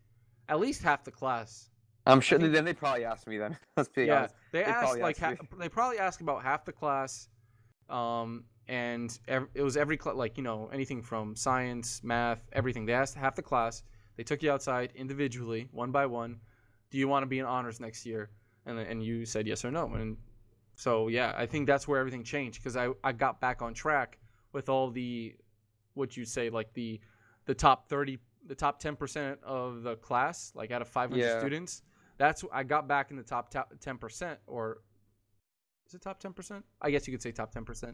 at 0.50 0.60
least 0.60 0.82
half 0.82 1.04
the 1.04 1.12
class. 1.12 1.70
I'm 2.08 2.22
sure. 2.22 2.40
then 2.40 2.66
they 2.66 2.74
probably 2.74 3.06
asked 3.06 3.28
me. 3.28 3.38
Then 3.38 3.58
let's 3.78 3.90
be 3.90 4.06
yeah, 4.06 4.20
honest. 4.20 4.36
they, 4.52 4.60
They 4.60 4.66
asked 4.66 5.00
like 5.00 5.22
asked 5.22 5.40
ha- 5.40 5.48
they 5.60 5.70
probably 5.70 6.00
asked 6.00 6.22
about 6.22 6.44
half 6.44 6.66
the 6.66 6.72
class, 6.72 7.30
um, 7.90 8.44
and 8.68 9.18
ev- 9.28 9.48
it 9.54 9.62
was 9.62 9.78
every 9.78 9.98
cl- 10.02 10.16
like 10.16 10.38
you 10.38 10.44
know 10.44 10.70
anything 10.74 11.02
from 11.02 11.36
science, 11.36 12.02
math, 12.04 12.48
everything. 12.54 12.86
They 12.86 12.94
asked 12.94 13.16
half 13.16 13.36
the 13.36 13.42
class. 13.44 13.84
They 14.16 14.24
took 14.24 14.42
you 14.42 14.52
outside 14.52 14.92
individually, 14.96 15.68
one 15.72 15.92
by 15.92 16.06
one. 16.06 16.40
Do 16.90 16.98
you 16.98 17.08
want 17.08 17.24
to 17.24 17.28
be 17.28 17.40
in 17.40 17.46
honors 17.46 17.80
next 17.80 18.06
year? 18.06 18.30
And 18.66 18.80
and 18.80 19.04
you 19.04 19.26
said 19.26 19.48
yes 19.48 19.64
or 19.64 19.72
no. 19.72 19.94
And 19.94 20.18
so 20.76 21.08
yeah, 21.08 21.34
I 21.38 21.46
think 21.46 21.68
that's 21.68 21.88
where 21.88 22.00
everything 22.00 22.24
changed 22.24 22.60
because 22.62 22.76
I 22.78 22.90
I 23.04 23.12
got 23.12 23.40
back 23.40 23.62
on 23.62 23.74
track 23.74 24.18
with 24.54 24.70
all 24.70 24.90
the 24.92 25.36
what 25.94 26.16
you 26.18 26.26
say 26.26 26.50
like 26.50 26.74
the 26.74 27.00
the 27.46 27.54
top 27.56 27.88
30 27.90 28.20
the 28.46 28.56
top 28.56 28.82
10% 28.82 29.38
of 29.44 29.84
the 29.84 29.96
class 29.98 30.52
like 30.56 30.72
out 30.72 30.82
of 30.82 30.88
500 30.88 31.20
Yeah. 31.20 31.40
students 31.40 31.82
that's 32.18 32.44
I 32.52 32.64
got 32.64 32.88
back 32.88 33.12
in 33.12 33.18
the 33.18 33.24
top, 33.24 33.50
top 33.50 33.74
10% 33.80 34.38
or 34.48 34.80
is 35.88 35.94
it 35.94 36.02
top 36.02 36.22
10%? 36.22 36.64
I 36.82 36.92
guess 36.92 37.08
you 37.08 37.14
could 37.14 37.22
say 37.22 37.32
top 37.32 37.54
10% 37.54 37.94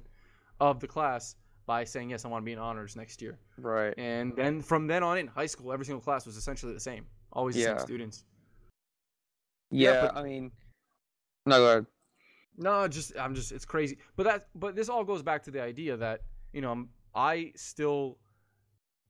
of 0.59 0.79
the 0.79 0.87
class 0.87 1.35
by 1.65 1.83
saying 1.83 2.09
yes 2.09 2.25
I 2.25 2.27
want 2.27 2.41
to 2.43 2.45
be 2.45 2.53
in 2.53 2.59
honors 2.59 2.95
next 2.95 3.21
year. 3.21 3.37
Right. 3.57 3.93
And 3.97 4.35
then 4.35 4.61
from 4.61 4.87
then 4.87 5.03
on 5.03 5.17
in 5.17 5.27
high 5.27 5.45
school 5.45 5.71
every 5.71 5.85
single 5.85 6.01
class 6.01 6.25
was 6.25 6.37
essentially 6.37 6.73
the 6.73 6.79
same. 6.79 7.05
Always 7.31 7.55
the 7.55 7.61
Yeah. 7.61 7.77
same 7.77 7.85
students. 7.85 8.25
Yeah. 9.71 9.93
Yeah, 9.93 10.01
but- 10.07 10.17
I 10.17 10.23
mean, 10.23 10.51
no, 11.45 11.57
go 11.59 11.67
ahead. 11.69 11.85
No, 12.57 12.87
just 12.87 13.17
I'm 13.17 13.33
just 13.33 13.51
it's 13.51 13.65
crazy. 13.65 13.97
But 14.15 14.23
that 14.23 14.47
but 14.55 14.75
this 14.75 14.87
all 14.89 15.03
goes 15.03 15.23
back 15.23 15.43
to 15.43 15.51
the 15.51 15.61
idea 15.61 15.97
that, 15.97 16.21
you 16.51 16.61
know, 16.61 16.71
I'm, 16.71 16.89
I 17.15 17.51
still 17.55 18.19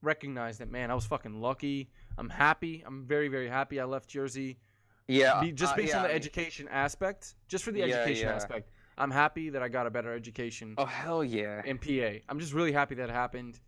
recognize 0.02 0.57
that 0.60 0.69
man, 0.72 0.90
I 0.91 0.95
was 0.95 1.06
fucking 1.06 1.40
lucky. 1.41 1.90
I'm 2.18 2.30
happy. 2.30 2.84
I'm 2.85 3.06
very 3.06 3.27
very 3.27 3.49
happy 3.49 3.80
I 3.80 3.85
left 3.85 4.10
Jersey. 4.10 4.60
Yeah. 5.07 5.41
Be, 5.41 5.51
just 5.51 5.73
uh, 5.73 5.75
based 5.77 5.89
yeah, 5.89 5.97
on 5.97 6.03
the 6.03 6.09
I 6.09 6.11
mean- 6.13 6.15
education 6.17 6.67
aspect, 6.69 7.35
just 7.47 7.63
for 7.63 7.71
the 7.71 7.80
Yeah, 7.80 7.85
education 7.85 8.27
yeah. 8.27 8.35
aspect. 8.35 8.69
I'm 8.97 9.11
happy 9.11 9.49
that 9.49 9.63
I 9.63 9.69
got 9.69 9.88
a 9.88 9.89
better 9.89 10.13
education 10.13 10.75
Oh 10.77 10.85
hell 10.85 11.23
yeah. 11.23 11.61
in 11.65 11.80
PA. 11.80 12.19
I'm 12.30 12.39
just 12.39 12.53
really 12.53 12.71
happy 12.71 12.95
that 12.95 13.09
happened. 13.09 13.59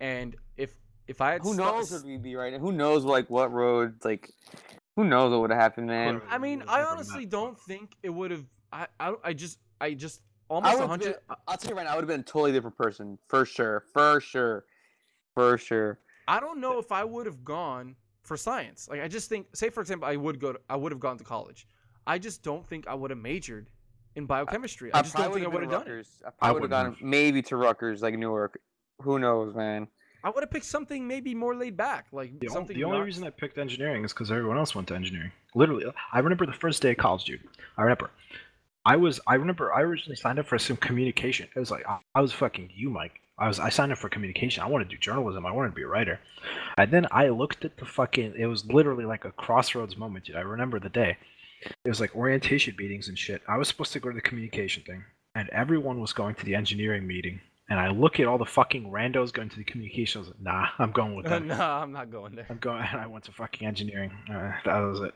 And 0.00 0.36
if 0.56 0.74
if 1.08 1.20
I 1.20 1.32
had 1.32 1.42
Who 1.42 1.54
stu- 1.54 1.62
knows 1.62 1.92
where 1.92 2.02
we'd 2.04 2.22
be 2.22 2.36
right 2.36 2.52
now? 2.52 2.58
Who 2.58 2.72
knows 2.72 3.04
like 3.04 3.30
what 3.30 3.52
road 3.52 4.04
like? 4.04 4.30
Who 4.96 5.04
knows 5.04 5.30
what 5.30 5.40
would 5.42 5.50
have 5.50 5.60
happened, 5.60 5.86
man? 5.86 6.20
I 6.28 6.36
mean, 6.38 6.62
I 6.68 6.82
honestly 6.82 7.24
don't 7.26 7.58
think 7.60 7.94
it 8.02 8.10
would 8.10 8.30
have. 8.30 8.44
I, 8.72 8.86
I 9.00 9.14
I 9.24 9.32
just 9.32 9.58
I 9.80 9.94
just 9.94 10.20
almost 10.48 10.74
would 10.78 10.84
a 10.84 10.88
hundred. 10.88 11.16
I'll 11.48 11.56
tell 11.56 11.70
you 11.70 11.76
right 11.76 11.84
now, 11.86 11.92
I 11.92 11.94
would 11.94 12.02
have 12.02 12.08
been 12.08 12.20
a 12.20 12.24
totally 12.24 12.52
different 12.52 12.76
person 12.76 13.18
for 13.28 13.46
sure, 13.46 13.84
for 13.94 14.20
sure, 14.20 14.64
for 15.34 15.56
sure. 15.56 16.00
I 16.28 16.38
don't 16.40 16.60
know 16.60 16.78
if 16.78 16.92
I 16.92 17.04
would 17.04 17.24
have 17.26 17.44
gone 17.44 17.96
for 18.26 18.36
science. 18.36 18.88
Like 18.90 19.00
I 19.00 19.08
just 19.08 19.28
think, 19.28 19.46
say 19.54 19.70
for 19.70 19.80
example, 19.80 20.08
I 20.08 20.16
would 20.16 20.40
go. 20.40 20.52
To, 20.52 20.60
I 20.68 20.76
would 20.76 20.92
have 20.92 21.00
gone 21.00 21.16
to 21.18 21.24
college. 21.24 21.66
I 22.06 22.18
just 22.18 22.42
don't 22.42 22.66
think 22.66 22.86
I 22.86 22.94
would 22.94 23.10
have 23.10 23.18
majored 23.18 23.68
in 24.16 24.26
biochemistry. 24.26 24.92
I, 24.92 25.02
just 25.02 25.16
don't 25.16 25.32
think 25.32 25.44
I 25.46 25.48
would 25.48 25.62
have 25.62 25.70
done 25.70 25.88
it. 25.88 26.06
I 26.24 26.28
I 26.28 26.30
probably 26.38 26.60
would 26.62 26.72
have 26.72 26.84
gone 26.86 26.96
maybe 27.00 27.42
to 27.42 27.56
Rutgers, 27.56 28.02
like 28.02 28.14
Newark. 28.18 28.60
Who 29.02 29.18
knows, 29.18 29.54
man? 29.54 29.88
I 30.24 30.30
would 30.30 30.42
have 30.42 30.50
picked 30.50 30.64
something 30.64 31.06
maybe 31.06 31.34
more 31.34 31.54
laid 31.54 31.76
back, 31.76 32.06
like 32.10 32.38
The, 32.40 32.48
on- 32.48 32.52
something. 32.52 32.76
the 32.76 32.82
only 32.84 32.98
not- 32.98 33.04
reason 33.04 33.24
I 33.24 33.30
picked 33.30 33.58
engineering 33.58 34.04
is 34.04 34.12
because 34.12 34.30
everyone 34.32 34.58
else 34.58 34.74
went 34.74 34.88
to 34.88 34.94
engineering. 34.94 35.30
Literally, 35.54 35.84
I 36.12 36.18
remember 36.18 36.46
the 36.46 36.52
first 36.52 36.82
day 36.82 36.90
of 36.92 36.96
college, 36.96 37.24
dude. 37.24 37.40
I 37.76 37.82
remember. 37.82 38.10
I 38.84 38.96
was. 38.96 39.20
I 39.26 39.34
remember. 39.34 39.72
I 39.72 39.82
originally 39.82 40.16
signed 40.16 40.38
up 40.38 40.46
for 40.46 40.58
some 40.58 40.76
communication. 40.76 41.48
It 41.54 41.58
was 41.58 41.70
like 41.70 41.86
I, 41.88 41.98
I 42.14 42.20
was 42.20 42.32
fucking 42.32 42.70
you, 42.74 42.88
Mike. 42.90 43.20
I 43.38 43.48
was 43.48 43.58
I 43.60 43.68
signed 43.68 43.92
up 43.92 43.98
for 43.98 44.08
communication. 44.08 44.62
I 44.62 44.66
wanted 44.66 44.88
to 44.88 44.96
do 44.96 45.00
journalism. 45.00 45.44
I 45.44 45.50
wanted 45.52 45.70
to 45.70 45.74
be 45.74 45.82
a 45.82 45.88
writer. 45.88 46.20
And 46.78 46.90
then 46.90 47.06
I 47.10 47.28
looked 47.28 47.64
at 47.64 47.76
the 47.76 47.84
fucking. 47.84 48.34
It 48.38 48.46
was 48.46 48.64
literally 48.66 49.04
like 49.04 49.24
a 49.24 49.32
crossroads 49.32 49.96
moment, 49.96 50.24
dude. 50.26 50.36
I 50.36 50.40
remember 50.40 50.80
the 50.80 50.88
day. 50.88 51.16
It 51.84 51.88
was 51.88 52.00
like 52.00 52.14
orientation 52.14 52.74
meetings 52.78 53.08
and 53.08 53.18
shit. 53.18 53.42
I 53.48 53.56
was 53.58 53.68
supposed 53.68 53.92
to 53.94 54.00
go 54.00 54.08
to 54.10 54.14
the 54.14 54.20
communication 54.20 54.82
thing, 54.84 55.04
and 55.34 55.48
everyone 55.50 56.00
was 56.00 56.12
going 56.12 56.34
to 56.36 56.44
the 56.44 56.54
engineering 56.54 57.06
meeting. 57.06 57.40
And 57.68 57.80
I 57.80 57.88
look 57.90 58.20
at 58.20 58.26
all 58.28 58.38
the 58.38 58.44
fucking 58.46 58.90
randos 58.90 59.32
going 59.32 59.48
to 59.48 59.56
the 59.56 59.64
communication. 59.64 60.20
I 60.20 60.22
was 60.22 60.28
like, 60.28 60.40
nah, 60.40 60.66
I'm 60.78 60.92
going 60.92 61.16
with 61.16 61.26
them. 61.28 61.48
no, 61.48 61.60
I'm 61.60 61.92
not 61.92 62.10
going 62.12 62.36
there. 62.36 62.46
I'm 62.48 62.58
going. 62.58 62.82
And 62.92 63.00
I 63.00 63.06
went 63.06 63.24
to 63.24 63.32
fucking 63.32 63.66
engineering. 63.66 64.12
Uh, 64.30 64.52
that 64.64 64.78
was 64.78 65.00
it. 65.00 65.14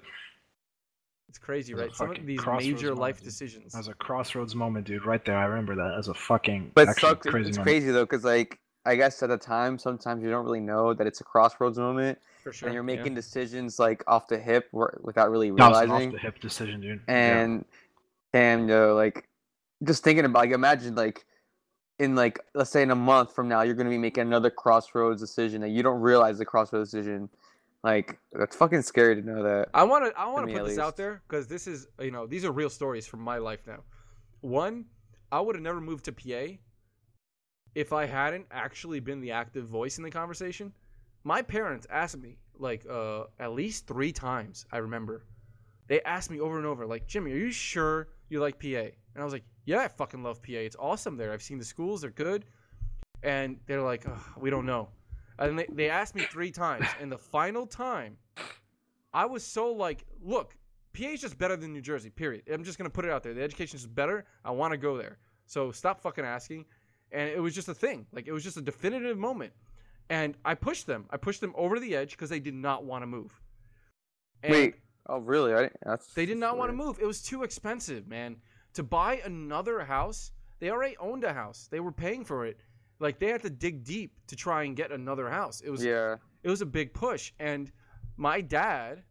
It's 1.30 1.38
crazy, 1.38 1.72
It 1.72 1.76
was 1.76 1.82
a 1.82 1.86
right? 1.86 1.94
Some 1.94 2.10
of 2.10 2.26
these 2.26 2.44
major 2.44 2.86
moment, 2.88 2.98
life 2.98 3.16
dude. 3.18 3.24
decisions. 3.26 3.72
That 3.72 3.78
was 3.78 3.88
a 3.88 3.94
crossroads 3.94 4.56
moment, 4.56 4.84
dude. 4.84 5.06
Right 5.06 5.24
there, 5.24 5.36
I 5.38 5.44
remember 5.44 5.76
that 5.76 5.94
as 5.96 6.08
a 6.08 6.14
fucking. 6.14 6.72
But 6.74 6.88
it 6.88 6.90
actually 6.90 7.08
sucks. 7.10 7.26
crazy 7.28 7.48
it's 7.50 7.58
moment. 7.58 7.72
crazy 7.72 7.90
though, 7.92 8.04
because 8.04 8.24
like 8.24 8.58
I 8.84 8.96
guess 8.96 9.22
at 9.22 9.28
the 9.28 9.38
time, 9.38 9.78
sometimes 9.78 10.24
you 10.24 10.28
don't 10.30 10.44
really 10.44 10.58
know 10.58 10.92
that 10.92 11.06
it's 11.06 11.20
a 11.20 11.24
crossroads 11.24 11.78
moment, 11.78 12.18
for 12.42 12.52
sure. 12.52 12.68
and 12.68 12.74
you're 12.74 12.82
yeah. 12.82 12.96
making 12.96 13.14
decisions 13.14 13.78
like 13.78 14.02
off 14.08 14.26
the 14.26 14.38
hip 14.38 14.68
without 14.72 15.30
really 15.30 15.52
That 15.52 15.68
was 15.70 15.78
an 15.82 15.88
realizing. 15.88 16.08
off 16.08 16.12
the 16.14 16.18
hip 16.18 16.40
decision, 16.40 16.80
dude. 16.80 17.00
Yeah. 17.06 17.42
and 17.42 17.64
and 18.32 18.70
uh, 18.72 18.94
like 18.96 19.28
just 19.84 20.02
thinking 20.02 20.24
about 20.24 20.40
like 20.40 20.50
imagine 20.50 20.96
like 20.96 21.24
in 22.00 22.16
like 22.16 22.40
let's 22.54 22.70
say 22.70 22.82
in 22.82 22.90
a 22.90 22.96
month 22.96 23.34
from 23.34 23.46
now 23.48 23.62
you're 23.62 23.74
gonna 23.74 23.88
be 23.88 23.98
making 23.98 24.22
another 24.22 24.50
crossroads 24.50 25.20
decision 25.20 25.62
and 25.62 25.72
you 25.74 25.82
don't 25.84 26.00
realize 26.00 26.38
the 26.38 26.44
crossroads 26.44 26.90
decision 26.90 27.28
like 27.82 28.18
that's 28.32 28.56
fucking 28.56 28.82
scary 28.82 29.16
to 29.16 29.22
know 29.22 29.42
that 29.42 29.68
I 29.72 29.84
want 29.84 30.04
to 30.04 30.18
I 30.18 30.28
want 30.28 30.48
to 30.48 30.54
put 30.54 30.66
this 30.66 30.78
out 30.78 30.96
there 30.96 31.22
because 31.26 31.46
this 31.46 31.66
is 31.66 31.86
you 31.98 32.10
know 32.10 32.26
these 32.26 32.44
are 32.44 32.52
real 32.52 32.70
stories 32.70 33.06
from 33.06 33.20
my 33.20 33.38
life 33.38 33.66
now. 33.66 33.82
One, 34.40 34.86
I 35.32 35.40
would 35.40 35.54
have 35.54 35.62
never 35.62 35.80
moved 35.80 36.04
to 36.06 36.12
PA 36.12 36.56
if 37.74 37.92
I 37.92 38.06
hadn't 38.06 38.46
actually 38.50 39.00
been 39.00 39.20
the 39.20 39.32
active 39.32 39.66
voice 39.66 39.98
in 39.98 40.04
the 40.04 40.10
conversation. 40.10 40.72
My 41.24 41.42
parents 41.42 41.86
asked 41.90 42.18
me 42.18 42.38
like 42.58 42.86
uh, 42.88 43.24
at 43.38 43.52
least 43.52 43.86
three 43.86 44.12
times. 44.12 44.66
I 44.72 44.78
remember 44.78 45.24
they 45.88 46.00
asked 46.02 46.30
me 46.30 46.40
over 46.40 46.58
and 46.58 46.66
over 46.66 46.86
like 46.86 47.06
Jimmy, 47.06 47.32
are 47.32 47.36
you 47.36 47.50
sure 47.50 48.08
you 48.28 48.40
like 48.40 48.60
PA? 48.60 48.66
And 48.66 49.18
I 49.18 49.24
was 49.24 49.32
like, 49.32 49.44
Yeah, 49.64 49.80
I 49.80 49.88
fucking 49.88 50.22
love 50.22 50.42
PA. 50.42 50.52
It's 50.52 50.76
awesome 50.78 51.16
there. 51.16 51.32
I've 51.32 51.42
seen 51.42 51.58
the 51.58 51.64
schools; 51.64 52.02
they're 52.02 52.10
good. 52.10 52.44
And 53.22 53.58
they're 53.66 53.82
like, 53.82 54.04
We 54.36 54.50
don't 54.50 54.66
know. 54.66 54.90
And 55.40 55.58
they, 55.58 55.66
they 55.72 55.90
asked 55.90 56.14
me 56.14 56.22
three 56.22 56.50
times, 56.50 56.86
and 57.00 57.10
the 57.10 57.18
final 57.18 57.66
time. 57.66 58.16
I 59.12 59.26
was 59.26 59.42
so 59.42 59.72
like, 59.72 60.04
look, 60.22 60.54
PA 60.92 61.06
is 61.06 61.20
just 61.20 61.38
better 61.38 61.56
than 61.56 61.72
New 61.72 61.80
Jersey. 61.80 62.10
Period. 62.10 62.42
I'm 62.52 62.62
just 62.62 62.78
gonna 62.78 62.90
put 62.90 63.04
it 63.04 63.10
out 63.10 63.22
there. 63.22 63.34
The 63.34 63.42
education 63.42 63.76
is 63.76 63.86
better. 63.86 64.24
I 64.44 64.50
want 64.52 64.72
to 64.72 64.76
go 64.76 64.96
there. 64.96 65.18
So 65.46 65.72
stop 65.72 66.00
fucking 66.00 66.24
asking. 66.24 66.66
And 67.10 67.28
it 67.28 67.40
was 67.40 67.54
just 67.54 67.68
a 67.68 67.74
thing. 67.74 68.06
Like 68.12 68.28
it 68.28 68.32
was 68.32 68.44
just 68.44 68.56
a 68.56 68.62
definitive 68.62 69.18
moment. 69.18 69.52
And 70.10 70.36
I 70.44 70.54
pushed 70.54 70.86
them. 70.86 71.06
I 71.10 71.16
pushed 71.16 71.40
them 71.40 71.52
over 71.56 71.80
the 71.80 71.96
edge 71.96 72.12
because 72.12 72.30
they 72.30 72.38
did 72.38 72.54
not 72.54 72.84
want 72.84 73.02
to 73.02 73.06
move. 73.06 73.40
And 74.42 74.52
wait 74.52 74.74
oh 75.06 75.18
really 75.18 75.54
I, 75.54 75.70
that's 75.84 76.14
they 76.14 76.26
did 76.26 76.38
not 76.38 76.56
want 76.56 76.70
to 76.70 76.76
move. 76.76 76.98
It 77.00 77.06
was 77.06 77.22
too 77.22 77.42
expensive, 77.42 78.06
man. 78.06 78.36
To 78.74 78.82
buy 78.82 79.20
another 79.24 79.80
house, 79.80 80.30
they 80.60 80.70
already 80.70 80.96
owned 80.98 81.24
a 81.24 81.32
house. 81.32 81.68
They 81.70 81.80
were 81.80 81.92
paying 81.92 82.24
for 82.24 82.46
it. 82.46 82.58
Like 83.00 83.18
they 83.18 83.28
had 83.28 83.42
to 83.42 83.50
dig 83.50 83.82
deep 83.82 84.12
to 84.28 84.36
try 84.36 84.64
and 84.64 84.76
get 84.76 84.92
another 84.92 85.28
house. 85.28 85.60
It 85.62 85.70
was 85.70 85.82
yeah. 85.82 86.16
it 86.42 86.48
was 86.48 86.60
a 86.60 86.66
big 86.66 86.94
push. 86.94 87.32
And 87.40 87.72
my 88.16 88.40
dad 88.40 89.02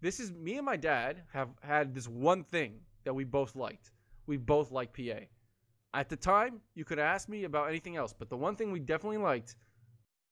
this 0.00 0.20
is 0.20 0.30
me 0.32 0.56
and 0.56 0.66
my 0.66 0.76
dad 0.76 1.22
have 1.32 1.48
had 1.60 1.94
this 1.94 2.06
one 2.06 2.44
thing 2.44 2.74
that 3.04 3.14
we 3.14 3.24
both 3.24 3.56
liked. 3.56 3.90
We 4.26 4.36
both 4.36 4.70
liked 4.70 4.96
pa 4.96 5.20
at 5.94 6.08
the 6.08 6.16
time 6.16 6.60
you 6.74 6.84
could 6.84 6.98
ask 6.98 7.28
me 7.28 7.44
about 7.44 7.68
anything 7.68 7.96
else 7.96 8.12
but 8.12 8.28
the 8.28 8.36
one 8.36 8.54
thing 8.54 8.70
we 8.70 8.78
definitely 8.78 9.18
liked 9.18 9.56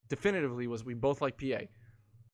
definitively 0.08 0.66
was 0.66 0.84
we 0.84 0.94
both 0.94 1.20
liked 1.20 1.38
pa 1.40 1.60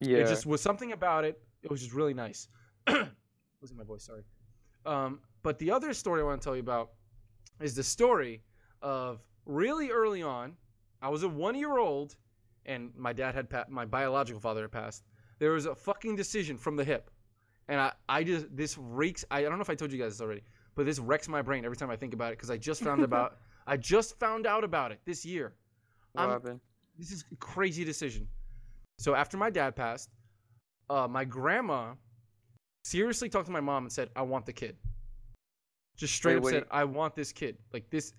yeah 0.01 0.19
it 0.19 0.27
just 0.27 0.47
was 0.47 0.61
something 0.61 0.93
about 0.93 1.25
it. 1.25 1.41
It 1.63 1.71
was 1.71 1.81
just 1.81 1.95
really 1.95 2.15
nice. 2.15 2.49
Losing 2.89 3.77
my 3.77 3.85
voice 3.85 4.05
sorry. 4.05 4.25
Um, 4.85 5.21
but 5.45 5.61
the 5.61 5.71
other 5.71 5.95
story 5.95 6.21
i 6.21 6.25
want 6.25 6.41
to 6.41 6.45
tell 6.45 6.57
you 6.57 6.63
about 6.63 6.91
is 7.61 7.77
the 7.77 7.85
story 7.85 8.43
of 8.83 9.21
really 9.47 9.91
early 9.91 10.23
on 10.23 10.57
i 11.03 11.09
was 11.09 11.23
a 11.23 11.29
one 11.29 11.55
year 11.55 11.79
old 11.79 12.17
and 12.67 12.91
my 12.97 13.13
dad 13.13 13.35
had 13.35 13.51
pa- 13.51 13.65
my 13.69 13.85
biological 13.85 14.41
father 14.41 14.63
had 14.63 14.73
passed 14.73 15.05
there 15.39 15.51
was 15.51 15.67
a 15.67 15.75
fucking 15.75 16.17
decision 16.17 16.57
from 16.57 16.77
the 16.77 16.85
hip 16.85 17.11
and 17.69 17.81
i 17.81 17.93
i 18.09 18.25
just 18.25 18.47
this 18.57 18.79
reeks 18.79 19.25
i, 19.31 19.39
I 19.39 19.43
don't 19.43 19.57
know 19.59 19.63
if 19.63 19.71
i 19.71 19.75
told 19.75 19.93
you 19.93 19.99
guys 19.99 20.13
this 20.13 20.21
already 20.21 20.43
but 20.75 20.87
this 20.87 20.99
wrecks 20.99 21.29
my 21.29 21.43
brain 21.43 21.65
every 21.65 21.77
time 21.77 21.91
i 21.91 21.97
think 21.97 22.15
about 22.15 22.33
it 22.33 22.39
because 22.39 22.51
i 22.51 22.57
just 22.57 22.83
found 22.83 23.03
about 23.03 23.37
i 23.67 23.77
just 23.77 24.19
found 24.19 24.47
out 24.47 24.65
about 24.65 24.93
it 24.93 25.01
this 25.05 25.25
year 25.25 25.55
what 26.13 26.23
I'm- 26.23 26.31
happened 26.31 26.61
this 26.99 27.11
is 27.11 27.25
a 27.33 27.37
crazy 27.37 27.85
decision. 27.85 28.29
So 28.99 29.15
after 29.15 29.37
my 29.37 29.51
dad 29.51 29.75
passed, 29.75 30.11
uh, 30.91 31.09
my 31.09 31.25
grandma 31.25 31.95
seriously 32.85 33.29
talked 33.29 33.47
to 33.47 33.53
my 33.53 33.61
mom 33.61 33.85
and 33.85 33.93
said, 33.93 34.11
"I 34.15 34.23
want 34.23 34.47
the 34.47 34.53
kid." 34.53 34.77
Just 35.97 36.15
straight 36.15 36.35
Wait, 36.35 36.39
up 36.39 36.45
wait. 36.45 36.53
said, 36.53 36.65
"I 36.71 36.85
want 36.85 37.15
this 37.17 37.33
kid." 37.33 37.57
Like 37.73 37.89
this, 37.91 38.13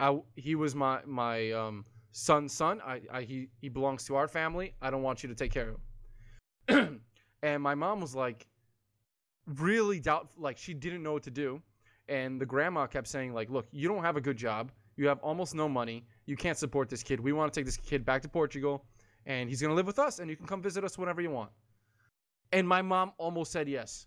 I 0.00 0.20
he 0.34 0.54
was 0.54 0.74
my 0.74 1.00
my 1.06 1.52
um 1.52 1.84
son's 2.16 2.52
son. 2.52 2.80
I, 2.84 3.02
I 3.12 3.22
he 3.22 3.48
he 3.60 3.68
belongs 3.68 4.04
to 4.04 4.16
our 4.16 4.26
family. 4.26 4.74
I 4.80 4.90
don't 4.90 5.02
want 5.02 5.22
you 5.22 5.28
to 5.28 5.34
take 5.34 5.52
care 5.52 5.74
of 5.74 5.76
him. 6.68 7.00
and 7.42 7.62
my 7.62 7.74
mom 7.74 8.00
was 8.00 8.14
like, 8.14 8.46
really 9.58 10.00
doubt 10.00 10.30
like 10.38 10.56
she 10.56 10.72
didn't 10.72 11.02
know 11.02 11.12
what 11.12 11.22
to 11.24 11.30
do. 11.30 11.60
And 12.08 12.40
the 12.40 12.46
grandma 12.46 12.86
kept 12.86 13.06
saying 13.08 13.34
like, 13.34 13.50
"Look, 13.50 13.66
you 13.70 13.86
don't 13.86 14.02
have 14.02 14.16
a 14.16 14.20
good 14.20 14.36
job. 14.36 14.72
You 14.96 15.08
have 15.08 15.18
almost 15.18 15.54
no 15.54 15.68
money. 15.68 16.06
You 16.24 16.36
can't 16.36 16.56
support 16.56 16.88
this 16.88 17.02
kid. 17.02 17.20
We 17.20 17.32
want 17.32 17.52
to 17.52 17.60
take 17.60 17.66
this 17.66 17.76
kid 17.76 18.04
back 18.04 18.22
to 18.22 18.28
Portugal, 18.28 18.84
and 19.26 19.48
he's 19.50 19.60
gonna 19.60 19.74
live 19.74 19.86
with 19.86 19.98
us, 19.98 20.18
and 20.18 20.30
you 20.30 20.36
can 20.36 20.46
come 20.46 20.62
visit 20.62 20.84
us 20.84 20.96
whenever 20.96 21.20
you 21.20 21.30
want." 21.30 21.50
And 22.52 22.66
my 22.66 22.80
mom 22.80 23.12
almost 23.18 23.52
said 23.52 23.68
yes. 23.68 24.06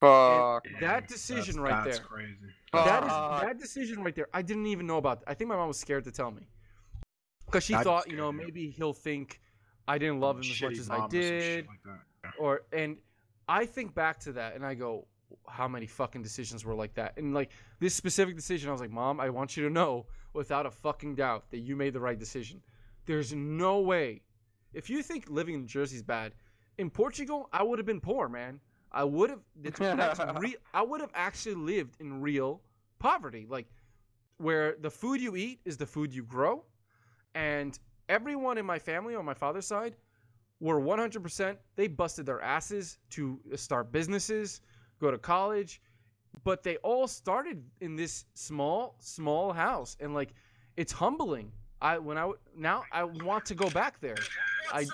fuck 0.00 0.64
that 0.80 1.06
decision 1.06 1.56
that's- 1.62 1.72
right 1.72 1.84
that's 1.84 1.98
there. 1.98 2.06
crazy. 2.06 2.48
That 2.72 3.04
is 3.04 3.10
Fuck. 3.10 3.42
that 3.42 3.58
decision 3.58 4.02
right 4.02 4.14
there. 4.16 4.28
I 4.34 4.42
didn't 4.42 4.66
even 4.66 4.86
know 4.86 4.96
about. 4.96 5.20
That. 5.20 5.30
I 5.30 5.34
think 5.34 5.48
my 5.48 5.56
mom 5.56 5.68
was 5.68 5.78
scared 5.78 6.04
to 6.04 6.10
tell 6.10 6.32
me 6.32 6.48
because 7.52 7.64
she 7.64 7.74
That'd 7.74 7.84
thought, 7.84 8.10
you 8.10 8.16
know, 8.16 8.32
me. 8.32 8.44
maybe 8.44 8.70
he'll 8.70 8.92
think 8.92 9.40
I 9.86 9.98
didn't 9.98 10.20
love 10.20 10.36
him 10.36 10.50
as 10.50 10.62
much 10.62 10.78
as 10.78 10.90
I 10.90 11.06
did, 11.08 11.66
like. 11.66 11.78
Yeah. 12.24 12.30
or 12.38 12.62
and 12.72 12.96
I 13.48 13.66
think 13.66 13.94
back 13.94 14.18
to 14.20 14.32
that 14.32 14.54
and 14.54 14.64
I 14.64 14.74
go, 14.74 15.06
how 15.48 15.68
many 15.68 15.86
fucking 15.86 16.22
decisions 16.22 16.64
were 16.64 16.74
like 16.74 16.94
that? 16.94 17.16
And 17.16 17.34
like 17.34 17.50
this 17.80 17.94
specific 17.94 18.36
decision, 18.36 18.68
I 18.68 18.72
was 18.72 18.80
like, 18.80 18.90
Mom, 18.90 19.20
I 19.20 19.28
want 19.30 19.56
you 19.56 19.64
to 19.64 19.70
know 19.70 20.06
without 20.32 20.66
a 20.66 20.70
fucking 20.70 21.16
doubt 21.16 21.50
that 21.50 21.58
you 21.58 21.76
made 21.76 21.92
the 21.92 22.00
right 22.00 22.18
decision. 22.18 22.62
There's 23.06 23.34
no 23.34 23.80
way. 23.80 24.22
If 24.72 24.88
you 24.88 25.02
think 25.02 25.28
living 25.28 25.54
in 25.54 25.66
Jersey 25.66 25.96
is 25.96 26.02
bad, 26.02 26.32
in 26.78 26.88
Portugal, 26.88 27.48
I 27.52 27.62
would 27.62 27.78
have 27.78 27.86
been 27.86 28.00
poor, 28.00 28.28
man. 28.28 28.60
I 28.92 29.04
would 29.04 29.30
have. 29.30 29.40
Re- 30.40 30.56
I 30.72 30.82
would 30.82 31.00
have 31.00 31.10
actually 31.14 31.54
lived 31.54 31.96
in 32.00 32.20
real 32.20 32.60
poverty, 32.98 33.46
like 33.48 33.66
where 34.38 34.76
the 34.80 34.90
food 34.90 35.20
you 35.20 35.36
eat 35.36 35.60
is 35.64 35.76
the 35.76 35.86
food 35.86 36.14
you 36.14 36.22
grow, 36.22 36.64
and 37.34 37.78
everyone 38.08 38.58
in 38.58 38.66
my 38.66 38.78
family 38.78 39.14
on 39.14 39.24
my 39.24 39.34
father's 39.34 39.66
side 39.66 39.96
were 40.60 40.80
100%. 40.80 41.56
They 41.76 41.88
busted 41.88 42.26
their 42.26 42.40
asses 42.40 42.98
to 43.10 43.40
start 43.56 43.90
businesses, 43.92 44.60
go 45.00 45.10
to 45.10 45.18
college, 45.18 45.80
but 46.44 46.62
they 46.62 46.76
all 46.78 47.06
started 47.08 47.62
in 47.80 47.96
this 47.96 48.24
small, 48.34 48.96
small 48.98 49.52
house, 49.52 49.96
and 50.00 50.14
like 50.14 50.34
it's 50.76 50.92
humbling. 50.92 51.52
I 51.80 51.98
when 51.98 52.16
i 52.16 52.30
now 52.56 52.84
I 52.92 53.04
want 53.04 53.44
to 53.46 53.54
go 53.54 53.68
back 53.70 54.00
there. 54.00 54.16
I 54.72 54.86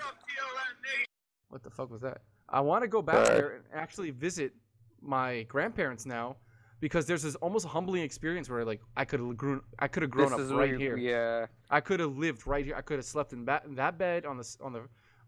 what 1.49 1.63
the 1.63 1.69
fuck 1.69 1.91
was 1.91 2.01
that? 2.01 2.21
I 2.49 2.61
want 2.61 2.81
to 2.83 2.87
go 2.87 3.01
back 3.01 3.27
Sorry. 3.27 3.37
there 3.37 3.55
and 3.55 3.63
actually 3.73 4.11
visit 4.11 4.53
my 5.01 5.43
grandparents 5.43 6.05
now 6.05 6.35
because 6.79 7.05
there's 7.05 7.23
this 7.23 7.35
almost 7.35 7.65
humbling 7.65 8.03
experience 8.03 8.49
where 8.49 8.63
like 8.65 8.81
I 8.95 9.05
could 9.05 9.19
have 9.19 9.37
grown 9.37 9.61
I 9.77 9.87
could 9.87 10.03
have 10.03 10.11
grown 10.11 10.35
this 10.37 10.51
up 10.51 10.57
right 10.57 10.77
here. 10.77 10.97
yeah 10.97 11.47
I 11.69 11.81
could 11.81 11.99
have 11.99 12.17
lived 12.17 12.47
right 12.47 12.65
here. 12.65 12.75
I 12.75 12.81
could 12.81 12.97
have 12.97 13.05
slept 13.05 13.33
in 13.33 13.45
that 13.45 13.65
in 13.65 13.75
that 13.75 13.97
bed 13.97 14.25
on 14.25 14.37
the 14.37 14.57
on 14.61 14.73
the 14.73 14.83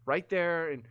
right 0.06 0.28
there, 0.28 0.70
and 0.70 0.82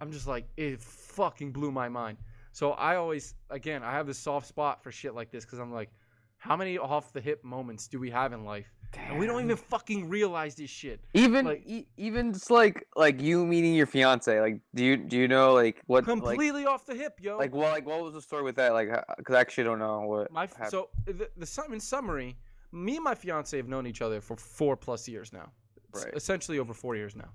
I'm 0.00 0.12
just 0.12 0.26
like 0.26 0.46
it 0.56 0.80
fucking 0.80 1.52
blew 1.52 1.70
my 1.72 1.88
mind. 1.88 2.18
So 2.52 2.72
I 2.72 2.96
always 2.96 3.34
again 3.50 3.82
I 3.82 3.92
have 3.92 4.06
this 4.06 4.18
soft 4.18 4.46
spot 4.46 4.82
for 4.82 4.92
shit 4.92 5.14
like 5.14 5.30
this 5.30 5.44
because 5.44 5.58
I'm 5.58 5.72
like, 5.72 5.90
how 6.38 6.56
many 6.56 6.78
off 6.78 7.12
the 7.12 7.20
hip 7.20 7.42
moments 7.44 7.88
do 7.88 7.98
we 7.98 8.10
have 8.10 8.32
in 8.32 8.44
life? 8.44 8.72
And 8.98 9.18
we 9.18 9.26
don't 9.26 9.42
even 9.42 9.56
fucking 9.56 10.08
realize 10.08 10.54
this 10.54 10.70
shit. 10.70 11.00
even 11.14 11.44
like- 11.46 11.62
e- 11.66 11.86
even 11.96 12.32
just 12.32 12.50
like 12.50 12.86
like 12.96 13.20
you 13.20 13.46
meeting 13.46 13.74
your 13.74 13.86
fiance 13.86 14.40
like 14.40 14.60
do 14.74 14.84
you 14.84 14.96
do 14.96 15.16
you 15.16 15.28
know 15.28 15.52
like 15.54 15.82
what 15.86 16.06
like 16.06 16.18
Completely 16.18 16.66
off 16.66 16.86
the 16.86 16.94
hip, 16.94 17.18
yo. 17.20 17.38
like 17.38 17.54
well 17.54 17.70
like 17.70 17.86
what 17.86 18.02
was 18.02 18.14
the 18.14 18.20
story 18.22 18.42
with 18.42 18.56
that 18.56 18.72
like 18.72 18.88
because 19.16 19.34
I 19.34 19.40
actually 19.40 19.64
don't 19.64 19.78
know 19.78 20.00
what 20.02 20.32
my 20.32 20.42
happened. 20.42 20.70
so 20.70 20.88
the, 21.06 21.28
the 21.36 21.46
sum 21.46 21.72
in 21.72 21.80
summary, 21.80 22.36
me 22.72 22.96
and 22.96 23.04
my 23.04 23.14
fiance 23.14 23.56
have 23.56 23.68
known 23.68 23.86
each 23.86 24.02
other 24.02 24.20
for 24.20 24.36
four 24.36 24.76
plus 24.76 25.08
years 25.08 25.32
now. 25.32 25.50
Right. 25.92 26.12
Essentially 26.14 26.58
over 26.58 26.72
four 26.72 26.94
years 26.96 27.16
now. 27.16 27.30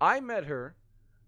I 0.00 0.20
met 0.20 0.44
her 0.44 0.74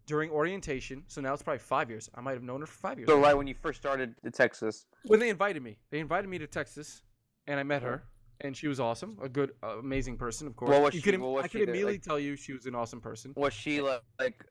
during 0.06 0.30
orientation, 0.30 1.02
so 1.06 1.20
now 1.20 1.32
it's 1.32 1.42
probably 1.42 1.58
five 1.58 1.88
years. 1.90 2.08
I 2.14 2.20
might 2.20 2.34
have 2.34 2.42
known 2.42 2.60
her 2.60 2.66
for 2.66 2.78
five 2.78 2.98
years. 2.98 3.08
so 3.08 3.18
right 3.18 3.34
when 3.34 3.46
you 3.46 3.54
first 3.54 3.80
started 3.80 4.14
to 4.24 4.30
Texas 4.30 4.86
when 5.04 5.20
they 5.20 5.30
invited 5.30 5.62
me, 5.62 5.78
they 5.90 5.98
invited 6.00 6.28
me 6.28 6.38
to 6.38 6.46
Texas, 6.46 7.02
and 7.46 7.58
I 7.58 7.62
met 7.62 7.82
her. 7.82 8.04
And 8.40 8.56
she 8.56 8.68
was 8.68 8.78
awesome, 8.80 9.18
a 9.22 9.28
good, 9.28 9.52
uh, 9.62 9.78
amazing 9.78 10.16
person, 10.16 10.46
of 10.46 10.56
course. 10.56 10.70
What 10.70 10.82
was 10.82 10.94
you 10.94 11.00
she- 11.00 11.10
could, 11.12 11.20
what 11.20 11.32
was 11.32 11.44
I 11.44 11.48
could 11.48 11.62
immediately 11.62 11.94
like- 11.94 12.02
tell 12.02 12.18
you 12.18 12.36
she 12.36 12.52
was 12.52 12.66
an 12.66 12.74
awesome 12.74 13.00
person. 13.00 13.32
Was 13.36 13.52
she 13.52 13.80
like 13.80 14.02
like, 14.18 14.44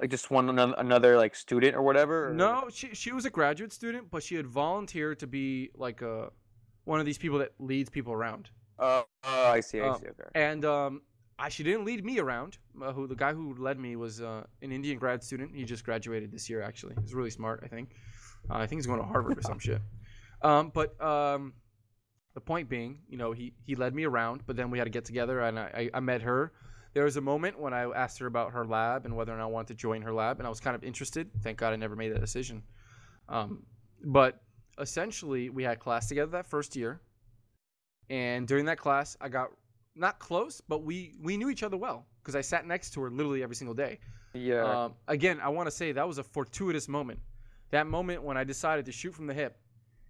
like 0.00 0.10
just 0.10 0.30
one 0.30 0.48
another, 0.48 0.74
another 0.78 1.16
like 1.16 1.34
student 1.34 1.74
or 1.74 1.82
whatever? 1.82 2.28
or- 2.30 2.34
No, 2.34 2.68
she 2.70 2.94
she 2.94 3.12
was 3.12 3.24
a 3.24 3.30
graduate 3.30 3.72
student, 3.72 4.10
but 4.10 4.22
she 4.22 4.34
had 4.36 4.46
volunteered 4.46 5.18
to 5.20 5.26
be 5.26 5.70
like 5.74 6.02
a 6.02 6.30
one 6.84 7.00
of 7.00 7.06
these 7.06 7.18
people 7.18 7.38
that 7.38 7.52
leads 7.58 7.90
people 7.90 8.12
around. 8.12 8.50
Oh, 8.78 9.04
oh, 9.24 9.46
I 9.48 9.60
see. 9.60 9.80
I 9.80 9.88
Um, 9.88 10.00
see. 10.00 10.06
Okay. 10.08 10.28
And 10.34 10.64
um, 10.64 11.02
I, 11.38 11.48
she 11.48 11.62
didn't 11.64 11.84
lead 11.84 12.04
me 12.04 12.18
around. 12.18 12.58
Uh, 12.80 12.92
who 12.92 13.06
the 13.06 13.14
guy 13.16 13.32
who 13.32 13.54
led 13.58 13.78
me 13.78 13.96
was 13.96 14.20
uh, 14.20 14.44
an 14.62 14.70
Indian 14.70 14.98
grad 14.98 15.24
student. 15.24 15.54
He 15.56 15.64
just 15.64 15.82
graduated 15.84 16.30
this 16.30 16.48
year. 16.48 16.62
Actually, 16.62 16.94
he's 17.00 17.14
really 17.14 17.30
smart. 17.30 17.60
I 17.64 17.68
think. 17.68 17.94
Uh, 18.50 18.54
I 18.58 18.66
think 18.66 18.78
he's 18.80 18.86
going 18.86 19.00
to 19.00 19.06
Harvard 19.06 19.36
or 19.38 19.42
some 19.42 19.58
shit. 19.66 19.80
Um, 20.42 20.70
but 20.72 21.00
um, 21.02 21.54
the 22.36 22.40
point 22.42 22.68
being, 22.68 22.98
you 23.08 23.16
know, 23.16 23.32
he 23.32 23.54
he 23.64 23.74
led 23.74 23.94
me 23.94 24.04
around. 24.04 24.42
But 24.46 24.56
then 24.56 24.70
we 24.70 24.76
had 24.76 24.84
to 24.84 24.90
get 24.90 25.06
together, 25.06 25.40
and 25.40 25.58
I, 25.58 25.70
I, 25.74 25.90
I 25.94 26.00
met 26.00 26.20
her. 26.20 26.52
There 26.92 27.04
was 27.04 27.16
a 27.16 27.20
moment 27.22 27.58
when 27.58 27.72
I 27.72 27.84
asked 27.90 28.18
her 28.18 28.26
about 28.26 28.52
her 28.52 28.66
lab 28.66 29.06
and 29.06 29.16
whether 29.16 29.32
or 29.32 29.38
not 29.38 29.44
I 29.44 29.46
wanted 29.46 29.68
to 29.68 29.74
join 29.74 30.02
her 30.02 30.12
lab, 30.12 30.38
and 30.38 30.46
I 30.46 30.50
was 30.50 30.60
kind 30.60 30.76
of 30.76 30.84
interested. 30.84 31.30
Thank 31.42 31.56
God 31.56 31.72
I 31.72 31.76
never 31.76 31.96
made 31.96 32.10
that 32.10 32.20
decision. 32.20 32.62
Um, 33.30 33.62
but 34.04 34.42
essentially, 34.78 35.48
we 35.48 35.62
had 35.62 35.80
class 35.80 36.08
together 36.08 36.30
that 36.32 36.46
first 36.46 36.76
year, 36.76 37.00
and 38.10 38.46
during 38.46 38.66
that 38.66 38.76
class, 38.76 39.16
I 39.18 39.30
got 39.30 39.48
not 39.94 40.18
close, 40.18 40.60
but 40.60 40.82
we 40.82 41.14
we 41.22 41.38
knew 41.38 41.48
each 41.48 41.62
other 41.62 41.78
well 41.78 42.04
because 42.22 42.36
I 42.36 42.42
sat 42.42 42.66
next 42.66 42.90
to 42.90 43.00
her 43.00 43.10
literally 43.10 43.42
every 43.42 43.56
single 43.56 43.74
day. 43.74 43.98
yeah. 44.34 44.84
Um, 44.84 44.94
again, 45.08 45.40
I 45.42 45.48
want 45.48 45.68
to 45.68 45.70
say 45.70 45.92
that 45.92 46.06
was 46.06 46.18
a 46.18 46.22
fortuitous 46.22 46.86
moment. 46.86 47.18
That 47.70 47.86
moment 47.86 48.22
when 48.22 48.36
I 48.36 48.44
decided 48.44 48.84
to 48.84 48.92
shoot 48.92 49.14
from 49.14 49.26
the 49.26 49.32
hip 49.32 49.58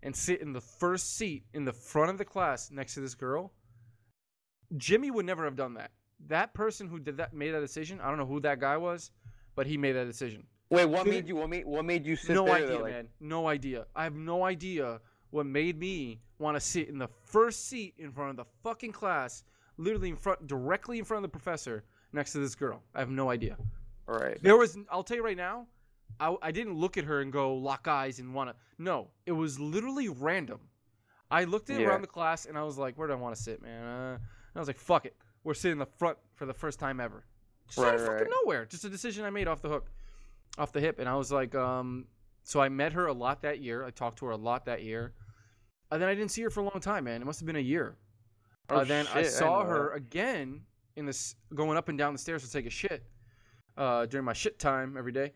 and 0.06 0.14
sit 0.14 0.40
in 0.40 0.52
the 0.52 0.60
first 0.60 1.16
seat 1.16 1.44
in 1.52 1.64
the 1.64 1.72
front 1.72 2.10
of 2.10 2.16
the 2.16 2.24
class 2.24 2.70
next 2.70 2.94
to 2.94 3.00
this 3.00 3.14
girl. 3.14 3.52
Jimmy 4.76 5.10
would 5.10 5.26
never 5.26 5.44
have 5.44 5.56
done 5.56 5.74
that. 5.74 5.90
That 6.28 6.54
person 6.54 6.88
who 6.88 7.00
did 7.00 7.16
that 7.16 7.34
made 7.34 7.50
that 7.50 7.60
decision. 7.60 8.00
I 8.00 8.08
don't 8.08 8.16
know 8.16 8.24
who 8.24 8.40
that 8.40 8.60
guy 8.60 8.76
was, 8.76 9.10
but 9.56 9.66
he 9.66 9.76
made 9.76 9.92
that 9.92 10.06
decision. 10.06 10.46
Wait, 10.70 10.86
what 10.86 11.04
dude- 11.04 11.14
made 11.14 11.28
you? 11.28 11.36
What 11.36 11.50
made? 11.50 11.66
What 11.66 11.84
made 11.84 12.06
you 12.06 12.16
sit 12.16 12.34
no 12.34 12.44
there? 12.44 12.54
idea, 12.54 12.66
though, 12.68 12.78
like, 12.78 12.92
man. 12.92 13.08
No 13.20 13.48
idea. 13.48 13.86
I 13.94 14.04
have 14.04 14.14
no 14.14 14.44
idea 14.44 15.00
what 15.30 15.44
made 15.44 15.78
me 15.78 16.20
want 16.38 16.56
to 16.56 16.60
sit 16.60 16.88
in 16.88 16.98
the 16.98 17.08
first 17.24 17.68
seat 17.68 17.94
in 17.98 18.12
front 18.12 18.30
of 18.30 18.36
the 18.36 18.44
fucking 18.62 18.92
class, 18.92 19.44
literally 19.76 20.10
in 20.10 20.16
front, 20.16 20.46
directly 20.46 20.98
in 20.98 21.04
front 21.04 21.24
of 21.24 21.30
the 21.30 21.36
professor, 21.36 21.84
next 22.12 22.32
to 22.32 22.38
this 22.38 22.54
girl. 22.54 22.82
I 22.94 23.00
have 23.00 23.10
no 23.10 23.28
idea. 23.30 23.56
All 24.08 24.18
right. 24.18 24.40
There 24.40 24.56
was, 24.56 24.78
I'll 24.90 25.02
tell 25.02 25.16
you 25.16 25.24
right 25.24 25.36
now, 25.36 25.66
I, 26.18 26.34
I 26.42 26.50
didn't 26.50 26.74
look 26.74 26.96
at 26.96 27.04
her 27.04 27.20
and 27.20 27.32
go 27.32 27.54
lock 27.54 27.88
eyes 27.88 28.18
and 28.18 28.32
want 28.34 28.50
to. 28.50 28.56
No, 28.78 29.08
it 29.26 29.32
was 29.32 29.60
literally 29.60 30.08
random. 30.08 30.60
I 31.30 31.44
looked 31.44 31.70
at 31.70 31.80
Yeah. 31.80 31.88
around 31.88 32.02
the 32.02 32.06
class 32.06 32.46
and 32.46 32.56
I 32.56 32.62
was 32.62 32.78
like, 32.78 32.96
where 32.96 33.06
do 33.08 33.12
I 33.14 33.16
want 33.16 33.34
to 33.36 33.42
sit, 33.42 33.60
man? 33.62 33.84
Uh, 33.84 34.12
and 34.14 34.20
I 34.54 34.58
was 34.58 34.68
like, 34.68 34.78
fuck 34.78 35.04
it. 35.06 35.16
We're 35.44 35.54
sitting 35.54 35.72
in 35.72 35.78
the 35.78 35.86
front 35.86 36.18
for 36.34 36.46
the 36.46 36.54
first 36.54 36.78
time 36.78 37.00
ever. 37.00 37.24
Just 37.66 37.78
out 37.78 37.84
Right, 37.86 37.94
of 37.96 38.00
fucking 38.02 38.18
right. 38.26 38.30
nowhere. 38.44 38.64
Just 38.64 38.84
a 38.84 38.88
decision 38.88 39.24
I 39.24 39.30
made 39.30 39.48
off 39.48 39.60
the 39.60 39.68
hook, 39.68 39.90
off 40.58 40.72
the 40.72 40.80
hip. 40.80 40.98
And 40.98 41.08
I 41.08 41.16
was 41.16 41.30
like, 41.32 41.54
um, 41.54 42.06
so 42.44 42.60
I 42.60 42.68
met 42.68 42.92
her 42.92 43.06
a 43.06 43.12
lot 43.12 43.42
that 43.42 43.60
year. 43.60 43.84
I 43.84 43.90
talked 43.90 44.18
to 44.20 44.26
her 44.26 44.32
a 44.32 44.36
lot 44.36 44.64
that 44.66 44.82
year. 44.84 45.12
And 45.90 46.00
then 46.00 46.08
I 46.08 46.14
didn't 46.14 46.30
see 46.30 46.42
her 46.42 46.50
for 46.50 46.60
a 46.60 46.64
long 46.64 46.80
time, 46.80 47.04
man. 47.04 47.20
It 47.20 47.24
must 47.24 47.40
have 47.40 47.46
been 47.46 47.56
a 47.56 47.60
year. 47.60 47.96
Oh, 48.70 48.76
uh, 48.78 48.84
then 48.84 49.06
I 49.14 49.22
saw 49.24 49.58
didn't 49.60 49.70
her 49.70 49.92
again 49.94 50.62
in 50.96 51.06
this 51.06 51.36
going 51.54 51.76
up 51.76 51.88
and 51.88 51.98
down 51.98 52.12
the 52.12 52.18
stairs 52.18 52.42
to 52.44 52.50
take 52.50 52.66
a 52.66 52.70
shit 52.70 53.04
uh, 53.76 54.06
during 54.06 54.24
my 54.24 54.32
shit 54.32 54.58
time 54.58 54.96
every 54.96 55.12
day. 55.12 55.32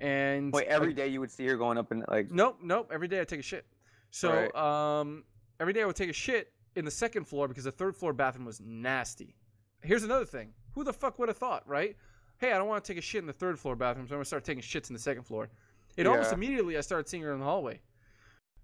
And 0.00 0.52
Wait, 0.52 0.66
every 0.66 0.94
day 0.94 1.08
you 1.08 1.20
would 1.20 1.30
see 1.30 1.46
her 1.46 1.56
going 1.56 1.76
up 1.78 1.90
and 1.92 2.04
like. 2.08 2.30
Nope, 2.30 2.58
nope. 2.62 2.90
Every 2.92 3.06
day 3.08 3.20
I 3.20 3.24
take 3.24 3.40
a 3.40 3.42
shit. 3.42 3.66
So 4.10 4.30
Right. 4.32 4.54
um, 5.00 5.24
every 5.60 5.72
day 5.72 5.82
I 5.82 5.86
would 5.86 5.96
take 5.96 6.10
a 6.10 6.14
shit 6.14 6.52
in 6.74 6.84
the 6.84 6.90
second 6.90 7.24
floor 7.24 7.48
because 7.48 7.64
the 7.64 7.72
third 7.72 7.94
floor 7.94 8.12
bathroom 8.12 8.46
was 8.46 8.60
nasty. 8.60 9.34
Here's 9.82 10.02
another 10.02 10.24
thing. 10.24 10.52
Who 10.72 10.84
the 10.84 10.92
fuck 10.92 11.18
would 11.18 11.28
have 11.28 11.36
thought, 11.36 11.68
right? 11.68 11.96
Hey, 12.38 12.52
I 12.52 12.58
don't 12.58 12.68
want 12.68 12.82
to 12.82 12.90
take 12.92 12.98
a 12.98 13.02
shit 13.02 13.20
in 13.20 13.26
the 13.26 13.32
third 13.32 13.58
floor 13.58 13.76
bathroom, 13.76 14.06
so 14.08 14.14
I'm 14.14 14.18
gonna 14.18 14.24
start 14.24 14.44
taking 14.44 14.62
shits 14.62 14.88
in 14.88 14.94
the 14.94 15.00
second 15.00 15.24
floor. 15.24 15.50
It 15.96 16.06
almost 16.06 16.32
immediately 16.32 16.78
I 16.78 16.80
started 16.80 17.08
seeing 17.08 17.22
her 17.22 17.32
in 17.32 17.40
the 17.40 17.44
hallway. 17.44 17.80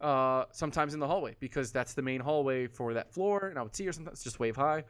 Uh, 0.01 0.45
sometimes 0.53 0.93
in 0.93 1.01
the 1.01 1.07
hallway 1.07 1.35
because 1.41 1.73
that's 1.73 1.95
the 1.95 2.03
main 2.03 2.21
hallway 2.21 2.67
for 2.67 2.95
that 2.95 3.13
floor, 3.13 3.49
and 3.49 3.59
I 3.59 3.63
would 3.63 3.75
see 3.75 3.85
her 3.87 3.93
sometimes 3.93 4.23
just 4.23 4.39
wave 4.39 4.57
hi. 4.57 4.85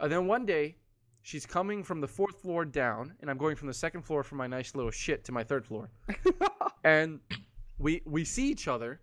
And 0.00 0.10
then 0.10 0.26
one 0.26 0.46
day, 0.46 0.76
she's 1.22 1.46
coming 1.46 1.82
from 1.82 2.00
the 2.00 2.08
fourth 2.08 2.40
floor 2.40 2.64
down, 2.64 3.14
and 3.20 3.30
I'm 3.30 3.38
going 3.38 3.56
from 3.56 3.68
the 3.68 3.74
second 3.74 4.02
floor 4.02 4.22
for 4.22 4.34
my 4.36 4.46
nice 4.46 4.74
little 4.74 4.90
shit 4.90 5.24
to 5.24 5.32
my 5.32 5.44
third 5.44 5.66
floor. 5.66 5.90
And 6.84 7.20
we 7.78 8.02
we 8.06 8.24
see 8.24 8.48
each 8.50 8.68
other 8.68 9.00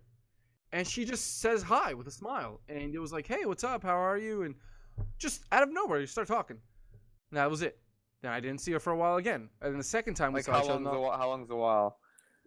and 0.72 0.86
she 0.86 1.04
just 1.04 1.40
says 1.40 1.62
hi 1.62 1.94
with 1.94 2.06
a 2.06 2.10
smile. 2.10 2.60
And 2.68 2.94
it 2.94 2.98
was 2.98 3.12
like 3.12 3.26
hey 3.26 3.44
what's 3.44 3.64
up? 3.64 3.82
How 3.82 3.96
are 3.96 4.18
you? 4.18 4.42
And 4.42 4.54
just 5.18 5.44
out 5.52 5.62
of 5.62 5.72
nowhere 5.72 6.00
you 6.00 6.06
start 6.06 6.26
talking. 6.26 6.56
And 7.30 7.38
that 7.38 7.50
was 7.50 7.62
it. 7.62 7.78
Then 8.22 8.32
i 8.32 8.40
didn't 8.40 8.60
see 8.60 8.72
her 8.72 8.80
for 8.80 8.92
a 8.92 8.96
while 8.96 9.16
again. 9.16 9.50
And 9.60 9.72
then 9.72 9.78
the 9.78 9.84
second 9.84 10.14
time 10.14 10.32
we 10.32 10.38
Like 10.38 10.46
saw 10.46 10.52
how 10.52 10.58
each 10.64 10.70
other 10.70 10.84
long's 10.84 10.96
a 10.96 11.00
while? 11.00 11.18
How 11.18 11.28
long's 11.28 11.50
a 11.50 11.56
while? 11.56 11.98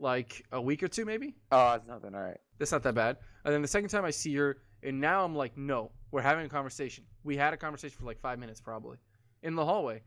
like 0.01 0.45
a 0.53 0.61
week 0.61 0.81
or 0.81 0.87
two 0.87 1.05
maybe? 1.05 1.35
Oh, 1.51 1.73
it's 1.73 1.85
nothing. 1.87 2.15
All 2.15 2.21
right. 2.21 2.37
that's 2.57 2.71
not 2.71 2.83
that 2.83 2.95
bad. 2.95 3.17
And 3.45 3.53
then 3.53 3.61
the 3.61 3.67
second 3.67 3.89
time 3.89 4.03
i 4.05 4.11
see 4.11 4.35
her 4.35 4.57
and 4.83 4.99
now 4.99 5.23
i'm 5.23 5.35
like 5.35 5.57
no 5.57 5.91
we're 6.11 6.21
having 6.21 6.45
a 6.45 6.49
conversation. 6.49 7.03
We 7.23 7.37
had 7.37 7.53
a 7.53 7.57
conversation 7.57 7.95
for 7.99 8.05
like 8.05 8.19
five 8.19 8.39
minutes 8.39 8.59
probably 8.59 8.97
in 9.43 9.55
the 9.55 9.65
hallway 9.65 10.01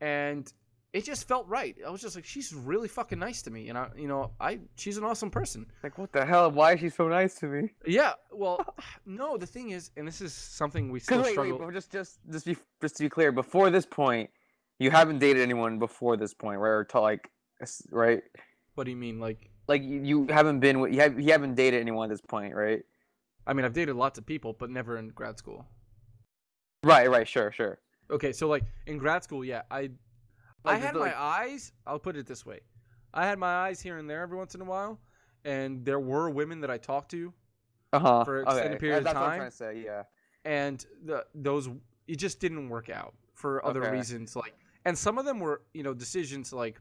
and 0.00 0.52
it 0.92 1.04
just 1.04 1.26
felt 1.26 1.46
right 1.48 1.76
i 1.86 1.90
was 1.90 2.00
just 2.00 2.16
like 2.16 2.24
she's 2.24 2.52
really 2.52 2.88
fucking 2.88 3.18
nice 3.18 3.40
to 3.42 3.50
me 3.50 3.68
and 3.68 3.78
i 3.78 3.88
you 3.96 4.08
know 4.08 4.30
i 4.40 4.58
she's 4.76 4.96
an 4.98 5.04
awesome 5.04 5.30
person 5.30 5.64
Like 5.82 5.96
what 5.98 6.12
the 6.12 6.24
hell? 6.24 6.50
Why 6.50 6.72
is 6.74 6.80
she 6.80 6.88
so 6.90 7.08
nice 7.08 7.34
to 7.36 7.46
me? 7.46 7.70
Yeah, 7.86 8.12
well, 8.30 8.74
no. 9.06 9.36
The 9.36 9.46
thing 9.46 9.70
is, 9.70 9.90
and 9.96 10.06
this 10.06 10.20
is 10.20 10.32
something 10.34 10.90
we 10.90 11.00
still 11.00 11.22
wait, 11.22 11.32
struggle. 11.32 11.58
wait, 11.58 11.72
just 11.72 11.90
just 11.90 12.18
just 12.30 12.46
be 12.46 12.56
just 12.80 12.96
to 12.96 13.04
be 13.04 13.08
clear, 13.08 13.32
before 13.32 13.70
this 13.70 13.86
point, 13.86 14.30
you 14.78 14.90
haven't 14.90 15.18
dated 15.18 15.42
anyone 15.42 15.78
before 15.78 16.16
this 16.16 16.34
point, 16.34 16.58
right? 16.60 16.68
Or 16.70 16.84
to 16.84 17.00
like, 17.00 17.30
right? 17.90 18.22
What 18.74 18.84
do 18.84 18.90
you 18.90 18.96
mean? 18.96 19.18
Like, 19.20 19.50
Like 19.68 19.82
you, 19.82 20.00
you 20.02 20.26
haven't 20.28 20.60
been 20.60 20.80
with 20.80 20.92
you, 20.94 21.00
have, 21.00 21.18
you 21.18 21.32
haven't 21.32 21.54
dated 21.54 21.80
anyone 21.80 22.10
at 22.10 22.14
this 22.14 22.20
point, 22.20 22.54
right? 22.54 22.82
I 23.46 23.52
mean, 23.54 23.64
I've 23.64 23.72
dated 23.72 23.96
lots 23.96 24.18
of 24.18 24.26
people, 24.26 24.52
but 24.52 24.70
never 24.70 24.96
in 24.98 25.08
grad 25.08 25.38
school. 25.38 25.66
Right, 26.84 27.08
right, 27.10 27.26
sure, 27.26 27.50
sure. 27.52 27.78
Okay, 28.12 28.32
so 28.32 28.48
like 28.48 28.64
in 28.86 28.98
grad 28.98 29.24
school, 29.24 29.44
yeah, 29.44 29.62
I, 29.70 29.90
I 30.64 30.76
had 30.76 30.94
the- 30.94 30.98
my 31.00 31.06
like- 31.06 31.16
eyes. 31.16 31.72
I'll 31.86 31.98
put 31.98 32.16
it 32.16 32.26
this 32.26 32.44
way, 32.46 32.60
I 33.14 33.26
had 33.26 33.38
my 33.38 33.52
eyes 33.66 33.80
here 33.80 33.98
and 33.98 34.08
there 34.08 34.22
every 34.22 34.36
once 34.36 34.54
in 34.54 34.60
a 34.60 34.64
while, 34.64 35.00
and 35.44 35.84
there 35.84 36.00
were 36.00 36.30
women 36.30 36.60
that 36.60 36.70
I 36.70 36.78
talked 36.78 37.10
to, 37.12 37.32
Uh 37.92 37.98
huh. 37.98 38.24
For 38.24 38.42
extended 38.42 38.78
period 38.80 38.98
of 38.98 39.04
That's 39.04 39.14
what 39.16 39.22
I'm 39.24 39.30
time? 39.30 39.38
trying 39.38 39.50
to 39.50 39.56
say. 39.56 39.82
Yeah. 39.84 40.02
and 40.44 40.84
the 41.04 41.24
those 41.34 41.68
it 42.08 42.16
just 42.16 42.40
didn't 42.40 42.68
work 42.68 42.88
out 42.90 43.14
for 43.34 43.64
other 43.64 43.82
Okay. 43.84 43.92
reasons. 43.92 44.34
Like, 44.36 44.54
and 44.84 44.96
some 44.98 45.16
of 45.18 45.24
them 45.24 45.38
were 45.40 45.62
you 45.72 45.82
know 45.82 45.94
decisions 45.94 46.52
like, 46.52 46.80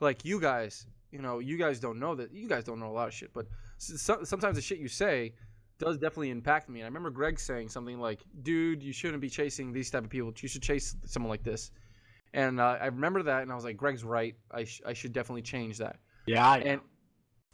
like 0.00 0.24
you 0.24 0.38
guys, 0.40 0.86
you 1.10 1.20
know, 1.22 1.38
you 1.38 1.56
guys 1.56 1.80
don't 1.80 1.98
know 1.98 2.14
that 2.14 2.32
you 2.32 2.46
guys 2.48 2.64
don't 2.64 2.78
know 2.78 2.90
a 2.90 2.96
lot 3.00 3.08
of 3.08 3.14
shit, 3.14 3.32
but 3.32 3.46
so, 3.78 4.22
sometimes 4.24 4.56
the 4.56 4.62
shit 4.62 4.78
you 4.78 4.88
say 4.88 5.34
does 5.80 5.96
definitely 5.98 6.30
impact 6.30 6.68
me. 6.68 6.80
And 6.80 6.84
I 6.84 6.88
remember 6.88 7.10
Greg 7.10 7.40
saying 7.40 7.70
something 7.70 7.98
like, 7.98 8.20
"Dude, 8.42 8.82
you 8.82 8.92
shouldn't 8.92 9.20
be 9.20 9.28
chasing 9.28 9.72
these 9.72 9.90
type 9.90 10.04
of 10.04 10.10
people. 10.10 10.32
You 10.40 10.48
should 10.48 10.62
chase 10.62 10.94
someone 11.06 11.30
like 11.30 11.42
this." 11.42 11.72
And 12.32 12.60
uh, 12.60 12.78
I 12.80 12.86
remember 12.86 13.24
that, 13.24 13.42
and 13.42 13.50
I 13.50 13.56
was 13.56 13.64
like, 13.64 13.76
"Greg's 13.76 14.04
right. 14.04 14.36
I 14.52 14.62
sh- 14.64 14.82
I 14.86 14.92
should 14.92 15.12
definitely 15.12 15.42
change 15.42 15.78
that." 15.78 15.96
Yeah, 16.26 16.48
I 16.48 16.58
and 16.58 16.80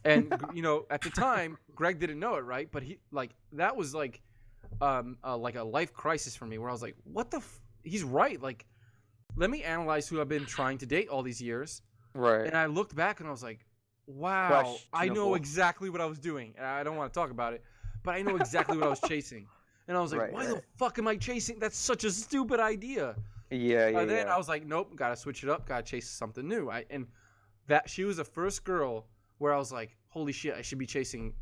and 0.05 0.35
you 0.55 0.63
know 0.63 0.87
at 0.91 1.01
the 1.01 1.11
time 1.11 1.57
greg 1.75 1.99
didn't 1.99 2.21
know 2.21 2.37
it 2.37 2.43
right 2.45 2.69
but 2.71 2.83
he 2.83 2.99
like 3.11 3.31
that 3.53 3.75
was 3.77 3.95
like 3.95 4.21
um 4.81 5.17
uh, 5.25 5.37
like 5.37 5.57
a 5.57 5.63
life 5.65 5.93
crisis 5.93 6.37
for 6.37 6.47
me 6.47 6.59
where 6.59 6.69
i 6.69 6.73
was 6.73 6.83
like 6.83 6.95
what 7.05 7.31
the 7.31 7.39
f-? 7.39 7.61
he's 7.83 8.05
right 8.05 8.41
like 8.41 8.67
let 9.37 9.51
me 9.51 9.63
analyze 9.65 10.07
who 10.07 10.21
i've 10.21 10.29
been 10.29 10.47
trying 10.47 10.79
to 10.79 10.87
date 10.87 11.09
all 11.09 11.23
these 11.23 11.41
years 11.43 11.83
Right. 12.15 12.47
and 12.47 12.57
i 12.57 12.67
looked 12.67 12.95
back 12.95 13.21
and 13.21 13.29
i 13.29 13.33
was 13.33 13.43
like 13.43 13.67
wow 14.07 14.77
i 14.93 15.09
know 15.09 15.35
exactly 15.35 15.91
what 15.91 16.01
i 16.01 16.07
was 16.07 16.19
doing 16.19 16.55
and 16.57 16.67
i 16.67 16.85
don't 16.85 16.97
want 16.97 17.13
to 17.13 17.19
talk 17.19 17.31
about 17.31 17.55
it 17.55 17.65
but 18.07 18.15
i 18.15 18.23
know 18.23 18.37
exactly 18.37 18.79
what 18.79 18.87
i 18.87 18.91
was 18.91 19.01
chasing 19.09 19.47
and 19.89 19.97
i 19.97 20.01
was 20.01 20.13
like 20.13 20.23
Right, 20.23 20.33
why 20.33 20.47
the 20.47 20.63
fuck 20.79 20.99
am 20.99 21.07
i 21.09 21.17
chasing 21.17 21.59
that's 21.59 21.77
such 21.77 22.05
a 22.05 22.11
stupid 22.11 22.59
idea 22.61 23.15
yeah, 23.51 23.87
yeah, 23.89 24.01
and 24.01 24.11
then 24.11 24.27
yeah. 24.27 24.35
I 24.35 24.37
was 24.37 24.49
like, 24.49 24.67
nope, 24.67 24.97
gotta 24.97 25.15
switch 25.15 25.45
it 25.45 25.49
up, 25.49 25.69
gotta 25.69 25.85
chase 25.85 26.11
something 26.11 26.49
new. 26.49 26.69
I 26.69 26.85
and 26.91 27.07
that 27.69 27.89
she 27.89 28.03
was 28.03 28.17
the 28.17 28.25
first 28.25 28.65
girl 28.65 29.07
where 29.39 29.55
I 29.55 29.57
was 29.57 29.71
like, 29.71 29.97
holy 30.09 30.33
shit, 30.33 30.55
I 30.57 30.63
should 30.63 30.79
be 30.79 30.87
chasing 30.87 31.33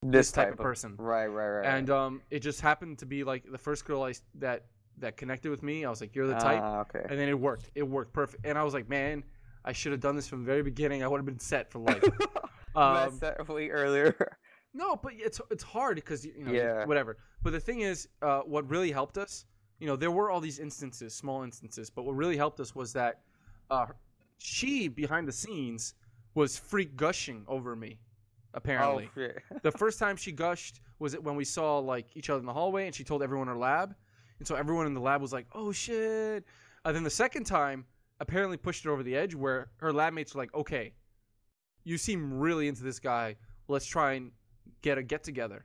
this 0.00 0.30
type 0.30 0.52
of 0.52 0.58
person. 0.58 0.94
Right, 0.96 1.26
right, 1.26 1.48
right. 1.48 1.66
And 1.66 1.90
um, 1.90 2.22
it 2.30 2.38
just 2.38 2.60
happened 2.60 2.98
to 3.00 3.04
be 3.06 3.24
like 3.24 3.50
the 3.50 3.58
first 3.58 3.84
girl 3.84 4.04
I 4.04 4.12
that 4.36 4.66
that 4.98 5.16
connected 5.16 5.50
with 5.50 5.64
me. 5.64 5.84
I 5.84 5.90
was 5.90 6.00
like, 6.00 6.14
you're 6.14 6.28
the 6.28 6.34
type, 6.34 6.60
Ah, 6.62 6.82
okay. 6.82 7.04
and 7.10 7.18
then 7.18 7.28
it 7.28 7.38
worked. 7.38 7.68
It 7.74 7.82
worked 7.82 8.12
perfect. 8.12 8.46
And 8.46 8.56
I 8.56 8.62
was 8.62 8.72
like, 8.72 8.88
man, 8.88 9.24
I 9.64 9.72
should 9.72 9.90
have 9.90 10.00
done 10.00 10.14
this 10.14 10.28
from 10.28 10.44
the 10.44 10.46
very 10.46 10.62
beginning. 10.62 11.02
I 11.02 11.08
would 11.08 11.18
have 11.18 11.26
been 11.26 11.40
set 11.40 11.68
for 11.68 11.78
life. 11.90 12.04
um, 12.76 13.18
that 13.18 13.48
way 13.48 13.70
earlier. 13.70 14.14
no, 14.72 14.96
but 14.96 15.12
it's 15.16 15.40
it's 15.50 15.62
hard 15.64 15.96
because 15.96 16.24
you 16.24 16.44
know 16.44 16.52
Yeah. 16.52 16.84
whatever. 16.84 17.16
But 17.42 17.52
the 17.52 17.60
thing 17.60 17.80
is, 17.80 18.08
uh, 18.22 18.40
what 18.40 18.68
really 18.70 18.92
helped 18.92 19.18
us, 19.18 19.44
you 19.78 19.86
know, 19.86 19.96
there 19.96 20.10
were 20.10 20.30
all 20.30 20.40
these 20.40 20.58
instances, 20.58 21.14
small 21.14 21.42
instances, 21.42 21.90
but 21.90 22.04
what 22.04 22.14
really 22.14 22.36
helped 22.36 22.60
us 22.60 22.74
was 22.74 22.92
that 22.92 23.20
uh, 23.70 23.86
she 24.38 24.88
behind 24.88 25.26
the 25.26 25.32
scenes 25.32 25.94
was 26.34 26.58
freak 26.58 26.96
gushing 26.96 27.44
over 27.48 27.74
me, 27.74 27.98
Apparently, 28.54 29.10
Oh 29.14 29.18
the 29.62 29.70
first 29.72 29.98
time 29.98 30.16
she 30.16 30.32
gushed 30.32 30.80
was 30.98 31.14
it 31.14 31.22
when 31.22 31.36
we 31.36 31.44
saw 31.44 31.78
like 31.78 32.06
each 32.16 32.30
other 32.30 32.40
in 32.40 32.46
the 32.46 32.52
hallway, 32.52 32.86
and 32.86 32.94
she 32.94 33.04
told 33.04 33.22
everyone 33.22 33.48
in 33.48 33.54
her 33.54 33.60
lab, 33.60 33.94
and 34.38 34.46
so 34.48 34.54
everyone 34.54 34.86
in 34.86 34.94
the 34.94 35.00
lab 35.00 35.20
was 35.20 35.32
like, 35.32 35.46
"Oh 35.52 35.72
shit!" 35.72 36.44
And 36.84 36.96
then 36.96 37.02
the 37.04 37.10
second 37.10 37.44
time 37.44 37.86
apparently 38.20 38.56
pushed 38.56 38.84
her 38.84 38.90
over 38.90 39.02
the 39.02 39.16
edge, 39.16 39.34
where 39.34 39.70
her 39.78 39.92
lab 39.92 40.12
mates 40.12 40.34
were 40.34 40.42
like, 40.42 40.52
"Okay, 40.54 40.94
you 41.84 41.96
seem 41.98 42.38
really 42.38 42.68
into 42.68 42.82
this 42.82 42.98
guy. 42.98 43.36
Let's 43.68 43.86
try 43.86 44.12
and 44.14 44.32
get 44.82 44.98
a 44.98 45.02
get 45.02 45.24
together." 45.24 45.64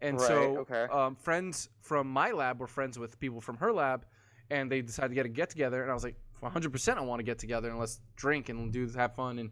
And 0.00 0.18
Right, 0.18 0.26
so, 0.26 0.58
okay. 0.58 0.82
um, 0.92 1.14
friends 1.14 1.68
from 1.80 2.08
my 2.08 2.32
lab 2.32 2.58
were 2.58 2.66
friends 2.66 2.98
with 2.98 3.20
people 3.20 3.40
from 3.40 3.56
her 3.58 3.72
lab, 3.72 4.04
and 4.50 4.70
they 4.70 4.82
decided 4.82 5.10
to 5.10 5.14
get 5.14 5.26
a 5.26 5.28
get 5.28 5.48
together. 5.50 5.82
And 5.82 5.90
I 5.90 5.94
was 5.94 6.02
like, 6.02 6.16
"100%, 6.42 6.96
I 6.98 7.00
want 7.02 7.20
to 7.20 7.24
get 7.24 7.38
together 7.38 7.70
and 7.70 7.78
let's 7.78 8.00
drink 8.16 8.48
and 8.48 8.72
do 8.72 8.88
have 8.88 9.14
fun." 9.14 9.38
And 9.38 9.50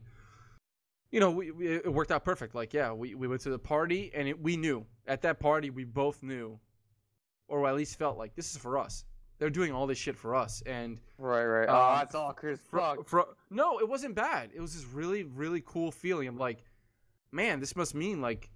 you 1.12 1.20
know, 1.20 1.31
we, 1.31 1.51
we 1.51 1.68
it 1.77 1.93
worked 1.93 2.10
out 2.12 2.24
perfect. 2.24 2.55
Like, 2.55 2.72
yeah, 2.72 2.93
we, 2.93 3.14
we 3.14 3.27
went 3.28 3.40
to 3.43 3.51
the 3.51 3.59
party 3.59 4.10
and 4.14 4.28
it, 4.28 4.40
we 4.40 4.56
knew 4.56 4.86
at 5.06 5.22
that 5.22 5.40
party 5.40 5.70
we 5.70 5.85
both 5.85 6.22
knew, 6.22 6.59
or 7.48 7.66
at 7.66 7.74
least 7.74 7.98
felt 7.98 8.16
like 8.18 8.35
this 8.35 8.51
is 8.52 8.56
for 8.59 8.78
us. 8.78 9.05
They're 9.39 9.51
doing 9.51 9.72
all 9.72 9.86
this 9.86 9.98
shit 9.98 10.16
for 10.16 10.35
us, 10.35 10.62
and 10.66 11.01
Right, 11.16 11.47
right. 11.47 11.68
Um, 11.68 11.77
oh, 11.77 11.94
that's 11.97 12.14
all 12.14 12.32
Chris. 12.32 12.60
fuck. 12.70 13.09
fro- 13.09 13.35
no, 13.51 13.78
it 13.81 13.89
wasn't 13.89 14.14
bad. 14.14 14.51
It 14.55 14.60
was 14.60 14.74
this 14.74 14.85
really 14.85 15.24
really 15.24 15.62
cool 15.64 15.90
feeling 15.90 16.28
of 16.28 16.36
like, 16.36 16.59
man, 17.32 17.59
this 17.59 17.74
must 17.74 17.94
mean 17.94 18.20
like 18.20 18.51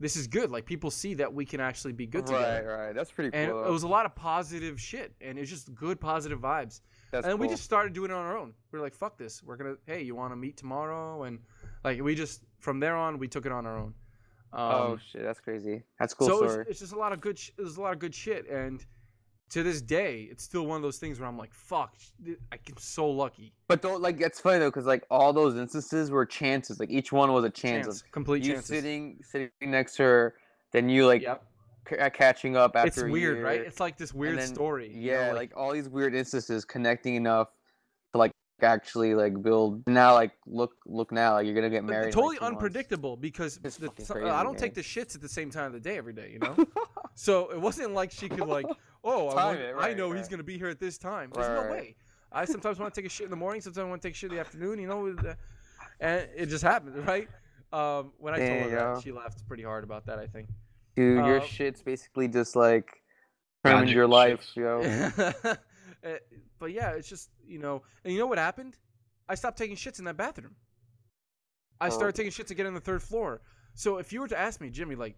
this 0.00 0.16
is 0.16 0.26
good. 0.26 0.50
Like 0.50 0.66
people 0.66 0.90
see 0.90 1.14
that 1.14 1.32
we 1.32 1.44
can 1.44 1.60
actually 1.60 1.92
be 1.92 2.06
good 2.06 2.26
together. 2.26 2.66
right. 2.66 2.86
Right. 2.86 2.94
That's 2.94 3.10
pretty 3.10 3.30
cool. 3.30 3.40
And 3.40 3.50
it, 3.50 3.70
was 3.70 3.84
a 3.84 3.88
lot 3.88 4.06
of 4.06 4.14
positive 4.14 4.80
shit, 4.80 5.14
and 5.20 5.38
it's 5.38 5.50
just 5.50 5.74
good 5.74 6.00
positive 6.00 6.40
vibes. 6.40 6.80
That's 7.10 7.24
and 7.24 7.32
then 7.32 7.38
we 7.38 7.48
just 7.48 7.62
started 7.62 7.92
doing 7.92 8.10
it 8.10 8.14
on 8.14 8.24
our 8.24 8.36
own. 8.36 8.54
We 8.72 8.78
are 8.78 8.82
like, 8.82 8.94
"Fuck 8.94 9.16
this! 9.16 9.42
We're 9.42 9.56
gonna. 9.56 9.76
Hey, 9.86 10.02
you 10.02 10.14
want 10.14 10.32
to 10.32 10.36
meet 10.36 10.56
tomorrow?" 10.56 11.24
And 11.24 11.38
like 11.84 12.02
we 12.02 12.14
just 12.14 12.42
from 12.58 12.80
there 12.80 12.96
on, 12.96 13.18
we 13.18 13.28
took 13.28 13.46
it 13.46 13.52
on 13.52 13.66
our 13.66 13.78
own. 13.78 13.94
Um, 14.52 14.62
oh 14.62 14.98
shit, 15.10 15.22
that's 15.22 15.40
crazy. 15.40 15.82
That's 15.98 16.14
cool 16.14 16.28
so 16.28 16.36
story. 16.36 16.60
it's, 16.62 16.70
it's 16.70 16.80
just 16.80 16.92
a 16.92 16.98
lot 16.98 17.12
of 17.12 17.20
good. 17.20 17.38
Sh- 17.38 17.50
there's 17.56 17.76
a 17.76 17.80
lot 17.80 17.92
of 17.92 17.98
good 17.98 18.14
shit, 18.14 18.48
and 18.48 18.84
to 19.54 19.62
this 19.62 19.80
day, 19.80 20.26
it's 20.30 20.42
still 20.42 20.66
one 20.66 20.76
of 20.76 20.82
those 20.82 20.98
things 20.98 21.20
where 21.20 21.28
I'm 21.28 21.38
like, 21.38 21.54
"Fuck! 21.54 21.94
I'm 22.26 22.58
so 22.76 23.08
lucky." 23.08 23.52
But 23.68 23.82
don't 23.82 24.02
like 24.02 24.20
it's 24.20 24.40
funny 24.40 24.58
though, 24.58 24.68
because 24.68 24.84
like 24.84 25.04
all 25.10 25.32
those 25.32 25.56
instances 25.56 26.10
were 26.10 26.26
chances. 26.26 26.80
Like 26.80 26.90
each 26.90 27.12
one 27.12 27.32
was 27.32 27.44
a 27.44 27.50
chance, 27.50 27.86
Chance, 27.86 28.04
complete 28.10 28.40
of 28.42 28.46
you 28.48 28.52
chances. 28.54 28.68
sitting 28.68 29.18
sitting 29.22 29.50
next 29.62 29.94
to 29.96 30.02
her, 30.02 30.34
then 30.72 30.88
you 30.88 31.06
like 31.06 31.22
Yep. 31.22 31.44
c- 31.88 31.96
uh, 31.98 32.10
catching 32.10 32.56
up 32.56 32.74
after. 32.74 32.88
It's 32.88 33.12
weird, 33.12 33.44
right? 33.44 33.60
It's 33.60 33.78
like 33.78 33.96
this 33.96 34.12
weird 34.12 34.38
then- 34.38 34.48
story. 34.48 34.88
you 34.92 35.00
yeah, 35.12 35.28
know, 35.28 35.34
like, 35.36 35.52
all 35.56 35.72
these 35.72 35.88
weird 35.88 36.14
instances 36.16 36.64
connecting 36.64 37.14
enough 37.14 37.48
to 38.12 38.18
like 38.18 38.32
actually 38.60 39.14
like 39.14 39.40
build. 39.40 39.82
Now 39.86 40.14
like 40.14 40.32
look 40.46 40.72
look 40.84 41.12
now 41.12 41.34
like 41.34 41.46
you're 41.46 41.54
gonna 41.54 41.70
get 41.70 41.84
married. 41.84 42.12
totally 42.12 42.30
like, 42.30 42.38
two 42.38 42.44
months. 42.44 42.54
unpredictable 42.56 43.16
because 43.16 43.60
It's 43.62 43.76
the, 43.76 43.88
crazy, 43.88 44.28
I 44.28 44.42
don't 44.42 44.54
man. 44.54 44.60
take 44.60 44.74
the 44.74 44.80
shits 44.80 45.14
at 45.14 45.20
the 45.22 45.28
same 45.28 45.48
time 45.50 45.66
of 45.66 45.72
the 45.74 45.80
day 45.80 45.96
every 45.96 46.12
day, 46.12 46.30
you 46.32 46.40
know. 46.40 46.56
so 47.14 47.50
it 47.52 47.60
wasn't 47.60 47.92
like 47.94 48.10
she 48.10 48.28
could 48.28 48.48
like, 48.48 48.66
oh, 49.04 49.28
I, 49.28 49.44
want- 49.46 49.58
it, 49.60 49.68
I 49.68 49.72
right, 49.72 49.96
know 49.96 50.10
he's 50.12 50.28
gonna 50.28 50.42
be 50.42 50.58
here 50.58 50.68
at 50.68 50.80
this 50.80 50.98
time. 50.98 51.30
There's 51.32 51.46
Right, 51.46 51.54
no 51.54 51.60
right. 51.62 51.70
way. 51.70 51.96
I 52.32 52.44
sometimes 52.46 52.78
want 52.80 52.92
to 52.92 53.00
take 53.00 53.06
a 53.06 53.10
shit 53.12 53.24
in 53.24 53.30
the 53.30 53.36
morning, 53.36 53.60
sometimes 53.60 53.84
I 53.86 53.88
want 53.88 54.02
to 54.02 54.08
take 54.08 54.14
a 54.14 54.18
shit 54.18 54.30
in 54.30 54.36
the 54.36 54.40
afternoon, 54.40 54.80
you 54.80 54.88
know, 54.88 55.06
and 56.00 56.28
it 56.36 56.46
just 56.46 56.64
happened, 56.64 57.06
right? 57.06 57.28
Um, 57.72 58.12
when 58.18 58.34
I 58.34 58.38
told 58.38 58.50
her 58.50 58.64
you 58.64 58.70
that, 58.70 58.94
go. 58.94 59.00
she 59.00 59.12
laughed 59.12 59.46
pretty 59.46 59.62
hard 59.62 59.84
about 59.84 60.06
that. 60.06 60.18
I 60.18 60.26
think. 60.26 60.48
Dude, 60.96 61.24
your 61.26 61.40
Uh, 61.40 61.44
shit's 61.44 61.82
basically 61.82 62.26
just 62.28 62.56
like 62.56 62.88
ruined 63.64 63.90
your 63.90 64.06
life, 64.08 64.40
shits. 64.56 64.56
yo. 65.44 65.52
Uh, 65.52 65.56
but 66.58 66.72
yeah, 66.72 66.90
it's 66.90 67.08
just 67.08 67.30
you 67.46 67.58
know, 67.58 67.82
and 68.04 68.12
you 68.12 68.18
know 68.18 68.26
what 68.26 68.38
happened? 68.38 68.76
I 69.28 69.34
stopped 69.36 69.56
taking 69.58 69.76
shits 69.76 69.98
in 69.98 70.04
that 70.06 70.16
bathroom. 70.16 70.54
I 71.80 71.86
Oh. 71.88 71.90
started 71.90 72.14
taking 72.14 72.30
shits 72.32 72.50
again 72.50 72.66
on 72.66 72.74
the 72.74 72.80
third 72.80 73.02
floor. 73.02 73.40
So 73.74 73.98
if 73.98 74.12
you 74.12 74.20
were 74.20 74.28
to 74.28 74.38
ask 74.38 74.60
me, 74.60 74.70
Jimmy, 74.70 74.94
like, 74.94 75.16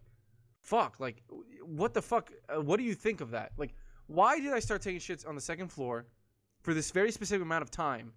fuck, 0.67 0.99
like, 1.01 1.23
what 1.65 1.95
the 1.95 2.03
fuck? 2.03 2.31
Uh, 2.49 2.61
what 2.61 2.77
do 2.79 2.83
you 2.83 2.95
think 2.95 3.21
of 3.21 3.31
that? 3.31 3.53
Like, 3.57 3.75
why 4.09 4.41
did 4.41 4.53
I 4.53 4.59
start 4.59 4.83
taking 4.83 5.01
shits 5.01 5.27
on 5.27 5.35
the 5.35 5.41
second 5.41 5.69
floor 5.69 6.07
for 6.63 6.75
this 6.75 6.91
very 6.91 7.11
specific 7.13 7.43
amount 7.43 7.63
of 7.63 7.71
time? 7.71 8.13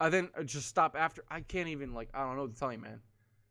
I 0.00 0.08
then 0.08 0.30
uh, 0.38 0.44
just 0.44 0.68
stop 0.68 0.96
after. 0.98 1.24
I 1.30 1.40
can't 1.40 1.68
even 1.68 1.92
like. 1.92 2.08
I 2.14 2.24
don't 2.24 2.36
know 2.36 2.42
what 2.42 2.54
to 2.54 2.58
tell 2.58 2.72
you, 2.72 2.78
man. 2.78 3.00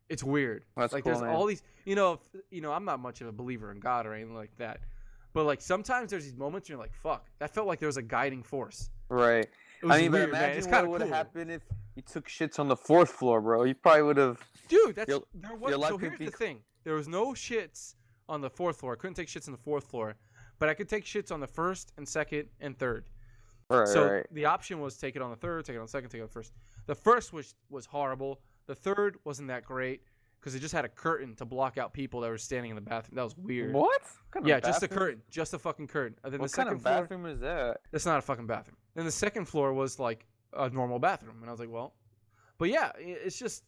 It's 0.08 0.24
weird. 0.24 0.64
That's 0.76 0.94
like 0.94 1.03
cool, 1.03 1.14
there's 1.14 1.24
man. 1.24 1.36
all 1.36 1.45
these. 1.45 1.61
You 1.86 1.95
know, 1.95 2.14
if, 2.14 2.42
you 2.50 2.61
know, 2.61 2.72
I'm 2.72 2.86
not 2.86 3.00
much 3.00 3.22
of 3.22 3.28
a 3.28 3.32
believer 3.32 3.72
in 3.72 3.80
God 3.80 4.08
or 4.08 4.14
anything 4.14 4.34
like 4.34 4.56
that. 4.58 4.80
But 5.34 5.45
like 5.45 5.61
sometimes 5.61 6.10
there's 6.10 6.24
these 6.24 6.36
moments 6.36 6.68
you're 6.68 6.80
like, 6.80 6.94
fuck. 6.94 7.28
That 7.38 7.53
felt 7.53 7.68
like 7.68 7.80
there 7.80 7.88
was 7.88 7.98
a 7.98 8.02
guiding 8.02 8.42
force. 8.42 8.90
right. 9.10 9.48
I 9.82 10.02
mean, 10.02 10.11
weird, 10.11 10.32
man. 10.32 10.52
Imagine 10.52 10.72
kind 10.72 10.72
what 10.72 10.84
of 10.84 10.90
would 10.90 11.02
cool. 11.02 11.08
have 11.08 11.28
happened 11.28 11.52
if 11.52 11.61
you 11.95 12.02
took 12.02 12.28
shits 12.28 12.60
on 12.60 12.68
the 12.68 12.76
fourth 12.76 13.11
floor, 13.11 13.40
bro. 13.40 13.64
You 13.64 13.76
probably 13.76 14.02
would 14.02 14.18
have. 14.18 14.42
Dude, 14.68 14.95
that's 14.95 15.08
Your- 15.08 15.24
there 15.34 15.56
was 15.56 15.69
your 15.72 15.88
so 15.88 15.98
could 15.98 16.10
here's 16.10 16.19
be 16.19 16.26
the 16.26 16.32
thing. 16.32 16.60
There 16.83 16.93
was 16.93 17.08
no 17.08 17.33
shits 17.33 17.95
on 18.27 18.41
the 18.41 18.49
fourth 18.49 18.77
floor. 18.80 18.93
I 18.93 18.95
couldn't 18.95 19.16
take 19.16 19.27
shits 19.27 19.48
on 19.48 19.51
the 19.51 19.58
fourth 19.59 19.85
floor, 19.85 20.16
but 20.59 20.69
I 20.69 20.74
could 20.74 20.90
take 20.90 21.06
shits 21.06 21.32
on 21.32 21.40
the 21.40 21.48
first 21.48 21.91
and 21.98 22.08
second 22.08 22.48
and 22.59 22.77
third. 22.77 23.06
Right, 23.69 23.88
so 23.88 24.11
right. 24.11 24.25
the 24.32 24.45
option 24.45 24.80
was 24.80 24.98
take 24.98 25.16
it 25.16 25.22
on 25.22 25.30
the 25.30 25.35
third, 25.35 25.66
take 25.66 25.75
it 25.75 25.80
on 25.80 25.85
the 25.85 25.91
second, 25.91 26.09
take 26.09 26.19
it 26.19 26.24
on 26.24 26.27
the 26.27 26.33
first. 26.33 26.53
The 26.88 26.95
first 26.95 27.33
was 27.33 27.56
was 27.69 27.85
horrible. 27.85 28.41
The 28.66 28.75
third 28.75 29.17
wasn't 29.25 29.48
that 29.49 29.64
great 29.64 30.01
because 30.40 30.56
it 30.56 30.59
just 30.59 30.74
had 30.74 30.85
a 30.85 30.90
curtain 30.90 31.35
to 31.35 31.45
block 31.45 31.77
out 31.77 31.93
people 31.93 32.22
that 32.22 32.30
were 32.30 32.38
standing 32.38 32.72
in 32.72 32.75
the 32.75 32.82
bathroom. 32.82 33.16
That 33.16 33.24
was 33.24 33.38
weird. 33.38 33.74
What? 33.74 34.01
What 34.01 34.01
kind 34.32 34.45
of 34.45 34.48
Yeah, 34.48 34.59
just 34.59 34.83
a 34.83 34.88
curtain, 34.88 35.22
just 35.30 35.53
a 35.53 35.59
fucking 35.59 35.88
curtain. 35.88 36.17
And 36.24 36.33
then 36.33 36.40
What 36.40 36.49
the 36.51 36.56
kind 36.56 36.67
second 36.67 36.77
of 36.77 36.82
floor, 36.82 37.01
bathroom 37.01 37.25
is 37.25 37.40
that? 37.41 37.82
that's 37.91 38.06
not 38.06 38.19
a 38.19 38.22
fucking 38.22 38.48
bathroom. 38.48 38.77
Then 38.95 39.06
the 39.06 39.11
second 39.11 39.45
floor 39.45 39.74
was 39.74 39.99
like 39.99 40.25
a 40.53 40.69
normal 40.69 40.98
bathroom, 40.98 41.38
and 41.41 41.49
I 41.49 41.51
was 41.51 41.59
like, 41.59 41.69
well, 41.69 41.93
but 42.58 42.69
yeah, 42.69 42.91
it's 42.98 43.38
just, 43.38 43.64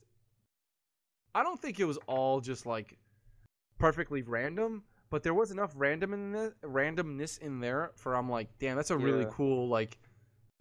I 1.33 1.43
don't 1.43 1.59
think 1.61 1.79
it 1.79 1.85
was 1.85 1.97
all 2.07 2.41
just 2.41 2.65
like 2.65 2.97
perfectly 3.79 4.21
random, 4.21 4.83
but 5.09 5.23
there 5.23 5.33
was 5.33 5.51
enough 5.51 5.71
random 5.75 6.13
in 6.13 6.31
the, 6.31 6.53
randomness 6.63 7.39
in 7.39 7.59
there 7.59 7.91
for 7.95 8.15
I'm 8.15 8.29
like, 8.29 8.49
damn, 8.59 8.75
that's 8.75 8.91
a 8.91 8.97
really 8.97 9.23
Yeah. 9.23 9.31
cool 9.31 9.67
like 9.67 9.97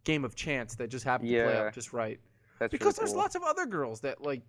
game 0.04 0.24
of 0.24 0.34
chance 0.34 0.74
that 0.76 0.88
just 0.88 1.04
happened 1.04 1.30
to 1.30 1.42
play 1.42 1.56
out 1.56 1.74
just 1.74 1.92
right. 1.92 2.20
That's 2.58 2.70
Because 2.70 2.96
really 2.98 3.06
there's 3.06 3.12
cool. 3.12 3.18
lots 3.22 3.34
of 3.34 3.42
other 3.42 3.66
girls 3.66 4.00
that 4.00 4.22
like 4.22 4.42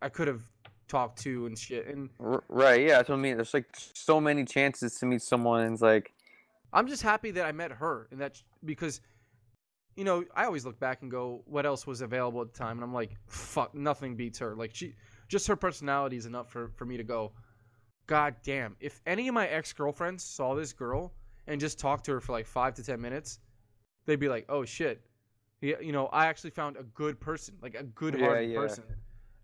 I 0.00 0.08
could 0.08 0.28
have 0.28 0.42
talked 0.88 1.20
to 1.22 1.46
and 1.46 1.56
shit, 1.58 1.86
and 1.86 2.10
R- 2.20 2.42
right, 2.48 2.80
yeah, 2.82 2.96
that's 2.96 3.08
what 3.08 3.14
I 3.16 3.18
mean. 3.18 3.36
There's 3.36 3.54
like 3.54 3.66
so 3.74 4.20
many 4.20 4.44
chances 4.44 4.98
to 4.98 5.06
meet 5.06 5.22
someone, 5.22 5.62
and 5.62 5.72
it's 5.72 5.80
like, 5.82 6.12
I'm 6.72 6.86
just 6.88 7.02
happy 7.02 7.30
that 7.32 7.46
I 7.46 7.52
met 7.52 7.70
her, 7.72 8.08
and 8.10 8.20
that 8.20 8.42
because, 8.64 9.00
you 9.96 10.04
know, 10.04 10.24
I 10.34 10.44
always 10.44 10.66
look 10.66 10.78
back 10.80 11.02
and 11.02 11.10
go, 11.10 11.42
what 11.46 11.64
else 11.64 11.86
was 11.86 12.00
available 12.02 12.42
at 12.42 12.52
the 12.52 12.58
time, 12.58 12.78
and 12.78 12.84
I'm 12.84 12.92
like, 12.92 13.12
fuck, 13.26 13.74
nothing 13.74 14.16
beats 14.16 14.38
her. 14.40 14.54
Like 14.56 14.74
she, 14.74 14.94
just 15.32 15.46
her 15.48 15.56
personality 15.56 16.16
is 16.18 16.26
enough 16.26 16.50
for 16.50 16.68
for 16.76 16.84
me 16.84 16.98
to 16.98 17.02
go, 17.04 17.32
god 18.06 18.36
damn. 18.44 18.76
If 18.80 19.00
any 19.06 19.28
of 19.28 19.34
my 19.34 19.48
ex 19.48 19.72
girlfriends 19.72 20.22
saw 20.22 20.54
this 20.54 20.74
girl 20.74 21.14
and 21.46 21.58
just 21.58 21.78
talked 21.78 22.04
to 22.04 22.12
her 22.12 22.20
for 22.20 22.32
like 22.32 22.46
five 22.46 22.74
to 22.74 22.84
ten 22.84 23.00
minutes, 23.00 23.40
they'd 24.04 24.20
be 24.20 24.28
like, 24.28 24.44
oh 24.50 24.66
shit, 24.66 25.00
yeah, 25.62 25.80
you 25.80 25.90
know, 25.92 26.06
I 26.08 26.26
actually 26.26 26.50
found 26.50 26.76
a 26.76 26.82
good 26.82 27.18
person, 27.18 27.54
like 27.62 27.74
a 27.74 27.82
good 27.84 28.14
Yeah, 28.14 28.26
hearted 28.26 28.50
yeah. 28.50 28.58
person, 28.58 28.84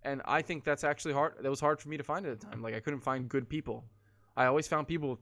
and 0.03 0.21
I 0.27 0.43
think 0.43 0.63
that's 0.63 0.85
actually 0.85 1.15
hard. 1.15 1.35
That 1.41 1.49
was 1.49 1.59
hard 1.61 1.81
for 1.81 1.89
me 1.89 1.97
to 1.97 2.05
find 2.05 2.27
at 2.27 2.39
the 2.39 2.47
time. 2.47 2.61
Like 2.61 2.75
I 2.75 2.81
couldn't 2.81 3.01
find 3.01 3.27
good 3.27 3.49
people. 3.49 3.85
I 4.37 4.45
always 4.45 4.69
found 4.69 4.87
people 4.87 5.09
with 5.11 5.19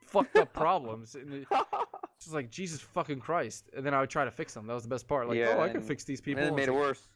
fucked 0.00 0.36
up 0.36 0.52
problems. 0.64 1.14
And 1.14 1.32
it, 1.32 1.46
it's 1.50 2.24
just 2.24 2.34
like 2.34 2.50
Jesus 2.50 2.80
fucking 2.80 3.20
Christ, 3.20 3.70
and 3.76 3.86
then 3.86 3.94
I 3.94 4.00
would 4.00 4.10
try 4.10 4.24
to 4.24 4.30
fix 4.32 4.52
them. 4.52 4.66
That 4.66 4.74
was 4.74 4.82
the 4.82 4.88
best 4.88 5.06
part. 5.06 5.28
Like, 5.28 5.38
Yeah, 5.38 5.54
oh, 5.56 5.60
I 5.62 5.68
can 5.68 5.80
fix 5.80 6.02
these 6.02 6.20
people. 6.20 6.42
then 6.42 6.52
it 6.52 6.56
made 6.56 6.68
it 6.68 6.74
worse. 6.74 7.06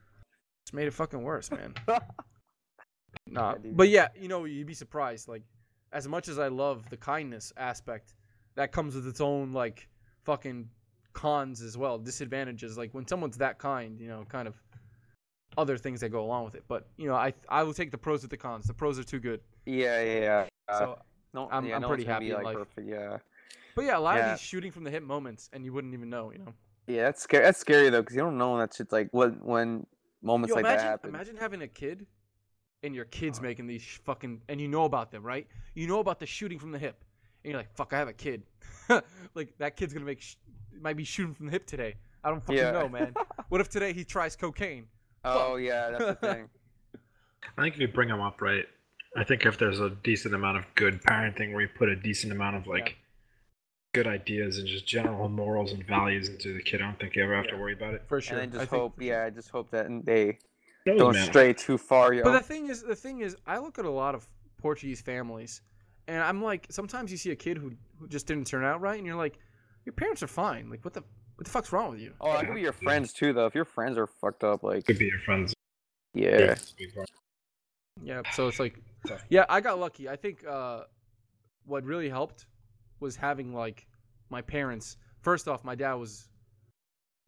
Just 0.65 0.73
made 0.75 0.87
it 0.87 0.95
fucking 0.95 1.21
worse, 1.21 1.51
man. 1.51 1.75
nah, 3.33 3.55
but 3.73 3.89
yeah, 3.89 4.09
you 4.19 4.29
know, 4.29 4.45
you'd 4.45 4.67
be 4.67 4.75
surprised. 4.75 5.29
Like, 5.29 5.43
as 5.93 6.07
much 6.09 6.29
as 6.29 6.39
I 6.39 6.49
love 6.49 6.89
the 6.91 6.97
kindness 6.97 7.53
aspect, 7.57 8.15
that 8.55 8.73
comes 8.73 8.95
with 8.95 9.07
its 9.07 9.21
own 9.21 9.53
like 9.53 9.89
fucking 10.25 10.69
cons 11.13 11.61
as 11.63 11.77
well, 11.77 11.99
disadvantages. 11.99 12.79
Like 12.79 12.93
when 12.95 13.07
someone's 13.07 13.39
that 13.39 13.59
kind, 13.59 14.01
you 14.01 14.09
know, 14.09 14.25
kind 14.29 14.47
of 14.49 14.55
other 15.59 15.77
things 15.77 16.01
that 16.01 16.09
go 16.11 16.25
along 16.25 16.45
with 16.47 16.55
it. 16.55 16.65
But 16.69 16.87
you 16.97 17.09
know, 17.09 17.15
I 17.15 17.35
I 17.49 17.63
will 17.63 17.75
take 17.75 17.91
the 17.91 17.99
pros 17.99 18.23
with 18.23 18.31
the 18.31 18.37
cons. 18.37 18.67
The 18.67 18.75
pros 18.75 18.99
are 18.99 19.05
too 19.05 19.21
good. 19.21 19.41
Yeah, 19.67 20.03
yeah, 20.03 20.21
yeah. 20.21 20.47
Uh, 20.69 20.79
So, 20.79 20.99
no, 21.35 21.49
I'm- 21.49 21.67
yeah, 21.67 21.77
I'm 21.77 21.83
no 21.83 21.89
pretty 21.89 22.05
happy 22.05 22.27
be, 22.27 22.31
in 22.31 22.37
like, 22.37 22.45
life. 22.45 22.57
Perfect, 22.57 22.89
yeah. 22.89 23.19
but 23.75 23.85
yeah, 23.85 23.99
a 23.99 24.01
lot 24.01 24.17
Yeah. 24.17 24.33
of 24.33 24.39
these 24.39 24.41
shooting 24.47 24.71
from 24.73 24.85
the 24.85 24.91
hip 24.91 25.03
moments, 25.03 25.51
and 25.53 25.65
you 25.65 25.73
wouldn't 25.73 25.95
even 25.95 26.09
know. 26.11 26.33
You 26.33 26.39
know. 26.39 26.55
Yeah, 26.87 27.05
that's 27.05 27.23
scary. 27.23 27.45
That's 27.45 27.59
scary 27.59 27.91
though, 27.91 28.01
because 28.03 28.17
you 28.17 28.23
don't 28.23 28.39
know 28.39 28.51
when 28.53 28.61
that 28.61 28.75
shit's 28.75 28.93
like 28.93 29.09
what 29.13 29.41
when 29.43 29.87
moments 30.23 30.51
Yo, 30.51 30.55
like 30.57 30.65
imagine, 30.65 30.79
that 30.79 30.91
happen. 30.91 31.11
imagine 31.11 31.37
having 31.37 31.63
a 31.63 31.69
kid, 31.69 32.07
and 32.83 32.95
your 32.95 33.05
kid's 33.07 33.41
making 33.41 33.67
these 33.67 33.85
fucking, 34.05 34.41
and 34.49 34.61
you 34.61 34.69
know 34.69 34.85
about 34.85 35.11
them, 35.11 35.23
right? 35.23 35.47
You 35.75 35.87
know 35.87 36.01
about 36.01 36.19
the 36.19 36.27
shooting 36.27 36.59
from 36.59 36.73
the 36.73 36.79
hip, 36.79 37.05
and 37.45 37.51
you're 37.53 37.59
like, 37.61 37.73
"Fuck, 37.75 37.93
I 37.93 37.99
have 37.99 38.09
a 38.09 38.13
kid." 38.13 38.43
like 39.35 39.57
that 39.59 39.77
kid's 39.77 39.93
gonna 39.93 40.05
make, 40.07 40.21
sh- 40.21 40.37
might 40.81 40.97
be 40.97 41.05
shooting 41.05 41.35
from 41.35 41.47
the 41.47 41.53
hip 41.53 41.67
today. 41.67 41.95
I 42.25 42.31
don't 42.31 42.41
fucking 42.41 42.57
Yeah. 42.59 42.73
know, 42.73 42.89
man. 42.89 43.15
what 43.49 43.61
if 43.61 43.69
today 43.69 43.93
he 43.93 44.05
tries 44.05 44.37
cocaine? 44.37 44.87
oh 45.25 45.57
yeah, 45.57 45.91
that's 45.91 46.21
the 46.21 46.27
thing. 46.35 46.49
I 47.59 47.63
think 47.63 47.75
if 47.75 47.81
you 47.81 47.89
bring 47.89 48.09
them 48.09 48.21
up 48.21 48.41
right, 48.41 48.65
I 49.17 49.25
think 49.25 49.47
if 49.47 49.59
there's 49.59 49.81
a 49.81 49.91
decent 49.91 50.35
amount 50.35 50.59
of 50.59 50.65
good 50.75 51.03
parenting 51.03 51.53
where 51.53 51.63
you 51.63 51.69
put 51.69 51.89
a 51.89 51.97
decent 51.97 52.33
amount 52.33 52.57
of 52.57 52.67
like 52.67 52.89
Yeah. 52.91 52.95
good 53.95 54.07
ideas 54.09 54.59
and 54.59 54.67
just 54.67 54.87
general 54.87 55.29
morals 55.29 55.73
and 55.73 55.85
values 55.87 56.29
into 56.29 56.53
the 56.55 56.63
kid, 56.63 56.81
I 56.83 56.87
don't 56.87 56.99
think 56.99 57.15
you 57.17 57.23
ever 57.25 57.37
have 57.37 57.49
to 57.49 57.57
worry 57.57 57.73
about 57.75 57.95
it. 57.95 58.03
For 58.09 58.21
sure. 58.21 58.39
And 58.39 58.53
then 58.53 58.59
I 58.59 58.63
just 58.63 58.71
think- 58.71 58.81
hope, 58.81 59.01
yeah, 59.03 59.25
I 59.25 59.31
just 59.31 59.51
hope 59.51 59.71
that 59.73 59.87
they 60.05 60.25
Knows, 60.27 60.37
Don't 60.85 61.15
man. 61.15 61.27
stray 61.27 61.53
too 61.53 61.79
far, 61.79 62.13
yo. 62.13 62.25
But 62.25 62.33
the 62.33 62.41
thing 62.41 62.69
is, 62.69 62.83
the 62.83 62.97
thing 62.97 63.21
is, 63.21 63.37
I 63.47 63.59
look 63.59 63.79
at 63.79 63.85
a 63.85 63.91
lot 63.91 64.15
of 64.15 64.27
Portuguese 64.59 65.01
families, 65.01 65.63
and 66.09 66.23
I'm 66.23 66.43
like, 66.43 66.67
sometimes 66.71 67.11
you 67.11 67.17
see 67.17 67.31
a 67.31 67.37
kid 67.37 67.57
who 67.57 67.73
who 67.99 68.09
just 68.09 68.27
didn't 68.27 68.47
turn 68.47 68.65
out 68.65 68.81
right, 68.81 68.99
and 68.99 69.07
you're 69.07 69.17
like, 69.17 69.39
your 69.85 69.93
parents 69.93 70.23
are 70.23 70.29
fine. 70.29 70.71
Like, 70.71 70.85
what 70.85 70.95
the 70.95 71.03
what 71.37 71.45
the 71.45 71.51
fuck's 71.51 71.73
wrong 71.73 71.91
with 71.91 72.01
you? 72.01 72.13
oh, 72.21 72.33
that 72.33 72.47
could 72.47 72.55
be 72.55 72.61
your 72.61 72.73
friends 72.73 73.13
too, 73.13 73.33
though. 73.33 73.47
If 73.47 73.55
your 73.55 73.65
friends 73.65 73.97
are 73.99 74.07
fucked 74.07 74.45
up, 74.45 74.63
like 74.63 74.85
Could 74.87 74.99
be 74.99 75.07
your 75.07 75.19
friends. 75.21 75.55
yeah. 76.15 76.55
Yeah. 78.03 78.23
So 78.33 78.49
it's 78.49 78.59
like, 78.59 78.79
yeah, 79.29 79.45
I 79.49 79.61
got 79.61 79.79
lucky. 79.79 80.09
I 80.09 80.17
think 80.17 80.45
uh, 80.47 80.85
what 81.67 81.85
really 81.85 82.09
helped 82.09 82.47
was 83.01 83.17
having 83.17 83.55
like 83.55 83.87
my 84.31 84.43
parents. 84.43 84.97
First 85.21 85.49
off, 85.49 85.65
my 85.65 85.75
dad 85.75 85.95
was 85.95 86.29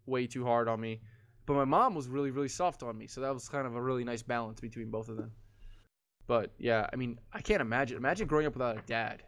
way 0.06 0.26
too 0.26 0.44
hard 0.44 0.68
on 0.68 0.80
me, 0.80 1.00
but 1.46 1.54
my 1.54 1.64
mom 1.64 1.94
was 1.94 2.08
really 2.08 2.30
really 2.30 2.48
soft 2.48 2.82
on 2.82 2.96
me. 2.96 3.06
So 3.06 3.20
that 3.20 3.32
was 3.32 3.48
kind 3.48 3.66
of 3.66 3.74
a 3.74 3.82
really 3.82 4.04
nice 4.04 4.22
balance 4.22 4.60
between 4.60 4.90
both 4.90 5.08
of 5.08 5.16
them. 5.16 5.32
But 6.26 6.52
yeah, 6.58 6.88
I 6.92 6.96
mean, 6.96 7.18
I 7.32 7.40
can't 7.40 7.60
imagine. 7.60 7.96
Imagine 7.96 8.26
growing 8.26 8.46
up 8.46 8.54
without 8.54 8.78
a 8.78 8.82
dad. 8.86 9.22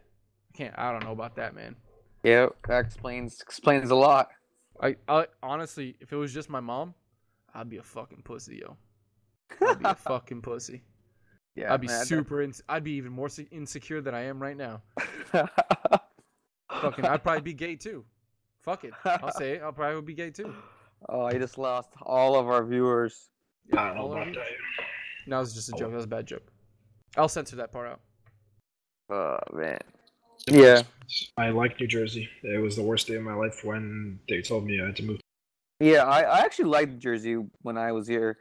I 0.53 0.57
can't. 0.57 0.73
I 0.77 0.91
don't 0.91 1.03
know 1.03 1.11
about 1.11 1.35
that, 1.35 1.53
man. 1.53 1.75
Yeah, 2.23 2.47
that 2.67 2.85
explains 2.85 3.39
explains 3.41 3.91
a 3.91 3.95
lot. 3.95 4.29
I, 4.81 4.95
I 5.07 5.27
honestly, 5.41 5.95
if 5.99 6.11
it 6.11 6.15
was 6.15 6.33
just 6.33 6.49
my 6.49 6.59
mom, 6.59 6.93
I'd 7.53 7.69
be 7.69 7.77
a 7.77 7.83
fucking 7.83 8.21
pussy, 8.23 8.57
yo. 8.57 8.77
I'd 9.67 9.79
be 9.79 9.85
a 9.85 9.95
fucking 9.95 10.41
pussy. 10.41 10.83
yeah, 11.55 11.73
I'd 11.73 11.81
be 11.81 11.87
man, 11.87 12.05
super. 12.05 12.41
Ins- 12.41 12.61
I'd 12.67 12.83
be 12.83 12.91
even 12.93 13.11
more 13.11 13.29
insecure 13.51 14.01
than 14.01 14.13
I 14.13 14.23
am 14.23 14.41
right 14.41 14.57
now. 14.57 14.81
Fucking, 16.81 17.05
I'd 17.05 17.23
probably 17.23 17.41
be 17.41 17.53
gay 17.53 17.75
too. 17.75 18.05
Fuck 18.61 18.83
it. 18.83 18.93
I'll 19.05 19.31
say 19.31 19.53
it. 19.53 19.61
I'll 19.63 19.71
probably 19.71 20.01
be 20.01 20.13
gay 20.13 20.29
too. 20.29 20.53
Oh, 21.09 21.21
I 21.21 21.33
just 21.33 21.57
lost 21.57 21.89
all 22.01 22.35
of 22.35 22.47
our 22.47 22.65
viewers. 22.65 23.29
Yeah, 23.73 23.81
I 23.81 23.87
don't 23.87 23.97
know 23.97 24.11
about 24.13 24.33
that. 24.33 24.45
No, 25.27 25.37
it 25.37 25.39
was 25.41 25.53
just 25.53 25.69
a 25.69 25.73
joke. 25.73 25.91
That 25.91 25.95
was 25.95 26.05
a 26.05 26.09
bad 26.09 26.25
joke. 26.25 26.51
I'll 27.15 27.29
censor 27.29 27.55
that 27.57 27.71
part 27.71 27.87
out. 27.89 27.99
Oh 29.09 29.37
man. 29.53 29.79
Yeah. 30.47 30.83
I 31.37 31.49
like 31.49 31.79
New 31.79 31.87
Jersey. 31.87 32.29
It 32.43 32.61
was 32.61 32.75
the 32.75 32.83
worst 32.83 33.07
day 33.07 33.15
of 33.15 33.23
my 33.23 33.33
life 33.33 33.63
when 33.63 34.19
they 34.29 34.41
told 34.41 34.65
me 34.65 34.81
I 34.81 34.85
had 34.85 34.95
to 34.97 35.03
move. 35.03 35.19
Yeah, 35.79 36.03
I, 36.03 36.21
I 36.21 36.39
actually 36.39 36.65
liked 36.65 36.99
Jersey 36.99 37.37
when 37.61 37.77
I 37.77 37.91
was 37.91 38.07
here. 38.07 38.37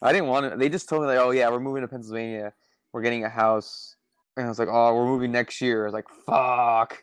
I 0.00 0.12
didn't 0.12 0.28
want 0.28 0.50
to. 0.50 0.56
They 0.56 0.68
just 0.68 0.88
told 0.88 1.02
me 1.02 1.08
like, 1.08 1.18
oh 1.18 1.30
yeah, 1.30 1.48
we're 1.48 1.60
moving 1.60 1.82
to 1.82 1.88
Pennsylvania. 1.88 2.52
We're 2.92 3.02
getting 3.02 3.24
a 3.24 3.28
house, 3.28 3.96
and 4.36 4.46
I 4.46 4.48
was 4.48 4.58
like, 4.58 4.68
oh, 4.70 4.94
we're 4.94 5.06
moving 5.06 5.32
next 5.32 5.60
year. 5.60 5.84
I 5.84 5.86
was 5.86 5.94
like, 5.94 6.08
fuck. 6.26 7.02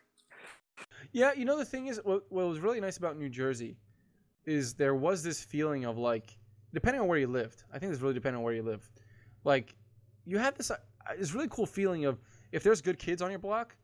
Yeah, 1.11 1.31
you 1.33 1.45
know 1.45 1.57
the 1.57 1.65
thing 1.65 1.87
is, 1.87 1.99
what, 2.03 2.23
what 2.29 2.47
was 2.47 2.59
really 2.59 2.79
nice 2.79 2.97
about 2.97 3.17
New 3.17 3.29
Jersey 3.29 3.77
is 4.49 4.73
there 4.73 4.95
was 4.95 5.23
this 5.23 5.43
feeling 5.43 5.85
of 5.85 5.97
like, 5.97 6.37
depending 6.73 7.01
on 7.01 7.07
where 7.07 7.17
you 7.17 7.27
lived. 7.27 7.63
I 7.73 7.79
think 7.79 7.91
it's 7.93 8.01
really 8.01 8.13
depending 8.13 8.37
on 8.37 8.43
where 8.43 8.53
you 8.53 8.63
live. 8.63 8.89
Like, 9.43 9.75
you 10.25 10.37
had 10.37 10.55
this 10.55 10.71
uh, 10.71 10.77
this 11.17 11.33
really 11.33 11.47
cool 11.49 11.65
feeling 11.65 12.05
of 12.05 12.19
if 12.51 12.63
there's 12.63 12.81
good 12.81 12.99
kids 12.99 13.21
on 13.21 13.29
your 13.29 13.39
block, 13.39 13.75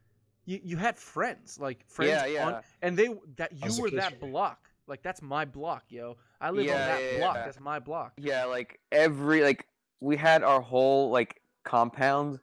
you 0.45 0.59
you 0.63 0.77
had 0.77 0.97
friends 0.97 1.59
like 1.59 1.83
friends 1.87 2.11
Yeah, 2.11 2.25
yeah. 2.25 2.47
on, 2.47 2.61
and 2.81 2.97
they 2.97 3.09
that 3.37 3.51
you 3.53 3.81
were 3.81 3.89
that 3.91 4.19
for 4.19 4.27
block. 4.27 4.69
Like 4.87 5.01
that's 5.01 5.21
my 5.21 5.45
block, 5.45 5.85
yo. 5.89 6.17
I 6.39 6.51
live 6.51 6.67
on 6.69 6.77
that 6.77 7.01
yeah, 7.01 7.17
block. 7.17 7.35
yeah. 7.35 7.45
That's 7.45 7.59
my 7.59 7.79
block. 7.79 8.13
Yeah, 8.17 8.45
like 8.45 8.79
every 8.91 9.41
like 9.41 9.67
we 9.99 10.15
had 10.15 10.43
our 10.43 10.61
whole 10.61 11.09
like 11.09 11.41
compound. 11.63 12.39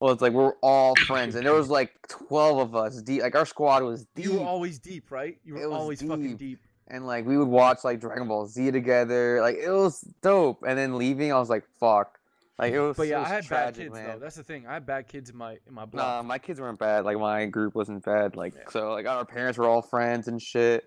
Well, 0.00 0.12
it's 0.12 0.22
like 0.22 0.32
we're 0.32 0.54
all 0.62 0.94
friends, 1.06 1.34
and 1.34 1.44
there 1.44 1.54
was 1.54 1.68
like 1.68 1.92
twelve 2.08 2.58
of 2.58 2.76
us 2.76 3.02
deep. 3.02 3.20
Like 3.22 3.34
our 3.34 3.44
squad 3.44 3.82
was 3.82 4.06
deep, 4.14 4.26
You 4.26 4.38
were 4.38 4.46
always 4.46 4.78
deep, 4.78 5.10
right? 5.10 5.38
You 5.44 5.54
were 5.54 5.62
It 5.62 5.68
was 5.68 5.76
always 5.76 6.00
fucking 6.00 6.36
deep. 6.36 6.60
Deep. 6.88 6.94
and 6.96 7.06
like 7.06 7.26
we 7.26 7.36
would 7.38 7.48
watch 7.48 7.84
like 7.84 8.00
Dragon 8.00 8.28
Ball 8.28 8.46
Z 8.46 8.70
together. 8.72 9.40
Like 9.40 9.56
it 9.56 9.70
was 9.70 10.00
dope. 10.22 10.62
And 10.66 10.78
then 10.78 10.98
leaving, 10.98 11.32
I 11.32 11.38
was 11.38 11.48
like, 11.50 11.64
fuck. 11.78 12.18
Like 12.58 12.72
it 12.72 12.80
was. 12.80 12.96
But 12.96 13.06
yeah, 13.08 13.20
was 13.20 13.28
I 13.28 13.34
had 13.34 13.44
tragic, 13.44 13.74
bad 13.76 13.82
kids 13.84 13.94
man. 13.94 14.06
though. 14.08 14.18
That's 14.18 14.36
the 14.36 14.42
thing. 14.42 14.66
I 14.66 14.72
had 14.74 14.84
bad 14.86 15.06
kids 15.08 15.30
in 15.30 15.36
my 15.36 15.58
in 15.66 15.74
my 15.74 15.84
block. 15.84 16.04
Nah, 16.04 16.22
my 16.22 16.38
kids 16.38 16.60
weren't 16.60 16.78
bad. 16.78 17.04
Like 17.04 17.18
my 17.18 17.46
group 17.46 17.74
wasn't 17.74 18.04
bad. 18.04 18.34
Like 18.36 18.54
Yeah. 18.54 18.62
so, 18.70 18.90
like 18.92 19.06
our 19.06 19.24
parents 19.24 19.58
were 19.58 19.66
all 19.66 19.82
friends 19.82 20.26
and 20.28 20.40
shit. 20.42 20.84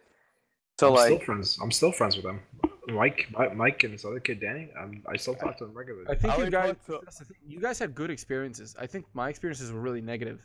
So 0.80 0.88
I'm 0.89 0.93
like, 0.95 1.05
still 1.07 1.19
friends. 1.19 1.59
I'm 1.61 1.71
still 1.71 1.91
friends 1.91 2.15
with 2.15 2.25
them. 2.25 2.41
Mike, 2.88 3.27
Mike, 3.55 3.83
and 3.83 3.93
this 3.93 4.03
other 4.03 4.19
kid, 4.19 4.41
Danny. 4.41 4.69
I'm, 4.77 5.03
I 5.07 5.15
still 5.15 5.35
talk 5.35 5.55
to 5.59 5.65
them 5.65 5.73
regularly. 5.77 6.07
I 6.09 6.15
think 6.15 6.33
I 6.33 6.43
you 6.43 6.49
guys. 6.49 6.75
to- 6.88 6.99
That's 7.03 7.19
the 7.19 7.25
thing. 7.25 7.38
You 7.47 7.59
guys 7.61 7.77
had 7.80 7.93
good 7.95 8.09
experiences. 8.09 8.75
I 8.77 8.88
think 8.88 9.05
my 9.13 9.30
experiences 9.30 9.71
were 9.71 9.80
really 9.80 10.01
negative, 10.01 10.41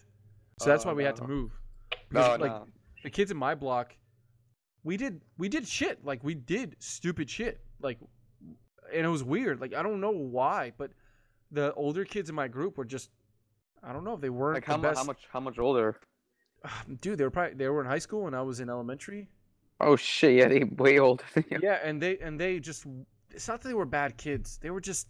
so 0.60 0.68
that's 0.68 0.85
Oh, 0.85 0.89
why 0.91 0.94
we 0.94 1.02
had 1.02 1.17
to 1.17 1.23
no. 1.23 1.28
move. 1.28 1.51
no, 1.91 1.97
Because, 2.10 2.41
like 2.41 2.51
no. 2.52 2.67
the 3.02 3.10
kids 3.10 3.31
in 3.31 3.36
my 3.39 3.55
block, 3.55 3.97
we 4.86 4.97
did 4.97 5.20
we 5.36 5.48
did 5.48 5.66
shit. 5.66 6.05
Like 6.05 6.23
we 6.23 6.34
did 6.34 6.76
stupid 6.78 7.28
shit. 7.28 7.60
Like, 7.82 7.98
and 8.94 9.05
it 9.05 9.08
was 9.08 9.24
weird. 9.24 9.60
Like 9.60 9.74
I 9.74 9.82
don't 9.82 10.00
know 10.00 10.12
why, 10.12 10.73
but 10.78 10.92
the 11.50 11.74
older 11.74 12.05
kids 12.05 12.31
in 12.31 12.36
my 12.36 12.48
group 12.48 12.78
were 12.78 12.84
just. 12.84 13.10
I 13.82 13.92
don't 13.92 14.05
know 14.05 14.15
if 14.15 14.20
they 14.20 14.31
weren't 14.31 14.56
Like 14.56 14.65
how, 14.65 14.76
mu- 14.76 14.94
how 14.94 15.05
much? 15.05 15.26
How 15.31 15.40
much 15.40 15.58
older? 15.58 15.97
Dude, 17.00 17.18
they 17.18 17.24
were 17.24 17.31
probably 17.31 17.55
they 17.55 17.68
were 17.68 17.81
in 17.81 17.86
high 17.86 17.98
school 17.98 18.28
and 18.28 18.34
I 18.34 18.42
was 18.42 18.60
in 18.60 18.70
elementary. 18.70 19.28
Oh 19.81 19.97
shit! 19.97 20.36
Yeah, 20.36 20.48
they 20.48 20.65
way 20.65 20.98
older. 21.00 21.24
Yeah, 21.60 21.81
and 21.82 22.00
they 22.00 22.18
and 22.18 22.40
they 22.40 22.60
just 22.60 22.86
it's 23.32 23.48
not 23.48 23.60
that 23.60 23.68
they 23.68 23.74
were 23.74 23.84
bad 23.84 24.16
kids. 24.16 24.58
They 24.62 24.70
were 24.70 24.81
just 24.81 25.08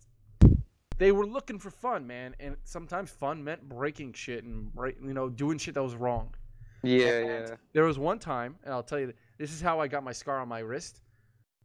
they 0.99 1.13
were 1.13 1.27
looking 1.27 1.59
for 1.59 1.71
fun, 1.71 2.07
man. 2.07 2.35
And 2.41 2.57
sometimes 2.65 3.11
fun 3.11 3.45
meant 3.45 3.69
breaking 3.69 4.15
shit 4.15 4.43
and 4.43 4.71
you 5.03 5.13
know 5.13 5.29
doing 5.29 5.59
shit 5.59 5.75
that 5.75 5.83
was 5.83 5.95
wrong. 5.95 6.35
Yeah, 6.83 7.19
And 7.19 7.49
yeah. 7.49 7.57
There 7.73 7.85
was 7.85 7.99
one 7.99 8.19
time, 8.19 8.57
and 8.65 8.73
I'll 8.73 8.83
tell 8.83 8.99
you, 8.99 9.13
this 9.39 9.53
is 9.53 9.61
how 9.61 9.81
I 9.81 9.89
got 9.89 10.05
my 10.05 10.13
scar 10.13 10.41
on 10.41 10.49
my 10.49 10.61
wrist. 10.61 11.01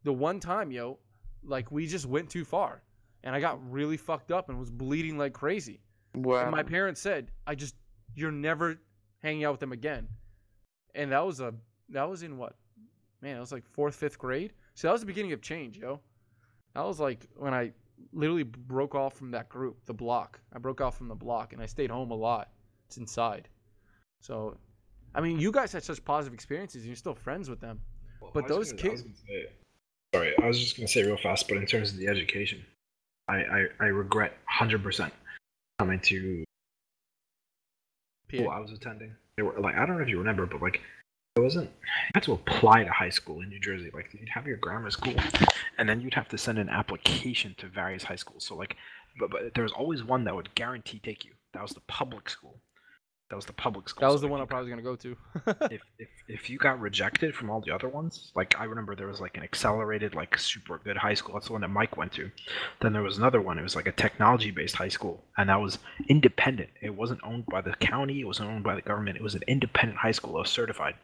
The 0.04 0.14
one 0.14 0.40
time, 0.40 0.72
yo, 0.72 1.00
like 1.44 1.72
we 1.72 1.88
just 1.88 2.06
went 2.06 2.30
too 2.30 2.46
far, 2.46 2.84
and 3.24 3.36
I 3.36 3.40
got 3.40 3.60
really 3.72 3.98
fucked 3.98 4.32
up 4.32 4.50
and 4.50 4.60
was 4.60 4.72
bleeding 4.72 5.18
like 5.18 5.34
crazy. 5.34 5.82
Wow. 6.16 6.42
And 6.42 6.52
my 6.52 6.64
parents 6.64 7.00
said, 7.00 7.32
"I 7.48 7.56
just 7.56 7.76
you're 8.16 8.32
never 8.32 8.80
hanging 9.22 9.46
out 9.46 9.52
with 9.52 9.60
them 9.60 9.72
again." 9.72 10.08
And 10.96 11.12
that 11.12 11.26
was 11.26 11.40
a 11.40 11.54
that 11.90 12.10
was 12.10 12.24
in 12.24 12.38
what? 12.38 12.56
Man, 13.22 13.38
it 13.38 13.40
was 13.40 13.52
like 13.52 13.68
fourth, 13.68 13.96
fifth 13.96 14.18
grade. 14.18 14.54
So 14.74 14.88
that 14.88 14.94
was 14.94 15.02
the 15.02 15.08
beginning 15.08 15.34
of 15.34 15.42
change, 15.42 15.78
yo. 15.78 16.02
That 16.74 16.86
was 16.86 17.00
like 17.00 17.28
when 17.36 17.54
I 17.54 17.72
literally 18.14 18.44
broke 18.44 18.96
off 18.96 19.14
from 19.14 19.32
that 19.32 19.50
group, 19.50 19.86
the 19.86 19.94
block. 19.94 20.40
I 20.54 20.60
broke 20.60 20.82
off 20.82 20.98
from 20.98 21.08
the 21.08 21.16
block, 21.16 21.54
and 21.54 21.62
I 21.62 21.66
stayed 21.66 21.92
home 21.92 22.12
a 22.12 22.16
lot. 22.16 22.50
It's 22.88 22.98
inside. 22.98 23.48
So, 24.20 24.58
I 25.14 25.22
mean, 25.22 25.40
you 25.40 25.52
guys 25.52 25.72
had 25.74 25.84
such 25.84 26.04
positive 26.06 26.34
experiences, 26.34 26.82
and 26.82 26.88
you're 26.88 26.96
still 26.96 27.16
friends 27.16 27.50
with 27.50 27.60
them. 27.60 27.82
but 28.34 28.48
those 28.48 28.72
gonna- 28.72 28.82
kids- 28.96 29.04
say- 29.28 29.50
sorry, 30.14 30.34
I 30.42 30.48
was 30.48 30.60
just 30.60 30.78
gonna 30.78 30.88
say 30.88 31.04
real 31.04 31.18
fast, 31.18 31.48
but 31.48 31.58
in 31.58 31.66
terms 31.66 31.92
of 31.92 31.98
the 31.98 32.08
education, 32.08 32.66
I 33.28 33.44
I, 33.44 33.68
I 33.80 33.86
regret 33.88 34.32
100 34.46 34.84
percent 34.84 35.14
coming 35.80 36.00
to 36.02 36.44
school 38.32 38.50
I 38.50 38.60
was 38.60 38.72
attending. 38.72 39.16
They 39.38 39.44
were 39.44 39.60
like 39.60 39.76
I 39.76 39.86
don't 39.86 39.98
know 39.98 40.04
if 40.04 40.10
you 40.10 40.18
remember, 40.20 40.46
but 40.46 40.62
like 40.62 40.82
it 41.36 41.40
wasn't. 41.40 41.70
You 41.70 42.12
had 42.16 42.24
to 42.24 42.34
apply 42.34 42.84
to 42.84 42.92
high 42.92 43.10
school 43.10 43.42
in 43.42 43.50
New 43.50 43.60
Jersey. 43.60 43.90
Like 43.94 44.14
you'd 44.14 44.30
have 44.30 44.46
your 44.48 44.58
grammar 44.58 44.92
school, 44.92 45.16
and 45.78 45.88
then 45.88 46.02
you'd 46.02 46.14
have 46.14 46.28
to 46.30 46.38
send 46.38 46.60
an 46.60 46.70
application 46.70 47.56
to 47.58 47.68
various 47.68 48.04
high 48.04 48.16
schools. 48.18 48.46
So 48.46 48.56
like, 48.56 48.76
but 49.20 49.30
but 49.32 49.54
there 49.54 49.64
was 49.64 49.72
always 49.74 50.04
one 50.04 50.24
that 50.26 50.36
would 50.36 50.54
guarantee 50.56 51.00
take 51.00 51.26
you. 51.26 51.32
That 51.54 51.62
was 51.64 51.72
the 51.72 51.82
public 51.82 52.30
school. 52.30 52.60
That 53.32 53.38
was 53.38 53.46
the 53.46 53.54
public 53.54 53.88
school. 53.88 54.02
That 54.06 54.12
was 54.12 54.20
the 54.20 54.28
one 54.28 54.42
I'm 54.42 54.48
probably 54.48 54.70
gonna 54.70 54.82
go 54.82 54.98
to. 54.98 55.16
if, 55.72 55.82
if 55.98 56.10
if 56.28 56.50
you 56.50 56.58
got 56.58 56.82
rejected 56.82 57.34
from 57.34 57.50
all 57.50 57.62
the 57.62 57.72
other 57.72 57.88
ones, 57.88 58.34
like 58.36 58.60
I 58.60 58.66
remember 58.66 58.94
there 58.94 59.08
was 59.08 59.22
like 59.22 59.38
an 59.38 59.44
accelerated, 59.44 60.14
like 60.14 60.38
super 60.38 60.82
good 60.84 60.98
high 60.98 61.14
school. 61.14 61.36
That's 61.36 61.46
the 61.46 61.54
one 61.54 61.62
that 61.62 61.70
Mike 61.70 61.96
went 61.96 62.12
to. 62.14 62.30
Then 62.82 62.92
there 62.92 63.04
was 63.04 63.18
another 63.18 63.40
one. 63.40 63.58
It 63.58 63.64
was 63.64 63.78
like 63.78 63.88
a 63.88 63.94
technology 63.94 64.52
based 64.52 64.76
high 64.76 64.90
school, 64.90 65.24
and 65.38 65.48
that 65.48 65.62
was 65.62 65.80
independent. 66.10 66.72
It 66.82 66.94
wasn't 66.94 67.22
owned 67.24 67.46
by 67.46 67.62
the 67.62 67.72
county. 67.76 68.20
It 68.20 68.26
wasn't 68.26 68.50
owned 68.50 68.66
by 68.66 68.76
the 68.76 68.82
government. 68.82 69.16
It 69.16 69.24
was 69.24 69.36
an 69.36 69.44
independent 69.48 69.98
high 69.98 70.12
school. 70.12 70.36
It 70.36 70.40
was 70.40 70.50
certified, 70.50 70.96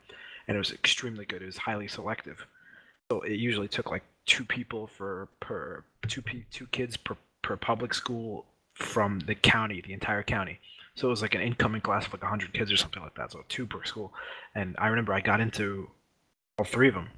and 0.50 0.56
it 0.56 0.60
was 0.60 0.74
extremely 0.74 1.24
good. 1.24 1.42
It 1.42 1.46
was 1.46 1.58
highly 1.58 1.88
selective. 1.88 2.46
So 3.10 3.22
it 3.22 3.36
usually 3.36 3.70
took 3.70 3.90
like 3.90 4.04
two 4.26 4.44
people 4.44 4.88
for 4.88 5.30
per 5.40 5.86
two 6.10 6.22
pe- 6.22 6.44
two 6.52 6.68
kids 6.68 6.98
per 6.98 7.16
per 7.42 7.56
public 7.56 7.94
school 7.94 8.44
from 8.74 9.22
the 9.22 9.36
county, 9.36 9.80
the 9.80 9.94
entire 9.94 10.24
county. 10.24 10.60
So 10.98 11.08
it 11.08 11.12
was 11.12 11.22
like 11.22 11.36
an 11.36 11.42
incoming 11.42 11.82
class 11.82 12.08
of 12.08 12.14
like 12.14 12.24
100 12.24 12.54
kids 12.54 12.72
or 12.72 12.78
something 12.78 13.04
like 13.04 13.14
that. 13.16 13.32
So 13.32 13.44
two 13.48 13.68
per 13.68 13.84
school. 13.84 14.12
And 14.56 14.76
I 14.80 14.88
remember 14.88 15.14
I 15.14 15.22
got 15.22 15.40
into 15.40 15.92
all 16.58 16.66
three 16.66 16.88
of 16.88 16.96
them. 16.96 17.10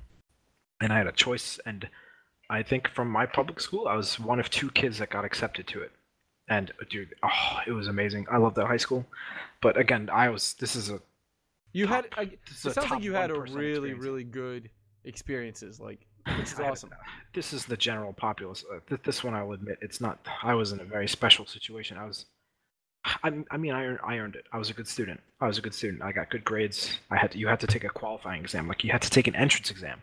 And 0.82 0.91
I 0.91 0.98
had 0.98 1.08
a 1.08 1.14
choice. 1.14 1.61
And 1.66 1.88
I 2.49 2.61
think 2.61 2.90
from 2.90 3.09
my 3.09 3.25
public 3.25 3.61
school, 3.61 3.88
I 3.88 3.95
was 3.95 4.19
one 4.19 4.38
of 4.38 4.49
two 4.49 4.69
kids 4.72 4.98
that 4.98 5.09
got 5.09 5.24
accepted 5.24 5.66
to 5.67 5.82
it. 5.82 5.93
And 6.49 6.74
dude, 6.90 7.16
oh, 7.24 7.59
it 7.66 7.72
was 7.72 7.88
amazing. 7.88 8.27
I 8.30 8.35
loved 8.35 8.58
that 8.58 8.67
high 8.67 8.77
school. 8.77 9.06
But 9.61 9.77
again, 9.77 10.09
I 10.11 10.27
was, 10.27 10.56
this 10.56 10.75
is 10.75 10.90
a, 10.90 10.99
you 11.72 11.88
had. 11.88 12.08
I, 12.17 12.24
it 12.24 12.40
sounds 12.53 12.90
like 12.90 13.01
you 13.01 13.14
had 13.14 13.32
a 13.32 13.40
really, 13.40 13.93
really 13.93 14.25
good 14.25 14.69
experiences. 15.06 15.80
Like, 15.80 16.06
which 16.38 16.51
is 16.51 16.59
awesome. 16.59 16.90
this 17.33 17.53
is 17.53 17.66
the 17.66 17.77
general 17.77 18.11
populace. 18.11 18.66
Uh, 18.69 18.80
th- 18.90 19.01
this 19.03 19.24
one 19.24 19.35
I'll 19.35 19.53
admit, 19.53 19.77
it's 19.82 20.01
not, 20.01 20.19
I 20.43 20.53
was 20.53 20.74
in 20.74 20.82
a 20.82 20.83
very 20.83 21.08
special 21.08 21.45
situation. 21.45 21.98
I 21.98 22.06
was, 22.06 22.25
I, 23.23 23.31
I 23.51 23.57
mean, 23.57 23.71
I 23.71 23.85
earned, 23.85 23.99
I 24.03 24.17
earned 24.17 24.35
it. 24.35 24.45
I 24.51 24.57
was 24.57 24.69
a 24.69 24.73
good 24.73 24.87
student. 24.87 25.19
I 25.41 25.47
was 25.47 25.57
a 25.57 25.61
good 25.61 25.73
student. 25.73 26.03
I 26.03 26.11
got 26.11 26.29
good 26.29 26.43
grades. 26.43 26.97
I 27.09 27.17
had 27.17 27.31
to, 27.31 27.37
you 27.37 27.47
had 27.47 27.59
to 27.61 27.67
take 27.67 27.83
a 27.83 27.89
qualifying 27.89 28.41
exam. 28.41 28.67
Like 28.67 28.83
you 28.83 28.91
had 28.91 29.01
to 29.01 29.09
take 29.09 29.27
an 29.27 29.35
entrance 29.35 29.71
exam 29.71 30.01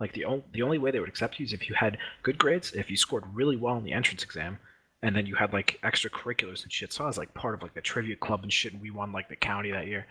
Like 0.00 0.12
the 0.12 0.24
only 0.24 0.44
the 0.52 0.62
only 0.62 0.78
way 0.78 0.90
they 0.90 1.00
would 1.00 1.08
accept 1.08 1.38
you 1.38 1.44
is 1.44 1.52
if 1.52 1.68
you 1.68 1.74
had 1.74 1.98
good 2.22 2.38
grades, 2.38 2.72
if 2.72 2.90
you 2.90 2.96
scored 2.96 3.24
really 3.34 3.56
well 3.56 3.76
in 3.76 3.84
the 3.84 3.92
entrance 3.92 4.22
exam, 4.22 4.58
and 5.02 5.14
then 5.14 5.26
you 5.26 5.34
had 5.34 5.52
like 5.52 5.78
extracurriculars 5.82 6.62
and 6.62 6.72
shit. 6.72 6.92
So 6.92 7.04
I 7.04 7.06
was 7.06 7.18
like 7.18 7.34
part 7.34 7.54
of 7.54 7.62
like 7.62 7.74
the 7.74 7.80
trivia 7.80 8.16
club 8.16 8.42
and 8.42 8.52
shit, 8.52 8.72
and 8.72 8.82
we 8.82 8.90
won 8.90 9.12
like 9.12 9.28
the 9.28 9.36
county 9.36 9.70
that 9.72 9.86
year. 9.86 10.06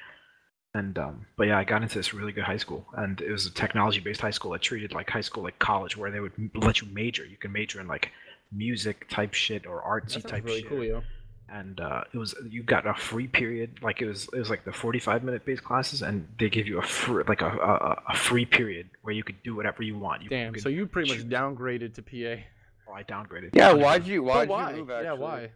And 0.74 0.98
um, 1.00 1.26
but 1.38 1.48
yeah, 1.48 1.58
I 1.58 1.64
got 1.64 1.82
into 1.82 1.98
this 1.98 2.14
really 2.14 2.32
good 2.32 2.44
high 2.44 2.58
school, 2.58 2.86
and 2.96 3.20
it 3.22 3.32
was 3.32 3.46
a 3.46 3.54
technology-based 3.54 4.22
high 4.22 4.32
school 4.32 4.52
that 4.52 4.62
treated 4.62 4.94
like 4.94 5.10
high 5.10 5.22
school 5.22 5.44
like 5.44 5.58
college, 5.60 5.98
where 5.98 6.12
they 6.12 6.20
would 6.20 6.34
let 6.56 6.82
you 6.82 6.88
major. 6.94 7.26
You 7.26 7.38
can 7.38 7.52
major 7.52 7.82
in 7.82 7.88
like 7.88 8.12
music 8.52 9.08
type 9.10 9.34
shit 9.34 9.66
or 9.66 9.82
artsy 9.82 10.26
type 10.26 10.46
really 10.46 10.60
shit 10.60 10.70
cool, 10.70 10.84
yo. 10.84 11.02
And 11.50 11.80
uh, 11.80 12.02
it 12.14 12.18
was 12.18 12.36
you 12.50 12.62
got 12.64 12.86
a 12.86 12.94
free 12.94 13.28
period 13.28 13.80
like 13.82 14.02
it 14.02 14.06
was 14.08 14.28
it 14.34 14.40
was 14.40 14.50
like 14.50 14.66
the 14.66 14.72
45 14.74 15.24
minute 15.24 15.46
based 15.46 15.64
classes 15.64 16.02
and 16.02 16.28
they 16.40 16.50
give 16.50 16.68
you 16.68 16.78
a 16.80 16.82
free 16.82 17.24
like 17.28 17.42
a, 17.42 17.48
a, 17.48 18.02
a 18.10 18.16
free 18.16 18.46
period 18.46 18.90
where 19.04 19.14
you 19.14 19.24
could 19.24 19.42
do 19.44 19.56
whatever 19.56 19.82
you 19.84 19.98
want 19.98 20.22
you 20.24 20.30
Damn. 20.30 20.54
could, 20.54 20.62
So 20.62 20.70
you 20.70 20.86
pretty 20.88 21.10
much 21.10 21.28
downgraded 21.30 21.94
to 21.96 22.02
PA. 22.02 22.42
oh, 22.90 22.94
i 22.94 23.04
downgraded 23.04 23.52
Yeah, 23.54 23.72
why'd 23.74 24.06
you 24.06 24.24
why'd 24.24 24.50
why? 24.50 24.72
you 24.72 24.78
move? 24.78 24.90
Actually? 24.92 25.06
yeah, 25.06 25.14
why? 25.14 25.50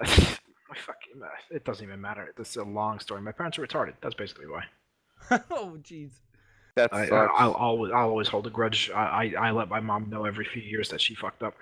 my 0.00 0.76
fucking 0.76 1.22
it 1.50 1.64
doesn't 1.64 1.84
even 1.84 2.00
matter 2.00 2.32
it's 2.38 2.56
a 2.56 2.62
long 2.62 3.00
story 3.00 3.20
my 3.20 3.32
parents 3.32 3.58
are 3.58 3.66
retarded 3.66 3.94
that's 4.00 4.14
basically 4.14 4.46
why 4.46 4.62
oh, 5.50 5.76
jeez. 5.82 6.12
that's 6.76 6.92
I, 6.92 7.08
sucks. 7.08 7.32
I, 7.36 7.46
will 7.46 7.54
always 7.54 7.92
I'll 7.92 8.10
always 8.10 8.28
hold 8.28 8.46
a 8.46 8.50
grudge 8.50 8.90
I, 8.94 9.32
I 9.38 9.48
I 9.48 9.50
let 9.50 9.68
my 9.68 9.80
mom 9.80 10.08
know 10.08 10.24
every 10.24 10.44
few 10.44 10.62
years 10.62 10.88
that 10.90 11.00
she 11.00 11.16
fucked 11.16 11.42
up 11.42 11.54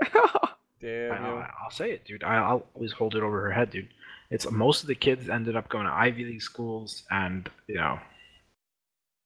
Damn, 0.82 1.12
I, 1.12 1.28
yo. 1.28 1.36
I, 1.36 1.50
I'll 1.62 1.70
say 1.70 1.92
it, 1.92 2.04
dude. 2.04 2.24
I, 2.24 2.34
I'll 2.36 2.66
always 2.74 2.92
hold 2.92 3.14
it 3.14 3.22
over 3.22 3.40
her 3.42 3.52
head, 3.52 3.70
dude. 3.70 3.88
It's 4.30 4.50
most 4.50 4.82
of 4.82 4.88
the 4.88 4.94
kids 4.94 5.28
ended 5.28 5.56
up 5.56 5.68
going 5.68 5.86
to 5.86 5.92
Ivy 5.92 6.24
League 6.24 6.42
schools, 6.42 7.04
and 7.10 7.48
you 7.68 7.76
know, 7.76 7.98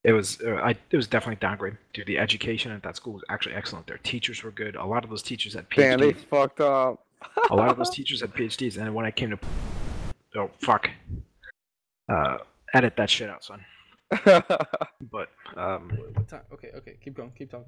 it 0.05 0.13
was 0.13 0.41
uh, 0.41 0.55
I 0.57 0.71
it 0.91 0.97
was 0.97 1.07
definitely 1.07 1.37
downgrade. 1.37 1.77
Dude, 1.93 2.07
the 2.07 2.19
education 2.19 2.73
at 2.73 2.83
that 2.83 2.97
school 2.97 3.15
was 3.15 3.25
actually 3.31 3.55
excellent. 3.55 3.87
Their 3.87 3.99
teachers 3.99 4.43
were 4.43 4.51
good. 4.51 4.77
A 4.77 4.85
lot 4.85 5.03
of 5.05 5.11
those 5.11 5.23
teachers 5.23 5.55
had 5.55 5.67
Damn, 5.75 6.01
they 6.01 6.13
PhDs. 6.13 6.25
fucked 6.27 6.61
up. 6.61 7.07
a 7.51 7.57
lot 7.57 7.71
of 7.71 7.77
those 7.77 7.91
teachers 7.95 8.21
had 8.21 8.35
PhDs, 8.35 8.77
and 8.79 8.95
when 8.95 9.07
I 9.07 9.11
came 9.11 9.31
to, 9.31 9.39
oh 10.37 10.51
fuck, 10.61 10.91
uh, 12.13 12.39
edit 12.75 12.97
that 12.97 13.09
shit 13.09 13.31
out, 13.31 13.45
son. 13.45 13.65
But 15.11 15.29
um, 15.57 15.91
What 16.15 16.29
time? 16.29 16.43
Okay, 16.53 16.71
okay. 16.77 16.97
Keep 17.03 17.15
going. 17.15 17.33
Keep 17.37 17.51
talking. 17.51 17.67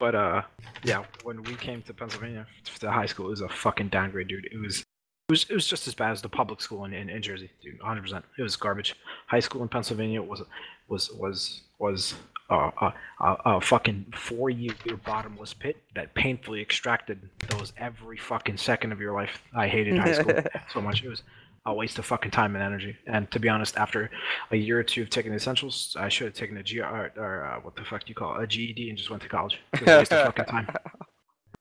But 0.00 0.14
uh, 0.14 0.42
yeah, 0.82 1.04
when 1.24 1.42
we 1.42 1.54
came 1.54 1.82
to 1.82 1.94
Pennsylvania 1.94 2.46
to 2.80 2.90
high 2.90 3.06
school, 3.06 3.26
it 3.26 3.30
was 3.30 3.42
a 3.42 3.48
fucking 3.48 3.90
downgrade, 3.90 4.28
dude. 4.28 4.48
It 4.50 4.58
was, 4.58 4.80
it 4.80 4.86
was, 5.32 5.46
it 5.50 5.54
was 5.54 5.66
just 5.66 5.86
as 5.86 5.94
bad 5.94 6.10
as 6.12 6.22
the 6.22 6.28
public 6.28 6.62
school 6.62 6.86
in, 6.86 6.94
in, 6.94 7.10
in 7.10 7.20
Jersey, 7.20 7.50
dude. 7.62 7.78
100. 7.78 8.02
percent 8.02 8.24
It 8.38 8.42
was 8.42 8.56
garbage. 8.56 8.96
High 9.26 9.40
school 9.40 9.60
in 9.60 9.68
Pennsylvania 9.68 10.22
was, 10.22 10.42
was, 10.88 11.10
was, 11.12 11.60
was 11.78 12.14
uh, 12.48 12.70
a, 12.80 12.94
a, 13.20 13.36
a 13.44 13.60
fucking 13.60 14.06
four-year 14.16 14.74
bottomless 15.04 15.52
pit 15.52 15.76
that 15.94 16.14
painfully 16.14 16.62
extracted 16.62 17.28
those 17.50 17.74
every 17.76 18.16
fucking 18.16 18.56
second 18.56 18.92
of 18.92 19.00
your 19.00 19.12
life. 19.12 19.42
I 19.54 19.68
hated 19.68 19.98
high 19.98 20.14
school 20.14 20.40
so 20.72 20.80
much. 20.80 21.04
It 21.04 21.10
was 21.10 21.22
a 21.66 21.74
waste 21.74 21.98
of 21.98 22.06
fucking 22.06 22.30
time 22.30 22.54
and 22.56 22.64
energy. 22.64 22.96
And 23.06 23.30
to 23.32 23.38
be 23.38 23.48
honest, 23.48 23.76
after 23.76 24.10
a 24.50 24.56
year 24.56 24.78
or 24.78 24.82
two 24.82 25.02
of 25.02 25.10
taking 25.10 25.30
the 25.32 25.36
essentials, 25.36 25.94
I 25.98 26.08
should 26.08 26.26
have 26.28 26.34
taken 26.34 26.56
a 26.56 26.62
G 26.62 26.80
or, 26.80 27.12
or 27.16 27.44
uh, 27.44 27.60
what 27.60 27.76
the 27.76 27.84
fuck 27.84 28.00
do 28.04 28.08
you 28.08 28.14
call 28.14 28.38
it, 28.38 28.44
a 28.44 28.46
GED, 28.46 28.88
and 28.88 28.96
just 28.98 29.10
went 29.10 29.22
to 29.22 29.28
college. 29.28 29.58
It 29.74 29.80
was 29.82 29.88
a 29.90 29.98
waste 29.98 30.12
of 30.12 30.26
fucking 30.26 30.44
time. 30.46 30.68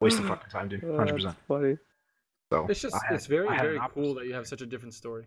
Waste 0.01 0.17
of 0.19 0.27
fucking 0.27 0.49
time, 0.49 0.69
dude. 0.69 0.81
Hundred 0.81 1.15
percent. 1.15 1.35
funny. 1.45 1.75
So 2.53 2.65
It's 2.69 2.79
just 2.79 2.95
had, 2.95 3.15
it's 3.15 3.25
very, 3.25 3.49
I 3.49 3.55
had 3.55 3.65
an 3.65 3.71
very 3.75 3.87
cool 3.93 4.13
that 4.15 4.27
you 4.27 4.33
have 4.33 4.47
such 4.47 4.61
a 4.61 4.65
different 4.65 4.93
story. 4.93 5.25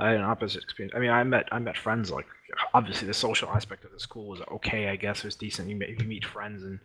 I 0.00 0.08
had 0.08 0.16
an 0.16 0.24
opposite 0.24 0.60
experience. 0.64 0.92
I 0.96 0.98
mean, 0.98 1.10
I 1.10 1.22
met 1.22 1.46
I 1.52 1.60
met 1.60 1.76
friends 1.76 2.10
like 2.10 2.26
obviously 2.74 3.06
the 3.06 3.14
social 3.14 3.48
aspect 3.50 3.84
of 3.84 3.92
the 3.92 4.00
school 4.00 4.26
was 4.26 4.40
okay. 4.54 4.88
I 4.88 4.96
guess 4.96 5.18
it 5.18 5.24
was 5.24 5.36
decent. 5.36 5.68
You 5.68 5.76
meet, 5.76 6.00
you 6.00 6.04
meet 6.04 6.24
friends 6.24 6.64
and 6.64 6.80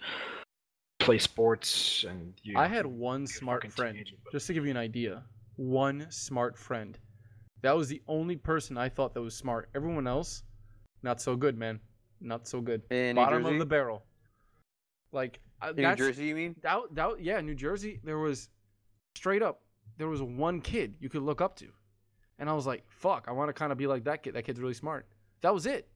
play 0.99 1.17
sports, 1.17 2.05
and 2.07 2.35
you. 2.43 2.53
I 2.55 2.67
had 2.67 2.85
one 2.85 3.25
smart 3.25 3.71
friend. 3.73 3.95
teenager, 3.95 4.15
but- 4.23 4.31
Just 4.31 4.45
to 4.47 4.53
give 4.53 4.63
you 4.65 4.71
an 4.71 4.77
idea, 4.77 5.23
one 5.55 6.05
smart 6.11 6.55
friend. 6.55 6.97
That 7.63 7.77
was 7.77 7.87
the 7.87 8.01
only 8.07 8.35
person 8.35 8.77
I 8.77 8.89
thought 8.89 9.13
that 9.13 9.21
was 9.21 9.33
smart. 9.33 9.69
Everyone 9.73 10.05
else, 10.05 10.43
not 11.01 11.21
so 11.21 11.37
good, 11.37 11.57
man. 11.57 11.79
Not 12.19 12.45
so 12.45 12.59
good. 12.59 12.83
In 12.91 13.15
Bottom 13.15 13.45
of 13.45 13.57
the 13.57 13.65
barrel. 13.65 14.03
Like 15.13 15.39
uh, 15.61 15.71
New 15.75 15.95
Jersey, 15.95 16.25
you 16.25 16.35
mean? 16.35 16.55
That, 16.61 16.79
that, 16.91 17.21
yeah, 17.21 17.39
New 17.39 17.55
Jersey. 17.55 18.01
There 18.03 18.19
was 18.19 18.49
straight 19.15 19.41
up. 19.41 19.61
There 19.97 20.09
was 20.09 20.21
one 20.21 20.59
kid 20.59 20.95
you 20.99 21.07
could 21.07 21.21
look 21.21 21.39
up 21.39 21.55
to, 21.57 21.67
and 22.37 22.49
I 22.49 22.53
was 22.53 22.67
like, 22.67 22.83
"Fuck, 22.89 23.25
I 23.27 23.31
want 23.31 23.49
to 23.49 23.53
kind 23.53 23.71
of 23.71 23.77
be 23.77 23.87
like 23.87 24.03
that 24.05 24.23
kid. 24.23 24.33
That 24.33 24.43
kid's 24.43 24.59
really 24.59 24.73
smart." 24.73 25.07
That 25.41 25.53
was 25.53 25.65
it, 25.65 25.87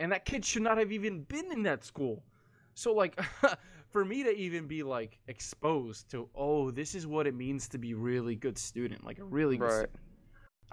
and 0.00 0.10
that 0.12 0.24
kid 0.24 0.44
should 0.44 0.62
not 0.62 0.78
have 0.78 0.90
even 0.92 1.22
been 1.22 1.52
in 1.52 1.62
that 1.64 1.84
school. 1.84 2.24
So 2.74 2.92
like, 2.92 3.20
for 3.90 4.04
me 4.04 4.24
to 4.24 4.34
even 4.34 4.66
be 4.66 4.82
like 4.82 5.18
exposed 5.28 6.10
to, 6.12 6.28
oh, 6.34 6.70
this 6.70 6.94
is 6.94 7.06
what 7.06 7.26
it 7.26 7.34
means 7.34 7.68
to 7.68 7.78
be 7.78 7.94
really 7.94 8.34
good 8.34 8.56
student, 8.56 9.04
like 9.04 9.18
a 9.18 9.24
really 9.24 9.56
good. 9.58 9.64
Right. 9.64 9.72
Student. 9.72 10.00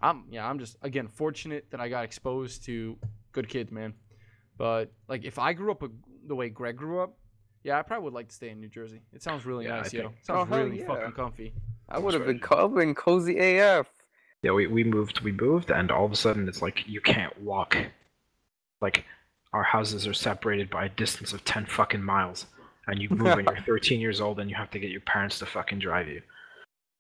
I'm 0.02 0.26
yeah, 0.30 0.48
I'm 0.50 0.60
just 0.60 0.78
again 0.82 1.08
fortunate 1.08 1.66
that 1.72 1.80
I 1.80 1.90
got 1.90 2.04
exposed 2.06 2.66
to 2.66 2.98
good 3.32 3.48
kids, 3.50 3.72
man. 3.72 3.94
But 4.58 4.92
like, 5.08 5.24
if 5.26 5.40
I 5.40 5.54
grew 5.54 5.72
up 5.72 5.84
a, 5.84 5.90
the 6.28 6.36
way 6.36 6.50
Greg 6.50 6.76
grew 6.78 7.02
up, 7.02 7.18
yeah, 7.64 7.78
I 7.80 7.82
probably 7.82 8.04
would 8.06 8.14
like 8.14 8.28
to 8.30 8.36
stay 8.36 8.50
in 8.50 8.60
New 8.60 8.68
Jersey. 8.70 9.02
It 9.14 9.24
sounds 9.24 9.46
really 9.46 9.66
Yeah, 9.66 9.76
I 9.76 9.82
nice, 9.82 9.94
yo. 9.94 10.02
think- 10.10 10.16
Sounds 10.24 10.50
Oh, 10.52 10.58
really 10.58 10.80
yeah. 10.80 10.88
fucking 10.88 11.12
comfy. 11.14 11.54
I 11.90 12.00
would 12.00 12.14
have 12.14 12.26
been, 12.26 12.40
co- 12.40 12.66
I've 12.66 12.74
been 12.76 12.96
cozy 12.96 13.38
AF. 13.38 13.88
Yeah, 14.44 14.52
we, 14.52 14.66
we 14.68 14.84
moved 14.84 15.20
we 15.22 15.32
moved 15.32 15.70
and 15.72 15.92
all 15.92 16.06
of 16.06 16.12
a 16.12 16.16
sudden 16.16 16.48
it's 16.48 16.62
like 16.62 16.88
you 16.88 17.02
can't 17.02 17.40
walk. 17.42 17.78
Like 18.82 19.06
our 19.54 19.64
houses 19.64 20.08
are 20.08 20.14
separated 20.14 20.70
by 20.70 20.86
a 20.86 20.90
distance 20.90 21.34
of 21.34 21.44
ten 21.46 21.66
fucking 21.66 22.02
miles. 22.04 22.46
And 22.88 23.00
you 23.02 23.10
move 23.10 23.36
when 23.36 23.46
you're 23.46 23.62
thirteen 23.66 24.00
years 24.00 24.20
old 24.22 24.40
and 24.40 24.50
you 24.50 24.56
have 24.56 24.72
to 24.72 24.80
get 24.80 24.90
your 24.90 25.02
parents 25.02 25.38
to 25.40 25.46
fucking 25.46 25.80
drive 25.80 26.08
you. 26.08 26.22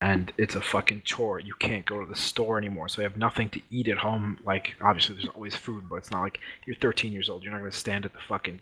And 0.01 0.33
it's 0.37 0.55
a 0.55 0.61
fucking 0.61 1.03
chore. 1.05 1.39
You 1.39 1.53
can't 1.59 1.85
go 1.85 1.99
to 1.99 2.09
the 2.09 2.15
store 2.15 2.57
anymore. 2.57 2.89
So 2.89 3.01
you 3.01 3.07
have 3.07 3.17
nothing 3.17 3.49
to 3.51 3.61
eat 3.69 3.87
at 3.87 3.99
home. 3.99 4.39
Like 4.43 4.73
obviously 4.81 5.15
there's 5.15 5.29
always 5.29 5.55
food, 5.55 5.83
but 5.89 5.97
it's 5.97 6.11
not 6.11 6.21
like 6.21 6.39
you're 6.65 6.75
thirteen 6.75 7.13
years 7.13 7.29
old. 7.29 7.43
You're 7.43 7.53
not 7.53 7.59
gonna 7.59 7.71
stand 7.71 8.05
at 8.05 8.13
the 8.13 8.19
fucking 8.27 8.59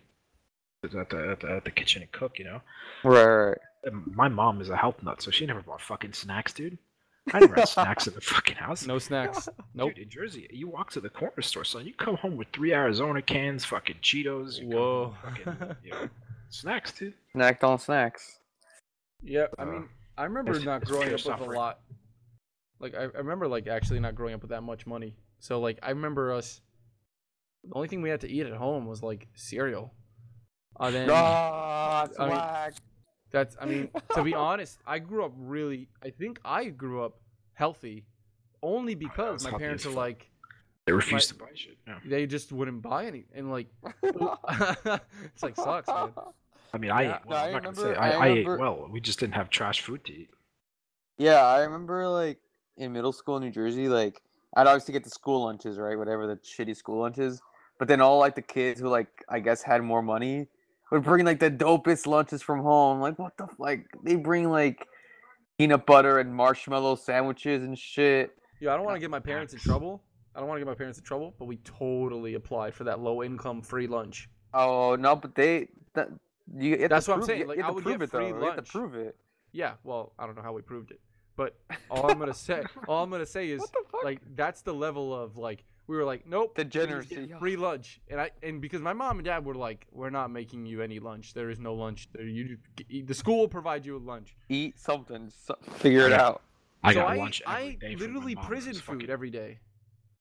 at 0.84 0.92
the, 0.92 1.00
at 1.32 1.40
the, 1.40 1.52
at 1.52 1.66
the 1.66 1.72
kitchen 1.72 2.02
and 2.02 2.12
cook, 2.12 2.40
you 2.40 2.46
know? 2.46 2.62
Right, 3.04 3.26
right. 3.26 3.58
And 3.84 4.16
my 4.16 4.28
mom 4.28 4.62
is 4.62 4.70
a 4.70 4.76
health 4.76 5.02
nut, 5.04 5.22
so 5.22 5.32
she 5.32 5.46
never 5.46 5.62
bought 5.62 5.82
fucking 5.82 6.14
snacks, 6.14 6.54
dude. 6.54 6.78
I 7.34 7.40
never 7.40 7.56
had 7.56 7.70
snacks 7.70 8.08
in 8.08 8.14
the 8.14 8.22
fucking 8.22 8.56
house. 8.56 8.86
No 8.88 9.00
snacks. 9.00 9.48
Nope. 9.76 9.94
Dude, 9.96 10.04
in 10.04 10.10
Jersey, 10.10 10.48
you 10.52 10.68
walk 10.68 10.92
to 10.92 11.00
the 11.00 11.10
corner 11.10 11.42
store, 11.42 11.64
son. 11.64 11.86
You 11.86 11.94
come 11.94 12.18
home 12.18 12.36
with 12.36 12.48
three 12.52 12.74
Arizona 12.74 13.22
cans, 13.22 13.64
fucking 13.64 13.98
Cheetos. 14.02 14.60
You 14.60 14.68
Whoa. 14.68 15.16
Fucking, 15.24 15.76
you 15.84 15.92
know, 15.92 16.10
snacks, 16.50 16.92
dude. 16.92 17.14
Snacked 17.36 17.64
on 17.64 17.80
snacks. 17.80 18.40
Yeah, 19.22 19.46
I 19.58 19.66
mean, 19.66 19.88
I 20.20 20.24
remember 20.26 20.52
it's- 20.52 20.66
not 20.66 20.84
growing 20.86 21.08
up 21.14 21.26
with 21.26 21.48
a 21.48 21.52
lot. 21.52 21.80
Like, 22.80 22.94
I, 22.96 23.04
I 23.04 23.18
remember 23.18 23.48
like 23.48 23.68
actually 23.68 24.00
not 24.00 24.16
growing 24.16 24.34
up 24.34 24.42
with 24.42 24.52
that 24.52 24.62
much 24.64 24.86
money. 24.86 25.16
So 25.40 25.60
like, 25.60 25.80
I 25.84 25.90
remember 25.90 26.34
us. 26.34 26.62
The 27.66 27.74
only 27.76 27.88
thing 27.90 28.02
we 28.02 28.10
had 28.10 28.22
to 28.22 28.30
eat 28.30 28.46
at 28.46 28.54
home 28.54 28.86
was 28.86 29.04
like 29.04 29.28
cereal. 29.36 29.94
Uh, 30.80 30.92
then 30.92 31.10
Ah, 31.12 32.06
that's 32.06 32.20
I 32.20 32.24
mean- 32.26 32.36
whack. 32.36 32.74
that's 33.32 33.58
I 33.60 33.66
mean, 33.66 33.90
to 34.16 34.24
be 34.24 34.34
honest, 34.48 34.80
I 34.88 35.00
grew 35.00 35.26
up 35.26 35.34
really. 35.36 35.90
I 36.04 36.10
think 36.10 36.40
I 36.46 36.66
grew 36.66 37.04
up 37.04 37.20
healthy, 37.54 38.06
only 38.64 38.96
because 38.96 39.44
my 39.44 39.58
parents 39.58 39.86
are 39.86 39.90
like 39.92 40.30
They 40.86 40.94
refuse 40.94 41.28
to 41.28 41.36
buy 41.36 41.48
shit. 41.54 41.78
Yeah. 41.86 42.00
they 42.06 42.26
just 42.28 42.52
wouldn't 42.54 42.82
buy 42.82 43.06
any, 43.08 43.26
and 43.36 43.52
like 43.52 43.68
it's 44.04 45.44
like 45.44 45.56
sucks, 45.58 45.88
man. 45.90 46.12
I 46.74 46.78
mean, 46.78 46.92
I 46.92 47.02
Yeah. 47.04 47.16
ate. 47.18 47.26
Well, 47.26 47.38
No, 47.40 47.44
I'm 47.44 47.50
I 47.50 47.52
not 47.54 47.64
gonna 47.64 47.76
say 47.76 47.84
remember- 47.90 48.02
I, 48.02 48.10
I 48.12 48.26
I 48.26 48.28
ate 48.30 48.48
well. 48.48 48.88
We 48.92 49.00
just 49.02 49.20
didn't 49.20 49.36
have 49.36 49.50
trash 49.50 49.82
food 49.82 50.04
to 50.06 50.14
eat. 50.14 50.30
Yeah, 51.18 51.46
I 51.46 51.62
remember 51.64 52.08
like 52.08 52.40
in 52.78 52.94
middle 52.94 53.12
school 53.12 53.38
in 53.38 53.44
New 53.44 53.52
Jersey, 53.52 53.90
like 53.90 54.22
I'd 54.56 54.68
obviously 54.68 54.94
get 54.94 55.04
the 55.04 55.10
school 55.10 55.44
lunches, 55.46 55.78
right? 55.78 55.98
Whatever 55.98 56.28
the 56.28 56.38
shitty 56.38 56.76
school 56.76 57.00
lunches. 57.02 57.42
But 57.78 57.88
then 57.88 58.02
all 58.02 58.20
like 58.20 58.36
the 58.36 58.42
kids 58.42 58.80
who 58.80 58.88
like 58.90 59.08
I 59.30 59.40
guess 59.40 59.62
had 59.62 59.82
more 59.84 60.02
money 60.02 60.48
would 60.92 61.04
bring 61.04 61.26
like 61.26 61.40
the 61.40 61.52
dopest 61.52 62.08
lunches 62.08 62.42
from 62.42 62.62
home. 62.62 63.00
Like 63.00 63.18
what 63.20 63.36
the 63.38 63.44
f- 63.46 63.56
like 63.60 63.86
they 64.04 64.16
bring 64.16 64.50
like 64.50 64.86
peanut 65.58 65.86
butter 65.86 66.20
and 66.20 66.34
marshmallow 66.34 66.96
sandwiches 66.96 67.64
and 67.64 67.78
shit. 67.78 68.32
Yeah, 68.62 68.74
I 68.74 68.76
don't 68.78 68.86
want 68.86 68.96
to 68.96 69.00
get 69.00 69.10
my 69.10 69.20
parents 69.20 69.54
in 69.54 69.60
trouble. 69.60 70.04
I 70.36 70.40
don't 70.40 70.48
want 70.48 70.58
to 70.60 70.66
get 70.66 70.70
my 70.70 70.76
parents 70.76 70.98
in 71.00 71.04
trouble, 71.06 71.34
but 71.40 71.46
we 71.46 71.58
totally 71.58 72.36
applied 72.36 72.74
for 72.76 72.84
that 72.86 73.00
low 73.00 73.24
income 73.24 73.62
free 73.62 73.88
lunch. 73.88 74.30
Oh 74.54 74.96
no, 74.96 75.16
but 75.16 75.36
they 75.36 75.68
that 75.96 76.10
you 76.58 76.78
you 76.78 76.88
That's 76.88 77.06
to 77.06 77.12
what 77.12 77.20
I'm 77.22 77.26
saying, 77.26 77.42
You, 77.42 77.48
like, 77.48 77.58
you 77.58 77.64
I 77.64 77.66
have 77.68 77.76
would 77.76 77.84
prove 77.84 78.00
get 78.00 78.04
it 78.06 78.12
though. 78.12 78.18
free 78.20 78.28
You 78.28 78.34
have 78.36 78.42
to 78.42 78.56
lunch. 78.58 78.70
prove 78.72 78.96
it. 78.96 79.16
Yeah, 79.52 79.74
well, 79.84 80.14
I 80.20 80.26
don't 80.26 80.36
know 80.36 80.42
how 80.44 80.54
we 80.54 80.62
proved 80.62 80.92
it, 80.92 81.00
but 81.36 81.56
all 81.90 82.10
I'm 82.10 82.20
gonna 82.20 82.34
say, 82.34 82.64
all 82.88 83.04
I'm 83.04 83.10
gonna 83.10 83.26
say 83.26 83.50
is 83.52 83.60
What 83.62 83.72
the 83.72 83.84
fuck? 83.92 84.04
like 84.04 84.22
that's 84.36 84.62
the 84.62 84.74
level 84.74 85.14
of 85.14 85.38
like 85.38 85.64
we 85.88 85.98
were 85.98 86.06
like, 86.06 86.28
nope, 86.28 86.54
The 86.54 86.62
you 86.64 86.70
just 86.70 87.10
get 87.10 87.16
generosity. 87.16 87.34
free 87.40 87.56
lunch, 87.56 88.00
and 88.10 88.22
I 88.22 88.30
and 88.44 88.62
because 88.62 88.80
my 88.82 88.94
mom 88.94 89.18
and 89.18 89.26
dad 89.26 89.44
were 89.44 89.56
like, 89.56 89.88
we're 89.92 90.12
not 90.12 90.30
making 90.30 90.68
you 90.68 90.84
any 90.84 91.00
lunch. 91.00 91.34
There 91.34 91.50
is 91.50 91.60
no 91.60 91.74
lunch. 91.74 92.10
There, 92.14 92.24
you 92.26 92.58
the 93.06 93.14
school 93.16 93.40
will 93.40 93.48
provide 93.48 93.86
you 93.88 93.96
with 93.96 94.04
lunch. 94.04 94.36
Eat 94.50 94.80
something. 94.80 95.32
So, 95.46 95.56
figure 95.78 96.06
it 96.06 96.14
out. 96.14 96.44
I 96.84 96.94
so 96.94 97.00
got 97.02 97.10
I 97.10 97.16
lunch 97.16 97.42
I 97.48 97.62
every 97.62 97.76
day. 97.76 97.96
from 97.96 98.00
my 98.02 98.06
literally 98.14 98.36
mom. 98.36 98.46
Prison 98.46 98.74
food 98.76 98.84
fucking- 98.84 99.10
every 99.10 99.30
day. 99.32 99.58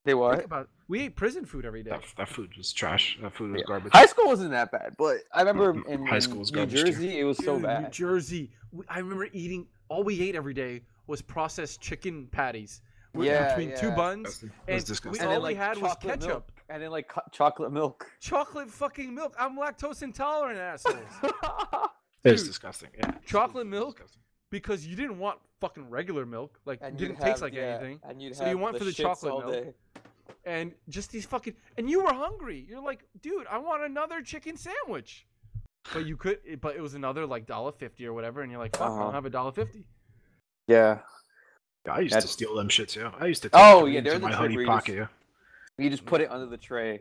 They 0.08 0.12
Think 0.12 0.20
what? 0.22 0.44
about 0.44 0.68
we 0.88 1.02
ate 1.02 1.16
prison 1.16 1.44
food 1.44 1.66
every 1.66 1.82
day. 1.82 1.90
That, 1.90 2.02
that 2.16 2.28
food 2.30 2.56
was 2.56 2.72
trash. 2.72 3.18
That 3.20 3.34
food 3.34 3.52
was 3.52 3.58
Yeah. 3.60 3.64
garbage. 3.66 3.92
High 3.92 4.06
school 4.06 4.26
wasn't 4.26 4.52
that 4.52 4.72
bad, 4.72 4.94
but 4.96 5.18
I 5.34 5.40
remember 5.42 5.86
in 5.86 6.06
high 6.06 6.18
school 6.18 6.38
was 6.38 6.50
New 6.50 6.60
garbage, 6.60 6.80
too. 6.80 6.92
Jersey 6.92 7.20
it 7.20 7.24
was 7.24 7.36
so 7.44 7.58
bad. 7.58 7.82
New. 7.82 7.88
Jersey. 7.90 8.50
I 8.88 9.00
remember 9.00 9.28
eating. 9.34 9.66
All 9.90 10.02
we 10.02 10.18
ate 10.22 10.34
every 10.34 10.54
day 10.54 10.82
was 11.06 11.20
processed 11.20 11.82
chicken 11.82 12.26
patties. 12.30 12.80
Yeah, 13.18 13.54
between 13.56 13.76
two 13.76 13.90
buns, 13.90 14.38
Disgusting. 14.38 14.48
It 14.48 14.70
and 14.72 14.76
we 14.76 14.84
disgusting. 14.86 15.22
And 15.22 15.32
all 15.34 15.40
then, 15.42 15.48
we 15.48 15.54
had 15.54 15.76
was 15.78 15.96
ketchup, 16.00 16.26
milk. 16.28 16.52
And 16.70 16.82
then 16.82 16.90
like 16.90 17.08
co- 17.08 17.20
chocolate 17.32 17.72
milk. 17.72 18.06
chocolate 18.20 18.68
fucking 18.68 19.14
milk. 19.14 19.34
I'm 19.38 19.58
lactose 19.58 20.02
intolerant, 20.02 20.58
assholes. 20.58 20.96
It's 22.24 22.42
Dude, 22.42 22.48
disgusting. 22.50 22.88
Yeah. 22.98 23.12
chocolate 23.26 23.66
It's 23.66 23.70
milk? 23.70 23.96
disgusting. 23.96 24.22
because 24.50 24.86
you 24.86 24.96
didn't 24.96 25.18
want 25.18 25.38
fucking 25.60 25.88
regular 25.88 26.26
milk. 26.26 26.58
Like 26.64 26.80
and 26.82 26.94
it 26.94 26.98
didn't 26.98 27.16
taste 27.16 27.26
have- 27.28 27.40
like 27.42 27.54
yeah, 27.54 27.76
anything. 27.80 28.00
And 28.08 28.20
you'd 28.20 28.34
So 28.36 28.44
you 28.44 28.50
have 28.50 28.60
went 28.60 28.78
for 28.78 28.84
the 28.84 28.92
chocolate 28.92 29.38
milk. 29.46 29.52
day. 29.52 29.74
And 30.44 30.72
just 30.88 31.10
these 31.10 31.26
fucking 31.26 31.54
and 31.76 31.88
you 31.90 32.02
were 32.02 32.12
hungry. 32.12 32.64
You're 32.68 32.82
like, 32.82 33.04
dude, 33.20 33.46
I 33.50 33.58
want 33.58 33.82
another 33.84 34.22
chicken 34.22 34.56
sandwich. 34.56 35.26
But 35.92 36.06
you 36.06 36.16
could, 36.16 36.38
but 36.60 36.76
it 36.76 36.80
was 36.82 36.94
another 36.94 37.26
like 37.26 37.46
dollar 37.46 37.72
fifty 37.72 38.06
or 38.06 38.12
whatever, 38.12 38.42
and 38.42 38.50
you're 38.50 38.60
like, 38.60 38.76
fuck, 38.76 38.88
Uh-huh. 38.90 39.04
I'll 39.06 39.12
have 39.12 39.24
a 39.26 39.30
dollar 39.30 39.52
fifty. 39.52 39.84
Yeah. 40.66 40.98
Yeah, 41.86 41.92
I 41.92 42.00
used 42.00 42.20
to 42.20 42.26
steal 42.28 42.54
them 42.56 42.68
shits. 42.68 42.94
Yeah, 42.96 43.12
I 43.18 43.26
used 43.26 43.42
to. 43.44 43.50
Oh, 43.54 43.86
yeah, 43.86 43.98
into 43.98 44.10
they're 44.10 44.18
the 44.18 44.22
my 44.26 44.30
trick 44.32 44.40
hoodie 44.42 44.56
where 44.56 44.62
you 44.64 44.68
just- 44.68 44.86
pocket. 44.86 44.94
Yeah. 44.96 45.06
You 45.84 45.90
just 45.90 46.04
put 46.04 46.20
it 46.20 46.30
under 46.30 46.46
the 46.46 46.56
tray. 46.58 47.00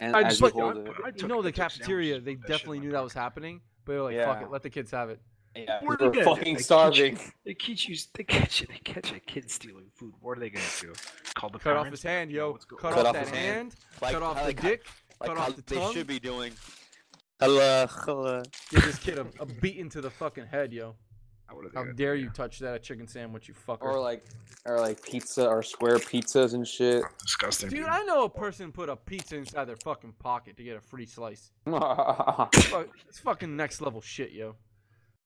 And 0.00 0.14
I 0.14 0.22
as 0.22 0.38
just 0.38 0.40
you 0.40 0.44
like- 0.46 0.74
hold 0.74 0.86
I- 0.86 0.90
it. 0.90 0.96
I 1.06 1.12
You 1.16 1.26
know, 1.26 1.42
the 1.42 1.50
cafeteria, 1.52 2.20
they 2.20 2.32
with 2.36 2.42
that 2.42 2.46
shit 2.46 2.50
in 2.50 2.56
definitely 2.58 2.80
knew 2.80 2.92
that 2.92 3.02
was 3.02 3.14
happening. 3.14 3.60
But 3.84 3.92
they're 3.94 4.02
like, 4.02 4.16
fuck 4.18 4.42
it, 4.42 4.50
let 4.50 4.62
the 4.62 4.70
kids 4.70 4.90
have 4.92 5.10
it. 5.10 5.20
Yeah, 5.66 5.80
Where 5.82 5.96
they're 5.96 6.10
they 6.10 6.18
get 6.18 6.22
it? 6.22 6.24
They 6.30 6.34
fucking 6.36 6.54
catch 6.56 6.64
starving. 6.64 7.18
They 7.44 7.54
catch 7.54 7.88
you. 7.88 7.96
They 8.14 8.24
catch 8.24 8.60
you. 8.60 8.66
They 8.68 8.78
catch 8.78 9.12
a 9.12 9.20
kid 9.20 9.50
stealing 9.50 9.86
food. 9.94 10.14
What 10.20 10.36
are 10.38 10.40
they 10.40 10.50
gonna 10.50 10.64
do? 10.80 10.92
Call 11.34 11.50
the 11.50 11.58
Cut 11.58 11.76
off 11.76 11.88
his 11.88 12.02
hand, 12.02 12.30
yo. 12.30 12.52
What's 12.52 12.64
going 12.64 12.80
Cut, 12.80 12.92
on? 12.94 12.98
off 13.00 13.06
off 13.06 13.12
that 13.14 13.20
his 13.28 13.30
hand. 13.30 13.74
hand. 14.00 14.12
cut 14.12 14.22
off 14.22 14.46
the 14.46 14.52
dick. 14.54 14.84
like 15.20 15.28
cut 15.30 15.38
off 15.38 15.56
the 15.56 15.62
they 15.62 15.76
tongue. 15.76 15.92
should 15.94 16.06
be 16.06 16.18
doing. 16.18 16.52
Hello, 17.40 17.86
hello. 17.88 18.42
Give 18.70 18.84
this 18.84 18.98
kid 18.98 19.18
a, 19.18 19.26
a 19.40 19.46
beating 19.46 19.88
to 19.90 20.00
the 20.00 20.10
fucking 20.10 20.46
head, 20.46 20.72
yo. 20.72 20.94
What 21.50 21.64
are 21.64 21.68
they 21.70 21.78
How 21.90 21.92
dare 21.96 22.14
do? 22.16 22.22
you 22.22 22.30
touch 22.30 22.58
that 22.58 22.82
chicken 22.82 23.06
sandwich, 23.08 23.48
you 23.48 23.54
fucker. 23.54 23.82
Or 23.82 23.98
like, 24.00 24.22
or 24.66 24.80
like 24.80 25.02
pizza 25.02 25.48
or 25.48 25.62
square 25.62 25.96
pizzas 25.96 26.52
and 26.52 26.66
shit. 26.68 27.02
Disgusting. 27.22 27.70
Dude, 27.70 27.86
I 27.86 28.02
know 28.04 28.24
a 28.24 28.28
person 28.28 28.70
put 28.70 28.88
a 28.90 28.96
pizza 28.96 29.36
inside 29.36 29.64
their 29.64 29.78
fucking 29.82 30.12
pocket 30.18 30.56
to 30.58 30.62
get 30.62 30.76
a 30.76 30.80
free 30.80 31.06
slice. 31.06 31.50
It's 33.08 33.18
fucking 33.20 33.56
next 33.56 33.80
level 33.80 34.00
shit, 34.00 34.32
yo. 34.32 34.56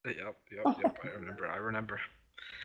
Yep, 0.05 0.17
yep, 0.17 0.77
yep. 0.83 0.99
I 1.05 1.09
remember. 1.19 1.47
I 1.47 1.57
remember. 1.57 2.01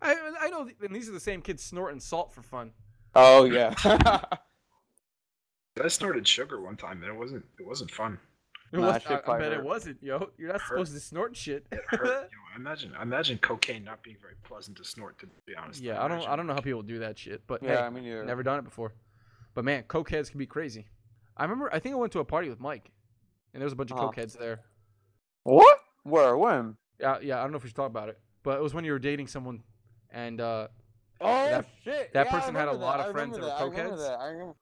I 0.01 0.15
I 0.41 0.49
know, 0.49 0.69
and 0.83 0.95
these 0.95 1.07
are 1.09 1.13
the 1.13 1.19
same 1.19 1.41
kids 1.41 1.63
snorting 1.63 1.99
salt 1.99 2.33
for 2.33 2.41
fun. 2.41 2.71
Oh, 3.15 3.45
yeah. 3.45 3.73
I 5.83 5.87
snorted 5.89 6.27
sugar 6.27 6.59
one 6.61 6.75
time, 6.77 7.03
and 7.03 7.11
it 7.11 7.15
wasn't. 7.17 7.45
It 7.59 7.65
wasn't 7.65 7.91
fun. 7.91 8.17
It 8.73 8.79
Nah, 8.79 8.87
was, 8.93 9.03
that 9.03 9.11
I, 9.11 9.15
I 9.15 9.17
probably 9.19 9.43
bet 9.49 9.53
it 9.59 9.63
wasn't, 9.63 10.03
yo. 10.03 10.29
You're 10.37 10.51
not 10.51 10.59
Hurt. 10.61 10.69
supposed 10.69 10.93
to 10.93 10.99
snort 10.99 11.35
shit. 11.37 11.65
It 11.71 11.79
hurt. 11.87 12.01
you 12.05 12.09
know, 12.37 12.55
imagine. 12.55 12.93
Imagine 13.01 13.37
cocaine 13.37 13.83
not 13.83 14.03
being 14.03 14.17
very 14.21 14.33
pleasant 14.43 14.77
to 14.77 14.83
snort. 14.83 15.19
To 15.19 15.27
be 15.45 15.55
honest. 15.55 15.81
yeah, 15.81 16.03
I 16.03 16.07
don't 16.07 16.27
I 16.27 16.35
don't 16.35 16.47
know 16.47 16.53
how 16.53 16.59
people 16.61 16.81
do 16.81 16.99
that 16.99 17.17
shit, 17.17 17.43
but 17.47 17.61
yeah, 17.63 17.77
hey, 17.77 17.83
I 17.83 17.89
mean, 17.89 18.03
yeah. 18.03 18.23
never 18.23 18.43
done 18.43 18.59
it 18.59 18.65
before. 18.65 18.93
But 19.53 19.63
man, 19.65 19.83
cokeheads 19.83 20.29
can 20.31 20.39
be 20.39 20.45
crazy. 20.47 20.87
I 21.37 21.43
remember 21.43 21.69
I 21.73 21.79
think 21.79 21.93
I 21.93 21.97
went 21.97 22.11
to 22.13 22.19
a 22.19 22.25
party 22.25 22.49
with 22.49 22.59
Mike, 22.59 22.91
and 23.53 23.61
there 23.61 23.65
was 23.65 23.73
a 23.73 23.75
bunch 23.77 23.91
of 23.91 23.97
Uh-huh. 23.99 24.11
cokeheads 24.11 24.37
there. 24.37 24.61
What? 25.43 25.77
Where? 26.03 26.35
When? 26.37 26.75
Yeah, 26.99 27.17
yeah. 27.21 27.39
I 27.39 27.41
don't 27.43 27.51
know 27.51 27.57
if 27.57 27.63
we 27.63 27.69
should 27.69 27.75
talk 27.75 27.87
about 27.89 28.09
it, 28.09 28.19
but 28.43 28.57
it 28.57 28.61
was 28.63 28.73
when 28.73 28.83
you 28.85 28.91
were 28.91 28.99
dating 28.99 29.27
someone, 29.27 29.63
and 30.11 30.39
uh, 30.41 30.67
Oh 31.19 31.25
That- 31.49 31.65
shit! 31.83 32.13
that 32.13 32.27
Yeah, 32.27 32.31
person 32.31 32.53
had 32.55 32.63
a 32.63 32.71
remember 32.71 32.85
lot 32.85 32.99
of 32.99 33.07
I 33.07 33.11
friends 33.11 33.35
remember 33.37 33.47
that 33.57 33.67
were 33.67 33.75
I 33.75 33.79
cokeheads. 33.79 34.19
I 34.19 34.27
remember. 34.29 34.55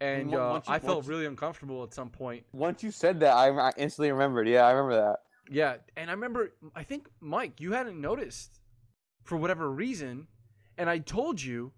and 0.00 0.34
uh, 0.34 0.48
once 0.52 0.68
you- 0.68 0.74
I 0.74 0.78
felt 0.78 0.96
once- 0.98 1.08
really 1.08 1.26
uncomfortable 1.26 1.82
at 1.82 1.92
some 1.94 2.08
point. 2.10 2.44
Once 2.52 2.82
you 2.82 2.90
said 2.90 3.20
that, 3.20 3.34
I, 3.34 3.48
I 3.50 3.72
instantly 3.76 4.10
remembered. 4.12 4.48
Yeah, 4.48 4.64
I 4.66 4.70
remember 4.72 4.96
that. 5.02 5.16
Yeah, 5.50 5.76
and 5.96 6.10
I 6.10 6.12
remember 6.14 6.52
I 6.74 6.82
think 6.82 7.08
Mike, 7.20 7.60
you 7.60 7.72
hadn't 7.72 8.00
noticed 8.00 8.60
for 9.24 9.36
whatever 9.36 9.70
reason, 9.70 10.28
and 10.76 10.88
I 10.90 10.98
told 10.98 11.40
you, 11.42 11.72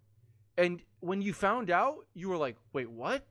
and 0.57 0.83
when 1.01 1.23
you 1.23 1.33
found 1.33 1.71
out, 1.71 2.07
you 2.15 2.29
were 2.29 2.37
like, 2.37 2.57
"Wait, 2.73 2.91
what?" 2.91 3.27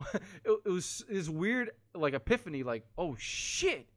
it, 0.14 0.22
it 0.44 0.68
was 0.68 1.04
this 1.08 1.28
weird 1.28 1.70
like 1.94 2.12
epiphany, 2.14 2.62
like, 2.62 2.84
"Oh 2.98 3.14
shit!" 3.18 3.88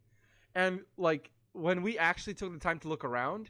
And 0.56 0.82
like 0.98 1.32
when 1.58 1.82
we 1.82 1.98
actually 1.98 2.34
took 2.34 2.54
the 2.54 2.60
time 2.60 2.80
to 2.80 2.88
look 2.88 3.04
around, 3.04 3.50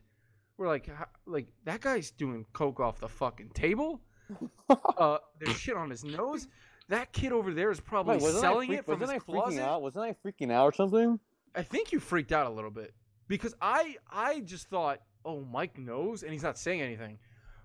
we're 0.57 0.67
like, 0.67 0.89
"Like 1.25 1.47
that 1.65 1.81
guy's 1.81 2.11
doing 2.11 2.45
coke 2.53 2.79
off 2.79 2.99
the 2.99 3.09
fucking 3.09 3.49
table. 3.49 4.01
uh, 4.69 5.17
there's 5.39 5.57
shit 5.57 5.75
on 5.75 5.89
his 5.89 6.03
nose. 6.03 6.47
That 6.89 7.11
kid 7.11 7.31
over 7.31 7.53
there 7.53 7.69
is 7.69 7.79
probably 7.79 8.17
Wait, 8.17 8.33
selling 8.35 8.69
freak- 8.69 8.79
it 8.79 8.85
from 8.85 8.99
wasn't 8.99 9.11
his 9.13 9.23
I 9.23 9.25
freaking 9.31 9.41
closet." 9.41 9.61
out? 9.61 9.81
Wasn't 9.81 10.05
I 10.05 10.13
freaking 10.27 10.51
out 10.51 10.65
or 10.65 10.73
something? 10.73 11.19
I 11.55 11.63
think 11.63 11.91
you 11.91 11.99
freaked 11.99 12.31
out 12.31 12.47
a 12.47 12.49
little 12.49 12.71
bit 12.71 12.93
because 13.27 13.53
I 13.61 13.97
I 14.11 14.39
just 14.41 14.69
thought, 14.69 14.99
oh, 15.25 15.41
Mike 15.41 15.77
knows 15.77 16.23
and 16.23 16.31
he's 16.31 16.43
not 16.43 16.57
saying 16.57 16.81
anything, 16.81 17.19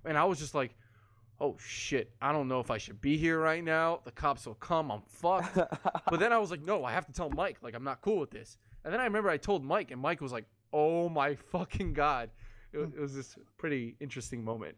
and 0.04 0.18
I 0.18 0.24
was 0.24 0.38
just 0.38 0.54
like, 0.54 0.74
oh 1.40 1.56
shit, 1.58 2.10
I 2.20 2.32
don't 2.32 2.48
know 2.48 2.60
if 2.60 2.70
I 2.70 2.78
should 2.78 3.00
be 3.00 3.16
here 3.16 3.38
right 3.38 3.62
now. 3.62 4.00
The 4.04 4.12
cops 4.12 4.46
will 4.46 4.54
come. 4.54 4.90
I'm 4.90 5.02
fucked. 5.08 5.56
but 6.10 6.20
then 6.20 6.32
I 6.32 6.38
was 6.38 6.50
like, 6.50 6.62
no, 6.62 6.84
I 6.84 6.92
have 6.92 7.06
to 7.06 7.12
tell 7.12 7.30
Mike. 7.30 7.58
Like 7.62 7.74
I'm 7.74 7.84
not 7.84 8.00
cool 8.00 8.18
with 8.20 8.30
this. 8.30 8.58
And 8.84 8.92
then 8.92 9.00
I 9.00 9.04
remember 9.04 9.30
I 9.30 9.36
told 9.36 9.64
Mike, 9.64 9.90
and 9.90 10.00
Mike 10.00 10.20
was 10.20 10.32
like, 10.32 10.46
oh 10.72 11.08
my 11.08 11.34
fucking 11.34 11.92
god. 11.92 12.30
It, 12.72 12.78
was- 12.78 12.92
it 12.94 13.00
was 13.00 13.14
this 13.14 13.36
pretty 13.58 13.96
interesting 14.00 14.44
moment. 14.44 14.76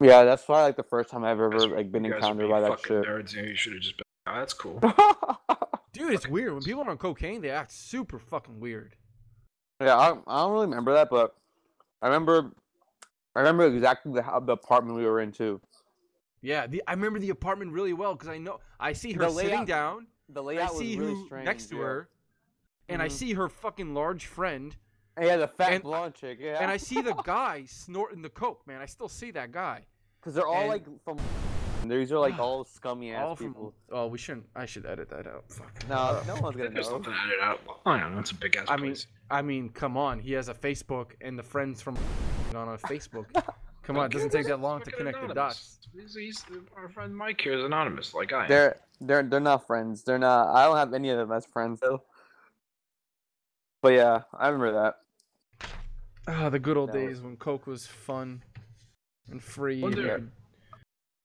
yeah, 0.00 0.24
that's 0.24 0.46
why 0.48 0.62
like 0.62 0.76
the 0.76 0.82
first 0.82 1.10
time 1.10 1.24
I've 1.24 1.40
ever 1.40 1.68
like 1.68 1.90
been 1.92 2.04
you 2.04 2.12
guys 2.12 2.18
encountered 2.22 2.48
by 2.50 2.60
that 2.60 2.68
fucking 2.70 3.02
shit. 3.02 3.04
Nerds, 3.08 3.34
you, 3.34 3.54
should 3.56 3.72
have 3.74 3.82
just 3.82 3.96
been. 3.96 4.04
Oh, 4.26 4.34
that's 4.38 4.54
cool. 4.54 4.80
Dude, 5.92 6.12
it's 6.14 6.26
weird 6.28 6.54
when 6.54 6.62
people 6.62 6.82
are 6.82 6.90
on 6.90 6.96
cocaine. 6.98 7.40
They 7.42 7.50
act 7.50 7.72
super 7.72 8.18
fucking 8.18 8.60
weird. 8.60 8.96
Yeah, 9.80 9.96
I, 9.96 10.12
I 10.26 10.38
don't 10.42 10.52
really 10.52 10.66
remember 10.66 10.94
that, 10.94 11.10
but 11.10 11.34
I 12.00 12.06
remember, 12.06 12.52
I 13.34 13.40
remember 13.40 13.66
exactly 13.66 14.12
the, 14.12 14.22
how 14.22 14.40
the 14.40 14.52
apartment 14.52 14.96
we 14.96 15.04
were 15.04 15.20
in 15.20 15.32
too. 15.32 15.60
Yeah, 16.40 16.66
the, 16.66 16.82
I 16.86 16.92
remember 16.92 17.18
the 17.18 17.30
apartment 17.30 17.72
really 17.72 17.92
well 17.92 18.14
because 18.14 18.28
I 18.28 18.38
know 18.38 18.60
I 18.80 18.92
see 18.94 19.12
her 19.12 19.20
The 19.20 19.30
sitting 19.30 19.50
layout- 19.50 19.66
down. 19.66 20.06
The 20.28 20.42
I 20.42 20.46
layout 20.46 20.76
see 20.76 20.96
was 20.96 20.98
really 20.98 21.14
who 21.14 21.26
strange. 21.26 21.44
next 21.44 21.66
to 21.66 21.76
yeah. 21.76 21.82
her, 21.82 22.08
and 22.92 23.02
I 23.02 23.06
Mhm. 23.08 23.12
see 23.12 23.32
her 23.34 23.48
fucking 23.48 23.94
large 23.94 24.26
friend, 24.26 24.76
Yeah, 25.20 25.36
the 25.36 25.48
fat 25.48 25.72
and- 25.74 25.82
blonde 25.82 26.14
chick. 26.14 26.38
Yeah, 26.40 26.58
and 26.60 26.70
I 26.70 26.76
see 26.76 27.00
the 27.02 27.14
guy 27.24 27.64
snorting 27.66 28.22
the 28.22 28.30
coke. 28.30 28.66
Man, 28.66 28.80
I 28.80 28.86
still 28.86 29.08
see 29.08 29.30
that 29.32 29.52
guy. 29.52 29.86
because 30.20 30.34
they're 30.34 30.46
all 30.46 30.60
and- 30.60 30.68
like 30.68 30.84
from. 31.04 31.18
These 31.88 32.12
are 32.12 32.18
like 32.20 32.38
all 32.38 32.62
scummy 32.76 33.12
ass 33.12 33.22
All 33.24 33.34
from. 33.36 33.48
people. 33.48 33.74
Oh, 33.90 34.06
we 34.06 34.16
shouldn't. 34.16 34.46
I 34.54 34.66
should 34.66 34.86
edit 34.86 35.08
that 35.10 35.26
out. 35.26 35.50
Fuck. 35.50 35.88
No, 35.88 36.22
no 36.28 36.34
one's 36.40 36.56
gonna 36.56 36.70
There's 36.70 36.86
know. 36.86 36.92
something 36.92 37.12
added 37.12 37.40
out. 37.42 37.60
I 37.84 37.98
don't 37.98 38.14
know. 38.14 38.20
It's 38.20 38.30
a 38.30 38.36
big 38.36 38.54
ass 38.56 38.66
I 38.68 38.76
mean. 38.76 38.94
I 39.30 39.42
mean, 39.42 39.68
come 39.70 39.96
on. 39.96 40.20
He 40.20 40.32
has 40.34 40.48
a 40.48 40.54
Facebook, 40.54 41.12
and 41.20 41.36
the 41.38 41.42
friends 41.42 41.82
from 41.82 41.96
on 42.54 42.68
a 42.68 42.78
Facebook. 42.78 43.26
Come 43.82 43.96
on, 43.98 44.06
it 44.06 44.12
doesn't 44.12 44.30
take 44.30 44.46
that 44.46 44.60
long 44.60 44.78
to 44.80 44.84
Fucking 44.92 45.06
connect 45.06 45.26
the 45.26 45.34
dots. 45.34 45.80
He's, 45.92 46.14
he's, 46.14 46.44
our 46.76 46.88
friend 46.88 47.16
Mike 47.16 47.40
here 47.40 47.54
is 47.58 47.64
anonymous, 47.64 48.14
like 48.14 48.32
I 48.32 48.44
am. 48.44 48.48
They're 48.48 48.76
they're 49.00 49.22
they're 49.24 49.40
not 49.40 49.66
friends. 49.66 50.04
They're 50.04 50.18
not. 50.20 50.54
I 50.54 50.64
don't 50.66 50.76
have 50.76 50.94
any 50.94 51.10
of 51.10 51.18
them 51.18 51.32
as 51.32 51.46
friends 51.46 51.80
though. 51.80 52.00
But 53.82 53.94
yeah, 53.94 54.22
I 54.32 54.48
remember 54.48 54.72
that. 54.72 55.68
Ah, 56.28 56.48
the 56.48 56.58
good 56.58 56.76
old 56.76 56.92
That 56.92 56.98
was- 57.04 57.14
days 57.16 57.20
when 57.20 57.36
coke 57.36 57.66
was 57.66 57.86
fun 57.86 58.42
and 59.28 59.42
free. 59.42 59.74
and 59.74 59.82
Wonder- 59.82 60.02
you 60.02 60.08
could- 60.08 60.30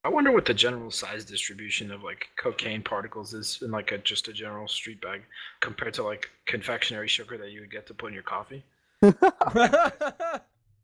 I 0.04 0.08
wonder 0.10 0.30
what 0.30 0.44
the 0.46 0.54
general 0.54 0.90
size 0.90 1.24
distribution 1.24 1.90
of 1.90 2.02
like 2.02 2.28
cocaine 2.36 2.82
particles 2.82 3.34
is 3.34 3.60
in 3.62 3.70
like 3.70 3.92
a 3.92 3.98
just 3.98 4.28
a 4.28 4.32
general 4.32 4.66
street 4.68 5.00
bag 5.00 5.22
compared 5.60 5.92
to 5.94 6.02
like 6.02 6.30
confectionery 6.46 7.08
sugar 7.08 7.36
that 7.38 7.50
you 7.50 7.60
would 7.60 7.70
get 7.70 7.86
to 7.88 7.94
put 7.94 8.08
in 8.08 8.14
your 8.14 8.22
coffee. 8.22 8.64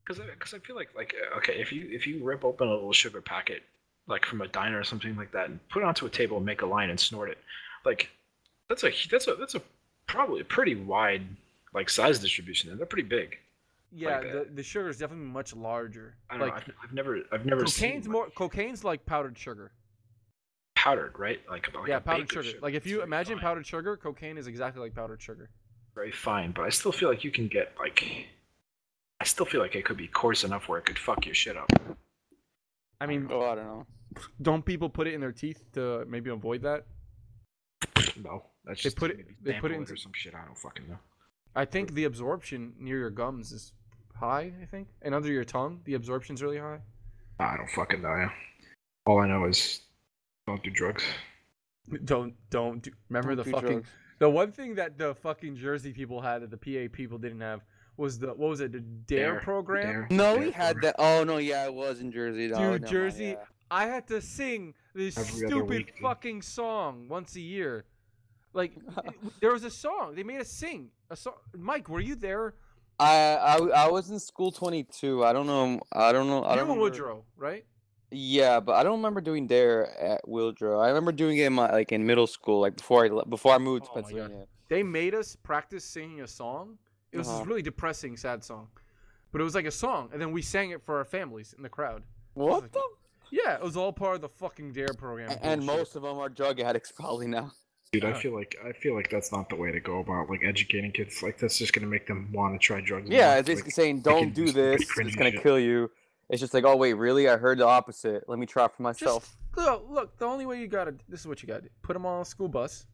Because 0.07 0.20
I, 0.20 0.27
cause 0.39 0.53
I 0.53 0.59
feel 0.59 0.77
like 0.77 0.91
like 0.94 1.15
uh, 1.33 1.39
okay 1.39 1.55
if 1.62 1.73
you 1.73 1.89
if 1.91 2.07
you 2.07 2.23
rip 2.23 2.44
open 2.44 2.69
a 2.69 2.70
little 2.70 2.93
sugar 2.93 3.23
packet 3.23 3.62
like 4.07 4.27
from 4.27 4.43
a 4.43 4.49
diner 4.49 4.78
or 4.78 4.85
something 4.85 5.17
like 5.17 5.33
that 5.33 5.49
and 5.49 5.59
put 5.70 5.83
it 5.83 5.86
onto 5.86 6.05
a 6.05 6.11
table 6.11 6.36
and 6.36 6.44
make 6.44 6.61
a 6.61 6.67
line 6.67 6.91
and 6.91 7.01
snort 7.01 7.31
it, 7.31 7.39
like 7.86 8.11
that's 8.69 8.85
a 8.85 8.93
that's 9.11 9.28
a 9.28 9.35
that's 9.36 9.55
a 9.55 9.62
probably 10.07 10.43
a 10.43 10.44
pretty 10.44 10.75
wide 10.75 11.23
like 11.75 11.91
size 11.91 12.19
distribution 12.20 12.70
and 12.70 12.78
they're 12.78 12.86
pretty 12.86 13.09
big. 13.09 13.36
yeah, 13.93 14.19
Like 14.19 14.33
the, 14.33 14.49
the 14.55 14.62
sugar 14.62 14.89
is 14.89 14.99
definitely 14.99 15.27
much 15.27 15.55
larger. 15.55 16.15
I 16.31 16.39
don't 16.39 16.49
Like 16.49 16.69
know. 16.69 16.75
I've, 16.83 16.89
I've 16.89 16.94
never 16.94 17.19
I've 17.33 17.44
never 17.47 17.62
cocaine's 17.65 18.05
seen 18.05 18.12
more. 18.12 18.31
Cocaine's 18.31 18.85
like 18.85 19.05
powdered 19.07 19.36
sugar. 19.39 19.73
powdered 20.77 21.19
right 21.19 21.41
like, 21.51 21.73
like 21.75 21.89
yeah, 21.89 21.97
a 21.97 22.01
powdered 22.01 22.28
baker's 22.28 22.47
sugar. 22.47 22.59
Like 22.62 22.75
if 22.75 22.86
you 22.86 22.97
very 22.97 23.07
imagine 23.07 23.36
fine. 23.36 23.43
powdered 23.43 23.67
sugar, 23.67 23.97
cocaine 23.97 24.39
is 24.39 24.47
exactly 24.47 24.81
like 24.81 24.94
powdered 24.94 25.20
sugar. 25.20 25.51
very 25.94 26.12
fine, 26.12 26.53
but 26.53 26.62
I 26.62 26.69
still 26.70 26.93
feel 26.93 27.09
like 27.09 27.25
you 27.25 27.31
can 27.31 27.49
get 27.49 27.73
like 27.78 28.27
I 29.20 29.25
still 29.25 29.47
feel 29.47 29.61
like 29.61 29.75
it 29.75 29.85
could 29.85 29.97
be 29.97 30.09
coarse 30.09 30.44
enough 30.44 30.69
where 30.69 30.78
it 30.78 30.85
could 30.86 30.99
fuck 30.99 31.25
your 31.27 31.35
shit 31.35 31.57
up. 31.57 31.70
I 33.01 33.07
mean, 33.07 33.28
Oh, 33.31 33.43
I 33.51 33.55
don't 33.55 33.65
know. 33.67 33.86
don't 34.43 34.65
people 34.65 34.89
put 34.89 35.07
it 35.07 35.15
in 35.15 35.20
their 35.20 35.33
teeth 35.33 35.62
to 35.75 36.05
maybe 36.09 36.31
avoid 36.31 36.62
that? 36.62 36.86
No, 38.23 38.44
that's 38.65 38.81
They 38.81 38.89
just 38.89 38.97
put 38.97 39.11
it- 39.12 39.27
they 39.43 39.53
put 39.55 39.70
it 39.70 39.75
sample 39.75 39.81
into- 39.83 39.93
or 39.93 39.97
some 39.97 40.12
shit. 40.15 40.35
I 40.35 40.44
don't 40.44 40.57
fucking 40.59 40.89
know. 40.89 40.99
I 41.57 41.65
think 41.65 41.94
the 41.94 42.05
absorption 42.05 42.73
near 42.78 42.99
your 42.99 43.10
gums 43.10 43.52
is 43.52 43.73
high. 44.18 44.52
I 44.62 44.65
think, 44.66 44.89
and 45.02 45.15
under 45.15 45.31
your 45.31 45.44
tongue, 45.44 45.81
the 45.84 45.94
absorption's 45.94 46.42
really 46.42 46.58
high. 46.58 46.81
I 47.39 47.57
don't 47.57 47.70
fucking 47.70 48.02
know. 48.02 48.15
Yeah. 48.15 48.31
All 49.07 49.20
I 49.20 49.28
know 49.28 49.44
is 49.47 49.81
Don't 50.47 50.62
do 50.62 50.70
drugs. 50.70 51.05
Don't 52.05 52.34
don't 52.50 52.83
do, 52.83 52.91
remember 53.10 53.34
Don't 53.34 53.36
the 53.36 53.44
do 53.44 53.50
fucking 53.50 53.68
drugs. 53.81 53.89
the 54.18 54.31
one 54.31 54.52
thing 54.52 54.74
that 54.76 54.97
the 54.97 55.15
fucking 55.16 55.57
Jersey 55.57 55.92
people 55.92 56.20
had 56.23 56.41
that 56.42 56.50
the 56.50 56.57
PA 56.57 56.91
people 56.91 57.18
didn't 57.18 57.42
have 57.42 57.60
was 57.99 58.18
the 58.18 58.28
what 58.28 58.49
was 58.49 58.60
it 58.60 58.73
the 58.73 58.81
Dare, 58.81 59.33
Dare, 59.33 59.41
program? 59.41 59.83
Dare. 59.86 60.07
No, 60.10 60.34
Dare 60.34 60.44
we 60.47 60.50
had 60.50 60.76
program. 60.76 60.94
that. 60.97 61.02
Oh 61.02 61.24
no, 61.24 61.36
yeah, 61.36 61.66
it 61.66 61.74
was 61.74 62.00
in 62.00 62.10
Jersey. 62.10 62.49
No, 62.49 62.55
Dude, 62.55 62.58
never 62.58 62.70
mind, 62.70 62.86
Jersey- 62.86 63.24
yeah. 63.26 63.44
I 63.70 63.86
had 63.86 64.07
to 64.08 64.20
sing 64.23 64.73
this 64.94 65.18
Every 65.18 65.47
stupid 65.49 65.68
week, 65.68 65.94
fucking 66.00 66.41
song 66.42 67.07
once 67.08 67.36
a 67.36 67.41
year. 67.41 67.84
Like 68.55 68.73
there 69.41 69.52
was 69.52 69.65
a 69.65 69.70
song 69.70 70.15
they 70.15 70.23
made 70.23 70.41
us 70.41 70.49
sing 70.50 70.89
a 71.10 71.16
song. 71.16 71.34
Mike, 71.57 71.89
were 71.89 72.00
you 72.00 72.15
there? 72.15 72.55
I, 72.99 73.34
I 73.34 73.57
I 73.86 73.89
was 73.91 74.10
in 74.10 74.18
school 74.20 74.52
22. 74.52 75.24
I 75.24 75.33
don't 75.33 75.47
know. 75.49 75.81
I 75.92 76.12
don't 76.12 76.28
know. 76.28 76.42
I 76.44 76.52
you 76.52 76.60
don't 76.60 76.70
and 76.70 76.78
remember. 76.78 76.81
Woodrow, 76.83 77.24
right? 77.36 77.65
Yeah, 78.12 78.60
but 78.60 78.74
I 78.76 78.84
don't 78.84 78.99
remember 78.99 79.20
doing 79.20 79.49
Dare 79.49 79.91
at 80.00 80.20
Woodrow. 80.28 80.78
I 80.78 80.86
remember 80.89 81.10
doing 81.10 81.36
it 81.39 81.47
in 81.47 81.52
my 81.55 81.70
like 81.73 81.91
in 81.91 82.07
middle 82.07 82.28
school, 82.28 82.60
like 82.60 82.76
before 82.76 83.05
I 83.05 83.24
before 83.28 83.52
I 83.52 83.58
moved 83.58 83.86
to 83.86 83.91
Oh. 83.91 83.94
Pennsylvania. 83.94 84.47
They 84.68 84.83
made 84.84 85.15
us 85.15 85.36
practice 85.36 85.84
singing 85.84 86.20
a 86.23 86.28
song. 86.28 86.78
It 87.12 87.18
was 87.18 87.28
Uh-huh. 87.28 87.39
this 87.39 87.47
really 87.49 87.62
depressing, 87.62 88.16
sad 88.16 88.42
song, 88.44 88.68
but 89.33 89.41
it 89.41 89.44
was 89.44 89.55
like 89.57 89.66
a 89.66 89.70
song, 89.70 90.10
and 90.12 90.20
then 90.23 90.31
we 90.33 90.42
sang 90.42 90.70
it 90.70 90.81
for 90.81 90.97
our 90.99 91.05
families 91.05 91.52
in 91.57 91.62
the 91.65 91.68
crowd. 91.68 92.05
What 92.34 92.62
like- 92.62 92.73
the? 92.73 92.83
Yeah, 93.31 93.55
it 93.57 93.62
was 93.62 93.76
all 93.76 93.92
part 93.92 94.15
of 94.16 94.20
the 94.20 94.28
fucking 94.28 94.73
Dare 94.73 94.94
program. 94.97 95.31
A- 95.31 95.44
And 95.44 95.65
most 95.66 95.97
of 95.97 96.02
them 96.02 96.18
are 96.18 96.28
drug 96.28 96.60
addicts 96.60 96.92
probably 97.00 97.26
now. 97.26 97.50
Dude, 98.01 98.05
I 98.05 98.13
feel 98.13 98.35
like 98.35 98.57
I 98.65 98.73
feel 98.73 98.95
like 98.95 99.11
that's 99.11 99.33
not 99.33 99.49
the 99.49 99.57
way 99.57 99.73
to 99.73 99.81
go 99.81 100.01
about 100.01 100.29
like 100.29 100.43
educating 100.45 100.93
kids. 100.93 101.23
Like 101.23 101.39
that's 101.39 101.59
just 101.59 101.73
gonna 101.73 101.87
make 101.87 102.07
them 102.07 102.31
want 102.33 102.55
to 102.55 102.59
try 102.59 102.81
drugs. 102.81 103.09
Yeah, 103.11 103.37
it's 103.37 103.47
basically 103.47 103.69
Like, 103.69 103.75
saying 103.75 104.01
don't 104.01 104.35
do 104.35 104.51
this. 104.51 104.83
It's 104.83 105.15
gonna 105.17 105.31
shit. 105.31 105.43
kill 105.43 105.59
you. 105.59 105.91
It's 106.31 106.41
just 106.41 106.55
like, 106.55 106.65
oh 106.65 106.77
wait, 106.77 106.95
really? 106.95 107.29
I 107.29 107.37
heard 107.37 107.59
the 107.59 107.67
opposite. 107.67 108.25
Let 108.29 108.39
me 108.39 108.47
try 108.47 108.65
it 108.65 108.73
for 108.73 108.83
myself. 108.83 109.37
Just 109.55 109.67
look, 109.67 109.87
look. 109.89 110.19
The 110.19 110.27
only 110.27 110.47
way 110.47 110.61
you 110.61 110.67
gotta. 110.67 110.95
This 111.09 111.21
is 111.21 111.27
what 111.27 111.43
you 111.43 111.47
gotta 111.47 111.63
do. 111.63 111.69
Put 111.83 111.93
them 111.93 112.07
on 112.07 112.23
a 112.23 112.25
school 112.25 112.49
bus, 112.49 112.87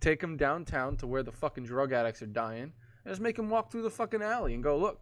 take 0.00 0.20
them 0.20 0.36
downtown 0.36 0.96
to 0.98 1.06
where 1.06 1.22
the 1.22 1.32
fucking 1.32 1.64
drug 1.64 1.92
addicts 1.92 2.22
are 2.22 2.26
dying, 2.26 2.72
and 3.04 3.12
just 3.12 3.20
make 3.20 3.36
them 3.36 3.50
walk 3.50 3.70
through 3.70 3.82
the 3.82 3.90
fucking 3.90 4.22
alley 4.22 4.54
and 4.54 4.62
go, 4.62 4.76
look, 4.76 5.00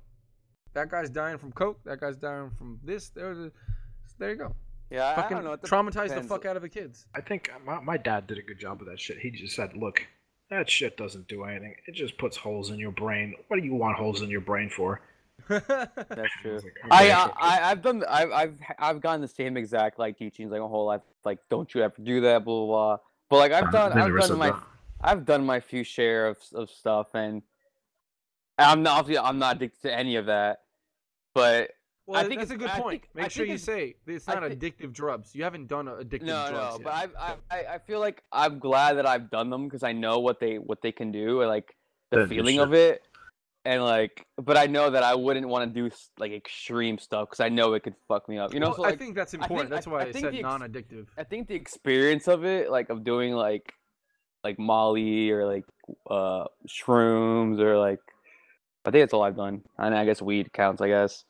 that 0.75 0.91
guy's 0.91 1.11
dying 1.11 1.39
from 1.39 1.53
coke. 1.53 1.81
That 1.85 2.01
guy's 2.01 2.17
dying 2.17 2.51
from 2.51 2.81
this. 2.85 3.09
There, 3.11 3.35
there 3.35 3.53
there 4.19 4.31
you 4.31 4.37
go. 4.37 4.55
Yeah, 4.91 5.05
I- 5.05 5.13
I 5.13 5.17
Fucking 5.17 5.37
don't 5.39 5.45
know. 5.45 5.53
it 5.53 5.63
traumatize 5.63 6.15
the 6.15 6.23
fuck 6.23 6.47
out 6.47 6.57
of 6.57 6.63
the 6.63 6.69
kids. 6.69 7.07
I 7.15 7.21
think 7.21 7.51
my, 7.65 7.81
my 7.81 7.97
dad 7.97 8.27
did 8.27 8.39
a 8.39 8.43
good 8.43 8.59
job 8.59 8.81
of 8.81 8.87
that 8.89 8.99
shit. 8.99 9.19
He 9.19 9.31
just 9.31 9.55
said, 9.55 9.77
"Look, 9.77 10.03
that 10.51 10.69
shit 10.71 10.97
doesn't 10.97 11.29
do 11.29 11.45
anything. 11.45 11.75
It 11.87 11.95
just 11.95 12.17
puts 12.19 12.37
holes 12.37 12.71
in 12.71 12.79
your 12.79 12.93
brain. 12.93 13.35
What 13.49 13.59
do 13.61 13.65
you 13.67 13.75
want 13.75 13.97
holes 13.99 14.23
in 14.23 14.31
your 14.31 14.41
brain 14.41 14.71
for?" 14.71 15.01
That's 15.49 16.33
true. 16.43 16.55
was 16.55 16.65
like, 16.65 16.75
I, 16.91 17.05
"Okay, 17.05 17.13
I 17.13 17.25
okay." 17.25 17.33
I 17.41 17.71
I've 17.71 17.83
done 17.83 18.05
I've 18.09 18.33
I've 18.33 18.55
I've 18.79 19.01
gotten 19.01 19.21
the 19.21 19.29
same 19.29 19.57
exact 19.57 19.99
like 19.99 20.17
teachings 20.19 20.51
like 20.51 20.61
a 20.61 20.67
whole 20.69 20.87
life 20.87 21.03
like 21.25 21.39
don't 21.49 21.73
you 21.75 21.83
ever 21.83 21.95
do 22.03 22.23
that 22.23 22.45
blah 22.45 22.65
blah 22.65 22.67
blah. 22.67 22.99
But 23.31 23.37
like 23.37 23.53
I've 23.53 23.71
done 23.71 23.93
I 23.99 24.07
I've 24.07 24.19
done 24.29 24.39
my 24.39 24.51
that. 24.51 24.63
I've 25.01 25.25
done 25.27 25.47
my 25.47 25.61
few 25.61 25.85
share 25.85 26.27
of 26.29 26.39
of 26.55 26.71
stuff 26.71 27.15
and 27.15 27.43
I'm 28.59 28.83
not 28.83 29.09
I'm 29.17 29.39
not 29.39 29.57
addicted 29.57 29.83
to 29.83 29.95
any 29.97 30.17
of 30.17 30.27
that. 30.27 30.63
But 31.35 31.71
well, 32.09 32.21
I 32.21 32.25
think 32.27 32.41
that's 32.41 32.51
a 32.51 32.57
good 32.57 32.71
I 32.71 32.81
point. 32.81 33.03
think- 33.03 33.15
Make 33.15 33.25
I 33.27 33.29
sure 33.29 33.45
you 33.47 33.55
it's- 33.55 33.65
say 33.65 33.95
it's 34.07 34.27
not 34.27 34.43
thi- 34.43 34.57
addictive 34.57 34.93
drugs. 34.93 35.35
You 35.35 35.45
haven't 35.45 35.69
done 35.69 35.87
addictive 35.87 36.23
no 36.23 36.49
drugs 36.51 36.53
no. 36.53 36.71
yet. 36.73 36.83
But 36.85 36.95
I've, 36.95 37.15
I 37.17 37.37
I 37.51 37.75
I 37.75 37.79
feel 37.79 38.01
like 38.01 38.23
I'm 38.33 38.59
glad 38.59 38.95
that 38.95 39.07
I've 39.07 39.31
done 39.31 39.51
them 39.51 39.65
because 39.69 39.83
I 39.83 39.93
know 39.93 40.19
what 40.19 40.41
they 40.41 40.57
what 40.57 40.81
they 40.83 40.91
can 40.93 41.13
do 41.13 41.41
and 41.43 41.49
like 41.49 41.77
the 42.11 42.21
That- 42.21 42.29
feeling 42.29 42.57
sure. 42.57 42.65
of 42.65 42.75
it. 42.75 43.03
And 43.65 43.83
like, 43.85 44.25
but 44.39 44.57
I 44.57 44.67
know 44.67 44.89
that 44.89 45.03
I 45.03 45.15
wouldn't 45.15 45.47
want 45.47 45.69
to 45.75 45.81
do 45.83 45.95
like 46.19 46.33
extreme 46.33 46.97
stuff 46.99 47.29
because 47.29 47.41
I 47.41 47.51
know 47.51 47.75
it 47.75 47.83
could 47.83 47.97
fuck 48.07 48.27
me 48.27 48.39
up. 48.39 48.55
You 48.55 48.61
know, 48.61 48.69
Well, 48.69 48.77
so 48.77 48.83
like, 48.83 48.95
I 48.95 48.97
think 48.97 49.15
that's 49.15 49.35
important. 49.35 49.71
I- 49.71 49.75
that's 49.77 49.87
why 49.87 49.99
I 49.99 50.03
I, 50.05 50.13
think 50.13 50.25
said 50.25 50.35
ex- 50.35 50.43
non-addictive. 50.43 51.07
I 51.19 51.25
think 51.25 51.49
the 51.49 51.55
experience 51.57 52.29
of 52.29 52.45
it, 52.47 52.71
like 52.71 52.89
of 52.89 53.05
doing 53.05 53.35
like 53.35 53.75
like 54.45 54.59
Molly 54.59 55.31
or 55.31 55.45
like 55.45 55.65
uh 56.09 56.45
shrooms 56.67 57.61
or 57.61 57.77
like 57.79 57.99
I 58.87 58.91
think 58.91 59.03
that's 59.03 59.13
all 59.13 59.23
I've 59.23 59.37
done. 59.37 59.61
And 59.77 59.95
I 59.95 60.07
guess 60.07 60.23
weed 60.23 60.51
counts, 60.53 60.81
I 60.81 60.89
guess. 60.89 61.25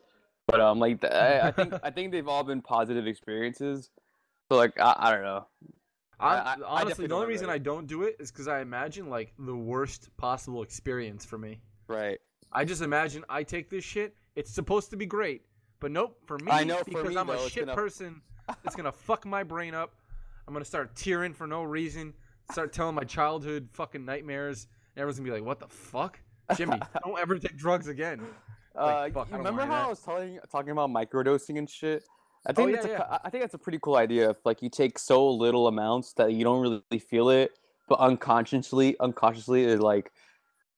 But 0.49 0.61
um 0.61 0.79
like 0.79 1.03
I, 1.03 1.47
I 1.47 1.51
think 1.51 1.73
I 1.83 1.91
think 1.91 2.11
they've 2.11 2.27
all 2.27 2.43
been 2.43 2.61
positive 2.61 3.07
experiences. 3.07 3.89
So 4.51 4.57
like 4.57 4.79
I, 4.79 4.95
I 4.97 5.11
don't 5.11 5.23
know. 5.23 5.47
I- 6.19 6.35
I, 6.37 6.55
honestly, 6.65 7.07
the 7.07 7.15
only 7.15 7.27
reason 7.27 7.49
I 7.49 7.57
don't 7.59 7.87
do 7.87 8.03
it 8.03 8.17
is 8.19 8.29
because 8.31 8.47
I 8.47 8.59
imagine 8.59 9.09
like 9.09 9.33
the 9.39 9.55
worst 9.55 10.09
possible 10.17 10.63
experience 10.63 11.23
for 11.23 11.37
me. 11.37 11.61
Right. 11.87 12.19
I 12.51 12.65
just 12.65 12.81
imagine 12.81 13.23
I 13.29 13.43
take 13.43 13.69
this 13.69 13.83
shit. 13.85 14.15
It's 14.35 14.51
supposed 14.51 14.89
to 14.89 14.97
be 14.97 15.05
great, 15.05 15.43
but 15.79 15.91
nope. 15.91 16.17
For 16.25 16.37
me, 16.39 16.51
I 16.51 16.63
know, 16.63 16.81
because 16.85 17.09
me, 17.09 17.17
I'm 17.17 17.27
though, 17.27 17.45
a 17.45 17.49
shit 17.49 17.65
gonna- 17.67 17.75
person. 17.81 18.21
It's 18.65 18.75
gonna 18.75 18.91
fuck 18.91 19.25
my 19.25 19.43
brain 19.43 19.73
up. 19.75 19.93
I'm 20.47 20.53
gonna 20.53 20.65
start 20.65 20.95
tearing 20.95 21.33
for 21.33 21.45
no 21.45 21.61
reason. 21.63 22.13
Start 22.51 22.73
telling 22.73 22.95
my 22.95 23.03
childhood 23.03 23.69
fucking 23.73 24.03
nightmares. 24.03 24.67
And 24.95 25.01
everyone's 25.03 25.19
gonna 25.19 25.29
be 25.29 25.35
like, 25.35 25.45
"What 25.45 25.59
the 25.59 25.67
fuck, 25.67 26.19
Jimmy? 26.57 26.79
don't 27.05 27.19
ever 27.19 27.37
take 27.37 27.55
drugs 27.55 27.87
again." 27.87 28.21
Uh, 28.79 28.85
Like, 28.85 29.17
I 29.17 29.31
you 29.31 29.37
remember 29.37 29.61
how 29.65 29.77
hear 29.77 29.85
I 29.85 29.89
was 29.89 29.99
telling 29.99 30.39
talking 30.51 30.71
about 30.71 30.89
microdosing 30.89 31.57
and 31.57 31.69
shit? 31.69 32.03
I 32.47 32.53
think 32.53 32.69
Oh, 32.69 32.71
that's 32.71 32.87
yeah, 32.87 32.93
a, 32.93 32.97
yeah. 32.99 33.17
I 33.23 33.29
think 33.29 33.43
that's 33.43 33.53
a 33.53 33.59
pretty 33.59 33.79
cool 33.81 33.95
idea. 33.95 34.29
If 34.29 34.37
like 34.45 34.61
you 34.61 34.69
take 34.69 34.97
so 34.97 35.29
little 35.29 35.67
amounts 35.67 36.13
that 36.13 36.33
you 36.33 36.43
don't 36.43 36.61
really 36.61 36.99
feel 36.99 37.29
it, 37.29 37.51
but 37.89 37.99
unconsciously, 37.99 38.95
unconsciously, 38.99 39.65
it 39.65 39.79
like 39.79 40.11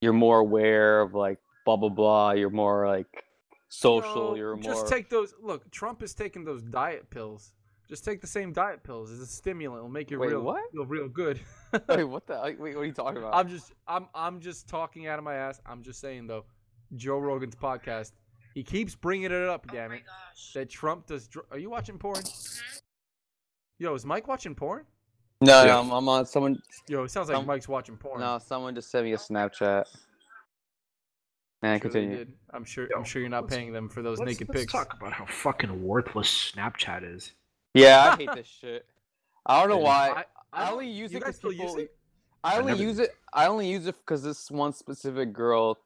you're 0.01 0.13
more 0.13 0.39
aware 0.39 1.01
of 1.01 1.13
like 1.13 1.37
blah 1.65 1.75
blah 1.77 1.89
blah. 1.89 2.31
You're 2.31 2.49
more 2.49 2.87
like 2.87 3.23
social. 3.69 4.31
No, 4.31 4.35
you're 4.35 4.55
more. 4.55 4.63
just 4.63 4.87
take 4.87 5.09
those. 5.09 5.35
Look, 5.39 5.69
Trump 5.71 6.01
is 6.01 6.13
taking 6.15 6.43
those 6.43 6.63
diet 6.63 7.09
pills. 7.09 7.53
Just 7.87 8.05
take 8.05 8.21
the 8.21 8.27
same 8.27 8.53
diet 8.53 8.83
pills. 8.83 9.11
It's 9.11 9.21
a 9.21 9.25
stimulant. 9.25 9.79
It'll 9.79 9.89
make 9.89 10.09
you 10.09 10.17
Wait, 10.17 10.29
real, 10.29 10.41
what? 10.41 10.71
feel 10.71 10.85
real 10.85 11.09
good. 11.09 11.41
Wait, 11.89 12.03
what 12.05 12.25
the? 12.25 12.39
Wait, 12.41 12.57
what 12.57 12.77
are 12.77 12.85
you 12.85 12.93
talking 12.93 13.17
about? 13.17 13.35
I'm 13.35 13.49
just 13.49 13.73
I'm 13.87 14.07
I'm 14.15 14.39
just 14.39 14.67
talking 14.67 15.07
out 15.07 15.19
of 15.19 15.25
my 15.25 15.35
ass. 15.35 15.59
I'm 15.65 15.83
just 15.83 15.99
saying 15.99 16.27
though, 16.27 16.45
Joe 16.95 17.17
Rogan's 17.19 17.55
podcast. 17.55 18.11
He 18.53 18.63
keeps 18.63 18.95
bringing 18.95 19.31
it 19.31 19.47
up, 19.47 19.65
Oh 19.69 19.73
damn 19.73 19.89
my 19.91 19.95
it. 19.97 20.03
gosh. 20.05 20.53
That 20.53 20.69
Trump 20.69 21.07
does. 21.07 21.27
Dr- 21.27 21.45
Are 21.51 21.57
you 21.57 21.69
watching 21.69 21.97
porn? 21.97 22.21
Yo, 23.79 23.93
is 23.95 24.05
Mike 24.05 24.27
watching 24.27 24.53
porn? 24.55 24.85
no, 25.41 25.61
Yeah. 25.63 25.67
no, 25.73 25.79
I'm, 25.81 25.91
I'm 25.91 26.09
on 26.09 26.25
someone. 26.25 26.61
Yo, 26.87 27.03
it 27.03 27.11
sounds 27.11 27.29
like 27.29 27.37
Um, 27.37 27.45
Mike's 27.45 27.67
watching 27.67 27.97
porn. 27.97 28.19
No, 28.19 28.37
someone 28.39 28.75
just 28.75 28.91
sent 28.91 29.05
me 29.05 29.13
a 29.13 29.17
Snapchat. 29.17 29.85
And 31.63 31.79
sure 31.81 31.91
continue. 31.91 32.25
I'm 32.53 32.63
sure. 32.63 32.87
Yo, 32.89 32.97
I'm 32.97 33.03
sure 33.03 33.21
you're 33.21 33.29
not 33.29 33.47
paying 33.47 33.71
them 33.71 33.87
for 33.87 34.01
those 34.01 34.19
Let's, 34.19 34.31
naked 34.31 34.49
let's 34.49 34.61
pics. 34.61 34.71
talk 34.71 34.93
about 34.93 35.13
how 35.13 35.25
fucking 35.25 35.83
worthless 35.83 36.51
Snapchat 36.55 37.03
is. 37.15 37.31
Yeah, 37.73 38.13
I 38.13 38.17
hate 38.17 38.29
this 38.35 38.47
shit. 38.47 38.85
I 39.45 39.59
don't 39.59 39.69
know 39.69 39.77
Yeah. 39.79 39.83
why. 39.83 40.09
I, 40.09 40.25
I 40.53 40.65
don't- 40.65 40.73
only 40.73 40.89
use 40.89 41.11
you 41.11 41.17
it 41.19 41.21
guys 41.21 41.27
'cause 41.29 41.35
still 41.37 41.51
people. 41.51 41.65
use 41.67 41.75
it? 41.85 41.95
I 42.43 42.55
I 42.55 42.57
only 42.59 42.71
never 42.71 42.83
use 42.83 42.99
it. 42.99 43.15
I 43.33 43.45
only 43.47 43.69
use 43.69 43.85
it 43.85 43.95
because 43.99 44.23
this 44.23 44.49
one 44.49 44.73
specific 44.73 45.31
girl, 45.31 45.77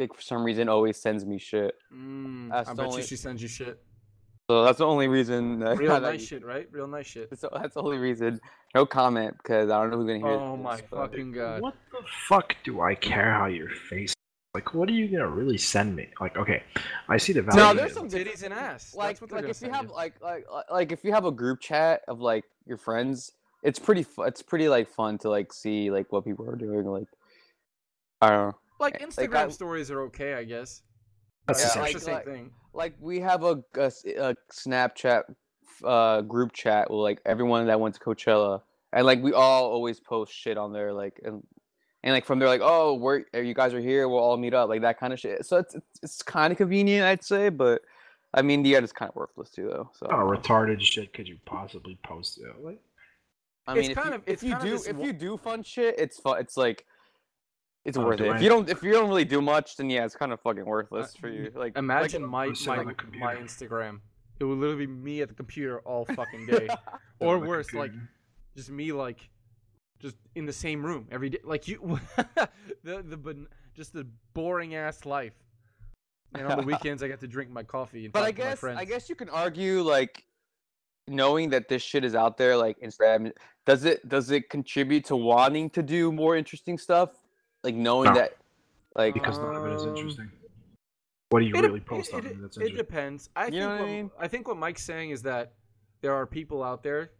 like 0.00 0.14
for 0.14 0.22
some 0.22 0.42
reason, 0.42 0.68
always 0.68 0.96
sends 0.96 1.24
me 1.24 1.38
shit. 1.38 1.74
Mm, 1.94 2.50
I 2.52 2.64
bet 2.64 2.80
only- 2.86 3.02
you 3.02 3.06
she 3.06 3.16
sends 3.16 3.40
you 3.42 3.48
shit. 3.48 3.78
So 4.50 4.64
that's 4.64 4.78
the 4.78 4.86
only 4.86 5.06
reason. 5.06 5.60
That, 5.60 5.78
Real 5.78 6.00
nice 6.00 6.20
you- 6.22 6.26
shit, 6.26 6.44
right? 6.44 6.66
Real 6.72 6.88
nice 6.88 7.06
shit. 7.06 7.28
So 7.38 7.48
that's 7.52 7.74
the 7.74 7.82
only 7.82 7.98
reason. 7.98 8.40
No 8.74 8.84
comment 8.86 9.36
because 9.38 9.70
I 9.70 9.80
don't 9.80 9.90
know 9.90 9.98
who's 9.98 10.06
gonna 10.06 10.18
hear. 10.18 10.28
Oh 10.40 10.56
this, 10.56 10.64
my 10.64 10.80
but- 10.90 11.10
fucking 11.10 11.32
god. 11.32 11.60
What 11.62 11.74
the 11.92 11.98
fuck 12.28 12.56
do 12.64 12.80
I 12.80 12.94
care 12.96 13.32
how 13.32 13.46
your 13.46 13.68
face? 13.70 14.12
Like, 14.54 14.74
what 14.74 14.88
are 14.88 14.92
you 14.92 15.06
gonna 15.06 15.28
really 15.28 15.58
send 15.58 15.94
me? 15.94 16.08
Like, 16.20 16.36
okay, 16.36 16.64
I 17.08 17.16
see 17.18 17.32
the 17.32 17.42
value. 17.42 17.60
No, 17.60 17.74
there's 17.74 17.92
some 17.94 18.08
Titties 18.08 18.42
and 18.42 18.52
ass. 18.52 18.92
Like, 18.96 19.10
That's 19.10 19.20
what 19.20 19.30
they're 19.30 19.42
like 19.42 19.50
if 19.50 19.62
you 19.62 19.70
have 19.70 19.90
like, 19.90 20.14
like, 20.20 20.44
like- 20.52 20.70
like 20.70 20.90
if 20.92 21.04
you 21.04 21.12
have 21.12 21.24
a 21.24 21.30
group 21.30 21.60
chat 21.60 22.00
of 22.08 22.20
like 22.20 22.44
your 22.66 22.76
friends, 22.78 23.30
it's 23.62 23.78
pretty. 23.78 24.02
Fu- 24.02 24.22
it's 24.22 24.42
pretty 24.42 24.68
like 24.68 24.88
fun 24.88 25.18
to 25.18 25.30
like 25.30 25.52
see 25.52 25.92
like 25.92 26.10
what 26.10 26.24
people 26.24 26.48
are 26.50 26.56
doing. 26.56 26.84
Like, 26.86 27.06
I 28.20 28.30
don't 28.30 28.48
know. 28.48 28.58
Like 28.80 29.00
like, 29.00 29.10
Instagram 29.10 29.46
I- 29.46 29.50
stories 29.50 29.90
are 29.90 30.00
okay, 30.02 30.34
I 30.34 30.44
guess. 30.44 30.82
That's 31.46 31.60
Yeah, 31.60 31.66
It's 31.66 31.74
the 31.74 31.80
like- 31.80 31.92
the 31.94 32.00
same. 32.00 32.06
same 32.06 32.14
like- 32.14 32.24
thing. 32.24 32.50
like 32.72 32.94
we 33.00 33.20
have 33.20 33.44
a 33.44 33.62
a 33.76 34.34
Snapchat 34.52 35.22
uh 35.84 36.20
group 36.22 36.52
chat 36.52 36.90
with 36.90 36.98
like 37.00 37.20
everyone 37.24 37.66
that 37.66 37.80
went 37.80 37.94
to 37.94 38.00
Coachella, 38.00 38.62
and 38.92 39.06
like 39.06 39.22
we 39.22 39.32
all 39.32 39.70
always 39.70 40.00
post 40.00 40.32
shit 40.32 40.56
on 40.58 40.72
there, 40.72 40.92
like 40.92 41.20
and 41.24 41.42
and 42.02 42.12
like 42.14 42.24
from 42.24 42.38
there, 42.38 42.48
like 42.48 42.60
oh, 42.62 42.94
we're 42.94 43.24
you 43.34 43.54
guys 43.54 43.74
are 43.74 43.80
here, 43.80 44.08
we'll 44.08 44.18
all 44.20 44.36
meet 44.36 44.54
up, 44.54 44.68
like 44.68 44.82
that 44.82 44.98
kind 44.98 45.12
of 45.12 45.20
shit. 45.20 45.44
So 45.46 45.58
it's 45.58 45.74
it's, 45.74 45.86
it's 46.02 46.22
kind 46.22 46.50
of 46.52 46.56
convenient, 46.58 47.04
I'd 47.04 47.24
say, 47.24 47.48
but 47.48 47.82
I 48.32 48.42
mean 48.42 48.62
the 48.62 48.74
is 48.74 48.92
kind 48.92 49.08
of 49.08 49.16
worthless 49.16 49.50
too, 49.50 49.68
though. 49.68 49.90
So 49.94 50.06
What 50.06 50.42
kind 50.44 50.68
retarded 50.68 50.80
shit 50.80 51.12
could 51.12 51.26
you 51.28 51.38
possibly 51.46 51.98
post? 52.04 52.38
It? 52.38 52.62
Like, 52.62 52.80
I 53.66 53.72
It's 53.76 53.80
mean, 53.88 53.90
if 53.90 53.96
kind 53.96 54.08
you, 54.10 54.14
of- 54.16 54.22
if 54.26 54.42
you 54.42 54.58
do 54.60 54.74
if 54.76 54.96
wa- 54.96 55.04
you 55.06 55.12
do 55.12 55.36
fun 55.36 55.62
shit, 55.62 55.96
it's 55.98 56.18
fun. 56.20 56.38
It's 56.40 56.56
like 56.56 56.86
it's 57.90 57.98
Oh, 57.98 58.06
worth 58.06 58.18
do 58.18 58.24
it. 58.24 58.36
If 58.36 58.42
you 58.42 58.48
don't 58.48 58.68
if 58.68 58.82
you 58.82 58.92
don't 58.92 59.08
really 59.08 59.24
do 59.24 59.40
much, 59.40 59.76
then 59.76 59.90
yeah, 59.90 60.04
it's 60.04 60.16
kind 60.16 60.32
of 60.32 60.40
fucking 60.40 60.64
worthless 60.64 61.14
uh, 61.14 61.20
for 61.20 61.28
you. 61.28 61.52
Like 61.54 61.76
Imagine 61.76 62.22
like, 62.30 62.56
my 62.66 62.76
my, 62.76 62.94
my. 63.18 63.36
Instagram. 63.36 64.00
It 64.38 64.44
would 64.44 64.58
literally 64.58 64.86
be 64.86 64.92
me 64.92 65.20
at 65.20 65.28
the 65.28 65.34
computer 65.34 65.80
all 65.80 66.04
fucking 66.16 66.46
day, 66.46 66.68
or 67.20 67.34
on 67.34 67.42
the 67.42 67.46
worse, 67.48 67.74
like 67.74 67.92
just 68.56 68.70
me 68.70 68.92
like 68.92 69.28
just 69.98 70.16
in 70.34 70.46
the 70.46 70.52
same 70.52 70.84
room 70.84 71.06
every 71.10 71.28
day, 71.30 71.38
like 71.44 71.68
you. 71.68 72.00
the 72.82 73.02
the 73.02 73.16
ban- 73.16 73.46
just 73.74 73.92
the 73.92 74.06
boring 74.34 74.74
ass 74.74 75.04
life. 75.04 75.34
And 76.34 76.46
on 76.46 76.58
the 76.58 76.64
weekends, 76.64 77.02
I 77.02 77.08
get 77.08 77.18
to 77.20 77.26
drink 77.26 77.50
my 77.50 77.64
coffee 77.64 78.04
and 78.04 78.12
But 78.12 78.20
talk 78.20 78.28
I 78.28 78.32
to 78.32 78.38
my 78.38 78.44
guess 78.50 78.58
friends. 78.60 78.78
I 78.78 78.84
guess 78.84 79.08
you 79.08 79.16
can 79.16 79.28
argue 79.28 79.82
like 79.82 80.24
knowing 81.08 81.50
that 81.50 81.68
this 81.68 81.82
shit 81.82 82.04
is 82.04 82.14
out 82.14 82.36
there, 82.36 82.56
like 82.56 82.78
Instagram, 82.80 83.32
does 83.66 83.84
it 83.84 84.08
does 84.08 84.30
it 84.30 84.48
contribute 84.48 85.04
to 85.06 85.16
wanting 85.16 85.68
to 85.70 85.82
do 85.82 86.12
more 86.12 86.36
interesting 86.36 86.78
stuff? 86.78 87.10
Like 87.62 87.74
knowing 87.74 88.08
No. 88.10 88.14
that, 88.14 88.36
like 88.96 89.14
because 89.14 89.38
none 89.38 89.54
of 89.56 89.66
it 89.66 89.72
is 89.74 89.82
Um, 89.82 89.96
interesting. 89.96 90.30
What 91.30 91.40
do 91.40 91.46
you 91.46 91.54
It, 91.54 91.60
really 91.60 91.76
it- 91.78 91.86
post 91.86 92.12
on 92.14 92.20
it, 92.26 92.32
it 92.32 92.40
that's 92.42 92.56
it 92.56 92.60
interesting? 92.62 92.76
depends. 92.76 93.30
I 93.36 93.44
You 93.46 93.50
think 93.52 93.60
know 93.60 93.68
what 93.68 93.76
I 93.76 93.80
what, 93.80 93.88
mean? 93.90 94.10
I 94.18 94.28
think 94.28 94.48
what 94.48 94.56
Mike's 94.56 94.82
saying 94.84 95.10
is 95.10 95.22
that 95.22 95.52
there 96.00 96.14
are 96.14 96.26
people 96.26 96.62
out 96.62 96.82
there 96.82 97.12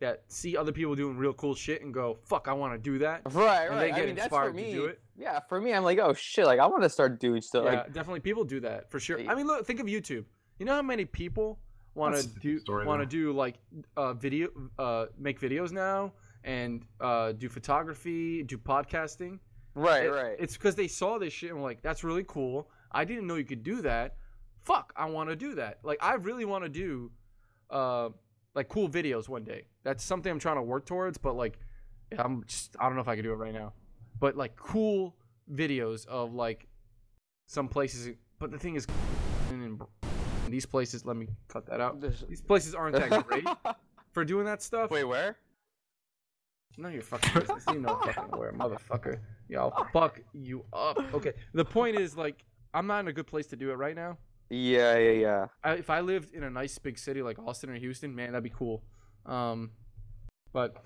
that 0.00 0.24
see 0.30 0.56
other 0.56 0.72
people 0.72 0.94
doing 0.94 1.16
real 1.16 1.32
cool 1.32 1.54
shit 1.54 1.80
and 1.82 1.94
go, 1.94 2.14
"Fuck, 2.24 2.46
I 2.48 2.52
want 2.52 2.74
to 2.74 2.78
do 2.78 2.98
that." 2.98 3.22
right, 3.32 3.66
And 3.66 3.76
right. 3.76 3.80
they 3.80 3.92
I 3.92 3.96
get 3.96 4.06
mean, 4.06 4.16
that's 4.16 4.28
for 4.28 4.48
inspired 4.48 4.56
to 4.56 4.62
me. 4.68 4.72
do 4.74 4.84
it. 4.86 5.00
Yeah, 5.16 5.38
for 5.48 5.60
me, 5.60 5.72
I'm 5.72 5.84
like, 5.84 5.98
oh 5.98 6.12
shit, 6.12 6.44
like 6.44 6.58
I 6.58 6.66
want 6.66 6.82
to 6.82 6.88
start 6.90 7.20
doing 7.20 7.40
stuff. 7.40 7.64
yeah, 7.64 7.72
Like, 7.82 7.92
definitely 7.92 8.20
people 8.20 8.44
do 8.44 8.60
that 8.60 8.90
for 8.90 8.98
sure. 8.98 9.18
I 9.20 9.34
mean, 9.34 9.46
look, 9.46 9.64
think 9.64 9.80
of 9.80 9.86
YouTube. 9.86 10.24
You 10.58 10.66
know 10.66 10.74
how 10.74 10.82
many 10.82 11.04
people 11.04 11.60
want 11.94 12.14
That's 12.16 12.26
to 12.26 12.32
a 12.32 12.34
do 12.34 12.40
different 12.40 12.60
story, 12.62 12.86
want 12.86 13.00
to 13.00 13.06
though. 13.06 13.10
do 13.10 13.32
like 13.32 13.54
uh, 13.96 14.12
video, 14.14 14.48
uh, 14.78 15.06
make 15.16 15.40
videos 15.40 15.70
now 15.70 16.12
and 16.42 16.84
uh, 17.00 17.32
do 17.32 17.48
photography, 17.48 18.42
do 18.42 18.58
podcasting. 18.58 19.38
Right, 19.74 20.04
It- 20.04 20.10
right. 20.10 20.36
It's 20.38 20.54
because 20.56 20.74
they 20.74 20.88
saw 20.88 21.18
this 21.18 21.32
shit 21.32 21.50
and 21.50 21.58
were 21.58 21.64
like, 21.64 21.82
"That's 21.82 22.04
really 22.04 22.24
cool. 22.26 22.70
I 22.92 23.04
didn't 23.04 23.26
know 23.26 23.34
you 23.36 23.44
could 23.44 23.62
do 23.62 23.82
that. 23.82 24.16
Fuck, 24.62 24.92
I 24.96 25.06
want 25.06 25.28
to 25.30 25.36
do 25.36 25.54
that. 25.56 25.80
Like, 25.82 25.98
I 26.02 26.14
really 26.14 26.44
want 26.44 26.64
to 26.64 26.68
do, 26.70 27.10
uh, 27.70 28.10
like 28.54 28.68
cool 28.68 28.88
videos 28.88 29.28
one 29.28 29.44
day. 29.44 29.66
That's 29.82 30.02
something 30.04 30.30
I'm 30.30 30.38
trying 30.38 30.56
to 30.56 30.62
work 30.62 30.86
towards. 30.86 31.18
But 31.18 31.34
like, 31.36 31.58
I'm 32.16 32.44
just 32.44 32.76
I 32.78 32.84
don't 32.86 32.94
know 32.94 33.00
if 33.02 33.08
I 33.08 33.16
can 33.16 33.24
do 33.24 33.32
it 33.32 33.36
right 33.36 33.52
now. 33.52 33.72
But 34.20 34.36
like 34.36 34.56
cool 34.56 35.16
videos 35.52 36.06
of 36.06 36.32
like 36.34 36.68
some 37.46 37.68
places. 37.68 38.14
But 38.38 38.50
the 38.52 38.58
thing 38.58 38.76
is, 38.76 38.86
these 40.48 40.66
places, 40.66 41.04
let 41.04 41.16
me 41.16 41.28
cut 41.48 41.66
that 41.66 41.80
out. 41.80 42.00
These 42.00 42.40
places 42.42 42.74
aren't 42.74 42.96
that 42.96 43.26
great 43.26 43.46
for 44.12 44.24
doing 44.24 44.44
that 44.46 44.62
stuff. 44.62 44.90
Wait, 44.90 45.04
where? 45.04 45.36
Of 46.82 46.92
your 46.92 47.02
fucking 47.02 47.40
business. 47.40 47.64
You 47.72 47.80
know 47.80 48.00
fucking 48.04 48.38
where, 48.38 48.52
motherfucker. 48.52 49.18
Yo, 49.48 49.68
I'll 49.76 49.88
fuck 49.92 50.20
you 50.32 50.64
up. 50.72 50.98
Okay. 51.14 51.32
The 51.52 51.64
point 51.64 51.98
is, 51.98 52.16
like, 52.16 52.44
I'm 52.72 52.86
not 52.86 53.00
in 53.00 53.08
a 53.08 53.12
good 53.12 53.26
place 53.26 53.46
to 53.48 53.56
do 53.56 53.70
it 53.70 53.74
right 53.74 53.94
now. 53.94 54.18
Yeah, 54.50 54.96
yeah, 54.98 55.10
yeah. 55.12 55.46
I, 55.62 55.72
if 55.74 55.88
I 55.90 56.00
lived 56.00 56.34
in 56.34 56.42
a 56.42 56.50
nice 56.50 56.76
big 56.78 56.98
city 56.98 57.22
like 57.22 57.38
Austin 57.38 57.70
or 57.70 57.74
Houston, 57.74 58.14
man, 58.14 58.32
that'd 58.32 58.42
be 58.44 58.50
cool. 58.50 58.82
Um, 59.26 59.70
but 60.52 60.76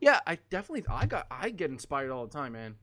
yeah, 0.00 0.20
I 0.26 0.38
definitely 0.50 0.84
I 0.88 1.06
got 1.06 1.26
I 1.30 1.50
get 1.50 1.70
inspired 1.70 2.10
all 2.10 2.26
the 2.26 2.32
time, 2.32 2.52
man. 2.52 2.76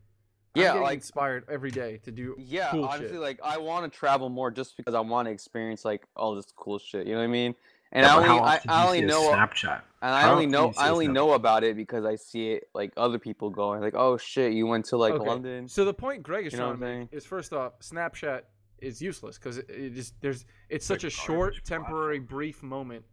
Yeah, 0.54 0.74
I'm 0.76 0.82
like- 0.84 0.96
inspired 0.96 1.44
every 1.50 1.72
day 1.72 2.00
to 2.04 2.12
do 2.12 2.36
Yeah, 2.38 2.70
cool 2.72 2.86
honestly, 2.86 3.10
shit. 3.10 3.20
like 3.20 3.40
I 3.44 3.58
want 3.58 3.92
to 3.92 3.98
travel 3.98 4.30
more 4.30 4.52
just 4.52 4.78
because 4.78 4.94
I 4.94 5.02
want 5.02 5.28
to 5.28 5.32
experience 5.32 5.84
like 5.84 6.06
all 6.16 6.36
this 6.36 6.46
cool 6.56 6.80
shit. 6.80 7.08
You 7.08 7.14
know 7.14 7.20
what 7.20 7.26
I 7.26 7.28
mean? 7.28 7.56
And 7.92 8.06
Yeah, 8.06 8.14
I 8.16 8.18
only, 8.18 8.40
I, 8.40 8.62
I 8.68 8.86
only 8.86 9.02
know, 9.02 9.22
Snapchat. 9.32 9.82
and 10.02 10.14
I 10.14 10.22
how 10.22 10.34
only 10.34 10.48
know, 10.48 10.68
you 10.68 10.74
see 10.74 10.80
I 10.82 10.90
a 10.90 10.92
only 10.92 11.08
Snapchat? 11.08 11.14
know 11.14 11.34
about 11.34 11.64
it 11.64 11.76
because 11.76 12.06
I 12.06 12.16
see 12.16 12.52
it 12.54 12.66
like 12.74 12.92
other 12.98 13.20
people 13.20 13.50
going, 13.50 13.82
like, 13.82 13.96
oh 13.96 14.18
shit, 14.18 14.54
you 14.54 14.68
went 14.68 14.86
to 14.86 14.98
like 14.98 15.14
Okay, 15.14 15.26
London. 15.26 15.68
So 15.68 15.86
the 15.86 15.94
point 15.94 16.24
Greg 16.24 16.46
is 16.46 16.54
You 16.54 16.60
know 16.60 16.76
trying 16.76 16.80
to 16.80 17.00
make 17.00 17.14
is 17.14 17.26
first 17.26 17.54
off, 17.54 17.80
Snapchat 17.80 18.42
is 18.80 19.02
useless 19.02 19.38
because 19.38 19.58
it, 19.60 19.70
it 19.70 19.94
just 19.94 20.14
there's 20.22 20.46
it's 20.70 20.86
such 20.86 21.04
a 21.04 21.08
a 21.08 21.10
short, 21.10 21.54
garbage 21.54 21.64
temporary, 21.64 22.20
brief 22.20 22.62
moment, 22.64 23.06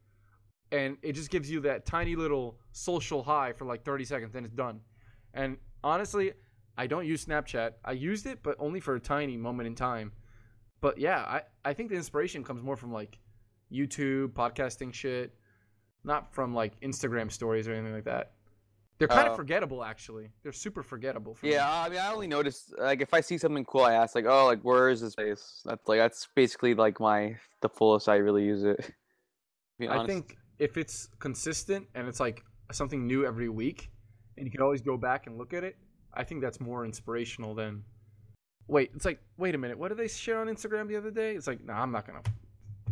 and 0.73 0.97
it 1.03 1.13
just 1.13 1.31
gives 1.31 1.51
you 1.51 1.61
that 1.61 1.87
tiny 1.87 2.17
little 2.17 2.59
social 2.73 3.23
high 3.23 3.53
for 3.53 3.65
like 3.65 3.85
30 3.85 4.05
seconds, 4.05 4.33
then 4.33 4.45
it's 4.45 4.55
done. 4.55 4.81
And 5.35 5.59
honestly, 5.85 6.33
I 6.77 6.87
don't 6.87 7.07
use 7.07 7.25
Snapchat. 7.25 7.73
I 7.85 7.93
used 7.93 8.27
it, 8.27 8.43
but 8.43 8.57
only 8.59 8.81
for 8.81 8.95
a 8.95 9.01
tiny 9.01 9.37
moment 9.37 9.67
in 9.67 9.75
time. 9.75 10.13
But 10.81 10.99
yeah, 10.99 11.21
I 11.21 11.43
I 11.65 11.75
think 11.75 11.91
the 11.91 11.97
inspiration 11.97 12.43
comes 12.43 12.63
more 12.63 12.77
from 12.77 12.93
like 12.93 13.19
YouTube, 13.73 14.29
podcasting 14.29 14.93
shit, 14.93 15.35
not 16.05 16.33
from 16.35 16.55
like 16.55 16.79
Instagram 16.81 17.31
stories 17.31 17.67
or 17.69 17.73
anything 17.73 17.95
like 17.95 18.05
that. 18.05 18.33
They're 18.99 19.09
kind 19.09 19.27
Oh. 19.29 19.31
of 19.33 19.37
forgettable, 19.37 19.83
actually. 19.83 20.31
They're 20.43 20.53
super 20.53 20.83
forgettable. 20.83 21.35
For 21.35 21.47
me. 21.47 21.53
Yeah, 21.53 21.69
I 21.69 21.89
mean, 21.89 21.99
I 21.99 22.13
only 22.13 22.29
notice 22.29 22.73
like 22.79 23.01
if 23.01 23.13
I 23.13 23.21
see 23.21 23.37
something 23.39 23.65
cool, 23.65 23.83
I 23.83 23.95
ask 23.95 24.15
like, 24.15 24.27
oh, 24.27 24.47
like 24.47 24.61
where 24.63 24.91
is 24.91 25.01
this 25.01 25.15
place? 25.17 25.63
That's 25.65 25.89
like 25.89 25.99
that's 25.99 26.29
basically 26.37 26.75
like 26.75 27.01
my 27.01 27.37
the 27.63 27.69
fullest 27.69 28.09
I 28.09 28.17
really 28.17 28.45
use 28.45 28.63
it. 28.65 28.93
I 29.89 30.07
think 30.07 30.37
if 30.61 30.77
it's 30.77 31.09
consistent 31.19 31.89
and 31.97 32.07
it's 32.07 32.21
like 32.21 32.45
something 32.71 33.07
new 33.07 33.27
every 33.27 33.49
week, 33.49 33.91
and 34.37 34.47
you 34.47 34.53
can 34.53 34.61
always 34.63 34.81
go 34.83 34.97
back 34.97 35.27
and 35.27 35.37
look 35.37 35.53
at 35.53 35.65
it, 35.65 35.77
I 36.15 36.23
think 36.23 36.41
that's 36.41 36.61
more 36.61 36.85
inspirational 36.85 37.55
than. 37.55 37.83
Wait, 38.69 38.93
it's 38.95 39.05
like, 39.05 39.21
wait 39.37 39.57
a 39.57 39.59
minute, 39.59 39.77
what 39.77 39.89
did 39.89 39.99
they 39.99 40.07
share 40.07 40.41
on 40.41 40.47
Instagram 40.47 40.87
the 40.87 40.97
other 40.97 41.11
day? 41.11 41.35
It's 41.35 41.49
like, 41.49 41.65
nah, 41.65 41.83
I'm 41.83 41.91
not 41.91 42.07
gonna. 42.07 42.23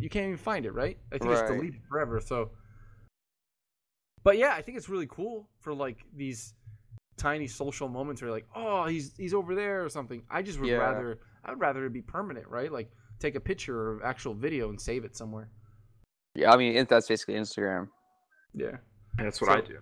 You 0.01 0.09
can't 0.09 0.25
even 0.25 0.37
find 0.37 0.65
it, 0.65 0.71
right? 0.73 0.97
I 1.11 1.17
think 1.17 1.31
it's 1.31 1.41
deleted 1.43 1.81
forever. 1.89 2.19
So. 2.19 2.51
But 4.23 4.37
yeah, 4.37 4.53
I 4.55 4.61
think 4.61 4.77
it's 4.77 4.89
really 4.89 5.07
cool 5.09 5.49
for 5.61 5.73
like 5.73 5.97
these 6.15 6.53
tiny 7.17 7.47
social 7.47 7.87
moments 7.87 8.21
where 8.21 8.29
you're 8.29 8.37
like, 8.37 8.47
oh, 8.55 8.85
he's 8.85 9.15
he's 9.17 9.33
over 9.33 9.55
there 9.55 9.83
or 9.83 9.89
something. 9.89 10.23
I 10.29 10.41
just 10.41 10.59
would 10.59 10.69
Yeah. 10.69 10.77
rather 10.77 11.19
I'd 11.45 11.59
rather 11.59 11.85
it 11.85 11.93
be 11.93 12.01
permanent, 12.01 12.47
right? 12.47 12.71
Like 12.71 12.91
take 13.19 13.35
a 13.35 13.39
picture 13.39 13.77
or 13.93 14.05
actual 14.05 14.33
video 14.33 14.69
and 14.69 14.79
save 14.79 15.05
it 15.05 15.15
somewhere. 15.15 15.49
yeah, 16.35 16.51
I 16.53 16.57
mean 16.57 16.85
that's 16.89 17.07
basically 17.07 17.35
Instagram. 17.35 17.87
Yeah. 18.53 18.77
Yeah, 19.17 19.25
that's 19.25 19.41
what 19.41 19.49
I 19.49 19.61
So- 19.61 19.67
do. 19.67 19.77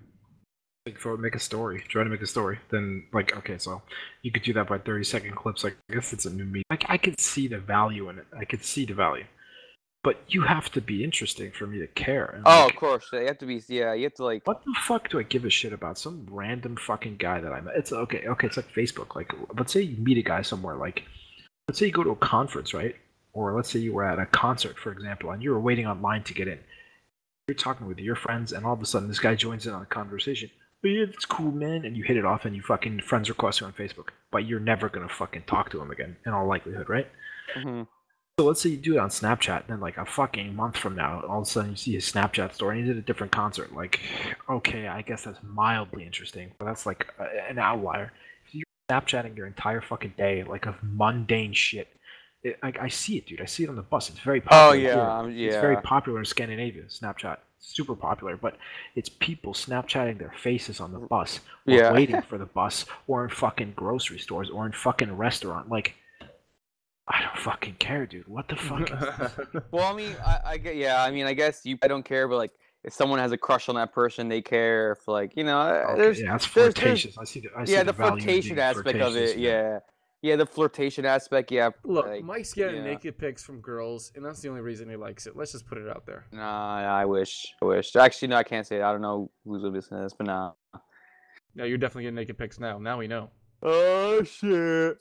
Like 0.86 0.98
for 0.98 1.18
make 1.18 1.36
a 1.36 1.40
story, 1.40 1.84
try 1.90 2.04
to 2.06 2.10
make 2.10 2.22
a 2.22 2.26
story. 2.26 2.58
Then 2.72 3.04
like 3.14 3.36
okay, 3.38 3.58
so 3.58 3.82
you 4.22 4.32
could 4.32 4.44
do 4.44 4.54
that 4.54 4.68
by 4.68 4.78
thirty 4.80 5.04
second 5.04 5.36
clips. 5.36 5.66
I 5.66 5.74
guess 5.92 6.14
it's 6.14 6.26
a 6.26 6.30
new 6.34 6.46
media, 6.46 6.64
like 6.70 6.86
I 6.88 6.98
could 6.98 7.20
see 7.20 7.48
the 7.50 7.60
value 7.60 8.08
in 8.10 8.18
it. 8.18 8.26
I 8.36 8.46
could 8.46 8.64
see 8.64 8.86
the 8.86 8.94
value, 8.94 9.26
but 10.04 10.22
you 10.28 10.42
have 10.42 10.72
to 10.72 10.82
be 10.82 11.04
interesting 11.04 11.52
for 11.52 11.68
me 11.68 11.80
to 11.80 11.88
care. 11.88 12.42
Oh, 12.46 12.64
like, 12.64 12.74
of 12.74 12.80
course, 12.80 13.10
you 13.12 13.26
have 13.26 13.38
to 13.40 13.46
be. 13.46 13.62
Yeah, 13.68 13.94
you 13.94 14.04
have 14.04 14.14
to 14.16 14.24
like. 14.24 14.48
what 14.48 14.64
the 14.64 14.74
fuck 14.82 15.10
do 15.10 15.20
I 15.20 15.24
give 15.24 15.46
a 15.46 15.50
shit 15.50 15.74
about 15.74 15.98
some 15.98 16.26
random 16.30 16.78
fucking 16.78 17.18
guy 17.18 17.42
that 17.42 17.52
I 17.52 17.62
met? 17.62 17.76
It's 17.76 17.92
okay, 17.92 18.26
okay. 18.28 18.48
It's 18.48 18.58
like 18.58 18.72
Facebook. 18.74 19.16
Like 19.16 19.34
let's 19.58 19.74
say 19.74 19.82
you 19.82 19.98
meet 19.98 20.18
a 20.18 20.24
guy 20.24 20.42
somewhere. 20.42 20.76
Like 20.76 21.04
let's 21.68 21.80
say 21.80 21.88
you 21.88 21.92
go 21.92 22.04
to 22.04 22.12
a 22.12 22.16
conference, 22.16 22.74
right? 22.74 22.96
Or 23.34 23.56
let's 23.56 23.70
say 23.70 23.80
you 23.80 23.94
were 23.94 24.06
at 24.06 24.20
a 24.20 24.26
concert, 24.26 24.78
for 24.80 24.92
example, 24.92 25.32
and 25.32 25.44
you 25.44 25.52
were 25.52 25.60
waiting 25.60 25.86
online 25.86 26.24
to 26.24 26.34
get 26.34 26.48
in. 26.48 26.60
You're 27.48 27.56
talking 27.56 27.88
with 27.88 28.00
your 28.00 28.16
friends, 28.16 28.54
and 28.54 28.66
all 28.66 28.74
of 28.74 28.82
a 28.82 28.86
sudden 28.86 29.08
this 29.08 29.20
guy 29.20 29.36
joins 29.36 29.68
in 29.68 29.74
on 29.74 29.82
a 29.82 29.86
conversation. 29.86 30.50
Oh, 30.84 30.88
yeah, 30.88 31.06
that's 31.06 31.26
cool, 31.26 31.52
man. 31.52 31.84
And 31.84 31.98
you 31.98 32.04
hit 32.04 32.16
it 32.16 32.26
off, 32.26 32.46
and 32.46 32.56
you 32.56 32.62
fucking 32.62 33.02
friends 33.02 33.28
request 33.30 33.60
you 33.60 33.68
on 33.68 33.74
Facebook. 33.74 34.10
But 34.32 34.46
you're 34.46 34.60
never 34.60 34.88
gonna 34.88 35.10
fucking 35.10 35.44
talk 35.46 35.70
to 35.72 35.82
him 35.82 35.92
again, 35.92 36.16
in 36.26 36.34
all 36.34 36.48
likelihood, 36.48 36.90
right? 36.90 37.08
mhm. 37.58 37.88
So 38.40 38.46
let's 38.46 38.62
say 38.62 38.70
you 38.70 38.78
do 38.78 38.94
it 38.94 39.00
on 39.00 39.10
Snapchat, 39.10 39.64
and 39.64 39.68
then 39.68 39.80
like 39.82 39.98
a 39.98 40.06
fucking 40.06 40.56
month 40.56 40.78
from 40.78 40.96
now, 40.96 41.20
all 41.28 41.42
of 41.42 41.44
a 41.44 41.46
sudden 41.46 41.72
you 41.72 41.76
see 41.76 41.92
his 41.92 42.10
Snapchat 42.10 42.54
story, 42.54 42.78
and 42.80 42.88
he's 42.88 42.96
at 42.96 42.98
a 42.98 43.06
different 43.06 43.34
concert. 43.34 43.76
Like, 43.76 44.00
okay, 44.50 44.88
I 44.88 45.02
guess 45.02 45.26
that's 45.26 45.40
mildly 45.44 46.06
interesting, 46.06 46.50
but 46.58 46.64
that's 46.64 46.86
like 46.86 47.06
a, 47.20 47.50
an 47.50 47.60
outlier. 47.60 48.14
If 48.48 48.56
you're 48.56 48.64
Snapchatting 48.90 49.36
your 49.36 49.46
entire 49.46 49.82
fucking 49.82 50.14
day, 50.18 50.46
like 50.46 50.68
of 50.68 50.76
mundane 50.82 51.52
shit, 51.52 51.90
it, 52.42 52.58
I, 52.64 52.72
I 52.80 52.88
see 52.88 53.18
it, 53.18 53.26
dude. 53.28 53.42
I 53.42 53.46
see 53.46 53.64
it 53.66 53.70
on 53.70 53.76
the 53.76 53.82
bus. 53.82 54.10
It's 54.10 54.20
very 54.20 54.40
popular. 54.40 54.64
Oh 54.64 54.68
popular. 54.70 54.88
yeah, 54.88 54.94
here. 54.94 55.10
um, 55.20 55.32
It's 55.38 55.58
very 55.58 55.76
popular 55.76 56.20
in 56.20 56.24
Scandinavia. 56.24 56.84
Snapchat, 56.84 57.40
super 57.60 57.94
popular, 57.94 58.38
but 58.38 58.56
it's 58.96 59.10
people 59.10 59.52
Snapchatting 59.52 60.18
their 60.18 60.34
faces 60.38 60.80
on 60.80 60.94
the 60.94 61.00
bus, 61.00 61.42
or 61.68 61.74
Yeah. 61.74 61.92
waiting 61.92 62.22
for 62.30 62.38
the 62.38 62.46
bus, 62.46 62.86
or 63.06 63.26
in 63.26 63.32
fucking 63.32 63.74
grocery 63.76 64.18
stores, 64.20 64.50
or 64.50 64.66
in 64.66 64.72
fucking 64.72 65.18
restaurant. 65.18 65.68
Like, 65.68 65.96
I 67.12 67.22
don't 67.24 67.38
fucking 67.38 67.76
care, 67.76 68.06
dude. 68.06 68.28
What 68.28 68.48
the 68.48 68.56
fuck? 68.56 68.82
is 68.92 69.00
this? 69.18 69.64
Well, 69.72 69.92
I 69.92 69.96
mean, 69.96 70.16
I, 70.26 70.40
I 70.46 70.58
get. 70.58 70.76
Yeah, 70.76 71.04
I 71.04 71.10
mean, 71.12 71.26
I 71.26 71.34
guess 71.34 71.66
you. 71.66 71.78
I 71.82 71.88
don't 71.88 72.04
care, 72.04 72.28
but 72.28 72.38
like, 72.38 72.52
if 72.84 72.94
someone 72.94 73.20
has 73.20 73.32
a 73.32 73.38
crush 73.38 73.68
on 73.68 73.76
that 73.76 73.92
person, 73.94 74.30
they 74.30 74.42
care. 74.42 74.92
If 74.94 75.08
like, 75.08 75.34
you 75.36 75.44
know, 75.44 75.60
uh, 75.60 75.86
Okay, 75.92 76.02
there's 76.02 76.22
yeah, 76.22 76.32
that's 76.34 76.54
there's- 76.54 76.74
there's- 76.76 77.18
I 77.18 77.24
see 77.24 77.40
the 77.40 77.50
I 77.58 77.66
see 77.66 77.74
yeah, 77.74 77.80
the, 77.80 77.86
the 77.86 77.94
value 77.94 78.14
in 78.14 78.20
flirtation 78.22 78.56
being 78.56 78.60
aspect 78.68 79.00
of 79.00 79.12
flirtatious, 79.14 79.32
it. 79.36 79.40
Yeah, 79.40 79.80
yeah, 80.22 80.36
the 80.36 80.46
flirtation 80.46 81.06
aspect. 81.06 81.52
Yeah. 81.52 81.72
Look, 81.84 82.06
like, 82.06 82.24
Mike's 82.24 82.54
getting 82.54 82.78
yeah. 82.84 82.92
naked 82.92 83.18
pics 83.18 83.44
from 83.44 83.60
girls, 83.62 84.12
and 84.16 84.24
that's 84.24 84.42
the 84.42 84.50
only 84.50 84.62
reason 84.62 84.88
he 84.90 84.96
likes 84.96 85.26
it. 85.26 85.36
Let's 85.36 85.52
just 85.54 85.66
put 85.66 85.78
it 85.78 85.90
out 85.90 86.06
there. 86.06 86.26
Nah, 86.32 86.78
I 86.86 87.06
wish. 87.06 87.54
I 87.62 87.66
wish. 87.66 87.96
Actually, 87.96 88.30
no, 88.30 88.36
I 88.36 88.44
can't 88.44 88.68
say. 88.68 88.78
It. 88.78 88.84
I 88.84 88.92
don't 88.92 89.02
know 89.02 89.32
who's 89.46 89.62
the 89.64 89.72
this, 89.72 90.14
but 90.14 90.28
nah. 90.28 90.52
No, 91.56 91.64
you're 91.64 91.78
definitely 91.80 92.04
getting 92.04 92.16
naked 92.16 92.38
pics 92.38 92.60
now. 92.60 92.78
Now 92.78 93.00
we 93.00 93.08
know. 93.08 93.32
Oh 93.64 94.22
shit. 94.24 94.98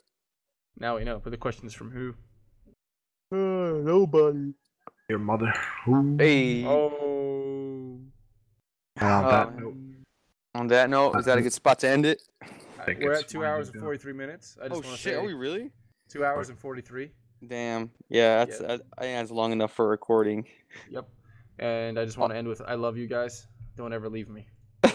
Now 0.77 0.97
we 0.97 1.03
know. 1.03 1.19
But 1.23 1.31
the 1.31 1.37
question 1.37 1.65
is 1.67 1.73
from 1.73 1.91
who? 1.91 2.13
nobody. 3.31 4.53
Your 5.09 5.19
mother. 5.19 5.53
Ooh. 5.87 6.15
Hey. 6.17 6.65
Oh. 6.65 7.99
And 8.97 9.07
on 9.07 9.23
that 9.23 9.47
Uh, 9.47 9.51
note, 9.59 9.75
On 10.55 10.67
that 10.67 10.89
note, 10.89 11.15
is 11.17 11.25
that 11.25 11.37
a 11.37 11.41
good 11.41 11.53
spot 11.53 11.79
to 11.79 11.87
end 11.89 12.05
it? 12.05 12.21
We're 12.99 13.13
at 13.13 13.27
two 13.27 13.45
hours 13.45 13.67
and 13.67 13.75
down. 13.75 13.83
43 13.83 14.13
minutes. 14.13 14.57
I 14.61 14.67
just 14.67 14.79
Oh 14.79 14.83
shit, 14.91 14.99
say 14.99 15.13
are 15.13 15.23
we 15.23 15.33
really? 15.33 15.71
two 16.09 16.25
hours 16.25 16.49
and 16.49 16.57
43. 16.57 17.11
Damn. 17.47 17.91
Yeah, 18.09 18.45
that's. 18.45 18.59
Yeah. 18.61 18.67
I, 18.67 18.73
I 18.73 19.01
think 19.01 19.17
that's 19.19 19.31
long 19.31 19.51
enough 19.51 19.71
for 19.73 19.87
recording. 19.87 20.45
Yep. 20.89 21.07
And 21.59 21.99
I 21.99 22.05
just 22.05 22.17
want 22.17 22.31
to 22.33 22.37
end 22.37 22.47
with 22.47 22.61
I 22.65 22.73
love 22.75 22.97
you 22.97 23.05
guys. 23.07 23.45
Don't 23.75 23.93
ever 23.93 24.09
leave 24.09 24.27
me. 24.29 24.47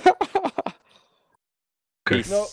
Peace. 2.05 2.31
No, 2.31 2.47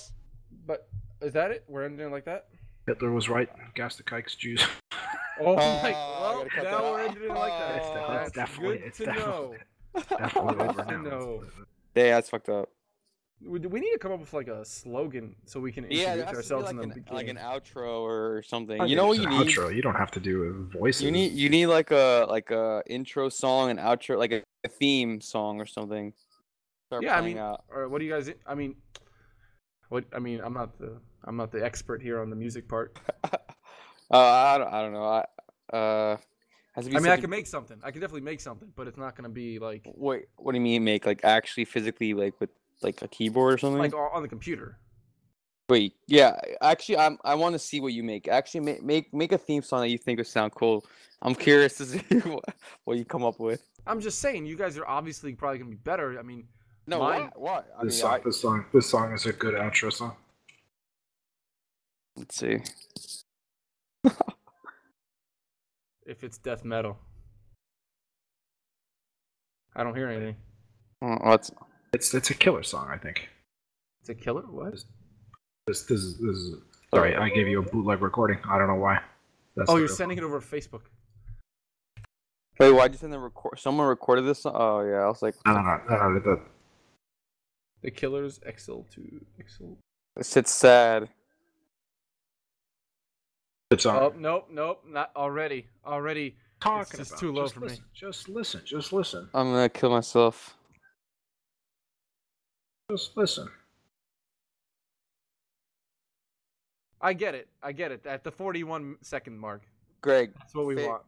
but 0.65 0.87
is 1.21 1.33
that 1.33 1.51
it? 1.51 1.63
We're 1.67 1.83
ending 1.83 2.05
it 2.07 2.11
like 2.11 2.25
that? 2.25 2.47
Hitler 2.87 3.11
was 3.11 3.29
right. 3.29 3.49
Gas 3.75 3.95
the 3.95 4.03
kikes, 4.03 4.35
Jews. 4.35 4.63
Oh, 4.91 4.97
Oh, 5.43 5.55
my! 5.55 5.93
Oh, 5.93 5.95
I 5.95 6.35
Well, 6.35 6.45
gotta 6.55 6.63
now 6.63 6.81
that 6.81 6.83
we're 6.91 6.99
ending 7.01 7.23
it 7.23 7.29
like 7.29 7.51
that. 7.59 7.75
It's 7.77 7.87
def- 7.89 8.07
That's 8.07 8.31
definitely- 8.31 8.77
good 8.77 8.87
it's 8.87 8.97
to 8.97 9.05
definitely- 9.05 9.31
know. 9.31 9.55
Definitely 10.17 10.65
over 10.67 10.85
now. 10.85 11.01
No. 11.01 11.43
Yeah, 11.95 12.15
that's 12.15 12.29
fucked 12.29 12.47
up. 12.49 12.69
We, 13.43 13.59
we 13.59 13.79
need 13.81 13.91
to 13.91 13.97
come 13.97 14.11
up 14.13 14.19
with 14.21 14.31
like 14.33 14.47
a 14.47 14.63
slogan 14.63 15.35
so 15.45 15.59
we 15.59 15.71
can 15.71 15.83
introduce 15.85 16.05
there 16.05 16.15
has 16.17 16.25
to 16.27 16.31
be 16.31 16.37
ourselves 16.37 16.63
like 16.65 16.71
in 16.71 16.77
the 16.77 16.83
an, 16.83 16.89
beginning. 16.89 17.13
like 17.15 17.27
an 17.27 17.37
outro 17.37 17.99
or 18.01 18.43
something. 18.43 18.79
I 18.79 18.85
You 18.85 18.95
know 18.95 19.07
what 19.07 19.17
it's 19.17 19.23
you 19.25 19.29
need? 19.29 19.47
Outro. 19.47 19.75
You 19.75 19.81
don't 19.81 19.95
have 19.95 20.11
to 20.11 20.19
do 20.21 20.69
voices. 20.71 21.01
You 21.01 21.11
need 21.11 21.33
you 21.33 21.49
need 21.49 21.65
like 21.65 21.91
a 21.91 22.25
like 22.29 22.51
a 22.51 22.83
intro 22.87 23.27
song 23.29 23.69
and 23.71 23.79
outro, 23.79 24.17
like 24.17 24.31
a, 24.31 24.43
a 24.63 24.69
theme 24.69 25.19
song 25.19 25.59
or 25.59 25.65
something. 25.65 26.13
Start 26.87 27.03
yeah, 27.03 27.17
I 27.17 27.21
mean, 27.21 27.37
out. 27.37 27.63
or 27.67 27.89
what 27.89 27.99
do 27.99 28.05
you 28.05 28.11
guys? 28.13 28.29
I 28.45 28.53
mean, 28.55 28.75
what 29.91 30.05
I 30.13 30.19
mean, 30.19 30.39
I'm 30.41 30.53
not 30.53 30.79
the 30.79 30.97
I'm 31.25 31.35
not 31.35 31.51
the 31.51 31.63
expert 31.63 32.01
here 32.01 32.21
on 32.21 32.29
the 32.29 32.35
music 32.35 32.67
part. 32.67 32.97
uh, 33.23 33.37
I 34.11 34.57
don't, 34.57 34.73
I 34.73 34.81
don't 34.81 34.93
know. 34.93 35.03
I 35.03 35.75
uh, 35.75 36.17
has 36.71 36.85
to 36.85 36.91
be 36.91 36.97
I 36.97 36.99
mean, 37.01 37.11
I 37.11 37.17
can 37.17 37.29
make 37.29 37.45
something. 37.45 37.77
I 37.83 37.91
can 37.91 37.99
definitely 37.99 38.21
make 38.21 38.39
something, 38.39 38.71
but 38.75 38.87
it's 38.87 38.97
not 38.97 39.15
gonna 39.15 39.29
be 39.29 39.59
like 39.59 39.85
Wait, 39.93 40.27
what 40.37 40.53
do 40.53 40.57
you 40.57 40.63
mean 40.63 40.85
make 40.85 41.05
like 41.05 41.19
actually 41.25 41.65
physically 41.65 42.13
like 42.13 42.39
with 42.39 42.49
like 42.81 43.01
a 43.01 43.07
keyboard 43.09 43.55
or 43.55 43.57
something? 43.57 43.79
like 43.79 43.93
on 43.93 44.09
on 44.13 44.21
the 44.21 44.29
computer. 44.29 44.79
Wait, 45.67 45.93
yeah. 46.07 46.39
Actually, 46.61 46.97
I'm 46.97 47.17
I 47.25 47.35
want 47.35 47.53
to 47.53 47.59
see 47.59 47.81
what 47.81 47.91
you 47.91 48.01
make. 48.01 48.29
Actually, 48.29 48.61
make 48.61 48.83
make 48.83 49.13
make 49.13 49.31
a 49.33 49.37
theme 49.37 49.61
song 49.61 49.81
that 49.81 49.89
you 49.89 49.97
think 49.97 50.19
would 50.19 50.27
sound 50.27 50.53
cool. 50.53 50.85
I'm 51.21 51.35
curious 51.35 51.75
to 51.77 51.85
see 51.85 51.99
what, 52.29 52.45
what 52.85 52.97
you 52.97 53.03
come 53.03 53.25
up 53.25 53.41
with. 53.41 53.61
I'm 53.85 53.99
just 53.99 54.19
saying, 54.19 54.45
you 54.45 54.55
guys 54.55 54.77
are 54.77 54.87
obviously 54.87 55.33
probably 55.33 55.59
gonna 55.59 55.71
be 55.71 55.75
better. 55.75 56.17
I 56.17 56.21
mean, 56.21 56.45
No, 56.91 56.99
Mine- 56.99 57.21
what? 57.35 57.39
What? 57.39 57.73
I 57.75 57.79
mean, 57.79 57.87
This 57.87 57.99
song, 58.01 58.13
I, 58.13 58.19
this 58.19 58.41
song, 58.41 58.65
this 58.73 58.89
song 58.89 59.13
is 59.13 59.25
a 59.25 59.31
good 59.31 59.53
outro 59.55 59.91
song. 59.93 60.13
let's 62.17 62.35
see. 62.35 62.57
if 66.05 66.23
it's 66.23 66.37
death 66.37 66.65
metal, 66.65 66.97
I 69.73 69.83
don't 69.83 69.95
hear 69.95 70.09
anything. 70.09 70.35
Uh, 71.01 71.15
What's 71.21 71.51
It's 71.93 72.13
it's 72.13 72.29
a 72.29 72.33
killer 72.33 72.61
song, 72.63 72.89
I 72.91 72.97
think. 72.97 73.29
It's 74.01 74.09
a 74.09 74.15
killer. 74.15 74.41
What? 74.41 74.73
This 75.67 75.83
this 75.83 75.91
is 76.01 76.17
this 76.17 76.35
is 76.35 76.55
sorry. 76.93 77.15
I 77.15 77.29
gave 77.29 77.47
you 77.47 77.59
a 77.59 77.63
bootleg 77.63 78.01
recording. 78.01 78.39
I 78.49 78.57
don't 78.57 78.67
know 78.67 78.75
why. 78.75 78.99
That's 79.55 79.69
Oh, 79.69 79.77
you're 79.77 79.87
real 79.87 79.95
sending 79.95 80.17
it 80.17 80.21
song. 80.21 80.31
over 80.31 80.41
Facebook. 80.41 80.81
wait? 82.59 82.71
why 82.71 82.87
did 82.89 82.95
you 82.95 82.99
send 82.99 83.13
the 83.13 83.19
record? 83.19 83.59
Someone 83.59 83.87
recorded 83.87 84.23
this. 84.23 84.39
Song? 84.41 84.53
Oh 84.55 84.81
yeah, 84.81 85.03
I 85.03 85.07
was 85.07 85.21
like, 85.21 85.35
No, 85.47 85.53
no, 85.53 85.61
no, 85.61 85.79
no, 85.89 86.09
no, 86.09 86.19
the- 86.19 86.41
The 87.81 87.91
Killers 87.91 88.39
XL 88.57 88.81
two 88.91 89.25
XL. 89.47 89.73
it's 90.17 90.51
sad. 90.51 91.09
It's 93.71 93.85
on. 93.85 93.95
Oh 93.95 94.13
nope 94.17 94.47
nope 94.51 94.83
not 94.87 95.11
already 95.15 95.65
already. 95.85 96.35
talking 96.59 96.99
just 96.99 97.11
about. 97.11 97.19
too 97.19 97.33
low 97.33 97.43
just 97.43 97.53
for 97.55 97.59
me. 97.61 97.79
Just 97.93 98.29
listen. 98.29 98.61
Just 98.65 98.93
listen. 98.93 99.29
I'm 99.33 99.51
gonna 99.51 99.69
kill 99.69 99.89
myself. 99.89 100.55
Just 102.91 103.15
listen. 103.17 103.47
I 106.99 107.13
get 107.13 107.33
it. 107.33 107.47
I 107.63 107.71
get 107.71 107.91
it. 107.91 108.05
At 108.05 108.23
the 108.23 108.31
41 108.31 108.97
second 109.01 109.39
mark, 109.39 109.63
Greg, 110.01 110.33
that's 110.37 110.53
what 110.53 110.67
we 110.67 110.75
Fa- 110.75 110.87
want. 110.87 111.01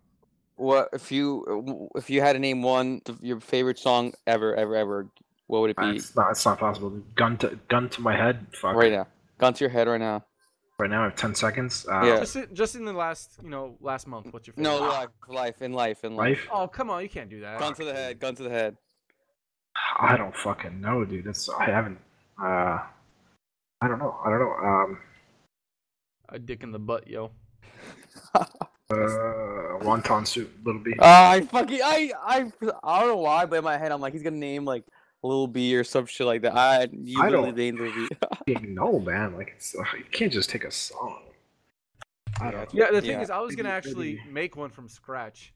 what 0.55 0.89
if 0.93 1.11
you 1.11 1.89
if 1.95 2.09
you 2.09 2.21
had 2.21 2.33
to 2.33 2.39
name 2.39 2.63
one 2.63 3.01
your 3.21 3.39
favorite 3.39 3.77
song 3.77 4.13
ever, 4.25 4.55
ever, 4.55 4.75
ever? 4.75 5.07
What 5.47 5.61
would 5.61 5.71
it 5.71 5.77
be? 5.77 5.97
It's 5.97 6.15
not. 6.15 6.31
It's 6.31 6.45
not 6.45 6.59
possible. 6.59 6.89
Gun 7.15 7.37
to 7.37 7.59
gun 7.67 7.89
to 7.89 8.01
my 8.01 8.15
head. 8.15 8.47
Fuck. 8.53 8.75
Right 8.75 8.91
now, 8.91 9.07
gun 9.37 9.53
to 9.53 9.59
your 9.63 9.69
head 9.69 9.87
right 9.87 9.99
now. 9.99 10.23
Right 10.79 10.89
now, 10.89 11.01
I 11.01 11.03
have 11.05 11.15
ten 11.15 11.35
seconds. 11.35 11.85
Uh, 11.89 12.01
Yeah. 12.03 12.19
Just 12.19 12.35
in, 12.35 12.47
just 12.55 12.75
in 12.75 12.85
the 12.85 12.93
last 12.93 13.37
you 13.43 13.49
know 13.49 13.75
last 13.79 14.07
month. 14.07 14.27
What's 14.31 14.47
your 14.47 14.55
favorite? 14.55 14.71
No, 14.79 14.79
life, 14.87 15.09
life, 15.27 15.61
in 15.61 15.73
life, 15.73 16.03
in 16.03 16.15
life. 16.15 16.37
Life. 16.37 16.47
Oh 16.51 16.67
come 16.67 16.89
on, 16.89 17.03
you 17.03 17.09
can't 17.09 17.29
do 17.29 17.41
that. 17.41 17.59
Gun 17.59 17.73
to 17.75 17.83
the 17.85 17.93
head, 17.93 18.19
gun 18.19 18.35
to 18.35 18.43
the 18.43 18.49
head. 18.49 18.77
I 19.99 20.17
don't 20.17 20.35
fucking 20.35 20.79
know, 20.81 21.03
dude. 21.05 21.25
That's 21.25 21.49
I 21.49 21.65
haven't. 21.65 21.99
Uh, 22.41 22.79
I 23.81 23.87
don't 23.87 23.99
know. 23.99 24.17
I 24.25 24.29
don't 24.29 24.39
know. 24.39 24.53
Um, 24.53 24.99
A 26.29 26.39
dick 26.39 26.63
in 26.63 26.71
the 26.71 26.79
butt, 26.79 27.07
yo. 27.07 27.31
uh, 28.33 28.47
wonton 28.89 30.25
soup, 30.25 30.51
Lil 30.65 30.79
B. 30.79 30.93
Ah, 30.99 31.31
I 31.31 31.41
fucking 31.41 31.81
I 31.83 32.11
I 32.25 32.51
I 32.83 32.99
don't 33.01 33.09
know 33.09 33.17
why, 33.17 33.45
but 33.45 33.57
in 33.57 33.63
my 33.63 33.77
head 33.77 33.91
I'm 33.91 34.01
like 34.01 34.13
he's 34.13 34.23
gonna 34.23 34.37
name 34.37 34.65
like 34.65 34.83
Lil 35.23 35.47
B 35.47 35.75
or 35.75 35.83
some 35.83 36.05
shit 36.05 36.27
like 36.27 36.41
that. 36.41 36.55
I 36.55 36.87
you 36.91 37.21
I 37.21 37.25
literally 37.25 37.47
don't- 37.51 37.57
named 37.57 37.79
Lil 37.79 38.07
B. 38.45 38.55
no, 38.67 38.99
man. 38.99 39.35
Like 39.37 39.53
it's, 39.55 39.75
uh, 39.75 39.83
you 39.97 40.03
can't 40.11 40.31
just 40.31 40.49
take 40.49 40.65
a 40.65 40.71
song. 40.71 41.21
I 42.41 42.51
don't. 42.51 42.73
Yeah, 42.73 42.91
the 42.91 43.01
thing 43.01 43.11
Yeah. 43.11 43.21
is, 43.21 43.29
I 43.29 43.39
was 43.39 43.55
gonna 43.55 43.69
actually 43.69 44.19
make 44.29 44.55
one 44.55 44.69
from 44.69 44.87
scratch 44.87 45.53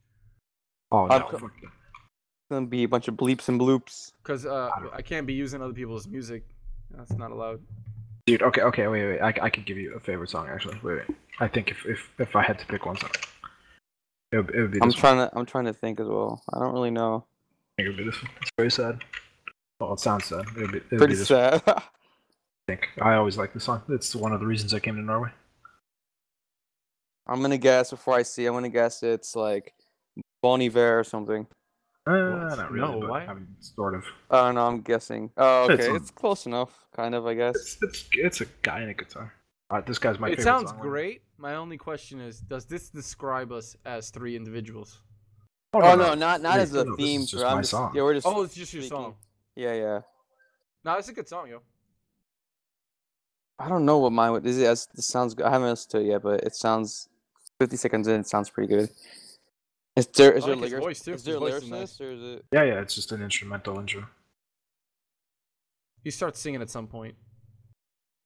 Oh 0.91 1.07
I'm 1.09 1.19
no. 1.21 1.27
co- 1.27 1.37
It's 1.47 2.49
gonna 2.51 2.65
be 2.67 2.83
a 2.83 2.87
bunch 2.87 3.07
of 3.07 3.15
bleeps 3.15 3.49
and 3.49 3.59
bloops. 3.59 4.13
because 4.23 4.45
uh, 4.45 4.69
I 4.73 4.97
I 4.97 5.01
can't 5.01 5.27
be 5.27 5.33
using 5.33 5.61
other 5.61 5.73
people's 5.73 6.07
music. 6.07 6.43
That's 6.91 7.11
not 7.13 7.31
allowed. 7.31 7.61
Dude, 8.25 8.41
okay, 8.41 8.61
okay, 8.61 8.87
wait, 8.87 9.05
wait. 9.05 9.19
I, 9.21 9.33
I 9.41 9.49
could 9.49 9.65
give 9.65 9.77
you 9.77 9.95
a 9.95 9.99
favorite 9.99 10.29
song 10.29 10.47
actually. 10.49 10.79
Wait, 10.83 10.99
wait. 11.07 11.17
I 11.39 11.47
think 11.47 11.69
if 11.71 11.85
if, 11.85 12.09
if 12.19 12.35
I 12.35 12.43
had 12.43 12.57
to 12.59 12.65
pick 12.67 12.85
one 12.85 12.95
song, 12.97 13.09
it 14.31 14.37
would, 14.37 14.55
it 14.55 14.61
would 14.61 14.71
be 14.71 14.81
I'm 14.81 14.87
this 14.89 14.95
one. 14.95 15.01
trying 15.01 15.29
to 15.29 15.37
I'm 15.37 15.45
trying 15.45 15.65
to 15.65 15.73
think 15.73 15.99
as 15.99 16.07
well. 16.07 16.41
I 16.53 16.59
don't 16.59 16.73
really 16.73 16.91
know. 16.91 17.25
I 17.77 17.83
think 17.83 17.85
it 17.87 17.89
would 17.89 17.97
be 17.97 18.03
this 18.09 18.21
one. 18.21 18.31
It's 18.41 18.51
very 18.57 18.71
sad. 18.71 19.03
Well, 19.79 19.93
it 19.93 19.99
sounds 19.99 20.25
sad. 20.25 20.45
It 20.55 20.61
would 20.61 20.71
be, 20.71 20.77
it 20.79 20.83
would 20.91 20.97
Pretty 20.99 21.15
be 21.15 21.23
sad. 21.23 21.61
I 21.67 21.81
think. 22.67 22.87
I 23.01 23.15
always 23.15 23.37
like 23.37 23.53
this 23.53 23.63
song. 23.65 23.81
It's 23.89 24.15
one 24.15 24.33
of 24.33 24.39
the 24.39 24.45
reasons 24.45 24.73
I 24.73 24.79
came 24.79 24.95
to 24.95 25.01
Norway. 25.01 25.29
I'm 27.27 27.41
gonna 27.41 27.57
guess 27.57 27.91
before 27.91 28.15
I 28.15 28.23
see. 28.23 28.45
I'm 28.45 28.53
gonna 28.53 28.69
guess 28.69 29.03
it's 29.03 29.35
like 29.35 29.73
Bon 30.41 30.61
Iver 30.61 30.99
or 30.99 31.03
something. 31.03 31.45
Uh, 32.07 32.11
What? 32.11 32.57
not 32.57 32.71
really, 32.71 32.87
No, 32.93 32.99
but 33.01 33.09
why? 33.09 33.25
I 33.25 33.33
mean, 33.33 33.47
sort 33.59 33.93
of. 33.95 34.05
I 34.31 34.45
don't 34.45 34.55
know. 34.55 34.65
I'm 34.67 34.81
guessing. 34.81 35.29
Oh, 35.37 35.65
It's 35.69 35.81
okay. 35.83 35.89
on- 35.89 35.95
It's 35.97 36.09
close 36.11 36.45
enough, 36.45 36.85
kind 36.95 37.13
of. 37.15 37.27
I 37.27 37.33
guess. 37.33 37.55
It's 37.55 37.77
it's 37.81 38.09
it's 38.13 38.41
a 38.41 38.45
guy 38.61 38.79
and 38.79 38.91
a 38.91 38.93
guitar. 38.93 39.33
Alright, 39.71 39.85
this 39.85 39.99
guy's 39.99 40.17
my 40.17 40.27
it 40.27 40.31
favorite. 40.31 40.43
sounds 40.45 40.69
song. 40.69 40.79
great. 40.79 41.21
My 41.37 41.55
only 41.55 41.77
question 41.77 42.21
is, 42.21 42.39
does 42.39 42.65
this 42.65 42.89
describe 42.89 43.51
us 43.51 43.75
as 43.85 44.09
three 44.09 44.35
individuals? 44.37 45.01
Oh, 45.73 45.81
Oh 45.81 45.95
no, 45.95 46.13
not 46.13 46.41
not 46.41 46.55
Wait, 46.55 46.61
as 46.61 46.73
a 46.73 46.85
no, 46.85 46.95
this 46.95 47.05
theme. 47.05 47.21
is 47.21 47.31
just 47.31 47.43
my 47.43 47.57
just- 47.59 47.71
song. 47.71 47.91
Yeah, 47.93 48.03
we're 48.03 48.13
just. 48.13 48.25
Oh, 48.25 48.41
it's 48.43 48.55
just 48.55 48.73
your 48.73 48.83
speaking. 48.83 48.97
song. 48.97 49.15
Yeah, 49.57 49.73
yeah. 49.73 49.99
No, 50.85 50.93
it's 50.93 51.09
a 51.09 51.13
good 51.13 51.27
song, 51.27 51.49
yo. 51.49 51.61
I 53.59 53.67
don't 53.67 53.85
know 53.85 53.97
what 53.97 54.11
mine 54.11 54.31
would. 54.33 54.45
Is 54.45 54.59
it? 54.59 54.65
as- 54.67 54.87
This 54.93 55.07
sounds 55.07 55.33
good. 55.33 55.45
I 55.47 55.49
haven't 55.51 55.67
listened 55.69 55.91
to 55.91 55.97
it 55.99 56.05
yet, 56.05 56.21
but 56.21 56.43
it 56.43 56.55
sounds. 56.55 57.09
50 57.59 57.75
seconds 57.75 58.07
in, 58.07 58.19
it 58.19 58.27
sounds 58.27 58.51
pretty 58.51 58.67
good. 58.71 58.87
Is 59.95 60.05
there 60.07 60.31
is 60.33 60.43
I 60.43 60.47
there 60.47 60.55
like 60.57 60.63
his 60.65 60.71
lyric- 60.73 60.83
voice, 60.83 60.99
too. 61.01 61.13
Is 61.13 61.23
there 61.23 61.39
voice 61.39 61.53
is 61.55 61.63
lyricist 61.63 61.69
nice. 61.71 62.01
or 62.01 62.11
is 62.11 62.21
it? 62.21 62.45
Yeah, 62.51 62.63
yeah, 62.63 62.81
it's 62.81 62.93
just 62.93 63.11
an 63.11 63.23
instrumental 63.23 63.79
intro. 63.79 64.05
He 66.03 66.11
starts 66.11 66.39
singing 66.39 66.61
at 66.61 66.69
some 66.69 66.85
point. 66.85 67.15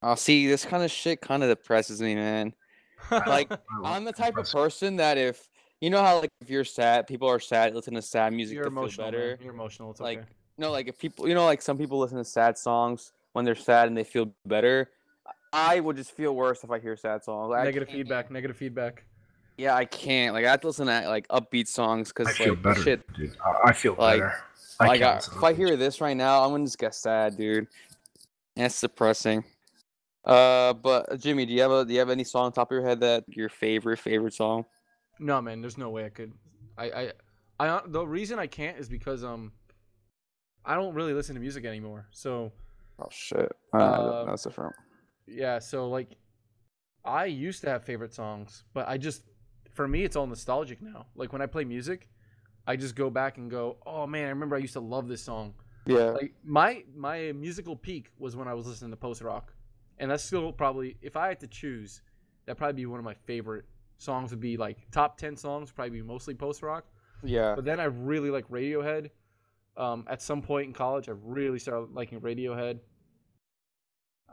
Oh, 0.03 0.15
see, 0.15 0.47
this 0.47 0.65
kind 0.65 0.83
of 0.83 0.91
shit 0.91 1.21
kind 1.21 1.43
of 1.43 1.49
depresses 1.49 2.01
me, 2.01 2.15
man. 2.15 2.53
Like, 3.11 3.49
I 3.51 3.55
love 3.79 3.85
I'm 3.95 4.03
the 4.03 4.11
type 4.11 4.35
of 4.37 4.51
person 4.51 4.97
that 4.97 5.17
if 5.17 5.47
you 5.79 5.89
know 5.89 6.01
how 6.03 6.19
like 6.19 6.29
if 6.41 6.49
you're 6.49 6.65
sad, 6.65 7.07
people 7.07 7.27
are 7.29 7.39
sad, 7.39 7.73
listen 7.73 7.93
to 7.95 8.01
sad 8.01 8.33
music 8.33 8.55
you're 8.55 8.65
to 8.65 8.69
feel 8.69 8.79
emotional. 8.79 9.07
better. 9.07 9.27
Man. 9.29 9.37
You're 9.41 9.53
emotional. 9.53 9.91
It's 9.91 10.01
Like, 10.01 10.19
okay. 10.19 10.27
No, 10.61 10.71
like 10.71 10.87
if 10.87 10.97
people, 10.97 11.27
you 11.27 11.33
know, 11.35 11.45
like 11.45 11.61
some 11.61 11.77
people 11.77 11.99
listen 11.99 12.17
to 12.17 12.23
sad 12.23 12.57
songs 12.57 13.11
when 13.33 13.43
they're 13.43 13.55
sad 13.55 13.87
and 13.89 13.97
they 13.97 14.03
feel 14.05 14.31
better. 14.45 14.89
I 15.53 15.81
would 15.81 15.97
just 15.97 16.11
feel 16.11 16.33
worse 16.33 16.63
if 16.63 16.71
I 16.71 16.79
hear 16.79 16.95
sad 16.95 17.23
songs. 17.25 17.49
Like, 17.49 17.61
I 17.61 17.63
Negative 17.65 17.87
can't- 17.89 17.97
feedback. 17.97 18.31
Negative 18.31 18.55
feedback. 18.55 19.03
Yeah, 19.57 19.75
I 19.75 19.83
can't. 19.85 20.33
Like 20.33 20.45
I 20.45 20.51
have 20.51 20.61
to 20.61 20.67
listen 20.67 20.87
to 20.87 21.09
like 21.09 21.27
upbeat 21.27 21.67
songs 21.67 22.13
I 22.15 22.21
because 22.23 22.37
feel 22.37 22.53
like 22.53 22.63
better, 22.63 22.81
shit. 22.81 23.13
dude. 23.13 23.35
I, 23.45 23.69
I 23.69 23.73
feel 23.73 23.95
like- 23.97 24.21
better. 24.21 24.33
I 24.79 24.87
Like 24.87 25.01
can't 25.01 25.29
I, 25.33 25.37
if 25.37 25.43
I 25.43 25.53
hear 25.53 25.75
this 25.77 25.99
right 26.01 26.15
now, 26.17 26.43
I'm 26.43 26.51
gonna 26.51 26.63
just 26.65 26.79
get 26.79 26.95
sad, 26.95 27.37
dude. 27.37 27.67
That's 28.55 28.79
depressing. 28.81 29.43
Uh, 30.25 30.73
but 30.73 31.19
Jimmy, 31.19 31.45
do 31.45 31.53
you 31.53 31.61
have 31.61 31.71
a 31.71 31.85
do 31.85 31.93
you 31.93 31.99
have 31.99 32.09
any 32.09 32.23
song 32.23 32.45
on 32.45 32.51
top 32.51 32.71
of 32.71 32.75
your 32.75 32.83
head 32.87 32.99
that 33.01 33.23
your 33.27 33.49
favorite 33.49 33.97
favorite 33.99 34.33
song? 34.33 34.65
No, 35.19 35.41
man. 35.41 35.61
There's 35.61 35.77
no 35.77 35.89
way 35.89 36.05
I 36.05 36.09
could. 36.09 36.31
I, 36.77 36.85
I, 36.85 37.11
I. 37.59 37.67
hon- 37.67 37.91
The 37.91 38.05
reason 38.07 38.39
I 38.39 38.47
can't 38.47 38.77
is 38.79 38.87
because 38.89 39.23
um, 39.23 39.51
I 40.65 40.75
don't 40.75 40.93
really 40.93 41.13
listen 41.13 41.35
to 41.35 41.41
music 41.41 41.65
anymore. 41.65 42.07
So 42.11 42.51
Oh 42.99 43.07
shit, 43.09 43.51
uh, 43.73 44.25
that's 44.25 44.43
different. 44.43 44.75
yeah. 45.27 45.59
So 45.59 45.89
like, 45.89 46.09
I 47.03 47.25
used 47.25 47.61
to 47.61 47.69
have 47.69 47.83
favorite 47.83 48.13
songs, 48.13 48.63
but 48.73 48.87
I 48.87 48.97
just, 48.97 49.23
for 49.73 49.87
me, 49.87 50.03
it's 50.03 50.15
all 50.15 50.27
nostalgic 50.27 50.81
now. 50.81 51.07
Like 51.15 51.33
when 51.33 51.41
I 51.41 51.47
play 51.47 51.63
music, 51.63 52.09
I 52.67 52.75
just 52.75 52.95
go 52.95 53.09
back 53.09 53.37
and 53.37 53.49
go, 53.49 53.77
oh 53.87 54.05
man, 54.05 54.25
I 54.27 54.29
remember 54.29 54.55
I 54.55 54.59
used 54.59 54.73
to 54.73 54.79
love 54.81 55.07
this 55.07 55.23
song. 55.23 55.53
Yeah, 55.87 56.11
Like 56.11 56.35
my 56.43 56.83
my 56.95 57.31
musical 57.31 57.75
peak 57.75 58.11
was 58.19 58.35
when 58.35 58.47
I 58.47 58.53
was 58.53 58.67
listening 58.67 58.91
to 58.91 58.97
post 58.97 59.21
rock, 59.23 59.51
and 59.97 60.11
that's 60.11 60.23
still 60.23 60.51
probably 60.51 60.95
if 61.01 61.17
I 61.17 61.27
had 61.29 61.39
to 61.39 61.47
choose, 61.47 62.01
that'd 62.45 62.59
probably 62.59 62.73
be 62.75 62.85
one 62.85 62.99
of 62.99 63.05
my 63.05 63.15
favorite 63.25 63.65
songs. 63.97 64.29
Would 64.29 64.39
be 64.39 64.57
like 64.57 64.77
top 64.91 65.17
ten 65.17 65.35
songs, 65.35 65.71
probably 65.71 65.89
be 65.89 66.03
mostly 66.03 66.35
post 66.35 66.61
rock. 66.61 66.85
yeah. 67.23 67.55
But 67.55 67.65
then 67.65 67.79
I 67.79 67.85
really 67.85 68.29
like 68.29 68.47
Radiohead. 68.47 69.09
Um, 69.77 70.05
at 70.09 70.21
some 70.21 70.41
point 70.41 70.67
in 70.67 70.73
college, 70.73 71.07
I 71.09 71.13
really 71.23 71.59
started 71.59 71.93
liking 71.93 72.19
Radiohead. 72.19 72.79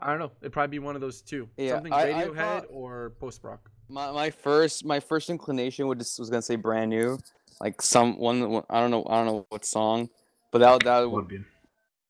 I 0.01 0.09
don't 0.11 0.19
know. 0.19 0.31
It'd 0.41 0.53
probably 0.53 0.71
be 0.71 0.79
one 0.79 0.95
of 0.95 1.01
those 1.01 1.21
two. 1.21 1.49
Yeah, 1.57 1.75
Something 1.75 1.93
I- 1.93 2.11
I 2.11 2.27
Radiohead 2.27 2.35
thought- 2.35 2.65
or 2.69 3.11
post 3.19 3.43
rock. 3.43 3.69
My 3.91 4.11
my 4.11 4.29
first 4.29 4.85
my 4.85 4.99
first 4.99 5.29
inclination 5.31 5.87
was 5.87 5.97
just, 5.97 6.19
was 6.19 6.29
gonna 6.29 6.43
say 6.43 6.55
brand 6.55 6.91
new, 6.91 7.17
like 7.59 7.81
some 7.81 8.19
one 8.19 8.49
one- 8.51 8.65
I 8.69 8.79
don't 8.81 8.91
know 8.91 9.03
I 9.09 9.15
don't 9.17 9.25
know 9.25 9.45
what 9.49 9.65
song, 9.65 10.09
But 10.51 10.59
that 10.59 10.83
that 10.83 10.99
would 11.01 11.11
Would 11.11 11.27
be. 11.27 11.43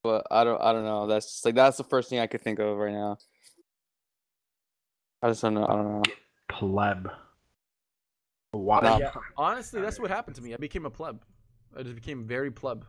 but 0.04 0.28
I 0.30 0.44
don't 0.44 0.62
I 0.62 0.74
don't 0.74 0.84
know. 0.84 1.08
That's 1.08 1.26
just 1.28 1.46
like 1.46 1.56
that's 1.56 1.78
the 1.78 1.86
first 1.86 2.10
thing 2.10 2.20
I 2.20 2.28
could 2.28 2.42
think 2.42 2.60
of 2.60 2.76
right 2.78 2.92
now. 2.92 3.18
I 5.22 5.30
just 5.30 5.42
don't 5.42 5.54
know. 5.54 5.66
I 5.66 5.74
don't 5.74 5.86
know. 5.96 6.04
Pleb. 6.50 7.10
Why? 8.52 8.82
Nah. 8.82 8.98
Yeah, 8.98 9.12
honestly, 9.38 9.80
that's 9.82 10.00
what 10.00 10.10
happened 10.12 10.36
to 10.36 10.42
me. 10.42 10.54
I 10.54 10.58
became 10.58 10.86
a 10.86 10.90
pleb. 10.90 11.22
I 11.78 11.84
just 11.84 11.96
became 11.96 12.26
very 12.26 12.52
pleb. 12.52 12.84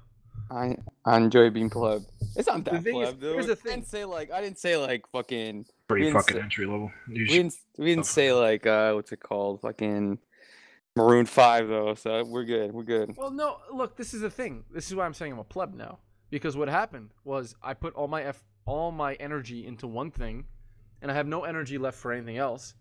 I 0.51 0.77
I 1.05 1.17
enjoy 1.17 1.51
being 1.51 1.71
pleb. 1.71 2.03
It's 2.37 2.49
not 2.49 2.65
The 2.65 2.73
that 2.73 2.83
thing 2.83 3.01
is- 3.01 3.09
pleb, 3.11 3.21
dude. 3.21 3.33
here's 3.35 3.47
the 3.47 3.53
I 3.53 3.55
thing. 3.57 3.73
didn't 3.77 3.87
say 3.89 4.05
like 4.05 4.31
I 4.31 4.41
didn't 4.41 4.59
say 4.59 4.77
like 4.77 5.03
fucking. 5.13 5.67
Pretty 5.89 6.13
fucking 6.13 6.37
say- 6.37 6.43
entry 6.43 6.67
level. 6.67 6.91
You 7.09 7.23
We 7.23 7.27
didn't 7.27 7.55
we 7.79 7.87
didn't 7.87 8.07
say 8.07 8.33
like 8.33 8.67
uh 8.67 8.93
what's 8.93 9.13
it 9.13 9.21
called 9.21 9.61
fucking 9.61 10.19
Maroon 10.97 11.27
Five 11.27 11.69
though. 11.69 11.95
So 11.95 12.25
we're 12.25 12.45
good. 12.45 12.73
We're 12.73 12.83
good. 12.85 13.17
Well, 13.17 13.31
no, 13.31 13.59
look, 13.73 13.97
this 13.97 14.13
is 14.15 14.21
the 14.23 14.31
thing. 14.31 14.65
This 14.73 14.87
is 14.89 14.95
why 14.95 15.05
I'm 15.05 15.15
saying 15.15 15.33
I'm 15.33 15.39
a 15.39 15.45
pleb 15.45 15.75
now. 15.75 15.99
Because 16.31 16.57
what 16.57 16.69
happened 16.69 17.11
was 17.25 17.55
I 17.63 17.75
put 17.75 17.95
all 17.95 18.09
my 18.09 18.23
f 18.23 18.43
all 18.67 18.93
my 18.93 19.15
energy 19.15 19.67
into 19.67 19.87
one 19.87 20.11
thing, 20.11 20.45
and 21.03 21.11
I 21.11 21.15
have 21.15 21.27
no 21.27 21.45
energy 21.45 21.79
left 21.79 21.97
for 21.99 22.13
anything 22.13 22.37
else. 22.39 22.75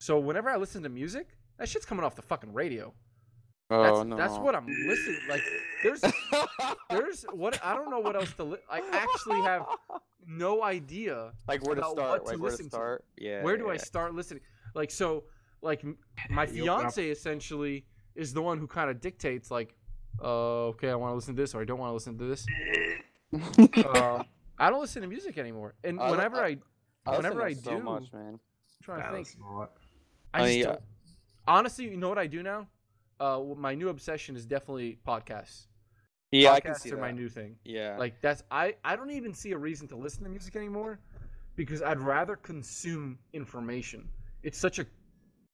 So 0.00 0.18
whenever 0.18 0.50
I 0.50 0.56
listen 0.56 0.82
to 0.82 0.88
music, 0.90 1.28
that 1.58 1.68
shit's 1.68 1.86
coming 1.86 2.04
off 2.04 2.14
the 2.16 2.22
fucking 2.22 2.52
radio. 2.52 2.92
That's, 3.82 3.98
Oh 3.98 4.02
no. 4.02 4.16
that's 4.16 4.34
what 4.38 4.54
I'm 4.54 4.66
listening. 4.66 5.20
Like, 5.28 5.42
there's 5.82 6.00
there's 6.90 7.24
what 7.32 7.58
I 7.64 7.74
don't 7.74 7.90
know 7.90 8.00
what 8.00 8.16
else 8.16 8.32
to. 8.34 8.44
Li- 8.44 8.58
I 8.70 8.80
actually 8.92 9.40
have 9.42 9.66
no 10.26 10.62
idea 10.62 11.32
like 11.48 11.64
where 11.66 11.74
to 11.76 11.82
start. 11.82 11.96
what 11.96 12.06
to 12.06 12.10
like 12.12 12.24
where 12.26 12.36
to 12.36 12.42
listen 12.42 12.64
to. 12.66 12.70
start. 12.70 13.04
Yeah. 13.18 13.42
where 13.42 13.56
do 13.56 13.68
I 13.70 13.76
start 13.76 14.14
listening? 14.14 14.42
Like 14.74 14.90
so, 14.90 15.24
like 15.62 15.84
my 16.30 16.44
You 16.46 16.64
fiance 16.64 17.08
essentially 17.10 17.84
is 18.14 18.32
the 18.32 18.42
one 18.42 18.58
who 18.58 18.66
kind 18.66 18.90
of 18.90 19.00
dictates 19.00 19.50
like, 19.50 19.74
uh, 20.22 20.66
okay, 20.72 20.90
I 20.90 20.94
want 20.94 21.10
to 21.12 21.14
listen 21.16 21.34
to 21.36 21.42
this 21.42 21.54
or 21.54 21.60
I 21.60 21.64
don't 21.64 21.78
want 21.78 21.90
to 21.90 21.94
listen 21.94 22.16
to 22.18 22.24
this. 22.24 22.46
Um, 23.96 24.24
I 24.58 24.70
don't 24.70 24.80
listen 24.80 25.02
to 25.02 25.08
music 25.08 25.38
anymore, 25.38 25.74
and 25.82 25.98
I 25.98 26.10
whenever 26.10 26.36
I- 26.36 26.58
I, 27.06 27.12
I 27.12 27.16
whenever 27.16 27.40
to 27.40 27.46
I 27.46 27.52
so 27.54 27.76
do, 27.78 27.82
much, 27.82 28.12
man. 28.12 28.34
I'm 28.34 28.40
trying 28.82 29.00
to 29.00 29.04
Yeah, 29.06 29.12
think. 29.12 29.26
that's. 29.26 29.70
I 30.32 30.42
I 30.42 30.46
just 30.46 30.58
yeah. 30.58 30.76
honestly, 31.48 31.88
you 31.90 31.96
know 31.96 32.08
what 32.08 32.18
I 32.18 32.28
do 32.28 32.42
now? 32.44 32.68
Uh, 33.20 33.40
my 33.56 33.74
new 33.74 33.88
obsession 33.88 34.36
is 34.36 34.44
definitely 34.46 34.98
podcasts. 35.06 35.66
Yeah, 36.30 36.50
podcasts 36.50 36.54
I 36.54 36.60
can 36.60 36.74
see 36.74 36.90
are 36.90 36.96
that. 36.96 37.00
my 37.00 37.12
new 37.12 37.28
thing. 37.28 37.56
yeah. 37.64 37.96
Like 37.98 38.20
that's 38.20 38.42
I 38.50 38.74
I 38.84 38.96
don't 38.96 39.10
even 39.10 39.32
see 39.34 39.52
a 39.52 39.58
reason 39.58 39.86
to 39.88 39.96
listen 39.96 40.24
to 40.24 40.30
music 40.30 40.56
anymore 40.56 40.98
because 41.56 41.82
I'd 41.82 42.00
rather 42.00 42.36
consume 42.36 43.18
information. 43.32 44.08
It's 44.42 44.58
such 44.58 44.78
a 44.78 44.86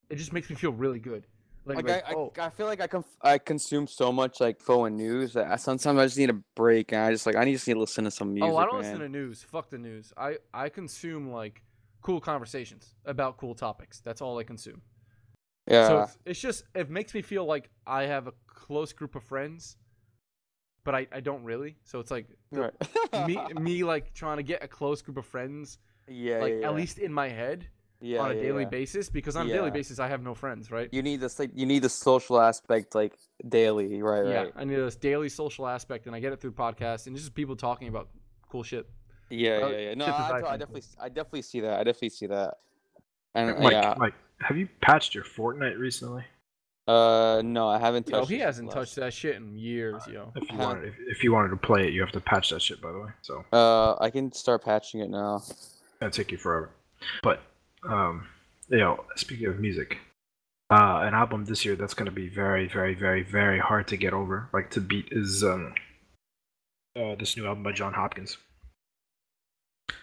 it 0.08 0.16
just 0.16 0.32
makes 0.32 0.50
me 0.50 0.56
feel 0.56 0.72
really 0.72 0.98
good. 0.98 1.26
Like, 1.66 1.76
like, 1.76 1.86
like, 1.86 2.04
I, 2.08 2.14
oh, 2.14 2.32
I, 2.38 2.46
I 2.46 2.50
feel 2.50 2.66
like 2.66 2.80
I 2.80 2.86
conf- 2.86 3.16
I 3.20 3.38
consume 3.38 3.86
so 3.86 4.10
much 4.10 4.40
like 4.40 4.60
phone 4.60 4.96
news 4.96 5.34
that 5.34 5.50
I, 5.50 5.56
sometimes 5.56 5.98
I 5.98 6.06
just 6.06 6.16
need 6.16 6.30
a 6.30 6.40
break 6.56 6.92
and 6.92 7.02
I 7.02 7.12
just 7.12 7.26
like 7.26 7.36
I 7.36 7.44
need 7.44 7.52
just 7.52 7.68
need 7.68 7.74
to 7.74 7.80
listen 7.80 8.04
to 8.04 8.10
some 8.10 8.32
music. 8.32 8.50
oh, 8.50 8.56
I 8.56 8.64
don't 8.64 8.80
man. 8.80 8.82
listen 8.82 9.00
to 9.00 9.08
news. 9.08 9.42
Fuck 9.42 9.68
the 9.68 9.78
news. 9.78 10.12
I 10.16 10.38
I 10.54 10.70
consume 10.70 11.30
like 11.30 11.62
cool 12.00 12.20
conversations 12.20 12.94
about 13.04 13.36
cool 13.36 13.54
topics. 13.54 14.00
That's 14.00 14.22
all 14.22 14.38
I 14.38 14.44
consume. 14.44 14.80
Yeah. 15.70 15.88
So 15.88 16.00
it's, 16.00 16.18
it's 16.26 16.40
just 16.40 16.64
it 16.74 16.90
makes 16.90 17.14
me 17.14 17.22
feel 17.22 17.44
like 17.44 17.70
I 17.86 18.02
have 18.02 18.26
a 18.26 18.32
close 18.46 18.92
group 18.92 19.14
of 19.14 19.22
friends, 19.22 19.76
but 20.84 20.94
I 20.94 21.06
I 21.12 21.20
don't 21.20 21.44
really. 21.44 21.76
So 21.84 22.00
it's 22.00 22.10
like 22.10 22.26
right. 22.50 22.72
me 23.26 23.38
me 23.60 23.84
like 23.84 24.12
trying 24.12 24.38
to 24.38 24.42
get 24.42 24.62
a 24.64 24.68
close 24.68 25.00
group 25.00 25.16
of 25.16 25.26
friends 25.26 25.78
yeah, 26.08 26.38
like 26.38 26.52
yeah, 26.54 26.58
yeah. 26.60 26.68
at 26.68 26.74
least 26.74 26.98
in 26.98 27.12
my 27.12 27.28
head 27.28 27.68
yeah, 28.00 28.20
on 28.20 28.30
a 28.30 28.34
yeah, 28.34 28.42
daily 28.42 28.62
yeah. 28.62 28.68
basis 28.70 29.10
because 29.10 29.36
on 29.36 29.48
a 29.48 29.52
daily 29.52 29.70
basis 29.70 29.98
I 29.98 30.08
have 30.08 30.22
no 30.22 30.34
friends, 30.34 30.70
right? 30.70 30.88
You 30.90 31.02
need 31.02 31.20
this 31.20 31.38
like 31.38 31.50
you 31.54 31.66
need 31.66 31.82
the 31.82 31.88
social 31.88 32.40
aspect 32.40 32.94
like 32.94 33.14
daily, 33.48 34.02
right? 34.02 34.26
yeah, 34.26 34.42
Right. 34.42 34.52
I 34.56 34.64
need 34.64 34.76
this 34.76 34.96
daily 34.96 35.28
social 35.28 35.66
aspect, 35.66 36.06
and 36.06 36.16
I 36.16 36.20
get 36.20 36.32
it 36.32 36.40
through 36.40 36.52
podcasts 36.52 37.06
and 37.06 37.14
just 37.14 37.34
people 37.34 37.56
talking 37.56 37.88
about 37.88 38.08
cool 38.48 38.62
shit. 38.62 38.88
Yeah, 39.28 39.60
Uh, 39.62 39.68
yeah, 39.68 39.78
yeah. 39.78 39.94
No, 39.94 40.06
I, 40.06 40.08
I 40.08 40.52
I, 40.54 40.56
definitely, 40.56 40.82
I 40.98 41.08
definitely 41.08 41.42
see 41.42 41.60
that. 41.60 41.74
I 41.78 41.84
definitely 41.84 42.10
see 42.10 42.26
that. 42.26 42.54
And 43.34 43.58
Like, 43.60 43.72
yeah, 43.72 43.94
like, 43.96 44.14
have 44.42 44.56
you 44.56 44.68
patched 44.80 45.14
your 45.14 45.24
Fortnite 45.24 45.78
recently? 45.78 46.24
uh, 46.88 47.40
no, 47.44 47.68
I 47.68 47.78
haven't 47.78 48.08
Yo, 48.08 48.18
touched. 48.18 48.30
he 48.30 48.36
it 48.36 48.38
since 48.38 48.44
hasn't 48.46 48.68
last- 48.68 48.74
touched 48.74 48.96
that 48.96 49.12
shit 49.14 49.36
in 49.36 49.56
years, 49.56 50.02
yo. 50.08 50.32
If 50.34 50.50
you 50.50 50.56
Huh. 50.56 50.62
wanted, 50.64 50.84
if, 50.88 50.94
if 51.06 51.24
you 51.24 51.32
wanted 51.32 51.50
to 51.50 51.56
play 51.56 51.86
it, 51.86 51.92
you 51.92 52.00
have 52.00 52.10
to 52.12 52.20
patch 52.20 52.50
that 52.50 52.60
shit. 52.62 52.80
By 52.80 52.90
the 52.92 52.98
way, 52.98 53.10
so 53.22 53.44
Uh, 53.52 53.96
I 54.00 54.10
can 54.10 54.32
start 54.32 54.64
patching 54.64 55.00
it 55.00 55.08
now. 55.10 55.42
that'd 56.00 56.12
take 56.12 56.32
you 56.32 56.38
forever. 56.38 56.70
But, 57.22 57.42
um, 57.84 58.26
you 58.68 58.78
know, 58.78 59.04
speaking 59.16 59.46
of 59.46 59.60
music, 59.60 59.98
uh, 60.70 61.02
an 61.04 61.14
album 61.14 61.44
this 61.44 61.64
year 61.64 61.76
that's 61.76 61.94
going 61.94 62.06
to 62.06 62.12
be 62.12 62.28
very, 62.28 62.66
very, 62.68 62.94
very, 62.94 63.22
very 63.22 63.58
hard 63.60 63.86
to 63.88 63.96
get 63.96 64.12
over, 64.12 64.48
like 64.52 64.70
to 64.70 64.80
beat, 64.80 65.08
is 65.12 65.44
um, 65.44 65.74
uh, 66.96 67.14
this 67.16 67.36
new 67.36 67.46
album 67.46 67.62
by 67.62 67.72
Jon 67.72 67.92
Hopkins. 67.92 68.36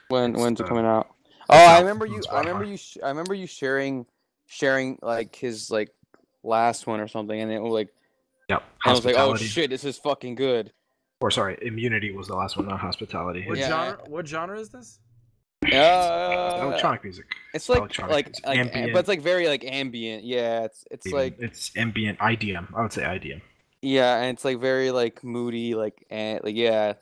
When 0.10 0.32
It's, 0.36 0.42
when's 0.42 0.60
it 0.62 0.66
uh, 0.66 0.70
coming 0.70 0.86
out? 0.86 1.08
Oh, 1.50 1.56
I 1.58 1.80
remember 1.80 2.06
you. 2.06 2.22
on 2.30 2.36
I 2.36 2.40
remember 2.40 2.66
Spotify. 2.66 2.70
you. 2.72 2.78
Sh- 2.78 2.98
I 3.04 3.10
remember 3.10 3.34
you 3.34 3.48
sharing, 3.48 4.06
sharing 4.48 4.98
like 5.02 5.36
his 5.36 5.70
like 5.70 5.90
last 6.44 6.88
one 6.88 7.00
or 7.00 7.08
something, 7.08 7.40
and 7.40 7.52
it 7.52 7.62
was 7.62 7.74
like, 7.74 7.90
Yep. 8.50 8.64
I 8.86 8.92
was 8.92 9.06
like, 9.06 9.16
oh 9.18 9.36
shit, 9.36 9.70
this 9.70 9.84
is 9.84 9.98
fucking 9.98 10.36
good. 10.36 10.72
Or 11.20 11.32
sorry, 11.32 11.58
Immunity 11.62 12.12
was 12.12 12.28
the 12.28 12.36
last 12.36 12.58
one, 12.58 12.68
not 12.68 12.80
Hospitality. 12.80 13.46
What 13.48 13.58
Yeah. 13.58 13.68
genre? 13.68 14.00
What 14.08 14.28
genre 14.28 14.60
is 14.60 14.70
this? 14.70 15.00
Uh, 15.66 16.60
electronic 16.62 17.04
music. 17.04 17.26
It's 17.54 17.68
like 17.68 17.80
electronic, 17.80 18.14
like 18.14 18.28
it's 18.28 18.46
like, 18.46 18.60
ambient. 18.60 18.94
but 18.94 19.00
it's 19.00 19.08
like 19.10 19.22
very 19.22 19.48
like 19.48 19.66
ambient. 19.66 20.24
Yeah, 20.24 20.66
it's 20.66 20.86
it's 20.92 21.08
even. 21.08 21.20
like 21.20 21.36
it's 21.40 21.72
ambient 21.76 22.20
IDM. 22.20 22.68
I 22.76 22.82
would 22.84 22.94
say 22.94 23.02
IDM. 23.02 23.42
yeah, 23.82 24.18
and 24.22 24.36
it's 24.36 24.46
like 24.46 24.60
very 24.60 24.92
like 24.92 25.24
moody, 25.24 25.74
like 25.74 26.06
and 26.10 26.42
like 26.44 26.56
yeah. 26.56 26.94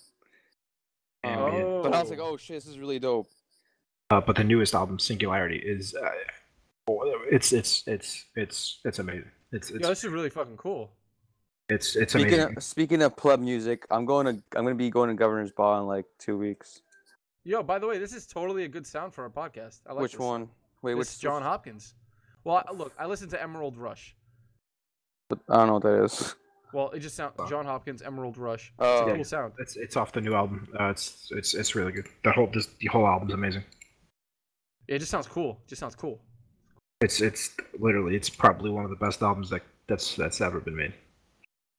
Ambient. 1.23 1.83
But 1.83 1.93
I 1.93 2.01
was 2.01 2.09
like, 2.09 2.19
oh 2.19 2.37
shit, 2.37 2.57
this 2.57 2.67
is 2.67 2.79
really 2.79 2.97
dope. 2.99 3.27
Uh, 4.09 4.21
but 4.21 4.35
the 4.35 4.43
newest 4.43 4.73
album, 4.73 4.99
Singularity, 4.99 5.57
is 5.57 5.93
uh, 5.95 6.05
oh, 6.05 6.11
it's 6.87 7.51
it's 7.53 7.83
it's 7.87 8.25
it's 8.35 8.79
it's 8.85 8.99
amazing. 8.99 9.31
It's 9.51 9.69
it's 9.71 9.81
Yo, 9.81 9.89
this 9.89 10.03
is 10.03 10.09
really 10.11 10.29
fucking 10.29 10.57
cool. 10.57 10.91
it's 11.69 11.95
it's 11.95 12.13
Speaking 12.13 12.33
amazing. 12.35 12.57
of, 12.57 12.63
speaking 12.63 13.01
of 13.01 13.15
club 13.15 13.39
music, 13.39 13.85
I'm 13.89 14.05
going 14.05 14.25
to 14.27 14.31
I'm 14.57 14.63
gonna 14.63 14.75
be 14.75 14.89
going 14.89 15.09
to 15.09 15.15
Governor's 15.15 15.51
Ball 15.51 15.81
in 15.81 15.87
like 15.87 16.05
two 16.19 16.37
weeks. 16.37 16.81
Yo, 17.43 17.61
by 17.63 17.77
the 17.79 17.87
way, 17.87 17.97
this 17.97 18.13
is 18.13 18.25
totally 18.25 18.63
a 18.63 18.67
good 18.67 18.85
sound 18.87 19.13
for 19.13 19.23
our 19.23 19.29
podcast. 19.29 19.81
I 19.87 19.93
like 19.93 20.01
which 20.03 20.11
this. 20.13 20.19
one? 20.19 20.49
Wait, 20.81 20.93
This 20.93 20.99
which 20.99 21.07
is 21.09 21.17
Jon 21.19 21.41
Hopkins. 21.43 21.93
Well, 22.43 22.63
I, 22.67 22.71
look, 22.73 22.93
I 22.97 23.05
listened 23.05 23.31
to 23.31 23.41
Emerald 23.41 23.77
Rush. 23.77 24.15
I 25.31 25.35
don't 25.57 25.67
know 25.67 25.73
what 25.73 25.83
that 25.83 26.03
is. 26.03 26.35
Well, 26.73 26.89
it 26.91 26.99
just 26.99 27.15
sounds 27.15 27.33
Oh. 27.39 27.47
Jon 27.47 27.65
Hopkins, 27.65 28.01
Emerald 28.01 28.37
Rush. 28.37 28.67
It's 28.69 28.75
Oh. 28.79 29.05
a 29.05 29.07
Yeah. 29.09 29.15
cool 29.15 29.23
sound. 29.23 29.53
It's 29.59 29.75
it's 29.75 29.95
off 29.95 30.11
the 30.11 30.21
new 30.21 30.33
album. 30.35 30.67
Uh, 30.79 30.89
it's 30.89 31.31
it's 31.31 31.53
it's 31.53 31.73
really 31.75 31.91
good. 31.91 32.07
The 32.23 32.31
whole 32.31 32.47
this 32.53 32.67
the 32.79 32.87
whole 32.87 33.07
album's 33.07 33.33
amazing. 33.33 33.63
It 34.87 34.99
just 34.99 35.09
sounds 35.11 35.27
cool. 35.27 35.61
It 35.65 35.69
just 35.69 35.79
sounds 35.79 35.95
cool. 35.95 36.19
It's 37.05 37.21
it's 37.21 37.51
literally 37.79 38.15
it's 38.15 38.29
probably 38.29 38.71
one 38.71 38.83
of 38.83 38.89
the 38.89 38.95
best 39.05 39.21
albums 39.21 39.49
that 39.51 39.61
that's 39.87 40.15
that's 40.15 40.41
ever 40.41 40.59
been 40.59 40.75
made. 40.75 40.93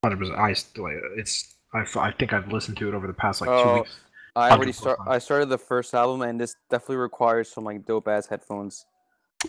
Hundred 0.04 0.18
percent. 0.20 0.38
I 0.38 0.52
still 0.52 0.86
it's 1.16 1.54
I, 1.74 1.80
f- 1.82 1.96
I 1.96 2.12
think 2.12 2.32
I've 2.32 2.50
listened 2.52 2.76
to 2.78 2.88
it 2.88 2.94
over 2.94 3.06
the 3.08 3.12
past 3.24 3.40
like 3.40 3.50
two 3.50 3.68
Oh, 3.70 3.74
weeks. 3.80 3.98
I 4.36 4.50
already 4.50 4.70
start. 4.72 4.98
fine. 4.98 5.08
I 5.08 5.18
started 5.18 5.48
the 5.48 5.58
first 5.58 5.94
album, 5.94 6.22
and 6.22 6.38
this 6.40 6.54
definitely 6.70 6.96
requires 6.98 7.50
some 7.50 7.64
like 7.64 7.84
dope 7.86 8.06
ass 8.06 8.26
headphones. 8.26 8.86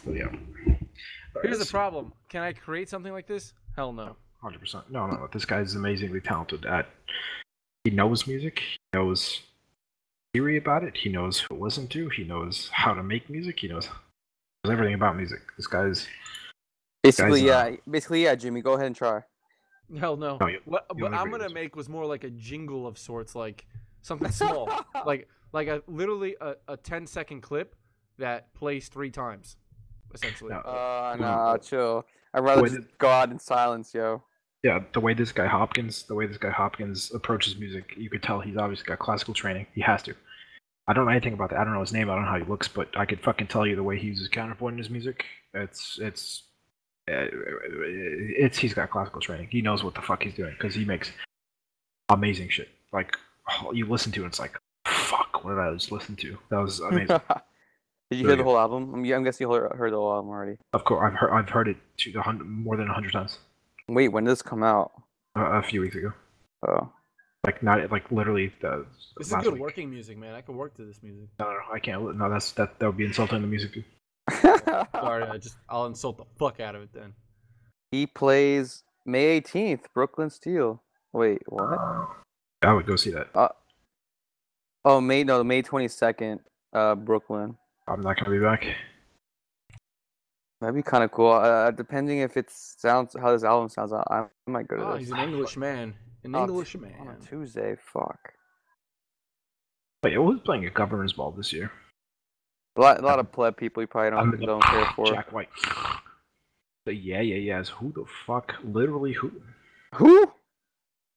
So, 0.03 0.11
yeah. 0.11 0.30
Here's 1.43 1.59
the 1.59 1.65
problem. 1.65 2.11
Can 2.30 2.41
I 2.41 2.53
create 2.53 2.89
something 2.89 3.14
like 3.14 3.27
this? 3.27 3.53
Hell 3.75 3.93
no. 3.93 4.15
Hundred 4.41 4.59
percent. 4.59 4.89
No, 4.89 5.06
no, 5.07 5.27
this 5.31 5.45
guy's 5.45 5.75
amazingly 5.75 6.22
talented 6.22 6.65
at. 6.65 6.88
He 7.83 7.91
knows 7.91 8.25
music. 8.25 8.59
He 8.59 8.97
knows 8.97 9.41
theory 10.33 10.57
about 10.57 10.83
it. 10.83 10.97
He 10.97 11.09
knows 11.09 11.39
who 11.39 11.56
to 11.56 11.64
listen 11.64 11.88
to. 11.89 12.09
He 12.09 12.23
knows 12.23 12.69
how 12.73 12.93
to 12.93 13.03
make 13.03 13.30
music. 13.30 13.59
He 13.59 13.67
knows, 13.67 13.89
knows 14.68 14.74
everything 14.74 14.96
about 14.96 15.16
music. 15.16 15.42
This 15.56 15.68
guy's. 15.68 16.08
Basically, 17.04 17.42
Guys, 17.42 17.68
uh, 17.68 17.70
yeah. 17.72 17.76
Basically, 17.90 18.24
yeah. 18.24 18.36
Jimmy, 18.36 18.62
go 18.62 18.74
ahead 18.74 18.88
and 18.88 18.96
try. 18.96 19.22
Hell 19.98 20.18
no. 20.18 20.38
No, 20.40 20.48
you- 20.48 20.62
what 20.66 20.86
you'll 20.96 21.10
what 21.10 21.18
I'm 21.18 21.32
gonna 21.32 21.50
make 21.50 21.76
was 21.76 21.88
more 21.88 22.06
like 22.06 22.24
a 22.24 22.30
jingle 22.30 22.86
of 22.86 22.98
sorts, 22.98 23.36
like 23.36 23.66
something 24.02 24.32
small, 24.32 24.70
like 25.06 25.30
like 25.54 25.68
a 25.70 25.82
literally 25.88 26.36
a, 26.42 26.56
a 26.68 26.76
10 26.76 27.08
second 27.08 27.42
clip 27.42 27.76
that 28.18 28.54
plays 28.54 28.90
three 28.90 29.12
times, 29.12 29.56
essentially. 30.14 30.52
No. 30.52 30.60
Uh, 30.60 31.16
nah, 31.18 31.58
chill. 31.58 32.06
I'd 32.34 32.44
rather 32.44 32.64
Wait, 32.64 32.74
just 32.74 32.98
go 32.98 33.08
out 33.08 33.32
in 33.32 33.40
silence, 33.40 33.94
yo. 33.94 34.24
Yeah, 34.64 34.80
the 34.92 35.00
way 35.00 35.14
this 35.14 35.32
guy 35.32 35.48
Hopkins, 35.48 36.04
the 36.04 36.16
way 36.16 36.26
this 36.26 36.38
guy 36.38 36.50
Hopkins 36.50 37.14
approaches 37.14 37.56
music, 37.58 37.94
you 37.96 38.10
could 38.10 38.24
tell 38.24 38.42
he's 38.42 38.58
obviously 38.58 38.86
got 38.86 39.00
classical 39.00 39.34
training. 39.34 39.68
He 39.74 39.82
has 39.82 40.04
to. 40.04 40.16
I 40.88 40.93
don't 40.93 41.06
know 41.06 41.11
anything 41.11 41.33
about 41.33 41.49
that. 41.49 41.59
I 41.59 41.64
don't 41.64 41.74
know 41.74 41.82
his 41.82 41.91
name. 41.91 42.09
I 42.09 42.16
don't 42.16 42.24
know 42.24 42.32
how 42.32 42.38
he 42.38 42.45
looks, 42.45 42.67
but 42.67 42.90
I 42.95 43.06
could 43.06 43.19
fucking 43.22 43.48
tell 43.48 43.67
you 43.67 43.75
the 43.75 43.83
way 43.83 43.98
he 43.98 44.07
uses 44.07 44.30
counterpoint 44.30 44.74
in 44.74 44.77
his 44.77 44.90
music. 44.90 45.25
It's 45.53 45.99
it's 46.01 46.43
uh, 47.09 47.27
it's 47.32 48.57
he's 48.57 48.74
got 48.74 48.90
classical 48.90 49.19
training. 49.22 49.49
He 49.51 49.61
knows 49.61 49.83
what 49.83 49.95
the 49.95 50.01
fuck 50.01 50.24
he's 50.24 50.33
doing 50.33 50.53
because 50.57 50.74
he 50.74 50.85
makes 50.85 51.11
amazing 52.09 52.49
shit. 52.49 52.69
Like 52.93 53.17
oh, 53.64 53.74
you 53.74 53.85
listen 53.85 54.11
to 54.14 54.24
it, 54.24 54.27
it's 54.27 54.40
like 54.40 54.57
fuck. 54.85 55.43
What 55.43 55.51
did 55.51 55.59
I 55.59 55.74
just 55.74 55.91
listen 55.91 56.16
to? 56.17 56.38
That 56.49 56.57
was 56.57 56.80
amazing. 56.91 57.19
Did 58.09 58.19
you 58.19 58.27
hear 58.27 58.38
the 58.38 58.43
whole 58.43 58.57
album? 58.57 58.93
I'm, 58.93 59.14
I'm 59.14 59.24
guessing 59.25 59.45
you 59.45 59.53
heard, 59.53 59.74
heard 59.74 59.91
the 59.91 59.98
whole 59.98 60.14
album 60.14 60.30
already. 60.30 60.57
of 60.72 60.85
course, 60.85 61.03
I've 61.06 61.17
heard 61.19 61.32
I've 61.32 61.49
heard 61.49 61.67
it 61.67 61.77
to 61.98 62.11
the 62.14 62.22
hundred 62.22 62.45
more 62.48 62.77
than 62.77 62.88
a 62.88 62.93
hundred 62.93 63.11
times 63.11 63.40
Wait, 63.90 64.07
when 64.09 64.24
did 64.24 64.32
this 64.32 64.41
come 64.41 64.64
out? 64.64 64.91
uh, 65.35 65.41
a 65.41 65.61
few 65.64 65.82
weeks 65.82 65.95
ago. 65.95 66.14
Oh, 66.67 66.90
Like 67.48 67.64
not 67.64 67.90
like 67.92 68.11
literally 68.11 68.51
the. 68.61 68.85
This 69.17 69.27
is 69.32 69.34
good 69.42 69.53
week. 69.53 69.61
working 69.61 69.90
music, 69.90 70.17
man. 70.17 70.35
I 70.35 70.42
can 70.42 70.58
work 70.58 70.76
to 70.76 70.84
this 70.85 71.01
music. 71.01 71.30
No, 71.40 71.45
no, 71.45 71.59
I 71.74 71.80
can't. 71.80 72.17
No, 72.17 72.30
that's 72.30 72.51
that. 72.51 72.77
That 72.77 72.88
would 72.88 72.98
be 72.98 73.06
insulting 73.06 73.42
the 73.42 73.48
music. 73.48 73.85
Sorry, 74.42 75.24
I 75.24 75.38
just 75.38 75.56
I'll 75.69 75.85
insult 75.85 76.17
the 76.17 76.26
fuck 76.38 76.59
out 76.59 76.76
of 76.76 76.82
it 76.82 76.90
then. 76.93 77.14
he 77.92 78.06
plays 78.06 78.84
May 79.06 79.40
18th, 79.40 79.85
Brooklyn 79.93 80.30
Steel. 80.30 80.84
Wait, 81.14 81.42
what? 81.48 81.80
I 82.64 82.74
would 82.74 82.85
go 82.85 82.98
see 82.98 83.11
that. 83.11 83.27
Oh, 84.84 85.00
May 85.00 85.24
no, 85.24 85.42
May 85.42 85.64
22nd, 85.64 86.40
uh, 86.74 86.95
Brooklyn. 86.95 87.56
I'm 87.88 88.01
not 88.01 88.17
gonna 88.17 88.38
be 88.38 88.43
back. 88.43 88.66
That'd 90.59 90.76
be 90.76 90.84
kind 90.84 91.06
of 91.06 91.11
cool. 91.11 91.32
Uh, 91.32 91.72
depending 91.72 92.19
if 92.19 92.35
it 92.35 92.50
sounds 92.51 93.16
how 93.17 93.32
this 93.32 93.45
album 93.45 93.69
sounds, 93.69 93.93
I, 93.93 94.03
I 94.09 94.26
might 94.48 94.67
go 94.67 94.76
to 94.76 94.85
Oh, 94.85 94.92
this. 94.93 95.03
he's 95.03 95.11
an 95.11 95.19
English 95.19 95.56
man. 95.56 95.93
An 96.27 96.35
Oh, 96.35 96.43
English 96.43 96.75
On 96.75 96.81
man. 96.81 97.17
a 97.22 97.25
Tuesday, 97.25 97.77
fuck. 97.93 98.33
Wait, 100.03 100.14
who's 100.15 100.41
playing 100.41 100.65
a 100.65 100.69
governor's 100.69 101.14
ball 101.14 101.31
this 101.31 101.53
year? 101.53 101.72
A 102.75 102.81
lot, 102.81 102.99
a 102.99 103.01
lot 103.01 103.19
of 103.19 103.31
pleb 103.31 103.56
people 103.56 103.81
you 103.81 103.88
probably 103.88 104.09
I'm 104.17 104.31
don't, 104.31 104.39
the- 104.41 104.45
don't 104.45 104.64
care 104.64 104.85
for. 104.93 105.06
Jack 105.07 105.31
White. 105.31 105.47
The 106.85 106.93
yeah, 106.93 107.22
yeah, 107.22 107.35
yes. 107.35 107.69
Who 107.69 107.93
the 107.93 108.03
fuck? 108.25 108.56
Literally, 108.64 109.14
who? 109.14 109.31
Who? 109.95 110.31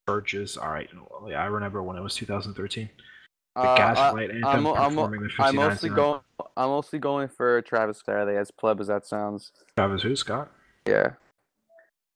Burgess. 0.07 0.57
All 0.57 0.71
right. 0.71 0.89
Yeah, 1.29 1.43
I 1.43 1.47
remember 1.47 1.83
when 1.83 1.97
it 1.97 2.01
was 2.03 2.15
2013. 2.15 2.89
The 3.57 3.61
Uh, 3.61 3.65
I- 3.65 3.77
Gaslight 3.77 4.31
Anthem 4.31 4.45
I'm, 4.49 4.67
I'm, 4.69 4.91
performing 4.91 5.23
the 5.23 5.29
59 5.29 5.49
I'm 5.49 5.57
mostly 5.57 5.89
sound. 5.89 5.97
going. 5.97 6.21
I'm 6.57 6.69
mostly 6.69 6.99
going 7.01 7.29
for 7.29 7.61
Travis 7.63 8.01
Faraday, 8.01 8.37
as 8.39 8.53
pleb 8.53 8.81
as 8.81 8.87
that 8.87 9.07
sounds. 9.07 9.51
Travis 9.77 10.03
who? 10.03 10.15
Scott? 10.15 10.51
Yeah. 10.87 11.15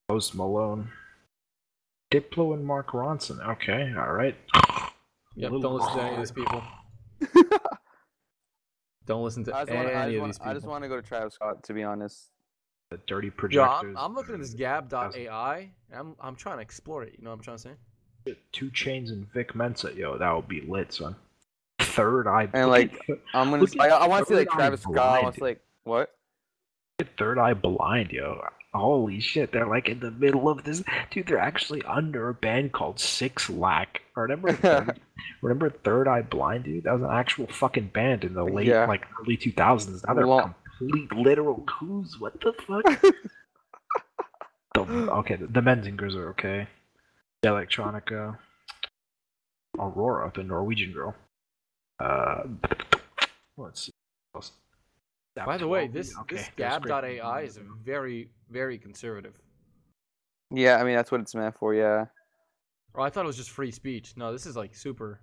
Post 0.07 0.33
Malone. 0.33 0.89
Diplo 2.11 2.53
and 2.53 2.65
Mark 2.65 2.91
Ronson. 2.91 3.45
Okay, 3.53 3.93
all 3.97 4.13
right. 4.13 4.35
Yep, 5.35 5.51
Little- 5.51 5.59
don't 5.59 5.73
listen 5.75 5.93
to 5.97 6.01
any 6.03 6.13
of 6.13 6.19
these 6.19 6.31
people. 6.31 6.63
Don't 9.05 9.23
listen 9.23 9.43
to 9.45 9.55
I 9.55 9.61
any 9.65 9.75
want. 9.75 9.87
I 9.87 9.91
of 9.91 9.95
just 9.95 10.09
these 10.11 10.19
want. 10.19 10.33
people. 10.33 10.49
I 10.49 10.53
just 10.55 10.65
want 10.65 10.83
to 10.83 10.87
go 10.89 10.95
to 10.95 11.01
Travis 11.01 11.33
Scott, 11.35 11.63
to 11.63 11.73
be 11.73 11.83
honest. 11.83 12.31
The 12.89 12.97
dirty 13.07 13.27
Yo, 13.27 13.33
projectors. 13.37 13.95
I'm, 13.95 13.97
I'm 13.97 14.15
looking 14.15 14.33
at 14.33 14.39
this 14.41 14.53
Gab.ai. 14.53 15.69
and 15.91 15.99
I'm 15.99 16.15
I'm 16.19 16.35
trying 16.35 16.57
to 16.57 16.61
explore 16.61 17.03
it. 17.03 17.13
You 17.17 17.23
know 17.23 17.29
what 17.29 17.37
I'm 17.37 17.43
trying 17.43 17.57
to 17.57 17.63
say? 18.25 18.35
2 18.53 18.71
Chainz 18.71 19.09
and 19.09 19.31
Vic 19.31 19.53
Mensa. 19.53 19.93
Yo, 19.93 20.17
that 20.17 20.35
would 20.35 20.47
be 20.47 20.61
lit, 20.61 20.91
son. 20.91 21.15
Third 21.79 22.27
Eye. 22.27 22.49
And, 22.53 22.69
like, 22.69 22.97
I'm 23.33 23.51
gonna. 23.51 23.61
Look 23.61 23.79
I, 23.79 23.89
I 23.89 24.07
want 24.07 24.25
to 24.27 24.33
see 24.33 24.37
like 24.37 24.49
Third 24.49 24.53
Eye 24.53 24.57
Travis 24.57 24.81
Scott. 24.81 24.97
I 24.97 25.21
want 25.21 25.35
to 25.35 25.39
see 25.39 25.45
like 25.45 25.61
what? 25.83 26.11
Third 27.17 27.37
Eye 27.37 27.53
Blind, 27.53 28.11
yo. 28.11 28.43
Holy 28.75 29.19
shit, 29.21 29.51
they're 29.53 29.67
like 29.67 29.87
in 29.87 29.99
the 30.01 30.11
middle 30.11 30.49
of 30.49 30.63
this. 30.65 30.83
Dude, 31.09 31.27
they're 31.27 31.37
actually 31.37 31.81
under 31.83 32.27
a 32.29 32.33
band 32.33 32.73
called 32.73 32.99
Six 32.99 33.49
Lack. 33.49 34.01
Remember, 34.15 34.51
Third, 34.53 34.99
remember 35.41 35.69
Third 35.69 36.07
Eye 36.07 36.21
Blind, 36.23 36.65
dude? 36.65 36.83
That 36.83 36.93
was 36.93 37.01
an 37.03 37.09
actual 37.11 37.47
fucking 37.47 37.87
band 37.93 38.23
in 38.25 38.33
the 38.33 38.43
late, 38.43 38.67
Yeah. 38.67 38.85
like 38.85 39.05
early 39.21 39.37
2000s. 39.37 40.05
Now 40.07 40.13
they're 40.13 40.27
Well- 40.27 40.53
complete 40.77 41.11
literal 41.13 41.63
coos. 41.65 42.19
What 42.19 42.39
the 42.41 42.51
fuck? 42.67 42.83
the, 44.73 44.81
okay, 44.81 45.35
the, 45.37 45.47
the 45.47 45.61
Menzingers 45.61 46.15
are 46.15 46.29
okay. 46.31 46.67
The 47.41 47.49
Electronica. 47.49 48.37
Aurora, 49.79 50.31
the 50.35 50.43
Norwegian 50.43 50.91
girl. 50.93 51.15
Uh, 51.99 52.43
let's 53.57 53.85
see. 53.85 53.91
What 55.35 55.51
else. 55.51 55.53
By 55.53 55.57
the 55.57 55.67
way, 55.67 55.87
this 55.87 56.17
okay, 56.19 56.35
this 56.37 56.49
there's 56.55 56.79
great 56.79 56.89
Gab.ai 57.19 57.41
is 57.41 57.59
very 57.83 58.29
very 58.49 58.77
conservative. 58.77 59.33
Yeah, 60.51 60.77
I 60.77 60.83
mean 60.83 60.95
that's 60.95 61.11
what 61.11 61.21
it's 61.21 61.35
meant 61.35 61.57
for. 61.57 61.73
Yeah. 61.73 62.05
Oh, 62.95 63.01
I 63.01 63.09
thought 63.09 63.25
it 63.25 63.27
was 63.27 63.37
just 63.37 63.49
free 63.49 63.71
speech. 63.71 64.13
No, 64.15 64.31
this 64.31 64.45
is 64.45 64.55
like 64.55 64.73
super. 64.75 65.19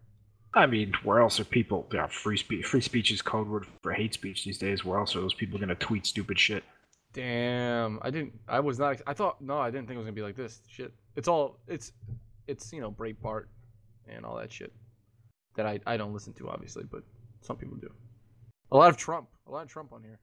I 0.55 0.67
mean, 0.67 0.93
where 1.03 1.21
else 1.21 1.41
are 1.41 1.45
people? 1.45 1.89
Yeah, 1.93 2.07
free 2.09 2.37
speech. 2.37 2.67
Free 2.67 2.83
speech 2.83 3.11
is 3.11 3.23
code 3.23 3.49
word 3.49 3.67
for 3.83 3.93
hate 3.93 4.13
speech 4.13 4.45
these 4.45 4.59
days. 4.59 4.85
Where 4.85 4.99
else 4.99 5.17
are 5.17 5.21
those 5.21 5.33
people 5.33 5.59
gonna 5.59 5.75
tweet 5.75 6.05
stupid 6.05 6.39
shit? 6.39 6.63
Damn, 7.15 7.99
I 8.03 8.11
didn't. 8.11 8.39
I 8.49 8.61
was 8.61 8.79
not. 8.79 9.01
I 9.07 9.15
thought 9.15 9.41
no, 9.41 9.59
I 9.59 9.71
didn't 9.71 9.87
think 9.87 9.97
it 9.97 9.99
was 9.99 10.07
gonna 10.07 10.15
be 10.15 10.23
like 10.23 10.37
this. 10.37 10.61
Shit, 10.69 10.93
it's 11.17 11.29
all. 11.29 11.59
It's 11.67 11.93
it's 12.47 12.73
you 12.73 12.81
know 12.81 12.91
Breitbart 12.91 13.47
and 14.09 14.27
all 14.27 14.37
that 14.37 14.53
shit 14.53 14.73
that 15.57 15.67
I 15.67 15.81
I 15.87 15.97
don't 15.97 16.13
listen 16.13 16.33
to 16.35 16.49
obviously, 16.51 16.85
but 16.85 17.03
some 17.41 17.57
people 17.57 17.77
do. 17.77 17.91
A 18.73 18.77
lot 18.77 18.89
of 18.89 18.97
Trump. 18.97 19.29
A 19.47 19.51
lot 19.51 19.65
of 19.65 19.69
Trump 19.69 19.93
on 19.93 20.03
here. 20.03 20.19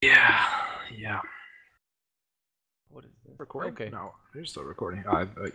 Yeah, 0.00 0.46
yeah. 0.96 1.20
What 2.88 3.04
is 3.04 3.10
this? 3.26 3.34
Recording? 3.38 3.72
Okay. 3.72 3.90
No, 3.90 4.12
you're 4.34 4.44
still 4.44 4.62
recording. 4.62 5.02
I, 5.08 5.22
I, 5.22 5.50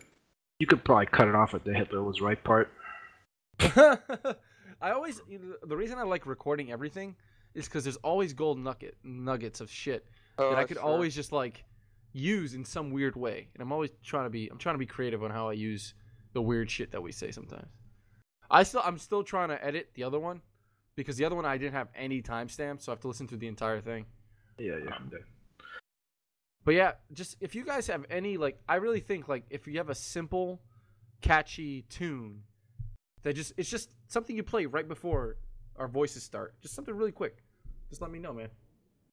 you 0.60 0.68
could 0.68 0.84
probably 0.84 1.06
cut 1.06 1.30
it 1.30 1.36
off 1.36 1.54
at 1.54 1.64
the 1.64 1.74
Hitler 1.74 2.04
was 2.04 2.20
right 2.20 2.42
part. 2.44 2.70
I 3.60 4.92
always 4.92 5.22
the 5.64 5.78
reason 5.78 5.98
I 5.98 6.04
like 6.04 6.26
recording 6.26 6.72
everything 6.72 7.16
is 7.56 7.66
because 7.66 7.86
there's 7.86 7.98
always 7.98 8.34
gold 8.34 8.60
nugget 8.60 8.98
nuggets 9.04 9.62
of 9.62 9.72
shit 9.72 10.06
Oh, 10.38 10.52
that 10.52 10.60
I 10.60 10.66
could 10.66 10.78
always 10.78 11.16
just 11.16 11.32
like 11.32 11.64
use 12.12 12.54
in 12.54 12.66
some 12.66 12.92
weird 12.92 13.16
way, 13.16 13.48
and 13.54 13.62
I'm 13.62 13.72
always 13.72 13.92
trying 14.04 14.26
to 14.26 14.30
be 14.30 14.50
I'm 14.50 14.58
trying 14.58 14.76
to 14.76 14.80
be 14.80 14.86
creative 14.86 15.24
on 15.24 15.32
how 15.32 15.48
I 15.48 15.54
use 15.54 15.94
the 16.34 16.42
weird 16.42 16.70
shit 16.70 16.92
that 16.92 17.02
we 17.02 17.12
say 17.14 17.32
sometimes. 17.32 17.77
I 18.50 18.64
still 18.64 18.82
I'm 18.84 18.98
still 18.98 19.24
trying 19.24 19.50
to 19.50 19.64
edit 19.64 19.90
the 19.94 20.04
other 20.04 20.20
one 20.20 20.42
because 20.96 21.18
the 21.18 21.26
other 21.26 21.36
one 21.36 21.46
I 21.46 21.58
didn't 21.58 21.74
have 21.74 21.90
any 21.96 22.22
timestamps, 22.22 22.84
so 22.84 22.92
I 22.92 22.94
have 22.94 23.02
to 23.02 23.08
listen 23.08 23.28
to 23.28 23.38
the 23.38 23.48
entire 23.48 23.82
thing. 23.82 24.06
Yeah, 24.58 24.78
yeah. 24.84 24.96
Um, 24.96 25.12
But 26.64 26.74
yeah, 26.74 26.94
just 27.14 27.38
if 27.40 27.56
you 27.56 27.64
guys 27.64 27.88
have 27.88 28.06
any 28.10 28.38
like 28.38 28.60
I 28.68 28.76
really 28.76 29.00
think 29.00 29.28
like 29.28 29.46
if 29.50 29.68
you 29.68 29.78
have 29.78 29.90
a 29.90 29.96
simple 29.96 30.62
catchy 31.22 31.84
tune 31.90 32.44
that 33.24 33.34
just 33.34 33.54
it's 33.58 33.70
just 33.70 33.92
something 34.08 34.36
you 34.36 34.44
play 34.44 34.66
right 34.66 34.88
before 34.88 35.38
our 35.78 35.88
voices 35.88 36.24
start. 36.24 36.60
Just 36.62 36.74
something 36.76 36.96
really 36.96 37.12
quick. 37.12 37.44
Just 37.90 38.02
let 38.02 38.12
me 38.12 38.20
know, 38.20 38.34
man. 38.34 38.50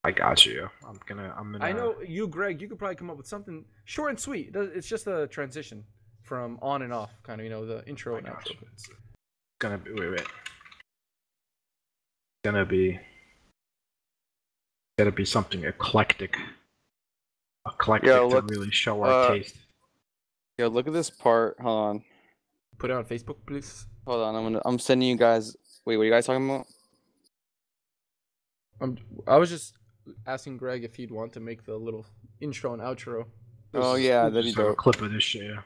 I 0.02 0.10
got 0.10 0.44
you. 0.44 0.68
I'm 0.86 0.98
gonna. 1.06 1.34
I'm 1.36 1.52
gonna. 1.52 1.64
I 1.64 1.72
know 1.72 1.96
you, 2.06 2.28
Greg. 2.28 2.60
You 2.60 2.68
could 2.68 2.78
probably 2.78 2.96
come 2.96 3.08
up 3.08 3.16
with 3.16 3.26
something 3.26 3.64
short 3.84 4.10
and 4.10 4.20
sweet. 4.20 4.50
It's 4.54 4.86
just 4.86 5.06
a 5.06 5.26
transition 5.28 5.84
from 6.22 6.58
on 6.60 6.82
and 6.82 6.92
off, 6.92 7.22
kind 7.22 7.40
of. 7.40 7.44
You 7.44 7.50
know, 7.50 7.64
the 7.64 7.86
intro 7.86 8.16
and 8.16 8.26
outro. 8.26 8.56
You. 9.64 9.74
It's 9.74 9.84
gonna 9.84 9.96
be. 9.96 10.00
Wait, 10.00 10.10
wait. 10.10 10.20
It's 10.20 10.28
gonna 12.44 12.64
be. 12.64 13.00
Gotta 14.98 15.12
be 15.12 15.24
something 15.24 15.64
eclectic. 15.64 16.36
Eclectic 17.66 18.08
Yo, 18.08 18.30
to 18.30 18.42
really 18.42 18.70
show 18.70 19.02
our 19.02 19.24
uh, 19.24 19.28
taste. 19.28 19.56
Yo, 20.58 20.68
look 20.68 20.86
at 20.86 20.92
this 20.92 21.10
part. 21.10 21.56
Hold 21.60 21.88
on. 21.88 22.04
Put 22.78 22.90
it 22.90 22.94
on 22.94 23.04
Facebook, 23.04 23.36
please. 23.46 23.86
Hold 24.06 24.22
on. 24.22 24.34
I'm 24.34 24.42
gonna. 24.44 24.62
I'm 24.64 24.78
sending 24.78 25.08
you 25.08 25.16
guys. 25.16 25.56
Wait, 25.84 25.96
what 25.96 26.02
are 26.02 26.06
you 26.06 26.12
guys 26.12 26.26
talking 26.26 26.48
about? 26.48 26.66
I'm, 28.80 28.98
I 29.26 29.36
was 29.36 29.50
just 29.50 29.74
asking 30.26 30.58
Greg 30.58 30.84
if 30.84 30.94
he'd 30.94 31.10
want 31.10 31.32
to 31.34 31.40
make 31.40 31.64
the 31.64 31.76
little 31.76 32.06
intro 32.40 32.72
and 32.72 32.82
outro. 32.82 33.26
Oh 33.72 33.94
yeah, 33.96 34.28
that'd 34.28 34.44
be 34.44 34.50
Just 34.50 34.58
have 34.58 34.68
a 34.68 34.74
clip 34.74 35.00
of 35.00 35.12
this 35.12 35.24
shit. 35.24 35.44
Yeah. 35.44 35.60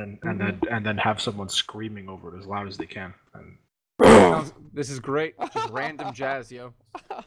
And, 0.00 0.18
and 0.22 0.40
then 0.40 0.52
Mm-hmm. 0.56 0.74
and 0.74 0.84
then 0.86 0.96
have 0.98 1.20
someone 1.20 1.48
screaming 1.48 2.08
over 2.08 2.34
it 2.34 2.38
as 2.38 2.46
loud 2.46 2.66
as 2.66 2.76
they 2.76 2.86
can. 2.86 3.14
And 3.34 3.56
Sounds- 4.02 4.52
this 4.72 4.90
is 4.90 4.98
great. 5.00 5.34
Just 5.52 5.70
random 5.70 6.12
jazz, 6.12 6.50
yo. 6.52 6.72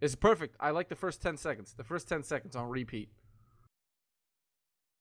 It's 0.00 0.16
perfect. 0.16 0.56
I 0.60 0.70
like 0.70 0.88
the 0.90 0.96
first 0.96 1.22
10 1.22 1.38
seconds. 1.38 1.72
The 1.78 1.84
first 1.84 2.08
10 2.08 2.24
seconds 2.24 2.56
on 2.56 2.68
repeat. 2.68 3.08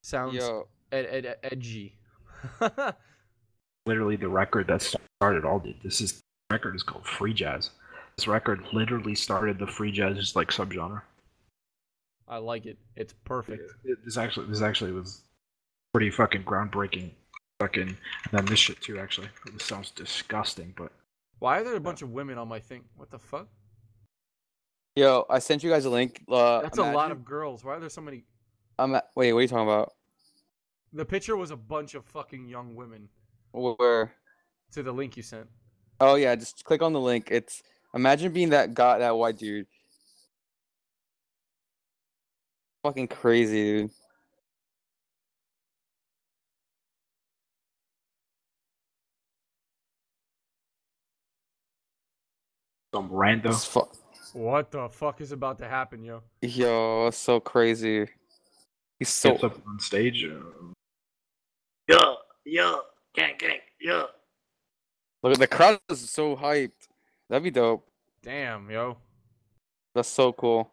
Sounds 0.03 0.35
Yo, 0.35 0.67
ed- 0.93 1.07
ed- 1.09 1.25
ed- 1.25 1.37
edgy. 1.43 1.97
literally 3.85 4.15
the 4.15 4.29
record 4.29 4.67
that 4.67 4.81
started 5.19 5.43
all 5.43 5.59
the 5.59 5.75
this 5.83 5.99
is 5.99 6.13
the 6.49 6.53
record 6.53 6.75
is 6.75 6.83
called 6.83 7.05
free 7.05 7.33
jazz. 7.33 7.71
This 8.17 8.27
record 8.27 8.63
literally 8.71 9.15
started 9.15 9.59
the 9.59 9.67
free 9.67 9.91
jazz 9.91 10.35
like 10.35 10.49
subgenre. 10.51 11.01
I 12.27 12.37
like 12.37 12.65
it. 12.65 12.77
It's 12.95 13.13
perfect. 13.25 13.73
It- 13.83 13.97
This 14.05 14.15
actually 14.17 14.47
this 14.47 14.61
actually 14.61 14.91
was 14.91 15.21
pretty 15.93 16.09
fucking 16.09 16.43
groundbreaking. 16.43 17.11
Fucking 17.59 17.87
and 17.87 17.97
then 18.31 18.45
this 18.45 18.59
shit 18.59 18.81
too 18.81 18.99
actually. 18.99 19.29
This 19.53 19.63
sounds 19.63 19.91
disgusting, 19.91 20.73
but 20.75 20.91
Why 21.39 21.59
are 21.59 21.63
there 21.63 21.75
a 21.75 21.79
bunch 21.79 22.01
of 22.01 22.11
women 22.11 22.37
on 22.37 22.47
my 22.47 22.59
thing? 22.59 22.83
What 22.97 23.11
the 23.11 23.19
fuck? 23.19 23.47
yo, 24.95 25.25
I 25.29 25.39
sent 25.39 25.63
you 25.63 25.69
guys 25.69 25.85
a 25.85 25.89
link. 25.89 26.23
Uh, 26.29 26.61
That's 26.61 26.77
a 26.77 26.83
lot 26.83 27.11
of 27.11 27.25
girls. 27.25 27.63
Why 27.63 27.75
are 27.75 27.79
there 27.79 27.89
so 27.89 28.01
many? 28.01 28.23
I'm 28.77 28.95
at, 28.95 29.05
wait, 29.15 29.33
what 29.33 29.39
are 29.39 29.41
you 29.43 29.47
talking 29.47 29.67
about? 29.67 29.93
The 30.93 31.05
picture 31.05 31.35
was 31.35 31.51
a 31.51 31.55
bunch 31.55 31.95
of 31.95 32.05
fucking 32.05 32.47
young 32.47 32.75
women 32.75 33.09
Where? 33.51 34.13
to 34.73 34.83
the 34.83 34.91
link 34.91 35.17
you 35.17 35.23
sent. 35.23 35.47
Oh 35.99 36.15
yeah, 36.15 36.35
just 36.35 36.63
click 36.63 36.81
on 36.81 36.93
the 36.93 36.99
link. 36.99 37.29
It's 37.31 37.63
imagine 37.93 38.33
being 38.33 38.49
that 38.49 38.73
guy, 38.73 38.99
that 38.99 39.15
white 39.15 39.37
dude. 39.37 39.67
Fucking 42.83 43.07
crazy, 43.07 43.63
dude. 43.63 43.91
Some 52.93 53.09
random 53.11 53.53
fu- 53.53 53.89
What 54.33 54.71
the 54.71 54.87
fuck 54.89 55.19
is 55.21 55.31
about 55.31 55.57
to 55.59 55.67
happen, 55.67 56.03
yo? 56.03 56.21
Yo, 56.41 57.07
it's 57.07 57.17
so 57.17 57.39
crazy. 57.39 58.07
He's 58.99 59.09
so 59.09 59.31
Gets 59.31 59.43
up 59.43 59.61
on 59.67 59.79
stage. 59.79 60.23
uh, 60.25 60.39
Yeah, 61.87 62.13
yeah, 62.45 62.75
gang, 63.15 63.33
gang, 63.37 63.59
yo. 63.81 64.07
look 65.23 65.33
at 65.33 65.39
the 65.39 65.47
crowd 65.47 65.79
is 65.89 66.09
so 66.09 66.35
hyped. 66.35 66.87
That'd 67.29 67.43
be 67.43 67.51
dope. 67.51 67.87
Damn, 68.21 68.69
yo. 68.69 68.97
That's 69.95 70.09
so 70.09 70.31
cool. 70.33 70.71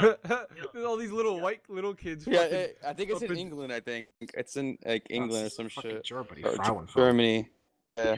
There's 0.00 0.84
all 0.86 0.96
these 0.96 1.10
little 1.12 1.40
white 1.40 1.60
little 1.68 1.94
kids. 1.94 2.26
Yeah, 2.26 2.40
fucking- 2.42 2.56
eh, 2.56 2.66
I 2.86 2.92
think 2.92 3.10
it's 3.10 3.22
up 3.22 3.30
in 3.30 3.32
in- 3.32 3.38
England. 3.38 3.72
I 3.72 3.80
think 3.80 4.08
it's 4.34 4.56
in 4.56 4.76
like 4.84 5.06
England 5.10 5.32
or 5.40 5.42
that's 5.44 5.56
some 5.56 5.68
shit. 5.68 6.04
Germany. 6.04 6.42
Or 6.44 6.84
Germany. 6.94 7.48
Yeah, 7.96 8.16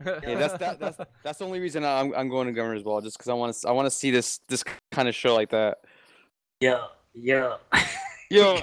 yeah. 0.04 0.34
That's 0.34 0.58
that, 0.58 0.78
that's 0.80 0.98
that's 1.22 1.38
the 1.38 1.44
only 1.46 1.60
reason 1.60 1.84
I'm 1.84 2.14
I'm 2.14 2.28
going 2.28 2.46
to 2.46 2.52
Governor's 2.52 2.82
Ball, 2.82 3.00
just 3.00 3.16
because 3.16 3.28
I 3.28 3.34
want 3.34 3.54
to 3.54 3.68
I 3.68 3.72
want 3.72 3.86
to 3.86 3.90
see 3.90 4.10
this 4.10 4.38
this 4.48 4.64
kind 4.90 5.08
of 5.08 5.14
show 5.14 5.34
like 5.34 5.50
that. 5.50 5.78
Yeah, 6.60 6.86
yeah, 7.14 7.56
Yo, 8.30 8.60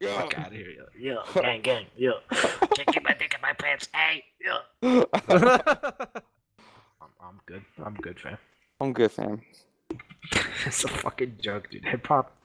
yo. 0.00 0.08
Fuck 0.18 0.38
out 0.38 0.46
of 0.48 0.52
here. 0.52 0.72
yeah. 0.98 1.16
yeah, 1.34 1.42
gang, 1.42 1.62
gang, 1.62 1.86
yeah. 1.96 2.10
Can't 2.74 2.88
keep 2.92 3.04
my 3.04 3.14
dick 3.14 3.34
in 3.34 3.40
my 3.40 3.52
pants, 3.52 3.88
hey, 3.94 4.24
yeah. 4.44 5.04
I'm, 7.00 7.10
I'm 7.20 7.40
good. 7.46 7.62
I'm 7.84 7.94
good, 7.94 8.18
fam. 8.20 8.38
I'm 8.80 8.92
good, 8.92 9.12
fam. 9.12 9.42
it's 10.66 10.84
a 10.84 10.88
fucking 10.88 11.38
joke, 11.40 11.70
dude. 11.70 11.84
Hip 11.84 12.06
hop. 12.06 12.36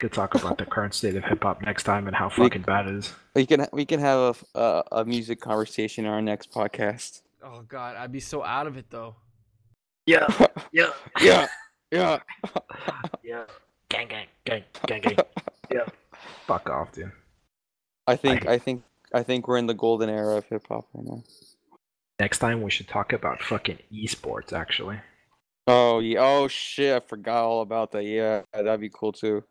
Could 0.00 0.12
talk 0.12 0.34
about 0.34 0.58
the 0.58 0.66
current 0.66 0.92
state 0.92 1.14
of 1.16 1.24
hip 1.24 1.42
hop 1.42 1.62
next 1.62 1.84
time 1.84 2.06
and 2.06 2.16
how 2.16 2.28
fucking 2.28 2.62
bad 2.62 2.86
it 2.88 2.94
is. 2.96 3.14
We 3.34 3.46
can 3.46 3.66
we 3.72 3.84
can 3.84 4.00
have 4.00 4.44
a 4.54 4.82
a 4.92 5.04
music 5.04 5.40
conversation 5.40 6.04
in 6.04 6.10
our 6.10 6.20
next 6.22 6.50
podcast. 6.50 7.22
oh 7.42 7.62
god, 7.62 7.96
I'd 7.96 8.12
be 8.12 8.20
so 8.20 8.42
out 8.42 8.66
of 8.66 8.76
it 8.76 8.86
though. 8.90 9.14
Yeah, 10.06 10.26
yeah, 10.72 10.90
Yeah, 11.20 11.46
yeah. 11.90 12.18
yeah. 13.22 13.44
Gang, 13.88 14.08
gang, 14.08 14.26
gang, 14.44 14.64
gang, 14.86 15.00
gang. 15.00 15.16
Yeah. 15.70 15.84
Fuck 16.46 16.68
off, 16.68 16.92
dude. 16.92 17.12
I 18.06 18.16
think 18.16 18.46
I- 18.46 18.54
I 18.54 18.58
think 18.58 18.82
I 19.14 19.22
think 19.22 19.46
we're 19.48 19.58
in 19.58 19.66
the 19.66 19.74
golden 19.74 20.10
era 20.10 20.36
of 20.38 20.44
hip 20.46 20.66
hop 20.68 20.86
right 20.92 21.06
now. 21.06 21.22
Next 22.18 22.38
time 22.38 22.62
we 22.62 22.70
should 22.70 22.88
talk 22.88 23.12
about 23.12 23.40
fucking 23.42 23.78
esports. 23.92 24.52
Actually, 24.52 24.98
Oh 25.66 26.00
yeah. 26.00 26.18
Oh 26.20 26.48
shit. 26.48 26.94
I 26.94 27.00
forgot 27.00 27.44
all 27.44 27.62
about 27.62 27.92
that. 27.92 28.04
Yeah, 28.04 28.42
that'd 28.52 28.80
be 28.80 28.90
cool 28.92 29.12
too. 29.12 29.42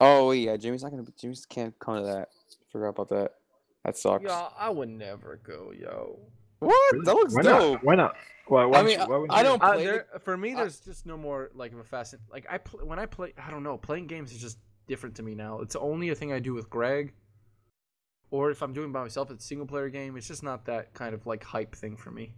Oh 0.00 0.30
yeah, 0.32 0.56
Jimmy's 0.56 0.82
not 0.82 0.90
gonna. 0.90 1.02
be 1.02 1.12
Jimmy's 1.20 1.46
can't 1.46 1.78
come 1.78 1.96
to 1.98 2.02
that. 2.04 2.28
Forgot 2.72 2.88
about 2.88 3.08
that. 3.10 3.32
That 3.84 3.96
sucks. 3.98 4.24
Yo, 4.24 4.48
I 4.58 4.70
would 4.70 4.88
never 4.88 5.40
go, 5.44 5.72
yo. 5.78 6.18
What? 6.60 6.92
Really? 6.92 7.04
That 7.04 7.14
looks 7.14 7.34
why 7.34 7.42
dope. 7.42 7.72
Not? 7.74 7.84
Why 7.84 7.94
not? 7.94 8.16
Why? 8.48 8.64
why 8.64 8.78
I 8.78 8.82
mean, 8.82 8.98
you- 8.98 9.06
why 9.06 9.16
wouldn't 9.18 9.32
I 9.32 9.42
don't- 9.42 9.62
Uh, 9.62 9.72
Play 9.74 9.84
the- 9.84 9.92
there, 9.92 10.06
for 10.24 10.36
me, 10.36 10.52
I- 10.52 10.56
there's 10.56 10.80
just 10.80 11.04
no 11.06 11.16
more 11.18 11.50
like 11.54 11.72
of 11.72 11.78
a 11.78 11.84
fast. 11.84 12.14
Like 12.30 12.46
I 12.48 12.58
pl- 12.58 12.86
when 12.86 12.98
I 12.98 13.04
play, 13.06 13.34
I 13.36 13.50
don't 13.50 13.62
know. 13.62 13.76
Playing 13.76 14.06
games 14.06 14.32
is 14.32 14.40
just 14.40 14.58
different 14.86 15.16
to 15.16 15.22
me 15.22 15.34
now. 15.34 15.60
It's 15.60 15.76
only 15.76 16.08
a 16.08 16.14
thing 16.14 16.32
I 16.32 16.38
do 16.40 16.54
with 16.54 16.70
Greg, 16.70 17.12
or 18.30 18.50
if 18.50 18.62
I'm 18.62 18.72
doing 18.72 18.90
by 18.92 19.02
myself, 19.02 19.30
it's 19.30 19.44
a 19.44 19.46
single 19.46 19.66
player 19.66 19.90
game. 19.90 20.16
It's 20.16 20.26
just 20.28 20.42
not 20.42 20.64
that 20.66 20.94
kind 20.94 21.14
of 21.14 21.26
like 21.26 21.44
hype 21.44 21.74
thing 21.76 21.96
for 21.96 22.10
me. 22.10 22.34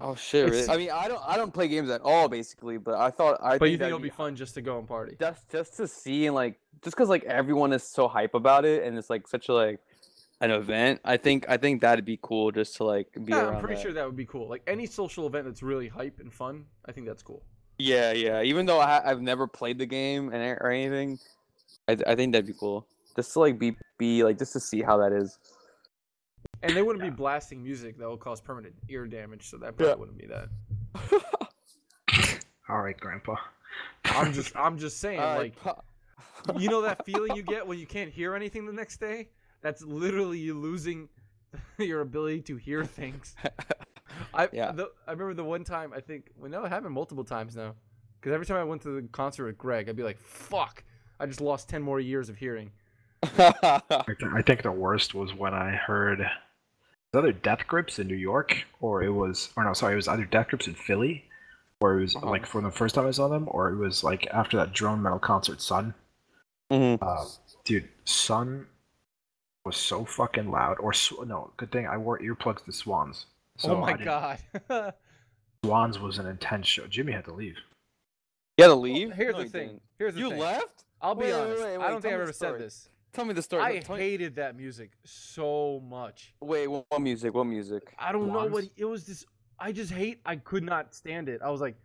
Oh 0.00 0.14
shit! 0.14 0.48
Really? 0.48 0.68
I 0.68 0.76
mean, 0.76 0.90
I 0.90 1.08
don't. 1.08 1.20
I 1.26 1.36
don't 1.36 1.52
play 1.52 1.66
games 1.66 1.90
at 1.90 2.00
all, 2.02 2.28
basically. 2.28 2.78
But 2.78 2.94
I 2.94 3.10
thought. 3.10 3.38
I 3.42 3.58
But 3.58 3.66
you 3.66 3.72
think 3.72 3.80
that'd 3.80 3.88
it'll 3.88 3.98
be 3.98 4.10
fun 4.10 4.36
just 4.36 4.54
to 4.54 4.62
go 4.62 4.78
and 4.78 4.86
party? 4.86 5.16
just 5.18 5.50
just 5.50 5.76
to 5.78 5.88
see 5.88 6.26
and 6.26 6.34
like 6.34 6.60
just 6.84 6.96
because 6.96 7.08
like 7.08 7.24
everyone 7.24 7.72
is 7.72 7.82
so 7.82 8.06
hype 8.06 8.34
about 8.34 8.64
it 8.64 8.84
and 8.84 8.96
it's 8.96 9.10
like 9.10 9.26
such 9.26 9.48
a 9.48 9.52
like 9.54 9.80
an 10.40 10.52
event. 10.52 11.00
I 11.04 11.16
think 11.16 11.46
I 11.48 11.56
think 11.56 11.80
that'd 11.80 12.04
be 12.04 12.18
cool 12.22 12.52
just 12.52 12.76
to 12.76 12.84
like 12.84 13.08
be 13.24 13.32
Yeah, 13.32 13.42
around. 13.42 13.54
I'm 13.56 13.60
pretty 13.60 13.74
that. 13.74 13.82
sure 13.82 13.92
that 13.92 14.06
would 14.06 14.16
be 14.16 14.24
cool. 14.26 14.48
Like 14.48 14.62
any 14.68 14.86
social 14.86 15.26
event 15.26 15.46
that's 15.46 15.64
really 15.64 15.88
hype 15.88 16.20
and 16.20 16.32
fun, 16.32 16.66
I 16.86 16.92
think 16.92 17.06
that's 17.08 17.22
cool. 17.24 17.42
Yeah, 17.78 18.12
yeah. 18.12 18.42
Even 18.42 18.66
though 18.66 18.78
I, 18.80 19.02
I've 19.04 19.20
never 19.20 19.46
played 19.48 19.78
the 19.78 19.86
game 19.86 20.32
and 20.32 20.58
or 20.60 20.70
anything, 20.70 21.18
I 21.88 21.96
I 22.06 22.14
think 22.14 22.32
that'd 22.32 22.46
be 22.46 22.54
cool. 22.54 22.86
Just 23.16 23.32
to 23.32 23.40
like 23.40 23.58
be 23.58 23.76
be 23.98 24.22
like 24.22 24.38
just 24.38 24.52
to 24.52 24.60
see 24.60 24.80
how 24.80 24.96
that 24.98 25.12
is. 25.12 25.38
And 26.62 26.76
they 26.76 26.82
wouldn't 26.82 27.02
be 27.04 27.10
blasting 27.10 27.62
music 27.62 27.96
that 27.98 28.08
will 28.08 28.16
cause 28.16 28.40
permanent 28.40 28.74
ear 28.88 29.06
damage, 29.06 29.48
so 29.48 29.56
that 29.58 29.76
probably 29.76 29.86
Yeah. 29.86 29.94
wouldn't 29.94 30.18
be 30.18 30.26
that. 30.26 30.48
All 32.68 32.82
right, 32.82 32.98
Grandpa. 32.98 33.36
I'm 34.04 34.32
just, 34.32 34.54
I'm 34.56 34.78
just 34.78 34.98
saying, 35.00 35.20
Uh, 35.20 35.36
like, 35.36 35.56
pa- 35.56 35.80
you 36.58 36.68
know 36.68 36.82
that 36.82 37.04
feeling 37.06 37.34
you 37.36 37.42
get 37.42 37.66
when 37.66 37.78
you 37.78 37.86
can't 37.86 38.10
hear 38.10 38.34
anything 38.34 38.66
the 38.66 38.72
next 38.72 38.98
day? 38.98 39.28
That's 39.62 39.82
literally 39.82 40.38
you 40.38 40.54
losing 40.54 41.08
your 41.78 42.00
ability 42.02 42.42
to 42.42 42.56
hear 42.56 42.84
things. 42.84 43.34
I 44.34 44.48
Yeah. 44.52 44.72
the, 44.72 44.90
I 45.06 45.12
remember 45.12 45.34
the 45.34 45.44
one 45.44 45.64
time 45.64 45.92
I 45.94 46.00
think 46.00 46.30
well 46.38 46.50
no 46.50 46.64
it 46.64 46.68
happened 46.70 46.92
multiple 46.94 47.24
times 47.24 47.54
now 47.56 47.74
because 48.20 48.32
every 48.32 48.46
time 48.46 48.56
I 48.56 48.64
went 48.64 48.82
to 48.82 49.00
the 49.00 49.06
concert 49.08 49.46
with 49.46 49.58
Greg 49.58 49.88
I'd 49.88 49.96
be 49.96 50.02
like 50.02 50.18
fuck 50.18 50.82
I 51.20 51.26
just 51.26 51.40
lost 51.40 51.68
ten 51.68 51.82
more 51.82 52.00
years 52.00 52.28
of 52.28 52.36
hearing. 52.36 52.70
I, 53.22 53.80
th- 54.06 54.22
I 54.32 54.42
think 54.42 54.62
the 54.62 54.72
worst 54.72 55.14
was 55.14 55.34
when 55.34 55.52
I 55.54 55.70
heard 55.72 56.20
was 56.20 56.28
either 57.14 57.32
Death 57.32 57.66
Grips 57.66 57.98
in 57.98 58.06
New 58.06 58.14
York, 58.16 58.64
or 58.80 59.02
it 59.02 59.10
was, 59.10 59.50
or 59.56 59.64
no, 59.64 59.72
sorry, 59.72 59.94
it 59.94 59.96
was 59.96 60.08
either 60.08 60.24
Death 60.24 60.48
Grips 60.48 60.66
in 60.68 60.74
Philly, 60.74 61.24
or 61.80 61.98
it 61.98 62.00
was 62.02 62.16
Uh-huh. 62.16 62.26
like 62.28 62.46
for 62.46 62.60
the 62.60 62.70
first 62.70 62.94
time 62.94 63.06
I 63.06 63.10
saw 63.12 63.28
them, 63.28 63.48
or 63.50 63.70
it 63.70 63.76
was 63.76 64.04
like 64.04 64.26
after 64.28 64.56
that 64.58 64.72
drone 64.72 65.02
metal 65.02 65.18
concert, 65.18 65.60
Sunn. 65.60 65.94
Mhm. 66.70 66.98
Uh, 67.00 67.24
dude, 67.64 67.88
Sunn 68.04 68.66
was 69.64 69.76
so 69.76 70.04
fucking 70.04 70.50
loud. 70.50 70.78
Or 70.80 70.92
Sw- 70.92 71.24
no, 71.26 71.50
good 71.56 71.72
thing 71.72 71.86
I 71.86 71.96
wore 71.96 72.18
earplugs 72.18 72.64
to 72.64 72.72
Swans. 72.72 73.26
So 73.56 73.76
oh 73.76 73.80
my 73.80 73.94
god. 73.96 74.38
Swans 75.64 75.98
was 75.98 76.18
an 76.18 76.26
intense 76.26 76.66
show. 76.66 76.86
Jimmy 76.86 77.12
had 77.12 77.24
to 77.24 77.32
leave. 77.32 77.56
You 78.56 78.64
had 78.64 78.68
to 78.68 78.74
leave. 78.74 79.12
Here's 79.12 79.34
No, 79.34 79.42
the 79.42 79.48
thing. 79.48 79.68
didn't. 79.68 79.82
Here's 79.98 80.14
the 80.14 80.20
You 80.20 80.30
thing. 80.30 80.38
left? 80.38 80.84
I'll 81.00 81.14
be 81.14 81.24
Wait, 81.26 81.32
wait, 81.32 81.40
honest. 81.40 81.62
wait, 81.62 81.76
I 81.76 81.88
don't 81.90 82.00
think 82.02 82.14
I've 82.14 82.20
ever 82.20 82.26
the 82.26 82.32
said 82.32 82.58
this. 82.58 82.88
Tell 83.12 83.24
me 83.24 83.34
the 83.34 83.42
story. 83.42 83.62
I 83.62 83.78
Tell 83.78 83.96
me- 83.96 84.02
hated 84.02 84.36
that 84.36 84.56
music 84.56 84.92
so 85.04 85.80
much. 85.88 86.34
Wait, 86.40 86.66
what, 86.68 86.84
what 86.88 87.00
music? 87.00 87.34
What 87.34 87.44
music? 87.44 87.82
I 87.98 88.12
don't 88.12 88.28
know 88.32 88.46
what 88.46 88.64
it 88.76 88.84
was. 88.84 89.04
This 89.04 89.24
I 89.58 89.72
just 89.72 89.90
hate. 89.92 90.20
I 90.24 90.36
could 90.36 90.62
not 90.62 90.94
stand 90.94 91.28
it. 91.28 91.40
I 91.42 91.50
was 91.50 91.60
like, 91.60 91.76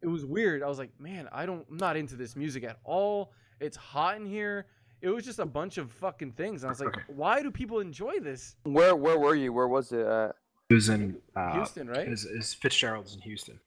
it 0.00 0.06
was 0.06 0.24
weird. 0.24 0.62
I 0.62 0.68
was 0.68 0.78
like, 0.78 0.90
man, 0.98 1.28
I 1.32 1.46
don't. 1.46 1.66
I'm 1.70 1.76
not 1.76 1.96
into 1.96 2.16
this 2.16 2.36
music 2.36 2.64
at 2.64 2.78
all. 2.84 3.32
It's 3.60 3.76
hot 3.76 4.16
in 4.16 4.26
here. 4.26 4.66
It 5.00 5.08
was 5.08 5.24
just 5.24 5.40
a 5.40 5.46
bunch 5.46 5.78
of 5.78 5.90
fucking 5.90 6.32
things. 6.32 6.62
And 6.62 6.68
I 6.68 6.72
was 6.72 6.80
like, 6.80 6.94
why 7.08 7.42
do 7.42 7.50
people 7.50 7.80
enjoy 7.80 8.20
this? 8.20 8.56
Where 8.62 8.94
Where 8.94 9.18
were 9.18 9.34
you? 9.34 9.52
Where 9.52 9.68
was 9.68 9.92
it 9.92 10.06
at? 10.06 10.36
It 10.70 10.74
was 10.74 10.88
in 10.88 11.18
uh, 11.36 11.52
Houston, 11.54 11.88
right? 11.88 12.08
Is, 12.08 12.24
is 12.24 12.54
Fitzgerald's 12.54 13.14
in 13.14 13.20
Houston? 13.20 13.60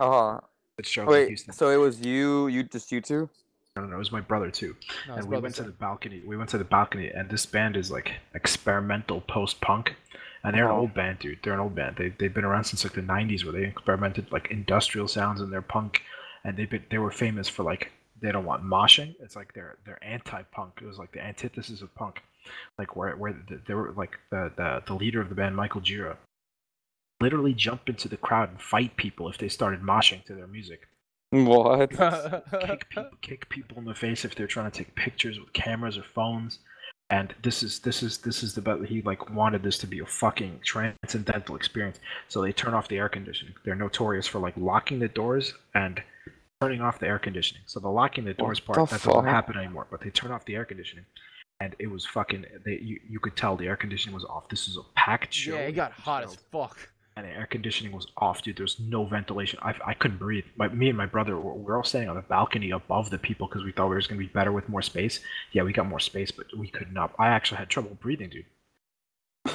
Uh, 0.00 0.38
Fitzgerald's 0.76 1.14
in 1.14 1.20
wait. 1.20 1.28
Houston. 1.28 1.52
So 1.52 1.70
it 1.70 1.76
was 1.76 2.00
you? 2.00 2.46
You 2.46 2.62
just 2.62 2.90
you 2.92 3.00
two? 3.00 3.28
No, 3.76 3.84
no, 3.84 3.96
it 3.96 3.98
was 3.98 4.10
my 4.10 4.22
brother 4.22 4.50
too. 4.50 4.74
No, 5.06 5.16
and 5.16 5.28
we 5.28 5.38
went 5.38 5.54
to 5.56 5.62
the 5.62 5.70
balcony. 5.70 6.22
We 6.24 6.38
went 6.38 6.48
to 6.50 6.58
the 6.58 6.64
balcony, 6.64 7.10
and 7.10 7.28
this 7.28 7.44
band 7.44 7.76
is 7.76 7.90
like 7.90 8.12
experimental 8.34 9.20
post-punk, 9.20 9.94
and 10.42 10.56
they're 10.56 10.64
an 10.64 10.70
old 10.70 10.94
band, 10.94 11.18
dude. 11.18 11.40
They're 11.42 11.52
an 11.52 11.60
old 11.60 11.74
band. 11.74 11.96
They 11.98 12.08
they've 12.08 12.32
been 12.32 12.44
around 12.44 12.64
since 12.64 12.84
like 12.84 12.94
the 12.94 13.02
'90s, 13.02 13.44
where 13.44 13.52
they 13.52 13.64
experimented 13.64 14.32
like 14.32 14.50
industrial 14.50 15.08
sounds 15.08 15.42
in 15.42 15.50
their 15.50 15.62
punk, 15.62 16.00
and 16.42 16.56
they've 16.56 16.70
been 16.70 16.84
they 16.90 16.98
were 16.98 17.10
famous 17.10 17.48
for 17.48 17.64
like 17.64 17.92
they 18.22 18.32
don't 18.32 18.46
want 18.46 18.64
moshing. 18.64 19.14
It's 19.20 19.36
like 19.36 19.52
they're 19.52 19.76
they're 19.84 20.02
anti-punk. 20.02 20.80
It 20.80 20.86
was 20.86 20.98
like 20.98 21.12
the 21.12 21.22
antithesis 21.22 21.82
of 21.82 21.94
punk, 21.94 22.22
like 22.78 22.96
where 22.96 23.14
where 23.16 23.34
the, 23.34 23.60
they 23.66 23.74
were 23.74 23.92
like 23.92 24.16
the, 24.30 24.50
the 24.56 24.82
the 24.86 24.94
leader 24.94 25.20
of 25.20 25.28
the 25.28 25.34
band, 25.34 25.54
Michael 25.54 25.82
Gira, 25.82 26.16
literally 27.20 27.52
jump 27.52 27.90
into 27.90 28.08
the 28.08 28.16
crowd 28.16 28.48
and 28.48 28.60
fight 28.60 28.96
people 28.96 29.28
if 29.28 29.36
they 29.36 29.48
started 29.48 29.82
moshing 29.82 30.24
to 30.24 30.34
their 30.34 30.46
music 30.46 30.88
What? 31.30 31.90
kick 32.60 32.88
people, 32.88 33.10
kick 33.20 33.48
people 33.48 33.78
in 33.78 33.84
the 33.84 33.94
face 33.94 34.24
if 34.24 34.34
they're 34.34 34.46
trying 34.46 34.70
to 34.70 34.76
take 34.76 34.94
pictures 34.94 35.38
with 35.38 35.52
cameras 35.52 35.98
or 35.98 36.04
phones. 36.14 36.60
And 37.10 37.34
this 37.42 37.62
is 37.62 37.78
this 37.80 38.02
is 38.02 38.18
this 38.18 38.42
is 38.42 38.54
the 38.54 38.60
bet 38.60 38.84
he 38.84 39.00
like 39.02 39.30
wanted 39.30 39.62
this 39.62 39.78
to 39.78 39.86
be 39.86 40.00
a 40.00 40.06
fucking 40.06 40.60
transcendental 40.64 41.54
experience. 41.54 42.00
So 42.28 42.42
they 42.42 42.52
turn 42.52 42.74
off 42.74 42.88
the 42.88 42.98
air 42.98 43.08
conditioning. 43.08 43.54
They're 43.64 43.76
notorious 43.76 44.26
for 44.26 44.40
like 44.40 44.56
locking 44.56 44.98
the 44.98 45.08
doors 45.08 45.54
and 45.74 46.02
turning 46.60 46.80
off 46.80 46.98
the 46.98 47.06
air 47.06 47.20
conditioning. 47.20 47.62
So 47.66 47.78
the 47.78 47.88
locking 47.88 48.24
the 48.24 48.34
doors 48.34 48.60
What 48.66 48.76
part 48.76 48.88
the 48.88 48.96
that 48.96 49.04
doesn't 49.04 49.24
happen 49.26 49.56
anymore. 49.56 49.86
But 49.90 50.00
they 50.00 50.10
turn 50.10 50.32
off 50.32 50.44
the 50.46 50.56
air 50.56 50.64
conditioning, 50.64 51.04
and 51.60 51.76
it 51.78 51.86
was 51.88 52.04
fucking. 52.06 52.44
They 52.64 52.80
you, 52.82 52.98
you 53.08 53.20
could 53.20 53.36
tell 53.36 53.56
the 53.56 53.66
air 53.66 53.76
conditioning 53.76 54.14
was 54.14 54.24
off. 54.24 54.48
This 54.48 54.66
is 54.66 54.76
a 54.76 54.82
packed 54.96 55.32
show. 55.32 55.54
yeah, 55.54 55.60
it 55.60 55.72
got 55.72 55.92
hot 55.92 56.24
as 56.24 56.34
fuck. 56.50 56.76
And 57.16 57.24
the 57.26 57.30
air 57.30 57.46
conditioning 57.46 57.92
was 57.92 58.06
off, 58.18 58.42
dude. 58.42 58.56
There's 58.58 58.78
no 58.78 59.04
ventilation. 59.06 59.58
I, 59.62 59.74
I 59.86 59.94
couldn't 59.94 60.18
breathe. 60.18 60.44
My, 60.56 60.68
me 60.68 60.88
and 60.88 60.98
my 60.98 61.06
brother, 61.06 61.38
we're, 61.38 61.52
we're 61.54 61.76
all 61.76 61.84
standing 61.84 62.10
on 62.10 62.16
the 62.16 62.22
balcony 62.22 62.70
above 62.72 63.08
the 63.10 63.18
people 63.18 63.46
because 63.48 63.64
we 63.64 63.72
thought 63.72 63.88
we 63.88 63.96
was 63.96 64.06
gonna 64.06 64.18
be 64.18 64.26
better 64.26 64.52
with 64.52 64.68
more 64.68 64.82
space. 64.82 65.20
Yeah, 65.52 65.62
we 65.62 65.72
got 65.72 65.86
more 65.88 66.00
space, 66.00 66.30
but 66.30 66.46
we 66.56 66.68
could 66.68 66.92
not. 66.92 67.14
I 67.18 67.28
actually 67.28 67.58
had 67.58 67.70
trouble 67.70 67.96
breathing, 68.00 68.28
dude. 68.28 68.44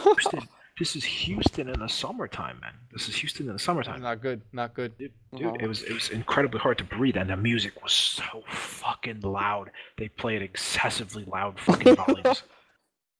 Houston, 0.03 0.48
this 0.80 0.95
is 0.95 1.03
Houston 1.03 1.69
in 1.69 1.80
the 1.80 1.88
summertime, 1.90 2.59
man. 2.61 2.73
This 2.91 3.07
is 3.09 3.15
Houston 3.17 3.48
in 3.48 3.53
the 3.53 3.59
summertime, 3.59 4.01
Not 4.01 4.22
good. 4.22 4.41
Not 4.53 4.73
good. 4.73 4.98
dude. 4.98 5.11
Uh-huh. 5.33 5.53
It 5.59 5.67
was 5.67 5.83
it 5.83 5.93
was 5.93 6.09
incredibly 6.09 6.59
hard 6.59 6.77
to 6.80 6.83
breathe, 6.83 7.17
and 7.17 7.30
the 7.30 7.38
music 7.38 7.81
was 7.83 7.93
so 7.93 8.43
fucking 8.49 9.22
loud. 9.22 9.69
They 9.98 10.07
played 10.07 10.41
excessively 10.41 11.25
loud, 11.25 11.59
fucking 11.59 11.95
volumes. 11.95 12.43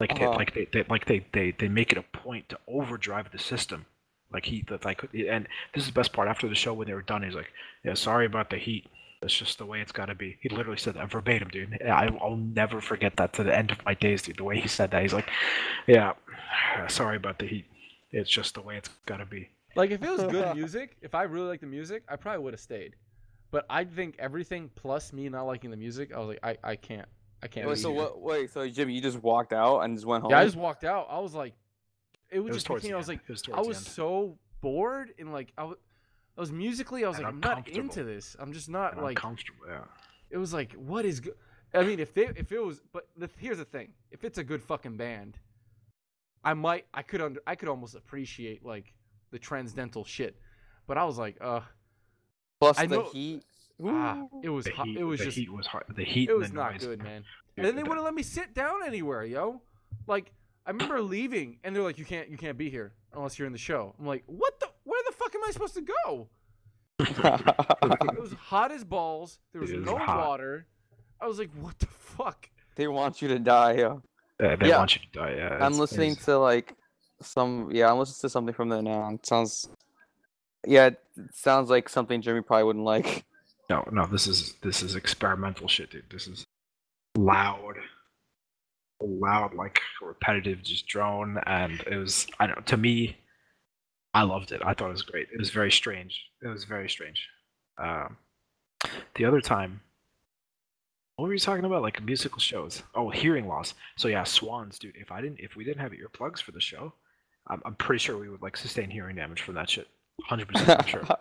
Like 0.00 0.18
they, 0.18 0.24
Uh-huh. 0.24 0.34
like 0.36 0.52
they, 0.52 0.66
they 0.72 0.84
like 0.88 1.04
they, 1.04 1.24
they 1.32 1.52
they 1.56 1.68
make 1.68 1.92
it 1.92 1.98
a 1.98 2.02
point 2.02 2.48
to 2.48 2.58
overdrive 2.66 3.30
the 3.30 3.38
system 3.38 3.86
Like 4.32 4.46
he, 4.46 4.64
that 4.68 4.84
like, 4.84 5.02
and 5.14 5.46
this 5.74 5.82
is 5.82 5.86
the 5.86 5.92
best 5.92 6.12
part. 6.12 6.28
After 6.28 6.48
the 6.48 6.54
show, 6.54 6.72
when 6.74 6.86
they 6.86 6.94
were 6.94 7.02
done, 7.02 7.22
he's 7.22 7.34
like, 7.34 7.52
"Yeah, 7.84 7.94
sorry 7.94 8.26
about 8.26 8.50
the 8.50 8.56
heat. 8.56 8.86
That's 9.20 9.36
just 9.36 9.58
the 9.58 9.66
way 9.66 9.80
it's 9.80 9.92
got 9.92 10.06
to 10.06 10.14
be." 10.14 10.38
He 10.40 10.48
literally 10.48 10.78
said 10.78 10.94
that 10.94 11.10
verbatim, 11.10 11.48
dude. 11.48 11.82
I, 11.82 12.08
I'll 12.20 12.36
never 12.36 12.80
forget 12.80 13.16
that 13.16 13.32
to 13.34 13.44
the 13.44 13.56
end 13.56 13.70
of 13.70 13.84
my 13.84 13.94
days, 13.94 14.22
dude. 14.22 14.38
The 14.38 14.44
way 14.44 14.60
he 14.60 14.68
said 14.68 14.90
that, 14.90 15.02
he's 15.02 15.12
like, 15.12 15.28
"Yeah, 15.86 16.14
sorry 16.88 17.16
about 17.16 17.38
the 17.38 17.46
heat. 17.46 17.66
It's 18.10 18.30
just 18.30 18.54
the 18.54 18.62
way 18.62 18.76
it's 18.76 18.90
got 19.06 19.18
to 19.18 19.26
be." 19.26 19.48
Like 19.74 19.90
if 19.90 20.02
it 20.02 20.10
was 20.10 20.22
good 20.24 20.54
music, 20.56 20.96
if 21.00 21.14
I 21.14 21.22
really 21.24 21.48
liked 21.48 21.62
the 21.62 21.66
music, 21.66 22.02
I 22.08 22.16
probably 22.16 22.42
would 22.44 22.54
have 22.54 22.60
stayed. 22.60 22.94
But 23.50 23.66
I 23.68 23.84
think 23.84 24.16
everything 24.18 24.70
plus 24.74 25.12
me 25.12 25.28
not 25.28 25.44
liking 25.44 25.70
the 25.70 25.76
music, 25.76 26.12
I 26.14 26.18
was 26.18 26.28
like, 26.28 26.40
I, 26.42 26.56
I 26.64 26.76
can't, 26.76 27.08
I 27.42 27.48
can't. 27.48 27.68
Wait, 27.68 27.78
so 27.78 27.92
here. 27.92 28.00
what? 28.00 28.20
Wait, 28.20 28.50
so 28.50 28.66
Jimmy, 28.68 28.94
you 28.94 29.02
just 29.02 29.22
walked 29.22 29.52
out 29.52 29.80
and 29.80 29.94
just 29.94 30.06
went 30.06 30.22
home? 30.22 30.30
Yeah, 30.30 30.40
I 30.40 30.44
just 30.44 30.56
walked 30.56 30.84
out. 30.84 31.06
I 31.10 31.18
was 31.18 31.34
like, 31.34 31.52
it 32.32 32.38
was 32.40 32.44
It 32.48 32.48
was 32.48 32.56
just 32.56 32.66
towards 32.66 32.82
became. 32.82 32.92
the 32.92 32.96
I 32.96 32.98
was 32.98 33.08
like, 33.08 33.28
was 33.28 33.42
I 33.52 33.60
was 33.60 33.76
end. 33.78 33.86
so 33.86 34.38
bored 34.60 35.12
and 35.18 35.32
like 35.32 35.52
I 35.58 35.64
was, 35.64 35.76
I 36.36 36.40
was 36.40 36.50
musically. 36.52 37.04
I 37.04 37.08
was 37.08 37.18
And 37.18 37.24
like, 37.26 37.34
I'm 37.34 37.40
not 37.40 37.68
into 37.68 38.04
this. 38.04 38.36
I'm 38.38 38.52
just 38.52 38.68
not 38.70 38.94
And 38.94 39.02
like. 39.02 39.18
uncomfortable. 39.18 39.64
Yeah. 39.68 39.80
It 40.30 40.38
was 40.38 40.54
like, 40.54 40.72
what 40.74 41.04
is 41.04 41.20
good? 41.20 41.34
I 41.74 41.82
mean, 41.84 42.00
if 42.00 42.12
they, 42.14 42.26
if 42.36 42.52
it 42.52 42.58
was, 42.62 42.80
but 42.92 43.08
the, 43.16 43.28
here's 43.38 43.58
the 43.58 43.64
thing: 43.64 43.92
if 44.10 44.24
it's 44.24 44.36
a 44.38 44.44
good 44.44 44.62
fucking 44.62 44.96
band, 44.98 45.38
I 46.44 46.54
might, 46.54 46.86
I 46.92 47.02
could 47.02 47.20
under, 47.22 47.40
I 47.46 47.54
could 47.54 47.68
almost 47.68 47.94
appreciate 47.94 48.64
like 48.64 48.92
the 49.30 49.38
transcendental 49.38 50.04
shit. 50.04 50.36
But 50.86 50.98
I 50.98 51.04
was 51.04 51.16
like, 51.18 51.36
uh, 51.40 51.60
Plus 52.60 52.78
I 52.78 52.86
the 52.86 52.96
know- 52.96 53.08
heat. 53.12 53.42
ah, 53.84 54.26
it 54.42 54.48
was, 54.50 54.66
hot, 54.68 54.86
heat, 54.86 54.98
it 54.98 55.04
was 55.04 55.18
the 55.20 55.26
just, 55.26 55.36
heat 55.38 55.52
was 55.52 55.66
hard. 55.66 55.84
The 55.94 56.04
heat. 56.04 56.28
it 56.28 56.36
was 56.36 56.52
not 56.52 56.72
noise. 56.72 56.84
good, 56.84 57.02
man. 57.02 57.22
Dude, 57.56 57.58
And 57.58 57.66
then 57.66 57.76
they 57.76 57.82
the- 57.82 57.88
wouldn't 57.88 58.04
let 58.04 58.14
me 58.14 58.22
sit 58.22 58.54
down 58.54 58.84
anywhere, 58.86 59.24
yo. 59.24 59.62
Like 60.06 60.32
I 60.66 60.70
remember 60.70 61.00
leaving, 61.00 61.58
and 61.64 61.74
they're 61.74 61.82
like, 61.82 61.98
"You 61.98 62.04
can't, 62.04 62.28
you 62.28 62.36
can't 62.36 62.56
be 62.56 62.70
here 62.70 62.92
unless 63.14 63.38
you're 63.38 63.46
in 63.46 63.52
the 63.52 63.58
show." 63.58 63.94
I'm 63.98 64.06
like, 64.06 64.22
"What 64.26 64.58
the? 64.60 64.68
Where 64.84 65.00
the 65.08 65.12
fuck 65.16 65.34
am 65.34 65.40
I 65.46 65.50
supposed 65.50 65.74
to 65.74 65.82
go?" 66.06 66.28
It 66.98 68.20
was 68.20 68.32
hot 68.34 68.70
as 68.72 68.84
balls. 68.84 69.38
There 69.52 69.60
was 69.60 69.72
no 69.72 69.96
hot. 69.96 70.26
water. 70.26 70.66
I 71.20 71.26
was 71.26 71.38
like, 71.38 71.50
"What 71.60 71.78
the 71.78 71.86
fuck?" 71.86 72.48
they 72.76 72.86
want 72.88 73.20
you 73.22 73.28
to 73.28 73.38
die. 73.38 73.74
Yeah. 73.78 73.96
Uh, 74.42 74.56
they 74.56 74.68
Yeah. 74.68 74.78
want 74.78 74.94
you 74.94 75.02
to 75.02 75.18
die. 75.18 75.34
Yeah. 75.36 75.58
I'm 75.60 75.74
listening 75.78 76.12
it's- 76.12 76.24
to 76.26 76.38
like 76.38 76.74
some. 77.20 77.70
Yeah, 77.72 77.90
I'm 77.90 77.98
listening 77.98 78.20
to 78.22 78.28
something 78.30 78.54
from 78.54 78.68
there 78.68 78.82
now. 78.82 79.10
It 79.14 79.26
sounds. 79.26 79.68
Yeah, 80.66 80.86
it 80.86 81.00
sounds 81.32 81.70
like 81.70 81.88
something 81.88 82.22
Jeremy 82.22 82.42
probably 82.42 82.64
wouldn't 82.64 82.84
like. 82.84 83.24
No, 83.70 83.84
no. 83.90 84.06
This 84.06 84.26
is 84.26 84.54
this 84.62 84.82
is 84.82 84.94
experimental 84.96 85.66
shit, 85.68 85.90
dude. 85.90 86.08
This 86.10 86.26
is 86.28 86.44
loud, 87.16 87.74
loud, 89.06 89.54
like 89.54 89.80
repetitive, 90.00 90.62
just 90.62 90.86
drone, 90.86 91.38
and 91.46 91.80
it 91.90 91.96
was. 91.96 92.26
I 92.38 92.46
don't. 92.46 92.56
Know, 92.58 92.62
to 92.62 92.76
me, 92.76 93.16
I 94.14 94.22
loved 94.22 94.52
it. 94.52 94.60
I 94.64 94.74
thought 94.74 94.88
it 94.88 94.92
was 94.92 95.02
great. 95.02 95.28
It 95.32 95.38
was 95.38 95.50
very 95.50 95.70
strange. 95.70 96.20
It 96.42 96.48
was 96.48 96.64
very 96.64 96.88
strange. 96.88 97.26
Um, 97.78 98.16
the 99.14 99.24
other 99.24 99.40
time, 99.40 99.80
what 101.16 101.26
were 101.26 101.32
you 101.32 101.38
talking 101.38 101.64
about? 101.64 101.82
Like 101.82 102.02
musical 102.02 102.40
shows? 102.40 102.82
Oh, 102.94 103.10
hearing 103.10 103.48
loss. 103.48 103.74
So 103.96 104.08
yeah, 104.08 104.24
Swans, 104.24 104.78
dude. 104.78 104.96
If 104.96 105.12
I 105.12 105.20
didn't, 105.20 105.40
if 105.40 105.56
we 105.56 105.64
didn't 105.64 105.80
have 105.80 105.92
earplugs 105.92 106.42
for 106.42 106.52
the 106.52 106.60
show, 106.60 106.92
I'm, 107.48 107.62
I'm 107.64 107.74
pretty 107.76 107.98
sure 108.00 108.18
we 108.18 108.28
would 108.28 108.42
like 108.42 108.56
sustain 108.56 108.90
hearing 108.90 109.16
damage 109.16 109.42
from 109.42 109.54
that 109.54 109.70
shit. 109.70 109.88
Hundred 110.24 110.48
percent 110.48 110.88
sure. 110.88 111.06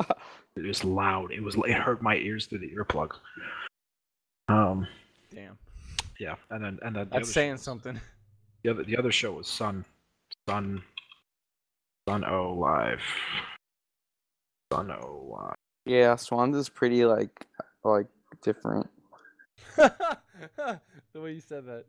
It 0.58 0.68
was 0.68 0.84
loud. 0.84 1.32
It 1.32 1.42
was. 1.42 1.56
It 1.56 1.78
hurt 1.78 2.02
my 2.02 2.18
ears 2.18 2.46
through 2.46 2.60
the 2.60 2.72
earplug. 2.76 3.12
Um. 4.50 4.86
Damn, 5.34 5.58
Yeah, 6.22 6.36
and 6.52 6.64
then 6.64 6.78
and 6.84 6.96
then 6.96 7.10
the 7.10 7.18
that's 7.18 7.34
saying 7.34 7.56
show, 7.56 7.62
something. 7.62 8.00
The 8.64 8.70
other 8.70 8.84
the 8.84 8.96
other 8.96 9.12
show 9.12 9.32
was 9.32 9.48
Sun, 9.48 9.84
Sun, 10.48 10.84
Sun 12.08 12.24
oh 12.24 12.50
O 12.50 12.54
Live. 12.54 13.02
Sun 14.72 14.92
oh 14.92 15.02
O 15.04 15.34
Live. 15.34 15.56
yeah, 15.88 16.16
Swans 16.16 16.56
is 16.56 16.70
pretty 16.70 17.06
like 17.06 17.48
like 17.84 18.06
different. 18.44 18.88
the 19.78 20.80
way 21.16 21.32
you 21.34 21.42
said 21.42 21.66
that. 21.66 21.86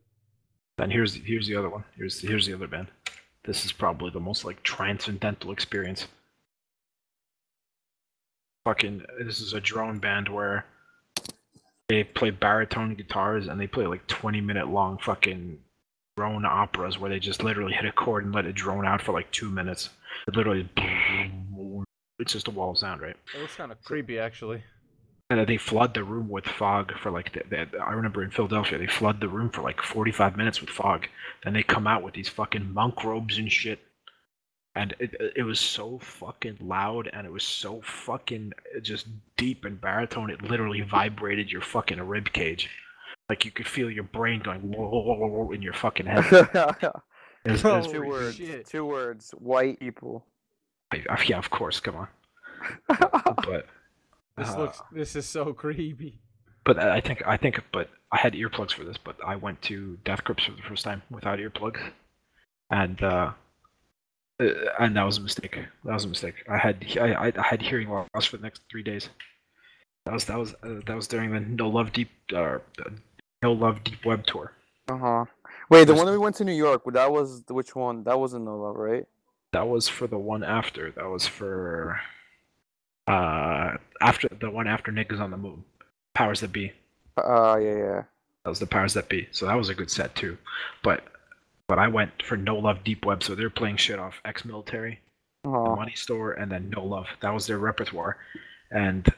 And 0.79 0.91
here's 0.91 1.15
here's 1.15 1.47
the 1.47 1.57
other 1.57 1.69
one. 1.69 1.85
Here's 1.95 2.19
here's 2.19 2.47
the 2.47 2.55
other 2.55 2.69
band. 2.69 2.89
This 3.45 3.67
is 3.67 3.73
probably 3.73 4.09
the 4.09 4.21
most 4.21 4.47
like 4.47 4.63
transcendental 4.63 5.53
experience. 5.53 6.09
Fucking, 8.65 9.05
this 9.23 9.41
is 9.41 9.53
a 9.53 9.61
drone 9.61 9.99
band 9.99 10.31
where 10.31 10.65
they 11.93 12.05
play 12.05 12.31
baritone 12.31 12.95
guitars 12.95 13.49
and 13.49 13.61
they 13.61 13.67
play 13.67 13.87
like 13.87 14.07
20 14.07 14.41
minute 14.41 14.69
long 14.69 14.99
fucking 14.99 15.59
drone 16.17 16.45
operas 16.45 16.99
where 16.99 17.11
they 17.11 17.19
just 17.19 17.43
literally 17.43 17.73
hit 17.73 17.85
a 17.85 17.93
chord 17.93 18.25
and 18.25 18.35
let 18.35 18.47
it 18.47 18.55
drone 18.55 18.87
out 18.87 19.03
for 19.03 19.13
like 19.13 19.31
two 19.31 19.51
minutes. 19.51 19.91
It 20.27 20.37
literally, 20.37 20.69
it's 22.19 22.33
just 22.33 22.49
a 22.49 22.51
wall 22.51 22.71
of 22.71 22.79
sound, 22.79 23.01
right? 23.03 23.17
It 23.35 23.41
looks 23.41 23.57
kind 23.57 23.73
of 23.73 23.83
creepy, 23.83 24.19
actually. 24.19 24.63
And 25.31 25.47
they 25.47 25.57
flood 25.57 25.95
the 25.95 26.05
room 26.05 26.29
with 26.29 26.45
fog 26.45 26.93
for 26.99 27.11
like, 27.11 27.33
the, 27.33 27.43
the, 27.49 27.79
I 27.79 27.93
remember 27.93 28.23
in 28.23 28.31
Philadelphia, 28.31 28.79
they 28.79 28.87
flood 28.87 29.21
the 29.21 29.29
room 29.29 29.51
for 29.51 29.63
like 29.63 29.81
45 29.81 30.37
minutes 30.37 30.61
with 30.61 30.71
fog. 30.71 31.07
Then 31.45 31.55
they 31.55 31.63
come 31.63 31.87
out 31.87 32.03
with 32.03 32.15
these 32.15 32.29
fucking 32.29 32.73
monk 32.73 33.03
robes 33.05 33.39
and 33.39 33.51
shit. 33.51 33.81
And 34.75 34.95
it, 34.99 35.15
it 35.37 35.43
was 35.43 35.61
so 35.61 35.99
fucking 35.99 36.57
loud 36.61 37.11
and 37.13 37.27
it 37.27 37.33
was 37.33 37.45
so 37.45 37.83
fucking 37.83 38.53
just 38.81 39.07
deep 39.37 39.65
and 39.67 39.79
baritone. 39.81 40.31
It 40.31 40.43
literally 40.43 40.81
vibrated 40.81 41.51
your 41.53 41.61
fucking 41.61 42.01
rib 42.01 42.33
cage. 42.33 42.71
Like 43.29 43.45
you 43.45 43.51
could 43.51 43.69
feel 43.69 43.91
your 43.91 44.05
brain 44.05 44.41
going 44.41 44.61
whoa, 44.63 44.89
whoa, 44.89 45.15
whoa, 45.15 45.27
whoa 45.27 45.53
in 45.53 45.61
your 45.63 45.75
fucking 45.75 46.07
head. 46.07 46.25
It 47.45 47.51
was- 47.51 47.65
it 47.65 47.69
was 47.69 47.87
two 47.87 47.93
pretty- 47.99 48.09
words. 48.09 48.37
shit. 48.37 48.67
Two 48.67 48.87
words. 48.87 49.31
White 49.39 49.81
people. 49.81 50.25
I- 50.93 51.05
I- 51.11 51.23
yeah, 51.27 51.39
of 51.39 51.51
course, 51.51 51.81
come 51.81 51.97
on. 51.97 52.09
But 52.89 53.67
This 54.39 54.49
uh, 54.51 54.59
looks. 54.59 54.81
This 54.93 55.17
is 55.17 55.27
so 55.27 55.53
creepy. 55.53 56.21
But 56.65 56.79
I 56.79 57.01
think 57.01 57.23
I 57.27 57.37
think 57.37 57.61
but 57.73 57.91
I 58.13 58.19
had 58.19 58.35
earplugs 58.35 58.73
for 58.73 58.85
this, 58.85 58.97
but 58.97 59.17
I 59.27 59.35
went 59.35 59.61
to 59.63 59.99
Death 60.05 60.23
Grips 60.23 60.45
for 60.45 60.53
the 60.53 60.63
first 60.63 60.85
time 60.85 61.03
without 61.11 61.41
earplugs, 61.41 61.81
and 62.71 63.03
uh, 63.03 63.07
uh, 63.07 63.33
and 64.79 64.97
that 64.97 65.05
was 65.05 65.19
a 65.19 65.21
mistake. 65.21 65.59
That 65.85 65.93
was 65.93 66.05
a 66.05 66.09
mistake. 66.09 66.35
I 66.49 66.57
had 66.57 66.85
I, 67.01 67.13
I 67.13 67.33
I 67.37 67.43
had 67.43 67.63
hearing 67.63 67.89
loss 67.89 68.25
for 68.25 68.37
the 68.37 68.43
next 68.43 68.63
three 68.71 68.83
days. 68.83 69.09
That 70.05 70.15
was 70.15 70.25
that 70.25 70.39
was 70.39 70.55
uh, 70.63 70.81
that 70.87 70.97
was 70.97 71.07
during 71.07 71.33
the 71.33 71.41
No 71.41 71.69
Love 71.69 71.93
Deep 71.93 72.11
uh, 72.35 72.59
No 73.43 73.53
Love 73.53 73.85
Deep 73.85 74.05
Web 74.05 74.27
tour. 74.27 74.53
Uh 74.89 74.99
huh. 74.99 75.25
Wait, 75.71 75.87
the 75.87 75.95
one 75.95 76.07
that 76.07 76.13
we 76.13 76.19
went 76.19 76.37
to 76.37 76.45
New 76.45 76.53
York. 76.53 76.83
That 76.93 77.13
was 77.13 77.45
which 77.49 77.75
one? 77.75 78.05
That 78.05 78.19
wasn't 78.19 78.45
No 78.45 78.57
Love, 78.57 78.77
right? 78.77 79.07
That 79.53 79.69
was 79.69 79.89
for 79.89 80.07
the 80.07 80.19
one 80.19 80.43
after. 80.43 80.91
That 80.93 81.09
was 81.09 81.27
for 81.27 82.01
uh 83.07 83.77
after 84.01 84.29
the 84.41 84.51
one 84.51 84.67
after 84.67 84.91
Niggas 84.93 85.21
on 85.21 85.31
the 85.31 85.37
Moon. 85.37 85.65
Powers 86.15 86.41
that 86.41 86.53
be. 86.53 86.73
Uh, 87.17 87.59
yeah, 87.61 87.77
yeah. 87.77 88.03
That 88.45 88.51
was 88.51 88.59
the 88.59 88.67
powers 88.67 88.95
that 88.95 89.09
be. 89.09 89.29
So 89.31 89.47
that 89.47 89.55
was 89.55 89.69
a 89.69 89.75
good 89.75 89.91
set 89.91 90.15
too. 90.15 90.37
But 90.83 91.05
but 91.73 91.79
I 91.79 91.89
went 91.89 92.23
for 92.23 92.37
No 92.37 92.59
Love 92.59 92.85
Deep 92.85 93.07
Web, 93.07 93.23
so 93.23 93.35
they're 93.35 93.49
playing 93.49 93.79
shit 93.79 93.99
off 93.99 94.21
Exmilitary, 94.27 95.01
money 95.43 95.95
store, 95.95 96.33
and 96.33 96.53
then 96.53 96.69
No 96.69 96.85
Love. 96.85 97.07
That 97.23 97.33
was 97.33 97.47
their 97.47 97.57
repertoire. 97.57 98.19
And 98.71 99.09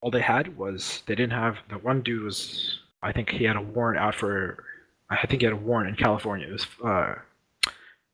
all 0.00 0.10
they 0.10 0.20
had 0.20 0.58
was 0.58 1.04
they 1.06 1.14
didn't 1.14 1.34
have 1.34 1.58
the 1.68 1.78
one 1.78 2.02
dude 2.02 2.24
was 2.24 2.80
I 3.00 3.12
think 3.12 3.30
he 3.30 3.44
had 3.44 3.54
a 3.54 3.60
warrant 3.60 4.00
out 4.00 4.16
for 4.16 4.64
I 5.08 5.24
think 5.24 5.42
he 5.42 5.46
had 5.46 5.52
a 5.52 5.56
warrant 5.56 5.88
in 5.88 5.94
California. 5.94 6.48
It 6.48 6.52
was 6.54 6.66
uh 6.84 7.14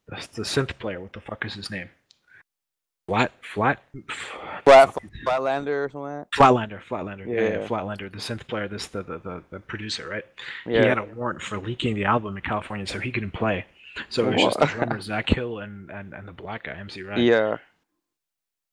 the, 0.09 0.29
the 0.35 0.43
synth 0.43 0.79
player, 0.79 1.01
what 1.01 1.15
the 1.15 1.23
fuck 1.23 1.47
is 1.47 1.55
his 1.55 1.71
name? 1.71 1.89
Flat 3.11 3.33
flat 3.43 3.83
Flat, 4.65 4.95
Flatlander 5.27 5.87
or 5.87 5.91
something 5.91 6.01
like 6.03 6.31
Flatlander, 6.31 6.81
Flatlander, 6.81 7.27
yeah, 7.27 7.41
yeah, 7.41 7.49
Yeah. 7.49 7.67
Flatlander, 7.67 8.13
the 8.13 8.19
synth 8.19 8.47
player, 8.47 8.69
this 8.69 8.87
the, 8.87 9.03
the, 9.03 9.19
the, 9.19 9.43
the 9.51 9.59
producer, 9.59 10.09
right? 10.09 10.25
that? 10.65 10.85
he 10.85 10.89
had 10.89 10.97
a 10.97 11.03
warrant 11.17 11.43
for 11.43 11.59
leaking 11.59 11.97
the 11.97 12.05
album 12.05 12.37
in 12.37 12.43
California, 12.45 12.87
so 12.87 13.01
he 13.01 13.11
couldn't 13.11 13.33
play. 13.33 13.67
So 14.11 14.29
it 14.29 14.35
was 14.35 14.43
just 14.45 14.61
the 14.61 14.67
drummer 14.67 15.01
Zach 15.01 15.29
Hill 15.29 15.59
and, 15.59 15.91
and, 15.91 16.15
and 16.15 16.29
the 16.29 16.33
black 16.33 16.65
guy 16.65 16.75
MC 16.75 17.03
Ride. 17.03 17.19
Yeah. 17.19 17.57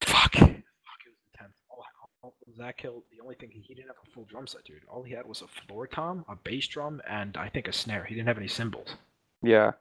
Fuck. 0.01 0.33
Fuck, 0.33 0.43
it 0.43 0.64
was 1.09 1.24
intense. 1.33 1.56
All, 1.72 1.83
all, 2.22 2.35
Zach 2.56 2.80
Hill, 2.80 3.03
the 3.11 3.24
only 3.24 3.33
thing 3.33 3.49
he, 3.51 3.61
he 3.61 3.74
didn't 3.74 3.88
have 3.88 3.98
a 4.07 4.11
full 4.11 4.25
drum 4.25 4.45
set, 4.45 4.64
dude. 4.66 4.82
All 4.88 5.01
he 5.01 5.14
had 5.14 5.25
was 5.25 5.41
a 5.41 5.48
floor 5.48 5.88
tom, 5.88 6.24
a 6.30 6.35
bass 6.35 6.67
drum, 6.67 7.01
and 7.09 7.35
I 7.38 7.49
think 7.49 7.67
a 7.67 7.74
snare. 7.74 8.03
He 8.03 8.14
didn't 8.14 8.27
have 8.27 8.38
any 8.38 8.48
cymbals. 8.48 8.98
Yeah. 9.41 9.72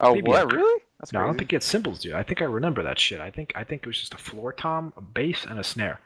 Oh, 0.00 0.14
Maybe 0.14 0.28
what? 0.30 0.52
Really? 0.52 0.82
That's 0.98 1.12
no, 1.12 1.20
I 1.20 1.26
don't 1.26 1.38
think 1.38 1.50
had 1.52 1.62
cymbals, 1.62 2.00
dude. 2.00 2.12
I 2.14 2.22
think 2.22 2.42
I 2.42 2.44
remember 2.46 2.82
that 2.82 2.98
shit. 2.98 3.20
I 3.20 3.30
think 3.30 3.52
I 3.56 3.64
think 3.64 3.82
it 3.82 3.86
was 3.86 3.98
just 3.98 4.14
a 4.14 4.18
floor 4.18 4.52
tom, 4.52 4.92
a 4.96 5.00
bass, 5.00 5.46
and 5.48 5.58
a 5.58 5.64
snare, 5.64 6.00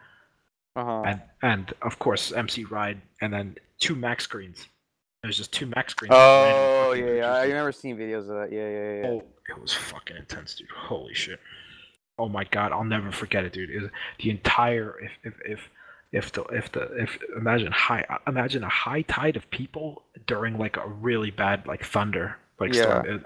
Uh-huh. 0.77 1.03
and 1.05 1.21
and 1.43 1.73
of 1.83 1.99
course 1.99 2.33
MC 2.33 2.65
Ride, 2.65 3.01
and 3.21 3.33
then 3.33 3.57
two 3.81 3.95
Mac 3.97 4.21
screens. 4.21 4.69
There's 5.23 5.37
just 5.37 5.53
two 5.53 5.67
Mac 5.67 5.89
screens. 5.91 6.13
Oh, 6.15 6.93
yeah, 6.93 7.13
yeah. 7.13 7.33
I 7.33 7.45
remember 7.47 7.73
seeing 7.73 7.97
videos 7.97 8.29
of 8.29 8.37
that. 8.41 8.53
Yeah, 8.53 8.69
yeah, 8.69 8.93
yeah. 9.03 9.07
Oh, 9.09 9.25
it 9.49 9.61
was 9.61 9.73
fucking 9.73 10.17
intense, 10.17 10.55
dude. 10.55 10.69
Holy 10.71 11.15
shit. 11.15 11.41
Oh 12.19 12.29
my 12.29 12.45
god, 12.45 12.71
I'll 12.73 12.85
never 12.85 13.11
forget 13.11 13.45
it, 13.45 13.53
dude. 13.53 13.71
Is 13.71 13.91
the 14.21 14.31
entire 14.31 14.97
if 15.01 15.13
if 15.25 15.35
if 15.45 15.71
if 16.13 16.33
the 16.33 16.43
if 16.45 16.71
the 16.71 16.83
if 17.03 17.19
imagine 17.37 17.73
high 17.73 18.05
imagine 18.29 18.63
a 18.63 18.69
high 18.69 19.03
tide 19.03 19.37
of 19.37 19.51
people 19.51 20.03
during 20.29 20.57
like 20.59 20.77
a 20.77 20.87
really 20.87 21.31
bad 21.33 21.67
like 21.67 21.85
thunder 21.85 22.37
like 22.61 22.73
Yeah. 22.75 22.83
storm. 22.83 23.07
It, 23.07 23.23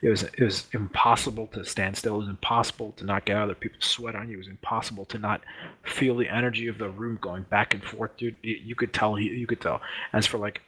It 0.00 0.08
was 0.08 0.22
it 0.22 0.40
was 0.40 0.66
impossible 0.72 1.48
to 1.48 1.64
stand 1.64 1.96
still. 1.96 2.16
It 2.16 2.18
was 2.18 2.28
impossible 2.28 2.92
to 2.98 3.04
not 3.04 3.24
get 3.24 3.36
other 3.36 3.54
people's 3.54 3.84
sweat 3.84 4.14
on 4.14 4.28
you. 4.28 4.34
It 4.34 4.38
was 4.38 4.48
impossible 4.48 5.04
to 5.06 5.18
not 5.18 5.40
feel 5.82 6.16
the 6.16 6.28
energy 6.28 6.68
of 6.68 6.78
the 6.78 6.88
room 6.88 7.18
going 7.20 7.42
back 7.44 7.74
and 7.74 7.82
forth, 7.82 8.16
dude. 8.16 8.36
You, 8.42 8.74
could 8.76 8.92
tell. 8.92 9.18
You, 9.18 9.32
you 9.32 9.46
could 9.46 9.60
tell. 9.60 9.80
As 10.12 10.26
for 10.26 10.38
like 10.38 10.62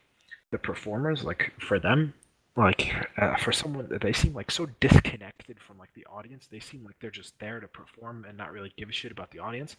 the 0.51 0.59
performers, 0.59 1.23
like 1.23 1.53
for 1.61 1.79
them, 1.79 2.13
like 2.57 2.93
uh, 3.19 3.37
for 3.37 3.53
someone 3.53 3.89
they 4.03 4.13
seem 4.13 4.35
like 4.35 4.51
so 4.51 4.67
disconnected 4.81 5.59
from 5.61 5.79
like 5.79 5.95
the 5.95 6.07
audience. 6.07 6.49
They 6.51 6.61
seem 6.61 6.85
like 6.85 6.97
they're 7.01 7.11
just 7.11 7.39
there 7.39 7.61
to 7.61 7.69
perform 7.69 8.25
and 8.29 8.37
not 8.37 8.53
really 8.53 8.73
give 8.77 8.89
a 8.89 8.93
shit 8.93 9.13
about 9.13 9.31
the 9.31 9.39
audience. 9.39 9.77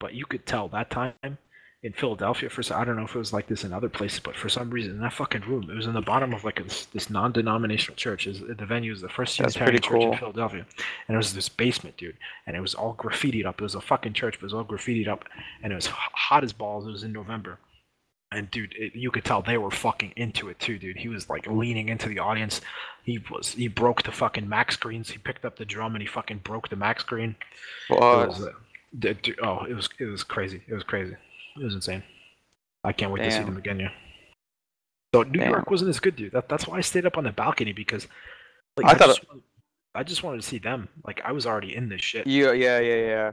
But 0.00 0.14
you 0.14 0.26
could 0.26 0.44
tell 0.44 0.68
that 0.68 0.90
time 0.90 1.38
in 1.86 1.92
Philadelphia 1.92 2.50
for 2.50 2.62
I 2.74 2.84
don't 2.84 2.96
know 2.96 3.04
if 3.04 3.14
it 3.14 3.18
was 3.18 3.32
like 3.32 3.46
this 3.46 3.62
in 3.62 3.72
other 3.72 3.88
places, 3.88 4.18
but 4.18 4.34
for 4.34 4.48
some 4.48 4.70
reason 4.70 4.92
in 4.92 5.00
that 5.02 5.12
fucking 5.12 5.42
room, 5.42 5.70
it 5.70 5.76
was 5.76 5.86
in 5.86 5.94
the 5.94 6.00
bottom 6.00 6.34
of 6.34 6.42
like 6.42 6.60
this, 6.62 6.86
this 6.86 7.08
non-denominational 7.08 7.94
church. 7.94 8.26
Is 8.26 8.40
the 8.40 8.66
venue 8.66 8.92
is 8.92 9.00
the 9.00 9.08
first 9.08 9.38
That's 9.38 9.54
Unitarian 9.54 9.82
church 9.82 9.92
cool. 9.92 10.12
in 10.12 10.18
Philadelphia, 10.18 10.66
and 11.06 11.14
it 11.14 11.16
was 11.16 11.32
this 11.32 11.48
basement, 11.48 11.96
dude, 11.96 12.16
and 12.46 12.56
it 12.56 12.60
was 12.60 12.74
all 12.74 12.96
graffitied 12.96 13.46
up. 13.46 13.60
It 13.60 13.62
was 13.62 13.76
a 13.76 13.80
fucking 13.80 14.14
church, 14.14 14.34
but 14.34 14.42
it 14.42 14.46
was 14.46 14.54
all 14.54 14.64
graffitied 14.64 15.06
up, 15.06 15.26
and 15.62 15.72
it 15.72 15.76
was 15.76 15.86
hot 15.86 16.42
as 16.42 16.52
balls. 16.52 16.88
It 16.88 16.90
was 16.90 17.04
in 17.04 17.12
November, 17.12 17.60
and 18.32 18.50
dude, 18.50 18.74
it, 18.76 18.96
you 18.96 19.12
could 19.12 19.24
tell 19.24 19.40
they 19.40 19.58
were 19.58 19.70
fucking 19.70 20.12
into 20.16 20.48
it 20.48 20.58
too, 20.58 20.80
dude. 20.80 20.96
He 20.96 21.08
was 21.08 21.30
like 21.30 21.46
leaning 21.46 21.88
into 21.88 22.08
the 22.08 22.18
audience. 22.18 22.62
He 23.04 23.20
was 23.30 23.52
he 23.52 23.68
broke 23.68 24.02
the 24.02 24.10
fucking 24.10 24.48
Mac 24.48 24.72
screens. 24.72 25.08
He 25.08 25.18
picked 25.18 25.44
up 25.44 25.56
the 25.56 25.64
drum 25.64 25.94
and 25.94 26.02
he 26.02 26.08
fucking 26.08 26.38
broke 26.38 26.68
the 26.68 26.74
Mac 26.74 26.98
screen. 26.98 27.36
It 27.88 28.00
was, 28.28 28.42
uh, 28.42 29.14
oh, 29.40 29.64
it 29.66 29.74
was 29.74 29.88
it 30.00 30.06
was 30.06 30.24
crazy. 30.24 30.62
It 30.66 30.74
was 30.74 30.82
crazy. 30.82 31.14
It 31.60 31.64
was 31.64 31.74
insane. 31.74 32.02
I 32.84 32.92
can't 32.92 33.12
wait 33.12 33.24
to 33.24 33.30
see 33.30 33.38
them 33.42 33.56
again. 33.56 33.80
Yeah. 33.80 33.90
So 35.14 35.22
New 35.22 35.40
Damn. 35.40 35.50
York 35.50 35.70
wasn't 35.70 35.90
as 35.90 36.00
good, 36.00 36.16
dude. 36.16 36.32
That, 36.32 36.48
that's 36.48 36.66
why 36.66 36.78
I 36.78 36.80
stayed 36.80 37.06
up 37.06 37.16
on 37.16 37.24
the 37.24 37.32
balcony 37.32 37.72
because, 37.72 38.06
like, 38.76 38.86
I 38.86 38.90
I, 38.90 38.94
thought 38.94 39.06
just, 39.08 39.28
wanted, 39.28 39.42
I 39.94 40.02
just 40.02 40.22
wanted 40.22 40.42
to 40.42 40.46
see 40.46 40.58
them. 40.58 40.88
Like, 41.06 41.22
I 41.24 41.32
was 41.32 41.46
already 41.46 41.74
in 41.74 41.88
this 41.88 42.02
shit. 42.02 42.26
Yeah, 42.26 42.52
yeah, 42.52 42.78
yeah, 42.80 42.94
yeah. 42.94 43.32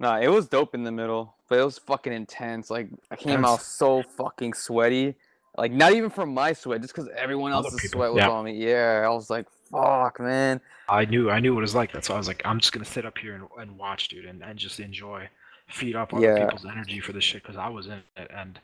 Nah, 0.00 0.18
it 0.18 0.28
was 0.28 0.48
dope 0.48 0.74
in 0.74 0.82
the 0.82 0.92
middle, 0.92 1.36
but 1.48 1.58
it 1.58 1.64
was 1.64 1.78
fucking 1.78 2.12
intense. 2.12 2.70
Like 2.70 2.88
I 3.10 3.16
came 3.16 3.44
out 3.44 3.62
so 3.62 4.02
fucking 4.02 4.54
sweaty. 4.54 5.14
Like 5.56 5.70
not 5.70 5.92
even 5.92 6.10
from 6.10 6.34
my 6.34 6.52
sweat, 6.52 6.80
just 6.82 6.94
because 6.94 7.08
everyone 7.16 7.52
Other 7.52 7.66
else's 7.66 7.80
people, 7.80 7.98
sweat 7.98 8.12
was 8.12 8.22
yeah. 8.22 8.30
on 8.30 8.44
me. 8.44 8.54
Yeah, 8.54 9.02
I 9.04 9.08
was 9.10 9.30
like, 9.30 9.46
fuck, 9.70 10.18
man. 10.18 10.60
I 10.88 11.04
knew 11.04 11.30
I 11.30 11.38
knew 11.38 11.54
what 11.54 11.60
it 11.60 11.62
was 11.62 11.76
like. 11.76 11.92
That's 11.92 12.08
why 12.08 12.16
I 12.16 12.18
was 12.18 12.26
like, 12.26 12.42
I'm 12.44 12.58
just 12.58 12.72
gonna 12.72 12.84
sit 12.84 13.06
up 13.06 13.16
here 13.18 13.34
and, 13.34 13.44
and 13.58 13.78
watch, 13.78 14.08
dude, 14.08 14.24
and, 14.24 14.42
and 14.42 14.58
just 14.58 14.80
enjoy, 14.80 15.28
feed 15.74 15.96
up 15.96 16.14
other 16.14 16.24
Yeah. 16.24 16.44
people's 16.44 16.64
energy 16.64 17.00
for 17.00 17.12
this 17.12 17.24
shit 17.24 17.42
because 17.42 17.56
I 17.56 17.68
was 17.68 17.86
in 17.86 18.00
it 18.16 18.30
and 18.34 18.58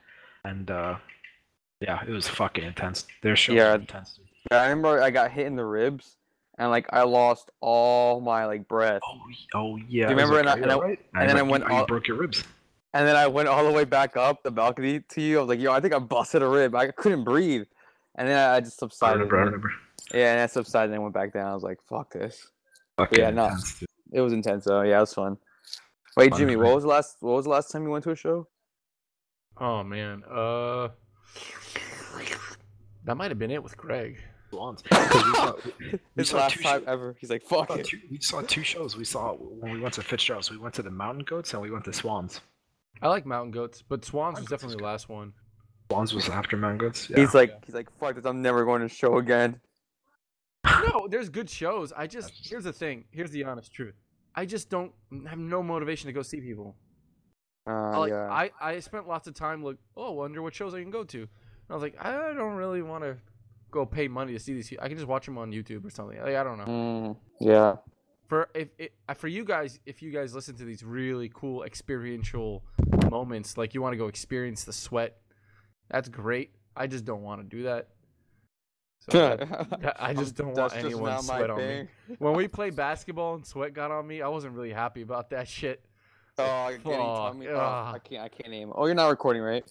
and 0.45 0.71
uh, 0.71 0.97
yeah, 1.81 2.03
it 2.07 2.11
was 2.11 2.29
fucking 2.29 2.65
intense. 2.65 3.07
Their 3.23 3.37
show 3.37 3.53
Yeah. 3.53 3.73
was 3.73 3.81
intense. 3.83 4.15
Dude. 4.17 4.27
I 4.59 4.65
remember 4.69 5.03
I 5.03 5.11
got 5.11 5.31
hit 5.31 5.47
in 5.47 5.57
the 5.57 5.65
ribs, 5.65 6.17
and 6.59 6.71
like 6.71 6.87
I 6.93 7.03
lost 7.03 7.51
all 7.61 8.21
my 8.21 8.47
like 8.47 8.67
breath. 8.69 9.03
Oh, 9.05 9.21
oh 9.55 9.77
yeah. 9.77 9.83
Do 9.85 9.97
you 9.97 10.05
I 10.07 10.11
remember 10.11 10.43
like, 10.45 10.63
and 10.63 10.73
I- 10.73 10.75
"Are 10.77 10.89
you 10.91 10.97
and 10.97 10.99
I- 11.15 11.21
and 11.23 11.31
then 11.31 11.37
I 11.39 11.43
went 11.43 11.65
you, 11.69 11.77
you 11.77 11.87
broke 11.87 12.07
your 12.09 12.17
ribs. 12.17 12.45
And 12.93 13.07
then 13.07 13.15
I 13.17 13.27
went 13.29 13.49
all 13.49 13.65
the 13.65 13.71
way 13.71 13.85
back 13.85 14.17
up 14.17 14.43
the 14.43 14.51
balcony 14.51 14.99
to 15.01 15.21
you. 15.21 15.39
I 15.39 15.41
was 15.43 15.49
like, 15.49 15.61
yo, 15.61 15.71
I 15.73 15.79
think 15.81 15.95
I 15.95 16.01
busted 16.01 16.43
a 16.43 16.49
rib. 16.49 16.75
I 16.75 16.91
couldn't 16.91 17.23
breathe. 17.23 17.63
And 18.17 18.27
then 18.29 18.37
I 18.51 18.59
just 18.61 18.79
I 18.83 18.87
subsided. 18.87 19.19
remember. 19.31 19.37
I 19.39 19.45
remember. 19.45 19.73
Yeah, 20.13 20.33
and 20.33 20.41
I 20.41 20.47
subsided 20.47 20.93
and 20.93 21.01
went 21.03 21.15
back 21.15 21.33
down. 21.33 21.47
I 21.53 21.55
was 21.55 21.63
like, 21.63 21.79
fuck 21.89 22.13
this. 22.13 22.49
Fucking 22.97 23.19
Yeah, 23.21 23.31
no. 23.31 23.45
intense. 23.45 23.85
It 24.13 24.21
was 24.21 24.33
intense 24.33 24.65
though. 24.65 24.83
Yeah, 24.83 24.97
it 24.97 25.01
was 25.01 25.15
fun. 25.15 25.37
Wait, 26.17 26.31
Fun 26.31 26.39
Jimmy, 26.39 26.57
what 26.57 26.75
was 26.75 26.83
the 26.85 26.89
last 26.89 27.17
what 27.21 27.33
was 27.35 27.45
the 27.45 27.51
last 27.51 27.71
time 27.71 27.85
you 27.85 27.91
went 27.91 28.05
to 28.05 28.11
a 28.11 28.17
show? 28.17 28.47
Oh 29.59 29.83
man. 29.83 30.23
Uh. 30.31 30.89
That 33.05 33.17
might 33.17 33.31
have 33.31 33.39
been 33.39 33.51
it 33.51 33.63
with 33.63 33.77
Greg. 33.77 34.21
Swans. 34.51 34.83
'Cause 34.83 35.15
we 35.25 35.33
saw, 35.35 35.53
we, 35.65 35.73
we 35.93 35.99
His 36.17 36.29
saw 36.31 36.37
last 36.39 36.55
two 36.57 36.63
time 36.63 36.81
shows. 36.81 36.89
ever. 36.89 37.17
He's 37.21 37.31
like, 37.31 37.43
fuck 37.43 37.69
saw 37.69 37.75
it. 37.75 37.87
two, 37.87 37.99
we 38.11 38.19
saw 38.21 38.41
two 38.43 38.63
shows. 38.65 38.97
We 38.97 39.05
saw 39.05 39.35
when 39.35 39.73
we 39.73 39.81
went 39.81 39.95
to 39.95 40.03
Fitzgerald's. 40.03 40.51
We 40.51 40.59
went 40.59 40.75
to 40.75 40.83
the 40.83 40.91
Mountain 40.91 41.25
Goats 41.25 41.53
and 41.53 41.63
we 41.63 41.71
went 41.71 41.85
to 41.85 41.93
Swans. 41.93 42.41
I 43.01 43.09
like 43.09 43.25
Mountain 43.25 43.53
Goats, 43.53 43.83
but 43.89 44.05
Swans 44.05 44.33
was 44.35 44.41
Mountain 44.41 44.45
Goats 44.51 44.51
definitely 44.51 44.77
the 44.83 44.85
last 44.85 45.09
one. 45.09 45.33
Swans 45.91 46.13
was 46.15 46.29
after 46.29 46.57
Mountain 46.57 46.79
Goats. 46.79 47.09
Yeah. 47.09 47.21
He's 47.21 47.33
like 47.35 47.51
Yeah. 47.51 47.57
he's 47.65 47.75
like, 47.75 47.89
fuck 47.99 48.17
this, 48.17 48.25
I'm 48.27 48.43
never 48.43 48.65
going 48.65 48.83
to 48.83 48.89
show 48.89 49.19
again. 49.19 49.61
No, 50.65 51.09
there's 51.09 51.29
good 51.31 51.49
shows. 51.49 51.93
I 51.93 52.07
just 52.07 52.29
just- 52.35 52.51
here's 52.51 52.65
the 52.65 52.73
thing. 52.73 53.05
Here's 53.13 53.31
the 53.31 53.45
honest 53.45 53.73
truth. 53.73 53.95
I 54.35 54.47
just 54.47 54.71
don't 54.71 54.93
have 55.29 55.39
no 55.39 55.63
motivation 55.63 56.07
to 56.07 56.13
go 56.13 56.23
see 56.23 56.41
people. 56.41 56.77
Uh, 57.67 58.01
like 58.01 58.11
yeah. 58.11 58.31
I, 58.31 58.51
I 58.61 58.81
spent 58.81 59.07
lots 59.07 59.29
of 59.29 59.35
time 59.35 59.63
like, 59.63 59.77
oh, 59.97 60.13
wonder 60.13 60.43
what 60.43 60.55
shows 60.55 60.75
I 60.75 60.81
can 60.81 60.91
go 60.91 61.05
to. 61.05 61.19
And 61.19 61.29
I 61.69 61.75
was 61.75 61.83
like, 61.83 61.97
I 62.01 62.33
don't 62.33 62.55
really 62.55 62.83
want 62.83 63.05
to 63.05 63.17
go 63.71 63.87
pay 63.87 64.09
money 64.09 64.33
to 64.33 64.39
see 64.39 64.55
these. 64.55 64.73
I 64.81 64.89
can 64.89 64.97
just 64.97 65.09
watch 65.09 65.27
them 65.27 65.39
on 65.39 65.53
YouTube 65.53 65.85
or 65.85 65.91
something. 65.91 66.19
Like, 66.19 66.35
I 66.35 66.43
don't 66.43 66.59
know. 66.59 66.65
Mm, 66.65 67.17
yeah. 67.41 67.77
For 68.29 68.49
if 68.55 68.69
it, 68.79 68.93
uh, 69.09 69.15
for 69.15 69.29
you 69.29 69.45
guys, 69.45 69.81
if 69.87 70.03
you 70.03 70.11
guys 70.11 70.35
listen 70.35 70.57
to 70.57 70.65
these 70.65 70.85
really 70.85 71.31
cool 71.35 71.65
experiential 71.65 72.65
moments, 73.11 73.57
like 73.57 73.75
you 73.75 73.83
want 73.83 73.93
to 73.93 73.97
go 73.97 74.07
experience 74.07 74.65
the 74.65 74.73
sweat, 74.73 75.19
that's 75.91 76.09
great. 76.09 76.53
I 76.77 76.87
just 76.87 77.05
don't 77.05 77.23
want 77.23 77.41
to 77.41 77.57
do 77.57 77.65
that. 77.65 77.89
So 79.01 79.37
that- 79.37 79.81
that- 79.81 79.97
I 80.03 80.13
just 80.23 80.35
don't 80.37 80.49
want 80.49 80.57
That's 80.73 80.75
anyone 80.75 81.11
not 81.11 81.25
sweat 81.25 81.51
on 81.51 81.59
me. 81.59 81.89
when 82.19 82.35
we 82.35 82.49
played 82.49 82.77
basketball 82.77 83.35
and 83.35 83.47
sweat 83.47 83.73
got 83.73 83.91
on 83.91 84.07
me, 84.07 84.23
I 84.23 84.29
wasn't 84.29 84.55
really 84.55 84.73
happy 84.73 85.03
about 85.03 85.31
that 85.31 85.49
shit. 85.49 85.85
Oh, 86.39 86.69
getting 86.69 86.83
Fuck, 86.83 87.33
tummy. 87.33 87.49
Oh, 87.49 87.57
ugh. 87.57 87.95
I 87.95 87.99
can't. 87.99 88.23
I 88.23 88.29
can't 88.29 88.51
name. 88.51 88.73
Oh, 88.75 88.87
you're 88.87 88.95
not 88.95 89.09
recording, 89.09 89.43
right? 89.43 89.65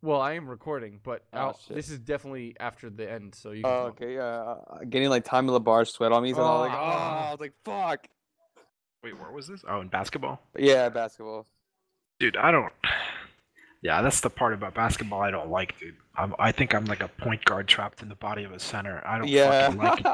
Well, 0.00 0.20
I 0.20 0.32
am 0.32 0.48
recording, 0.48 0.98
but 1.02 1.22
Oh, 1.32 1.54
this 1.68 1.88
is 1.90 1.98
definitely 2.00 2.56
after 2.58 2.90
the 2.90 3.10
end, 3.10 3.34
so 3.34 3.52
you 3.52 3.62
can. 3.62 3.70
Oh, 3.72 3.82
okay. 3.88 4.14
Yeah. 4.14 4.22
uh, 4.24 4.78
Getting 4.88 5.10
like 5.10 5.24
Tommy 5.24 5.50
Labarge 5.50 5.88
sweat 5.88 6.10
on 6.10 6.22
me, 6.22 6.32
so 6.34 6.40
I 6.42 6.50
was 6.50 6.68
like, 6.68 6.78
Oh. 6.78 6.82
oh, 6.82 6.88
I 6.88 7.30
was 7.32 7.40
like, 7.40 7.52
fuck. 7.64 8.06
Wait, 9.04 9.18
where 9.20 9.30
was 9.30 9.46
this? 9.46 9.64
Oh, 9.68 9.80
in 9.80 9.88
basketball. 9.88 10.40
Yeah, 10.58 10.88
basketball. 10.88 11.46
Dude, 12.18 12.36
I 12.36 12.50
don't. 12.50 12.72
Yeah, 13.84 14.00
that's 14.00 14.20
the 14.20 14.30
part 14.30 14.54
about 14.54 14.74
basketball 14.74 15.20
I 15.22 15.32
don't 15.32 15.50
like, 15.50 15.76
dude. 15.80 15.96
I'm, 16.16 16.34
I 16.38 16.52
think 16.52 16.74
I'm 16.74 16.84
like 16.84 17.02
a 17.02 17.08
point 17.08 17.44
guard 17.44 17.68
trapped 17.68 18.02
in 18.02 18.08
the 18.08 18.14
body 18.14 18.44
of 18.44 18.52
a 18.52 18.58
center. 18.58 19.02
I 19.06 19.18
don't 19.18 19.28
Yeah. 19.28 19.70
fucking 19.70 19.78
like 19.80 20.00
it. 20.00 20.06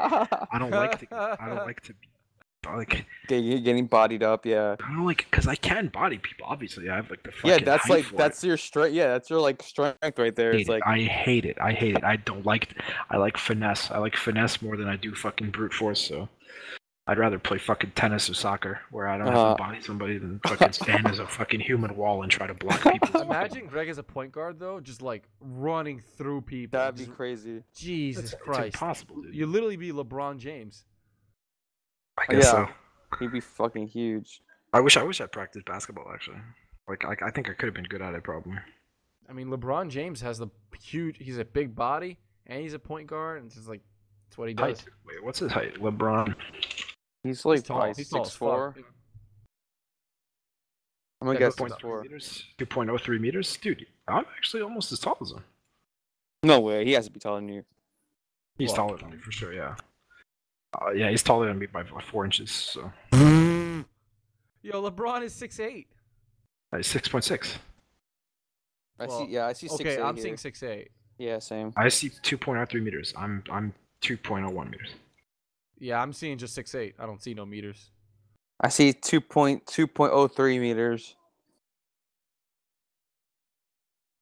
I 0.51 0.59
don't 0.59 0.71
like 0.71 0.99
to. 0.99 1.15
I 1.41 1.47
don't 1.47 1.65
like 1.65 1.81
to 1.81 1.93
be 1.93 2.07
like. 2.69 3.05
Getting 3.27 3.63
getting 3.63 3.85
bodied 3.87 4.23
up. 4.23 4.45
Yeah. 4.45 4.75
I 4.83 4.93
don't 4.93 5.05
like 5.05 5.27
because 5.29 5.47
I 5.47 5.55
can 5.55 5.87
body 5.87 6.17
people. 6.17 6.45
Obviously, 6.47 6.89
I 6.89 6.95
have 6.95 7.09
like 7.09 7.23
the 7.23 7.31
fucking 7.31 7.49
Yeah, 7.49 7.59
that's 7.63 7.87
like 7.89 8.05
for 8.05 8.15
it. 8.15 8.17
that's 8.17 8.43
your 8.43 8.57
strength. 8.57 8.93
Yeah, 8.93 9.07
that's 9.07 9.29
your 9.29 9.39
like 9.39 9.61
strength 9.61 10.17
right 10.17 10.35
there. 10.35 10.51
It's 10.51 10.67
it. 10.69 10.71
like 10.71 10.83
I 10.85 10.99
hate 11.01 11.45
it. 11.45 11.57
I 11.61 11.73
hate 11.73 11.95
it. 11.95 12.03
I 12.03 12.15
don't 12.17 12.45
like. 12.45 12.81
I 13.09 13.17
like 13.17 13.37
finesse. 13.37 13.91
I 13.91 13.97
like 13.97 14.15
finesse 14.15 14.61
more 14.61 14.77
than 14.77 14.87
I 14.87 14.95
do 14.95 15.13
fucking 15.15 15.51
brute 15.51 15.73
force. 15.73 16.01
So, 16.01 16.27
I'd 17.09 17.17
rather 17.17 17.39
play 17.39 17.57
fucking 17.57 17.91
tennis 17.95 18.29
or 18.29 18.35
soccer, 18.35 18.81
where 18.91 19.07
I 19.07 19.17
don't 19.17 19.27
have 19.27 19.35
Uh-huh. 19.35 19.55
to 19.55 19.63
body 19.63 19.81
somebody 19.81 20.17
than 20.19 20.39
fucking 20.45 20.73
stand 20.73 21.07
as 21.07 21.17
a 21.19 21.25
fucking 21.25 21.59
human 21.59 21.95
wall 21.95 22.21
and 22.21 22.31
try 22.31 22.45
to 22.45 22.53
block 22.53 22.81
people. 22.91 23.21
Imagine 23.21 23.65
Greg 23.65 23.89
as 23.89 23.97
a 23.97 24.03
point 24.03 24.31
guard 24.31 24.59
though, 24.59 24.79
just 24.79 25.01
like 25.01 25.23
running 25.41 25.99
through 26.17 26.41
people. 26.41 26.79
that'd 26.79 26.95
be 26.97 27.05
just- 27.05 27.15
crazy. 27.17 27.63
Jesus 27.75 28.25
It's, 28.25 28.33
it's 28.33 28.41
Christ! 28.43 28.75
impossible, 28.75 29.21
dude. 29.23 29.35
You 29.35 29.47
literally 29.47 29.75
be 29.77 29.91
LeBron 29.91 30.37
James. 30.37 30.85
I 32.17 32.31
guess 32.31 32.45
yeah. 32.45 32.51
so. 32.51 32.67
He'd 33.19 33.31
be 33.31 33.39
fucking 33.39 33.87
huge. 33.87 34.41
I 34.71 34.79
wish 34.81 34.95
I 34.97 35.03
wish 35.03 35.19
I 35.19 35.25
practiced 35.25 35.65
basketball 35.65 36.11
actually. 36.13 36.37
Like 36.87 37.03
I, 37.05 37.15
I 37.27 37.31
think 37.31 37.49
I 37.49 37.53
could 37.53 37.65
have 37.65 37.73
been 37.73 37.85
good 37.85 38.01
at 38.03 38.13
it 38.13 38.23
probably. 38.23 38.57
I 39.27 39.33
mean, 39.33 39.47
LeBron 39.47 39.89
James 39.89 40.21
has 40.21 40.37
the 40.37 40.47
huge. 40.79 41.17
He's 41.19 41.37
a 41.39 41.45
big 41.45 41.75
body 41.75 42.19
and 42.45 42.61
he's 42.61 42.73
a 42.73 42.79
point 42.79 43.07
guard, 43.07 43.37
and 43.37 43.47
it's 43.47 43.55
just 43.55 43.67
like 43.67 43.81
it's 44.27 44.37
what 44.37 44.47
he 44.47 44.53
does. 44.53 44.81
Height. 44.81 44.89
Wait, 45.07 45.23
what's 45.23 45.39
his 45.39 45.51
height? 45.51 45.75
LeBron. 45.81 46.35
He's 47.23 47.43
like 47.45 47.57
he's 47.57 47.63
tall. 47.63 47.77
probably 47.77 47.93
He's 47.97 48.09
six 48.09 48.27
as 48.29 48.33
four. 48.33 48.73
fuck. 48.75 48.85
I'm 51.21 51.27
gonna 51.27 51.39
Yeah, 51.39 51.47
guess 51.47 51.55
but 51.55 51.63
six 51.69 51.71
point 51.73 51.81
four. 51.81 52.01
meters. 52.03 52.45
Two 52.57 52.65
point 52.65 52.89
oh 52.89 52.97
three 52.97 53.19
meters, 53.19 53.57
dude. 53.57 53.85
I'm 54.07 54.25
actually 54.37 54.61
almost 54.63 54.91
as 54.91 54.99
tall 54.99 55.17
as 55.21 55.31
him. 55.31 55.43
No 56.43 56.61
way. 56.61 56.85
He 56.85 56.93
has 56.93 57.05
to 57.07 57.11
be 57.11 57.19
taller 57.19 57.41
than 57.41 57.49
you. 57.49 57.65
He's 58.57 58.69
Well, 58.69 58.75
taller 58.77 58.97
than 58.97 59.09
me 59.11 59.17
for 59.17 59.31
sure. 59.31 59.53
Yeah. 59.53 59.75
Uh, 60.79 60.91
yeah, 60.91 61.09
he's 61.09 61.23
taller 61.23 61.47
than 61.47 61.59
me 61.59 61.65
by 61.65 61.81
like 61.81 62.05
four 62.05 62.23
inches. 62.25 62.51
So 62.51 62.91
Yo, 63.11 63.85
LeBron 64.89 65.23
is 65.23 65.33
six 65.33 65.59
eight. 65.59 65.87
uh, 66.71 66.81
six 66.81 67.07
point 67.09 67.23
six. 67.25 67.57
I 68.99 69.05
Well, 69.07 69.25
see. 69.25 69.31
Yeah, 69.33 69.47
I 69.47 69.53
see 69.53 69.67
six 69.67 69.81
Okay, 69.81 69.95
eight 69.97 70.01
I'm 70.01 70.15
here. 70.15 70.23
seeing 70.23 70.37
six 70.37 70.63
eight. 70.63 70.91
Yeah, 71.17 71.39
same. 71.39 71.73
I 71.75 71.89
see 71.89 72.09
two 72.21 72.37
point 72.37 72.59
oh 72.61 72.65
three 72.65 72.81
meters. 72.81 73.13
I'm 73.17 73.43
I'm 73.51 73.73
two 74.01 74.15
point 74.15 74.45
oh 74.45 74.49
one 74.51 74.69
meters. 74.69 74.91
Yeah, 75.79 76.01
I'm 76.01 76.13
seeing 76.13 76.37
just 76.37 76.53
six 76.53 76.75
eight. 76.75 76.95
I 76.99 77.05
don't 77.05 77.21
see 77.21 77.33
no 77.33 77.45
meters. 77.45 77.91
I 78.61 78.69
see 78.69 78.93
two 78.93 79.21
point 79.21 79.65
two 79.65 79.87
point 79.87 80.11
oh 80.13 80.27
three 80.27 80.59
meters. 80.59 81.15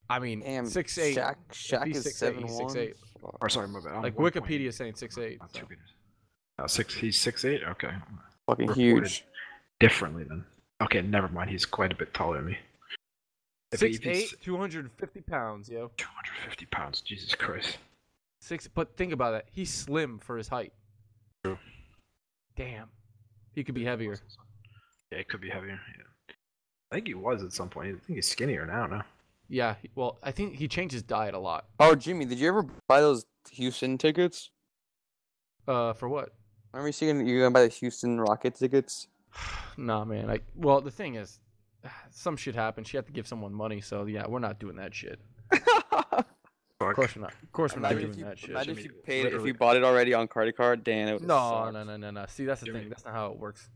I 0.10 0.20
mean, 0.20 0.40
Damn, 0.42 0.66
six 0.68 0.98
eight. 0.98 1.18
Shaq, 1.18 1.36
Shaq 1.52 1.94
is 1.94 2.06
6'8", 2.06 2.12
seven 2.14 2.44
he's 2.44 2.52
one. 2.58 2.74
6'8". 2.74 2.94
Or 3.42 3.50
sorry, 3.50 3.68
my 3.68 3.82
bad. 3.82 3.94
I'm 3.96 4.04
Like 4.04 4.16
1.8, 4.16 4.32
Wikipedia 4.32 4.74
saying 4.74 4.96
six 4.96 5.18
eight. 5.18 5.40
Not 5.40 5.54
two 5.54 5.64
meters. 5.64 5.90
Uh, 6.60 6.68
six. 6.68 6.94
He's 6.94 7.20
six 7.20 7.44
eight. 7.44 7.62
Okay. 7.64 7.92
Fucking 8.46 8.68
Reported 8.68 8.80
huge. 8.80 9.26
Differently 9.80 10.24
then. 10.24 10.46
Okay, 10.82 11.02
never 11.02 11.28
mind. 11.28 11.50
He's 11.50 11.66
quite 11.66 11.92
a 11.92 11.96
bit 11.96 12.14
taller 12.14 12.38
than 12.38 12.46
me. 12.46 12.58
If 13.72 13.82
he- 13.82 13.94
Six 13.94 14.06
eight, 14.06 14.42
two 14.42 14.56
hundred 14.58 14.90
fifty 14.94 15.20
pounds, 15.22 15.68
yo. 15.68 15.92
250 15.98 16.66
pounds. 16.68 17.02
Jesus 17.02 17.36
Christ. 17.36 17.78
Six, 18.40 18.68
but 18.68 18.96
think 18.96 19.12
about 19.12 19.32
that. 19.32 19.46
He's 19.52 19.74
slim 19.74 20.20
for 20.20 20.38
his 20.38 20.48
height. 20.48 20.72
Damn, 22.56 22.90
he 23.54 23.64
could 23.64 23.76
be 23.76 23.86
heavier. 23.86 24.18
Yeah, 25.12 25.20
it 25.20 25.30
could 25.30 25.42
be 25.42 25.50
heavier. 25.50 25.80
Yeah. 25.98 26.36
I 26.92 26.96
think 26.96 27.08
he 27.08 27.14
was 27.14 27.44
at 27.44 27.54
some 27.54 27.70
point. 27.70 27.90
I 27.90 28.06
think 28.06 28.18
he's 28.18 28.28
skinnier 28.28 28.66
now. 28.66 28.88
No. 28.88 29.02
Yeah, 29.50 29.76
well, 29.96 30.18
I 30.24 30.32
think 30.32 30.56
he 30.56 30.68
changed 30.68 30.94
his 30.94 31.04
diet 31.04 31.34
a 31.34 31.40
lot. 31.40 31.66
Oh, 31.80 31.96
Jimmy, 31.96 32.26
did 32.26 32.40
you 32.40 32.48
ever 32.50 32.66
buy 32.88 33.00
those 33.00 33.26
Houston 33.52 33.98
tickets? 33.98 34.52
Uh, 35.68 35.94
for 35.94 36.10
what? 36.10 36.34
Remember 36.74 36.90
you 36.90 36.94
saying 36.94 37.26
you're 37.26 37.42
gonna 37.42 37.54
buy 37.54 37.64
the 37.64 37.68
Houston 37.70 38.20
Rocket 38.20 38.56
tickets? 38.56 39.08
nah, 39.78 40.04
man. 40.06 40.28
Like, 40.28 40.44
well, 40.56 40.82
the 40.82 40.92
thing 40.92 41.16
is, 41.16 41.40
some 42.12 42.36
shit 42.36 42.56
happened. 42.56 42.88
She 42.88 42.98
had 42.98 43.06
to 43.06 43.14
give 43.14 43.28
someone 43.28 43.54
money, 43.54 43.82
so 43.82 44.06
yeah, 44.06 44.26
we're 44.28 44.40
not 44.40 44.60
doing 44.60 44.76
that 44.78 44.94
shit. 44.94 45.20
Of 46.80 46.96
course 46.96 47.16
we're 47.16 47.22
not. 47.24 47.34
Of 47.42 47.52
course 47.52 47.76
we're 47.76 47.82
not 47.82 47.92
imagine 47.94 48.12
doing 48.12 48.14
if 48.14 48.20
you, 48.20 48.26
that 48.26 48.38
shit. 48.40 48.50
imagine 48.52 48.78
if 48.78 48.84
you 48.84 48.92
paid 49.04 49.20
if 49.20 49.24
literally- 49.26 49.48
you 49.48 49.54
bought 49.56 49.78
it 49.78 49.84
already 49.84 50.14
on 50.14 50.28
credit 50.28 50.56
card, 50.56 50.84
Dan. 50.84 51.08
It 51.08 51.14
would 51.14 51.24
No, 51.28 51.72
no, 51.72 51.84
no, 51.84 51.98
no, 51.98 52.12
no. 52.12 52.26
See, 52.28 52.46
that's 52.46 52.62
the 52.62 52.68
Jimmy. 52.68 52.82
thing. 52.82 52.90
That's 52.90 53.04
not 53.06 53.14
how 53.14 53.32
it 53.32 53.38
works. 53.40 53.70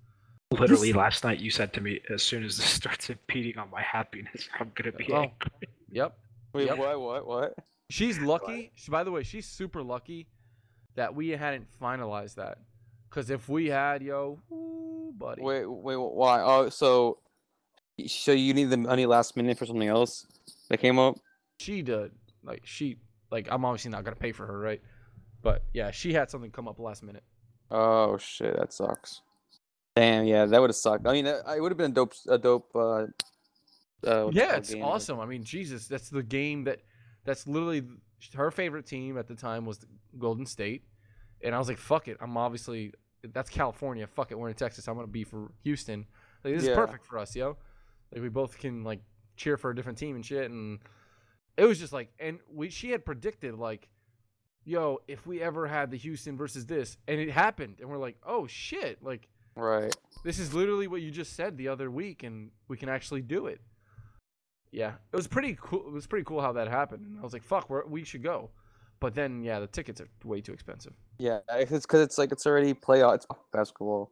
Literally 0.51 0.93
last 0.93 1.23
night, 1.23 1.39
you 1.39 1.49
said 1.49 1.73
to 1.73 1.81
me, 1.81 2.01
as 2.13 2.21
soon 2.21 2.43
as 2.43 2.57
this 2.57 2.65
starts 2.69 3.09
impeding 3.09 3.57
on 3.57 3.69
my 3.71 3.81
happiness, 3.81 4.47
I'm 4.59 4.71
gonna 4.75 4.91
be 4.91 5.11
Oh. 5.11 5.21
angry. 5.23 5.69
Yep. 5.91 6.17
Wait, 6.53 6.65
Yep. 6.67 6.77
what? 6.77 6.99
What? 7.01 7.27
What? 7.27 7.55
She's 7.89 8.19
lucky. 8.19 8.71
She, 8.75 8.91
by 8.91 9.03
the 9.03 9.11
way, 9.11 9.23
she's 9.23 9.45
super 9.47 9.81
lucky 9.81 10.27
that 10.95 11.15
we 11.15 11.29
hadn't 11.29 11.67
finalized 11.81 12.35
that. 12.35 12.59
Because 13.09 13.29
if 13.29 13.49
we 13.49 13.67
had, 13.67 14.01
yo, 14.01 14.39
ooh, 14.51 15.11
buddy. 15.17 15.41
Wait, 15.41 15.65
wait, 15.65 15.95
why? 15.97 16.41
Oh, 16.41 16.69
so, 16.69 17.17
so 18.07 18.31
you 18.31 18.53
need 18.53 18.65
the 18.65 18.77
money 18.77 19.05
last 19.05 19.35
minute 19.35 19.57
for 19.57 19.65
something 19.65 19.87
else 19.87 20.27
that 20.69 20.77
came 20.77 20.99
up? 20.99 21.17
she 21.59 21.81
did 21.83 22.11
like 22.43 22.61
she 22.65 22.97
like 23.31 23.47
i'm 23.51 23.63
obviously 23.65 23.91
not 23.91 24.03
gonna 24.03 24.15
pay 24.15 24.31
for 24.31 24.45
her 24.45 24.57
right 24.59 24.81
but 25.41 25.63
yeah 25.73 25.91
she 25.91 26.13
had 26.13 26.29
something 26.29 26.51
come 26.51 26.67
up 26.67 26.79
last 26.79 27.03
minute 27.03 27.23
Oh 27.73 28.17
shit, 28.17 28.53
that 28.57 28.73
sucks. 28.73 29.21
Damn, 29.95 30.25
yeah, 30.25 30.45
that 30.45 30.59
would 30.59 30.69
have 30.69 30.75
sucked. 30.75 31.07
I 31.07 31.13
mean, 31.13 31.25
it 31.25 31.41
would 31.61 31.71
have 31.71 31.77
been 31.77 31.91
a 31.91 31.93
dope, 31.93 32.11
a 32.27 32.37
dope. 32.37 32.69
Uh, 32.75 33.05
uh, 34.05 34.29
yeah 34.33 34.57
it's 34.57 34.73
game, 34.73 34.83
awesome 34.83 35.19
i 35.19 35.25
mean 35.27 35.43
jesus 35.43 35.87
that's 35.87 36.09
the 36.09 36.23
game 36.23 36.63
that 36.63 36.79
that's 37.23 37.45
literally 37.47 37.83
her 38.33 38.49
favorite 38.49 38.85
team 38.87 39.15
at 39.17 39.27
the 39.27 39.35
time 39.35 39.63
was 39.63 39.77
the 39.77 39.85
golden 40.17 40.43
state 40.45 40.83
and 41.43 41.53
i 41.53 41.59
was 41.59 41.67
like 41.67 41.77
fuck 41.77 42.07
it 42.07 42.17
i'm 42.19 42.35
obviously 42.35 42.91
that's 43.31 43.47
california 43.49 44.07
fuck 44.07 44.31
it 44.31 44.39
we're 44.39 44.49
in 44.49 44.55
texas 44.55 44.87
i'm 44.87 44.95
gonna 44.95 45.05
be 45.05 45.23
for 45.23 45.51
houston 45.63 46.05
like 46.43 46.55
this 46.55 46.63
Yeah. 46.63 46.71
is 46.71 46.75
perfect 46.75 47.05
for 47.05 47.19
us 47.19 47.35
yo 47.35 47.57
like 48.11 48.23
we 48.23 48.29
both 48.29 48.57
can 48.57 48.83
like 48.83 49.01
cheer 49.37 49.55
for 49.55 49.69
a 49.69 49.75
different 49.75 49.99
team 49.99 50.15
and 50.15 50.25
shit 50.25 50.49
and 50.49 50.79
it 51.57 51.65
was 51.65 51.79
just 51.79 51.93
like 51.93 52.09
and 52.19 52.39
we 52.51 52.69
she 52.69 52.91
had 52.91 53.05
predicted 53.05 53.55
like 53.55 53.87
yo 54.63 54.99
if 55.07 55.25
we 55.25 55.41
ever 55.41 55.67
had 55.67 55.89
the 55.91 55.97
houston 55.97 56.37
versus 56.37 56.65
this 56.65 56.97
and 57.07 57.19
it 57.19 57.31
happened 57.31 57.77
and 57.79 57.89
we're 57.89 57.97
like 57.97 58.17
oh 58.25 58.47
shit 58.47 59.01
like 59.03 59.27
Right. 59.55 59.93
this 60.23 60.39
is 60.39 60.53
literally 60.53 60.87
what 60.87 61.01
you 61.01 61.11
just 61.11 61.35
said 61.35 61.57
the 61.57 61.67
other 61.67 61.91
week 61.91 62.23
and 62.23 62.51
we 62.69 62.77
can 62.77 62.87
actually 62.87 63.21
do 63.21 63.47
it 63.47 63.59
yeah 64.71 64.93
it 65.11 65.15
was 65.15 65.27
pretty 65.27 65.57
cool 65.59 65.85
it 65.87 65.91
was 65.91 66.07
pretty 66.07 66.23
cool 66.23 66.39
how 66.41 66.53
that 66.53 66.69
happened 66.69 67.05
and 67.05 67.19
i 67.19 67.21
was 67.21 67.33
like 67.33 67.43
fuck 67.43 67.69
we're, 67.69 67.85
we 67.85 68.03
should 68.05 68.23
go 68.23 68.49
but 69.01 69.13
then 69.13 69.43
yeah 69.43 69.59
the 69.59 69.67
tickets 69.67 69.99
are 69.99 70.07
way 70.23 70.39
too 70.39 70.53
expensive 70.53 70.93
Yeah, 71.17 71.39
it's 71.51 71.85
because 71.85 72.01
it's 72.01 72.17
like 72.17 72.31
it's 72.31 72.45
already 72.45 72.73
playoff. 72.73 73.15
It's 73.15 73.27
basketball. 73.51 74.09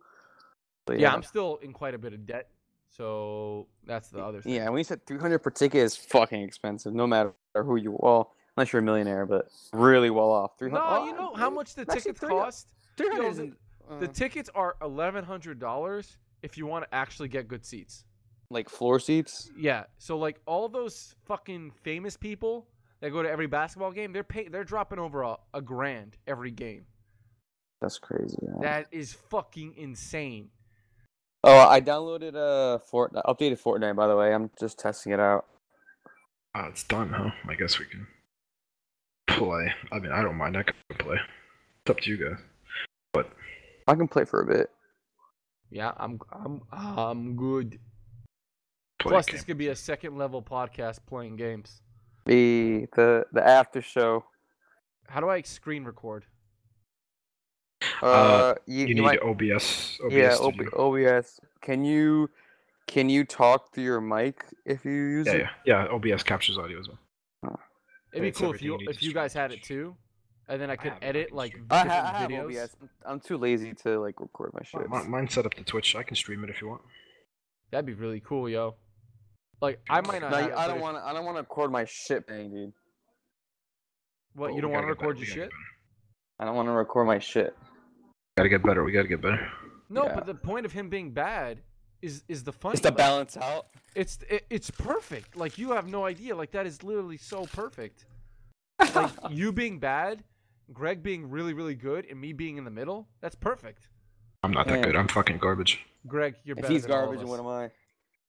So, 0.87 0.95
yeah. 0.95 1.13
i'm 1.13 1.23
still 1.23 1.57
in 1.61 1.71
quite 1.71 1.93
a 1.93 1.97
bit 1.97 2.11
of 2.13 2.25
debt 2.25 2.49
so 2.89 3.67
that's 3.85 4.09
the 4.09 4.19
other 4.19 4.41
thing 4.41 4.53
Yeah, 4.53 4.69
when 4.69 4.79
you 4.79 4.83
said 4.83 5.05
300 5.05 5.39
per 5.39 5.49
ticket 5.49 5.81
is 5.81 5.95
fucking 5.95 6.41
expensive, 6.41 6.93
no 6.93 7.07
matter 7.07 7.33
who 7.55 7.75
you 7.75 7.97
well, 7.99 8.33
unless 8.57 8.73
you're 8.73 8.81
a 8.81 8.85
millionaire, 8.85 9.25
but 9.25 9.47
really 9.73 10.09
well 10.09 10.31
off. 10.31 10.57
300. 10.57 10.81
no 10.81 11.05
you 11.05 11.13
know 11.13 11.33
how 11.35 11.49
much 11.49 11.75
the 11.75 11.85
tickets 11.85 12.19
cost 12.19 12.67
300 12.97 13.23
Yo, 13.23 13.29
isn't, 13.29 13.57
the 13.99 14.09
uh, 14.09 14.13
tickets 14.13 14.49
are 14.53 14.75
$1100 14.81 16.17
if 16.41 16.57
you 16.57 16.65
want 16.65 16.85
to 16.85 16.93
actually 16.93 17.27
get 17.27 17.47
good 17.47 17.65
seats 17.65 18.05
like 18.49 18.69
floor 18.69 18.99
seats. 18.99 19.51
Yeah. 19.57 19.83
So 19.97 20.17
like 20.17 20.39
all 20.45 20.69
those 20.69 21.15
fucking 21.25 21.71
famous 21.83 22.17
people 22.17 22.67
that 23.01 23.11
go 23.11 23.23
to 23.23 23.29
every 23.29 23.47
basketball 23.47 23.91
game, 23.91 24.11
they're 24.11 24.23
pay- 24.23 24.47
they're 24.47 24.63
dropping 24.63 24.99
over 24.99 25.21
a, 25.21 25.37
a 25.53 25.61
grand 25.61 26.17
every 26.27 26.51
game. 26.51 26.85
That's 27.81 27.97
crazy. 27.97 28.37
yeah. 28.41 28.61
That 28.61 28.87
is 28.91 29.13
fucking 29.13 29.75
insane. 29.77 30.49
Oh, 31.43 31.67
I 31.67 31.79
downloaded 31.79 32.35
uh 32.35 32.79
Fortnite, 32.91 33.25
updated 33.25 33.61
Fortnite 33.61 33.95
by 33.95 34.07
the 34.07 34.15
way. 34.15 34.33
I'm 34.33 34.49
just 34.59 34.79
testing 34.79 35.13
it 35.13 35.19
out. 35.19 35.45
Oh, 36.55 36.65
it's 36.65 36.83
done, 36.83 37.09
huh? 37.09 37.31
I 37.47 37.55
guess 37.55 37.79
we 37.79 37.85
can 37.85 38.07
play. 39.27 39.73
I 39.91 39.99
mean, 39.99 40.11
I 40.11 40.21
don't 40.21 40.35
mind. 40.35 40.57
I 40.57 40.63
can 40.63 40.75
play. 40.97 41.17
It's 41.81 41.89
up 41.89 41.99
to 42.01 42.09
you 42.09 42.17
guys. 42.17 42.39
But 43.13 43.31
I 43.87 43.95
can 43.95 44.07
play 44.07 44.25
for 44.25 44.41
a 44.41 44.45
bit. 44.45 44.69
Yeah, 45.71 45.91
I'm 45.97 46.19
I'm 46.31 46.61
I'm 46.71 47.35
good. 47.35 47.79
Play 48.99 49.11
Plus, 49.11 49.27
this 49.27 49.43
could 49.43 49.57
be 49.57 49.69
a 49.69 49.75
second 49.75 50.17
level 50.17 50.41
podcast 50.41 50.99
playing 51.07 51.37
games. 51.37 51.81
The 52.25 52.87
the 52.95 53.25
the 53.31 53.47
after 53.47 53.81
show. 53.81 54.25
How 55.07 55.21
do 55.21 55.29
I 55.29 55.41
screen 55.41 55.85
record? 55.85 56.25
Uh, 58.01 58.55
you, 58.65 58.81
You, 58.81 58.87
you 58.87 58.95
need 58.95 59.01
might, 59.01 59.21
OBS. 59.21 59.99
OBS 60.03 60.13
yeah, 60.13 60.33
Studio. 60.35 60.69
OB, 60.75 60.95
OBS. 60.97 61.39
Can 61.61 61.83
you 61.83 62.29
can 62.87 63.09
you 63.09 63.23
talk 63.23 63.73
through 63.73 63.83
your 63.83 64.01
mic 64.01 64.43
if 64.65 64.83
you 64.85 64.91
use 64.91 65.27
yeah, 65.27 65.33
it? 65.33 65.45
yeah, 65.65 65.85
yeah. 65.85 65.91
OBS 66.13 66.23
captures 66.23 66.57
audio 66.57 66.79
as 66.79 66.87
well. 66.87 67.59
It'd 68.11 68.23
be 68.23 68.31
cool 68.31 68.53
if 68.53 68.61
you 68.61 68.77
you 68.79 68.89
if 68.89 68.99
to 68.99 69.05
you 69.05 69.13
guys 69.13 69.33
had 69.33 69.51
it 69.51 69.61
too, 69.61 69.95
and 70.47 70.59
then 70.59 70.71
I 70.71 70.75
could 70.75 70.93
I 70.93 70.97
edit 71.05 71.31
like. 71.31 71.53
I, 71.69 71.83
different 71.83 71.91
ha- 71.91 72.11
I 72.15 72.17
have 72.21 72.31
videos. 72.31 72.63
OBS. 72.63 72.75
I'm 73.05 73.19
too 73.19 73.37
lazy 73.37 73.73
to 73.83 73.99
like 73.99 74.19
record 74.19 74.51
my 74.53 74.63
shit. 74.63 74.89
Mi- 74.89 75.07
Mine's 75.07 75.33
set 75.33 75.45
up 75.45 75.53
to 75.53 75.63
Twitch. 75.63 75.95
I 75.95 76.01
can 76.01 76.15
stream 76.15 76.43
it 76.43 76.49
if 76.49 76.59
you 76.61 76.69
want. 76.69 76.81
That'd 77.71 77.85
be 77.85 77.93
really 77.93 78.19
cool, 78.21 78.49
yo. 78.49 78.75
Like 79.61 79.79
I 79.89 80.01
might 80.01 80.21
not. 80.21 80.31
No, 80.31 80.37
have 80.37 80.53
I 80.53 80.67
don't 80.67 80.79
want 80.79 80.97
to. 80.97 81.05
I 81.05 81.13
don't 81.13 81.25
want 81.25 81.37
to 81.37 81.41
record 81.41 81.71
my 81.71 81.85
shit, 81.85 82.25
bang, 82.25 82.49
dude. 82.49 82.73
What 84.33 84.47
But 84.47 84.55
you 84.55 84.61
don't 84.61 84.71
want 84.71 84.85
to 84.85 84.87
record 84.87 85.17
your 85.17 85.27
shit? 85.27 85.49
I 86.39 86.45
don't 86.45 86.55
want 86.55 86.67
to 86.67 86.71
record 86.71 87.05
my 87.05 87.19
shit. 87.19 87.55
Gotta 88.38 88.49
get 88.49 88.64
better. 88.64 88.83
We 88.83 88.91
gotta 88.91 89.08
get 89.08 89.22
better. 89.22 89.48
No, 89.90 90.06
Yeah. 90.06 90.16
but 90.16 90.25
the 90.25 90.35
point 90.35 90.66
of 90.66 90.72
him 90.72 90.90
being 90.90 91.11
bad 91.11 91.61
is 92.01 92.24
is 92.27 92.43
the 92.43 92.53
funny. 92.53 92.74
Just 92.74 92.83
to 92.83 92.90
like, 92.90 92.98
balance 92.98 93.35
out. 93.38 93.67
It's 93.95 94.19
it, 94.30 94.45
it's 94.49 94.69
perfect. 94.72 95.35
Like 95.35 95.58
you 95.58 95.72
have 95.72 95.88
no 95.90 96.06
idea. 96.06 96.35
Like 96.35 96.51
that 96.51 96.66
is 96.66 96.83
literally 96.83 97.17
so 97.17 97.45
perfect. 97.45 98.06
Like 98.95 99.11
you 99.30 99.51
being 99.51 99.80
bad, 99.80 100.24
Greg 100.72 101.03
being 101.03 101.30
really 101.30 101.53
really 101.53 101.75
good, 101.75 102.06
and 102.09 102.19
me 102.19 102.32
being 102.33 102.58
in 102.58 102.64
the 102.64 102.72
middle. 102.72 103.09
That's 103.22 103.35
perfect. 103.35 103.90
I'm 104.43 104.51
not 104.51 104.67
that 104.67 104.75
Man. 104.75 104.83
good. 104.83 104.95
I'm 104.95 105.09
fucking 105.09 105.40
garbage. 105.40 105.80
Greg, 106.08 106.35
you're 106.45 106.56
If 106.56 106.61
better 106.61 106.74
he's 106.74 106.83
than 106.83 106.91
all 106.93 106.99
of 106.99 107.06
garbage, 107.08 107.24
us. 107.24 107.30
what 107.30 107.40
am 107.41 107.48
I? 107.48 107.72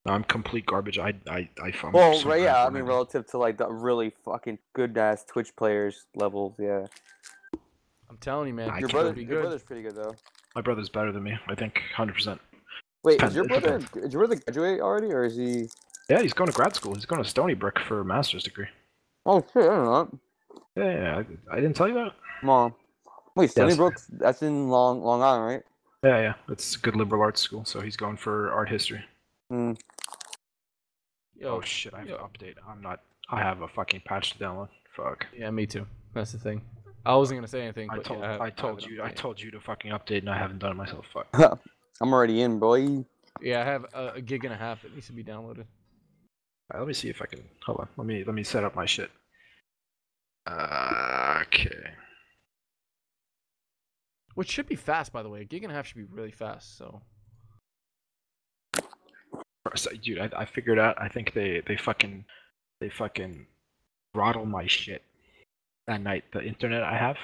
I'm 0.07 0.25
complete 0.25 0.67
garbage. 0.67 0.99
I 0.99 1.13
I 1.29 1.49
I. 1.63 1.73
I'm 1.85 1.93
Well, 1.93 2.21
right, 2.25 2.41
yeah. 2.41 2.65
I 2.67 2.71
mean, 2.71 2.83
relative 2.83 3.27
to 3.29 3.39
like 3.39 3.59
the 3.59 3.69
really 3.71 4.13
fucking 4.25 4.59
good 4.73 4.99
ass 4.99 5.25
Twitch 5.25 5.55
players 5.55 6.07
levels, 6.17 6.57
yeah. 6.59 6.87
I'm 8.11 8.17
telling 8.19 8.49
you, 8.49 8.55
man. 8.55 8.69
I 8.71 8.79
Your 8.79 8.89
can't 8.89 8.93
brother, 8.93 9.13
be 9.13 9.21
your 9.23 9.29
good. 9.31 9.41
brother's 9.43 9.63
pretty 9.63 9.83
good 9.83 9.95
though. 9.95 10.15
My 10.55 10.61
brother's 10.61 10.89
better 10.89 11.13
than 11.13 11.23
me. 11.23 11.39
I 11.49 11.55
think 11.55 11.75
100. 11.97 12.13
percent 12.15 12.41
Wait, 13.05 13.15
Depends- 13.15 13.33
is 13.33 13.37
your 13.37 13.45
brother? 13.47 13.79
Did 13.95 14.05
Is 14.05 14.13
your 14.13 14.27
brother 14.27 14.41
graduate 14.45 14.81
already, 14.81 15.07
or 15.13 15.25
is 15.25 15.37
he? 15.37 15.69
Yeah, 16.11 16.21
he's 16.21 16.33
going 16.35 16.51
to 16.51 16.57
grad 16.57 16.75
school. 16.75 16.95
He's 16.95 17.07
going 17.07 17.23
to 17.23 17.29
Stony 17.29 17.55
Brook 17.55 17.79
for 17.79 18.01
a 18.01 18.05
master's 18.05 18.43
degree. 18.43 18.67
Oh 19.25 19.41
shit! 19.53 19.63
I 19.63 19.67
don't 19.67 19.85
know. 19.85 20.19
Yeah, 20.77 20.93
yeah. 20.93 21.23
I, 21.51 21.57
I 21.57 21.61
didn't 21.61 21.75
tell 21.77 21.89
you 21.89 21.95
that. 21.95 22.13
Mom. 22.43 22.75
Wait, 23.37 23.51
Stony 23.51 23.69
Yes. 23.69 23.77
Brook? 23.77 23.95
That's 24.11 24.43
in 24.43 24.69
Long 24.69 25.03
Long 25.03 25.23
Island, 25.23 25.47
right? 25.47 25.63
Yeah, 26.03 26.21
yeah. 26.21 26.35
It's 26.53 26.75
a 26.77 26.79
good 26.81 26.97
liberal 26.97 27.23
arts 27.23 27.41
school, 27.41 27.65
so 27.65 27.81
he's 27.81 27.97
going 27.97 28.17
for 28.17 28.51
art 28.53 28.69
history. 28.69 29.03
Hmm. 29.51 29.73
Yo, 31.37 31.57
oh 31.57 31.61
shit! 31.63 31.95
I 31.95 32.01
have 32.01 32.09
yo. 32.09 32.17
to 32.17 32.23
update. 32.25 32.55
I'm 32.69 32.83
not. 32.83 33.01
I 33.31 33.39
have 33.41 33.63
a 33.63 33.69
fucking 33.69 34.03
patch 34.05 34.33
to 34.33 34.39
download. 34.39 34.69
Fuck. 34.97 35.27
Yeah, 35.37 35.51
me 35.51 35.67
too. 35.67 35.87
That's 36.13 36.33
the 36.33 36.39
thing. 36.39 36.61
I 37.05 37.15
wasn't 37.17 37.39
gonna 37.39 37.49
say 37.49 37.63
anything, 37.63 37.89
I 37.91 37.99
told 37.99 38.21
yeah, 38.21 38.33
have- 38.33 38.41
I 38.41 38.51
told 38.51 38.83
it 38.83 38.89
you 38.89 39.03
I 39.03 39.11
told 39.11 39.41
you 39.41 39.51
to 39.53 39.61
fucking 39.61 39.91
update, 39.93 40.19
and 40.19 40.31
I 40.31 40.37
haven't 40.39 40.59
done 40.59 40.73
it 40.73 40.77
myself. 40.77 41.07
Fuck. 41.13 41.29
I'm 42.01 42.13
already 42.13 42.43
in, 42.43 42.59
boy. 42.59 43.05
Yeah, 43.41 43.61
I 43.61 43.65
have 43.65 43.87
a, 43.95 44.09
a 44.17 44.21
gig 44.21 44.45
and 44.45 44.53
a 44.53 44.57
half 44.57 44.83
that 44.83 44.95
needs 44.95 45.07
to 45.07 45.13
be 45.13 45.25
downloaded. 45.25 45.65
Alright, 46.73 46.79
let 46.81 46.87
me 46.87 46.95
see 46.95 47.09
if 47.09 47.21
I 47.23 47.27
can. 47.27 47.43
Hold 47.65 47.81
on. 47.81 47.89
Let 47.97 48.07
me 48.07 48.25
let 48.25 48.35
me 48.35 48.43
set 48.43 48.65
up 48.65 48.75
my 48.75 48.87
shit. 48.87 49.11
Uh, 50.47 51.41
okay. 51.43 51.91
Which 54.35 54.51
should 54.51 54.67
be 54.67 54.77
fast, 54.77 55.13
by 55.13 55.23
the 55.23 55.29
way. 55.29 55.43
A 55.43 55.45
gig 55.45 55.63
and 55.65 55.73
a 55.73 55.75
half 55.75 55.87
should 55.87 55.97
be 55.97 56.05
really 56.05 56.31
fast. 56.31 56.77
So 56.79 57.03
So, 59.75 59.91
dude, 60.03 60.19
I, 60.19 60.31
I 60.37 60.45
figured 60.45 60.79
out. 60.79 61.01
I 61.01 61.09
think 61.09 61.33
they 61.33 61.63
they 61.67 61.77
fucking 61.77 62.25
they 62.81 62.89
fucking 62.91 63.47
throttle 64.15 64.47
my 64.47 64.67
shit 64.67 65.03
at 65.91 66.01
night. 66.03 66.25
The 66.33 66.43
internet 66.43 66.83
I 66.83 66.97
have 66.97 67.17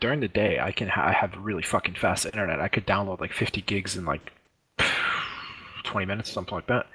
during 0.00 0.20
the 0.20 0.28
day, 0.28 0.58
I 0.60 0.72
can 0.72 0.88
ha- 0.88 1.06
I 1.08 1.12
have 1.12 1.32
really 1.38 1.62
fucking 1.62 1.94
fast 1.94 2.26
internet. 2.26 2.60
I 2.60 2.68
could 2.68 2.86
download 2.86 3.20
like 3.20 3.32
50 3.32 3.60
gigs 3.62 3.96
in 3.96 4.04
like 4.04 4.32
20 5.84 6.06
minutes, 6.06 6.30
something 6.30 6.54
like 6.54 6.66
that. 6.68 6.86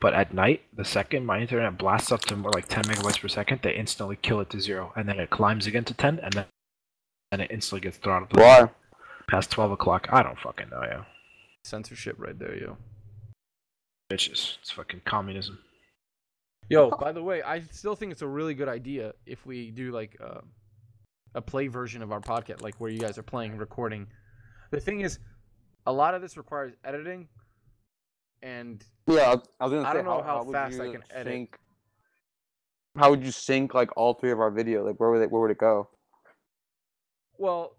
But 0.00 0.14
at 0.14 0.34
night, 0.34 0.62
the 0.76 0.84
second 0.84 1.24
my 1.24 1.40
internet 1.40 1.78
blasts 1.78 2.12
up 2.12 2.20
to 2.22 2.36
more 2.36 2.50
like 2.52 2.68
10 2.68 2.84
megabytes 2.84 3.20
per 3.20 3.28
second, 3.28 3.60
they 3.62 3.74
instantly 3.74 4.16
kill 4.20 4.40
it 4.40 4.50
to 4.50 4.60
zero, 4.60 4.92
and 4.96 5.08
then 5.08 5.18
it 5.18 5.30
climbs 5.30 5.66
again 5.66 5.84
to 5.84 5.94
10, 5.94 6.18
and 6.18 6.32
then 6.32 6.44
and 7.32 7.42
it 7.42 7.50
instantly 7.50 7.80
gets 7.80 7.96
throttled. 7.96 8.36
Why? 8.36 8.70
Past 9.28 9.50
twelve 9.50 9.72
o'clock. 9.72 10.06
I 10.12 10.22
don't 10.22 10.38
fucking 10.38 10.68
know, 10.70 10.82
yo. 10.82 11.04
Censorship 11.64 12.16
right 12.18 12.38
there, 12.38 12.54
yo. 12.54 12.76
Bitches. 14.12 14.58
It's 14.60 14.70
fucking 14.70 15.00
communism. 15.04 15.58
Yo, 16.68 16.90
by 16.90 17.12
the 17.12 17.22
way, 17.22 17.42
I 17.42 17.60
still 17.70 17.94
think 17.94 18.12
it's 18.12 18.22
a 18.22 18.26
really 18.26 18.54
good 18.54 18.68
idea 18.68 19.12
if 19.26 19.44
we 19.44 19.70
do 19.70 19.92
like 19.92 20.16
uh, 20.22 20.40
a 21.34 21.42
play 21.42 21.68
version 21.68 22.02
of 22.02 22.10
our 22.10 22.20
podcast, 22.20 22.62
like 22.62 22.80
where 22.80 22.90
you 22.90 22.98
guys 22.98 23.18
are 23.18 23.22
playing 23.22 23.52
and 23.52 23.60
recording. 23.60 24.06
The 24.70 24.80
thing 24.80 25.00
is, 25.00 25.18
a 25.86 25.92
lot 25.92 26.14
of 26.14 26.22
this 26.22 26.36
requires 26.36 26.72
editing, 26.84 27.28
and 28.42 28.82
Yeah, 29.06 29.14
I 29.30 29.34
was- 29.34 29.48
I 29.60 29.64
was 29.64 29.72
gonna 29.72 29.82
I 29.88 29.90
say 29.92 29.96
don't 29.98 30.04
know 30.06 30.22
how 30.22 30.42
would 30.44 30.52
fast 30.52 30.80
I 30.80 30.90
can 30.92 31.04
edit. 31.10 31.48
How 32.96 33.10
would 33.10 33.24
you 33.24 33.32
sync 33.32 33.74
like 33.74 33.90
all 33.96 34.14
three 34.14 34.30
of 34.30 34.38
our 34.40 34.50
video? 34.50 34.84
Like 34.86 34.98
where 35.00 35.10
would 35.10 35.20
it 35.22 35.30
where 35.30 35.42
would 35.42 35.50
it 35.50 35.58
go? 35.58 35.88
well, 37.36 37.76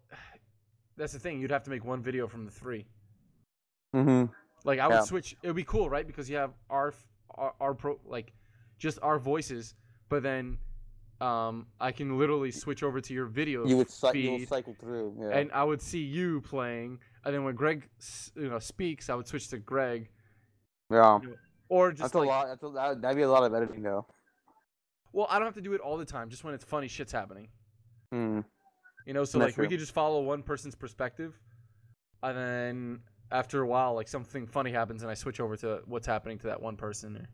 that's 0.98 1.14
the 1.14 1.20
thing. 1.20 1.40
You'd 1.40 1.52
have 1.52 1.64
to 1.64 1.70
make 1.70 1.84
one 1.86 2.02
video 2.04 2.28
from 2.28 2.46
the 2.46 2.52
three. 2.52 2.86
Mm-hmm. 3.96 4.32
Like 4.66 4.80
I 4.80 4.88
would 4.88 4.94
Yeah. 4.96 5.02
switch. 5.02 5.36
It 5.42 5.48
would 5.48 5.56
be 5.56 5.64
cool, 5.64 5.90
right? 5.90 6.06
Because 6.06 6.30
you 6.30 6.36
have 6.38 6.54
our 6.70 6.94
our, 7.36 7.54
our 7.60 7.74
pro 7.74 8.00
like 8.06 8.34
just 8.78 9.00
our 9.02 9.18
voices, 9.20 9.74
but 10.10 10.24
then 10.24 10.58
um 11.22 11.66
I 11.80 11.92
can 11.94 12.18
literally 12.18 12.52
switch 12.52 12.84
over 12.84 13.00
to 13.00 13.14
your 13.14 13.26
video 13.26 13.66
You 13.66 13.78
would 13.78 13.90
cy- 13.90 14.12
you 14.14 14.40
feed, 14.40 14.50
cycle 14.50 14.76
through. 14.80 15.16
Yeah. 15.20 15.38
and 15.38 15.52
I 15.54 15.64
would 15.64 15.82
see 15.82 16.00
you 16.02 16.42
playing, 16.42 17.00
and 17.24 17.34
then 17.34 17.44
when 17.46 17.56
Greg 17.56 17.88
you 18.36 18.50
know 18.50 18.60
speaks, 18.60 19.10
I 19.10 19.16
would 19.16 19.28
switch 19.28 19.48
to 19.50 19.58
Greg, 19.58 20.10
yeah. 20.92 21.20
or 21.70 21.92
just 21.92 22.02
That's 22.02 22.16
like 22.16 22.26
a 22.26 22.30
lot. 22.30 22.48
That's 22.48 22.64
a, 22.64 22.70
that, 22.70 23.02
that'd 23.02 23.16
be 23.18 23.24
a 23.24 23.30
lot 23.30 23.44
of 23.44 23.54
editing 23.54 23.82
though. 23.82 24.06
well, 25.14 25.28
I 25.30 25.38
don't 25.40 25.46
have 25.48 25.56
to 25.56 25.62
do 25.62 25.74
it 25.74 25.80
all 25.82 25.96
the 25.98 26.06
time. 26.06 26.30
Just 26.30 26.44
when 26.44 26.54
it's 26.54 26.66
funny 26.66 26.88
shit's 26.90 27.14
happening, 27.14 27.48
Mm. 28.14 28.44
you 29.08 29.14
know. 29.14 29.24
So 29.24 29.40
That's 29.40 29.58
like 29.58 29.58
we 29.58 29.70
could 29.70 29.80
just 29.80 29.94
follow 29.94 30.22
one 30.22 30.44
person's 30.44 30.76
perspective, 30.76 31.34
and 32.24 32.38
then 32.38 33.00
after 33.32 33.62
a 33.62 33.66
while, 33.68 33.94
like 33.96 34.10
something 34.10 34.46
funny 34.48 34.72
happens, 34.74 35.02
and 35.02 35.10
I 35.10 35.14
switch 35.14 35.40
over 35.40 35.56
to 35.58 35.82
what's 35.86 36.06
happening 36.08 36.38
to 36.40 36.48
that 36.48 36.62
one 36.62 36.76
person, 36.76 37.16
or, 37.16 37.30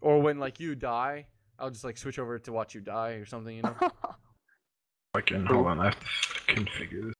or 0.00 0.20
when 0.20 0.38
like 0.38 0.60
you 0.60 0.74
die, 0.74 1.26
I'll 1.58 1.70
just 1.70 1.84
like 1.84 1.96
switch 1.96 2.18
over 2.18 2.38
to 2.38 2.52
watch 2.52 2.74
you 2.74 2.80
die 2.80 3.12
or 3.12 3.26
something, 3.26 3.56
you 3.56 3.62
know. 3.62 3.74
Fucking 5.14 5.46
hold 5.46 5.66
on, 5.66 5.80
I 5.80 5.84
have 5.84 6.00
to 6.00 6.06
configure 6.54 7.06
this. 7.06 7.14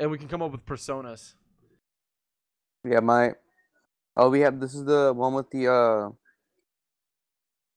and 0.00 0.10
we 0.10 0.18
can 0.18 0.26
come 0.26 0.42
up 0.42 0.50
with 0.50 0.66
personas. 0.66 1.34
yeah, 2.84 3.00
my. 3.00 3.32
Oh, 4.16 4.30
we 4.30 4.40
have. 4.40 4.58
This 4.58 4.74
is 4.74 4.84
the 4.84 5.12
one 5.14 5.34
with 5.34 5.50
the 5.50 5.68
uh. 5.68 6.08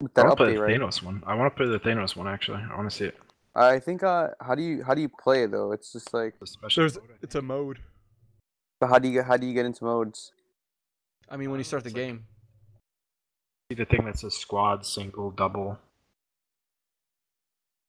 With 0.01 0.17
I 0.17 0.23
want 0.23 0.31
to 0.31 0.43
play 0.43 0.55
the 0.55 0.61
right? 0.61 0.79
Thanos 0.79 1.03
one. 1.03 1.21
I 1.27 1.35
want 1.35 1.53
to 1.53 1.57
play 1.57 1.67
the 1.67 1.79
Thanos 1.79 2.15
one 2.15 2.27
actually. 2.27 2.63
I 2.71 2.75
want 2.75 2.89
to 2.89 2.95
see 2.95 3.05
it. 3.05 3.17
I 3.55 3.77
think. 3.79 4.03
Uh, 4.03 4.29
how 4.41 4.55
do 4.55 4.63
you 4.63 4.83
how 4.83 4.95
do 4.95 5.01
you 5.01 5.09
play 5.09 5.43
it 5.43 5.51
though? 5.51 5.73
It's 5.73 5.91
just 5.91 6.13
like. 6.13 6.39
The 6.39 6.47
special 6.47 6.81
There's 6.81 6.95
mode, 6.95 7.19
it's 7.21 7.35
a 7.35 7.41
mode. 7.41 7.79
But 8.79 8.87
how 8.87 8.99
do 8.99 9.09
you 9.09 9.21
how 9.21 9.37
do 9.37 9.45
you 9.45 9.53
get 9.53 9.65
into 9.65 9.83
modes? 9.83 10.31
I 11.29 11.37
mean, 11.37 11.49
when 11.51 11.59
you 11.59 11.63
start 11.63 11.83
the 11.83 11.91
game, 11.91 12.25
see 13.71 13.75
the 13.75 13.85
thing 13.85 14.05
that 14.05 14.19
says 14.19 14.35
squad, 14.35 14.85
single, 14.85 15.31
double. 15.31 15.79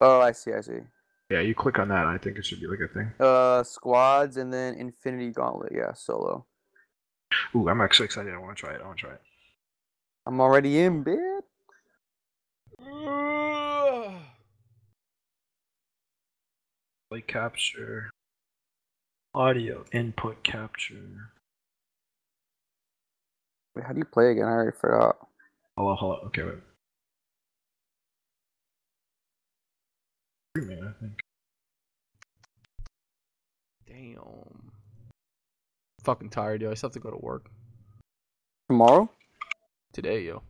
Oh, 0.00 0.20
I 0.20 0.32
see. 0.32 0.52
I 0.52 0.60
see. 0.60 0.80
Yeah, 1.30 1.40
you 1.40 1.54
click 1.54 1.78
on 1.78 1.88
that. 1.88 2.06
I 2.06 2.18
think 2.18 2.38
it 2.38 2.44
should 2.44 2.60
be 2.60 2.66
like 2.66 2.80
a 2.80 2.92
thing. 2.92 3.12
Uh, 3.18 3.62
squads 3.62 4.36
and 4.36 4.52
then 4.52 4.74
Infinity 4.74 5.30
Gauntlet. 5.30 5.72
Yeah, 5.74 5.92
solo. 5.94 6.46
Ooh, 7.56 7.68
I'm 7.68 7.80
actually 7.80 8.06
excited. 8.06 8.32
I 8.32 8.38
want 8.38 8.56
to 8.56 8.60
try 8.60 8.74
it. 8.74 8.80
I 8.82 8.86
want 8.86 8.98
to 8.98 9.06
try 9.06 9.14
it. 9.14 9.20
I'm 10.26 10.40
already 10.40 10.80
in 10.80 11.02
bed. 11.02 11.42
Play 17.10 17.20
capture. 17.26 18.10
Audio 19.34 19.84
input 19.92 20.42
capture. 20.44 21.30
Wait, 23.74 23.84
how 23.84 23.92
do 23.92 23.98
you 23.98 24.04
play 24.04 24.30
again? 24.30 24.44
I 24.44 24.50
already 24.50 24.76
forgot. 24.80 25.16
Hello, 25.76 25.96
hello. 25.98 26.14
Okay, 26.26 26.42
wait. 26.44 26.54
Streaming, 30.56 30.84
I 30.84 30.92
think. 31.00 31.18
damn. 33.86 34.70
Fucking 36.04 36.30
tired, 36.30 36.62
yo. 36.62 36.70
I 36.70 36.74
still 36.74 36.88
have 36.88 36.92
to 36.94 37.00
go 37.00 37.10
to 37.10 37.16
work 37.16 37.46
Tomorrow? 38.68 39.10
today, 39.92 40.20
yo. 40.22 40.42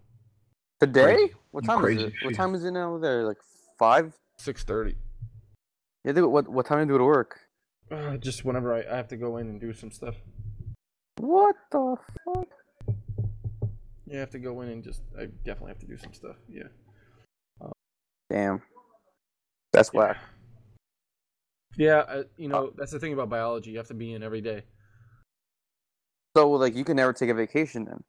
Today? 0.80 1.14
Crazy. 1.14 1.34
What 1.52 1.64
You 1.64 1.68
time 1.68 1.78
is 1.78 1.82
crazy 1.84 2.02
it? 2.04 2.12
What 2.22 2.34
time 2.34 2.54
is 2.54 2.64
it 2.64 2.72
now? 2.72 2.98
There, 2.98 3.24
like 3.24 3.38
five. 3.78 4.12
Six 4.38 4.64
thirty. 4.64 4.96
Yeah, 6.04 6.12
they- 6.12 6.22
what 6.22 6.48
what 6.48 6.66
time 6.66 6.78
do 6.86 6.92
you 6.92 6.94
do 6.94 6.98
to 6.98 7.04
work? 7.04 7.38
Uh, 7.90 8.16
just 8.16 8.44
whenever 8.44 8.74
I, 8.74 8.80
I 8.92 8.96
have 8.96 9.08
to 9.08 9.16
go 9.16 9.36
in 9.36 9.46
and 9.46 9.60
do 9.60 9.72
some 9.72 9.90
stuff. 9.92 10.16
What 11.18 11.54
the 11.70 11.96
fuck? 12.24 12.48
Yeah, 14.07 14.16
I 14.16 14.20
have 14.20 14.31
to 14.31 14.39
go 14.39 14.60
in 14.60 14.68
and 14.68 14.83
just. 14.84 15.02
I 15.18 15.26
definitely 15.44 15.70
have 15.70 15.78
to 15.81 15.86
do 15.86 15.97
some 15.97 16.12
stuff. 16.12 16.36
Yeah. 16.49 16.65
Damn. 18.31 18.62
That's 19.73 19.91
Yeah. 19.92 20.00
whack. 20.00 20.18
Yeah, 21.76 21.99
uh, 21.99 22.23
you 22.36 22.49
know 22.49 22.73
that's 22.76 22.92
the 22.92 23.00
thing 23.00 23.12
about 23.12 23.28
biology. 23.28 23.70
You 23.73 23.78
have 23.78 23.89
to 23.89 23.94
be 23.94 24.12
in 24.15 24.23
every 24.23 24.41
day. 24.41 24.62
So 26.36 26.50
like 26.50 26.74
you 26.74 26.84
can 26.84 26.97
never 26.97 27.12
take 27.12 27.31
a 27.31 27.34
vacation 27.34 27.84
then. 27.84 28.02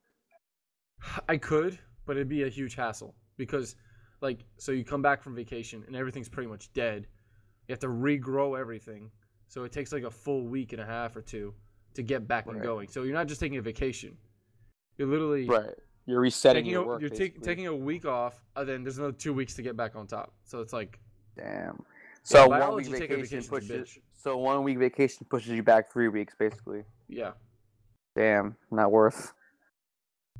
I 1.27 1.37
could, 1.37 1.77
but 2.05 2.15
it'd 2.15 2.29
be 2.29 2.43
a 2.43 2.49
huge 2.49 2.75
hassle 2.75 3.15
because, 3.37 3.75
like, 4.21 4.45
so 4.57 4.71
you 4.71 4.83
come 4.83 5.01
back 5.01 5.21
from 5.21 5.35
vacation 5.35 5.83
and 5.87 5.95
everything's 5.95 6.29
pretty 6.29 6.49
much 6.49 6.71
dead. 6.73 7.07
You 7.67 7.73
have 7.73 7.79
to 7.79 7.87
regrow 7.87 8.59
everything, 8.59 9.11
so 9.47 9.63
it 9.63 9.71
takes 9.71 9.91
like 9.91 10.03
a 10.03 10.11
full 10.11 10.45
week 10.47 10.71
and 10.73 10.81
a 10.81 10.85
half 10.85 11.15
or 11.15 11.21
two 11.21 11.53
to 11.95 12.03
get 12.03 12.27
back 12.27 12.47
and 12.47 12.61
going. 12.61 12.87
So 12.87 13.03
you're 13.03 13.13
not 13.13 13.27
just 13.27 13.39
taking 13.39 13.57
a 13.57 13.61
vacation; 13.61 14.17
you're 14.97 15.07
literally 15.07 15.45
Right. 15.45 15.73
You're 16.05 16.19
resetting 16.19 16.63
taking 16.63 16.71
your 16.71 16.83
a, 16.83 16.87
work. 16.87 17.01
you're 17.01 17.09
ta- 17.09 17.39
taking 17.41 17.67
a 17.67 17.75
week 17.75 18.05
off, 18.05 18.39
and 18.55 18.69
then 18.69 18.83
there's 18.83 18.99
another 18.99 19.13
two 19.13 19.33
weeks 19.33 19.55
to 19.55 19.61
get 19.63 19.75
back 19.75 19.95
on 19.95 20.05
top. 20.05 20.33
So 20.43 20.59
it's 20.59 20.73
like 20.73 20.99
Damn. 21.35 21.83
So 22.23 22.47
one 22.47 22.75
week 22.75 22.91
taking 22.91 23.19
a 23.19 23.23
vacation 23.23 23.43
pushes. 23.43 23.99
So 24.13 24.37
one 24.37 24.63
week 24.63 24.77
vacation 24.79 25.25
pushes 25.29 25.49
you 25.51 25.63
back 25.63 25.91
three 25.91 26.07
weeks, 26.07 26.33
basically. 26.37 26.83
yeah, 27.07 27.31
Damn, 28.15 28.55
not 28.71 28.91
worth. 28.91 29.33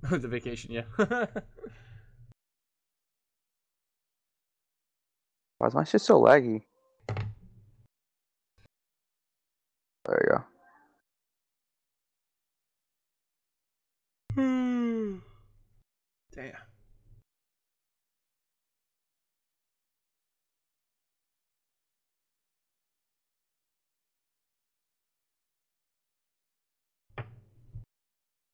the 0.09 0.27
vacation. 0.27 0.71
Yeah. 0.71 0.83
Why 5.57 5.67
is 5.67 5.73
my 5.73 5.83
shit 5.83 6.01
so 6.01 6.21
laggy? 6.21 6.63
There 10.05 10.43
you 14.37 14.41
go. 14.41 15.21
Damn. 16.35 16.53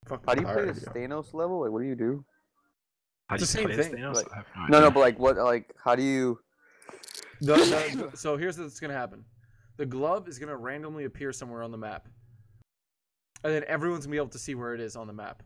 Fucking 0.06 0.24
How 0.26 0.34
do 0.34 0.40
you 0.40 0.46
play 0.46 0.54
tired, 0.54 0.74
the 0.76 0.80
yo. 1.00 1.08
Thanos 1.08 1.34
level? 1.34 1.60
Like, 1.60 1.70
what 1.70 1.80
do 1.80 1.86
you 1.86 1.94
do? 1.94 2.24
How 3.28 3.36
do 3.36 3.42
It's 3.44 3.54
you 3.54 3.66
the 3.68 3.74
same 3.82 3.92
thing, 3.92 4.02
like- 4.12 4.26
I 4.32 4.66
No, 4.68 4.80
no, 4.80 4.90
but 4.90 5.00
like, 5.00 5.18
what? 5.18 5.36
Like, 5.36 5.72
how 5.82 5.94
do 5.94 6.02
you? 6.02 6.38
The- 7.40 7.54
the- 7.56 8.08
the- 8.10 8.16
so 8.16 8.36
here's 8.36 8.58
what's 8.58 8.80
gonna 8.80 8.92
happen. 8.94 9.24
The 9.76 9.86
glove 9.86 10.28
is 10.28 10.38
gonna 10.38 10.56
randomly 10.56 11.04
appear 11.04 11.32
somewhere 11.32 11.62
on 11.62 11.70
the 11.70 11.78
map, 11.78 12.08
and 13.44 13.52
then 13.52 13.64
everyone's 13.66 14.04
gonna 14.06 14.12
be 14.12 14.16
able 14.18 14.28
to 14.28 14.38
see 14.38 14.54
where 14.54 14.74
it 14.74 14.80
is 14.80 14.96
on 14.96 15.06
the 15.06 15.12
map. 15.12 15.42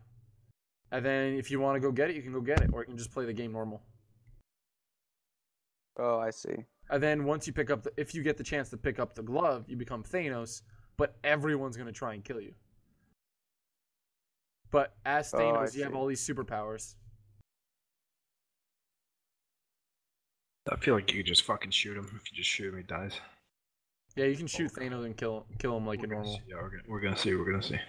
And 0.91 1.05
then 1.05 1.33
if 1.33 1.51
you 1.51 1.59
want 1.59 1.75
to 1.75 1.79
go 1.79 1.91
get 1.91 2.09
it, 2.09 2.15
you 2.15 2.21
can 2.21 2.31
go 2.31 2.41
get 2.41 2.61
it, 2.61 2.69
or 2.73 2.81
you 2.81 2.85
can 2.85 2.97
just 2.97 3.11
play 3.11 3.25
the 3.25 3.33
game 3.33 3.51
normal. 3.51 3.81
Oh, 5.99 6.19
I 6.19 6.29
see. 6.29 6.65
And 6.89 7.03
then 7.03 7.25
once 7.25 7.47
you 7.47 7.53
pick 7.53 7.69
up 7.69 7.83
the, 7.83 7.91
if 7.97 8.15
you 8.15 8.23
get 8.23 8.37
the 8.37 8.43
chance 8.43 8.69
to 8.69 8.77
pick 8.77 8.99
up 8.99 9.13
the 9.13 9.23
glove, 9.23 9.65
you 9.67 9.75
become 9.75 10.03
Thanos, 10.03 10.61
but 10.97 11.15
everyone's 11.23 11.75
gonna 11.75 11.91
try 11.91 12.13
and 12.13 12.23
kill 12.23 12.39
you. 12.39 12.53
But 14.71 14.93
as 15.05 15.33
Oh, 15.33 15.37
I 15.37 15.41
Thanos, 15.41 15.75
you 15.75 15.83
have 15.83 15.95
all 15.95 16.07
these 16.07 16.25
superpowers. 16.25 16.95
I 20.69 20.75
feel 20.77 20.95
like 20.95 21.11
you 21.11 21.19
could 21.19 21.27
just 21.27 21.43
fucking 21.43 21.71
shoot 21.71 21.97
him. 21.97 22.05
If 22.05 22.31
you 22.31 22.37
just 22.37 22.49
shoot 22.49 22.73
him, 22.73 22.77
he 22.77 22.83
dies. 22.83 23.19
Yeah, 24.15 24.25
you 24.25 24.35
can 24.35 24.47
shoot 24.47 24.71
oh. 24.77 24.81
Thanos 24.81 25.05
and 25.05 25.17
kill 25.17 25.45
kill 25.59 25.75
him 25.75 25.85
like 25.85 25.99
we're 25.99 26.05
a 26.05 26.09
normal. 26.09 26.33
see. 26.33 26.41
Yeah, 26.47 26.55
we're 26.55 26.69
gonna, 26.69 26.83
we're 26.87 27.01
gonna 27.01 27.17
see. 27.17 27.35
We're 27.35 27.51
gonna 27.51 27.63
see. 27.63 27.79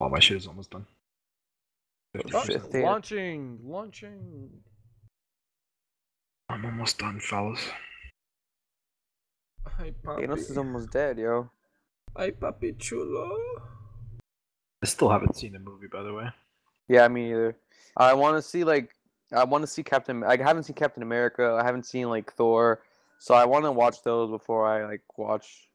All 0.00 0.10
my 0.10 0.20
shit 0.20 0.36
is 0.36 0.46
almost 0.46 0.70
done. 0.70 0.86
Oh, 2.16 2.20
50%. 2.20 2.46
shit. 2.46 2.62
Thanos. 2.62 2.84
Launching, 2.84 3.58
launching. 3.64 4.50
I'm 6.48 6.64
almost 6.64 6.98
done, 6.98 7.20
fellas. 7.20 7.60
Hi, 9.66 9.92
papi. 10.02 10.26
Thanos 10.26 10.50
is 10.50 10.56
almost 10.56 10.90
dead, 10.90 11.18
yo. 11.18 11.50
Hi, 12.16 12.30
papi 12.30 12.78
chulo. 12.78 13.36
I 14.82 14.86
still 14.86 15.10
haven't 15.10 15.36
seen 15.36 15.52
the 15.52 15.58
movie, 15.58 15.88
by 15.90 16.02
the 16.02 16.14
way. 16.14 16.28
Yeah, 16.88 17.06
me 17.08 17.30
either. 17.30 17.56
I 17.96 18.14
want 18.14 18.36
to 18.36 18.42
see 18.42 18.64
like, 18.64 18.94
I 19.32 19.44
want 19.44 19.62
to 19.62 19.66
see 19.66 19.82
Captain. 19.82 20.24
I 20.24 20.36
haven't 20.42 20.62
seen 20.62 20.74
Captain 20.74 21.02
America. 21.02 21.58
I 21.60 21.64
haven't 21.64 21.84
seen 21.84 22.08
like 22.08 22.32
Thor. 22.32 22.82
So 23.18 23.34
I 23.34 23.44
want 23.44 23.64
to 23.64 23.72
watch 23.72 24.02
those 24.02 24.30
before 24.30 24.66
I 24.66 24.86
like 24.86 25.02
watch, 25.16 25.68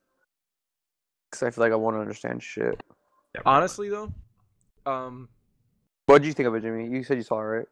because 1.30 1.44
I 1.44 1.52
feel 1.52 1.64
like 1.64 1.74
I 1.74 1.76
want 1.76 1.96
to 1.98 2.00
understand 2.00 2.42
shit. 2.42 2.82
Honestly 3.46 3.90
though, 3.90 4.14
um, 4.86 5.28
What 6.06 6.22
did 6.22 6.28
you 6.28 6.34
think 6.34 6.48
of 6.48 6.56
it, 6.56 6.62
Jimmy? 6.62 6.90
You 6.90 7.04
said 7.04 7.18
you 7.18 7.24
saw 7.24 7.40
it, 7.40 7.44
right? 7.44 7.68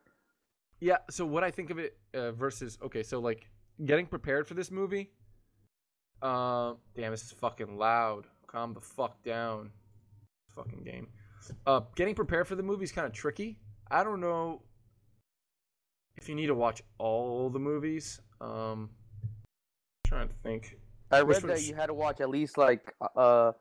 yeah. 0.79 0.97
So 1.09 1.25
what 1.25 1.43
I 1.43 1.51
think 1.51 1.69
of 1.69 1.79
it 1.79 1.97
uh, 2.13 2.31
versus 2.31 2.77
okay, 2.83 3.03
so 3.03 3.19
like 3.19 3.49
getting 3.85 4.05
prepared 4.05 4.47
for 4.47 4.53
this 4.53 4.71
movie. 4.71 5.11
Uh, 6.21 6.73
damn, 6.95 7.11
this 7.11 7.23
is 7.23 7.31
fucking 7.31 7.77
loud. 7.77 8.27
Calm 8.47 8.73
the 8.73 8.81
fuck 8.81 9.23
down. 9.23 9.71
Fucking 10.55 10.83
game. 10.83 11.07
Uh, 11.65 11.81
getting 11.95 12.13
prepared 12.13 12.47
for 12.47 12.55
the 12.55 12.63
movie 12.63 12.83
is 12.83 12.91
kind 12.91 13.07
of 13.07 13.13
tricky. 13.13 13.57
I 13.89 14.03
don't 14.03 14.21
know 14.21 14.61
if 16.17 16.29
you 16.29 16.35
need 16.35 16.47
to 16.47 16.55
watch 16.55 16.81
all 16.97 17.49
the 17.49 17.59
movies. 17.59 18.21
Um, 18.39 18.91
trying 20.05 20.27
to 20.27 20.35
think. 20.43 20.77
I 21.11 21.21
read 21.21 21.41
that 21.43 21.63
you 21.63 21.75
had 21.75 21.87
to 21.87 21.93
watch 21.93 22.21
at 22.21 22.29
least 22.29 22.57
like 22.57 22.93
uh, 23.15 23.51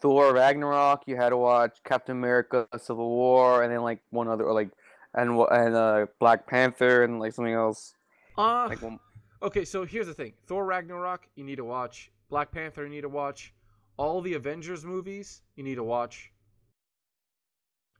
Thor 0.00 0.32
Ragnarok. 0.34 1.02
You 1.06 1.16
had 1.16 1.30
to 1.30 1.36
watch 1.36 1.78
Captain 1.84 2.16
America: 2.16 2.66
Civil 2.78 3.08
War, 3.08 3.62
and 3.62 3.72
then 3.72 3.82
like 3.82 4.00
one 4.10 4.28
other, 4.28 4.44
or 4.44 4.52
like 4.52 4.70
and 5.14 5.38
and 5.50 5.74
uh, 5.74 6.06
Black 6.18 6.46
Panther, 6.46 7.04
and 7.04 7.18
like 7.20 7.32
something 7.32 7.54
else. 7.54 7.94
Uh, 8.38 8.66
Like 8.68 8.82
one, 8.82 8.98
Okay, 9.42 9.64
so 9.64 9.84
here's 9.84 10.06
the 10.06 10.14
thing: 10.14 10.32
Thor 10.46 10.64
Ragnarok, 10.64 11.26
you 11.36 11.44
need 11.44 11.56
to 11.56 11.64
watch. 11.64 12.10
Black 12.28 12.52
Panther, 12.52 12.84
you 12.84 12.90
need 12.90 13.00
to 13.02 13.08
watch. 13.08 13.52
All 13.96 14.20
the 14.22 14.34
Avengers 14.34 14.84
movies, 14.84 15.42
you 15.56 15.64
need 15.64 15.74
to 15.76 15.84
watch. 15.84 16.30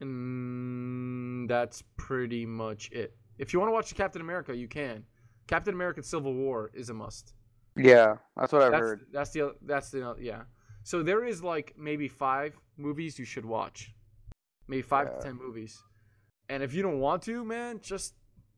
And 0.01 1.49
that's 1.49 1.83
pretty 1.97 2.47
much 2.47 2.91
it. 2.91 3.15
If 3.39 3.53
you 3.53 3.59
want 3.61 3.69
to 3.70 3.75
watch 3.75 3.95
Captain 3.95 4.23
America, 4.23 4.57
you 4.57 4.69
can. 4.69 5.05
Captain 5.47 5.75
America: 5.75 6.03
Civil 6.03 6.33
War 6.35 6.70
is 6.75 6.91
a 6.91 6.95
must. 6.95 7.35
yeah, 7.77 8.17
that's 8.37 8.53
what 8.53 8.62
I've 8.62 8.73
That's 8.73 8.81
heard. 8.81 9.01
that's 9.12 9.31
the 9.31 9.55
that's 9.62 9.91
the 9.91 10.17
yeah. 10.20 10.43
So 10.83 11.02
there 11.02 11.25
is 11.25 11.42
like 11.42 11.75
maybe 11.76 12.09
five 12.09 12.59
movies 12.76 13.18
you 13.18 13.25
should 13.25 13.44
watch, 13.44 13.92
maybe 14.68 14.83
five 14.83 15.09
Yeah. 15.09 15.17
to 15.18 15.23
ten 15.23 15.34
movies. 15.36 15.83
And 16.49 16.62
if 16.62 16.75
you 16.75 16.83
don't 16.83 16.99
want 17.00 17.23
to, 17.25 17.44
man, 17.44 17.81
just 17.81 18.15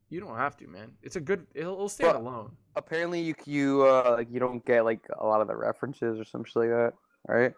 you 0.08 0.20
don't 0.20 0.36
have 0.36 0.56
to, 0.58 0.66
man. 0.66 0.92
It's 1.02 1.16
a 1.16 1.20
good. 1.20 1.46
It'll, 1.54 1.74
it'll 1.74 1.88
stand 1.88 2.12
Well, 2.12 2.22
alone. 2.34 2.56
Apparently, 2.76 3.20
you 3.20 3.34
you 3.44 3.82
uh 3.82 4.14
like 4.18 4.30
you 4.30 4.40
don't 4.40 4.64
get 4.64 4.84
like 4.84 5.06
a 5.18 5.26
lot 5.26 5.40
of 5.40 5.48
the 5.48 5.56
references 5.56 6.18
or 6.18 6.24
some 6.24 6.44
shit 6.44 6.56
like 6.56 6.68
that, 6.70 6.92
right? 7.28 7.52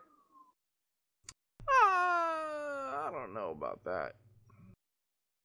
Uh, 1.69 3.07
I 3.07 3.11
don't 3.13 3.35
know 3.35 3.51
about 3.51 3.85
that. 3.85 4.13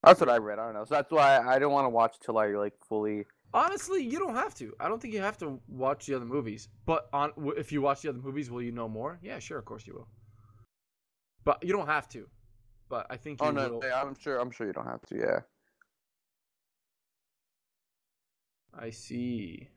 That's 0.03 0.19
what 0.19 0.29
I 0.29 0.37
read. 0.37 0.59
I 0.59 0.65
don't 0.65 0.73
know. 0.75 0.85
So 0.85 0.95
that's 0.95 1.11
why 1.11 1.39
I 1.39 1.59
don't 1.59 1.73
want 1.73 1.85
to 1.85 1.89
watch 1.89 2.15
till 2.23 2.37
I 2.37 2.47
like 2.47 2.73
fully. 2.87 3.25
Honestly, 3.53 4.03
you 4.03 4.19
don't 4.19 4.35
have 4.35 4.53
to. 4.55 4.73
I 4.79 4.87
don't 4.87 5.01
think 5.01 5.13
you 5.13 5.21
have 5.21 5.37
to 5.39 5.59
watch 5.67 6.05
the 6.05 6.15
other 6.15 6.25
movies. 6.25 6.69
But 6.85 7.09
on 7.13 7.31
if 7.57 7.71
you 7.71 7.81
watch 7.81 8.01
the 8.01 8.09
other 8.09 8.19
movies, 8.19 8.51
will 8.51 8.61
you 8.61 8.71
know 8.71 8.87
more? 8.87 9.19
Yeah, 9.21 9.39
sure, 9.39 9.57
of 9.57 9.65
course 9.65 9.87
you 9.87 9.93
will. 9.93 10.07
But 11.43 11.63
you 11.63 11.73
don't 11.73 11.87
have 11.87 12.07
to. 12.09 12.27
But 12.89 13.07
I 13.09 13.17
think 13.17 13.39
oh, 13.41 13.45
you 13.45 13.51
Oh 13.51 13.53
no, 13.53 13.73
will. 13.73 13.81
yeah, 13.83 14.01
I'm 14.01 14.15
sure. 14.15 14.39
I'm 14.39 14.51
sure 14.51 14.67
you 14.67 14.73
don't 14.73 14.85
have 14.85 15.01
to. 15.07 15.17
Yeah. 15.17 15.39
I 18.77 18.91
see. 18.91 19.67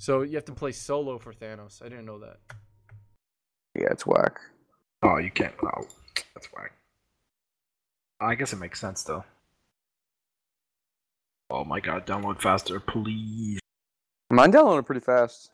So 0.00 0.22
you 0.22 0.36
have 0.36 0.46
to 0.46 0.52
play 0.52 0.72
solo 0.72 1.18
for 1.18 1.34
Thanos. 1.34 1.82
I 1.82 1.88
didn't 1.90 2.06
know 2.06 2.18
that. 2.20 2.38
Yeah, 3.74 3.88
it's 3.90 4.06
whack. 4.06 4.40
Oh, 5.02 5.18
you 5.18 5.30
can't. 5.30 5.54
Oh, 5.62 5.86
that's 6.34 6.48
whack. 6.54 6.72
I 8.20 8.34
guess 8.34 8.52
it 8.52 8.58
makes 8.58 8.80
sense 8.80 9.02
though. 9.02 9.24
Oh 11.50 11.64
my 11.64 11.80
god, 11.80 12.06
download 12.06 12.40
faster, 12.40 12.78
please. 12.78 13.58
Mine 14.30 14.52
downloaded 14.52 14.86
pretty 14.86 15.00
fast. 15.00 15.50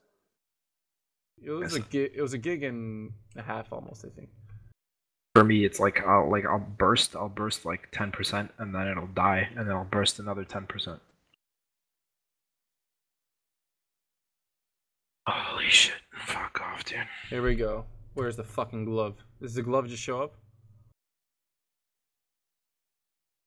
It 1.43 1.51
was 1.51 1.75
a 1.75 1.81
gig. 1.81 2.13
It 2.15 2.23
was 2.23 2.35
a 2.35 2.39
gig 2.39 2.63
and 2.63 3.13
a 3.37 3.43
half 3.43 3.73
almost. 3.73 4.05
I 4.05 4.09
think. 4.09 4.29
For 5.35 5.45
me, 5.45 5.65
it's 5.65 5.81
like 5.81 6.03
I'll 6.07 6.31
like 6.31 6.45
I'll 6.45 6.59
burst, 6.59 7.17
I'll 7.17 7.29
burst 7.29 7.65
like 7.65 7.89
ten 7.93 8.11
percent, 8.11 8.53
and 8.59 8.75
then 8.75 8.89
it'll 8.89 9.07
die, 9.07 9.49
and 9.57 9.69
then 9.69 9.77
I'll 9.77 9.85
burst 9.85 10.19
another 10.19 10.45
ten 10.45 10.67
percent. 10.67 11.01
Holy 15.27 15.69
shit! 15.69 15.97
Fuck 16.27 16.61
off, 16.63 16.85
dude. 16.85 16.99
Here 17.31 17.43
we 17.43 17.55
go. 17.55 17.85
Where's 18.15 18.37
the 18.37 18.45
fucking 18.45 18.85
glove? 18.85 19.17
Does 19.41 19.55
the 19.55 19.63
glove 19.63 19.89
just 19.89 20.03
show 20.03 20.23
up? 20.23 20.35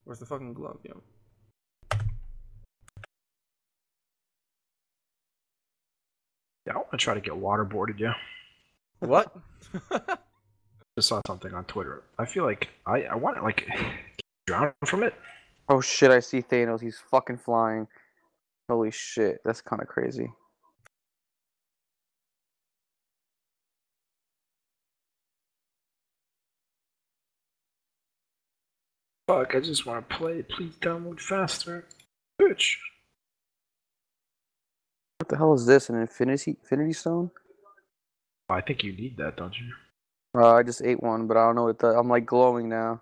Where's 0.04 0.20
the 0.20 0.26
fucking 0.26 0.54
glove, 0.54 0.80
yo? 0.84 1.02
Yeah, 6.70 6.76
I 6.76 6.78
want 6.78 6.92
to 6.92 6.98
try 6.98 7.16
to 7.16 7.22
get 7.22 7.34
waterboarded, 7.34 8.00
yeah. 8.00 8.14
What? 9.00 9.36
Just 10.98 11.10
saw 11.10 11.20
something 11.26 11.54
on 11.54 11.66
Twitter. 11.66 12.04
I 12.20 12.26
feel 12.26 12.44
like 12.44 12.70
I 12.86 13.04
I 13.04 13.16
want 13.16 13.38
to 13.38 13.44
like 13.44 13.68
drown 14.46 14.74
from 14.86 15.04
it. 15.04 15.16
Oh 15.68 15.82
shit! 15.82 16.12
I 16.12 16.20
see 16.20 16.42
Thanos. 16.42 16.82
He's 16.82 17.00
fucking 17.10 17.38
flying. 17.38 17.88
Holy 18.70 18.92
shit! 18.92 19.40
That's 19.44 19.62
kind 19.62 19.82
of 19.82 19.88
crazy. 19.88 20.32
Fuck! 29.28 29.56
I 29.56 29.60
just 29.60 29.86
want 29.88 30.08
to 30.08 30.16
play. 30.16 30.44
Please 30.44 30.76
download 30.82 31.20
faster, 31.20 31.86
bitch. 32.40 32.76
What 35.20 35.28
the 35.28 35.38
hell 35.38 35.54
is 35.54 35.66
this? 35.66 35.90
An 35.90 36.00
infinity 36.00 36.52
infinity 36.62 36.94
stone? 36.94 37.30
I 38.48 38.62
think 38.62 38.84
you 38.84 38.94
need 38.94 39.18
that, 39.18 39.36
don't 39.36 39.54
you? 39.60 39.74
Uh, 40.34 40.54
I 40.56 40.64
just 40.64 40.82
ate 40.82 41.04
one, 41.04 41.28
but 41.28 41.36
I 41.36 41.46
don't 41.46 41.56
know 41.56 41.66
what 41.66 41.78
the. 41.78 41.88
I'm 41.88 42.08
like 42.08 42.26
glowing 42.26 42.70
now. 42.70 43.02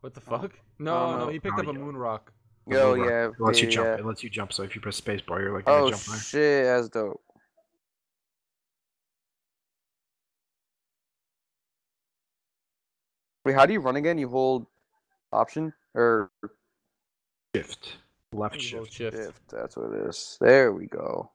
what 0.00 0.14
the 0.14 0.20
fuck? 0.22 0.54
I 0.54 0.58
No, 0.78 1.18
no, 1.18 1.28
he 1.28 1.38
picked 1.40 1.58
Oh, 1.58 1.62
up 1.62 1.68
a 1.68 1.72
yeah. 1.74 1.78
moon 1.78 1.96
rock. 1.96 2.32
Yo, 2.66 2.94
Move 2.94 3.00
on. 3.00 3.08
yeah. 3.10 3.24
It 3.26 3.32
lets 3.38 3.60
you 3.60 3.68
jump. 3.68 3.86
yeah. 3.88 3.96
It 3.96 4.06
lets 4.06 4.22
you 4.24 4.30
jump. 4.30 4.52
So 4.54 4.62
if 4.62 4.74
you 4.74 4.80
press 4.80 4.98
spacebar, 4.98 5.40
you're 5.40 5.54
like 5.54 5.66
gonna 5.66 5.82
Oh 5.82 5.90
jump 5.90 6.02
higher. 6.02 6.18
shit! 6.18 6.64
That's 6.64 6.88
dope. 6.88 7.20
Wait, 13.44 13.54
how 13.54 13.66
do 13.66 13.74
you 13.74 13.80
run 13.80 13.96
again? 13.96 14.16
You 14.16 14.28
hold 14.28 14.66
option 15.32 15.72
or 15.94 16.30
Shift. 17.54 17.96
Left 18.32 18.60
shift. 18.60 18.92
shift. 18.92 19.16
shift? 19.16 19.40
That's 19.48 19.76
what 19.76 19.92
it 19.92 20.06
is. 20.06 20.36
There 20.40 20.72
we 20.72 20.86
go. 20.86 21.30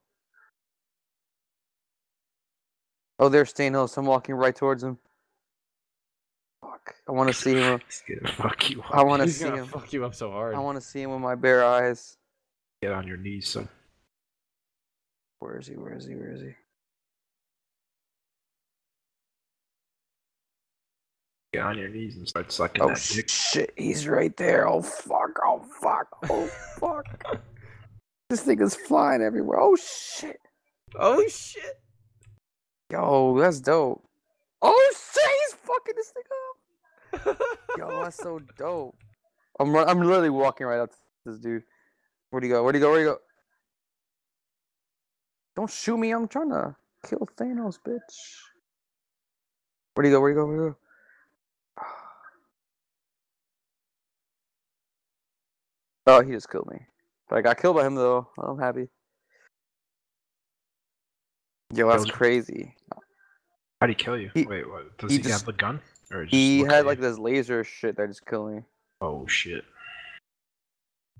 Oh, 3.20 3.30
there's 3.30 3.54
Thanos. 3.54 3.98
I'm 3.98 4.06
walking 4.06 4.36
right 4.36 4.56
towards 4.56 4.84
him. 4.84 4.98
Fuck! 6.62 6.96
I 7.08 7.12
want 7.12 7.30
to 7.30 7.34
see 7.34 7.56
him. 7.56 7.80
He's 7.88 8.04
gonna 8.08 8.34
fuck 8.34 8.70
you 8.70 8.82
up. 8.82 8.94
I 8.96 9.04
want 9.04 9.22
to 9.22 9.26
He's 9.26 9.38
see 9.38 9.46
gonna 9.46 9.58
him. 9.58 9.66
fuck 9.68 9.92
you 9.94 10.06
up 10.06 10.14
so 10.16 10.32
hard. 10.32 10.56
I 10.56 10.60
want 10.60 10.76
to 10.76 10.82
see 10.82 11.02
him 11.02 11.12
with 11.12 11.22
my 11.22 11.36
bare 11.36 11.64
eyes. 11.66 12.18
Get 12.82 12.92
on 12.92 13.08
your 13.08 13.18
knees, 13.18 13.48
son. 13.50 13.70
Where 15.40 15.58
is 15.58 15.68
he? 15.68 15.76
Where 15.76 15.96
is 15.96 16.06
he? 16.06 16.16
Where 16.16 16.32
is 16.32 16.42
he? 16.42 16.54
Get 21.54 21.62
on 21.64 21.78
your 21.78 21.90
knees 21.90 22.16
and 22.18 22.28
start 22.28 22.52
sucking 22.52 22.82
Oh 22.82 22.88
that 22.90 23.10
dick. 23.14 23.30
shit! 23.30 23.72
He's 23.78 24.08
right 24.08 24.36
there. 24.38 24.68
Oh 24.68 24.82
fuck! 24.82 25.38
Oh 25.46 25.64
fuck! 25.82 26.08
Oh 26.30 26.48
fuck! 26.80 27.06
this 28.30 28.42
thing 28.42 28.60
is 28.60 28.76
flying 28.76 29.22
everywhere. 29.22 29.60
Oh 29.60 29.76
shit! 29.76 30.40
oh 31.00 31.24
shit! 31.28 31.80
Yo, 32.92 33.38
that's 33.40 33.60
dope. 33.60 34.04
Oh 34.64 34.94
shit! 35.14 35.24
He's 35.24 35.60
fucking 35.60 35.94
this 35.96 36.12
thing 36.12 36.24
up. 37.30 37.38
Yo, 37.78 38.02
that's 38.04 38.18
so 38.18 38.40
dope. 38.58 38.96
I'm 39.60 39.72
run- 39.72 39.88
I'm 39.88 40.00
literally 40.02 40.32
walking 40.32 40.66
right 40.66 40.80
up 40.80 40.90
to 40.90 40.98
this 41.28 41.38
dude. 41.40 41.62
Where'd 42.32 42.44
he 42.44 42.50
go? 42.50 42.64
Where'd 42.64 42.74
he 42.74 42.82
go? 42.82 42.90
Where'd 42.90 43.02
he 43.02 43.06
go? 43.06 43.20
Don't 45.56 45.70
shoot 45.70 45.98
me! 45.98 46.10
I'm 46.10 46.28
trying 46.28 46.50
to 46.50 46.76
kill 47.08 47.28
Thanos, 47.38 47.78
bitch. 47.88 48.00
Where'd 49.94 50.06
he 50.08 50.12
go? 50.12 50.20
Where'd 50.20 50.34
he 50.34 50.36
go? 50.36 50.46
Where'd 50.48 50.60
he 50.60 50.70
go? 50.70 50.78
Oh, 56.06 56.22
he 56.22 56.32
just 56.32 56.50
killed 56.50 56.68
me. 56.72 56.80
But 57.30 57.38
I 57.38 57.42
got 57.42 57.58
killed 57.60 57.76
by 57.78 57.86
him 57.86 57.96
though. 57.96 58.28
I'm 58.38 58.60
happy. 58.60 58.88
Yo, 61.74 61.88
that's 61.90 62.04
Killed 62.04 62.14
crazy. 62.14 62.76
How'd 63.82 63.90
he 63.90 63.96
kill 63.96 64.18
you? 64.18 64.30
He- 64.34 64.46
Wait, 64.46 64.70
what? 64.70 64.98
Does 64.98 65.12
he 65.12 65.18
he, 65.18 65.24
just- 65.24 65.34
have 65.40 65.46
the 65.46 65.54
gun? 65.54 65.82
Or 66.12 66.24
just 66.26 66.34
He 66.34 66.60
had 66.60 66.86
like 66.86 67.00
you? 67.00 67.04
this 67.04 67.18
laser 67.18 67.64
shit 67.64 67.98
that 67.98 68.08
just 68.08 68.26
killed 68.26 68.54
me. 68.54 68.62
Oh 69.02 69.26
shit! 69.28 69.64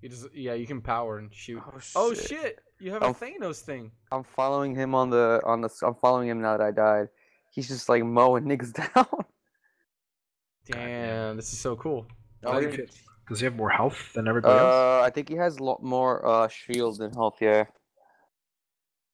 You 0.02 0.10
just 0.10 0.28
yeah, 0.34 0.54
you 0.54 0.68
can 0.68 0.82
power 0.82 1.18
and 1.18 1.34
shoot. 1.34 1.62
Oh, 1.66 1.80
Oh 1.96 2.14
shit. 2.14 2.28
shit! 2.28 2.60
You 2.80 2.92
have 2.92 3.02
a 3.02 3.08
Oh. 3.08 3.14
Thanos 3.14 3.62
thing. 3.62 3.92
I'm 4.12 4.24
following 4.24 4.76
him 4.76 4.94
on 4.94 5.10
the 5.10 5.42
on 5.46 5.62
the. 5.62 5.70
I'm 5.82 5.96
following 5.96 6.28
him 6.30 6.42
now 6.42 6.58
that 6.58 6.64
I 6.64 6.72
died. 6.72 7.08
He's 7.52 7.68
just 7.68 7.90
like 7.90 8.04
mowing 8.04 8.44
niggas 8.46 8.74
down. 8.74 9.08
Damn, 10.66 11.36
this 11.38 11.52
is 11.52 11.60
so 11.60 11.76
cool. 11.76 12.06
Oh, 12.46 12.62
I 13.26 13.30
he 13.30 13.30
didn't- 13.30 13.30
could- 13.30 13.34
Does 13.34 13.40
he 13.40 13.46
have 13.46 13.56
more 13.56 13.70
health 13.70 14.14
than 14.14 14.28
everybody 14.28 14.54
else? 14.60 14.74
Uh, 14.74 15.02
I 15.02 15.10
think 15.10 15.30
he 15.30 15.36
has 15.36 15.58
a 15.58 15.64
lot 15.64 15.82
more 15.84 16.26
uh 16.26 16.48
shield 16.48 16.98
than 17.00 17.14
health. 17.14 17.38
Yeah. 17.42 17.66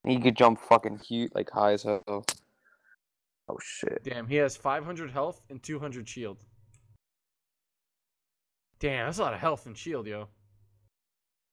He 0.05 0.19
could 0.19 0.35
jump 0.37 0.59
fucking 0.61 0.99
huge, 0.99 1.31
like 1.35 1.49
high 1.51 1.73
as 1.73 1.83
hell. 1.83 2.03
Oh 2.07 3.57
shit. 3.61 4.03
Damn, 4.03 4.27
he 4.27 4.35
has 4.37 4.55
500 4.55 5.11
health 5.11 5.41
and 5.49 5.61
200 5.61 6.07
shield. 6.07 6.37
Damn, 8.79 9.07
that's 9.07 9.17
a 9.19 9.23
lot 9.23 9.33
of 9.33 9.39
health 9.39 9.65
and 9.65 9.77
shield, 9.77 10.07
yo. 10.07 10.29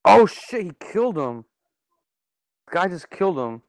Oh 0.05 0.27
shit, 0.27 0.63
he 0.67 0.73
killed 0.93 1.19
him. 1.19 1.45
Guy 2.71 2.87
just 2.89 3.11
killed 3.11 3.39
him. 3.39 3.63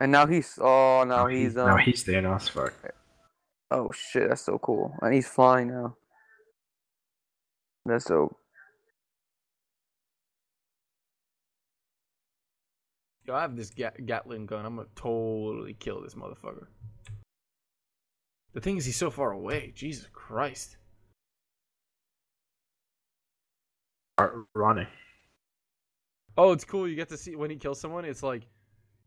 And 0.00 0.12
now 0.12 0.26
he's 0.26 0.58
oh 0.60 1.04
now 1.08 1.26
he's 1.26 1.56
um 1.56 1.66
now 1.68 1.76
he's 1.76 2.04
Thanos. 2.04 2.48
Fuck. 2.50 2.74
oh 3.70 3.90
shit, 3.92 4.28
that's 4.28 4.42
so 4.42 4.58
cool. 4.58 4.94
And 5.02 5.12
he's 5.14 5.26
flying 5.28 5.68
now. 5.68 5.96
That's 7.88 8.04
so 8.04 8.36
Yo, 13.28 13.34
I 13.34 13.42
have 13.42 13.56
this 13.56 13.68
Gat- 13.68 14.06
Gatling 14.06 14.46
gun. 14.46 14.64
I'm 14.64 14.76
gonna 14.76 14.88
totally 14.96 15.74
kill 15.74 16.00
this 16.00 16.14
motherfucker. 16.14 16.66
The 18.54 18.60
thing 18.60 18.78
is, 18.78 18.86
he's 18.86 18.96
so 18.96 19.10
far 19.10 19.32
away. 19.32 19.72
Jesus 19.74 20.08
Christ. 20.14 20.78
Start 24.14 24.46
running. 24.54 24.86
Oh, 26.38 26.52
it's 26.52 26.64
cool. 26.64 26.88
You 26.88 26.96
get 26.96 27.10
to 27.10 27.18
see 27.18 27.36
when 27.36 27.50
he 27.50 27.56
kills 27.56 27.78
someone. 27.78 28.06
It's 28.06 28.22
like 28.22 28.48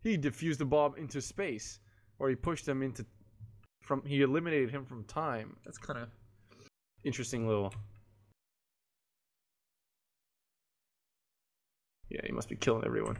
he 0.03 0.17
diffused 0.17 0.59
the 0.59 0.65
bomb 0.65 0.93
into 0.97 1.19
space, 1.19 1.79
or 2.19 2.29
he 2.29 2.35
pushed 2.35 2.67
him 2.67 2.83
into 2.83 3.03
from. 3.81 4.03
He 4.05 4.21
eliminated 4.21 4.69
him 4.69 4.85
from 4.85 5.03
time. 5.05 5.57
That's 5.65 5.79
kind 5.79 5.97
of 5.97 6.09
interesting 7.03 7.47
little. 7.47 7.73
Yeah, 12.11 12.19
he 12.25 12.31
must 12.33 12.49
be 12.49 12.55
killing 12.57 12.83
everyone. 12.85 13.17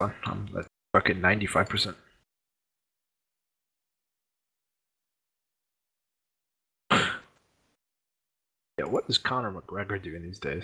Um, 0.00 0.12
I'm 0.26 0.48
at 0.58 0.66
fucking 0.92 1.20
ninety-five 1.20 1.68
percent. 1.68 1.96
Yeah, 8.78 8.84
what 8.84 9.04
is 9.08 9.18
Conor 9.18 9.50
McGregor 9.50 10.00
doing 10.00 10.22
these 10.22 10.38
days? 10.38 10.62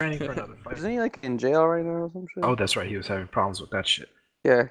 Training 0.00 0.18
for 0.20 0.30
another 0.32 0.54
fight. 0.64 0.78
isn't 0.78 0.88
he 0.90 1.00
like 1.00 1.18
in 1.24 1.36
jail 1.36 1.66
right 1.66 1.84
now 1.84 1.90
or 2.04 2.10
some 2.12 2.26
shit? 2.32 2.44
Oh, 2.44 2.54
that's 2.54 2.76
right. 2.76 2.86
He 2.88 2.96
was 2.96 3.08
having 3.08 3.26
problems 3.26 3.60
with 3.60 3.70
that 3.70 3.86
shit. 3.88 4.08
yeah. 4.44 4.64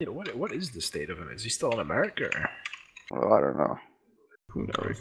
Yeah, 0.00 0.10
what 0.10 0.36
what 0.36 0.52
is 0.52 0.72
the 0.72 0.82
state 0.82 1.08
of 1.08 1.16
him? 1.16 1.30
Is 1.32 1.42
he 1.42 1.48
still 1.48 1.72
in 1.72 1.78
America? 1.78 2.28
Or? 3.10 3.18
Well, 3.18 3.32
I 3.32 3.40
don't 3.40 3.56
know. 3.56 3.78
Who 4.50 4.66
knows? 4.66 4.98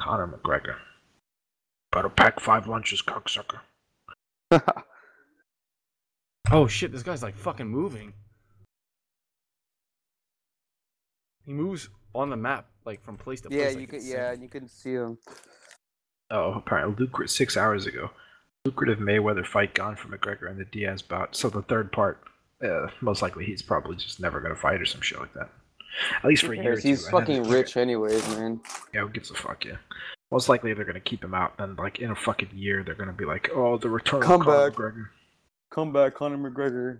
Conor 0.00 0.26
McGregor. 0.28 0.76
Better 1.92 2.08
pack 2.08 2.40
five 2.40 2.66
lunches, 2.66 3.02
cocksucker. 3.02 3.60
Oh 6.50 6.66
shit! 6.66 6.92
This 6.92 7.02
guy's 7.02 7.22
like 7.22 7.36
fucking 7.36 7.68
moving. 7.68 8.14
He 11.44 11.52
moves 11.52 11.88
on 12.14 12.30
the 12.30 12.36
map, 12.36 12.66
like 12.84 13.02
from 13.02 13.16
place 13.16 13.40
to 13.42 13.48
place. 13.48 13.60
yeah, 13.60 13.78
you 13.78 13.86
could 13.86 13.96
it's 13.96 14.08
yeah, 14.08 14.30
insane. 14.30 14.42
you 14.42 14.48
can 14.48 14.68
see 14.68 14.92
him. 14.92 15.18
Oh, 16.30 16.52
apparently 16.52 17.04
lucrative 17.04 17.30
six 17.30 17.56
hours 17.56 17.86
ago. 17.86 18.10
Lucrative 18.64 18.98
Mayweather 18.98 19.46
fight 19.46 19.74
gone 19.74 19.96
for 19.96 20.08
McGregor 20.08 20.50
and 20.50 20.58
the 20.58 20.64
Diaz 20.64 21.00
bout. 21.00 21.34
So 21.36 21.48
the 21.48 21.62
third 21.62 21.90
part, 21.92 22.22
uh, 22.62 22.88
most 23.00 23.22
likely 23.22 23.44
he's 23.44 23.62
probably 23.62 23.96
just 23.96 24.20
never 24.20 24.40
gonna 24.40 24.56
fight 24.56 24.80
or 24.80 24.86
some 24.86 25.00
shit 25.00 25.20
like 25.20 25.32
that. 25.34 25.50
At 26.22 26.24
least 26.24 26.44
for 26.44 26.52
a 26.52 26.56
year. 26.56 26.72
or 26.72 26.74
Yes, 26.74 26.82
he's 26.82 27.04
two, 27.04 27.10
fucking 27.10 27.48
rich 27.48 27.76
anyways, 27.76 28.26
man. 28.36 28.60
Yeah, 28.94 29.02
who 29.02 29.08
gives 29.10 29.30
a 29.30 29.34
fuck? 29.34 29.64
Yeah. 29.64 29.76
Most 30.30 30.48
likely 30.48 30.74
they're 30.74 30.84
gonna 30.84 31.00
keep 31.00 31.24
him 31.24 31.34
out, 31.34 31.54
and 31.58 31.76
like 31.78 32.00
in 32.00 32.10
a 32.10 32.16
fucking 32.16 32.50
year 32.54 32.82
they're 32.84 32.94
gonna 32.94 33.12
be 33.12 33.24
like, 33.24 33.48
oh, 33.54 33.78
the 33.78 33.88
return 33.88 34.20
Come 34.20 34.42
of 34.42 34.46
Conor 34.46 34.70
back. 34.70 34.78
McGregor. 34.78 35.06
Come 35.70 35.92
back, 35.92 36.14
Conor 36.14 36.50
McGregor. 36.50 36.98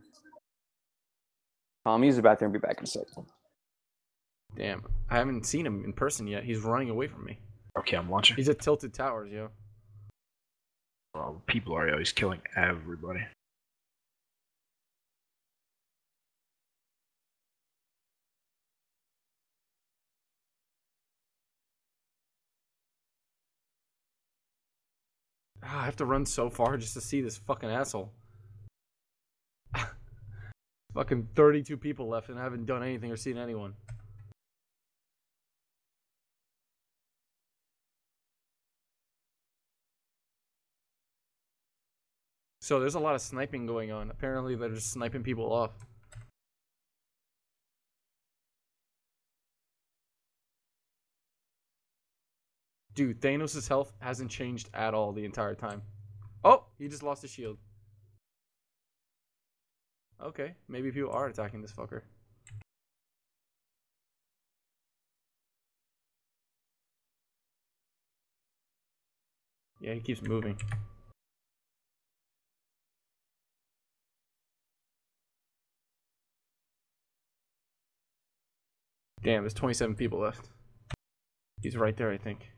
Um, 1.86 2.04
use 2.04 2.16
the 2.16 2.22
bathroom. 2.22 2.52
And 2.54 2.60
be 2.60 2.66
back 2.66 2.78
in 2.78 2.84
a 2.84 2.86
second. 2.86 3.26
Damn, 4.56 4.84
I 5.10 5.16
haven't 5.16 5.46
seen 5.46 5.64
him 5.66 5.84
in 5.84 5.92
person 5.92 6.26
yet. 6.26 6.44
He's 6.44 6.60
running 6.60 6.90
away 6.90 7.06
from 7.06 7.24
me. 7.24 7.38
Okay, 7.78 7.96
I'm 7.96 8.10
launching. 8.10 8.36
He's 8.36 8.48
at 8.48 8.58
Tilted 8.60 8.92
Towers, 8.94 9.30
yo. 9.30 9.50
Well, 11.14 11.42
people 11.46 11.74
are 11.74 11.90
always 11.90 12.12
killing 12.12 12.40
everybody. 12.56 13.20
Ah, 25.62 25.82
I 25.82 25.84
have 25.84 25.96
to 25.96 26.04
run 26.04 26.24
so 26.26 26.48
far 26.50 26.76
just 26.76 26.94
to 26.94 27.00
see 27.00 27.20
this 27.20 27.36
fucking 27.38 27.68
asshole. 27.68 28.12
fucking 30.94 31.28
32 31.34 31.76
people 31.76 32.08
left, 32.08 32.28
and 32.28 32.38
I 32.38 32.42
haven't 32.42 32.66
done 32.66 32.82
anything 32.82 33.10
or 33.10 33.16
seen 33.16 33.38
anyone. 33.38 33.74
So 42.60 42.78
there's 42.78 42.96
a 42.96 43.00
lot 43.00 43.14
of 43.14 43.22
sniping 43.22 43.64
going 43.64 43.90
on. 43.90 44.10
Apparently, 44.10 44.54
they're 44.54 44.68
just 44.68 44.90
sniping 44.92 45.22
people 45.22 45.50
off. 45.50 45.87
Dude, 52.98 53.20
Thanos' 53.20 53.68
health 53.68 53.92
hasn't 54.00 54.28
changed 54.28 54.70
at 54.74 54.92
all 54.92 55.12
the 55.12 55.24
entire 55.24 55.54
time. 55.54 55.82
Oh, 56.42 56.64
he 56.80 56.88
just 56.88 57.04
lost 57.04 57.22
his 57.22 57.30
shield. 57.30 57.56
Okay, 60.20 60.56
maybe 60.66 60.90
people 60.90 61.12
are 61.12 61.28
attacking 61.28 61.62
this 61.62 61.70
fucker. 61.70 62.02
Yeah, 69.80 69.94
he 69.94 70.00
keeps 70.00 70.20
moving. 70.20 70.58
Damn, 79.22 79.44
there's 79.44 79.54
27 79.54 79.94
people 79.94 80.18
left. 80.18 80.50
He's 81.62 81.76
right 81.76 81.96
there, 81.96 82.10
I 82.10 82.16
think. 82.16 82.57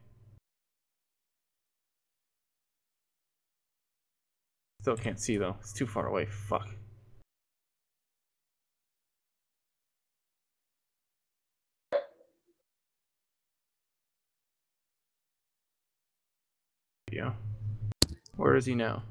Still 4.81 4.97
can't 4.97 5.21
see 5.21 5.37
though. 5.37 5.57
It's 5.61 5.73
too 5.73 5.87
far 5.87 6.07
away. 6.07 6.27
Fuck. 6.27 6.69
Yeah. 17.13 17.33
Where 18.37 18.57
is 18.57 18.65
he 18.65 18.75
now? 18.75 19.03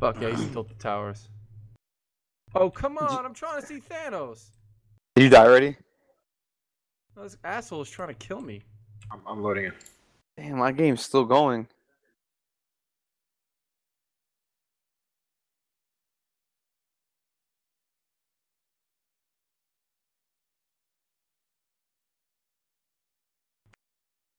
Fuck 0.00 0.20
yeah, 0.20 0.30
he's 0.30 0.40
still 0.48 0.62
at 0.62 0.68
the 0.68 0.74
towers. 0.74 1.28
Oh 2.54 2.70
come 2.70 2.98
on! 2.98 3.24
I'm 3.24 3.34
trying 3.34 3.60
to 3.60 3.66
see 3.66 3.80
Thanos. 3.80 4.50
Did 5.14 5.24
you 5.24 5.30
die 5.30 5.44
already? 5.44 5.76
This 7.16 7.36
asshole 7.44 7.82
is 7.82 7.90
trying 7.90 8.08
to 8.08 8.14
kill 8.14 8.40
me. 8.40 8.62
I'm, 9.12 9.20
I'm 9.26 9.42
loading 9.42 9.66
it. 9.66 9.74
Damn, 10.36 10.58
my 10.58 10.72
game's 10.72 11.02
still 11.02 11.24
going. 11.24 11.68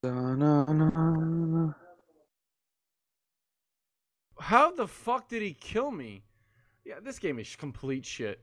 How 0.02 1.74
the 4.70 4.86
fuck 4.86 5.28
did 5.28 5.42
he 5.42 5.52
kill 5.52 5.90
me? 5.90 6.22
Yeah, 6.86 7.00
this 7.02 7.18
game 7.18 7.38
is 7.38 7.54
complete 7.56 8.06
shit. 8.06 8.40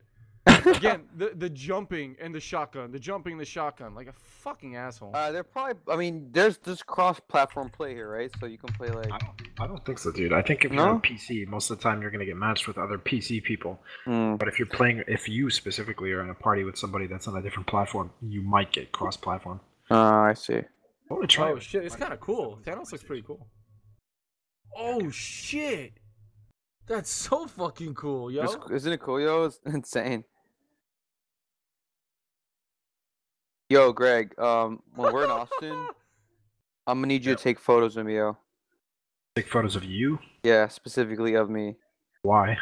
Again, 0.65 1.03
the 1.15 1.31
the 1.35 1.49
jumping 1.49 2.15
and 2.21 2.33
the 2.33 2.39
shotgun, 2.39 2.91
the 2.91 2.99
jumping 2.99 3.33
and 3.33 3.41
the 3.41 3.45
shotgun, 3.45 3.95
like 3.95 4.07
a 4.07 4.13
fucking 4.13 4.75
asshole. 4.75 5.11
Uh, 5.13 5.31
they're 5.31 5.43
probably. 5.43 5.75
I 5.91 5.97
mean, 5.97 6.29
there's 6.31 6.57
this 6.59 6.81
cross-platform 6.83 7.69
play 7.69 7.93
here, 7.93 8.09
right? 8.09 8.31
So 8.39 8.45
you 8.45 8.57
can 8.57 8.73
play 8.73 8.89
like. 8.89 9.11
I 9.11 9.17
don't, 9.17 9.41
I 9.59 9.67
don't 9.67 9.85
think 9.85 9.99
so, 9.99 10.11
dude. 10.11 10.31
I 10.31 10.41
think 10.41 10.63
if 10.63 10.71
you're 10.71 10.87
on 10.87 11.01
PC, 11.01 11.47
most 11.47 11.69
of 11.69 11.77
the 11.77 11.83
time 11.83 12.01
you're 12.01 12.11
gonna 12.11 12.25
get 12.25 12.37
matched 12.37 12.67
with 12.67 12.77
other 12.77 12.97
PC 12.97 13.43
people. 13.43 13.81
Hmm. 14.05 14.35
But 14.35 14.47
if 14.47 14.59
you're 14.59 14.67
playing, 14.67 15.03
if 15.07 15.27
you 15.27 15.49
specifically 15.49 16.11
are 16.11 16.21
in 16.21 16.29
a 16.29 16.35
party 16.35 16.63
with 16.63 16.77
somebody 16.77 17.07
that's 17.07 17.27
on 17.27 17.35
a 17.35 17.41
different 17.41 17.67
platform, 17.67 18.11
you 18.21 18.41
might 18.41 18.71
get 18.71 18.91
cross-platform. 18.91 19.59
Uh, 19.89 19.95
I 19.95 20.33
see. 20.33 20.61
I 21.09 21.13
want 21.13 21.29
to 21.29 21.33
try. 21.35 21.51
oh 21.51 21.55
it. 21.55 21.63
shit, 21.63 21.83
it's 21.85 21.95
kind 21.95 22.13
of 22.13 22.19
cool. 22.19 22.59
Thanos 22.65 22.91
looks 22.91 23.03
pretty 23.03 23.21
cool. 23.23 23.47
Oh 24.75 25.09
shit, 25.09 25.93
that's 26.87 27.09
so 27.09 27.47
fucking 27.47 27.95
cool, 27.95 28.29
yo. 28.31 28.43
It's- 28.43 28.71
Isn't 28.71 28.93
it 28.93 28.99
cool, 28.99 29.19
yo? 29.19 29.45
It's 29.45 29.59
insane. 29.65 30.23
Yo, 33.69 33.91
Greg. 33.91 34.37
Um, 34.39 34.81
when 34.95 35.13
we're 35.13 35.25
in 35.25 35.29
Austin, 35.29 35.71
I'm 36.87 36.97
gonna 36.99 37.07
need 37.07 37.25
you 37.25 37.31
Yep. 37.31 37.37
to 37.39 37.43
take 37.43 37.59
photos 37.59 37.97
of 37.97 38.05
me, 38.05 38.15
yo. 38.15 38.37
Take 39.35 39.47
photos 39.49 39.75
of 39.75 39.83
you. 39.83 40.19
Yeah, 40.43 40.67
specifically 40.67 41.35
of 41.35 41.49
me. 41.49 41.75
Why? 42.21 42.57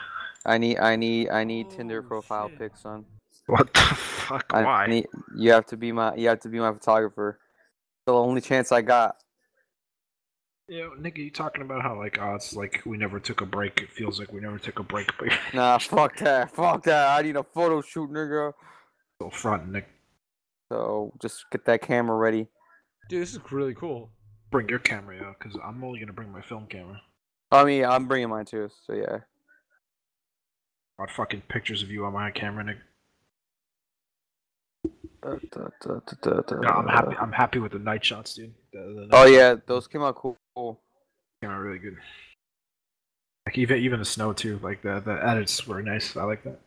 I 0.45 0.57
need, 0.57 0.77
I 0.79 0.95
need, 0.95 1.29
I 1.29 1.43
need 1.43 1.69
Tinder 1.69 2.01
Oh, 2.03 2.07
profile 2.07 2.49
shit. 2.49 2.59
pics, 2.59 2.81
son. 2.81 3.05
What 3.47 3.73
the 3.73 3.79
fuck? 3.79 4.45
I 4.53 4.63
Why? 4.63 4.87
need, 4.87 5.05
you 5.35 5.51
have 5.51 5.65
to 5.67 5.77
be 5.77 5.91
my, 5.91 6.15
you 6.15 6.27
have 6.29 6.39
to 6.41 6.49
be 6.49 6.59
my 6.59 6.73
photographer. 6.73 7.39
The 8.05 8.13
only 8.13 8.41
chance 8.41 8.71
I 8.71 8.81
got. 8.81 9.17
Yeah, 10.67 10.89
nigga, 10.99 11.17
you 11.17 11.31
talking 11.31 11.61
about 11.61 11.81
how 11.83 11.97
like 11.97 12.17
oh, 12.19 12.35
it's 12.35 12.53
like 12.53 12.81
we 12.85 12.97
never 12.97 13.19
took 13.19 13.41
a 13.41 13.45
break. 13.45 13.81
It 13.81 13.91
feels 13.91 14.19
like 14.19 14.31
we 14.33 14.41
never 14.41 14.57
took 14.57 14.79
a 14.79 14.83
break, 14.83 15.09
but 15.19 15.29
Nah, 15.53 15.77
fuck 15.77 16.17
that, 16.17 16.51
fuck 16.55 16.83
that. 16.83 17.17
I 17.17 17.21
need 17.21 17.35
a 17.35 17.43
photo 17.43 17.81
shoot, 17.81 18.09
nigga. 18.09 18.53
still 19.15 19.29
front, 19.29 19.71
Nick. 19.71 19.87
So 20.71 21.13
just 21.21 21.45
get 21.51 21.65
that 21.65 21.81
camera 21.81 22.15
ready. 22.15 22.47
Dude, 23.09 23.21
this 23.21 23.33
is 23.33 23.39
really 23.51 23.75
cool. 23.75 24.09
Bring 24.49 24.67
your 24.69 24.79
camera, 24.79 25.17
yo, 25.17 25.33
because 25.37 25.59
I'm 25.63 25.83
only 25.83 25.99
gonna 25.99 26.13
bring 26.13 26.31
my 26.31 26.41
film 26.41 26.65
camera. 26.67 26.99
I 27.51 27.63
mean, 27.63 27.85
I'm 27.85 28.07
bringing 28.07 28.29
mine 28.29 28.45
too. 28.45 28.69
So 28.85 28.93
yeah. 28.93 29.19
Got 30.99 31.11
fucking 31.11 31.43
pictures 31.49 31.83
of 31.83 31.91
you 31.91 32.05
on 32.05 32.13
my 32.13 32.31
camera, 32.31 32.63
Nick. 32.63 32.77
No, 35.25 36.69
I'm 36.69 36.87
happy. 36.87 37.15
I'm 37.19 37.31
happy 37.31 37.59
with 37.59 37.71
the 37.71 37.79
night 37.79 38.05
shots, 38.05 38.35
dude. 38.35 38.53
The, 38.73 38.79
the 38.79 39.07
night 39.07 39.09
Oh 39.11 39.25
yeah, 39.25 39.55
those 39.65 39.87
came 39.87 40.03
out 40.03 40.15
cool. 40.15 40.37
came 40.55 41.49
out 41.49 41.59
really 41.59 41.79
good. 41.79 41.97
Like 43.45 43.57
even 43.57 43.79
even 43.79 43.99
the 43.99 44.05
snow 44.05 44.33
too. 44.33 44.59
Like 44.61 44.81
the 44.81 44.99
the 44.99 45.19
edits 45.27 45.65
were 45.67 45.81
nice. 45.81 46.15
I 46.15 46.23
like 46.23 46.43
that. 46.43 46.59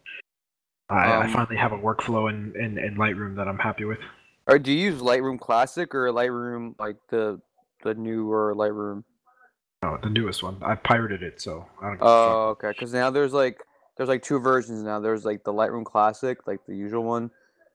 I, 0.91 1.13
I 1.13 1.25
Um, 1.27 1.33
finally 1.33 1.57
have 1.57 1.73
a 1.73 1.79
workflow 1.79 2.31
in, 2.31 2.55
in 2.57 2.79
in 2.79 2.97
Lightroom 2.97 3.37
that 3.37 3.47
I'm 3.49 3.59
happy 3.59 3.85
with. 3.85 3.99
Or 4.47 4.59
do 4.59 4.73
you 4.73 4.91
use 4.91 5.01
Lightroom 5.01 5.39
Classic 5.39 5.95
or 5.95 6.11
Lightroom 6.13 6.75
like 6.79 6.97
the 7.11 7.41
the 7.83 7.95
newer 7.95 8.55
Lightroom? 8.57 9.05
No, 9.83 9.99
the 10.03 10.11
newest 10.11 10.43
one. 10.43 10.57
I 10.63 10.75
pirated 10.75 11.23
it, 11.23 11.41
so 11.41 11.67
I 11.81 11.89
don't. 11.91 11.99
Oh, 12.01 12.49
okay. 12.51 12.71
Because 12.71 12.93
now 12.93 13.11
there's 13.11 13.33
like 13.33 13.63
there's 13.97 14.09
like 14.09 14.23
two 14.23 14.39
versions 14.41 14.83
now. 14.83 14.99
There's 15.01 15.25
like 15.25 15.45
the 15.45 15.53
Lightroom 15.53 15.85
Classic, 15.85 16.47
like 16.47 16.61
the 16.67 16.75
usual 16.75 17.05
one, 17.05 17.31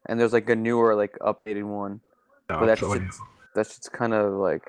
and 0.07 0.19
there's 0.19 0.33
like 0.33 0.49
a 0.49 0.55
newer, 0.55 0.95
like 0.95 1.17
updated 1.19 1.63
one. 1.65 2.01
fuck. 2.47 2.59
but 2.61 2.65
that's 2.67 2.81
just- 2.81 3.21
That's 3.55 3.69
just 3.75 3.91
kind 3.91 4.13
of 4.13 4.33
like 4.33 4.63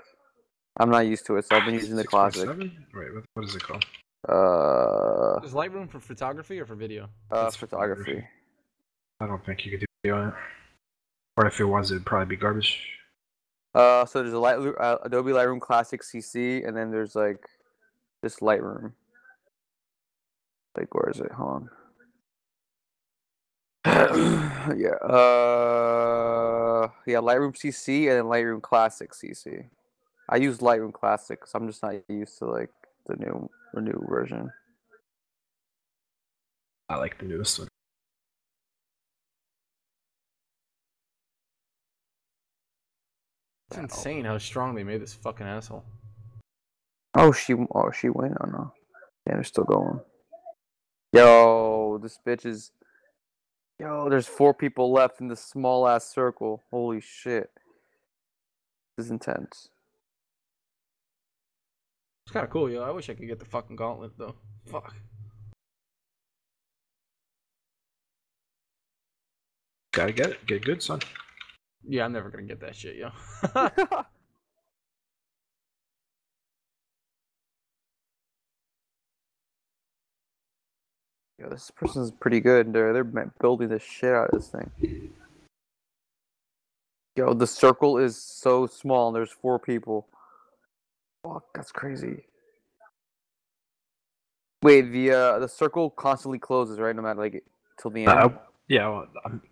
I'm 0.78 0.90
not 0.90 1.06
used 1.06 1.24
to 1.26 1.36
it, 1.36 1.46
so 1.46 1.56
I've 1.56 1.64
been 1.64 1.74
using 1.74 1.96
the 1.96 2.04
classic. 2.04 2.48
6.7? 2.48 2.58
Wait, 2.94 3.14
what, 3.14 3.24
what 3.34 3.44
is 3.46 3.54
it 3.54 3.62
called? 3.62 3.84
Uh, 4.28 5.38
Is 5.44 5.52
Lightroom 5.52 5.88
for 5.88 6.00
photography 6.00 6.58
or 6.58 6.66
for 6.66 6.74
video? 6.74 7.08
uh, 7.30 7.44
It's 7.46 7.56
photography. 7.56 8.02
photography. 8.02 8.28
I 9.20 9.26
don't 9.26 9.44
think 9.46 9.64
you 9.64 9.70
could 9.70 9.80
do 9.80 9.86
video 10.02 10.20
on 10.20 10.28
it. 10.28 10.34
Or 11.36 11.46
if 11.46 11.60
it 11.60 11.64
was, 11.64 11.90
it'd 11.92 12.04
probably 12.04 12.34
be 12.36 12.40
garbage. 12.40 12.78
Uh, 13.74 14.04
so 14.04 14.22
there's 14.22 14.34
a 14.34 14.38
Light 14.38 14.56
uh, 14.56 14.98
Adobe 15.04 15.32
Lightroom 15.32 15.60
Classic 15.60 16.00
CC, 16.02 16.66
and 16.66 16.76
then 16.76 16.90
there's 16.90 17.14
like 17.14 17.38
this 18.22 18.36
Lightroom. 18.40 18.92
Like 20.76 20.92
where 20.94 21.10
is 21.10 21.20
it? 21.20 21.30
Hold 21.32 21.50
on. 21.50 21.70
yeah. 23.86 24.96
Uh, 25.02 26.88
yeah, 27.06 27.18
Lightroom 27.18 27.54
CC 27.54 28.08
and 28.08 28.18
then 28.18 28.24
Lightroom 28.24 28.62
Classic 28.62 29.12
CC. 29.12 29.66
I 30.28 30.36
use 30.36 30.58
Lightroom 30.58 30.92
Classic, 30.92 31.46
so 31.46 31.58
I'm 31.58 31.66
just 31.66 31.82
not 31.82 31.94
used 32.08 32.38
to 32.38 32.46
like 32.46 32.70
the 33.06 33.16
new 33.16 33.50
the 33.74 33.82
new 33.82 34.02
version. 34.08 34.50
I 36.88 36.96
like 36.96 37.18
the 37.18 37.26
newest 37.26 37.58
one. 37.58 37.68
It's 43.70 43.78
insane 43.78 44.24
how 44.24 44.38
strong 44.38 44.74
they 44.74 44.84
made 44.84 45.02
this 45.02 45.12
fucking 45.14 45.46
asshole. 45.46 45.84
Oh, 47.14 47.32
she 47.32 47.54
oh 47.74 47.90
she 47.90 48.08
went. 48.08 48.34
Oh 48.40 48.46
no, 48.46 48.72
yeah, 49.26 49.34
they're 49.34 49.44
still 49.44 49.64
going. 49.64 50.00
Yo, 51.12 51.98
this 52.02 52.18
bitch 52.26 52.46
is. 52.46 52.72
Yo, 53.80 54.08
there's 54.08 54.26
four 54.26 54.54
people 54.54 54.92
left 54.92 55.20
in 55.20 55.28
this 55.28 55.40
small 55.40 55.88
ass 55.88 56.06
circle. 56.06 56.62
Holy 56.70 57.00
shit, 57.00 57.50
this 58.96 59.06
is 59.06 59.10
intense. 59.10 59.68
It's 62.26 62.32
kind 62.32 62.44
of 62.44 62.50
cool, 62.50 62.70
yo. 62.70 62.82
I 62.82 62.90
wish 62.90 63.10
I 63.10 63.14
could 63.14 63.26
get 63.26 63.38
the 63.38 63.44
fucking 63.44 63.76
gauntlet 63.76 64.12
though. 64.16 64.36
Fuck. 64.66 64.94
Gotta 69.92 70.12
get 70.12 70.30
it. 70.30 70.46
Get 70.46 70.64
good, 70.64 70.82
son. 70.82 71.00
Yeah, 71.86 72.04
I'm 72.04 72.12
never 72.12 72.30
gonna 72.30 72.44
get 72.44 72.60
that 72.60 72.76
shit, 72.76 72.96
yo. 72.96 73.10
Yo, 81.44 81.50
this 81.50 81.70
person's 81.70 82.10
pretty 82.10 82.40
good. 82.40 82.72
They're 82.72 82.92
they're 82.92 83.04
building 83.04 83.68
the 83.68 83.78
shit 83.78 84.14
out 84.14 84.30
of 84.30 84.38
this 84.38 84.48
thing. 84.48 85.10
Yo, 87.16 87.34
the 87.34 87.46
circle 87.46 87.98
is 87.98 88.16
so 88.16 88.66
small. 88.66 89.08
and 89.08 89.16
There's 89.16 89.30
four 89.30 89.58
people. 89.58 90.06
Fuck, 91.22 91.44
that's 91.54 91.70
crazy. 91.70 92.24
Wait, 94.62 94.90
the 94.90 95.10
uh, 95.10 95.38
the 95.38 95.48
circle 95.48 95.90
constantly 95.90 96.38
closes, 96.38 96.78
right? 96.78 96.96
No 96.96 97.02
matter 97.02 97.20
like 97.20 97.44
till 97.80 97.90
the 97.90 98.06
end. 98.06 98.18
Uh, 98.18 98.30
yeah, 98.68 98.88
well, 98.88 99.06
I'm, 99.26 99.42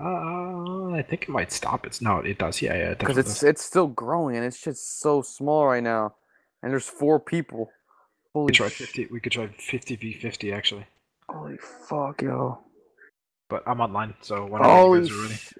uh, 0.00 0.96
I 0.96 1.02
think 1.02 1.22
it 1.24 1.28
might 1.28 1.52
stop. 1.52 1.86
It's 1.86 2.00
no, 2.00 2.18
it 2.18 2.38
does. 2.38 2.60
Yeah, 2.60 2.74
yeah, 2.74 2.90
it 2.90 2.98
because 2.98 3.14
definitely 3.16 3.32
it's 3.32 3.42
it's 3.44 3.64
still 3.64 3.86
growing 3.86 4.36
and 4.36 4.44
it's 4.44 4.60
just 4.60 5.00
so 5.00 5.22
small 5.22 5.68
right 5.68 5.82
now, 5.82 6.14
and 6.62 6.72
there's 6.72 6.88
four 6.88 7.20
people. 7.20 7.70
We 8.34 8.40
Holy 8.40 8.46
could 8.48 8.56
try 8.56 8.68
fifty. 8.70 9.06
We 9.06 9.20
could 9.20 9.32
try 9.32 9.46
fifty 9.46 9.94
v 9.94 10.12
fifty 10.12 10.52
actually. 10.52 10.86
Holy 11.28 11.56
fuck, 11.58 12.22
yo! 12.22 12.58
But 13.48 13.62
I'm 13.66 13.80
online, 13.80 14.14
so 14.20 14.46
when 14.46 14.62
Holy 14.62 15.00
you 15.00 15.04
guys 15.08 15.16
are 15.16 15.22
ready. 15.22 15.34
sh- 15.34 15.52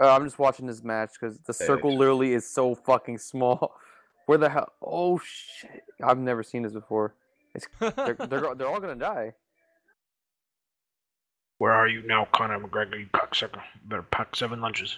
uh, 0.00 0.14
I'm 0.14 0.24
just 0.24 0.38
watching 0.38 0.66
this 0.66 0.82
match 0.82 1.10
because 1.20 1.38
the 1.40 1.56
Yeah, 1.58 1.66
circle 1.66 1.92
yeah. 1.92 1.98
literally 1.98 2.32
is 2.32 2.48
so 2.48 2.74
fucking 2.74 3.18
small. 3.18 3.74
Where 4.26 4.38
the 4.38 4.48
hell? 4.48 4.72
Oh 4.82 5.18
shit! 5.24 5.82
I've 6.02 6.18
never 6.18 6.42
seen 6.42 6.62
this 6.62 6.72
before. 6.72 7.14
It's 7.54 7.66
they're 7.80 8.14
they're, 8.14 8.54
they're 8.54 8.68
all 8.68 8.80
gonna 8.80 8.94
die. 8.94 9.32
Where 11.58 11.72
are 11.72 11.88
you 11.88 12.02
now, 12.06 12.28
Conor 12.32 12.60
McGregor? 12.60 13.00
You 13.00 13.06
cocksucker! 13.14 13.60
Better 13.86 14.02
pack 14.02 14.36
seven 14.36 14.60
lunches. 14.60 14.96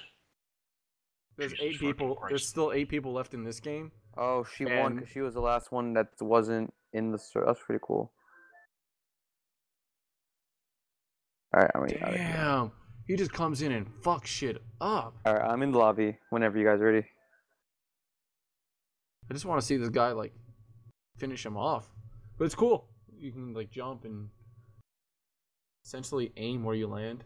There's 1.37 1.53
Jesus 1.53 1.65
eight 1.77 1.81
people. 1.81 2.17
Christ. 2.17 2.31
There's 2.31 2.47
still 2.47 2.73
eight 2.73 2.89
people 2.89 3.13
left 3.13 3.33
in 3.35 3.45
this 3.45 3.61
game. 3.61 3.93
Oh, 4.17 4.45
she 4.57 4.67
won 4.67 4.97
because 4.97 5.09
she 5.11 5.21
was 5.21 5.35
the 5.35 5.41
last 5.41 5.73
one 5.73 5.95
that 5.95 6.09
wasn't 6.21 6.75
in 6.93 7.13
the 7.13 7.19
circle. 7.19 7.47
That's 7.47 7.65
pretty 7.65 7.83
cool. 7.87 8.13
All 11.53 11.61
right, 11.63 11.71
I 11.75 11.79
mean, 11.79 11.99
all 12.03 12.11
right, 12.11 12.17
Damn. 12.17 12.73
He 13.07 13.17
just 13.17 13.33
comes 13.33 13.61
in 13.63 13.73
and 13.73 13.87
fucks 14.03 14.27
shit 14.27 14.63
up. 14.81 15.15
all 15.27 15.35
right, 15.35 15.43
I'm 15.51 15.63
in 15.63 15.73
the 15.73 15.79
lobby 15.79 16.17
whenever 16.31 16.57
you 16.59 16.65
guys 16.65 16.81
are 16.81 16.85
ready. 16.85 17.07
I 19.29 19.33
just 19.33 19.45
want 19.45 19.61
to 19.61 19.67
see 19.67 19.77
this 19.77 19.89
guy 19.89 20.13
like 20.13 20.33
finish 21.17 21.45
him 21.45 21.57
off. 21.57 21.89
But 22.39 22.45
it's 22.45 22.55
cool. 22.55 22.89
You 23.19 23.33
can 23.33 23.53
like 23.53 23.71
jump 23.71 24.05
and 24.05 24.29
essentially 25.85 26.33
aim 26.37 26.65
where 26.65 26.75
you 26.75 26.87
land. 26.87 27.25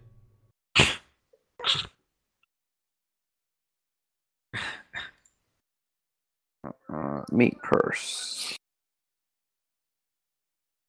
Uh, 6.93 7.23
meat 7.31 7.57
purse. 7.63 8.57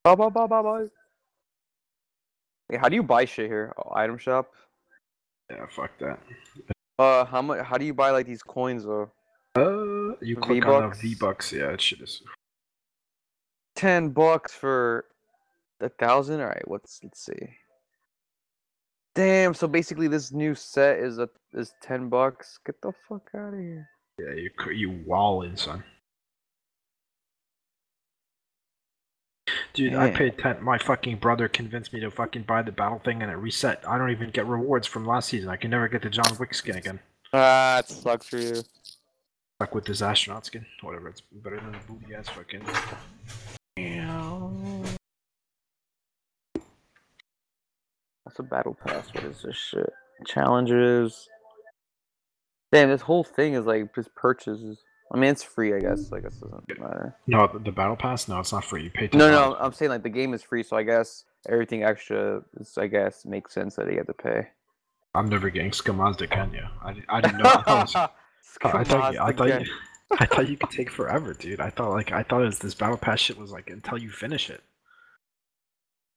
Bye 0.04 0.16
bye 0.16 0.30
bye 0.30 0.48
bye 0.48 0.62
bye. 0.62 0.86
How 2.74 2.90
do 2.90 2.96
you 2.96 3.04
buy 3.04 3.26
shit 3.26 3.48
here? 3.48 3.74
Oh, 3.78 3.92
item 3.96 4.18
shop. 4.18 4.52
Yeah, 5.50 5.66
fuck 5.70 5.92
that. 6.00 6.20
Uh, 6.98 7.26
how 7.26 7.42
much? 7.42 7.64
How 7.66 7.78
do 7.78 7.86
you 7.86 7.94
buy 7.94 8.10
like 8.10 8.26
these 8.26 8.42
coins 8.42 8.84
though? 8.84 9.12
Uh, 9.56 10.16
you 10.22 10.36
click 10.36 10.66
on 10.66 10.90
the 10.90 10.96
V-Bucks? 10.96 11.54
Yeah, 11.54 11.70
it 11.72 11.82
shit 11.82 12.02
is. 12.02 12.22
Ten 13.76 14.10
bucks 14.10 14.54
for 14.54 15.06
a 15.82 15.90
thousand. 15.90 16.42
All 16.42 16.48
right, 16.48 16.68
what's 16.68 17.00
let's 17.04 17.24
see. 17.24 17.50
Damn. 19.14 19.54
So 19.54 19.68
basically, 19.68 20.08
this 20.08 20.32
new 20.32 20.56
set 20.56 21.00
is 21.00 21.20
a 21.20 21.30
is 21.54 21.74
ten 21.82 22.10
bucks. 22.10 22.60
Get 22.66 22.82
the 22.82 22.92
fuck 23.08 23.30
out 23.36 23.54
of 23.54 23.60
here. 23.60 23.88
Yeah, 24.20 24.34
you 24.34 24.50
you 24.72 25.04
wallin, 25.06 25.56
son. 25.58 25.84
Dude, 29.76 29.94
I 29.94 30.10
paid 30.10 30.38
ten. 30.38 30.64
My 30.64 30.78
fucking 30.78 31.18
brother 31.18 31.50
convinced 31.50 31.92
me 31.92 32.00
to 32.00 32.10
fucking 32.10 32.44
buy 32.44 32.62
the 32.62 32.72
battle 32.72 33.00
thing, 33.00 33.22
and 33.22 33.30
it 33.30 33.36
reset. 33.36 33.84
I 33.88 33.98
don't 33.98 34.10
even 34.10 34.30
get 34.30 34.46
rewards 34.48 34.88
from 34.88 35.06
last 35.06 35.28
season. 35.30 35.50
I 35.50 35.58
can 35.58 35.70
never 35.70 35.90
get 35.90 36.02
the 36.02 36.10
John 36.10 36.34
Wick 36.40 36.54
skin 36.54 36.78
again. 36.78 37.00
Ah, 37.34 37.80
it 37.80 37.90
sucks 37.90 38.28
for 38.28 38.38
you. 38.38 38.64
Like 39.60 39.76
with 39.76 39.86
this 39.86 40.02
astronaut 40.02 40.46
skin, 40.46 40.66
whatever. 40.82 41.10
It's 41.10 41.22
better 41.32 41.58
than 41.58 41.74
the 41.74 41.80
booty 41.88 42.16
ass 42.16 42.30
fucking. 42.30 42.62
That's 48.26 48.40
a 48.40 48.44
battle 48.44 48.78
pass? 48.86 49.14
What 49.14 49.26
is 49.26 49.42
this 49.42 49.58
shit? 49.58 49.92
Challenges. 50.26 51.28
Damn, 52.72 52.90
this 52.90 53.02
whole 53.02 53.24
thing 53.24 53.54
is 53.54 53.66
like 53.66 53.94
just 53.94 54.16
purchases. 54.16 54.80
I 55.12 55.18
mean, 55.18 55.30
it's 55.30 55.44
free, 55.44 55.74
I 55.74 55.80
guess. 55.80 56.12
I 56.12 56.20
guess 56.20 56.36
it 56.38 56.50
doesn't 56.50 56.80
matter. 56.80 57.16
No, 57.28 57.48
the, 57.48 57.60
the 57.60 57.72
battle 57.72 57.96
pass. 57.96 58.28
No, 58.28 58.40
it's 58.40 58.52
not 58.52 58.66
free. 58.66 58.84
You 58.84 58.90
pay. 58.90 59.08
$10. 59.08 59.14
No, 59.14 59.30
no, 59.30 59.56
I'm 59.60 59.72
saying 59.72 59.90
like 59.90 60.04
the 60.04 60.10
game 60.10 60.34
is 60.34 60.42
free, 60.42 60.64
so 60.64 60.76
I 60.76 60.84
guess 60.84 61.26
everything 61.48 61.84
extra, 61.84 62.44
is, 62.60 62.78
I 62.78 62.88
guess, 62.88 63.26
makes 63.26 63.54
sense 63.54 63.76
that 63.76 63.90
you 63.90 63.98
have 63.98 64.08
to 64.08 64.14
pay. 64.14 64.48
I'm 65.14 65.30
never 65.30 65.50
getting 65.50 65.72
Skamazda 65.72 66.30
Kenya. 66.30 66.72
I, 66.84 66.96
I 67.08 67.22
didn't 67.22 67.38
know. 67.38 67.50
I 67.50 67.62
thought, 67.62 67.94
was- 67.94 67.96
I 68.64 68.84
thought, 68.84 69.14
you, 69.14 69.20
I, 69.20 69.32
thought 69.32 69.62
you, 69.62 69.68
I 70.20 70.26
thought 70.26 70.50
you 70.50 70.58
could 70.58 70.72
take 70.72 70.90
forever, 70.90 71.34
dude. 71.34 71.60
I 71.60 71.70
thought 71.70 71.92
like 71.92 72.12
I 72.12 72.24
thought 72.24 72.42
it 72.42 72.46
was, 72.46 72.60
this 72.60 72.74
battle 72.74 72.98
pass 72.98 73.20
shit 73.20 73.38
was 73.38 73.52
like 73.52 73.70
until 73.70 73.98
you 73.98 74.10
finish 74.10 74.50
it. 74.50 74.62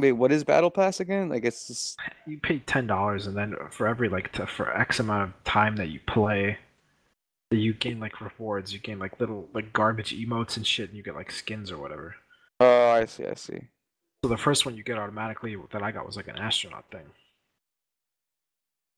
Wait, 0.00 0.12
what 0.12 0.30
is 0.30 0.44
Battle 0.44 0.70
Pass 0.70 1.00
again? 1.00 1.28
Like 1.28 1.44
it's 1.44 1.66
just 1.66 1.98
You 2.26 2.38
pay 2.38 2.60
ten 2.60 2.86
dollars, 2.86 3.26
and 3.26 3.36
then 3.36 3.56
for 3.70 3.88
every 3.88 4.08
like 4.08 4.30
to, 4.32 4.46
for 4.46 4.72
X 4.76 5.00
amount 5.00 5.30
of 5.30 5.44
time 5.44 5.74
that 5.76 5.88
you 5.88 5.98
play, 6.06 6.56
you 7.56 7.72
gain 7.72 8.00
like 8.00 8.20
rewards. 8.20 8.72
You 8.72 8.78
gain 8.78 8.98
like 8.98 9.18
little 9.20 9.48
like 9.54 9.72
garbage 9.72 10.14
emotes 10.14 10.56
and 10.56 10.66
shit, 10.66 10.88
and 10.88 10.96
you 10.96 11.02
get 11.02 11.14
like 11.14 11.30
skins 11.30 11.70
or 11.70 11.78
whatever. 11.78 12.16
Oh, 12.60 12.90
I 12.90 13.06
see, 13.06 13.26
I 13.26 13.34
see. 13.34 13.60
So 14.22 14.28
the 14.28 14.36
first 14.36 14.66
one 14.66 14.76
you 14.76 14.82
get 14.82 14.98
automatically 14.98 15.56
that 15.72 15.82
I 15.82 15.92
got 15.92 16.06
was 16.06 16.16
like 16.16 16.28
an 16.28 16.38
astronaut 16.38 16.84
thing. 16.90 17.06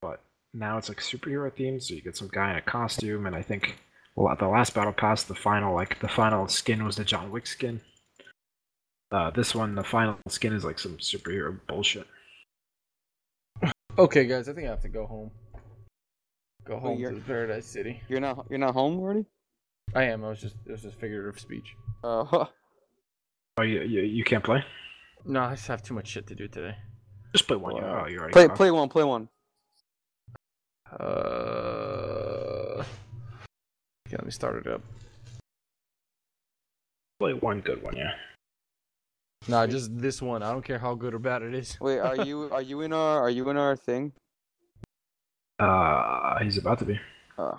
But 0.01 0.21
now 0.55 0.79
it's 0.79 0.89
like 0.89 0.99
superhero 0.99 1.53
themed, 1.53 1.83
so 1.83 1.95
you 1.95 2.01
get 2.01 2.17
some 2.17 2.31
guy 2.33 2.51
in 2.51 2.57
a 2.57 2.63
costume, 2.63 3.27
and 3.27 3.37
I 3.37 3.43
think 3.43 3.77
well 4.17 4.33
at 4.33 4.39
the 4.39 4.49
last 4.49 4.75
battle 4.75 4.93
pass, 4.93 5.23
the 5.23 5.35
final 5.35 5.75
like 5.75 6.01
the 6.01 6.09
final 6.09 6.49
skin 6.49 6.85
was 6.85 6.97
the 6.97 7.05
John 7.05 7.31
Wick 7.31 7.47
skin. 7.47 7.81
Uh, 9.13 9.31
this 9.31 9.55
one, 9.55 9.75
the 9.75 9.85
final 9.85 10.17
skin 10.29 10.53
is 10.53 10.65
like 10.65 10.79
some 10.79 10.97
superhero 10.99 11.59
bullshit. 11.67 12.07
Okay, 13.99 14.25
guys, 14.25 14.49
I 14.49 14.53
think 14.53 14.67
I 14.67 14.71
have 14.71 14.83
to 14.83 14.89
go 14.89 15.07
home. 15.07 15.31
Go 16.71 16.79
home 16.79 16.99
you're- 17.01 17.13
to 17.15 17.21
Paradise 17.23 17.67
City. 17.67 18.01
You're 18.09 18.21
not 18.21 18.47
you're 18.49 18.61
not 18.61 18.75
home 18.75 19.01
already? 19.01 19.27
I 19.93 20.05
am. 20.05 20.25
I 20.25 20.29
was 20.29 20.41
just 20.41 20.55
it 20.67 20.71
was 20.71 20.83
just 20.83 20.97
figurative 21.01 21.41
speech. 21.41 21.75
Uh, 22.05 22.47
Oh, 23.59 23.63
you 23.63 23.81
you, 23.83 24.03
you 24.03 24.23
can't 24.25 24.45
play? 24.45 24.65
No, 25.25 25.41
I 25.43 25.51
just 25.57 25.67
have 25.67 25.83
too 25.83 25.95
much 25.95 26.07
shit 26.07 26.29
to 26.29 26.35
do 26.37 26.47
today. 26.47 26.77
Just 27.35 27.49
play 27.49 27.57
one. 27.57 27.75
you 27.77 27.83
Wow. 27.83 28.03
oh, 28.05 28.09
you 28.09 28.19
already 28.19 28.33
play 28.33 28.47
caught. 28.47 28.57
play 28.57 28.71
one, 28.71 28.89
play 28.89 29.03
one. 29.05 29.29
Uh. 30.93 32.85
Okay, 34.07 34.17
let 34.17 34.25
me 34.25 34.31
start 34.31 34.65
it 34.65 34.67
up. 34.73 34.81
play 37.19 37.33
one 37.35 37.61
good 37.61 37.83
one, 37.83 37.97
yeah. 37.97 38.13
Nah, 39.49 39.67
just 39.67 39.91
this 39.99 40.23
one. 40.23 40.43
I 40.45 40.53
don't 40.53 40.65
care 40.65 40.79
how 40.79 40.95
good 40.95 41.15
or 41.15 41.19
bad 41.19 41.43
it 41.43 41.53
is. 41.55 41.77
Wait, 41.81 41.99
are 41.99 42.17
you 42.25 42.49
are 42.53 42.63
you 42.63 42.81
in 42.83 42.93
our 42.93 43.21
are 43.21 43.31
you 43.31 43.51
in 43.51 43.57
our 43.57 43.75
thing? 43.77 44.13
Uh, 45.61 46.39
he's 46.43 46.57
about 46.57 46.79
to 46.79 46.85
be. 46.87 46.99
Uh, 47.39 47.57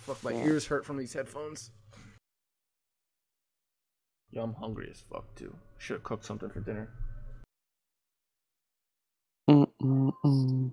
Fuck, 0.00 0.22
my 0.24 0.30
Yeah. 0.30 0.44
ears 0.46 0.66
hurt 0.66 0.86
from 0.86 0.96
these 0.96 1.12
headphones. 1.12 1.70
Yo, 4.30 4.42
I'm 4.42 4.54
hungry 4.54 4.88
as 4.90 5.00
fuck 5.00 5.34
too. 5.34 5.54
Should 5.78 5.94
have 5.96 6.04
cooked 6.04 6.24
something 6.24 6.48
for 6.50 6.60
dinner. 6.60 6.88
mm, 9.50 9.66
mm, 9.82 10.12
mm. 10.24 10.72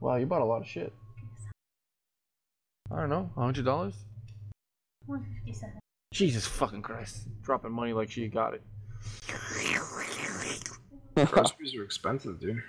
Wow, 0.00 0.16
you 0.16 0.26
bought 0.26 0.42
a 0.42 0.44
lot 0.44 0.62
of 0.62 0.66
shit. 0.68 0.92
I 2.90 2.96
don't 2.96 3.08
know, 3.10 3.30
a 3.36 3.40
hundred 3.40 3.64
dollars. 3.64 3.94
157. 5.06 5.78
Jesus 6.12 6.46
fucking 6.46 6.82
Christ, 6.82 7.26
dropping 7.42 7.72
money 7.72 7.92
like 7.92 8.10
she 8.10 8.28
got 8.28 8.54
it. 8.54 8.62
Groceries 11.26 11.74
are 11.74 11.84
expensive, 11.84 12.40
dude. 12.40 12.62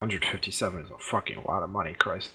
157 0.00 0.84
is 0.84 0.90
a 0.90 0.98
fucking 0.98 1.42
lot 1.46 1.62
of 1.62 1.70
money, 1.70 1.94
Christ. 1.94 2.30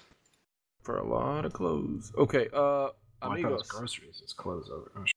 For 0.82 0.98
a 0.98 1.04
lot 1.06 1.44
of 1.44 1.52
clothes. 1.52 2.12
Okay, 2.16 2.48
uh, 2.52 2.88
Oh, 3.22 3.30
I 3.32 3.42
thought 3.42 3.52
it 3.52 3.52
was 3.52 3.68
groceries. 3.68 4.20
It's 4.22 4.32
clothes 4.32 4.70
over. 4.70 4.90
Oh, 4.96 5.04
sh- 5.04 5.12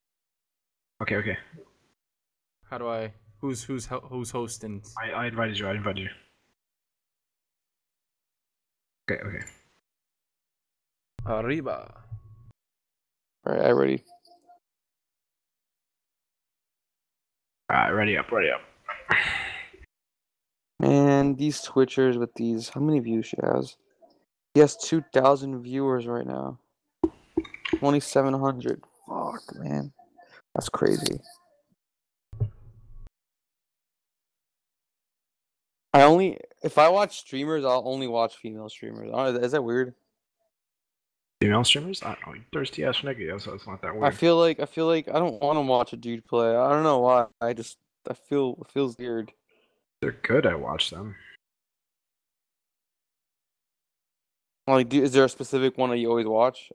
okay, 1.03 1.15
okay. 1.15 1.37
How 2.69 2.77
do 2.77 2.89
I? 2.89 3.13
Who's 3.39 3.63
who's 3.63 3.87
who's 4.09 4.29
hosting? 4.31 4.83
I, 5.01 5.11
I 5.11 5.25
invited 5.27 5.57
you. 5.57 5.67
I 5.67 5.73
invited 5.75 6.01
you. 6.03 6.09
Okay, 9.09 9.21
okay. 9.23 9.45
Arriba. 11.25 11.93
All 13.45 13.53
right, 13.53 13.65
I 13.67 13.71
ready. 13.71 14.03
Alright, 17.71 17.93
ready 17.93 18.17
up, 18.17 18.31
ready 18.31 18.49
up. 18.49 18.61
Man, 20.79 21.35
these 21.35 21.61
Twitchers 21.61 22.19
with 22.19 22.33
these 22.35 22.69
how 22.69 22.81
many 22.81 22.99
views 22.99 23.25
she 23.27 23.37
has? 23.41 23.77
He 24.53 24.59
has 24.59 24.75
two 24.75 25.03
thousand 25.13 25.61
viewers 25.63 26.05
right 26.05 26.27
now. 26.27 26.59
Twenty 27.77 27.99
seven 27.99 28.33
hundred. 28.33 28.83
Fuck 29.07 29.55
man. 29.55 29.93
That's 30.53 30.69
crazy. 30.69 31.19
I 35.93 36.03
only 36.03 36.37
if 36.63 36.77
I 36.77 36.89
watch 36.89 37.19
streamers, 37.19 37.63
I'll 37.65 37.83
only 37.85 38.07
watch 38.07 38.37
female 38.37 38.69
streamers. 38.69 39.09
I 39.13 39.25
don't 39.25 39.35
know, 39.35 39.41
Is 39.41 39.51
that 39.51 39.63
weird? 39.63 39.93
Female 41.41 41.63
streamers? 41.63 42.01
I 42.03 42.15
don't 42.25 42.35
know. 42.35 42.41
Thirsty 42.53 42.83
ass 42.83 42.97
nigga, 42.99 43.39
so 43.41 43.53
it's 43.53 43.67
not 43.67 43.81
that 43.81 43.93
weird. 43.93 44.05
I 44.05 44.11
feel 44.11 44.37
like 44.37 44.59
I 44.59 44.65
feel 44.65 44.87
like 44.87 45.07
I 45.07 45.13
don't 45.13 45.41
want 45.41 45.57
to 45.57 45.61
watch 45.61 45.93
a 45.93 45.97
dude 45.97 46.25
play. 46.25 46.55
I 46.55 46.69
don't 46.69 46.83
know 46.83 46.99
why. 46.99 47.25
I 47.41 47.53
just 47.53 47.77
I 48.09 48.13
feel 48.13 48.57
it 48.61 48.71
feels 48.71 48.97
weird. 48.97 49.31
They're 50.01 50.17
good, 50.23 50.45
I 50.45 50.55
watch 50.55 50.89
them. 50.89 51.15
Like, 54.67 54.89
do, 54.89 55.01
is 55.01 55.11
there 55.11 55.25
a 55.25 55.29
specific 55.29 55.77
one 55.77 55.89
that 55.89 55.97
you 55.97 56.09
always 56.09 56.25
watch? 56.25 56.71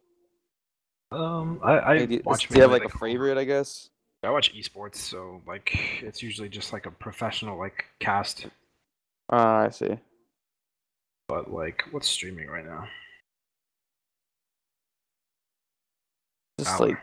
Um, 1.11 1.61
I, 1.63 1.79
I 1.79 1.99
Like, 1.99 2.09
do, 2.09 2.21
watch 2.25 2.49
do 2.49 2.55
you 2.55 2.61
have 2.61 2.71
mainly, 2.71 2.85
like 2.87 2.95
a 2.95 2.99
favorite? 2.99 3.39
I 3.39 3.45
guess. 3.45 3.89
I 4.23 4.31
watch 4.31 4.53
esports, 4.55 4.97
so 4.97 5.41
like 5.47 6.03
it's 6.03 6.23
usually 6.23 6.49
just 6.49 6.73
like 6.73 6.87
a 6.87 6.91
professional 6.91 7.59
like 7.59 7.85
cast. 8.01 8.47
Ah, 9.31 9.61
I 9.61 9.71
see. 9.71 9.99
But 11.29 11.51
like, 11.53 11.85
what's 11.93 12.09
streaming 12.09 12.49
right 12.49 12.65
now? 12.65 12.89
Just 16.59 16.77
Valor. 16.79 16.89
like 16.89 16.99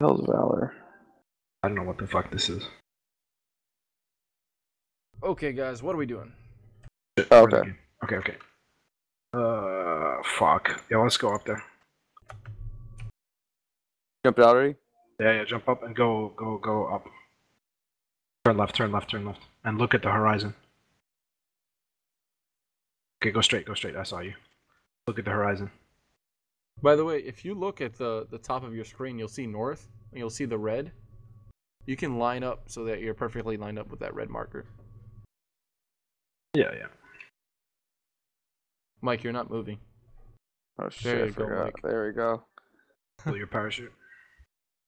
hell's 0.00 0.26
valor. 0.26 0.74
I 1.64 1.68
don't 1.68 1.76
know 1.76 1.82
what 1.82 1.96
the 1.96 2.06
fuck 2.06 2.30
this 2.30 2.50
is. 2.50 2.68
Okay, 5.22 5.54
guys, 5.54 5.82
what 5.82 5.94
are 5.94 5.96
we 5.96 6.04
doing? 6.04 6.30
Oh, 7.30 7.44
okay. 7.44 7.72
Okay, 8.04 8.16
okay. 8.16 8.36
Uh, 9.32 10.22
fuck. 10.24 10.82
Yeah, 10.90 10.98
let's 10.98 11.16
go 11.16 11.34
up 11.34 11.46
there. 11.46 11.64
Jump 14.26 14.40
out 14.40 14.44
already. 14.44 14.74
Yeah, 15.18 15.36
yeah, 15.36 15.44
jump 15.46 15.66
up 15.70 15.82
and 15.84 15.96
go, 15.96 16.34
go, 16.36 16.58
go 16.58 16.84
up. 16.84 17.06
Turn 18.44 18.58
left, 18.58 18.74
turn 18.74 18.92
left, 18.92 19.08
turn 19.08 19.24
left, 19.24 19.40
and 19.64 19.78
look 19.78 19.94
at 19.94 20.02
the 20.02 20.10
horizon. 20.10 20.54
Okay, 23.22 23.32
go 23.32 23.40
straight, 23.40 23.64
go 23.64 23.72
straight. 23.72 23.96
I 23.96 24.02
saw 24.02 24.20
you. 24.20 24.34
Look 25.06 25.18
at 25.18 25.24
the 25.24 25.30
horizon. 25.30 25.70
By 26.82 26.94
the 26.94 27.06
way, 27.06 27.20
if 27.20 27.42
you 27.42 27.54
look 27.54 27.80
at 27.80 27.96
the 27.96 28.26
the 28.30 28.36
top 28.36 28.64
of 28.64 28.74
your 28.74 28.84
screen, 28.84 29.18
you'll 29.18 29.28
see 29.28 29.46
north, 29.46 29.88
and 30.10 30.18
you'll 30.18 30.28
see 30.28 30.44
the 30.44 30.58
red. 30.58 30.92
You 31.86 31.96
can 31.96 32.18
line 32.18 32.42
up 32.42 32.62
so 32.66 32.84
that 32.84 33.00
you're 33.00 33.14
perfectly 33.14 33.56
lined 33.56 33.78
up 33.78 33.90
with 33.90 34.00
that 34.00 34.14
red 34.14 34.30
marker. 34.30 34.64
Yeah, 36.54 36.70
yeah. 36.72 36.86
Mike, 39.02 39.22
you're 39.22 39.32
not 39.32 39.50
moving. 39.50 39.78
Oh 40.78 40.88
shit! 40.88 41.04
There 41.04 41.22
I 41.24 41.26
you 41.26 41.32
go. 41.32 41.64
Mike. 41.64 41.82
There 41.82 42.06
we 42.06 42.12
go. 42.12 42.42
Pull 43.18 43.36
your 43.36 43.46
parachute. 43.46 43.92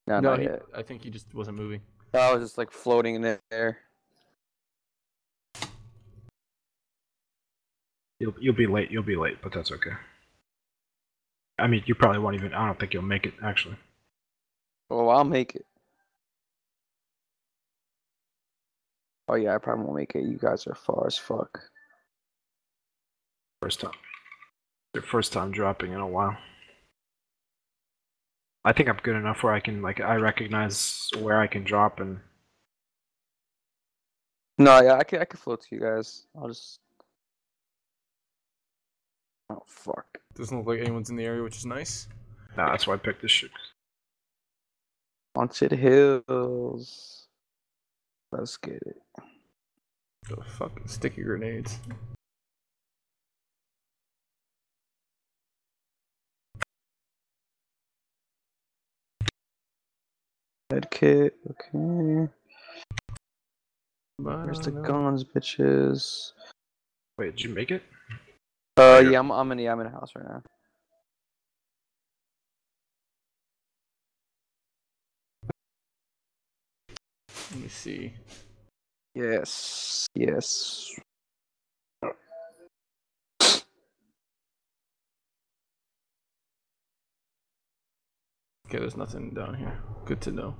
No, 0.08 0.20
no, 0.20 0.31
not 0.31 0.39
he, 0.39 0.44
yet. 0.44 0.62
I 0.73 0.83
think 0.83 1.02
he 1.02 1.10
just 1.10 1.34
wasn't 1.34 1.57
moving. 1.57 1.81
I 2.15 2.33
was 2.33 2.41
just 2.41 2.57
like 2.57 2.70
floating 2.70 3.16
in 3.16 3.23
the 3.23 3.41
air. 3.50 3.78
You'll 8.20 8.34
you'll 8.41 8.55
be 8.55 8.68
late. 8.68 8.92
You'll 8.92 9.02
be 9.02 9.16
late, 9.16 9.39
but 9.42 9.52
that's 9.52 9.73
okay. 9.73 9.91
I 11.58 11.66
mean, 11.66 11.83
you 11.86 11.97
probably 11.97 12.20
won't 12.20 12.36
even. 12.36 12.55
I 12.55 12.66
don't 12.66 12.78
think 12.78 12.94
you'll 12.94 13.02
make 13.02 13.26
it 13.26 13.34
actually. 13.42 13.75
Oh, 14.89 15.08
I'll 15.08 15.25
make 15.25 15.57
it. 15.57 15.66
Oh 19.29 19.35
yeah, 19.35 19.55
I 19.55 19.59
probably 19.59 19.85
won't 19.85 19.97
make 19.97 20.15
it. 20.15 20.25
You 20.25 20.39
guys 20.39 20.67
are 20.67 20.75
far 20.75 21.07
as 21.07 21.19
fuck. 21.19 21.61
First 23.61 23.81
time. 23.81 23.93
Your 24.95 25.03
first 25.03 25.33
time 25.33 25.51
dropping 25.51 25.93
in 25.93 26.01
a 26.01 26.07
while. 26.07 26.37
I 28.65 28.73
think 28.73 28.89
I'm 28.89 28.99
good 29.03 29.17
enough 29.17 29.43
where 29.43 29.53
I 29.53 29.61
can 29.61 29.83
like 29.83 30.01
I 30.01 30.17
recognize 30.17 31.09
where 31.21 31.41
I 31.41 31.47
can 31.47 31.65
drop 31.65 32.01
and 32.01 32.19
No, 34.59 34.81
yeah, 34.81 34.95
I 34.95 35.05
can 35.05 35.21
I 35.21 35.25
can 35.25 35.39
float 35.39 35.63
to 35.63 35.75
you 35.75 35.81
guys. 35.81 36.27
I'll 36.37 36.49
just. 36.49 36.81
Oh 39.51 39.63
fuck. 39.67 40.07
Doesn't 40.35 40.57
look 40.57 40.67
like 40.67 40.81
anyone's 40.81 41.11
in 41.11 41.17
the 41.17 41.25
area, 41.25 41.43
which 41.43 41.57
is 41.57 41.67
nice. 41.67 42.09
nah, 42.57 42.71
that's 42.71 42.87
why 42.87 42.95
I 42.95 42.99
picked 42.99 43.23
this 43.23 43.31
shit. 43.31 43.51
Haunted 45.37 45.73
Hills. 45.73 47.27
Let's 48.33 48.57
get 48.57 48.83
it. 48.87 49.01
The 50.29 50.43
fucking 50.43 50.89
sticky 50.89 51.23
grenades. 51.23 51.79
Med 60.73 60.91
kit. 60.91 61.35
okay. 61.49 62.29
Where's 64.19 64.61
the 64.61 64.73
guns, 64.73 65.23
bitches? 65.23 66.33
Wait, 67.19 67.37
did 67.37 67.45
you 67.45 67.55
make 67.55 67.71
it? 67.71 67.83
Uh, 68.77 69.05
yeah, 69.09 69.21
I'm, 69.21 69.31
I'm 69.31 69.53
in 69.53 69.59
yeah, 69.61 69.73
I'm 69.73 69.81
in 69.81 69.87
a 69.87 69.91
house 69.91 70.11
right 70.17 70.27
now. 70.27 70.43
Let 77.53 77.61
me 77.61 77.69
see. 77.69 78.13
Yes. 79.17 80.07
Yes. 80.15 80.93
Okay, 82.05 82.12
there's 88.70 88.97
nothing 88.99 89.31
down 89.31 89.55
here. 89.55 89.78
Good 90.05 90.20
to 90.20 90.33
know. 90.33 90.55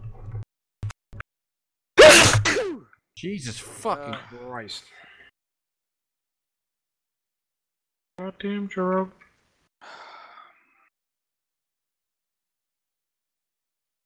Jesus 3.15 3.59
fucking. 3.59 4.15
Uh, 4.15 4.21
Christ. 4.47 4.85
Goddamn, 8.19 8.69
Jerome. 8.69 9.13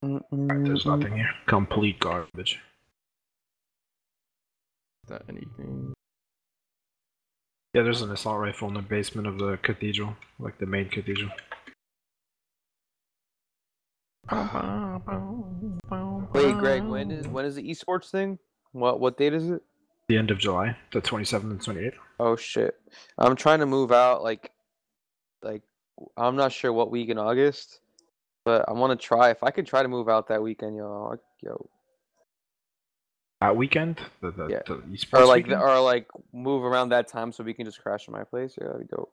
There's 0.01 0.85
nothing 0.85 1.15
here. 1.15 1.29
Complete 1.45 2.01
garbage. 2.01 2.59
Is 5.03 5.09
that 5.09 5.23
anything? 5.29 5.93
Yeah, 7.73 7.83
there's 7.83 8.01
an 8.01 8.11
assault 8.11 8.39
rifle 8.39 8.67
in 8.67 8.73
the 8.73 8.81
basement 8.81 9.27
of 9.27 9.39
the 9.39 9.57
cathedral, 9.63 10.15
like 10.39 10.57
the 10.59 10.65
main 10.65 10.89
cathedral. 10.89 11.31
Uh-huh. 14.29 14.99
Wait, 16.33 16.57
Greg, 16.57 16.83
when 16.83 17.11
is 17.11 17.27
when 17.27 17.45
is 17.45 17.55
the 17.55 17.63
esports 17.69 18.09
thing? 18.11 18.37
What 18.71 18.99
what 18.99 19.17
date 19.17 19.33
is 19.33 19.49
it? 19.49 19.61
The 20.07 20.17
end 20.17 20.31
of 20.31 20.37
July, 20.37 20.75
the 20.91 21.01
27th 21.01 21.43
and 21.43 21.59
28th. 21.59 21.93
Oh 22.19 22.35
shit. 22.35 22.75
I'm 23.17 23.35
trying 23.35 23.59
to 23.59 23.65
move 23.65 23.91
out 23.91 24.23
like 24.23 24.51
like 25.41 25.63
I'm 26.17 26.35
not 26.35 26.51
sure 26.51 26.71
what 26.71 26.91
week 26.91 27.09
in 27.09 27.17
August, 27.17 27.79
but 28.45 28.65
I 28.67 28.73
want 28.73 28.97
to 28.97 29.05
try 29.05 29.31
if 29.31 29.43
I 29.43 29.51
could 29.51 29.65
try 29.65 29.81
to 29.81 29.89
move 29.89 30.07
out 30.09 30.27
that 30.27 30.41
weekend, 30.43 30.75
yo. 30.77 31.11
I- 31.13 31.17
Yo. 31.43 31.69
That 33.41 33.55
weekend, 33.55 33.99
the 34.21 34.31
the, 34.31 34.47
Yeah. 34.49 34.61
the 34.67 34.75
esports 34.93 35.19
Or 35.19 35.25
like 35.25 35.45
weekend? 35.45 35.61
or 35.63 35.79
like 35.81 36.07
move 36.31 36.63
around 36.63 36.89
that 36.89 37.07
time 37.07 37.31
so 37.31 37.43
we 37.43 37.53
can 37.53 37.65
just 37.65 37.81
crash 37.81 38.07
at 38.07 38.11
my 38.13 38.23
place. 38.23 38.55
Yeah, 38.59 38.67
that'd 38.67 38.87
be 38.87 38.95
dope. 38.95 39.11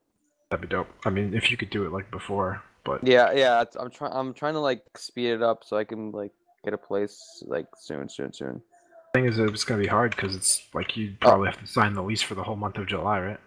that'd 0.49 0.61
be 0.61 0.67
dope. 0.67 0.87
I 1.05 1.09
mean, 1.09 1.33
if 1.33 1.49
you 1.51 1.57
could 1.57 1.69
do 1.71 1.85
it 1.85 1.91
like 1.91 2.09
before, 2.11 2.61
but 2.83 3.05
Yeah, 3.05 3.31
yeah, 3.33 3.63
I'm 3.79 3.89
trying 3.89 4.11
I'm 4.13 4.33
trying 4.33 4.53
to 4.53 4.59
like 4.59 4.83
speed 4.95 5.31
it 5.31 5.41
up 5.41 5.63
so 5.63 5.77
I 5.77 5.83
can 5.83 6.11
like 6.11 6.31
get 6.63 6.73
a 6.73 6.77
place 6.77 7.43
like 7.47 7.65
soon, 7.77 8.07
soon, 8.07 8.31
soon. 8.31 8.61
thing 9.15 9.25
is, 9.25 9.39
it's 9.39 9.63
gonna 9.63 9.81
be 9.81 9.87
hard 9.87 10.11
because 10.15 10.35
it's 10.35 10.67
like 10.75 10.95
you 10.95 11.15
Oh. 11.23 11.29
probably 11.29 11.47
have 11.49 11.59
to 11.59 11.65
sign 11.67 11.93
the 11.93 12.03
lease 12.03 12.21
for 12.21 12.35
the 12.35 12.43
whole 12.43 12.55
month 12.55 12.77
of 12.77 12.85
July, 12.85 13.19
right? 13.21 13.39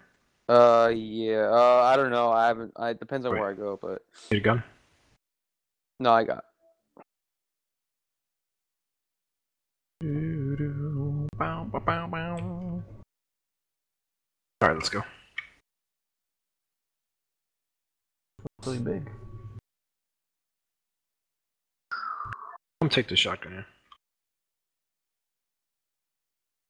Uh 0.49 0.89
yeah, 0.93 1.47
uh 1.49 1.83
I 1.85 1.95
don't 1.95 2.11
know. 2.11 2.29
I 2.29 2.47
haven't 2.47 2.73
I 2.75 2.89
it 2.89 2.99
depends 2.99 3.25
on 3.25 3.31
Wait. 3.31 3.39
where 3.39 3.49
I 3.49 3.53
go, 3.53 3.79
but 3.81 4.01
Need 4.31 4.39
a 4.39 4.41
gun? 4.41 4.63
no, 6.01 6.11
I 6.11 6.25
got 6.25 6.43
All 11.73 11.81
right, 14.61 14.75
let's 14.75 14.89
go. 14.89 15.01
Really 18.65 18.77
big. 18.77 19.09
Come 22.79 22.89
take 22.89 23.07
the 23.07 23.15
shotgun 23.15 23.53
here. 23.53 23.65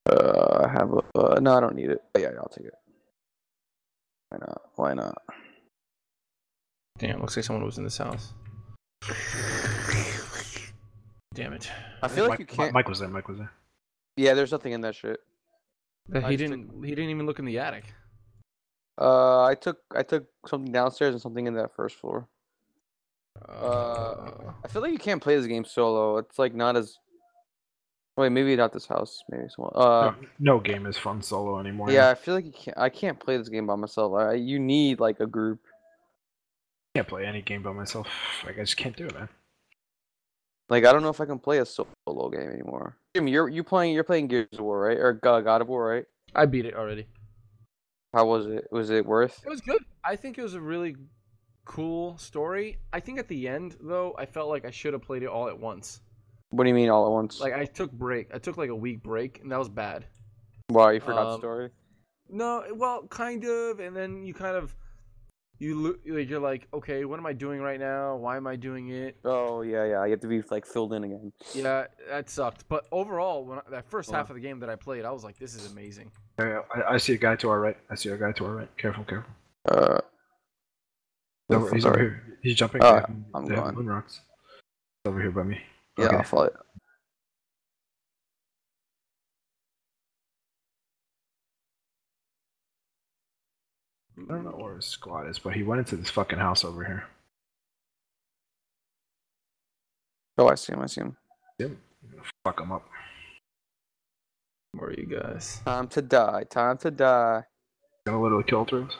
Uh, 0.09 0.65
I 0.65 0.69
have 0.69 0.93
a. 0.93 1.01
Uh, 1.15 1.40
no, 1.40 1.56
I 1.56 1.59
don't 1.59 1.75
need 1.75 1.90
it. 1.90 2.01
Oh, 2.15 2.19
yeah, 2.19 2.30
I'll 2.38 2.48
take 2.48 2.67
it. 2.67 2.73
Why 4.30 4.38
not? 4.40 4.61
Why 4.75 4.93
not? 4.93 5.22
Damn, 6.98 7.19
looks 7.19 7.35
like 7.35 7.45
someone 7.45 7.65
was 7.65 7.77
in 7.77 7.83
this 7.83 7.98
house. 7.98 8.33
Damn 11.33 11.53
it. 11.53 11.69
I 12.01 12.07
feel 12.07 12.23
like 12.23 12.32
Mike, 12.32 12.40
you 12.40 12.45
can't. 12.45 12.73
Mike 12.73 12.88
was 12.88 12.99
there. 12.99 13.09
Mike 13.09 13.27
was 13.27 13.40
there. 13.40 13.51
Yeah, 14.16 14.33
there's 14.33 14.51
nothing 14.51 14.74
in 14.74 14.82
that 14.82 14.95
shit. 14.95 15.19
Uh, 16.14 16.19
I 16.19 16.32
He 16.32 16.38
just 16.38 16.51
didn't. 16.51 16.83
He 16.83 16.90
didn't 16.92 17.09
even 17.09 17.25
look 17.25 17.40
in 17.40 17.45
the 17.45 17.59
attic. 17.59 17.85
Uh, 19.00 19.43
I 19.43 19.56
took 19.56 19.80
I 19.95 20.03
took 20.03 20.25
something 20.48 20.72
downstairs 20.72 21.14
and 21.14 21.22
something 21.22 21.48
in 21.48 21.56
that 21.56 21.75
first 21.75 21.95
floor. 21.95 22.27
Uh, 23.50 24.53
I 24.64 24.67
feel 24.67 24.82
like 24.82 24.92
you 24.92 25.00
can't 25.00 25.22
play 25.22 25.35
this 25.35 25.48
game 25.48 25.66
solo. 25.66 26.17
It's 26.17 26.38
like 26.38 26.53
not 26.53 26.77
as. 26.77 26.98
Wait, 28.16 28.30
maybe 28.30 28.56
not 28.56 28.72
this 28.72 28.85
house. 28.85 29.24
Maybe 29.30 29.45
someone. 29.50 29.74
Uh, 29.75 30.11
no, 30.11 30.16
no 30.40 30.59
game 30.59 30.85
is 30.85 30.98
fun 30.98 31.24
solo 31.24 31.59
anymore. 31.59 31.90
yeah, 31.90 32.09
I 32.09 32.14
feel 32.14 32.35
like 32.35 32.45
you 32.45 32.51
can't. 32.51 32.77
I 32.77 32.90
can't 32.90 33.19
play 33.19 33.38
this 33.38 33.50
game 33.50 33.66
by 33.66 33.75
myself. 33.75 34.14
I, 34.14 34.33
you 34.33 34.59
need 34.59 35.00
like 35.00 35.19
a 35.19 35.25
group. 35.25 35.61
can't 36.93 37.08
play 37.08 37.25
any 37.25 37.42
game 37.42 37.64
by 37.64 37.72
myself. 37.72 38.08
Like 38.45 38.58
I 38.58 38.61
just 38.61 38.77
can't 38.77 38.95
do 38.95 39.08
it, 39.08 39.16
man. 39.16 39.30
Like 40.74 40.85
I 40.85 40.92
don't 40.92 41.03
know 41.03 41.10
if 41.10 41.22
I 41.22 41.26
can 41.26 41.38
play 41.38 41.60
a 41.60 41.66
solo 41.68 42.30
game 42.32 42.50
anymore. 42.50 42.98
Jimmy, 43.14 43.30
you're 43.30 43.48
you 43.48 43.64
playing 43.64 43.93
you're 43.93 44.03
playing 44.03 44.26
Gears 44.26 44.48
of 44.53 44.61
War, 44.61 44.80
right? 44.80 44.98
Or 44.98 45.14
God 45.14 45.61
of 45.61 45.68
War, 45.68 45.88
right? 45.88 46.06
I 46.34 46.48
beat 46.48 46.66
it 46.66 46.74
already. 46.74 47.06
How 48.11 48.26
was 48.26 48.48
it? 48.48 48.68
Was 48.72 48.90
it 48.90 49.06
worth? 49.06 49.40
It 49.45 49.50
was 49.50 49.61
good. 49.61 49.84
I 50.03 50.16
think 50.16 50.40
it 50.40 50.42
was 50.42 50.56
a 50.56 50.60
really 50.60 50.95
cool 51.64 52.18
story. 52.18 52.80
I 52.92 53.02
think 53.02 53.19
at 53.19 53.27
the 53.27 53.48
end 53.48 53.76
though, 53.82 54.16
I 54.18 54.26
felt 54.26 54.50
like 54.50 54.66
I 54.66 54.72
should 54.72 54.93
have 54.93 55.03
played 55.03 55.22
it 55.22 55.27
all 55.27 55.48
at 55.48 55.60
once. 55.60 56.02
What 56.50 56.64
do 56.64 56.69
you 56.72 56.76
mean 56.76 56.90
all 56.90 57.06
at 57.06 57.11
once? 57.11 57.40
Like 57.40 57.53
I 57.53 57.66
took 57.66 57.92
break. 57.92 58.34
I 58.34 58.40
took 58.40 58.58
like 58.58 58.72
a 58.72 58.76
week 58.76 59.03
break, 59.03 59.42
and 59.43 59.52
that 59.52 59.60
was 59.60 59.69
bad. 59.69 60.08
Why 60.69 60.93
you 60.93 61.00
forgot 61.00 61.26
the 61.26 61.30
um, 61.34 61.40
story? 61.40 61.69
No, 62.30 62.64
well, 62.74 63.06
kind 63.11 63.45
of, 63.45 63.80
and 63.80 63.95
then 63.95 64.24
you 64.24 64.34
kind 64.34 64.56
of 64.56 64.76
you 65.64 65.80
lo- 65.80 66.16
like 66.16 66.30
you're 66.30 66.40
like, 66.40 66.67
okay, 66.74 67.06
what 67.06 67.19
am 67.19 67.25
I 67.25 67.33
doing 67.33 67.61
right 67.61 67.80
now? 67.80 68.16
Why 68.17 68.38
am 68.38 68.45
I 68.48 68.56
doing 68.56 68.90
it? 68.90 69.16
Oh 69.24 69.61
yeah, 69.61 69.85
yeah. 69.85 70.03
You 70.06 70.11
have 70.11 70.19
to 70.22 70.27
be 70.27 70.42
like 70.51 70.66
filled 70.66 70.93
in 70.93 71.03
again. 71.06 71.32
Yeah, 71.53 71.85
that 72.09 72.30
sucked. 72.30 72.67
But 72.67 72.85
overall, 72.92 73.45
when 73.45 73.59
I, 73.59 73.61
that 73.72 73.90
first 73.90 74.09
Wow. 74.11 74.17
half 74.17 74.30
of 74.30 74.35
the 74.35 74.42
game 74.42 74.59
that 74.59 74.69
I 74.69 74.75
played, 74.75 75.06
I 75.06 75.11
was 75.11 75.24
like, 75.24 75.38
this 75.40 75.56
is 75.56 75.72
amazing. 75.72 76.11
Uh, 76.38 76.61
I, 76.75 76.93
I 76.95 76.98
see 76.98 77.14
a 77.14 77.17
guy 77.17 77.35
to 77.38 77.50
our 77.50 77.59
right. 77.59 77.77
I 77.90 77.95
see 77.95 78.09
a 78.09 78.17
guy 78.17 78.32
to 78.33 78.45
our 78.45 78.56
right. 78.56 78.77
Careful, 78.77 79.03
careful. 79.06 79.32
Uh, 79.69 80.00
He's 81.50 81.58
over, 81.58 81.75
he's 81.75 81.85
over 81.85 82.00
here. 82.00 82.24
He's 82.42 82.56
jumping. 82.56 82.82
Oh, 82.83 82.95
They 82.95 83.06
I'm 83.33 83.45
they 83.45 83.56
have 83.56 83.64
gone. 83.66 83.75
moon 83.75 83.88
rocks. 83.88 84.22
He's 85.03 85.09
over 85.11 85.22
here 85.22 85.32
by 85.32 85.43
me. 85.43 85.59
yeah, 85.98 86.06
Okay. 86.06 86.16
I'll 86.17 86.24
follow 86.24 86.50
I 94.17 94.33
don't 94.33 94.45
know 94.45 94.51
where 94.51 94.75
his 94.75 94.85
squad 94.85 95.27
is, 95.27 95.40
but 95.40 95.53
he 95.53 95.64
went 95.64 95.80
into 95.80 95.95
this 95.95 96.09
fucking 96.09 96.40
house 96.40 96.64
over 96.64 96.83
here. 96.83 97.03
Oh, 100.38 100.48
I 100.48 100.56
see 100.56 100.74
him. 100.74 100.82
I 100.82 100.85
see 100.85 101.01
him. 101.01 101.17
Yep. 101.59 101.72
I'm 101.72 102.09
gonna 102.11 102.24
fuck 102.43 102.59
him 102.59 102.72
up. 102.72 102.88
Where 104.74 104.90
are 104.90 104.93
you 104.93 105.06
guys? 105.06 105.61
Time 105.66 105.88
to 105.90 106.01
die. 106.01 106.43
Time 106.50 106.77
to 106.80 106.92
die. 106.92 107.43
Gonna 108.06 108.22
literally 108.22 108.43
kill 108.43 108.66
through 108.66 108.85
us. 108.85 108.98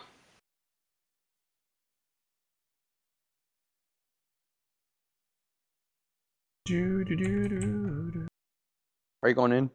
Are 9.22 9.30
you 9.30 9.36
going 9.36 9.52
in? 9.52 9.70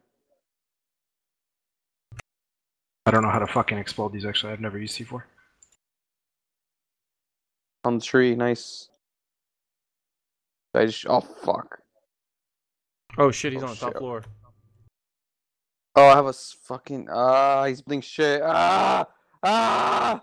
I 3.09 3.11
don't 3.11 3.23
know 3.23 3.31
how 3.31 3.39
to 3.39 3.47
fucking 3.47 3.79
explode 3.79 4.13
these 4.13 4.23
actually. 4.23 4.53
I've 4.53 4.59
never 4.61 4.77
used 4.77 4.95
C4. 4.95 5.23
On 7.85 7.97
the 7.97 8.03
tree. 8.05 8.35
Nice. 8.35 8.89
I 10.75 10.85
just. 10.85 11.07
Oh 11.09 11.21
fuck. 11.21 11.79
Oh 13.17 13.31
shit, 13.31 13.53
he's 13.53 13.63
Oh, 13.63 13.65
on 13.65 13.71
the 13.73 13.79
top 13.79 13.93
shit. 13.93 13.97
floor. 13.97 14.23
Oh, 15.95 16.05
I 16.05 16.15
have 16.17 16.27
a 16.27 16.33
fucking. 16.33 17.07
Ah, 17.11 17.65
he's 17.65 17.81
building 17.81 18.01
shit. 18.01 18.43
Ah, 18.45 19.07
ah. 19.41 20.21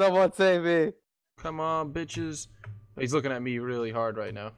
Someone 0.00 0.32
save 0.32 0.64
me. 0.64 0.92
Come 1.38 1.60
on, 1.60 1.92
bitches. 1.92 2.48
He's 2.98 3.14
looking 3.14 3.30
at 3.30 3.40
me 3.40 3.60
really 3.60 3.92
hard 3.92 4.16
right 4.16 4.34
now. 4.34 4.50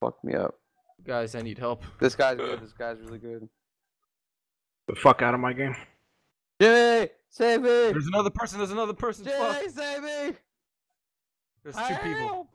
Fuck 0.00 0.22
me 0.22 0.34
up. 0.34 0.54
Guys, 1.04 1.34
I 1.34 1.42
need 1.42 1.58
help. 1.58 1.82
This 1.98 2.14
guy's 2.14 2.36
good. 2.36 2.60
This 2.62 2.72
guy's 2.72 2.98
really 3.00 3.18
good. 3.18 3.48
The 4.88 4.94
fuck 4.96 5.22
out 5.22 5.34
of 5.34 5.40
my 5.40 5.52
game. 5.52 5.74
Jimmy, 6.60 7.08
save 7.30 7.62
me. 7.62 7.68
There's 7.68 8.06
another 8.06 8.30
person. 8.30 8.58
There's 8.58 8.70
another 8.70 8.92
person. 8.92 9.24
Fuck. 9.24 9.62
Save 9.70 10.02
me. 10.02 10.36
There's 11.64 11.76
two 11.76 11.94
people. 12.02 12.48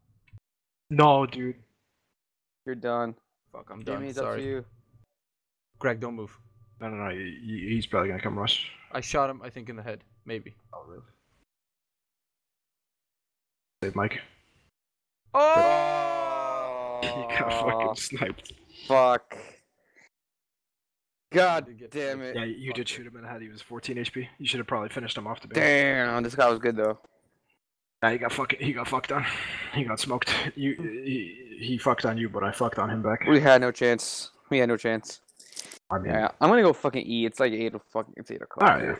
No, 0.90 1.25
dude. 1.25 1.56
You're 2.65 2.75
done. 2.75 3.15
Fuck, 3.51 3.69
I'm 3.72 3.83
done. 3.83 3.98
Jimmy, 3.98 4.09
it's 4.09 4.17
up 4.17 4.25
to 4.25 4.32
Sorry. 4.32 4.45
you. 4.45 4.65
Greg, 5.80 5.99
don't 5.99 6.15
move. 6.15 6.38
No, 6.82 6.90
no, 6.90 6.95
no. 7.06 7.09
he- 7.09 7.40
he- 7.43 7.67
He's 7.75 7.85
probably 7.85 8.09
gonna 8.09 8.22
come 8.22 8.38
rush. 8.38 8.69
I 8.91 9.01
shot 9.01 9.30
him, 9.30 9.41
I 9.43 9.49
think, 9.49 9.69
in 9.69 9.75
the 9.75 9.83
head. 9.83 10.03
Maybe. 10.25 10.56
Oh, 10.74 10.83
really? 10.88 11.01
Save 13.83 13.95
Mike. 13.95 14.19
Oh! 15.33 16.05
He 17.30 17.40
got 17.40 17.53
fucking 17.53 17.95
sniped. 17.95 18.53
Fuck. 18.88 19.38
God 21.32 21.67
damn 21.92 22.22
it. 22.22 22.35
Yeah, 22.35 22.45
you 22.45 22.72
did 22.72 22.88
shoot 22.88 23.06
him 23.06 23.16
in 23.17 23.24
the 23.24 23.27
head. 23.27 23.42
He 23.42 23.50
was 23.50 23.61
14 23.61 23.98
HP. 23.98 24.27
You 24.40 24.48
should 24.48 24.59
have 24.59 24.67
probably 24.67 24.90
finished 24.90 25.17
him 25.17 25.27
off 25.27 25.42
the 25.42 25.48
base. 25.50 25.58
Damn, 25.58 26.24
this 26.24 26.35
guy 26.35 26.50
was 26.50 26.59
good 26.59 26.77
though. 26.77 27.00
Yeah, 28.03 28.11
he 28.11 28.17
got 28.17 28.32
fucking. 28.32 28.59
He 28.59 28.72
got 28.74 28.88
fucked 28.88 29.11
on. 29.11 29.25
He 29.74 29.84
got 29.84 30.00
smoked. 30.00 30.34
You. 30.56 30.75
He, 30.75 31.58
he 31.59 31.77
fucked 31.77 32.06
on 32.06 32.17
you, 32.17 32.30
but 32.30 32.43
I 32.43 32.51
fucked 32.51 32.80
on 32.80 32.90
him 32.90 33.01
back. 33.01 33.25
We 33.27 33.40
had 33.40 33.61
no 33.61 33.72
chance. 33.72 34.32
We 34.50 34.59
had 34.59 34.69
no 34.69 34.77
chance. 34.77 35.22
I 35.90 36.00
mean, 36.00 36.14
Yeah, 36.14 36.30
I'm 36.40 36.50
gonna 36.50 36.61
go 36.61 36.74
fucking 36.74 37.06
eat. 37.06 37.25
It's 37.25 37.40
like 37.40 37.53
eight 37.53 37.74
o- 37.75 37.82
fucking. 37.92 38.14
It's 38.17 38.32
eight 38.32 38.42
o'clock. 38.42 38.69
Alright, 38.69 38.85
dude. 38.85 39.00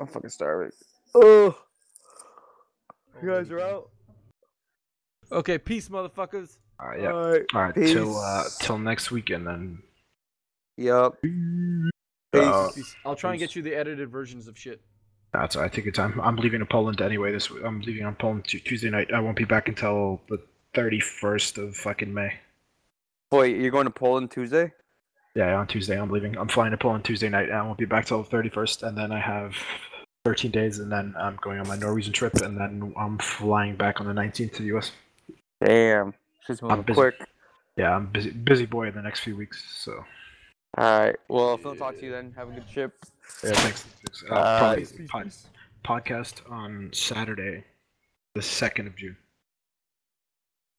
I'm 0.00 0.06
fucking 0.06 0.30
starving. 0.30 0.72
Oh, 1.14 1.56
you 3.22 3.28
guys 3.28 3.48
oh, 3.50 3.54
are 3.54 3.60
out. 3.60 3.90
Okay, 5.32 5.58
peace, 5.58 5.88
motherfuckers. 5.88 6.58
All 6.80 6.88
right, 6.88 7.00
yeah. 7.00 7.12
Alright. 7.12 7.42
All 7.54 7.62
right, 7.62 7.74
till 7.74 8.16
uh, 8.18 8.44
till 8.60 8.78
next 8.78 9.10
weekend 9.10 9.46
then. 9.46 9.82
Yup. 10.76 11.16
Uh, 12.32 12.70
Peace. 12.74 12.96
I'll 13.04 13.14
try 13.14 13.30
and 13.30 13.38
get 13.38 13.54
you 13.54 13.62
the 13.62 13.74
edited 13.74 14.10
versions 14.10 14.48
of 14.48 14.58
shit. 14.58 14.80
That's 15.32 15.56
all 15.56 15.62
right. 15.62 15.72
Take 15.72 15.84
your 15.84 15.92
time. 15.92 16.20
I'm 16.20 16.36
leaving 16.36 16.60
to 16.60 16.66
Poland 16.66 17.00
anyway. 17.00 17.32
This 17.32 17.50
I'm 17.64 17.80
leaving 17.80 18.04
on 18.04 18.14
Poland 18.14 18.44
Tu- 18.44 18.60
Tuesday 18.60 18.90
night. 18.90 19.12
I 19.12 19.20
won't 19.20 19.36
be 19.36 19.44
back 19.44 19.68
until 19.68 20.20
the 20.28 20.38
31st 20.74 21.58
of 21.58 21.76
fucking 21.76 22.12
May. 22.12 22.32
Boy, 23.30 23.46
you're 23.46 23.70
going 23.70 23.86
to 23.86 23.90
Poland 23.90 24.30
Tuesday? 24.30 24.72
Yeah, 25.34 25.56
on 25.56 25.66
Tuesday 25.66 26.00
I'm 26.00 26.10
leaving. 26.10 26.36
I'm 26.38 26.48
flying 26.48 26.70
to 26.70 26.76
Poland 26.76 27.04
Tuesday 27.04 27.28
night. 27.28 27.48
and 27.48 27.58
I 27.58 27.62
won't 27.62 27.78
be 27.78 27.84
back 27.84 28.06
till 28.06 28.22
the 28.22 28.28
31st, 28.28 28.84
and 28.84 28.96
then 28.96 29.10
I 29.10 29.18
have 29.20 29.56
13 30.24 30.52
days, 30.52 30.78
and 30.78 30.90
then 30.90 31.14
I'm 31.18 31.36
going 31.42 31.58
on 31.58 31.66
my 31.66 31.76
Norwegian 31.76 32.12
trip, 32.12 32.34
and 32.36 32.56
then 32.56 32.92
I'm 32.96 33.18
flying 33.18 33.74
back 33.74 34.00
on 34.00 34.06
the 34.06 34.12
19th 34.12 34.54
to 34.54 34.62
the 34.62 34.76
US. 34.76 34.92
Damn. 35.64 36.14
She's 36.46 36.60
I'm 36.62 36.82
busy. 36.82 36.94
quick. 36.94 37.14
Yeah, 37.76 37.94
I'm 37.96 38.06
busy, 38.06 38.30
busy 38.30 38.66
boy 38.66 38.88
in 38.88 38.94
the 38.94 39.02
next 39.02 39.20
few 39.20 39.36
weeks. 39.36 39.64
So 39.76 40.04
Alright. 40.78 41.16
Well, 41.28 41.54
if 41.54 41.60
I 41.60 41.62
don't 41.64 41.76
talk 41.78 41.96
to 41.98 42.04
you 42.04 42.10
then, 42.12 42.32
have 42.36 42.48
a 42.50 42.52
good 42.52 42.68
trip. 42.68 42.92
yeah, 43.42 43.52
thanks. 43.52 43.82
thanks. 43.82 44.24
Uh, 44.30 44.34
Uh, 44.34 44.58
probably 44.58 44.76
Peace, 44.82 44.92
peace, 44.92 45.08
pod- 45.10 45.22
peace. 45.24 45.46
podcast 45.84 46.50
on 46.50 46.90
Saturday, 46.92 47.64
the 48.34 48.40
2nd 48.40 48.86
of 48.86 48.96
June. 48.96 49.16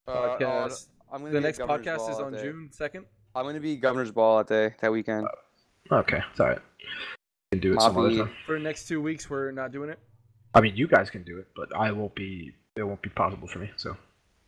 Uh, 0.07 0.11
oh, 0.11 0.37
Podcast. 0.39 0.87
I'm 1.11 1.21
gonna 1.21 1.33
The 1.33 1.41
next 1.41 1.59
podcast 1.59 2.09
is 2.11 2.19
on 2.19 2.33
day. 2.33 2.43
June 2.43 2.69
2nd. 2.71 3.05
I'm 3.35 3.45
gonna 3.45 3.59
be 3.59 3.75
Governor's 3.77 4.11
Ball 4.11 4.37
that 4.39 4.47
day, 4.47 4.75
that 4.81 4.91
weekend. 4.91 5.27
Okay, 5.91 6.19
it's 6.31 6.39
all 6.39 6.47
right. 6.47 6.59
You 7.51 7.59
can 7.59 7.59
do 7.59 7.73
it 7.73 7.81
some 7.81 7.97
other 7.97 8.15
time. 8.15 8.31
For 8.45 8.57
the 8.57 8.63
next 8.63 8.87
two 8.87 9.01
weeks, 9.01 9.29
we're 9.29 9.51
not 9.51 9.71
doing 9.71 9.89
it. 9.89 9.99
I 10.53 10.61
mean, 10.61 10.75
you 10.75 10.87
guys 10.87 11.09
can 11.09 11.23
do 11.23 11.37
it, 11.39 11.47
but 11.55 11.75
I 11.75 11.91
won't 11.91 12.15
be. 12.15 12.53
It 12.75 12.83
won't 12.83 13.01
be 13.01 13.09
possible 13.09 13.47
for 13.47 13.59
me. 13.59 13.71
So 13.77 13.95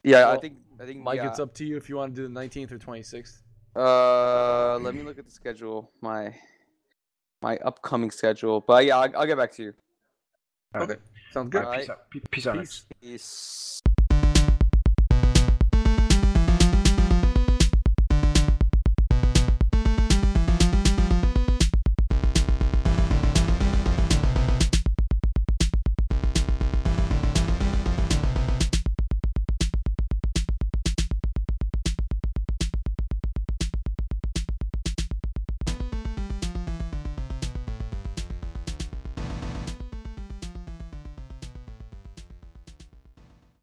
Yeah, 0.07 0.31
I 0.31 0.37
think 0.37 0.57
I 0.79 0.85
think 0.85 1.01
Mike, 1.01 1.17
yeah. 1.17 1.29
it's 1.29 1.39
up 1.39 1.53
to 1.55 1.65
you 1.65 1.75
if 1.75 1.89
you 1.89 1.97
want 1.97 2.15
to 2.15 2.21
do 2.21 2.27
the 2.27 2.39
19th 2.39 2.71
or 2.71 2.79
26th. 2.79 3.41
Uh, 3.75 4.77
let 4.79 4.95
me 4.95 5.03
look 5.03 5.19
at 5.19 5.25
the 5.25 5.31
schedule. 5.31 5.91
My 6.01 6.33
my 7.41 7.57
upcoming 7.57 8.11
schedule. 8.11 8.61
But 8.61 8.85
yeah, 8.85 8.97
I'll, 8.97 9.17
I'll 9.17 9.27
get 9.27 9.37
back 9.37 9.51
to 9.53 9.63
you. 9.63 9.73
all 10.73 10.81
right. 10.81 10.91
Okay. 10.91 11.01
Sounds 11.31 11.49
good. 11.49 11.63
right, 11.63 11.79
peace 11.79 11.89
out. 11.89 12.11
Peace 12.31 12.47
out. 12.47 12.57
Peace. 12.57 12.85
Peace. 13.01 13.81